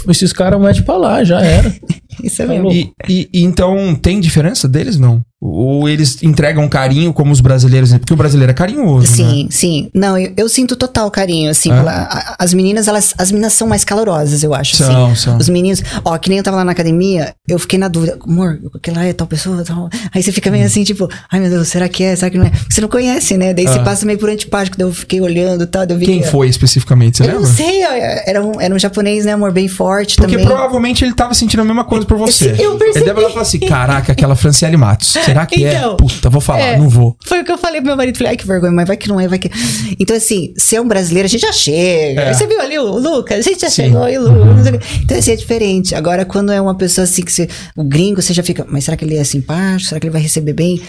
esses 0.09 0.33
caras 0.33 0.61
metem 0.61 0.83
pra 0.83 0.97
lá, 0.97 1.25
já 1.25 1.41
era. 1.41 1.73
Isso 2.23 2.43
é 2.43 2.47
mesmo. 2.47 2.65
louco. 2.65 2.77
E, 2.77 2.93
e- 3.09 3.29
e 3.33 3.45
então 3.45 3.95
tem 3.95 4.19
diferença 4.20 4.38
deles, 4.69 4.98
não? 4.98 5.24
Ou 5.40 5.89
eles 5.89 6.20
entregam 6.23 6.69
carinho 6.69 7.12
como 7.12 7.31
os 7.32 7.40
brasileiros? 7.40 7.93
Porque 7.93 8.12
o 8.12 8.16
brasileiro 8.16 8.51
é 8.51 8.55
carinhoso, 8.55 9.06
né? 9.23 9.31
Sim, 9.31 9.48
sim. 9.51 9.90
Não, 9.94 10.19
eu, 10.19 10.32
eu 10.36 10.48
sinto 10.48 10.74
total 10.74 11.09
carinho, 11.12 11.48
assim. 11.51 11.70
É? 11.70 11.77
pela- 11.77 12.36
as 12.39 12.52
meninas, 12.52 12.89
elas, 12.89 13.15
as 13.16 13.31
meninas 13.31 13.52
são 13.52 13.69
mais 13.69 13.85
calorosas, 13.85 14.43
eu 14.43 14.52
acho, 14.52 14.74
assim. 14.82 14.93
São, 14.93 15.15
são. 15.15 15.36
Os 15.39 15.48
meninos, 15.48 15.81
ó, 16.05 16.19
que 16.19 16.28
nem 16.28 16.39
eu 16.39 16.44
tava 16.44 16.56
lá 16.56 16.65
na 16.65 16.73
academia, 16.73 17.35
eu 17.48 17.56
fiquei 17.59 17.78
na 17.78 17.86
dúvida, 17.86 18.19
amor, 18.27 18.59
aquele 18.74 18.97
lá 18.97 19.05
é 19.05 19.12
tal 19.12 19.28
pessoa, 19.28 19.62
tal. 19.65 19.89
Aí 20.12 20.20
você 20.23 20.32
fica 20.32 20.51
meio 20.51 20.66
assim, 20.66 20.82
tipo, 20.82 21.09
ai 21.31 21.39
meu 21.39 21.51
Deus, 21.51 21.69
será 21.69 21.89
que 21.89 22.02
é? 22.02 22.16
Será 22.16 22.31
que 22.31 22.39
não 22.39 22.47
é? 22.47 22.51
Porque 22.51 22.74
você 22.74 22.81
não 22.81 22.89
conhece, 22.89 23.36
né? 23.36 23.55
Daí 23.55 23.66
você 23.69 23.78
Ah. 23.78 23.85
passa 23.85 24.05
meio 24.05 24.19
por 24.19 24.28
antipático, 24.28 24.77
daí 24.77 24.89
eu 24.89 24.93
fiquei 24.93 25.20
olhando 25.20 25.62
e 25.62 25.66
tal, 25.66 25.86
daí 25.86 25.94
eu 25.94 26.01
vi 26.01 26.06
Quem 26.06 26.20
que- 26.20 26.27
foi 26.28 26.48
especificamente, 26.48 27.19
você 27.19 27.23
Eu 27.23 27.28
não 27.35 27.35
lembra? 27.43 27.52
sei, 27.55 27.85
ó, 27.85 27.90
era 28.27 28.44
um, 28.44 28.60
era 28.60 28.74
um 28.74 28.78
japonês, 28.78 29.24
né, 29.24 29.32
amor, 29.35 29.52
bem 29.52 29.69
forte 29.69 30.16
Porque 30.16 30.32
também. 30.32 30.47
provavelmente 30.47 31.05
ele 31.05 31.15
tava 31.15 31.32
sentindo 31.32 31.60
a 31.60 31.65
mesma 31.65 31.85
coisa 31.85 32.05
por 32.05 32.19
você. 32.19 32.56
Eu 32.59 32.77
percebi. 32.77 33.05
Ele 33.09 33.15
deve 33.15 33.20
e 33.24 33.28
falar 33.31 33.43
assim: 33.43 33.60
caraca, 33.60 34.10
aquela 34.10 34.35
Franciele 34.35 34.77
Matos. 34.77 35.15
Será 35.29 35.47
que 35.47 35.65
Então, 35.65 35.93
é? 35.93 35.97
Puta, 35.97 36.31
vou 36.31 36.41
falar, 36.41 36.61
é. 36.61 36.79
não 36.79 36.89
vou. 36.89 37.17
Foi 37.25 37.41
o 37.41 37.45
que 37.45 37.53
eu 37.53 37.59
falei 37.59 37.81
pro 37.81 37.89
meu 37.89 37.97
marido. 37.97 38.17
Falei, 38.17 38.33
ai, 38.33 38.37
que 38.37 38.47
vergonha, 38.47 38.73
mas 38.73 38.87
vai 38.87 38.97
que 38.97 39.09
não 39.09 39.21
é, 39.21 39.29
vai 39.29 39.39
que. 39.39 39.51
Então, 39.99 40.17
assim, 40.17 40.53
ser 40.57 40.81
um 40.81 40.89
brasileiro, 40.89 41.27
a 41.27 41.29
gente 41.29 41.43
já 41.43 41.53
chega. 41.53 42.23
É. 42.23 42.33
Você 42.33 42.47
viu 42.47 42.61
ali 42.61 42.79
o 42.79 42.85
Lucas? 42.99 43.39
A 43.39 43.43
gente 43.43 43.61
já 43.61 43.71
Sim. 43.71 43.85
chegou, 43.85 44.09
e 44.09 44.19
o 44.19 44.23
Lucas. 44.23 44.71
quê. 44.71 44.81
Então, 45.05 45.19
assim, 45.19 45.33
é 45.33 45.37
diferente. 45.37 45.95
Agora, 45.95 46.25
quando 46.25 46.53
é 46.53 46.61
uma 46.61 46.75
pessoa 46.75 47.05
assim 47.05 47.23
que 47.23 47.33
você. 47.33 47.49
O 47.77 47.85
gringo, 47.85 48.21
você 48.23 48.33
já 48.33 48.43
fica, 48.43 48.67
mas 48.69 48.85
será 48.85 48.97
que 48.97 49.05
ele 49.05 49.17
é 49.17 49.25
simpático? 49.25 49.89
Será 49.89 50.01
que 50.01 50.07
ele 50.07 50.13
vai 50.13 50.23
receber 50.23 50.53
bem? 50.53 50.81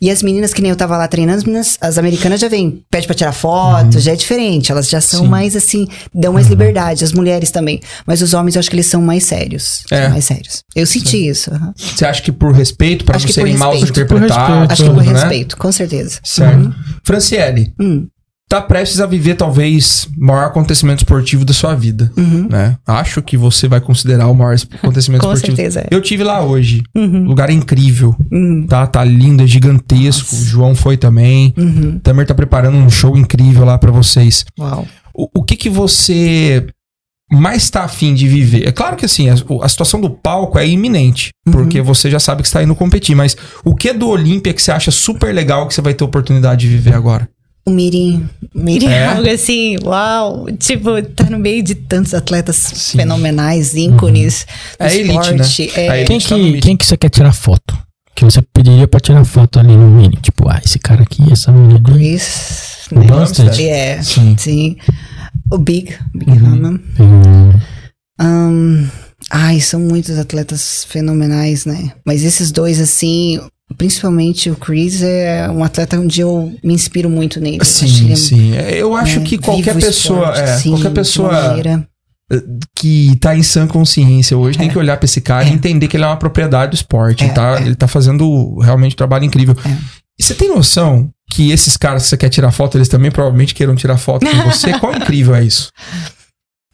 E 0.00 0.10
as 0.10 0.22
meninas 0.22 0.52
que 0.54 0.62
nem 0.62 0.70
eu 0.70 0.76
tava 0.76 0.96
lá 0.96 1.08
treinando, 1.08 1.38
as 1.38 1.44
meninas, 1.44 1.78
as 1.80 1.98
americanas 1.98 2.40
já 2.40 2.48
vêm, 2.48 2.82
pede 2.90 3.06
pra 3.06 3.14
tirar 3.14 3.32
foto, 3.32 3.98
já 3.98 4.12
é 4.12 4.16
diferente. 4.16 4.70
Elas 4.72 4.88
já 4.88 5.00
são 5.00 5.20
Sim. 5.22 5.28
mais 5.28 5.56
assim, 5.56 5.86
dão 6.14 6.32
mais 6.32 6.46
liberdade. 6.48 7.04
As 7.04 7.12
mulheres 7.12 7.50
também. 7.50 7.80
Mas 8.06 8.22
os 8.22 8.34
homens, 8.34 8.54
eu 8.54 8.60
acho 8.60 8.70
que 8.70 8.76
eles 8.76 8.86
são 8.86 9.00
mais 9.02 9.24
sérios. 9.24 9.84
É. 9.90 10.02
São 10.02 10.10
mais 10.10 10.24
sérios. 10.24 10.62
Eu 10.74 10.86
senti 10.86 11.28
isso. 11.28 11.52
aham. 11.52 11.72
Você 11.76 12.04
acha 12.04 12.22
que 12.22 12.32
por 12.32 12.52
respeito, 12.52 13.04
pra 13.04 13.16
Acho 13.16 13.26
não 13.26 13.32
serem 13.34 13.56
mal 13.56 13.74
respeito. 13.92 14.72
Acho 14.72 14.84
que 14.84 14.90
por 14.90 15.04
né? 15.04 15.12
respeito, 15.12 15.56
com 15.56 15.72
certeza. 15.72 16.20
Certo. 16.24 16.74
Franciele, 17.04 17.72
Hum. 17.80 18.06
tá 18.48 18.60
prestes 18.62 19.00
a 19.00 19.06
viver 19.06 19.34
talvez 19.34 20.08
o 20.18 20.24
maior 20.24 20.44
acontecimento 20.46 20.98
esportivo 21.00 21.44
da 21.44 21.52
sua 21.52 21.74
vida, 21.74 22.10
né? 22.50 22.76
Acho 22.86 23.20
que 23.22 23.36
você 23.36 23.68
vai 23.68 23.80
considerar 23.80 24.26
o 24.28 24.34
maior 24.34 24.56
acontecimento 24.82 25.22
Uhum. 25.24 25.28
Com 25.30 25.34
esportivo. 25.34 25.56
certeza, 25.56 25.80
é. 25.80 25.86
Eu 25.90 26.00
tive 26.00 26.24
lá 26.24 26.40
hoje. 26.42 26.82
Uhum. 26.94 27.24
Lugar 27.24 27.50
incrível, 27.50 28.16
Hum. 28.32 28.66
tá? 28.68 28.86
Tá 28.86 29.04
lindo, 29.04 29.42
é 29.42 29.46
gigantesco. 29.46 30.34
O 30.34 30.44
João 30.44 30.74
foi 30.74 30.96
também. 30.96 31.52
Uhum. 31.58 31.98
Tamer 31.98 32.26
tá 32.26 32.34
preparando 32.34 32.76
um 32.76 32.88
show 32.90 33.16
incrível 33.18 33.64
lá 33.64 33.76
pra 33.78 33.90
vocês. 33.92 34.44
Uau. 34.58 34.86
O, 35.14 35.40
o 35.40 35.42
que 35.44 35.56
que 35.56 35.68
você 35.68 36.66
mais 37.30 37.68
tá 37.70 37.84
afim 37.84 38.14
de 38.14 38.26
viver? 38.28 38.66
É 38.66 38.72
claro 38.72 38.96
que 38.96 39.04
assim, 39.04 39.28
a, 39.28 39.34
a 39.62 39.68
situação 39.68 40.00
do 40.00 40.10
palco 40.10 40.58
é 40.58 40.66
iminente, 40.66 41.30
Uhum. 41.46 41.52
porque 41.52 41.80
você 41.80 42.10
já 42.10 42.18
sabe 42.20 42.42
que 42.42 42.48
está 42.48 42.62
indo 42.62 42.74
competir, 42.74 43.14
mas 43.16 43.36
o 43.64 43.74
que 43.74 43.92
do 43.92 44.08
Olímpia 44.08 44.52
que 44.54 44.60
você 44.62 44.70
acha 44.72 44.90
super 44.90 45.34
legal 45.34 45.66
que 45.66 45.74
você 45.74 45.80
vai 45.80 45.94
ter 45.94 46.04
oportunidade 46.04 46.60
de 46.62 46.68
viver 46.68 46.94
agora? 46.94 47.28
O 47.66 47.70
Mirim. 47.70 48.26
Mirim 48.54 48.86
É? 48.88 48.92
é 48.92 49.06
algo 49.08 49.28
assim, 49.28 49.76
uau. 49.84 50.46
Tipo, 50.58 51.02
tá 51.02 51.24
no 51.28 51.38
meio 51.38 51.62
de 51.62 51.74
tantos 51.74 52.14
atletas 52.14 52.56
Sim. 52.56 52.96
fenomenais, 52.98 53.74
ícones. 53.74 54.46
do 54.80 54.86
É 54.86 54.94
elite, 54.96 55.08
esporte. 55.18 55.66
né? 55.66 55.72
É, 55.76 55.96
elite. 56.02 56.06
Quem 56.06 56.18
tá 56.20 56.28
que, 56.28 56.34
mid. 56.42 56.62
quem 56.62 56.76
que 56.78 56.86
você 56.86 56.96
quer 56.96 57.10
tirar 57.10 57.32
foto? 57.34 57.76
Que 58.14 58.24
você 58.24 58.40
pediria 58.54 58.88
pra 58.88 58.98
tirar 58.98 59.22
foto 59.24 59.58
ali 59.60 59.76
no 59.76 59.86
mini? 59.86 60.16
Tipo, 60.22 60.48
ah, 60.48 60.60
esse 60.64 60.78
cara 60.78 61.02
aqui, 61.02 61.22
essa 61.30 61.52
menina. 61.52 61.78
Chris. 61.80 62.88
O 62.90 63.00
né? 63.00 63.62
É, 63.68 64.02
Sim. 64.02 64.34
sim. 64.38 64.76
O 65.50 65.58
Big, 65.58 65.94
Big 66.14 66.30
Uhum. 66.30 66.46
Hammond. 66.46 66.80
Hum, 67.00 67.52
Ahn, 68.20 68.86
ai, 69.30 69.60
são 69.60 69.80
muitos 69.80 70.18
atletas 70.18 70.84
fenomenais, 70.88 71.64
né? 71.64 71.92
Mas 72.04 72.22
esses 72.24 72.50
dois, 72.50 72.80
assim, 72.80 73.40
principalmente 73.76 74.50
o 74.50 74.56
Chris, 74.56 75.02
é 75.02 75.48
um 75.50 75.62
atleta 75.64 75.98
onde 75.98 76.20
eu 76.20 76.52
me 76.64 76.74
inspiro 76.74 77.08
muito 77.08 77.40
nele. 77.40 77.58
Eu 77.60 77.64
Sim, 77.64 78.12
é- 78.12 78.16
sim. 78.16 78.54
É, 78.56 78.76
Eu 78.82 78.94
acho 78.96 79.20
né, 79.20 79.24
que 79.26 79.38
qualquer 79.38 79.74
pessoa, 79.74 80.20
esporte, 80.30 80.40
é, 80.40 80.56
sim, 80.58 80.70
qualquer 80.70 80.90
pessoa 80.90 81.54
que 82.76 83.16
tá 83.20 83.34
em 83.34 83.42
sã 83.42 83.66
consciência 83.66 84.36
hoje 84.36 84.58
tem 84.58 84.68
que 84.68 84.76
olhar 84.76 84.98
pra 84.98 85.06
esse 85.06 85.20
cara 85.20 85.48
e 85.48 85.52
entender 85.52 85.88
que 85.88 85.96
ele 85.96 86.04
é 86.04 86.06
uma 86.06 86.16
propriedade 86.18 86.72
do 86.72 86.74
esporte, 86.74 87.24
É, 87.24 87.28
tá? 87.30 87.58
é. 87.58 87.62
Ele 87.62 87.74
tá 87.74 87.88
fazendo 87.88 88.58
realmente 88.58 88.92
um 88.92 88.96
trabalho 88.96 89.24
incrível. 89.24 89.56
É. 90.18 90.22
E 90.22 90.24
você 90.24 90.34
tem 90.34 90.48
noção 90.48 91.10
que 91.30 91.50
esses 91.50 91.76
caras 91.76 92.04
que 92.04 92.08
você 92.08 92.16
quer 92.16 92.28
tirar 92.28 92.50
foto, 92.50 92.78
eles 92.78 92.88
também 92.88 93.10
provavelmente 93.10 93.54
queiram 93.54 93.76
tirar 93.76 93.98
foto 93.98 94.26
com 94.26 94.50
você? 94.50 94.78
Quão 94.78 94.92
incrível 94.96 95.34
é 95.34 95.44
isso? 95.44 95.70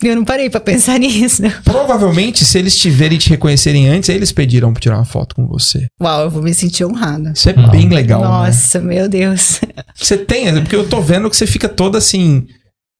Eu 0.02 0.16
não 0.16 0.24
parei 0.24 0.50
pra 0.50 0.60
pensar 0.60 0.98
nisso. 0.98 1.42
Provavelmente, 1.64 2.44
se 2.44 2.58
eles 2.58 2.76
te 2.76 2.90
verem 2.90 3.16
e 3.16 3.18
te 3.18 3.30
reconhecerem 3.30 3.88
antes, 3.88 4.08
eles 4.08 4.32
pediram 4.32 4.72
pra 4.72 4.80
tirar 4.80 4.96
uma 4.96 5.04
foto 5.04 5.34
com 5.34 5.46
você. 5.46 5.86
Uau, 6.00 6.22
eu 6.22 6.30
vou 6.30 6.42
me 6.42 6.52
sentir 6.52 6.84
honrada. 6.84 7.32
Isso 7.34 7.48
é 7.48 7.52
bem 7.52 7.88
legal, 7.88 8.20
né? 8.20 8.26
Nossa, 8.26 8.80
meu 8.80 9.08
Deus. 9.08 9.60
Você 9.94 10.18
tem, 10.18 10.52
porque 10.60 10.76
eu 10.76 10.88
tô 10.88 11.00
vendo 11.00 11.30
que 11.30 11.36
você 11.36 11.46
fica 11.46 11.68
toda 11.68 11.98
assim 11.98 12.46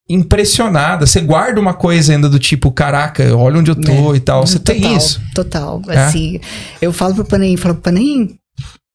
impressionada. 0.08 1.06
Você 1.06 1.20
guarda 1.20 1.60
uma 1.60 1.74
coisa 1.74 2.12
ainda 2.12 2.28
do 2.28 2.38
tipo, 2.38 2.70
caraca, 2.70 3.36
olha 3.36 3.58
onde 3.58 3.70
eu 3.70 3.76
tô 3.76 4.14
e 4.14 4.20
tal. 4.20 4.46
Você 4.46 4.58
tem 4.58 4.76
É. 4.76 4.80
Total, 4.80 4.96
isso. 4.96 5.20
Total. 5.34 5.82
É? 5.88 5.98
Assim, 5.98 6.40
eu 6.80 6.92
falo 6.92 7.14
pro 7.14 7.24
Panem, 7.24 7.56
falo, 7.56 7.74
Panem, 7.74 8.36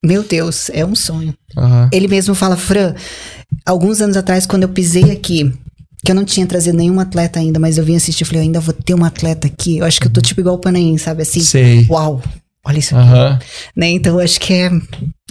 meu 0.03 0.23
Deus, 0.23 0.69
é 0.71 0.85
um 0.85 0.95
sonho. 0.95 1.33
Aham. 1.57 1.89
Ele 1.91 2.07
mesmo 2.07 2.33
fala, 2.33 2.55
Fran, 2.55 2.95
alguns 3.65 4.01
anos 4.01 4.15
atrás, 4.15 4.45
quando 4.45 4.63
eu 4.63 4.69
pisei 4.69 5.11
aqui, 5.11 5.53
que 6.03 6.11
eu 6.11 6.15
não 6.15 6.23
tinha 6.23 6.45
trazido 6.47 6.77
nenhum 6.77 6.99
atleta 6.99 7.39
ainda, 7.39 7.59
mas 7.59 7.77
eu 7.77 7.83
vim 7.83 7.95
assistir, 7.95 8.23
eu 8.23 8.27
falei, 8.27 8.41
eu 8.41 8.45
ainda 8.45 8.59
vou 8.59 8.73
ter 8.73 8.93
um 8.93 9.03
atleta 9.03 9.47
aqui. 9.47 9.77
Eu 9.77 9.85
acho 9.85 9.99
que 9.99 10.07
eu 10.07 10.11
tô 10.11 10.21
tipo 10.21 10.39
igual 10.39 10.55
o 10.55 10.59
Panem, 10.59 10.97
sabe? 10.97 11.23
Assim, 11.23 11.41
Sei. 11.41 11.85
uau, 11.89 12.21
olha 12.69 12.79
isso 12.79 12.95
aqui. 12.95 13.45
Né? 13.75 13.89
Então, 13.89 14.15
eu 14.15 14.23
acho 14.23 14.39
que 14.39 14.53
é, 14.53 14.71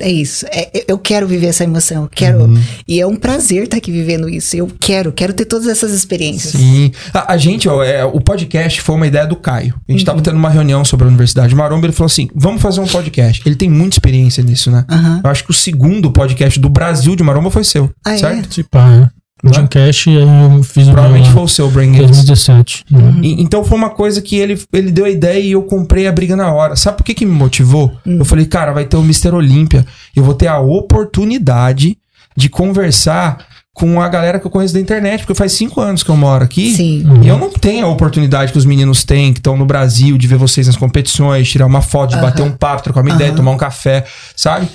é 0.01 0.11
isso. 0.11 0.45
É, 0.51 0.85
eu 0.89 0.99
quero 0.99 1.27
viver 1.27 1.47
essa 1.47 1.65
emoção, 1.65 2.03
eu 2.03 2.09
quero. 2.09 2.41
Uhum. 2.45 2.61
E 2.87 3.01
é 3.01 3.07
um 3.07 3.17
prazer 3.17 3.65
estar 3.65 3.77
aqui 3.77 3.91
vivendo 3.93 4.29
isso. 4.29 4.57
Eu 4.57 4.69
quero, 4.81 5.13
quero 5.13 5.33
ter 5.33 5.45
todas 5.45 5.67
essas 5.69 5.93
experiências. 5.93 6.53
Sim. 6.53 6.93
A, 7.15 7.33
a 7.33 7.37
gente, 7.37 7.69
ó, 7.69 7.83
é, 7.83 8.05
o 8.05 8.21
podcast 8.21 8.81
foi 8.81 8.97
uma 8.97 9.07
ideia 9.07 9.27
do 9.27 9.37
Caio. 9.37 9.75
A 9.89 9.93
gente 9.93 10.01
Uhum. 10.01 10.07
tava 10.07 10.21
tendo 10.23 10.37
uma 10.37 10.51
reunião 10.51 10.85
sobre 10.85 11.05
a 11.05 11.09
Universidade 11.09 11.49
de 11.49 11.55
Maromba. 11.55 11.87
Ele 11.87 11.93
falou 11.93 12.07
assim: 12.07 12.29
vamos 12.35 12.61
fazer 12.61 12.81
um 12.81 12.87
podcast. 12.87 13.43
Ele 13.47 13.57
tem 13.57 13.71
muita 13.71 13.95
experiência 13.97 14.43
nisso, 14.43 14.71
né? 14.71 14.85
Eu 15.25 15.31
acho 15.31 15.45
que 15.45 15.51
o 15.51 15.55
segundo 15.55 16.11
podcast 16.11 16.59
do 16.59 16.69
Brasil 16.69 17.15
de 17.17 17.23
Maromba 17.23 17.51
foi 17.51 17.65
seu. 17.65 17.91
Ah, 18.05 18.15
é? 18.15 18.19
certo? 18.19 18.55
Se 18.55 18.63
pá, 18.65 18.87
né? 18.89 19.11
O 19.17 19.18
Né? 19.43 19.53
Jim 19.53 19.67
Cash, 19.67 20.09
aí 20.09 20.15
eu 20.17 20.63
fiz 20.63 20.89
o 20.89 20.91
Provavelmente 20.93 21.27
meu 21.27 21.35
foi 21.35 21.43
o 21.45 21.49
seu, 21.49 21.71
Brain 21.71 21.89
em 21.89 21.93
Games. 21.93 22.07
2017. 22.09 22.85
né? 22.91 23.15
E- 23.23 23.41
então 23.43 23.63
foi 23.65 23.79
uma 23.79 23.91
coisa 23.91 24.21
que 24.21 24.37
ele, 24.37 24.61
ele 24.73 24.91
deu 24.91 25.05
a 25.05 25.11
ideia 25.11 25.39
e 25.41 25.53
eu 25.53 25.63
comprei 25.63 26.07
a 26.09 26.13
briga 26.13 26.35
na 26.35 26.53
hora. 26.53 26.75
Sabe 26.77 26.97
por 26.99 27.05
que, 27.05 27.15
que 27.15 27.25
me 27.27 27.33
motivou? 27.33 27.93
Eu 28.05 28.25
falei, 28.25 28.47
cara, 28.47 28.73
vai 28.73 28.85
ter 28.85 28.97
o 28.97 29.01
Mr. 29.03 29.31
Olímpia. 29.35 29.87
Eu 30.17 30.25
vou 30.25 30.35
ter 30.35 30.49
a 30.49 30.59
oportunidade 30.59 31.97
de 32.37 32.49
conversar 32.49 33.39
com 33.73 34.03
a 34.03 34.09
galera 34.09 34.41
que 34.41 34.47
eu 34.47 34.51
conheço 34.51 34.75
da 34.75 34.81
internet, 34.81 35.21
porque 35.21 35.35
faz 35.37 35.53
cinco 35.53 35.81
anos 35.81 36.03
que 36.03 36.11
eu 36.11 36.17
moro 36.17 36.43
aqui. 36.43 36.73
Sim. 36.75 37.05
E 37.23 37.29
eu 37.29 37.39
não 37.39 37.49
tenho 37.51 37.87
a 37.87 37.89
oportunidade 37.89 38.51
que 38.51 38.59
os 38.59 38.65
meninos 38.65 39.05
têm, 39.05 39.33
que 39.33 39.39
estão 39.39 39.57
no 39.57 39.65
Brasil, 39.65 40.19
de 40.19 40.27
ver 40.27 40.37
vocês 40.37 40.67
nas 40.67 40.77
competições, 40.77 41.49
tirar 41.49 41.65
uma 41.67 41.81
foto, 41.81 42.17
de 42.17 42.21
bater 42.21 42.43
um 42.43 42.51
papo, 42.51 42.83
trocar 42.83 43.03
uma 43.03 43.15
ideia, 43.15 43.33
tomar 43.33 43.53
um 43.53 43.57
café, 43.57 44.05
sabe? 44.35 44.69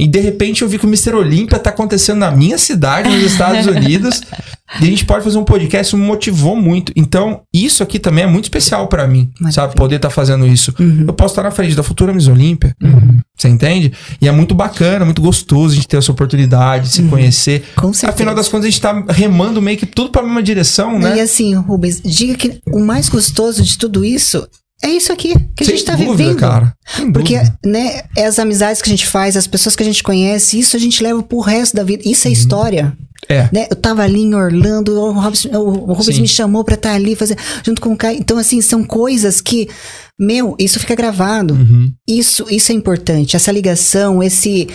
E 0.00 0.06
de 0.06 0.18
repente 0.18 0.62
eu 0.62 0.68
vi 0.68 0.78
que 0.78 0.86
o 0.86 0.88
Mr. 0.88 1.14
Olímpia 1.14 1.58
tá 1.58 1.68
acontecendo 1.68 2.18
na 2.20 2.30
minha 2.30 2.56
cidade, 2.56 3.10
nos 3.10 3.22
Estados 3.32 3.66
Unidos. 3.68 4.22
e 4.80 4.84
a 4.84 4.86
gente 4.86 5.04
pode 5.04 5.22
fazer 5.22 5.36
um 5.36 5.44
podcast, 5.44 5.88
isso 5.88 5.96
me 5.98 6.06
motivou 6.06 6.56
muito. 6.56 6.90
Então, 6.96 7.42
isso 7.52 7.82
aqui 7.82 7.98
também 7.98 8.24
é 8.24 8.26
muito 8.26 8.44
especial 8.44 8.88
pra 8.88 9.06
mim, 9.06 9.30
Maravilha. 9.38 9.52
sabe? 9.52 9.74
Poder 9.74 9.96
estar 9.96 10.08
fazendo 10.08 10.46
isso. 10.46 10.74
Uhum. 10.80 11.04
Eu 11.08 11.12
posso 11.12 11.32
estar 11.32 11.42
na 11.42 11.50
frente 11.50 11.74
da 11.74 11.82
futura 11.82 12.14
Miss 12.14 12.28
Olímpia. 12.28 12.74
Você 13.36 13.48
entende? 13.48 13.92
E 14.22 14.26
é 14.26 14.32
muito 14.32 14.54
bacana, 14.54 15.04
muito 15.04 15.20
gostoso 15.20 15.72
a 15.72 15.76
gente 15.76 15.86
ter 15.88 15.98
essa 15.98 16.10
oportunidade 16.12 16.84
de 16.88 16.92
se 16.94 17.02
conhecer. 17.02 17.60
Uhum. 17.76 17.82
Com 17.88 17.92
certeza. 17.92 18.12
Afinal 18.14 18.34
das 18.34 18.48
contas, 18.48 18.66
a 18.66 18.70
gente 18.70 18.80
tá 18.80 19.04
remando 19.10 19.60
meio 19.60 19.76
que 19.76 19.84
tudo 19.86 20.10
pra 20.10 20.22
mesma 20.22 20.42
direção, 20.42 20.98
né? 20.98 21.16
E 21.18 21.20
assim, 21.20 21.54
Rubens, 21.56 22.00
diga 22.02 22.34
que 22.36 22.58
o 22.68 22.80
mais 22.80 23.08
gostoso 23.10 23.62
de 23.62 23.76
tudo 23.76 24.02
isso 24.02 24.48
é 24.82 24.88
isso 24.90 25.12
aqui 25.12 25.34
que 25.56 25.62
a 25.62 25.66
Sem 25.66 25.76
gente 25.76 25.84
tá 25.84 25.94
dúvida, 25.94 26.16
vivendo. 26.16 26.38
cara. 26.38 26.74
Sem 26.86 27.12
Porque, 27.12 27.36
dúvida. 27.38 27.58
né, 27.66 28.02
é 28.16 28.26
as 28.26 28.38
amizades 28.38 28.80
que 28.82 28.88
a 28.88 28.92
gente 28.92 29.06
faz, 29.06 29.36
as 29.36 29.46
pessoas 29.46 29.76
que 29.76 29.82
a 29.82 29.86
gente 29.86 30.02
conhece, 30.02 30.58
isso 30.58 30.76
a 30.76 30.80
gente 30.80 31.02
leva 31.02 31.22
pro 31.22 31.40
resto 31.40 31.76
da 31.76 31.82
vida. 31.84 32.02
Isso 32.06 32.26
é 32.28 32.30
história. 32.30 32.96
É. 33.28 33.48
Né? 33.52 33.66
Eu 33.70 33.76
tava 33.76 34.02
ali 34.02 34.20
em 34.22 34.34
Orlando, 34.34 34.98
o 34.98 35.12
Rubens, 35.12 35.44
o 35.44 36.02
Sim. 36.02 36.22
me 36.22 36.28
chamou 36.28 36.64
pra 36.64 36.74
estar 36.74 36.92
ali, 36.94 37.14
fazer, 37.14 37.36
junto 37.64 37.80
com 37.80 37.92
o 37.92 37.96
Caio. 37.96 38.18
Então, 38.18 38.38
assim, 38.38 38.60
são 38.62 38.82
coisas 38.82 39.40
que, 39.40 39.68
meu, 40.18 40.56
isso 40.58 40.80
fica 40.80 40.94
gravado. 40.94 41.54
Uhum. 41.54 41.92
Isso, 42.08 42.46
isso 42.50 42.72
é 42.72 42.74
importante. 42.74 43.36
Essa 43.36 43.52
ligação, 43.52 44.22
esse. 44.22 44.68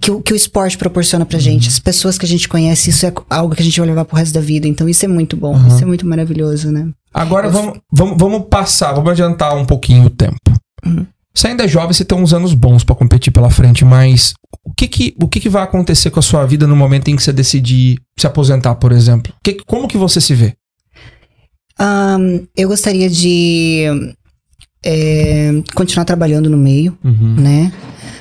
Que, 0.00 0.10
o- 0.10 0.20
que 0.20 0.32
o 0.32 0.36
esporte 0.36 0.76
proporciona 0.78 1.24
pra 1.26 1.38
gente, 1.38 1.64
Uhum. 1.64 1.68
as 1.72 1.78
pessoas 1.78 2.18
que 2.18 2.24
a 2.24 2.28
gente 2.28 2.48
conhece, 2.48 2.90
isso 2.90 3.06
é 3.06 3.12
algo 3.30 3.54
que 3.54 3.62
a 3.62 3.64
gente 3.64 3.80
vai 3.80 3.88
levar 3.88 4.04
pro 4.04 4.16
resto 4.16 4.34
da 4.34 4.40
vida. 4.40 4.68
Então, 4.68 4.88
isso 4.88 5.04
é 5.04 5.08
muito 5.08 5.36
bom, 5.36 5.56
Uhum. 5.56 5.66
isso 5.68 5.82
é 5.82 5.86
muito 5.86 6.06
maravilhoso, 6.06 6.70
né? 6.70 6.88
Agora 7.12 7.48
vamos, 7.48 7.78
vamos, 7.90 8.16
vamos 8.18 8.46
passar, 8.48 8.92
vamos 8.92 9.10
adiantar 9.10 9.56
um 9.56 9.64
pouquinho 9.64 10.04
o 10.04 10.10
tempo. 10.10 10.36
Uhum. 10.84 11.06
Você 11.34 11.48
ainda 11.48 11.64
é 11.64 11.68
jovem, 11.68 11.92
você 11.92 12.04
tem 12.04 12.18
uns 12.18 12.32
anos 12.34 12.52
bons 12.52 12.84
pra 12.84 12.94
competir 12.94 13.32
pela 13.32 13.48
frente, 13.50 13.84
mas 13.84 14.34
o 14.64 14.72
que 14.74 14.86
que, 14.86 15.14
o 15.20 15.26
que 15.26 15.40
que 15.40 15.48
vai 15.48 15.62
acontecer 15.62 16.10
com 16.10 16.18
a 16.18 16.22
sua 16.22 16.44
vida 16.44 16.66
no 16.66 16.76
momento 16.76 17.08
em 17.08 17.16
que 17.16 17.22
você 17.22 17.32
decidir 17.32 17.98
se 18.18 18.26
aposentar, 18.26 18.74
por 18.76 18.92
exemplo? 18.92 19.32
Que- 19.42 19.56
como 19.66 19.88
que 19.88 19.96
você 19.96 20.20
se 20.20 20.34
vê? 20.34 20.54
Ahn, 21.78 22.40
eu 22.56 22.68
gostaria 22.68 23.08
de 23.08 23.84
é, 24.84 25.50
continuar 25.74 26.04
trabalhando 26.04 26.48
no 26.50 26.56
meio, 26.56 26.96
Uhum. 27.04 27.34
né? 27.36 27.72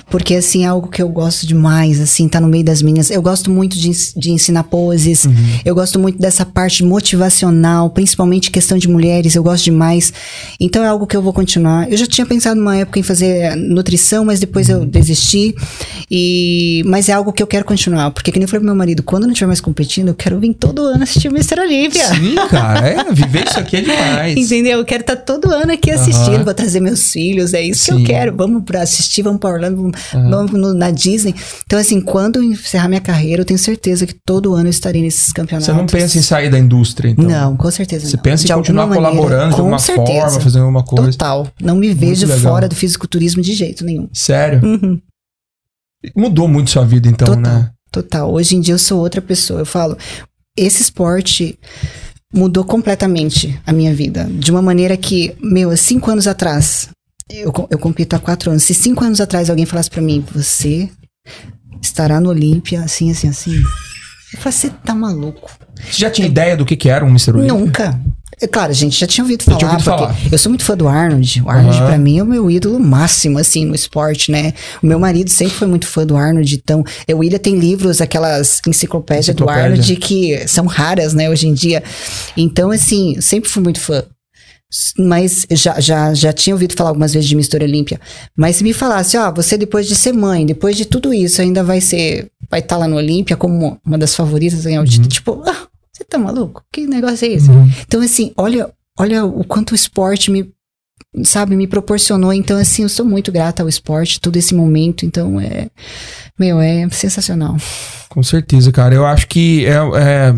Porque, 0.09 0.35
assim, 0.35 0.63
é 0.63 0.67
algo 0.67 0.87
que 0.87 1.01
eu 1.01 1.09
gosto 1.09 1.45
demais, 1.45 1.99
assim, 1.99 2.27
tá 2.29 2.39
no 2.39 2.47
meio 2.47 2.63
das 2.63 2.81
minhas. 2.81 3.11
Eu 3.11 3.21
gosto 3.21 3.51
muito 3.51 3.77
de, 3.77 3.91
de 4.15 4.31
ensinar 4.31 4.63
poses. 4.63 5.25
Uhum. 5.25 5.33
Eu 5.65 5.75
gosto 5.75 5.99
muito 5.99 6.17
dessa 6.17 6.45
parte 6.45 6.83
motivacional, 6.83 7.89
principalmente 7.89 8.49
questão 8.49 8.77
de 8.77 8.87
mulheres. 8.87 9.35
Eu 9.35 9.43
gosto 9.43 9.65
demais. 9.65 10.13
Então, 10.59 10.83
é 10.83 10.87
algo 10.87 11.05
que 11.05 11.15
eu 11.17 11.21
vou 11.21 11.33
continuar. 11.33 11.91
Eu 11.91 11.97
já 11.97 12.05
tinha 12.05 12.25
pensado 12.25 12.59
numa 12.59 12.77
época 12.77 12.99
em 12.99 13.03
fazer 13.03 13.55
nutrição, 13.55 14.23
mas 14.25 14.39
depois 14.39 14.69
Uhum. 14.69 14.75
eu 14.75 14.85
desisti. 14.85 15.53
E, 16.09 16.83
mas 16.85 17.09
é 17.09 17.13
algo 17.13 17.33
que 17.33 17.43
eu 17.43 17.47
quero 17.47 17.65
continuar. 17.65 18.11
Porque, 18.11 18.31
que 18.31 18.39
nem 18.39 18.45
eu 18.45 18.47
falei 18.47 18.59
pro 18.61 18.67
meu 18.67 18.75
marido, 18.75 19.03
quando 19.03 19.23
eu 19.23 19.27
não 19.27 19.33
estiver 19.33 19.47
mais 19.47 19.61
competindo, 19.61 20.09
eu 20.09 20.15
quero 20.15 20.39
vir 20.39 20.53
todo 20.53 20.85
ano 20.85 21.03
assistir 21.03 21.27
o 21.27 21.31
Mr. 21.31 21.59
Olímpia. 21.59 22.07
Sim, 22.15 22.35
cara. 22.49 22.87
É, 22.87 23.13
viver 23.13 23.45
isso 23.47 23.59
aqui 23.59 23.77
é 23.77 23.81
demais. 23.81 24.37
Entendeu? 24.39 24.79
Eu 24.79 24.85
quero 24.85 25.01
estar 25.01 25.15
todo 25.17 25.51
ano 25.51 25.71
aqui 25.73 25.91
assistindo, 25.91 26.43
vou 26.43 26.53
trazer 26.53 26.79
meus 26.79 27.11
filhos, 27.11 27.53
é 27.53 27.61
isso 27.61 27.85
que 27.85 27.91
Sim. 27.91 27.99
eu 27.99 28.05
quero. 28.05 28.35
Vamos 28.35 28.63
pra 28.63 28.81
assistir, 28.81 29.21
vamos 29.21 29.39
pra 29.39 29.49
Orlando, 29.49 29.77
vamos, 29.77 29.96
vamos 30.13 30.51
no- 30.51 30.73
na 30.73 30.91
Disney. 30.91 31.33
Então, 31.65 31.77
assim, 31.79 31.99
quando 32.01 32.37
eu 32.37 32.43
encerrar 32.43 32.87
minha 32.87 33.01
carreira, 33.01 33.41
eu 33.41 33.45
tenho 33.45 33.59
certeza 33.59 34.05
que 34.05 34.13
todo 34.25 34.53
ano 34.53 34.65
eu 34.67 34.69
estarei 34.71 35.01
nesses 35.01 35.31
campeonatos. 35.31 35.65
Você 35.65 35.73
não 35.73 35.85
pensa 35.85 36.17
em 36.17 36.21
sair 36.21 36.49
da 36.49 36.57
indústria, 36.59 37.09
então? 37.09 37.25
Não, 37.25 37.55
com 37.57 37.69
certeza 37.71 38.05
Você 38.07 38.15
não. 38.15 38.23
pensa 38.23 38.43
em 38.43 38.47
De 38.47 38.53
continuar 38.53 38.83
alguma 38.83 39.01
maneira, 39.01 39.17
colaborando 39.21 39.53
de 39.55 39.59
alguma 39.59 39.79
certeza. 39.79 40.21
forma, 40.21 40.39
fazendo 40.41 40.61
alguma 40.63 40.83
coisa. 40.83 41.11
Total. 41.11 41.47
Não 41.61 41.75
me 41.75 41.93
vejo 41.93 42.27
fora 42.39 42.67
do 42.67 42.75
fisiculturismo 42.75 43.41
de 43.41 43.53
jeito 43.53 43.83
nenhum. 43.85 44.07
Sério? 44.13 44.61
Uhum. 44.63 45.01
Mudou 46.15 46.47
muito 46.47 46.69
sua 46.69 46.85
vida, 46.85 47.07
então, 47.09 47.27
Total. 47.27 47.41
né? 47.53 47.71
Total. 47.91 48.31
Hoje 48.31 48.55
em 48.55 48.61
dia 48.61 48.73
eu 48.73 48.79
sou 48.79 48.99
outra 48.99 49.21
pessoa. 49.21 49.59
Eu 49.61 49.65
falo, 49.65 49.97
esse 50.55 50.81
esporte 50.81 51.57
mudou 52.33 52.63
completamente 52.63 53.59
a 53.65 53.71
minha 53.73 53.93
vida. 53.93 54.25
De 54.29 54.51
uma 54.51 54.61
maneira 54.61 54.95
que, 54.95 55.35
meu, 55.41 55.69
há 55.71 55.77
cinco 55.77 56.11
anos 56.11 56.27
atrás, 56.27 56.89
eu, 57.29 57.53
eu 57.69 57.77
compito 57.79 58.15
há 58.15 58.19
quatro 58.19 58.51
anos. 58.51 58.63
Se 58.63 58.73
cinco 58.73 59.03
anos 59.03 59.19
atrás 59.21 59.49
alguém 59.49 59.65
falasse 59.65 59.89
pra 59.89 60.01
mim, 60.01 60.23
você 60.33 60.89
estará 61.81 62.19
no 62.19 62.29
Olímpia, 62.29 62.81
assim, 62.81 63.11
assim, 63.11 63.27
assim. 63.29 63.55
Eu 64.33 64.39
falei, 64.39 64.57
você 64.57 64.69
tá 64.69 64.93
maluco? 64.93 65.49
Você 65.89 65.99
já 66.01 66.09
tinha 66.09 66.27
ideia 66.27 66.57
do 66.57 66.65
que, 66.65 66.75
que 66.75 66.89
era 66.89 67.05
um 67.05 67.09
Mr. 67.09 67.31
Olympia? 67.31 67.53
Nunca. 67.53 67.99
É 68.39 68.45
Claro, 68.45 68.71
gente 68.71 68.99
já 68.99 69.07
tinha 69.07 69.23
ouvido 69.23 69.43
falar. 69.43 69.57
tinha 69.57 69.71
ouvido 69.71 69.83
porque 69.83 70.03
falar. 70.03 70.15
Eu 70.31 70.37
sou 70.37 70.51
muito 70.51 70.63
fã 70.63 70.77
do 70.77 70.87
Arnold. 70.87 71.41
O 71.43 71.49
Arnold, 71.49 71.77
Aham. 71.77 71.87
pra 71.87 71.97
mim, 71.97 72.19
é 72.19 72.23
o 72.23 72.25
meu 72.25 72.51
ídolo 72.51 72.79
máximo, 72.79 73.39
assim, 73.39 73.65
no 73.65 73.73
esporte, 73.73 74.31
né? 74.31 74.53
O 74.83 74.85
meu 74.85 74.99
marido 74.99 75.29
sempre 75.29 75.55
foi 75.55 75.67
muito 75.67 75.87
fã 75.87 76.05
do 76.05 76.15
Arnold. 76.15 76.53
Então, 76.55 76.83
é, 77.07 77.15
o 77.15 77.19
William 77.19 77.39
tem 77.39 77.57
livros, 77.57 77.99
aquelas 77.99 78.61
enciclopédias 78.67 79.27
do 79.27 79.43
Enciclopédia. 79.43 79.63
Arnold 79.65 79.95
que 79.95 80.47
são 80.47 80.65
raras, 80.67 81.13
né, 81.15 81.29
hoje 81.29 81.47
em 81.47 81.53
dia. 81.53 81.81
Então, 82.35 82.69
assim, 82.69 83.15
eu 83.15 83.21
sempre 83.23 83.49
fui 83.49 83.63
muito 83.63 83.79
fã. 83.79 84.03
Mas 84.99 85.45
já, 85.51 85.79
já, 85.79 86.13
já 86.13 86.33
tinha 86.33 86.53
ouvido 86.53 86.73
falar 86.75 86.89
algumas 86.89 87.13
vezes 87.13 87.29
de 87.29 87.35
Mistura 87.35 87.63
Olímpia. 87.63 87.99
Mas 88.35 88.57
se 88.57 88.63
me 88.63 88.73
falasse, 88.73 89.17
ó, 89.17 89.31
você 89.31 89.57
depois 89.57 89.87
de 89.87 89.95
ser 89.95 90.11
mãe, 90.13 90.45
depois 90.45 90.75
de 90.75 90.85
tudo 90.85 91.13
isso, 91.13 91.41
ainda 91.41 91.63
vai 91.63 91.79
ser. 91.79 92.29
Vai 92.49 92.59
estar 92.59 92.77
lá 92.77 92.87
no 92.87 92.95
Olímpia 92.97 93.37
como 93.37 93.79
uma 93.85 93.97
das 93.97 94.15
favoritas 94.15 94.63
ganhar 94.63 94.79
o 94.79 94.83
Uhum. 94.83 94.89
título. 94.89 95.07
Tipo, 95.09 95.43
ah, 95.47 95.67
você 95.93 96.03
tá 96.03 96.17
maluco? 96.17 96.63
Que 96.71 96.85
negócio 96.85 97.25
é 97.25 97.29
esse? 97.33 97.49
Então, 97.85 98.01
assim, 98.01 98.31
olha, 98.37 98.69
olha 98.99 99.25
o 99.25 99.43
quanto 99.45 99.71
o 99.71 99.75
esporte 99.75 100.29
me, 100.31 100.49
sabe, 101.23 101.55
me 101.55 101.67
proporcionou. 101.67 102.33
Então, 102.33 102.57
assim, 102.57 102.83
eu 102.83 102.89
sou 102.89 103.05
muito 103.05 103.31
grata 103.31 103.63
ao 103.63 103.69
esporte, 103.69 104.19
todo 104.19 104.35
esse 104.37 104.53
momento. 104.53 105.05
Então, 105.05 105.39
é, 105.39 105.69
meu, 106.37 106.59
é 106.59 106.87
sensacional. 106.89 107.55
Com 108.09 108.21
certeza, 108.23 108.71
cara. 108.71 108.93
Eu 108.95 109.05
acho 109.05 109.27
que 109.27 109.65
é, 109.65 109.75
é- 109.75 110.35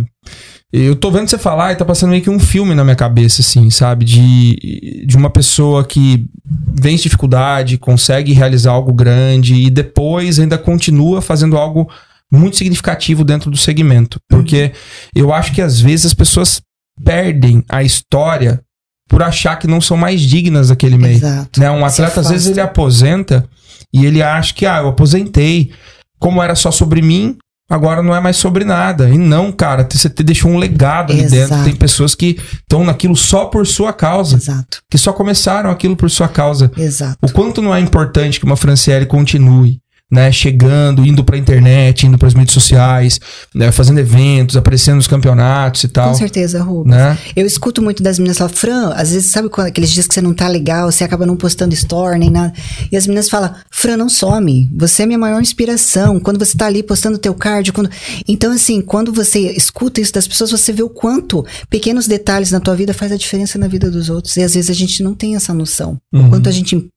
Eu 0.71 0.95
tô 0.95 1.09
vendo 1.09 1.27
você 1.27 1.37
falar 1.37 1.71
e 1.71 1.75
tá 1.75 1.83
passando 1.83 2.11
meio 2.11 2.21
que 2.21 2.29
um 2.29 2.39
filme 2.39 2.75
na 2.75 2.83
minha 2.83 2.95
cabeça, 2.95 3.41
assim, 3.41 3.71
sabe? 3.71 4.05
De, 4.05 5.03
de 5.05 5.17
uma 5.17 5.29
pessoa 5.29 5.83
que 5.83 6.27
vence 6.45 7.03
dificuldade, 7.03 7.77
consegue 7.77 8.33
realizar 8.33 8.71
algo 8.71 8.93
grande 8.93 9.55
e 9.55 9.69
depois 9.69 10.39
ainda 10.39 10.59
continua 10.59 11.21
fazendo 11.21 11.57
algo 11.57 11.91
muito 12.31 12.57
significativo 12.57 13.23
dentro 13.23 13.49
do 13.49 13.57
segmento. 13.57 14.19
Porque 14.29 14.71
eu 15.15 15.33
acho 15.33 15.53
que 15.53 15.61
às 15.61 15.81
vezes 15.81 16.07
as 16.07 16.13
pessoas 16.13 16.61
perdem 17.03 17.63
a 17.67 17.81
história 17.81 18.61
por 19.09 19.23
achar 19.23 19.57
que 19.57 19.67
não 19.67 19.81
são 19.81 19.97
mais 19.97 20.21
dignas 20.21 20.69
daquele 20.69 20.97
meio. 20.97 21.15
Exato. 21.15 21.59
Né? 21.59 21.71
Um 21.71 21.79
Se 21.89 22.03
atleta, 22.03 22.21
às 22.21 22.29
vezes, 22.29 22.47
ele 22.47 22.61
aposenta 22.61 23.43
e 23.91 24.05
ele 24.05 24.21
acha 24.21 24.53
que, 24.53 24.67
ah, 24.67 24.77
eu 24.77 24.89
aposentei. 24.89 25.71
Como 26.19 26.43
era 26.43 26.53
só 26.53 26.69
sobre 26.69 27.01
mim, 27.01 27.37
agora 27.69 28.01
não 28.01 28.15
é 28.15 28.19
mais 28.19 28.37
sobre 28.37 28.65
nada. 28.65 29.09
E 29.09 29.17
não, 29.17 29.51
cara, 29.51 29.87
você 29.89 30.09
te 30.09 30.23
deixou 30.23 30.49
um 30.51 30.57
legado 30.57 31.13
ali 31.13 31.23
Exato. 31.23 31.49
dentro. 31.49 31.63
Tem 31.65 31.75
pessoas 31.75 32.15
que 32.15 32.39
estão 32.53 32.83
naquilo 32.83 33.15
só 33.15 33.45
por 33.45 33.67
sua 33.67 33.93
causa, 33.93 34.37
Exato, 34.37 34.81
que 34.89 34.97
só 34.97 35.13
começaram 35.13 35.69
aquilo 35.69 35.95
por 35.95 36.09
sua 36.09 36.27
causa. 36.27 36.71
exato. 36.75 37.17
O 37.21 37.31
quanto 37.31 37.61
não 37.61 37.73
é 37.73 37.79
importante 37.79 38.39
que 38.39 38.45
uma 38.45 38.55
Franciele 38.57 39.05
continue, 39.05 39.79
né? 40.11 40.31
Chegando, 40.31 41.05
indo 41.05 41.23
pra 41.23 41.37
internet, 41.37 42.05
indo 42.07 42.17
pras 42.17 42.33
mídias 42.33 42.53
sociais, 42.53 43.19
né? 43.53 43.71
Fazendo 43.71 43.99
eventos, 43.99 44.57
aparecendo 44.57 44.95
nos 44.95 45.07
campeonatos 45.07 45.83
e 45.83 45.87
tal. 45.87 46.09
Com 46.09 46.15
certeza, 46.17 46.63
Rubens. 46.63 46.95
Né? 46.95 47.17
Eu 47.35 47.45
escuto 47.45 47.81
muito 47.81 48.01
das 48.01 48.17
meninas 48.17 48.37
falar, 48.37 48.49
Fran, 48.49 48.89
às 48.93 49.11
vezes, 49.11 49.31
sabe 49.31 49.49
quando, 49.49 49.67
aqueles 49.67 49.91
dias 49.91 50.07
que 50.07 50.13
você 50.13 50.21
não 50.21 50.33
tá 50.33 50.47
legal, 50.47 50.91
você 50.91 51.03
acaba 51.03 51.25
não 51.25 51.35
postando 51.35 51.73
story 51.73 52.17
nem 52.17 52.29
nada. 52.29 52.53
E 52.91 52.97
as 52.97 53.05
meninas 53.05 53.29
falam, 53.29 53.53
Fran, 53.69 53.97
não 53.97 54.09
some. 54.09 54.69
Você 54.75 55.03
é 55.03 55.05
minha 55.05 55.19
maior 55.19 55.41
inspiração. 55.41 56.19
Quando 56.19 56.39
você 56.39 56.57
tá 56.57 56.65
ali 56.65 56.81
postando 56.81 57.17
teu 57.17 57.33
cardio. 57.33 57.73
Quando... 57.73 57.89
Então, 58.27 58.51
assim, 58.51 58.81
quando 58.81 59.13
você 59.13 59.51
escuta 59.51 60.01
isso 60.01 60.13
das 60.13 60.27
pessoas, 60.27 60.51
você 60.51 60.73
vê 60.73 60.81
o 60.81 60.89
quanto 60.89 61.45
pequenos 61.69 62.07
detalhes 62.07 62.51
na 62.51 62.59
tua 62.59 62.75
vida 62.75 62.93
faz 62.93 63.11
a 63.11 63.17
diferença 63.17 63.59
na 63.59 63.67
vida 63.67 63.91
dos 63.91 64.09
outros. 64.09 64.35
E 64.37 64.43
às 64.43 64.55
vezes 64.55 64.69
a 64.69 64.73
gente 64.73 65.03
não 65.03 65.13
tem 65.13 65.35
essa 65.35 65.53
noção. 65.53 65.97
Uhum. 66.11 66.27
O 66.27 66.29
quanto 66.29 66.49
a 66.49 66.51
gente 66.51 66.89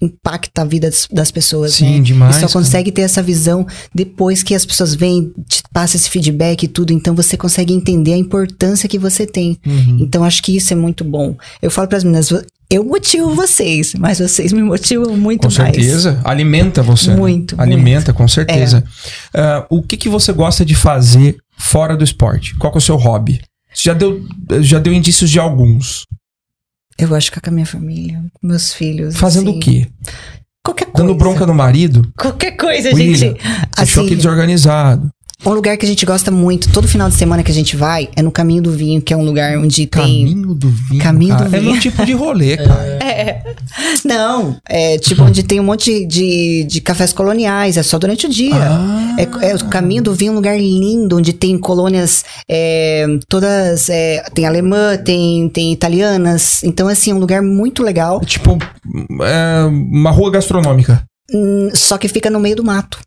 impacta 0.00 0.62
a 0.62 0.64
vida 0.64 0.90
das, 1.10 1.30
pessoas, 1.30 1.74
Sim, 1.74 1.96
né? 1.98 2.00
demais, 2.00 2.36
E 2.36 2.40
só 2.40 2.46
cara. 2.46 2.52
consegue 2.52 2.92
ter 2.92 3.02
essa 3.02 3.22
visão 3.22 3.66
depois 3.94 4.42
que 4.42 4.54
as 4.54 4.64
pessoas 4.66 4.94
vêm, 4.94 5.32
te 5.48 5.62
passam 5.72 5.98
esse 5.98 6.10
feedback 6.10 6.64
e 6.64 6.68
tudo. 6.68 6.92
Então 6.92 7.14
você 7.14 7.36
consegue 7.36 7.72
entender 7.72 8.12
a 8.12 8.16
importância 8.18 8.88
que 8.88 8.98
você 8.98 9.26
tem. 9.26 9.58
Uhum. 9.66 9.98
Então 10.00 10.22
acho 10.24 10.42
que 10.42 10.56
isso 10.56 10.72
é 10.72 10.76
muito 10.76 11.02
bom. 11.04 11.36
Eu 11.62 11.70
falo 11.70 11.88
para 11.88 11.98
as 11.98 12.04
meninas, 12.04 12.30
eu 12.68 12.84
motivo 12.84 13.34
vocês, 13.34 13.94
mas 13.94 14.18
vocês 14.18 14.52
me 14.52 14.62
motivam 14.62 15.16
muito 15.16 15.48
Com 15.48 15.54
mais. 15.62 15.74
certeza. 15.76 16.20
Alimenta 16.24 16.82
você. 16.82 17.10
né? 17.10 17.16
Muito, 17.16 17.54
Alimenta, 17.60 18.12
com 18.12 18.26
certeza. 18.28 18.84
Ah, 19.32 19.64
o 19.70 19.82
que, 19.82 19.96
que 19.96 20.08
você 20.08 20.32
gosta 20.32 20.64
de 20.64 20.74
fazer 20.74 21.36
fora 21.56 21.96
do 21.96 22.04
esporte? 22.04 22.54
Qual 22.56 22.72
é 22.74 22.76
o 22.76 22.80
seu 22.80 22.96
hobby? 22.96 23.40
Você 23.72 23.84
já 23.90 23.94
deu, 23.94 24.24
já 24.62 24.78
deu 24.78 24.92
indícios 24.92 25.30
de 25.30 25.38
alguns. 25.38 26.04
Eu 26.98 27.08
gosto 27.08 27.20
de 27.22 27.26
ficar 27.26 27.40
com 27.42 27.50
a 27.50 27.52
minha 27.52 27.66
família, 27.66 28.22
com 28.32 28.46
meus 28.46 28.72
filhos. 28.72 29.16
Fazendo 29.16 29.50
assim. 29.50 29.58
o 29.58 29.60
quê? 29.60 29.88
Qualquer 30.64 30.86
coisa. 30.86 31.06
Dando 31.06 31.14
bronca 31.18 31.46
no 31.46 31.54
marido? 31.54 32.10
Qualquer 32.18 32.52
coisa, 32.52 32.88
William, 32.90 33.14
gente. 33.14 33.42
Você 33.42 33.48
achou 33.76 34.02
Assim, 34.02 34.08
que 34.08 34.16
desorganizado. 34.16 35.10
Um 35.44 35.50
lugar 35.50 35.76
que 35.76 35.84
a 35.84 35.88
gente 35.88 36.04
gosta 36.06 36.30
muito, 36.30 36.72
todo 36.72 36.88
final 36.88 37.08
de 37.08 37.14
semana 37.14 37.42
que 37.42 37.50
a 37.50 37.54
gente 37.54 37.76
vai, 37.76 38.08
é 38.16 38.22
no 38.22 38.32
Caminho 38.32 38.62
do 38.62 38.72
Vinho, 38.72 39.00
que 39.00 39.12
é 39.12 39.16
um 39.16 39.24
lugar 39.24 39.56
onde 39.58 39.86
tem. 39.86 40.26
Caminho 40.26 40.54
do 40.54 40.68
vinho. 40.68 41.02
Caminho 41.02 41.34
do 41.34 41.44
cara. 41.44 41.56
É 41.56 41.60
vinho. 41.60 41.72
meu 41.72 41.80
tipo 41.80 42.04
de 42.04 42.12
rolê, 42.12 42.56
cara. 42.56 42.98
Não, 44.04 44.56
é 44.68 44.98
tipo 44.98 45.22
onde 45.22 45.42
tem 45.42 45.60
um 45.60 45.64
monte 45.64 46.04
de, 46.06 46.64
de 46.64 46.80
cafés 46.80 47.12
coloniais, 47.12 47.76
é 47.76 47.82
só 47.82 47.98
durante 47.98 48.26
o 48.26 48.28
dia. 48.28 48.54
Ah. 48.54 49.16
É, 49.18 49.50
é 49.50 49.54
o 49.54 49.64
caminho 49.68 50.02
do 50.02 50.14
vinho, 50.14 50.32
um 50.32 50.36
lugar 50.36 50.58
lindo, 50.58 51.16
onde 51.16 51.32
tem 51.32 51.58
colônias 51.58 52.24
é, 52.48 53.06
todas. 53.28 53.88
é, 53.88 54.22
tem 54.34 54.46
alemã, 54.46 54.96
tem, 54.96 55.48
tem 55.48 55.72
italianas. 55.72 56.62
Então, 56.64 56.88
assim, 56.88 57.10
é 57.10 57.14
um 57.14 57.18
lugar 57.18 57.42
muito 57.42 57.82
legal. 57.82 58.20
É 58.22 58.26
tipo 58.26 58.58
é, 59.22 59.64
uma 59.64 60.10
rua 60.10 60.30
gastronômica. 60.30 61.02
hum, 61.32 61.70
Só 61.74 61.98
que 61.98 62.08
fica 62.08 62.30
no 62.30 62.40
meio 62.40 62.56
do 62.56 62.64
mato. 62.64 62.98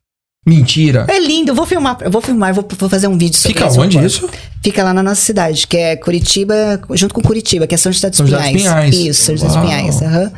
Mentira. 0.50 1.06
É 1.08 1.20
lindo, 1.20 1.52
eu 1.52 1.56
vou 1.56 1.66
filmar, 1.66 1.98
eu 2.02 2.12
vou 2.12 2.22
filmar, 2.22 2.50
eu 2.50 2.56
vou, 2.56 2.66
vou 2.78 2.90
fazer 2.90 3.08
um 3.08 3.18
vídeo 3.18 3.38
sobre 3.38 3.54
Fica 3.58 3.68
isso. 3.70 3.80
onde 3.80 3.98
agora. 3.98 4.08
isso? 4.08 4.30
Fica 4.64 4.84
lá 4.84 4.94
na 4.94 5.02
nossa 5.04 5.22
cidade, 5.22 5.66
que 5.68 5.78
é 5.78 5.96
Curitiba, 5.96 6.82
junto 6.92 7.14
com 7.14 7.22
Curitiba, 7.22 7.66
que 7.68 7.76
é 7.76 7.78
São 7.78 7.92
José 7.92 8.10
dos 8.10 8.18
São 8.18 8.26
José 8.28 8.38
dos 8.42 8.52
Pinhais. 8.52 8.64
Pinhais. 8.90 8.96
Isso, 8.96 9.24
São 9.24 9.38
José 9.38 9.48
dos. 9.48 9.58
Pinhais. 9.58 10.02
aham. 10.02 10.32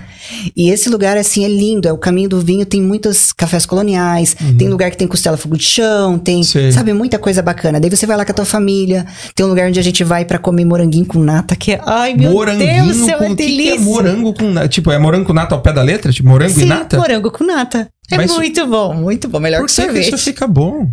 E 0.56 0.70
esse 0.70 0.90
lugar, 0.90 1.18
assim, 1.18 1.44
é 1.46 1.48
lindo. 1.48 1.88
É 1.88 1.92
o 1.94 1.98
caminho 1.98 2.30
do 2.30 2.40
vinho, 2.40 2.66
tem 2.66 2.82
muitos 2.82 3.32
cafés 3.34 3.66
coloniais, 3.66 4.36
tem 4.58 4.68
lugar 4.70 4.92
que 4.92 4.98
tem 4.98 5.08
costela 5.08 5.38
fogo 5.38 5.58
de 5.58 5.64
chão, 5.64 6.18
tem, 6.20 6.38
Uhum. 6.38 6.44
Sei. 6.44 6.72
sabe, 6.72 6.94
muita 6.94 7.18
coisa 7.20 7.42
bacana. 7.42 7.80
Daí 7.80 7.90
você 7.90 8.06
vai 8.06 8.18
lá 8.18 8.26
com 8.26 8.32
a 8.32 8.36
tua 8.36 8.46
família, 8.46 9.06
tem 9.36 9.46
um 9.46 9.50
lugar 9.50 9.68
onde 9.68 9.80
a 9.80 9.84
gente 9.84 10.04
vai 10.04 10.26
pra 10.26 10.38
comer 10.38 10.66
moranguinho 10.66 11.06
com 11.06 11.20
nata, 11.20 11.56
que 11.56 11.74
é, 11.74 11.82
ai 11.86 12.14
meu 12.16 12.32
Moranguinho 12.32 12.86
Deus, 12.86 12.98
céu, 12.98 13.18
com 13.20 13.24
é 13.26 13.28
o 13.28 13.36
que 13.36 13.44
que 13.44 13.50
delícia. 13.50 13.76
é 13.76 13.80
morango 13.80 14.34
com 14.34 14.50
nata? 14.52 14.68
Tipo, 14.68 14.92
é 14.92 14.98
morango 15.00 15.26
com 15.26 15.34
nata 15.34 15.56
ao 15.56 15.62
pé 15.62 15.74
da 15.74 15.82
letra? 15.82 16.12
Tipo, 16.12 16.30
morango 16.30 16.54
Sim, 16.54 16.64
e 16.64 16.66
nata? 16.66 16.98
morango 16.98 17.32
com 17.32 17.44
nata. 17.44 17.88
É 18.12 18.18
Mas- 18.18 18.32
muito 18.32 18.68
bom, 18.68 18.94
muito 18.94 19.30
bom. 19.30 19.40
Melhor 19.40 19.60
Por 19.60 19.68
que 19.70 19.76
que, 19.76 19.82
sorvete. 19.82 20.08
isso 20.10 20.18
fica 20.18 20.46
bom? 20.46 20.90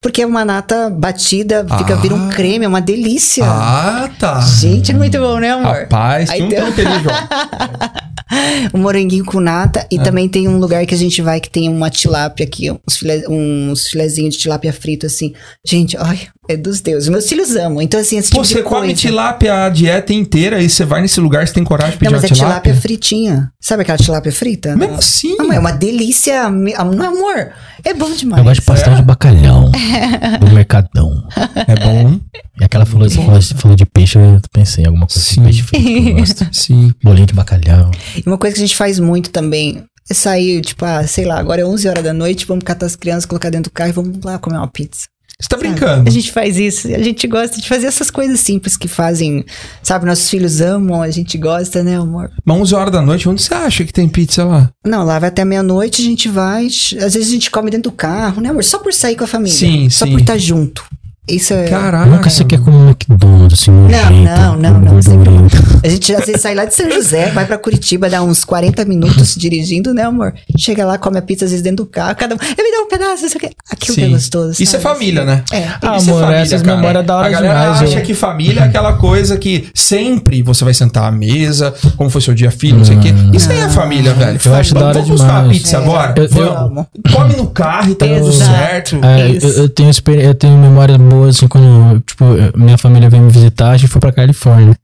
Porque 0.00 0.22
é 0.22 0.26
uma 0.26 0.44
nata 0.44 0.88
batida, 0.88 1.66
fica, 1.78 1.96
vira 1.96 2.14
um 2.14 2.28
Ah. 2.28 2.32
creme, 2.32 2.64
é 2.64 2.68
uma 2.68 2.80
delícia. 2.80 3.44
Ah, 3.44 4.08
tá. 4.20 4.40
Gente, 4.40 4.92
é 4.92 4.94
muito 4.94 5.18
bom, 5.18 5.38
né, 5.38 5.50
amor? 5.50 5.74
Rapaz, 5.80 6.30
Aí 6.30 6.48
tem 6.48 6.62
um 6.62 6.72
tem-. 6.72 6.84
um 8.74 8.78
moranguinho 8.78 9.24
com 9.24 9.40
nata. 9.40 9.80
É. 9.80 9.86
E 9.92 9.98
também 9.98 10.28
tem 10.28 10.48
um 10.48 10.58
lugar 10.58 10.86
que 10.86 10.94
a 10.94 10.98
gente 10.98 11.20
vai 11.20 11.40
que 11.40 11.50
tem 11.50 11.68
uma 11.68 11.90
tilápia 11.90 12.44
aqui, 12.46 12.70
uns, 12.70 12.96
filé, 12.96 13.22
uns 13.28 13.88
filezinhos 13.88 14.34
de 14.34 14.40
tilápia 14.40 14.72
frito, 14.72 15.06
assim. 15.06 15.32
Gente, 15.66 15.96
ai, 15.96 16.28
É 16.52 16.56
dos 16.56 16.80
deuses. 16.80 17.08
Meus 17.08 17.28
filhos 17.28 17.54
amam. 17.54 17.80
Então, 17.80 18.00
assim, 18.00 18.18
esse 18.18 18.30
Pô, 18.30 18.36
tipo 18.42 18.46
você 18.48 18.54
de 18.56 18.62
come 18.62 18.80
coisa. 18.88 18.94
tilápia 18.94 19.64
a 19.66 19.68
dieta 19.68 20.12
inteira 20.12 20.60
e 20.60 20.68
você 20.68 20.84
vai 20.84 21.00
nesse 21.00 21.20
lugar, 21.20 21.46
você 21.46 21.54
tem 21.54 21.62
coragem 21.62 21.92
de 21.92 21.98
pedir 21.98 22.10
Não, 22.10 22.20
mas 22.20 22.22
uma 22.28 22.34
é 22.34 22.36
tilápia? 22.36 22.60
tilápia 22.72 22.74
fritinha. 22.82 23.52
Sabe 23.60 23.82
aquela 23.82 23.98
tilápia 23.98 24.32
frita? 24.32 24.74
Mesmo 24.76 24.96
assim. 24.96 25.36
Não, 25.36 25.52
é 25.52 25.58
uma 25.58 25.70
delícia. 25.72 26.50
me- 26.50 26.72
Não, 26.74 27.04
amor, 27.08 27.50
é 27.84 27.94
bom 27.94 28.10
demais. 28.12 28.38
Eu 28.38 28.44
gosto 28.44 28.60
de 28.60 28.66
pastel 28.66 28.94
de 28.96 29.02
bacalhau. 29.02 29.70
do 30.40 30.50
Mercadão. 30.52 31.24
É 31.68 31.74
bom. 31.84 32.18
E 32.60 32.64
aquela 32.64 32.84
falou, 32.84 33.08
você 33.08 33.16
falou, 33.16 33.40
você 33.40 33.54
falou 33.54 33.76
de 33.76 33.86
peixe, 33.86 34.18
eu 34.18 34.40
pensei 34.52 34.84
em 34.84 34.86
alguma 34.88 35.06
coisa 35.06 35.20
Sim. 35.22 35.42
de 35.42 35.62
peixe 35.62 35.62
frito 35.62 35.84
que 35.84 36.08
eu 36.10 36.16
gosto. 36.16 36.48
Sim. 36.52 36.92
Bolinho 37.02 37.26
de 37.26 37.34
bacalhau. 37.34 37.90
E 38.16 38.22
uma 38.26 38.36
coisa 38.38 38.54
que 38.56 38.62
a 38.62 38.66
gente 38.66 38.76
faz 38.76 38.98
muito 38.98 39.30
também 39.30 39.84
é 40.10 40.14
sair, 40.14 40.60
tipo, 40.62 40.84
ah, 40.84 41.06
sei 41.06 41.24
lá, 41.24 41.38
agora 41.38 41.60
é 41.60 41.64
11 41.64 41.88
horas 41.88 42.02
da 42.02 42.12
noite, 42.12 42.44
vamos 42.44 42.64
catar 42.64 42.86
as 42.86 42.96
crianças, 42.96 43.24
colocar 43.26 43.48
dentro 43.50 43.70
do 43.70 43.74
carro 43.74 43.90
e 43.90 43.92
vamos 43.92 44.24
lá 44.24 44.38
comer 44.38 44.56
uma 44.56 44.66
pizza. 44.66 45.06
Você 45.40 45.48
tá 45.48 45.56
brincando. 45.56 46.08
A 46.08 46.12
gente 46.12 46.30
faz 46.30 46.58
isso, 46.58 46.88
a 46.88 47.02
gente 47.02 47.26
gosta 47.26 47.60
de 47.60 47.66
fazer 47.66 47.86
essas 47.86 48.10
coisas 48.10 48.38
simples 48.40 48.76
que 48.76 48.86
fazem, 48.86 49.44
sabe, 49.82 50.04
nossos 50.04 50.28
filhos 50.28 50.60
amam, 50.60 51.02
a 51.02 51.10
gente 51.10 51.38
gosta, 51.38 51.82
né, 51.82 51.96
amor? 51.96 52.30
Mas 52.44 52.56
11 52.58 52.74
horas 52.74 52.92
da 52.92 53.00
noite, 53.00 53.28
onde 53.28 53.42
você 53.42 53.54
acha 53.54 53.84
que 53.84 53.92
tem 53.92 54.08
pizza 54.08 54.44
lá? 54.44 54.70
Não, 54.84 55.04
lá 55.04 55.18
vai 55.18 55.28
até 55.28 55.44
meia-noite, 55.44 56.02
a 56.02 56.04
gente 56.04 56.28
vai, 56.28 56.66
às 56.66 57.14
vezes 57.14 57.28
a 57.28 57.32
gente 57.32 57.50
come 57.50 57.70
dentro 57.70 57.90
do 57.90 57.96
carro, 57.96 58.42
né, 58.42 58.50
amor? 58.50 58.62
Só 58.64 58.78
por 58.78 58.92
sair 58.92 59.16
com 59.16 59.24
a 59.24 59.26
família. 59.26 59.56
Sim, 59.56 59.88
Só 59.88 60.04
sim. 60.04 60.12
por 60.12 60.20
estar 60.20 60.36
junto. 60.36 60.84
Isso 61.30 61.54
é... 61.54 61.64
Caraca. 61.68 62.06
Nunca 62.06 62.28
você 62.30 62.44
quer 62.44 62.58
comer 62.60 62.76
um 62.76 62.88
McDonald's, 62.88 63.60
assim, 63.60 63.70
nojento, 63.70 64.10
não, 64.12 64.56
não, 64.56 64.80
não, 64.80 64.92
gordurinha. 64.94 65.48
A 65.84 65.88
gente 65.88 66.14
às 66.14 66.26
vezes 66.26 66.40
sai 66.42 66.54
lá 66.54 66.64
de 66.64 66.74
São 66.74 66.90
José, 66.90 67.30
vai 67.30 67.44
pra 67.46 67.56
Curitiba, 67.58 68.08
dá 68.10 68.22
uns 68.22 68.44
40 68.44 68.84
minutos 68.84 69.34
dirigindo, 69.38 69.94
né, 69.94 70.02
amor? 70.04 70.34
Chega 70.58 70.84
lá, 70.84 70.98
come 70.98 71.18
a 71.18 71.22
pizza 71.22 71.44
às 71.44 71.50
vezes 71.50 71.62
dentro 71.62 71.84
do 71.84 71.90
carro, 71.90 72.14
cada 72.16 72.34
um, 72.34 72.38
"Eh, 72.40 72.62
me 72.62 72.70
dá 72.70 72.82
um 72.82 72.88
pedaço, 72.88 73.24
isso 73.26 73.36
aqui. 73.36 73.50
Aquilo 73.70 74.00
é 74.00 74.08
gostoso. 74.08 74.62
Isso 74.62 74.76
é 74.76 74.78
família, 74.80 75.24
né? 75.24 75.42
É. 75.52 75.68
Ah, 75.82 75.96
Isso 75.96 76.08
é 76.10 76.12
amor, 76.12 76.20
família, 76.22 76.42
essas 76.42 76.62
memórias 76.62 77.06
da 77.06 77.16
hora 77.16 77.26
A 77.26 77.30
galera 77.30 77.60
demais. 77.60 77.82
acha 77.82 77.98
eu- 77.98 78.02
que 78.02 78.14
família 78.14 78.60
é 78.60 78.64
aquela 78.64 78.94
coisa 78.94 79.36
que 79.38 79.68
sempre 79.74 80.42
você 80.42 80.64
vai 80.64 80.74
sentar 80.74 81.04
à 81.04 81.10
mesa, 81.12 81.72
como 81.96 82.10
foi 82.10 82.20
seu 82.20 82.34
dia 82.34 82.50
filho, 82.50 82.78
não 82.78 82.84
sei 82.84 82.96
o 82.96 83.00
quê. 83.00 83.14
Isso 83.32 83.50
aí 83.50 83.60
é 83.60 83.68
família, 83.68 84.12
velho. 84.14 84.38
Eu 84.44 84.54
acho 84.54 84.74
da 84.74 84.86
hora 84.86 84.94
Vamos 84.94 85.08
buscar 85.10 85.36
a 85.36 85.40
demais. 85.42 85.58
pizza 85.58 85.76
É. 85.76 85.80
agora? 85.80 86.14
Eu- 86.16 86.24
eu- 86.24 86.54
Vamos. 86.54 86.86
Come 87.12 87.36
no 87.36 87.46
carro 87.48 87.90
e 87.90 87.94
tá 87.94 88.06
tudo 88.06 88.32
certo. 88.32 88.98
É, 89.02 89.30
eu, 89.30 89.48
eu 89.62 89.68
tenho 89.68 89.90
eu 90.20 90.34
tenho 90.34 90.56
memórias 90.58 90.98
assim, 91.24 91.48
quando, 91.48 92.00
tipo, 92.00 92.24
minha 92.56 92.78
família 92.78 93.10
veio 93.10 93.22
me 93.22 93.30
visitar, 93.30 93.70
a 93.70 93.76
gente 93.76 93.88
foi 93.90 94.00
pra 94.00 94.12
Califórnia. 94.12 94.76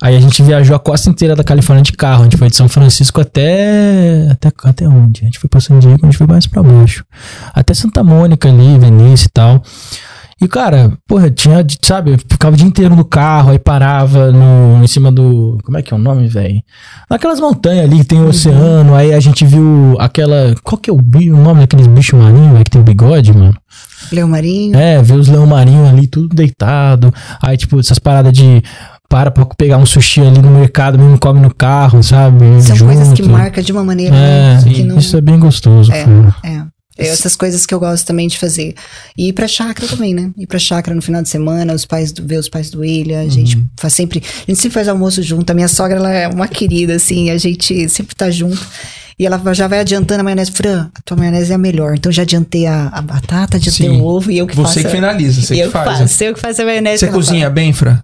Aí 0.00 0.16
a 0.16 0.20
gente 0.20 0.40
viajou 0.44 0.76
a 0.76 0.78
costa 0.78 1.10
inteira 1.10 1.34
da 1.34 1.42
Califórnia 1.42 1.82
de 1.82 1.92
carro. 1.92 2.20
A 2.20 2.24
gente 2.24 2.36
foi 2.36 2.48
de 2.48 2.54
São 2.54 2.68
Francisco 2.68 3.20
até. 3.20 4.28
Até, 4.30 4.52
até 4.62 4.88
onde? 4.88 5.22
A 5.22 5.24
gente 5.24 5.40
foi 5.40 5.50
pra 5.50 5.60
San 5.60 5.78
Diego, 5.80 5.98
a 6.02 6.06
gente 6.06 6.16
foi 6.16 6.26
mais 6.26 6.46
pra 6.46 6.62
baixo. 6.62 7.04
Até 7.52 7.74
Santa 7.74 8.04
Mônica 8.04 8.48
ali, 8.48 8.78
Venice 8.78 9.26
e 9.26 9.30
tal. 9.30 9.60
E, 10.40 10.46
cara, 10.46 10.92
porra, 11.04 11.28
tinha, 11.28 11.66
sabe, 11.82 12.16
ficava 12.30 12.54
o 12.54 12.56
dia 12.56 12.66
inteiro 12.66 12.94
no 12.94 13.04
carro, 13.04 13.50
aí 13.50 13.58
parava 13.58 14.30
no, 14.30 14.80
em 14.84 14.86
cima 14.86 15.10
do. 15.10 15.58
Como 15.64 15.76
é 15.76 15.82
que 15.82 15.92
é 15.92 15.96
o 15.96 15.98
nome, 15.98 16.28
velho? 16.28 16.62
Naquelas 17.10 17.40
montanhas 17.40 17.84
ali 17.84 17.98
que 17.98 18.04
tem 18.04 18.20
o 18.20 18.28
oceano, 18.28 18.94
aí 18.94 19.12
a 19.12 19.18
gente 19.18 19.44
viu 19.44 19.96
aquela. 19.98 20.54
Qual 20.62 20.78
que 20.78 20.90
é 20.90 20.92
o, 20.92 20.96
o 20.96 21.36
nome 21.36 21.62
daqueles 21.62 21.88
bichos 21.88 22.20
marinhos, 22.20 22.62
que 22.62 22.70
tem 22.70 22.82
bigode, 22.82 23.32
mano? 23.32 23.56
Leão 24.12 24.28
Marinho. 24.28 24.76
É, 24.78 25.02
ver 25.02 25.14
os 25.14 25.28
leão 25.28 25.46
marinhos 25.46 25.88
ali, 25.88 26.06
tudo 26.06 26.34
deitado. 26.34 27.12
Aí, 27.42 27.56
tipo, 27.56 27.78
essas 27.80 27.98
paradas 27.98 28.32
de. 28.32 28.62
Para 29.08 29.30
pra 29.30 29.46
pegar 29.46 29.78
um 29.78 29.86
sushi 29.86 30.20
ali 30.20 30.38
no 30.42 30.50
mercado, 30.50 30.98
mesmo 30.98 31.18
come 31.18 31.40
no 31.40 31.54
carro, 31.54 32.02
sabe? 32.02 32.44
São 32.60 32.76
coisas 32.76 33.08
que 33.14 33.22
Junto. 33.22 33.30
marcam 33.30 33.64
de 33.64 33.72
uma 33.72 33.82
maneira 33.82 34.14
É, 34.14 34.58
que 34.62 34.82
não. 34.82 34.98
isso 34.98 35.16
é 35.16 35.20
bem 35.22 35.38
gostoso, 35.38 35.90
É. 35.92 36.04
É. 36.44 36.62
É 37.00 37.06
essas 37.06 37.36
coisas 37.36 37.64
que 37.64 37.72
eu 37.72 37.78
gosto 37.78 38.04
também 38.04 38.26
de 38.26 38.36
fazer. 38.36 38.74
E 39.16 39.28
ir 39.28 39.32
pra 39.32 39.46
chácara 39.46 39.86
também, 39.86 40.12
né? 40.12 40.30
Ir 40.36 40.48
pra 40.48 40.58
chácara 40.58 40.94
no 40.96 41.00
final 41.00 41.22
de 41.22 41.28
semana, 41.28 41.72
os 41.72 41.86
pais 41.86 42.10
do, 42.10 42.26
ver 42.26 42.38
os 42.38 42.48
pais 42.48 42.70
do 42.70 42.80
William. 42.80 43.20
A 43.20 43.28
gente 43.28 43.64
faz 43.78 43.94
sempre. 43.94 44.20
A 44.20 44.50
gente 44.50 44.60
sempre 44.60 44.74
faz 44.74 44.88
almoço 44.88 45.22
junto. 45.22 45.48
A 45.48 45.54
minha 45.54 45.68
sogra, 45.68 45.96
ela 45.96 46.10
é 46.10 46.26
uma 46.26 46.48
querida, 46.48 46.96
assim. 46.96 47.30
A 47.30 47.38
gente 47.38 47.88
sempre 47.88 48.16
tá 48.16 48.28
junto. 48.32 48.60
E 49.18 49.26
ela 49.26 49.40
já 49.52 49.66
vai 49.66 49.80
adiantando 49.80 50.20
a 50.20 50.24
maionese. 50.24 50.52
Fran, 50.52 50.88
a 50.94 51.00
tua 51.04 51.16
maionese 51.16 51.50
é 51.52 51.54
a 51.54 51.58
melhor. 51.58 51.94
Então 51.96 52.10
já 52.12 52.22
adiantei 52.22 52.66
a, 52.66 52.88
a 52.88 53.02
batata, 53.02 53.56
adiantei 53.56 53.88
Sim. 53.88 54.00
o 54.00 54.04
ovo 54.04 54.30
e 54.30 54.38
eu 54.38 54.46
que 54.46 54.54
faço. 54.54 54.74
Você 54.74 54.84
que 54.84 54.90
finaliza, 54.90 55.42
você 55.42 55.54
eu 55.60 55.66
que 55.66 55.72
faz. 55.72 55.98
faço, 55.98 56.24
eu 56.24 56.34
que 56.34 56.40
faço 56.40 56.62
a 56.62 56.64
maionese. 56.64 57.06
Você 57.06 57.12
cozinha 57.12 57.50
bem, 57.50 57.72
Fran? 57.72 57.98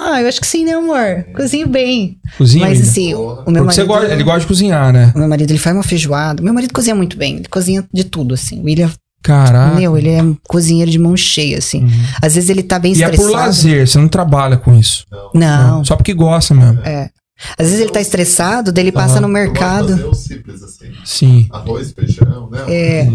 Ah, 0.00 0.22
eu 0.22 0.28
acho 0.28 0.40
que 0.40 0.46
sim, 0.46 0.64
né, 0.64 0.74
amor? 0.74 1.24
Cozinho 1.34 1.66
bem. 1.66 2.18
Cozinha, 2.36 2.66
Mas 2.68 2.80
assim, 2.80 3.14
o, 3.14 3.18
o 3.18 3.24
meu 3.24 3.34
Porque 3.34 3.52
marido. 3.52 3.72
você 3.72 3.84
gosta, 3.84 4.12
ele 4.12 4.22
gosta 4.22 4.40
de 4.40 4.46
cozinhar, 4.46 4.92
né? 4.92 5.10
O 5.12 5.18
meu 5.18 5.28
marido, 5.28 5.50
ele 5.50 5.58
faz 5.58 5.74
uma 5.74 5.82
feijoada. 5.82 6.40
Meu 6.40 6.54
marido 6.54 6.72
cozinha 6.72 6.94
muito 6.94 7.16
bem. 7.16 7.38
Ele 7.38 7.48
cozinha 7.50 7.84
de 7.92 8.04
tudo, 8.04 8.32
assim. 8.34 8.60
O 8.60 8.64
William 8.64 8.88
Caraca. 9.22 9.74
Meu, 9.74 9.98
ele 9.98 10.10
é 10.10 10.20
cozinheiro 10.48 10.88
de 10.90 10.98
mão 10.98 11.16
cheia, 11.16 11.58
assim. 11.58 11.84
Às 12.22 12.36
vezes 12.36 12.48
ele 12.48 12.62
tá 12.62 12.78
bem 12.78 12.92
E 12.92 13.02
é 13.02 13.06
estressado. 13.06 13.28
por 13.28 13.36
lazer, 13.36 13.88
você 13.88 13.98
não 13.98 14.06
trabalha 14.08 14.56
com 14.56 14.78
isso. 14.78 15.04
Não. 15.34 15.84
Só 15.84 15.96
porque 15.96 16.14
gosta 16.14 16.54
mesmo. 16.54 16.80
É. 16.84 17.10
Às 17.56 17.66
vezes 17.66 17.80
ele 17.80 17.90
tá 17.90 18.00
estressado, 18.00 18.72
daí 18.72 18.84
ele 18.84 18.92
passa 18.92 19.20
no 19.20 19.28
mercado. 19.28 20.14
simples 20.14 20.62
assim. 20.62 20.92
Sim. 21.04 21.48
Arroz, 21.50 21.92
feijão, 21.92 22.50
né? 22.50 22.64
É. 22.68 23.08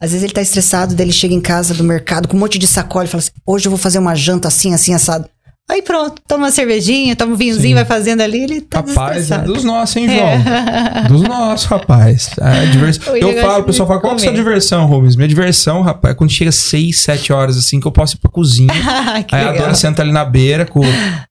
Às 0.00 0.12
vezes 0.12 0.22
ele 0.22 0.32
tá 0.32 0.40
estressado, 0.40 0.94
daí 0.94 1.06
ele 1.06 1.12
chega 1.12 1.34
em 1.34 1.40
casa 1.40 1.74
do 1.74 1.84
mercado 1.84 2.28
com 2.28 2.36
um 2.36 2.40
monte 2.40 2.58
de 2.58 2.66
sacola 2.66 3.04
e 3.04 3.08
fala 3.08 3.22
assim: 3.22 3.32
hoje 3.46 3.66
eu 3.66 3.70
vou 3.70 3.78
fazer 3.78 3.98
uma 3.98 4.14
janta 4.14 4.48
assim, 4.48 4.72
assim, 4.72 4.94
assado. 4.94 5.28
Aí 5.70 5.82
pronto, 5.82 6.22
toma 6.26 6.44
uma 6.44 6.50
cervejinha, 6.50 7.14
toma 7.14 7.34
um 7.34 7.36
vinhozinho, 7.36 7.68
Sim. 7.68 7.74
vai 7.74 7.84
fazendo 7.84 8.22
ali, 8.22 8.42
ele 8.42 8.60
tá 8.62 8.78
Rapaz, 8.78 9.30
é 9.30 9.38
dos 9.40 9.64
nossos, 9.64 9.96
hein, 9.96 10.08
João? 10.08 10.18
É. 10.26 11.08
Dos 11.08 11.20
nossos, 11.20 11.66
rapaz. 11.66 12.30
É, 12.40 12.64
divers... 12.72 12.98
Eu 13.06 13.38
falo, 13.42 13.60
o 13.60 13.64
pessoal 13.64 13.86
fala, 13.86 14.00
qual 14.00 14.16
que 14.16 14.22
é 14.24 14.28
a 14.28 14.32
sua 14.32 14.34
diversão, 14.38 14.86
Rubens? 14.86 15.14
Minha 15.14 15.28
diversão, 15.28 15.82
rapaz, 15.82 16.14
é 16.14 16.16
quando 16.16 16.30
chega 16.30 16.50
6, 16.50 16.98
7 16.98 17.34
horas, 17.34 17.58
assim, 17.58 17.78
que 17.80 17.86
eu 17.86 17.92
posso 17.92 18.16
ir 18.16 18.18
pra 18.18 18.30
cozinha. 18.30 18.72
Aí 19.30 19.44
a 19.44 19.50
legal. 19.50 19.56
dona 19.66 19.74
senta 19.74 20.00
ali 20.00 20.10
na 20.10 20.24
beira 20.24 20.64
com 20.64 20.80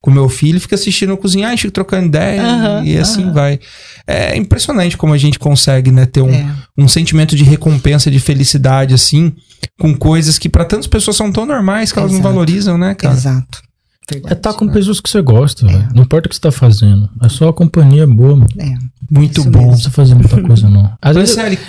o 0.06 0.12
meu 0.12 0.30
filho, 0.30 0.62
fica 0.62 0.76
assistindo 0.76 1.10
eu 1.10 1.18
cozinhar, 1.18 1.52
e 1.56 1.58
fica 1.58 1.72
trocando 1.72 2.06
ideia 2.06 2.42
e 2.86 2.96
assim 2.96 3.32
vai. 3.32 3.60
É 4.06 4.38
impressionante 4.38 4.96
como 4.96 5.14
a 5.14 5.18
gente 5.18 5.40
consegue, 5.40 5.92
né, 5.92 6.06
ter 6.06 6.22
um, 6.22 6.32
É. 6.32 6.46
um 6.78 6.88
sentimento 6.88 7.36
de 7.36 7.44
recompensa, 7.44 8.12
de 8.12 8.20
felicidade, 8.20 8.94
assim, 8.94 9.34
com 9.80 9.96
coisas 9.98 10.38
que 10.38 10.48
pra 10.48 10.64
tantas 10.64 10.86
pessoas 10.86 11.18
são 11.18 11.32
tão 11.32 11.44
normais 11.46 11.92
que 11.92 11.98
elas 11.98 12.12
não 12.12 12.22
valorizam, 12.22 12.78
né, 12.78 12.94
cara? 12.94 13.16
Exato. 13.16 13.66
É 14.10 14.14
Verdade. 14.14 14.34
estar 14.36 14.54
com 14.54 14.68
pessoas 14.70 15.00
que 15.02 15.10
você 15.10 15.22
gosta, 15.22 15.66
velho. 15.68 15.88
Não 15.94 16.04
importa 16.04 16.28
o 16.28 16.30
que 16.30 16.36
você 16.36 16.42
tá 16.42 16.52
fazendo. 16.52 17.10
É 17.22 17.28
só 17.30 17.50
a 17.50 17.54
companhia 17.54 18.08
boa, 18.08 18.36
mano. 18.38 18.48
É. 18.58 18.74
Muito 19.12 19.42
Isso 19.42 19.50
bom. 19.52 19.60
Não 19.62 19.68
precisa 19.70 19.92
fazer 19.92 20.16
muita 20.16 20.42
coisa, 20.42 20.70
não. 20.70 20.92
Às 21.02 21.16
vezes, 21.16 21.36
Franciele, 21.36 21.60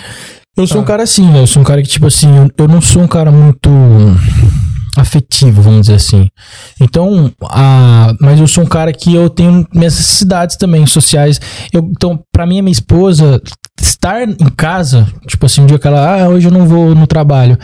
eu 0.57 0.67
sou 0.67 0.77
um 0.79 0.83
Ah. 0.83 0.85
cara 0.85 1.03
assim, 1.03 1.27
velho. 1.27 1.43
Eu 1.43 1.47
sou 1.47 1.61
um 1.61 1.65
cara 1.65 1.81
que, 1.81 1.87
tipo 1.89 2.07
assim, 2.07 2.33
eu, 2.35 2.49
eu 2.57 2.67
não 2.67 2.79
sou 2.81 3.01
um 3.03 3.07
cara 3.07 3.29
muito 3.31 3.69
afetivo, 4.97 5.61
vamos 5.61 5.81
dizer 5.81 5.95
assim. 5.95 6.27
Então, 6.81 7.31
a, 7.43 8.13
mas 8.19 8.39
eu 8.39 8.47
sou 8.47 8.63
um 8.63 8.67
cara 8.67 8.91
que 8.91 9.13
eu 9.13 9.29
tenho 9.29 9.65
minhas 9.73 9.95
necessidades 9.95 10.57
também 10.57 10.85
sociais. 10.85 11.39
Eu, 11.71 11.81
então, 11.91 12.19
pra 12.31 12.45
mim, 12.45 12.59
a 12.59 12.63
minha 12.63 12.71
esposa 12.71 13.41
estar 13.79 14.27
em 14.27 14.35
casa, 14.57 15.07
tipo 15.27 15.45
assim, 15.45 15.61
um 15.61 15.65
dia 15.65 15.79
que 15.79 15.87
ela, 15.87 16.21
ah, 16.23 16.29
hoje 16.29 16.47
eu 16.47 16.51
não 16.51 16.67
vou 16.67 16.93
no 16.95 17.07
trabalho. 17.07 17.57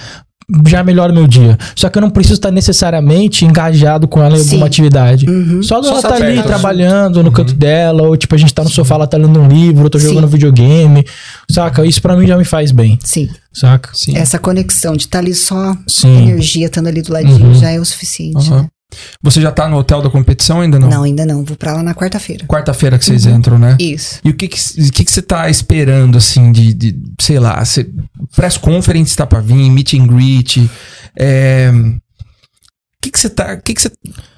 Já 0.67 0.84
melhora 0.84 1.11
o 1.11 1.15
meu 1.15 1.27
dia. 1.27 1.57
Só 1.76 1.89
que 1.89 1.97
eu 1.97 2.01
não 2.01 2.09
preciso 2.09 2.35
estar 2.35 2.51
necessariamente 2.51 3.45
engajado 3.45 4.07
com 4.07 4.22
ela 4.22 4.35
em 4.35 4.39
Sim. 4.39 4.49
alguma 4.51 4.67
atividade. 4.67 5.27
Uhum. 5.30 5.63
Só 5.63 5.81
Só 5.81 5.89
ela 5.91 6.01
tá 6.01 6.09
tá 6.09 6.15
ali 6.23 6.41
trabalhando 6.43 7.23
no 7.23 7.31
canto 7.31 7.53
dela, 7.53 8.03
ou 8.03 8.15
tipo, 8.15 8.35
a 8.35 8.38
gente 8.38 8.53
tá 8.53 8.63
no 8.63 8.69
sofá, 8.69 8.95
ela 8.95 9.07
tá 9.07 9.17
lendo 9.17 9.39
um 9.39 9.47
livro, 9.47 9.85
eu 9.85 9.89
tô 9.89 9.99
Sim. 9.99 10.09
jogando 10.09 10.27
videogame, 10.27 11.03
saca? 11.49 11.85
Isso 11.85 12.01
pra 12.01 12.15
mim 12.15 12.27
já 12.27 12.38
me 12.38 12.45
faz 12.45 12.72
bem, 12.72 12.99
Sim. 13.03 13.27
saca? 13.51 13.89
sim. 13.93 14.15
Essa 14.15 14.38
conexão 14.38 14.93
de 14.95 15.03
estar 15.03 15.19
ali 15.19 15.34
só 15.34 15.76
Sim. 15.88 16.30
energia 16.30 16.67
estando 16.67 16.88
ali 16.88 17.01
do 17.01 17.11
ladinho 17.11 17.47
Uhum. 17.47 17.53
já 17.55 17.72
é 17.72 17.80
o 17.80 17.85
suficiente. 17.85 18.49
Né? 18.51 18.67
Você 19.22 19.41
já 19.41 19.51
tá 19.51 19.67
no 19.67 19.77
hotel 19.77 20.01
da 20.01 20.09
competição 20.09 20.61
ainda 20.61 20.80
não? 20.80 20.89
Não, 20.89 21.03
ainda 21.03 21.26
não. 21.26 21.43
Vou 21.43 21.57
pra 21.57 21.73
lá 21.73 21.84
na 21.84 21.93
quarta-feira. 21.93 22.45
Quarta-feira 22.45 22.97
que 22.97 23.05
vocês 23.05 23.26
Uhum. 23.26 23.35
entram, 23.35 23.57
né? 23.59 23.76
Isso. 23.80 24.19
E 24.23 24.30
o 24.30 24.34
que 24.34 24.47
que, 24.47 24.57
que 24.91 25.05
que 25.05 25.11
você 25.11 25.22
tá 25.22 25.49
esperando, 25.49 26.17
assim, 26.17 26.51
de, 26.51 26.73
de 26.73 26.95
sei 27.19 27.39
lá, 27.39 27.63
você, 27.63 27.88
press 28.35 28.57
conference 28.57 29.15
tá 29.15 29.26
pra 29.26 29.39
vir, 29.39 29.69
meet 29.69 29.93
and 29.93 30.07
greet, 30.07 30.69
é... 31.17 31.72
O 33.06 33.07
que 33.07 33.11
que 33.11 33.19
você 33.19 33.30
tá, 33.30 33.53
o 33.53 33.61
que 33.61 33.73
que 33.76 33.82
você, 33.84 33.91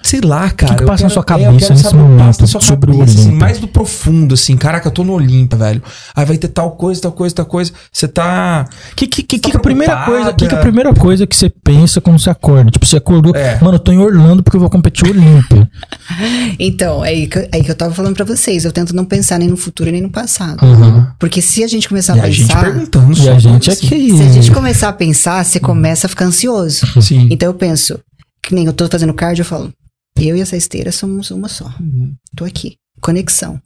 sei 0.03 0.19
lá, 0.19 0.49
cara. 0.49 0.76
que 0.76 0.84
eu 0.84 0.88
passa 0.88 1.03
na 1.03 1.10
quero- 1.10 1.14
sua 1.14 1.19
é, 1.22 1.23
eu 1.23 1.26
cabeça 1.48 1.60
quero 1.60 1.73
nesse 1.73 1.84
saber 1.84 1.98
o 1.98 2.02
que 2.02 2.07
passa 2.10 2.18
momento 2.18 2.41
na 2.41 2.48
sua 2.48 2.61
sobre 2.61 2.91
o 2.91 2.98
cabeça, 2.99 3.19
assim, 3.19 3.31
mais 3.31 3.60
do 3.60 3.68
profundo, 3.68 4.34
assim, 4.34 4.57
caraca, 4.57 4.88
eu 4.88 4.91
tô 4.91 5.03
no 5.06 5.14
Olímpia, 5.14 5.57
velho. 5.57 5.81
Aí 6.14 6.26
vai 6.26 6.38
ter 6.38 6.49
tal 6.49 6.72
coisa, 6.72 7.02
tal 7.02 7.11
coisa, 7.14 7.34
tal 7.35 7.45
coisa. 7.45 7.72
Você 7.94 8.07
tá... 8.10 8.65
Que, 8.95 9.07
que, 9.07 9.23
que, 9.23 9.39
Tá 9.39 9.49
que 9.52 9.56
a 9.57 9.60
primeira 9.60 10.06
coisa, 10.06 10.34
que, 10.34 10.48
que 10.48 10.56
a 10.56 10.57
primeira 10.60 10.94
coisa 10.94 11.26
que 11.26 11.35
você 11.35 11.49
pensa 11.49 12.02
quando 12.02 12.19
você 12.19 12.30
acorda? 12.30 12.69
Tipo, 12.69 12.85
você 12.85 12.98
acordou, 12.98 13.34
É. 13.34 13.57
mano, 13.61 13.76
eu 13.76 13.80
tô 13.80 13.94
em 13.94 13.99
Orlando 13.99 14.44
porque 14.44 14.57
eu 14.57 14.61
vou 14.61 14.69
competir 14.69 15.07
Olímpia. 15.10 15.69
Então, 16.60 17.03
é 17.06 17.10
aí 17.10 17.27
que, 17.27 17.38
é 17.39 17.49
aí 17.53 17.64
que 17.64 17.69
eu 17.72 17.76
tava 17.76 17.94
falando 17.94 18.15
pra 18.15 18.26
vocês. 18.26 18.65
Eu 18.65 18.72
tento 18.72 18.95
não 18.95 19.06
pensar 19.06 19.38
nem 19.38 19.48
no 19.48 19.57
futuro 19.57 19.91
nem 19.91 20.02
no 20.02 20.10
passado. 20.10 20.64
Uhum. 20.65 21.06
Porque 21.19 21.41
se 21.41 21.64
a 21.64 21.68
gente 21.68 21.88
começar 21.88 22.15
E 22.18 22.19
a 22.19 22.23
a 22.23 22.30
gente 22.30 22.48
pensar. 22.48 22.61
perguntando 22.64 23.11
E 23.14 23.15
só, 23.15 23.31
a 23.34 23.39
gente 23.39 23.69
assim. 23.69 23.85
aqui. 23.88 24.18
Se 24.18 24.23
a 24.23 24.30
gente 24.30 24.52
começar 24.52 24.89
a 24.89 24.94
pensar, 24.94 25.44
você 25.45 25.60
começa 25.60 26.07
a 26.07 26.10
ficar 26.10 26.26
ansioso. 26.26 27.02
Sim. 27.02 27.27
Então 27.30 27.48
eu 27.48 27.53
penso, 27.53 27.99
que 28.48 28.56
nem 28.56 28.65
eu 28.65 28.74
tô 28.74 28.88
fazendo 28.88 29.14
cardio, 29.14 29.41
eu 29.41 29.45
falo, 29.45 29.74
eu 30.18 30.36
e 30.36 30.41
essa 30.41 30.56
esteira 30.56 30.91
somos 30.91 31.32
uma 31.32 31.49
só. 31.49 31.65
Uhum. 31.80 32.14
Tô 32.36 32.45
aqui. 32.45 32.78
Conexão. 32.99 33.61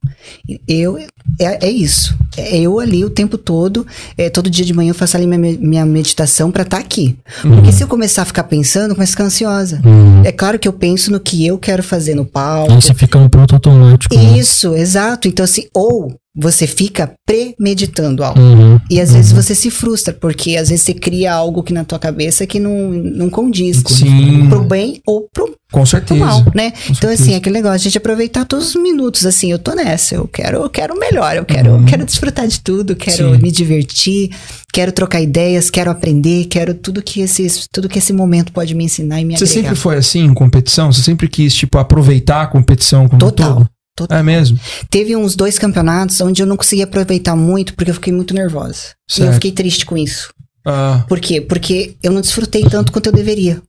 Eu, 0.68 0.98
é, 0.98 1.08
é 1.40 1.70
isso. 1.70 2.18
é 2.36 2.58
eu 2.58 2.80
ali 2.80 3.06
o 3.06 3.10
tempo 3.10 3.38
todo, 3.38 3.88
é, 4.18 4.30
todo 4.30 4.49
dia 4.49 4.66
de 4.66 4.74
manhã 4.74 4.90
eu 4.90 4.95
faço 4.95 5.16
ali 5.16 5.26
minha, 5.26 5.58
minha 5.58 5.86
meditação 5.86 6.52
pra 6.52 6.64
estar 6.64 6.80
aqui. 6.80 7.18
Uhum. 7.45 7.56
Porque 7.56 7.72
se 7.72 7.82
eu 7.82 7.88
começar 7.88 8.24
a 8.24 8.26
ficar 8.26 8.44
pensando, 8.44 8.91
eu 8.91 8.95
começo 8.95 9.12
a 9.12 9.14
ficar 9.14 9.24
ansiosa. 9.24 9.82
É 10.26 10.34
claro 10.34 10.60
que 10.60 10.68
eu 10.68 10.74
penso 10.74 11.12
no 11.12 11.20
que 11.20 11.45
eu 11.45 11.58
quero 11.58 11.82
fazer 11.82 12.14
no 12.14 12.26
palco. 12.26 12.74
Aí 12.74 12.82
você 12.82 12.94
fica 12.94 13.18
no 13.18 13.30
ponto 13.30 13.53
automático. 13.56 14.14
né? 14.14 14.38
Isso, 14.38 14.76
exato. 14.76 15.30
Então, 15.30 15.45
assim, 15.45 15.66
ou 15.74 16.14
você 16.36 16.66
fica 16.66 17.12
premeditando 17.28 18.24
algo. 18.24 18.40
Uhum. 18.40 18.80
E 18.90 19.02
às 19.02 19.12
vezes 19.14 19.32
você 19.34 19.53
se 19.53 19.70
frustra, 19.70 20.14
porque 20.14 20.56
às 20.56 20.70
vezes 20.70 20.86
você 20.86 20.94
cria 20.94 21.34
algo 21.34 21.62
que 21.62 21.74
na 21.74 21.84
tua 21.84 21.99
cabeça 21.99 22.48
que 22.48 22.60
não, 22.60 22.90
não 22.91 23.30
condiz. 23.30 23.84
Sim. 23.88 24.48
Pro 24.48 24.64
bem 24.64 25.02
ou 25.06 25.28
pro, 25.34 25.48
Com 25.72 25.80
pro 25.80 25.86
certeza. 25.86 26.20
mal, 26.20 26.44
né? 26.56 26.68
Então, 26.86 26.95
certeza. 27.10 27.14
assim, 27.24 27.36
aquele 27.36 27.56
negócio 27.56 27.80
de 27.80 27.84
a 27.84 27.90
gente 27.90 27.98
aproveitar 27.98 28.45
todos 28.45 28.70
os 28.76 28.82
minutos, 28.82 29.26
assim, 29.26 29.52
eu 29.52 29.60
tô 29.60 29.74
nessa, 29.74 30.16
eu 30.16 30.28
quero, 30.28 30.60
eu 30.64 30.70
quero 30.70 30.95
o 30.95 30.99
melhor, 30.99 31.36
eu 31.36 31.44
quero, 31.45 31.72
eu 31.72 31.86
quero 31.86 32.06
desfrutar 32.06 32.48
de 32.48 32.60
tudo, 32.62 32.95
quero 32.95 33.28
Uhum. 33.30 33.36
Sim. 33.36 33.41
me 33.41 33.52
divertir, 33.52 34.30
quero 34.74 34.91
trocar 34.94 35.22
ideias, 35.22 35.70
quero 35.70 35.91
aprender, 35.91 36.45
quero 36.45 36.74
tudo 36.74 37.02
que 37.02 37.20
esse, 37.22 37.45
tudo 37.72 37.90
que 37.90 37.99
esse 37.99 38.14
momento 38.14 38.52
pode 38.53 38.74
me 38.74 38.86
ensinar 38.86 39.20
e 39.20 39.26
me 39.26 39.38
Você 39.38 39.44
agregar. 39.44 39.62
sempre 39.70 39.76
foi 39.76 39.98
assim 39.98 40.22
em 40.24 40.34
competição? 40.34 40.91
Você 40.94 41.02
sempre 41.02 41.28
quis, 41.28 41.53
tipo, 41.53 41.78
aproveitar 41.78 42.44
a 42.44 42.48
competição 42.48 43.03
como 43.08 43.16
um 43.16 43.20
Total. 43.20 43.56
todo? 43.56 43.70
Total. 44.02 44.19
É 44.19 44.23
mesmo? 44.23 44.60
Teve 44.90 45.15
uns 45.15 45.36
dois 45.36 45.57
campeonatos 45.60 46.19
onde 46.22 46.41
eu 46.41 46.45
não 46.48 46.57
consegui 46.57 46.82
aproveitar 46.84 47.36
muito 47.36 47.73
porque 47.76 47.91
eu 47.91 47.95
fiquei 47.95 48.14
muito 48.14 48.34
nervosa. 48.34 48.95
E 49.10 49.14
Certo. 49.14 49.28
eu 49.30 49.34
fiquei 49.34 49.52
triste 49.52 49.86
com 49.86 49.98
isso. 49.98 50.34
Ah, 50.65 51.03
Por 51.07 51.19
quê? 51.19 51.41
Porque 51.41 51.95
eu 52.03 52.11
não 52.11 52.22
desfrutei 52.22 52.64
tanto 52.64 52.91
quanto 52.91 53.07
eu 53.07 53.14
deveria. 53.14 53.61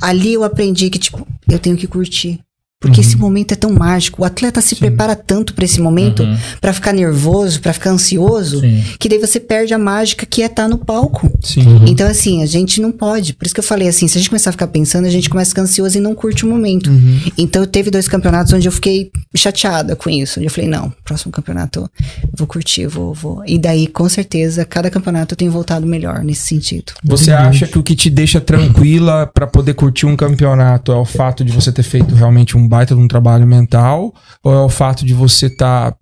Ali 0.00 0.32
eu 0.32 0.42
aprendi 0.42 0.90
que, 0.90 0.98
tipo, 0.98 1.26
eu 1.48 1.58
tenho 1.58 1.76
que 1.76 1.86
curtir. 1.86 2.40
Porque 2.80 2.98
Uhum. 3.00 3.06
esse 3.06 3.16
momento 3.18 3.52
é 3.52 3.56
tão 3.56 3.70
mágico. 3.74 4.22
O 4.22 4.24
atleta 4.24 4.58
se 4.62 4.74
prepara 4.74 5.14
tanto 5.14 5.52
pra 5.52 5.66
esse 5.66 5.78
momento, 5.82 6.22
Uhum. 6.22 6.36
pra 6.62 6.72
ficar 6.72 6.94
nervoso, 6.94 7.60
pra 7.60 7.74
ficar 7.74 7.90
ansioso, 7.90 8.60
Sim. 8.60 8.82
que 8.98 9.06
daí 9.06 9.18
você 9.18 9.38
perde 9.38 9.74
a 9.74 9.78
mágica 9.78 10.24
que 10.24 10.42
é 10.42 10.46
estar 10.46 10.66
no 10.66 10.78
palco. 10.78 11.30
sim. 11.42 11.60
Então, 11.86 12.08
assim, 12.08 12.42
a 12.42 12.46
gente 12.46 12.80
não 12.80 12.90
pode. 12.90 13.34
Por 13.34 13.44
isso 13.44 13.54
que 13.54 13.60
eu 13.60 13.64
falei 13.64 13.86
assim: 13.88 14.08
se 14.08 14.16
a 14.16 14.20
gente 14.20 14.30
começar 14.30 14.48
a 14.48 14.52
ficar 14.52 14.66
pensando, 14.68 15.04
a 15.06 15.10
gente 15.10 15.28
começa 15.28 15.48
a 15.48 15.52
ficar 15.52 15.62
ansioso 15.62 15.98
e 15.98 16.00
não 16.00 16.14
curte 16.14 16.44
o 16.46 16.48
momento. 16.48 16.88
Uhum. 16.90 17.20
Então, 17.36 17.66
teve 17.66 17.90
dois 17.90 18.08
campeonatos 18.08 18.52
onde 18.54 18.66
eu 18.66 18.72
fiquei 18.72 19.10
chateada 19.36 19.94
com 19.94 20.08
isso. 20.08 20.40
Onde 20.40 20.46
eu 20.46 20.50
falei: 20.50 20.68
não, 20.70 20.90
próximo 21.04 21.30
campeonato 21.32 21.80
eu 21.80 21.90
vou 22.36 22.46
curtir, 22.46 22.86
vou, 22.86 23.12
vou. 23.12 23.42
E 23.46 23.58
daí, 23.58 23.86
com 23.86 24.08
certeza, 24.08 24.64
cada 24.64 24.88
campeonato 24.90 25.34
eu 25.34 25.36
tenho 25.36 25.50
voltado 25.50 25.86
melhor 25.86 26.22
nesse 26.24 26.46
sentido. 26.46 26.92
Você 27.04 27.30
acha 27.30 27.66
que 27.66 27.78
o 27.78 27.82
que 27.82 27.94
te 27.94 28.08
deixa 28.08 28.40
tranquila 28.40 29.26
pra 29.26 29.46
poder 29.46 29.74
curtir 29.74 30.06
um 30.06 30.16
campeonato 30.16 30.92
é 30.92 30.96
o 30.96 31.04
fato 31.04 31.44
de 31.44 31.52
você 31.52 31.70
ter 31.70 31.82
feito 31.82 32.14
realmente 32.14 32.56
um 32.56 32.69
baita 32.70 32.94
de 32.94 33.00
um 33.00 33.08
trabalho 33.08 33.46
mental? 33.46 34.14
Ou 34.44 34.52
é 34.54 34.60
o 34.60 34.68
fato 34.68 35.04
de 35.04 35.12
você 35.12 35.46
estar 35.46 35.94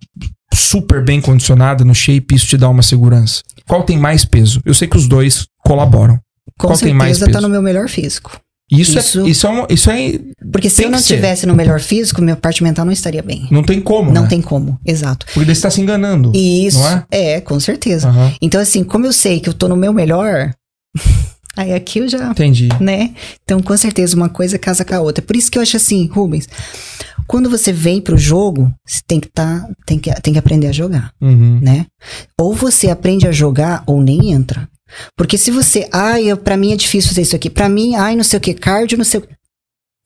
super 0.55 1.03
bem 1.05 1.21
condicionada 1.21 1.85
no 1.85 1.95
shape 1.95 2.27
e 2.33 2.37
isso 2.37 2.47
te 2.47 2.57
dá 2.57 2.69
uma 2.69 2.83
segurança? 2.83 3.43
Qual 3.67 3.83
tem 3.83 3.99
mais 3.99 4.25
peso? 4.25 4.61
Eu 4.65 4.75
sei 4.75 4.87
que 4.87 4.97
os 4.97 5.09
dois 5.09 5.47
colaboram. 5.65 6.19
Com 6.59 6.69
Qual 6.69 6.79
tem 6.79 6.95
mais 6.95 7.17
certeza 7.19 7.27
tá 7.33 7.39
peso? 7.39 7.49
no 7.49 7.53
meu 7.53 7.63
melhor 7.63 7.89
físico. 7.89 8.41
Isso, 8.71 8.99
Isso- 8.99 9.21
é. 9.23 9.29
Isso 9.31 9.47
é, 9.47 9.51
uma- 9.51 9.67
isso 9.71 9.91
é. 9.91 10.19
Porque 10.53 10.69
se 10.69 10.85
eu 10.85 10.91
não 10.91 10.99
estivesse 10.99 11.47
no 11.47 11.55
melhor 11.55 11.81
físico, 11.81 12.21
minha 12.21 12.37
parte 12.37 12.63
mental 12.63 12.85
não 12.85 12.93
estaria 12.93 13.23
bem. 13.23 13.49
Não 13.51 13.63
tem 13.63 13.81
como. 13.81 14.13
Não 14.13 14.23
né? 14.23 14.29
tem 14.29 14.43
como, 14.43 14.79
exato. 14.85 15.25
Porque 15.33 15.47
daí 15.47 15.55
você 15.57 15.63
tá 15.63 15.71
se 15.71 15.81
enganando. 15.81 16.33
Isso, 16.35 16.79
Não 16.79 17.05
é? 17.11 17.41
com 17.41 17.59
certeza. 17.59 18.09
Aham. 18.09 18.33
Então, 18.43 18.61
assim, 18.61 18.85
como 18.85 19.07
eu 19.07 19.13
sei 19.13 19.41
que 19.41 19.49
eu 19.49 19.55
tô 19.55 19.69
no 19.69 19.77
meu 19.77 19.93
melhor, 19.95 20.51
aí 21.59 21.73
aqui 21.75 21.99
eu 21.99 22.09
já, 22.09 22.31
Entendi. 22.31 22.69
né? 22.81 23.15
Então, 23.43 23.61
com 23.61 23.77
certeza, 23.77 24.17
uma 24.17 24.29
coisa 24.29 24.59
casa 24.59 24.85
com 24.85 24.95
a 24.95 25.01
outra. 25.01 25.23
Por 25.23 25.37
isso 25.37 25.51
que 25.51 25.59
eu 25.59 25.63
acho 25.63 25.77
assim, 25.77 26.07
Rubens, 26.07 26.49
quando 27.27 27.51
você 27.51 27.73
vem 27.73 28.01
pro 28.01 28.17
jogo, 28.17 28.73
você 28.87 29.01
tem 29.07 29.21
que 29.21 29.29
tá, 29.29 29.69
tem 29.87 29.99
que, 29.99 30.13
tem 30.23 30.33
que 30.33 30.39
aprender 30.39 30.69
a 30.69 30.73
jogar, 30.73 31.13
Uhum. 31.21 31.59
né? 31.61 31.87
Ou 32.41 32.55
você 32.55 32.89
aprende 32.89 33.27
a 33.27 33.33
jogar 33.33 33.83
ou 33.87 34.01
nem 34.01 34.33
entra. 34.33 34.69
Porque 35.17 35.37
se 35.37 35.51
você, 35.51 35.87
ai, 35.93 36.25
eu, 36.29 36.37
pra 36.39 36.57
mim 36.57 36.73
é 36.73 36.77
difícil 36.77 37.11
fazer 37.11 37.23
isso 37.23 37.37
aqui. 37.37 37.51
Pra 37.51 37.69
mim, 37.69 37.95
ai, 37.95 38.17
não 38.17 38.25
sei 38.25 38.39
o 38.39 38.41
que, 38.41 38.55
cardio, 38.55 38.97
não 38.97 39.05
sei 39.05 39.21
o 39.21 39.23
que. 39.23 39.29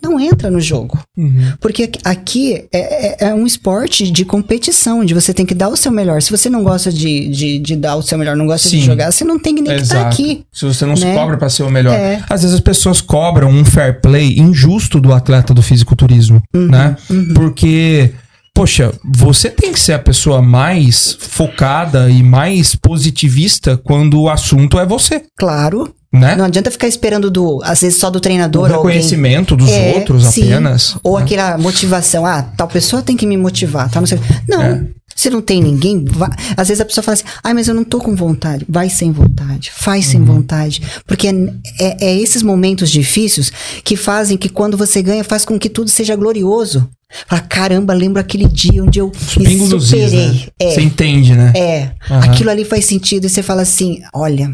Não 0.03 0.19
entra 0.19 0.51
no 0.51 0.61
jogo. 0.61 0.99
Uhum. 1.17 1.53
Porque 1.61 1.91
aqui- 2.05 2.65
é, 2.73 3.25
é- 3.25 3.29
é 3.29 3.35
um 3.35 3.47
esporte 3.47 4.11
de 4.11 4.25
competição, 4.25 5.01
onde 5.01 5.15
você 5.15 5.33
tem 5.33 5.47
que 5.47 5.55
dar 5.55 5.69
o 5.69 5.77
seu 5.77 5.93
melhor. 5.93 6.21
Se 6.21 6.31
você 6.31 6.51
não 6.51 6.63
gosta 6.65 6.91
de, 6.93 7.29
de, 7.29 7.59
de 7.59 7.77
dar 7.77 7.97
o 7.97 8.03
seu 8.03 8.19
melhor, 8.19 8.35
não 8.37 8.47
gosta 8.47 8.69
Sim. 8.69 8.79
de 8.81 8.85
jogar, 8.87 9.13
você 9.13 9.25
não 9.25 9.39
tem 9.39 9.55
nem 9.55 9.65
que 9.65 9.71
estar 9.73 9.97
Exato. 9.99 10.07
aqui. 10.15 10.45
Se 10.53 10.65
você 10.65 10.85
não 10.85 10.97
se 10.97 11.05
Né? 11.05 11.15
cobra 11.15 11.37
pra 11.37 11.49
ser 11.49 11.63
o 11.63 11.71
melhor. 11.71 11.95
É. 11.95 12.23
Às 12.29 12.43
vezes 12.43 12.55
as 12.55 12.61
pessoas 12.61 13.01
cobram 13.01 13.49
um 13.51 13.65
fair 13.65 14.01
play 14.01 14.39
injusto 14.39 15.01
do 15.01 15.13
atleta 15.13 15.55
do 15.55 15.63
fisiculturismo, 15.63 16.43
Uhum, 16.55 16.67
né? 16.69 16.97
Porque, 17.35 18.13
poxa, 18.55 18.93
você 19.05 19.49
tem 19.51 19.73
que 19.73 19.81
ser 19.81 19.93
a 19.93 19.99
pessoa 19.99 20.43
mais 20.43 21.17
focada 21.21 22.11
e 22.11 22.23
mais 22.23 22.75
positivista 22.75 23.77
quando 23.77 24.21
o 24.21 24.29
assunto 24.31 24.79
é 24.79 24.87
você, 24.87 25.23
Claro. 25.39 25.95
Né? 26.13 26.37
Não 26.37 26.45
adianta 26.45 26.71
ficar 26.71 26.87
esperando 26.89 27.31
do, 27.31 27.61
às 27.65 27.81
vezes 27.81 27.99
só 27.99 28.11
do 28.11 28.17
o 28.17 28.21
treinador 28.21 28.71
alguém. 28.71 28.77
reconhecimento 28.97 29.57
dos 29.57 29.71
É, 29.71 29.95
outros 29.95 30.27
sim. 30.27 30.43
apenas. 30.53 30.97
Ou 31.03 31.17
né? 31.19 31.25
aquela 31.25 31.57
motivação, 31.59 32.27
ah, 32.27 32.43
tal 32.43 32.69
pessoa 32.69 33.01
tem 33.03 33.17
que 33.17 33.27
me 33.27 33.37
motivar, 33.37 33.91
tá? 33.91 33.99
Não, 34.01 34.07
sei. 34.07 34.21
não 34.49 34.63
É. 34.63 34.85
se 35.17 35.31
não 35.31 35.41
tem 35.41 35.63
ninguém, 35.63 36.05
vai. 36.05 36.29
às 36.57 36.69
vezes 36.69 36.81
a 36.81 36.85
pessoa 36.85 37.03
fala 37.03 37.15
assim, 37.15 37.25
ai, 37.43 37.55
mas 37.55 37.67
eu 37.69 37.75
não 37.75 37.85
tô 37.85 37.99
com 37.99 38.15
vontade. 38.15 38.67
Vai 38.69 38.91
sem 38.91 39.11
vontade, 39.13 39.71
faz 39.75 40.05
Uhum. 40.07 40.11
sem 40.13 40.25
vontade. 40.25 40.83
Porque 41.07 41.29
é, 41.29 41.33
é- 41.81 42.07
é 42.09 42.17
esses 42.19 42.43
momentos 42.43 42.91
difíceis 42.91 43.51
que 43.85 43.97
fazem 43.97 44.37
que 44.37 44.49
quando 44.49 44.77
você 44.77 45.01
ganha, 45.03 45.25
faz 45.25 45.45
com 45.45 45.59
que 45.59 45.69
tudo 45.71 45.89
seja 45.91 46.15
glorioso. 46.17 46.89
Fala, 47.29 47.43
caramba, 47.43 47.93
lembro 47.93 48.19
aquele 48.21 48.47
dia 48.49 48.83
onde 48.83 48.99
eu 48.99 49.11
pingos 49.35 49.69
nos 49.71 49.85
is, 49.93 50.11
superei. 50.11 50.29
né? 50.29 50.41
É, 50.59 50.71
Você 50.75 50.81
entende, 50.81 51.35
né? 51.35 51.53
é. 51.55 51.91
Aham. 52.11 52.25
Aquilo 52.25 52.49
ali 52.51 52.65
faz 52.65 52.87
sentido 52.87 53.27
e 53.27 53.29
você 53.29 53.43
fala 53.43 53.61
assim, 53.63 54.01
olha, 54.15 54.51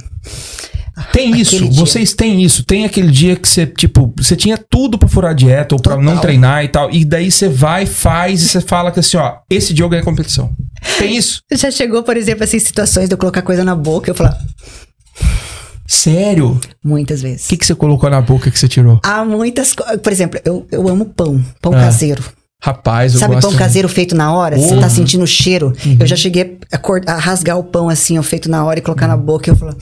Tem 1.13 1.29
Aquele 1.29 1.43
isso, 1.43 1.59
dia. 1.59 1.71
vocês 1.73 2.13
têm 2.15 2.43
isso. 2.43 2.65
Tem 2.65 2.85
aquele 2.85 3.11
dia 3.11 3.37
que 3.37 3.49
você, 3.49 3.67
tipo, 3.67 4.13
você 4.17 4.35
tinha 4.37 4.59
tudo 4.59 4.99
pra 4.99 5.09
furar 5.09 5.31
a 5.31 5.35
dieta 5.35 5.75
ou 5.75 5.81
pra 5.81 5.97
Total. 5.97 6.05
não 6.15 6.21
treinar 6.21 6.65
e 6.65 6.69
tal. 6.69 6.91
E 6.91 7.05
daí 7.05 7.31
você 7.31 7.49
vai, 7.49 7.87
faz 7.87 8.43
e 8.43 8.49
você 8.49 8.61
fala 8.61 8.91
que 8.91 9.01
assim, 9.01 9.17
ó, 9.17 9.37
esse 9.51 9.73
dia 9.73 9.85
eu 9.85 9.89
ganhei 9.89 10.03
a 10.03 10.05
competição. 10.05 10.51
Tem 10.99 11.17
isso. 11.17 11.41
já 11.53 11.71
chegou, 11.71 12.03
por 12.03 12.17
exemplo, 12.17 12.45
assim, 12.45 12.59
situações 12.59 13.09
de 13.09 13.15
eu 13.15 13.19
colocar 13.19 13.43
coisa 13.43 13.65
na 13.65 13.75
boca, 13.75 14.11
eu 14.11 14.15
falar, 14.15 14.37
Sério? 15.87 16.61
muitas 16.85 17.21
O 17.21 17.23
vezes. 17.23 17.47
que, 17.47 17.57
que 17.57 17.65
você 17.67 17.75
colocou 17.75 18.11
na 18.11 18.21
boca 18.21 18.51
que 18.51 18.59
você 18.59 18.69
tirou? 18.69 19.01
Há 19.03 19.25
muitas 19.25 19.73
coisas. 19.73 20.01
Por 20.01 20.13
exemplo, 20.13 20.39
eu, 20.45 20.67
eu 20.71 20.87
amo 20.89 21.07
pão. 21.07 21.43
Pão 21.63 21.73
Ah, 21.73 21.81
caseiro. 21.81 22.23
Rapaz, 22.63 23.15
eu 23.15 23.21
Sabe 23.21 23.35
gosto. 23.35 23.49
pão 23.49 23.57
caseiro 23.57 23.89
feito 23.89 24.15
na 24.17 24.33
hora? 24.35 24.59
Você 24.59 24.75
Oh. 24.75 24.81
tá 24.81 24.91
sentindo 24.91 25.23
o 25.23 25.27
cheiro. 25.27 25.73
Uhum. 25.87 25.97
Eu 26.01 26.07
já 26.07 26.17
cheguei 26.17 26.59
a, 26.73 26.77
cor- 26.77 27.03
a 27.07 27.15
rasgar 27.17 27.57
o 27.57 27.65
pão 27.65 27.89
assim, 27.89 28.19
ó, 28.19 28.23
feito 28.23 28.51
na 28.51 28.65
hora 28.65 28.81
e 28.81 28.83
colocar 28.83 29.07
na 29.09 29.15
Uhum. 29.15 29.23
boca. 29.23 29.49
E 29.49 29.53
eu 29.53 29.57
falo, 29.57 29.77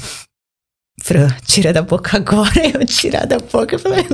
Fran, 1.06 1.28
tira 1.46 1.72
da 1.72 1.82
boca 1.82 2.16
agora. 2.16 2.50
Eu 2.74 2.84
tirar 2.84 3.26
da 3.26 3.38
boca. 3.38 3.76
Eu 3.76 3.78
falei, 3.78 4.04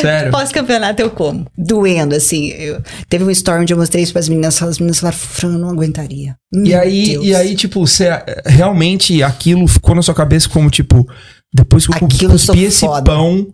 Sério? 0.00 0.30
pós-campeonato 0.30 1.02
eu 1.02 1.10
como. 1.10 1.46
Doendo, 1.56 2.14
assim. 2.14 2.48
Eu- 2.50 2.82
teve 3.08 3.24
um 3.24 3.30
story 3.30 3.62
onde 3.62 3.72
eu 3.72 3.76
mostrei 3.78 4.02
isso 4.02 4.12
pras 4.12 4.28
meninas. 4.28 4.60
As 4.62 4.78
meninas 4.78 4.98
falaram, 5.00 5.18
Fran, 5.18 5.52
eu 5.54 5.58
não 5.58 5.70
aguentaria. 5.70 6.36
E 6.52 6.74
aí, 6.74 7.06
Deus. 7.10 7.26
e 7.26 7.34
aí, 7.34 7.54
tipo, 7.56 7.84
você 7.86 8.08
realmente 8.44 9.22
aquilo 9.22 9.66
ficou 9.66 9.94
na 9.94 10.02
sua 10.02 10.14
cabeça 10.14 10.48
como, 10.48 10.70
tipo, 10.70 11.06
depois 11.54 11.86
que 11.86 11.92
eu 11.92 11.96
Aquilo 12.06 12.32
cuspi 12.32 12.64
esse 12.64 12.80
foda. 12.80 13.10
pão, 13.12 13.46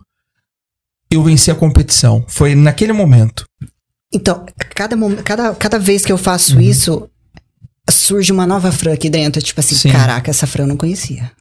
eu 1.11 1.23
venci 1.23 1.49
a 1.51 1.55
competição. 1.55 2.23
Foi 2.27 2.53
naquele 2.55 2.93
momento. 2.93 3.45
Então, 4.13 4.45
cada, 4.75 4.95
cada, 5.23 5.55
cada 5.55 5.79
vez 5.79 6.03
que 6.05 6.11
eu 6.11 6.15
Uhum. 6.17 6.21
faço 6.23 6.59
isso, 6.61 7.09
surge 7.89 8.31
uma 8.31 8.45
nova 8.45 8.71
Fran 8.71 8.93
aqui 8.93 9.09
dentro. 9.09 9.41
Tipo 9.41 9.59
assim, 9.59 9.75
Sim. 9.75 9.91
caraca, 9.91 10.29
essa 10.29 10.45
Fran 10.47 10.63
eu 10.63 10.67
não 10.67 10.77
conhecia. 10.77 11.31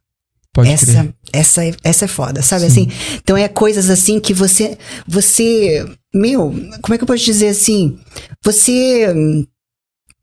Pode 0.55 0.69
essa, 0.71 0.87
crer. 0.87 1.15
essa, 1.33 1.65
é- 1.65 1.75
essa 1.83 2.05
é 2.05 2.09
foda, 2.09 2.43
sabe 2.43 2.63
Sim. 2.63 2.67
assim? 2.67 2.91
Então 3.23 3.37
é 3.37 3.49
coisas 3.49 3.89
assim 3.89 4.21
que 4.21 4.35
você, 4.35 4.77
você, 5.09 5.85
meu, 6.15 6.51
como 6.83 6.95
é 6.95 6.99
que 6.99 7.05
eu 7.05 7.09
posso 7.09 7.25
dizer 7.25 7.49
assim? 7.49 7.97
Você 8.45 9.15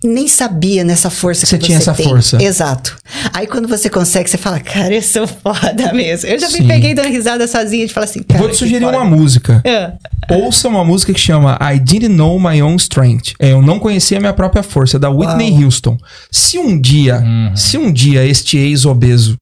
nem 0.03 0.27
sabia 0.29 0.83
nessa 0.83 1.09
força 1.09 1.45
Você 1.45 1.57
que 1.57 1.65
tinha 1.65 1.77
você 1.77 1.89
essa 1.89 1.93
tem. 1.93 2.07
força. 2.07 2.41
Exato. 2.41 2.95
Aí 3.33 3.45
quando 3.47 3.67
você 3.67 3.89
consegue, 3.89 4.29
você 4.29 4.37
fala, 4.37 4.59
cara, 4.59 4.93
eu 4.93 5.01
sou 5.01 5.27
foda 5.27 5.91
mesmo. 5.93 6.29
Eu 6.29 6.39
já 6.39 6.47
Sim. 6.47 6.61
me 6.61 6.67
peguei 6.69 6.93
dando 6.93 7.09
risada 7.09 7.45
sozinha 7.47 7.85
de 7.85 7.93
falar 7.93 8.05
assim, 8.05 8.23
cara. 8.23 8.39
Vou 8.39 8.49
te 8.49 8.55
sugerir 8.55 8.85
foda. 8.85 8.97
uma 8.97 9.03
música. 9.05 9.61
É. 9.65 9.91
Ouça 10.33 10.69
uma 10.69 10.85
música 10.85 11.11
que 11.11 11.19
chama 11.19 11.57
I 11.61 11.79
Didn't 11.79 12.15
Know 12.15 12.39
My 12.39 12.61
Own 12.61 12.75
Strength. 12.77 13.33
É, 13.39 13.51
eu 13.51 13.61
não 13.61 13.77
conhecia 13.79 14.17
a 14.17 14.21
minha 14.21 14.31
própria 14.33 14.63
força, 14.63 14.97
da 14.97 15.09
Whitney 15.09 15.51
Uau. 15.51 15.63
Houston. 15.63 15.97
Se 16.31 16.57
um 16.57 16.79
dia, 16.79 17.17
Uhum. 17.19 17.55
se 17.57 17.77
um 17.77 17.91
dia 17.91 18.23
este 18.25 18.57
ex-obeso 18.57 19.35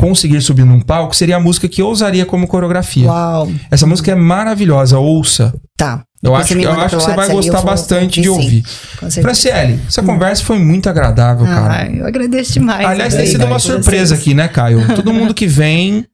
conseguir 0.00 0.40
subir 0.40 0.64
num 0.64 0.80
palco, 0.80 1.14
seria 1.14 1.36
a 1.36 1.40
música 1.40 1.68
que 1.68 1.82
eu 1.82 1.88
usaria 1.88 2.24
como 2.24 2.46
coreografia. 2.46 3.06
Uau. 3.06 3.52
Essa 3.70 3.86
música 3.86 4.10
é 4.10 4.14
maravilhosa, 4.14 4.98
ouça. 4.98 5.52
Tá. 5.76 6.04
Eu 6.22 6.34
acho, 6.34 6.54
eu 6.54 6.72
acho 6.72 6.96
que 6.96 7.02
você 7.02 7.14
vai 7.14 7.28
gostar 7.28 7.60
bastante 7.60 8.20
de 8.20 8.28
ouvir. 8.28 8.62
Franciele, 9.22 9.78
essa 9.86 10.02
conversa 10.02 10.42
foi 10.42 10.58
muito 10.58 10.88
agradável, 10.88 11.44
cara. 11.44 11.82
Ai, 11.82 12.00
eu 12.00 12.06
agradeço 12.06 12.54
demais. 12.54 12.86
Aliás, 12.86 13.14
tem 13.14 13.26
sido 13.26 13.44
uma 13.44 13.58
surpresa 13.58 14.14
aqui, 14.14 14.32
né, 14.32 14.48
Caio? 14.48 14.86
Todo 14.96 15.12
mundo 15.12 15.34
que 15.34 15.46
vem 15.46 16.06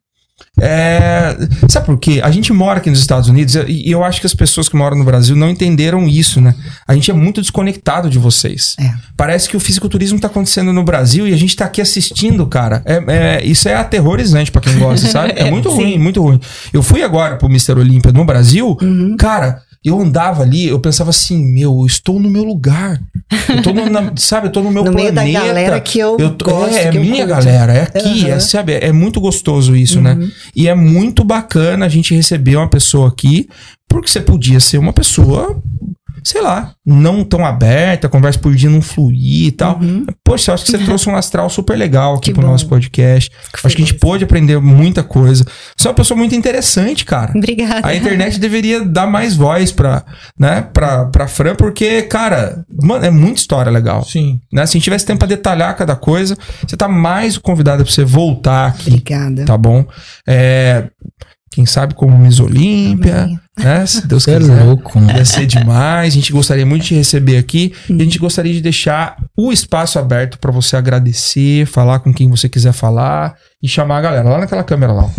É, 0.60 1.36
sabe 1.68 1.86
por 1.86 1.98
quê? 1.98 2.20
A 2.22 2.30
gente 2.30 2.52
mora 2.52 2.78
aqui 2.78 2.88
nos 2.88 2.98
Estados 2.98 3.28
Unidos 3.28 3.54
e 3.68 3.90
eu 3.90 4.02
acho 4.02 4.20
que 4.20 4.26
as 4.26 4.34
pessoas 4.34 4.68
que 4.68 4.76
moram 4.76 4.96
no 4.96 5.04
Brasil 5.04 5.36
não 5.36 5.50
entenderam 5.50 6.08
isso, 6.08 6.40
né? 6.40 6.54
A 6.88 6.94
gente 6.94 7.10
é 7.10 7.14
muito 7.14 7.40
desconectado 7.40 8.08
de 8.08 8.18
vocês. 8.18 8.74
É. 8.80 8.90
Parece 9.16 9.48
que 9.48 9.56
o 9.56 9.60
fisiculturismo 9.60 10.18
tá 10.18 10.28
acontecendo 10.28 10.72
no 10.72 10.82
Brasil 10.82 11.28
e 11.28 11.34
a 11.34 11.36
gente 11.36 11.54
tá 11.56 11.66
aqui 11.66 11.80
assistindo, 11.80 12.46
cara. 12.46 12.82
É, 12.86 13.02
é- 13.40 13.44
isso 13.44 13.68
é 13.68 13.74
aterrorizante 13.74 14.50
pra 14.50 14.60
quem 14.62 14.78
gosta, 14.78 15.06
sabe? 15.08 15.34
É 15.36 15.50
muito 15.50 15.68
ruim, 15.70 15.98
muito 15.98 16.22
ruim. 16.22 16.40
Eu 16.72 16.82
fui 16.82 17.02
agora 17.02 17.36
pro 17.36 17.48
Mr. 17.48 17.72
Olímpia 17.78 18.12
no 18.12 18.24
Brasil, 18.24 18.76
Uhum. 18.80 19.16
cara. 19.18 19.62
Eu 19.84 20.00
andava 20.00 20.42
ali, 20.42 20.66
eu 20.66 20.80
pensava 20.80 21.10
assim, 21.10 21.44
meu, 21.52 21.80
eu 21.80 21.86
estou 21.86 22.18
no 22.18 22.28
meu 22.28 22.42
lugar. 22.44 23.00
Eu 23.48 23.62
tô 23.62 23.72
no, 23.72 23.88
na- 23.88 24.12
sabe, 24.16 24.48
eu 24.48 24.52
tô 24.52 24.60
no 24.62 24.70
meu 24.70 24.84
No 24.84 24.92
meio 24.92 25.12
planeta. 25.12 25.38
da 25.40 25.46
galera 25.46 25.80
que 25.80 25.98
eu, 25.98 26.16
Eu 26.18 26.30
tô- 26.34 26.44
gosto, 26.44 26.74
é, 26.76 26.84
é 26.86 26.90
minha 26.92 27.26
curto. 27.26 27.28
galera, 27.28 27.72
é 27.72 27.82
aqui, 27.82 28.24
Aham. 28.24 28.34
é, 28.34 28.40
sabe? 28.40 28.72
É 28.74 28.90
muito 28.92 29.20
gostoso 29.20 29.76
isso, 29.76 30.00
né? 30.00 30.14
Uhum. 30.14 30.30
E 30.54 30.66
é 30.68 30.74
muito 30.74 31.22
bacana 31.24 31.86
a 31.86 31.88
gente 31.88 32.14
receber 32.14 32.56
uma 32.56 32.68
pessoa 32.68 33.08
aqui, 33.08 33.48
porque 33.88 34.08
você 34.08 34.20
podia 34.20 34.58
ser 34.60 34.78
uma 34.78 34.92
pessoa, 34.92 35.60
sei 36.26 36.42
lá, 36.42 36.72
não 36.84 37.22
tão 37.22 37.46
aberta, 37.46 38.08
a 38.08 38.10
conversa 38.10 38.36
podia 38.40 38.68
não 38.68 38.82
fluir 38.82 39.46
e 39.46 39.52
tal. 39.52 39.78
Uhum. 39.78 40.04
Poxa, 40.24 40.50
eu 40.50 40.54
acho 40.54 40.64
que 40.64 40.72
você 40.72 40.78
trouxe 40.84 41.08
um 41.08 41.14
astral 41.14 41.48
super 41.48 41.78
legal 41.78 42.14
aqui 42.14 42.30
Que 42.30 42.32
pro 42.32 42.42
bom. 42.42 42.48
nosso 42.48 42.66
podcast. 42.66 43.30
Acho 43.54 43.76
que 43.76 43.82
a 43.82 43.86
gente 43.86 43.94
pôde 43.94 44.24
aprender 44.24 44.58
muita 44.60 45.04
coisa. 45.04 45.44
Você 45.76 45.86
é 45.86 45.90
uma 45.90 45.94
pessoa 45.94 46.18
muito 46.18 46.34
interessante, 46.34 47.04
cara. 47.04 47.32
Obrigada. 47.32 47.86
A 47.86 47.94
internet 47.94 48.40
deveria 48.40 48.84
dar 48.84 49.06
mais 49.06 49.36
voz 49.36 49.70
pra, 49.70 50.04
né, 50.36 50.62
pra, 50.72 51.04
pra 51.06 51.28
Fran, 51.28 51.54
porque, 51.54 52.02
cara, 52.02 52.64
mano, 52.82 53.04
é 53.04 53.10
muita 53.10 53.38
história 53.38 53.70
legal 53.70 54.02
Sim. 54.04 54.40
né? 54.52 54.66
Se 54.66 54.72
a 54.72 54.74
gente 54.74 54.84
tivesse 54.84 55.06
tempo 55.06 55.20
pra 55.20 55.28
detalhar 55.28 55.76
cada 55.76 55.94
coisa, 55.94 56.36
você 56.66 56.76
tá 56.76 56.88
mais 56.88 57.38
convidada 57.38 57.84
pra 57.84 57.92
você 57.92 58.04
voltar 58.04 58.66
aqui, 58.70 58.88
Obrigada. 58.90 59.44
tá 59.44 59.56
bom? 59.56 59.84
É, 60.26 60.88
quem 61.56 61.64
sabe 61.64 61.94
como 61.94 62.18
Miss 62.18 62.38
Olímpia, 62.38 63.28
né? 63.58 63.84
Se 63.88 64.06
Deus 64.06 64.28
é 64.28 64.36
quiser. 64.36 64.62
louco, 64.62 65.00
né? 65.00 65.16
Ia 65.16 65.24
ser 65.24 65.46
demais. 65.46 66.12
A 66.12 66.14
gente 66.14 66.30
gostaria 66.30 66.66
muito 66.66 66.82
de 66.82 66.88
te 66.88 66.94
receber 66.94 67.38
aqui. 67.38 67.72
E 67.88 67.94
a 67.94 68.04
gente 68.04 68.18
gostaria 68.18 68.52
de 68.52 68.60
deixar 68.60 69.16
o 69.34 69.50
espaço 69.50 69.98
aberto 69.98 70.38
pra 70.38 70.52
você 70.52 70.76
agradecer, 70.76 71.64
falar 71.64 72.00
com 72.00 72.12
quem 72.12 72.28
você 72.28 72.46
quiser 72.46 72.74
falar 72.74 73.36
e 73.62 73.66
chamar 73.66 73.96
a 73.96 74.00
galera 74.02 74.28
lá 74.28 74.38
naquela 74.38 74.62
câmera 74.62 74.92
lá. 74.92 75.10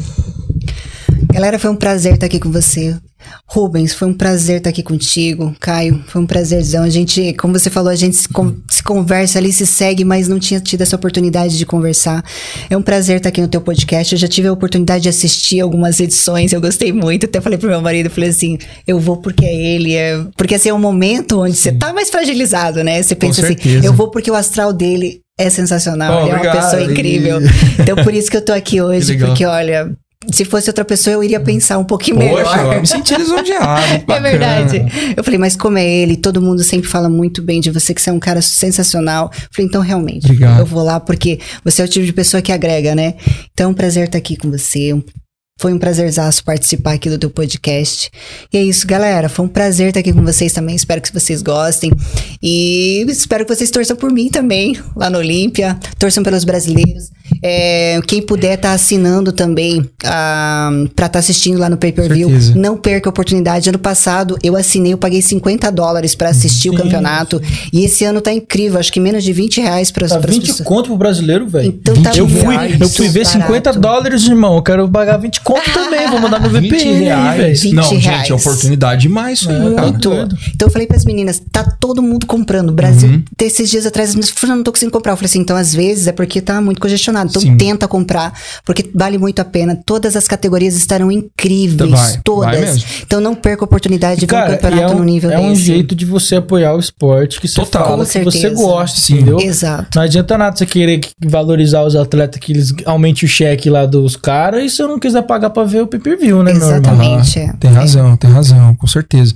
Galera, 1.34 1.58
foi 1.58 1.72
um 1.72 1.76
prazer 1.76 2.14
estar 2.14 2.28
aqui 2.28 2.40
com 2.40 2.52
você. 2.52 2.96
Rubens, 3.46 3.94
foi 3.94 4.08
um 4.08 4.14
prazer 4.14 4.58
estar 4.58 4.70
aqui 4.70 4.84
contigo. 4.84 5.56
Caio, 5.60 6.04
foi 6.08 6.22
um 6.22 6.26
prazerzão. 6.26 6.84
A 6.84 6.90
gente, 6.90 7.34
como 7.34 7.58
você 7.58 7.70
falou, 7.70 7.90
a 7.92 7.96
gente 7.96 8.16
se, 8.18 8.28
con- 8.30 8.56
se 8.70 8.84
conversa 8.84 9.40
ali, 9.40 9.52
se 9.54 9.66
segue, 9.66 10.04
mas 10.04 10.28
não 10.28 10.38
tinha 10.40 10.60
tido 10.60 10.82
essa 10.82 10.96
oportunidade 10.96 11.58
de 11.58 11.66
conversar. 11.66 12.24
É 12.70 12.76
um 12.76 12.82
prazer 12.82 13.18
estar 13.18 13.30
aqui 13.30 13.42
no 13.42 13.48
teu 13.48 13.62
podcast. 13.62 14.14
Eu 14.14 14.20
já 14.20 14.28
tive 14.28 14.48
a 14.48 14.54
oportunidade 14.54 15.04
de 15.04 15.10
assistir 15.10 15.60
algumas 15.62 16.00
edições, 16.00 16.52
eu 16.52 16.60
gostei 16.62 16.92
muito. 16.92 17.26
Até 17.26 17.40
falei 17.40 17.58
pro 17.58 17.70
meu 17.70 17.82
marido, 17.82 18.10
falei 18.10 18.30
assim, 18.30 18.58
eu 18.86 19.00
vou 19.00 19.18
porque 19.18 19.46
é 19.46 19.56
ele. 19.56 19.94
É... 19.96 20.20
Porque 20.36 20.56
assim, 20.56 20.70
é 20.70 20.74
um 20.74 20.80
momento 20.80 21.42
onde 21.42 21.56
você 21.56 21.72
tá 21.72 21.94
mais 21.94 22.10
fragilizado, 22.10 22.84
né? 22.84 23.02
Você 23.02 23.16
pensa 23.16 23.46
assim, 23.46 23.56
eu 23.84 23.94
vou 23.94 24.12
porque 24.12 24.30
o 24.30 24.36
astral 24.36 24.74
dele 24.74 25.22
é 25.40 25.50
sensacional. 25.50 26.24
Oh, 26.24 26.28
ele 26.28 26.32
é 26.32 26.52
uma 26.52 26.62
pessoa 26.62 26.82
incrível. 26.84 27.40
Então, 27.80 27.96
por 28.04 28.14
isso 28.14 28.30
que 28.30 28.38
eu 28.38 28.44
tô 28.44 28.52
aqui 28.54 28.82
hoje, 28.82 29.18
porque 29.18 29.46
olha, 29.46 29.92
se 30.32 30.44
fosse 30.44 30.70
outra 30.70 30.84
pessoa, 30.84 31.14
eu 31.14 31.24
iria 31.24 31.40
pensar 31.40 31.78
um 31.78 31.84
pouquinho 31.84 32.18
Poxa, 32.18 32.34
melhor. 32.58 32.74
eu 32.76 32.82
me 32.82 32.88
senti 32.88 33.16
lisonjeado. 33.16 34.04
É 34.12 34.20
verdade. 34.20 34.82
Eu 35.16 35.24
falei, 35.24 35.38
mas 35.40 35.56
como 35.56 35.78
é 35.78 35.86
ele, 35.86 36.18
todo 36.18 36.42
mundo 36.42 36.64
sempre 36.64 36.90
fala 36.90 37.08
muito 37.08 37.42
bem 37.42 37.62
de 37.62 37.70
você, 37.70 37.94
que 37.94 38.02
você 38.02 38.10
é 38.10 38.14
um 38.14 38.20
cara 38.20 38.42
sensacional. 38.42 39.32
Eu 39.34 39.48
falei, 39.52 39.68
então 39.70 39.82
realmente, 39.82 40.26
Obrigado. 40.26 40.60
eu 40.60 40.66
vou 40.66 40.84
lá 40.84 41.00
porque 41.00 41.40
você 41.64 41.82
é 41.82 41.86
o 41.86 41.88
tipo 41.88 42.06
de 42.06 42.14
pessoa 42.14 42.42
que 42.42 42.52
agrega, 42.52 42.96
né? 42.96 43.14
Então 43.54 43.68
é 43.68 43.70
um 43.70 43.74
prazer 43.74 44.06
estar 44.06 44.18
aqui 44.18 44.36
com 44.36 44.50
você. 44.50 44.94
um- 44.94 45.04
Foi 45.60 45.74
um 45.74 45.80
prazerzaço 45.80 46.44
participar 46.44 46.94
aqui 46.94 47.10
do 47.10 47.18
teu 47.18 47.30
podcast. 47.30 48.12
E 48.54 48.58
é 48.58 48.64
isso, 48.64 48.86
galera. 48.86 49.28
Foi 49.28 49.46
um 49.46 49.50
prazer 49.50 49.88
estar 49.88 50.00
aqui 50.02 50.14
com 50.14 50.24
vocês 50.24 50.54
também. 50.54 50.76
Espero 50.76 51.02
que 51.02 51.12
vocês 51.14 51.42
gostem. 51.42 51.92
E 52.42 53.04
espero 53.10 53.46
que 53.46 53.56
vocês 53.56 53.72
torçam 53.72 53.96
por 53.96 54.12
mim 54.12 54.30
também, 54.30 54.78
lá 54.96 55.10
no 55.10 55.18
Olímpia. 55.18 55.78
Torçam 55.98 56.24
pelos 56.24 56.44
brasileiros. 56.44 57.10
É, 57.44 58.00
quem 58.08 58.22
puder 58.22 58.54
estar 58.56 58.74
assinando 58.74 59.32
também 59.32 59.84
ah, 60.06 60.70
pra 60.96 61.08
estar 61.08 61.20
assistindo 61.20 61.60
lá 61.60 61.70
no 61.70 61.78
pay-per-view. 61.78 62.30
Não 62.56 62.78
perca 62.78 63.10
a 63.10 63.12
oportunidade. 63.12 63.70
Ano 63.70 63.80
passado 63.80 64.38
eu 64.44 64.56
assinei, 64.56 64.94
eu 64.94 64.98
paguei 64.98 65.22
50 65.22 65.72
dólares 65.72 66.16
pra 66.16 66.30
assistir 66.30 66.70
o 66.70 66.74
Sim. 66.74 66.78
campeonato. 66.84 67.42
E 67.74 67.84
esse 67.84 68.06
ano 68.06 68.22
tá 68.22 68.32
incrível. 68.32 68.80
Acho 68.80 68.94
que 68.94 69.00
menos 69.00 69.24
de 69.24 69.34
20 69.34 69.60
reais 69.62 69.92
para 69.92 70.08
Tá 70.08 70.18
as 70.18 70.26
20 70.26 70.40
pessoas. 70.48 70.68
conto 70.68 70.86
pro 70.88 70.98
brasileiro, 70.98 71.48
velho. 71.48 71.68
Então 71.68 72.02
tá 72.02 72.12
eu 72.16 72.28
fui, 72.30 72.44
muito 72.58 72.84
eu 72.84 72.90
fui 72.90 73.10
ver 73.10 73.26
50 73.26 73.50
barato. 73.50 73.80
dólares, 73.80 74.24
irmão. 74.28 74.56
Eu 74.58 74.62
quero 74.64 74.88
pagar 74.90 75.18
20 75.18 75.42
conto 75.54 75.72
também. 75.74 76.08
Vou 76.10 76.20
mandar 76.20 76.40
20 76.40 76.62
VPN, 76.70 76.90
aí, 76.98 77.04
reais. 77.06 77.38
velho. 77.38 77.56
20 77.62 77.74
Não, 77.74 77.84
gente, 77.84 78.04
reais. 78.08 78.30
é 78.30 78.34
oportunidade 78.34 79.02
demais 79.02 79.40
isso 79.40 79.50
aí, 79.50 79.76
cara. 79.76 79.88
Muito. 79.88 80.14
Então 80.54 80.68
eu 80.68 80.72
falei 80.72 80.88
pras 80.88 81.06
meninas, 81.06 81.42
tá 81.52 81.64
todo 81.80 82.02
mundo 82.02 82.26
comprando. 82.26 82.70
O 82.70 82.74
Brasil, 82.74 83.10
Uhum. 83.10 83.24
esses 83.42 83.70
dias 83.70 83.86
atrás, 83.86 84.14
mas 84.16 84.30
Fernando, 84.30 84.58
não 84.58 84.64
tô 84.64 84.72
conseguindo 84.72 84.92
comprar. 84.92 85.14
Eu 85.14 85.18
falei 85.18 85.28
assim, 85.28 85.40
então 85.40 85.56
às 85.56 85.74
vezes 85.74 86.08
é 86.08 86.12
porque 86.12 86.42
tá 86.42 86.60
muito 86.62 86.82
congestionado. 86.82 87.30
Então 87.30 87.42
Sim. 87.42 87.56
tenta 87.58 87.88
comprar, 87.88 88.34
porque 88.66 88.90
vale 88.94 89.18
muito 89.18 89.40
a 89.40 89.46
pena. 89.46 89.78
Todas 89.86 90.16
as 90.16 90.28
categorias 90.28 90.76
estarão 90.76 91.12
incríveis. 91.12 91.90
Vai, 91.92 92.12
vai 92.12 92.22
todas. 92.24 92.60
mesmo. 92.60 92.84
então 93.06 93.22
não 93.22 93.36
perca 93.36 93.64
a 93.64 93.66
oportunidade 93.66 94.20
de 94.20 94.26
ver 94.26 94.36
um 94.36 94.40
Cara, 94.40 94.54
e 94.54 94.58
campeonato 94.58 94.92
é 94.94 94.96
um, 94.96 95.00
no 95.00 95.04
nível 95.06 95.32
é 95.32 95.40
um 95.40 95.50
desse. 95.54 95.64
jeito 95.64 95.96
de 95.96 96.06
você 96.06 96.36
apoiar 96.38 96.74
o 96.76 96.80
esporte 96.80 97.40
que 97.40 97.48
você 97.48 97.56
Total. 97.56 97.84
fala 97.86 98.06
Com 98.06 98.12
que 98.12 98.24
você 98.24 98.50
gosta, 98.50 99.00
Sim. 99.00 99.16
entendeu? 99.16 99.40
Exato. 99.40 99.88
Não 99.96 100.02
adianta 100.04 100.38
nada 100.38 100.56
você 100.58 100.66
querer 100.66 101.00
que- 101.00 101.10
valorizar 101.26 101.84
os 101.84 101.96
atletas 101.96 102.40
que 102.40 102.52
eles 102.52 102.74
aumentem 102.86 103.26
o 103.26 103.28
cheque 103.30 103.70
lá 103.70 103.86
dos 103.86 104.16
caras 104.16 104.64
e 104.64 104.70
se 104.70 104.82
eu 104.82 104.88
não 104.88 105.00
quiser 105.00 105.22
pagar 105.24 105.37
pra 105.50 105.64
ver 105.64 105.82
o 105.84 105.88
pay-per-view, 105.88 106.44
né, 106.44 106.54
meu 106.54 106.62
irmão? 106.62 106.78
Exatamente. 106.78 107.40
é. 107.40 107.54
Tem 107.60 107.72
razão, 107.72 108.18
tem 108.18 108.32
razão, 108.32 108.76
com 108.76 108.88
certeza. 108.88 109.36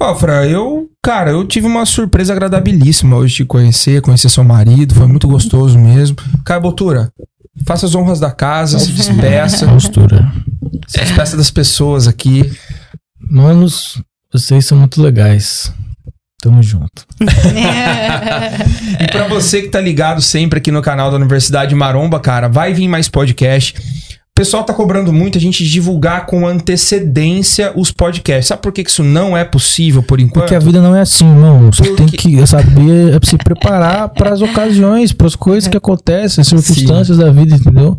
Ó, 0.00 0.14
Fra, 0.14 0.46
eu, 0.46 0.88
cara, 1.02 1.30
eu 1.30 1.44
tive 1.46 1.66
uma 1.66 1.84
surpresa 1.86 2.32
agradabilíssima 2.32 3.16
hoje 3.16 3.32
de 3.32 3.36
te 3.38 3.44
conhecer, 3.44 4.00
conhecer 4.00 4.28
seu 4.28 4.44
marido, 4.44 4.94
foi 4.94 5.06
muito 5.06 5.28
gostoso 5.28 5.78
mesmo. 5.78 6.16
Caio 6.44 6.60
Botura, 6.60 7.10
faça 7.66 7.86
as 7.86 7.94
honras 7.94 8.18
da 8.20 8.30
casa, 8.30 8.78
se 8.78 8.92
despeça, 8.92 9.66
Postura. 9.70 10.32
se 10.86 10.98
despeça 11.00 11.36
das 11.36 11.50
pessoas 11.50 12.08
aqui. 12.08 12.50
Manos, 13.30 14.02
vocês 14.32 14.64
são 14.66 14.76
muito 14.78 15.00
legais. 15.02 15.72
Tamo 16.42 16.60
junto. 16.62 17.06
E 19.00 19.06
pra 19.10 19.26
você 19.28 19.62
que 19.62 19.68
tá 19.68 19.80
ligado 19.80 20.20
sempre 20.20 20.58
aqui 20.58 20.70
no 20.70 20.82
canal 20.82 21.10
da 21.10 21.16
Universidade 21.16 21.74
Maromba, 21.74 22.20
cara, 22.20 22.48
vai 22.48 22.72
vir 22.74 22.88
mais 22.88 23.08
podcast. 23.08 23.74
O 24.34 24.40
pessoal 24.42 24.64
tá 24.64 24.72
cobrando 24.72 25.12
muito 25.12 25.36
a 25.36 25.40
gente 25.40 25.62
divulgar 25.62 26.24
com 26.24 26.46
antecedência 26.46 27.70
os 27.76 27.92
podcasts. 27.92 28.46
Sabe 28.46 28.62
por 28.62 28.72
que 28.72 28.82
que 28.82 28.88
isso 28.88 29.04
não 29.04 29.36
é 29.36 29.44
possível 29.44 30.02
por 30.02 30.18
enquanto? 30.18 30.44
Porque 30.44 30.54
a 30.54 30.58
vida 30.58 30.80
não 30.80 30.96
é 30.96 31.02
assim, 31.02 31.28
irmão. 31.28 31.70
Você 31.70 31.82
Porque- 31.84 31.96
tem 31.96 32.06
que 32.06 32.46
saber 32.46 33.18
se 33.24 33.36
preparar 33.36 34.08
para 34.08 34.32
as 34.32 34.40
ocasiões, 34.40 35.12
para 35.12 35.26
as 35.26 35.36
coisas 35.36 35.68
que 35.68 35.76
acontecem, 35.76 36.40
as 36.40 36.48
circunstâncias 36.48 37.18
da 37.18 37.30
vida, 37.30 37.56
entendeu? 37.56 37.98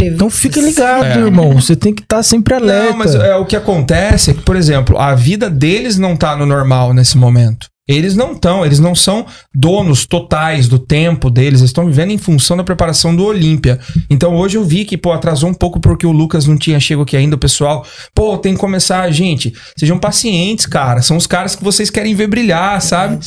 Então 0.00 0.30
fica 0.30 0.60
ligado, 0.62 1.04
É. 1.04 1.18
irmão. 1.18 1.52
Você 1.60 1.76
tem 1.76 1.94
que 1.94 2.00
estar 2.02 2.22
sempre 2.22 2.54
alerta. 2.54 2.90
Não, 2.92 2.96
mas 2.96 3.14
é, 3.14 3.36
o 3.36 3.44
que 3.44 3.54
acontece 3.54 4.30
é 4.30 4.34
que, 4.34 4.40
por 4.40 4.56
exemplo, 4.56 4.96
a 4.98 5.14
vida 5.14 5.50
deles 5.50 5.98
não 5.98 6.16
tá 6.16 6.34
no 6.34 6.46
normal 6.46 6.94
nesse 6.94 7.18
momento. 7.18 7.68
Eles 7.88 8.16
não 8.16 8.32
estão, 8.32 8.66
eles 8.66 8.80
não 8.80 8.96
são 8.96 9.26
donos 9.54 10.06
totais 10.06 10.66
do 10.66 10.76
tempo 10.76 11.30
deles, 11.30 11.60
eles 11.60 11.70
estão 11.70 11.86
vivendo 11.86 12.10
em 12.10 12.18
função 12.18 12.56
da 12.56 12.64
preparação 12.64 13.14
do 13.14 13.24
Olímpia. 13.24 13.78
Então 14.10 14.34
hoje 14.34 14.56
eu 14.56 14.64
vi 14.64 14.84
que, 14.84 14.96
pô, 14.96 15.12
atrasou 15.12 15.50
um 15.50 15.54
pouco 15.54 15.78
porque 15.78 16.04
o 16.04 16.10
Lucas 16.10 16.46
não 16.46 16.56
tinha 16.56 16.80
chego 16.80 17.02
aqui 17.02 17.16
ainda, 17.16 17.36
o 17.36 17.38
pessoal, 17.38 17.86
pô, 18.12 18.36
tem 18.38 18.54
que 18.54 18.60
começar, 18.60 19.08
gente, 19.12 19.54
sejam 19.78 19.98
pacientes, 19.98 20.66
cara, 20.66 21.00
são 21.00 21.16
os 21.16 21.28
caras 21.28 21.54
que 21.54 21.62
vocês 21.62 21.88
querem 21.88 22.12
ver 22.12 22.26
brilhar, 22.26 22.82
sabe? 22.82 23.20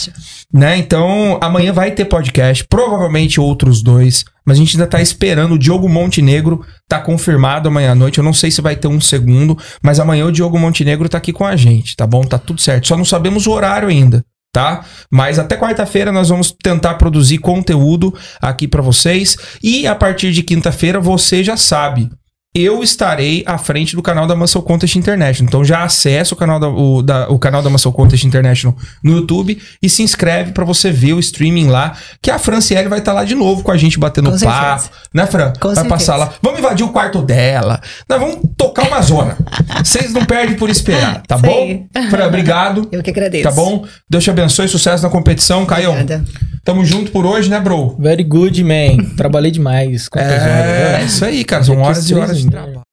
Né? 0.52 0.78
Então, 0.78 1.38
amanhã 1.42 1.72
vai 1.72 1.92
ter 1.92 2.04
podcast, 2.06 2.66
provavelmente 2.66 3.40
outros 3.40 3.82
dois, 3.82 4.26
mas 4.46 4.58
a 4.58 4.60
gente 4.60 4.76
ainda 4.76 4.88
tá 4.88 5.00
esperando. 5.00 5.54
O 5.54 5.60
Diogo 5.60 5.88
Montenegro 5.88 6.66
tá 6.88 7.00
confirmado 7.00 7.70
amanhã 7.70 7.92
à 7.92 7.96
noite. 7.96 8.18
Eu 8.18 8.24
não 8.24 8.34
sei 8.34 8.50
se 8.50 8.60
vai 8.60 8.76
ter 8.76 8.88
um 8.88 9.00
segundo, 9.00 9.56
mas 9.82 10.00
amanhã 10.00 10.26
o 10.26 10.32
Diogo 10.32 10.58
Montenegro 10.58 11.08
tá 11.08 11.20
aqui 11.20 11.32
com 11.32 11.46
a 11.46 11.56
gente, 11.56 11.96
tá 11.96 12.08
bom? 12.08 12.24
Tá 12.24 12.40
tudo 12.40 12.60
certo. 12.60 12.88
Só 12.88 12.98
não 12.98 13.06
sabemos 13.06 13.46
o 13.46 13.52
horário 13.52 13.88
ainda. 13.88 14.26
Tá? 14.52 14.84
Mas 15.12 15.38
até 15.38 15.56
quarta-feira 15.56 16.12
nós 16.12 16.30
vamos 16.30 16.52
tentar 16.52 16.96
produzir 16.96 17.38
conteúdo 17.38 18.14
aqui 18.42 18.68
pra 18.68 18.82
vocês. 18.82 19.38
E 19.62 19.86
a 19.86 19.96
partir 19.96 20.32
de 20.32 20.42
quinta-feira 20.42 21.00
você 21.00 21.44
já 21.44 21.56
sabe. 21.56 22.10
Eu 22.56 22.82
estarei 22.82 23.44
à 23.46 23.60
frente 23.60 23.96
do 23.96 24.02
canal 24.02 24.26
da 24.26 24.36
Muscle 24.36 24.64
Contest 24.64 24.96
International. 24.96 25.48
Então 25.48 25.64
já 25.64 25.84
acessa 25.84 26.34
o 26.34 26.38
canal 26.38 26.60
da, 26.60 26.68
o, 26.68 27.04
da- 27.04 27.30
o 27.30 27.38
canal 27.38 27.62
da 27.62 27.70
Muscle 27.70 27.92
Contest 27.94 28.24
International 28.26 28.76
no 29.04 29.18
YouTube 29.18 29.62
e 29.80 29.88
se 29.88 30.02
inscreve 30.02 30.52
pra 30.52 30.66
você 30.66 30.92
ver 30.92 31.14
o 31.14 31.20
streaming 31.20 31.68
lá. 31.68 31.94
Que 32.20 32.32
a 32.32 32.40
Franciele 32.40 32.90
vai 32.90 33.00
estar 33.00 33.14
lá 33.14 33.24
de 33.24 33.36
novo 33.36 33.62
com 33.62 33.70
a 33.72 33.78
gente 33.78 34.00
batendo 34.00 34.32
Com 34.32 34.40
papo. 34.40 34.82
certeza. 34.82 34.90
Né, 35.14 35.28
Fran? 35.28 35.54
Com 35.60 35.68
vai 35.68 35.76
certeza. 35.76 35.96
passar 35.96 36.16
lá. 36.16 36.34
Vamos 36.42 36.58
invadir 36.60 36.84
o 36.84 36.90
quarto 36.90 37.22
dela. 37.22 37.80
Nós 38.10 38.20
vamos 38.20 38.38
tocar 38.58 38.88
uma 38.88 39.02
zona. 39.04 39.38
Vocês 39.84 40.12
não 40.12 40.26
perdem 40.26 40.56
por 40.58 40.72
esperar, 40.72 41.22
tá 41.28 41.38
bom? 41.38 41.86
Fran, 42.10 42.26
obrigado. 42.26 42.88
Eu 42.92 43.04
que 43.04 43.12
agradeço. 43.12 43.44
Tá 43.44 43.52
bom? 43.52 43.86
Deus 44.10 44.24
te 44.24 44.32
abençoe, 44.32 44.68
sucesso 44.68 45.04
na 45.04 45.10
competição, 45.12 45.68
Caião. 45.68 45.92
Obrigada. 45.94 46.26
Tamo 46.66 46.84
junto 46.84 47.12
por 47.12 47.26
hoje, 47.26 47.50
né, 47.50 47.60
bro? 47.60 47.96
Very 48.00 48.24
good, 48.24 48.64
man. 48.64 49.14
Trabalhei 49.16 49.50
demais. 49.52 50.10
Quantas 50.10 50.32
horas? 50.42 50.44
É, 50.46 50.98
né? 51.00 51.04
isso 51.06 51.24
aí, 51.26 51.44
cara. 51.44 51.64
São 51.64 51.78
horas 51.80 52.10
e 52.10 52.14
horas 52.14 52.39
de 52.46 52.48
e 52.48 52.60
meia. 52.60 52.69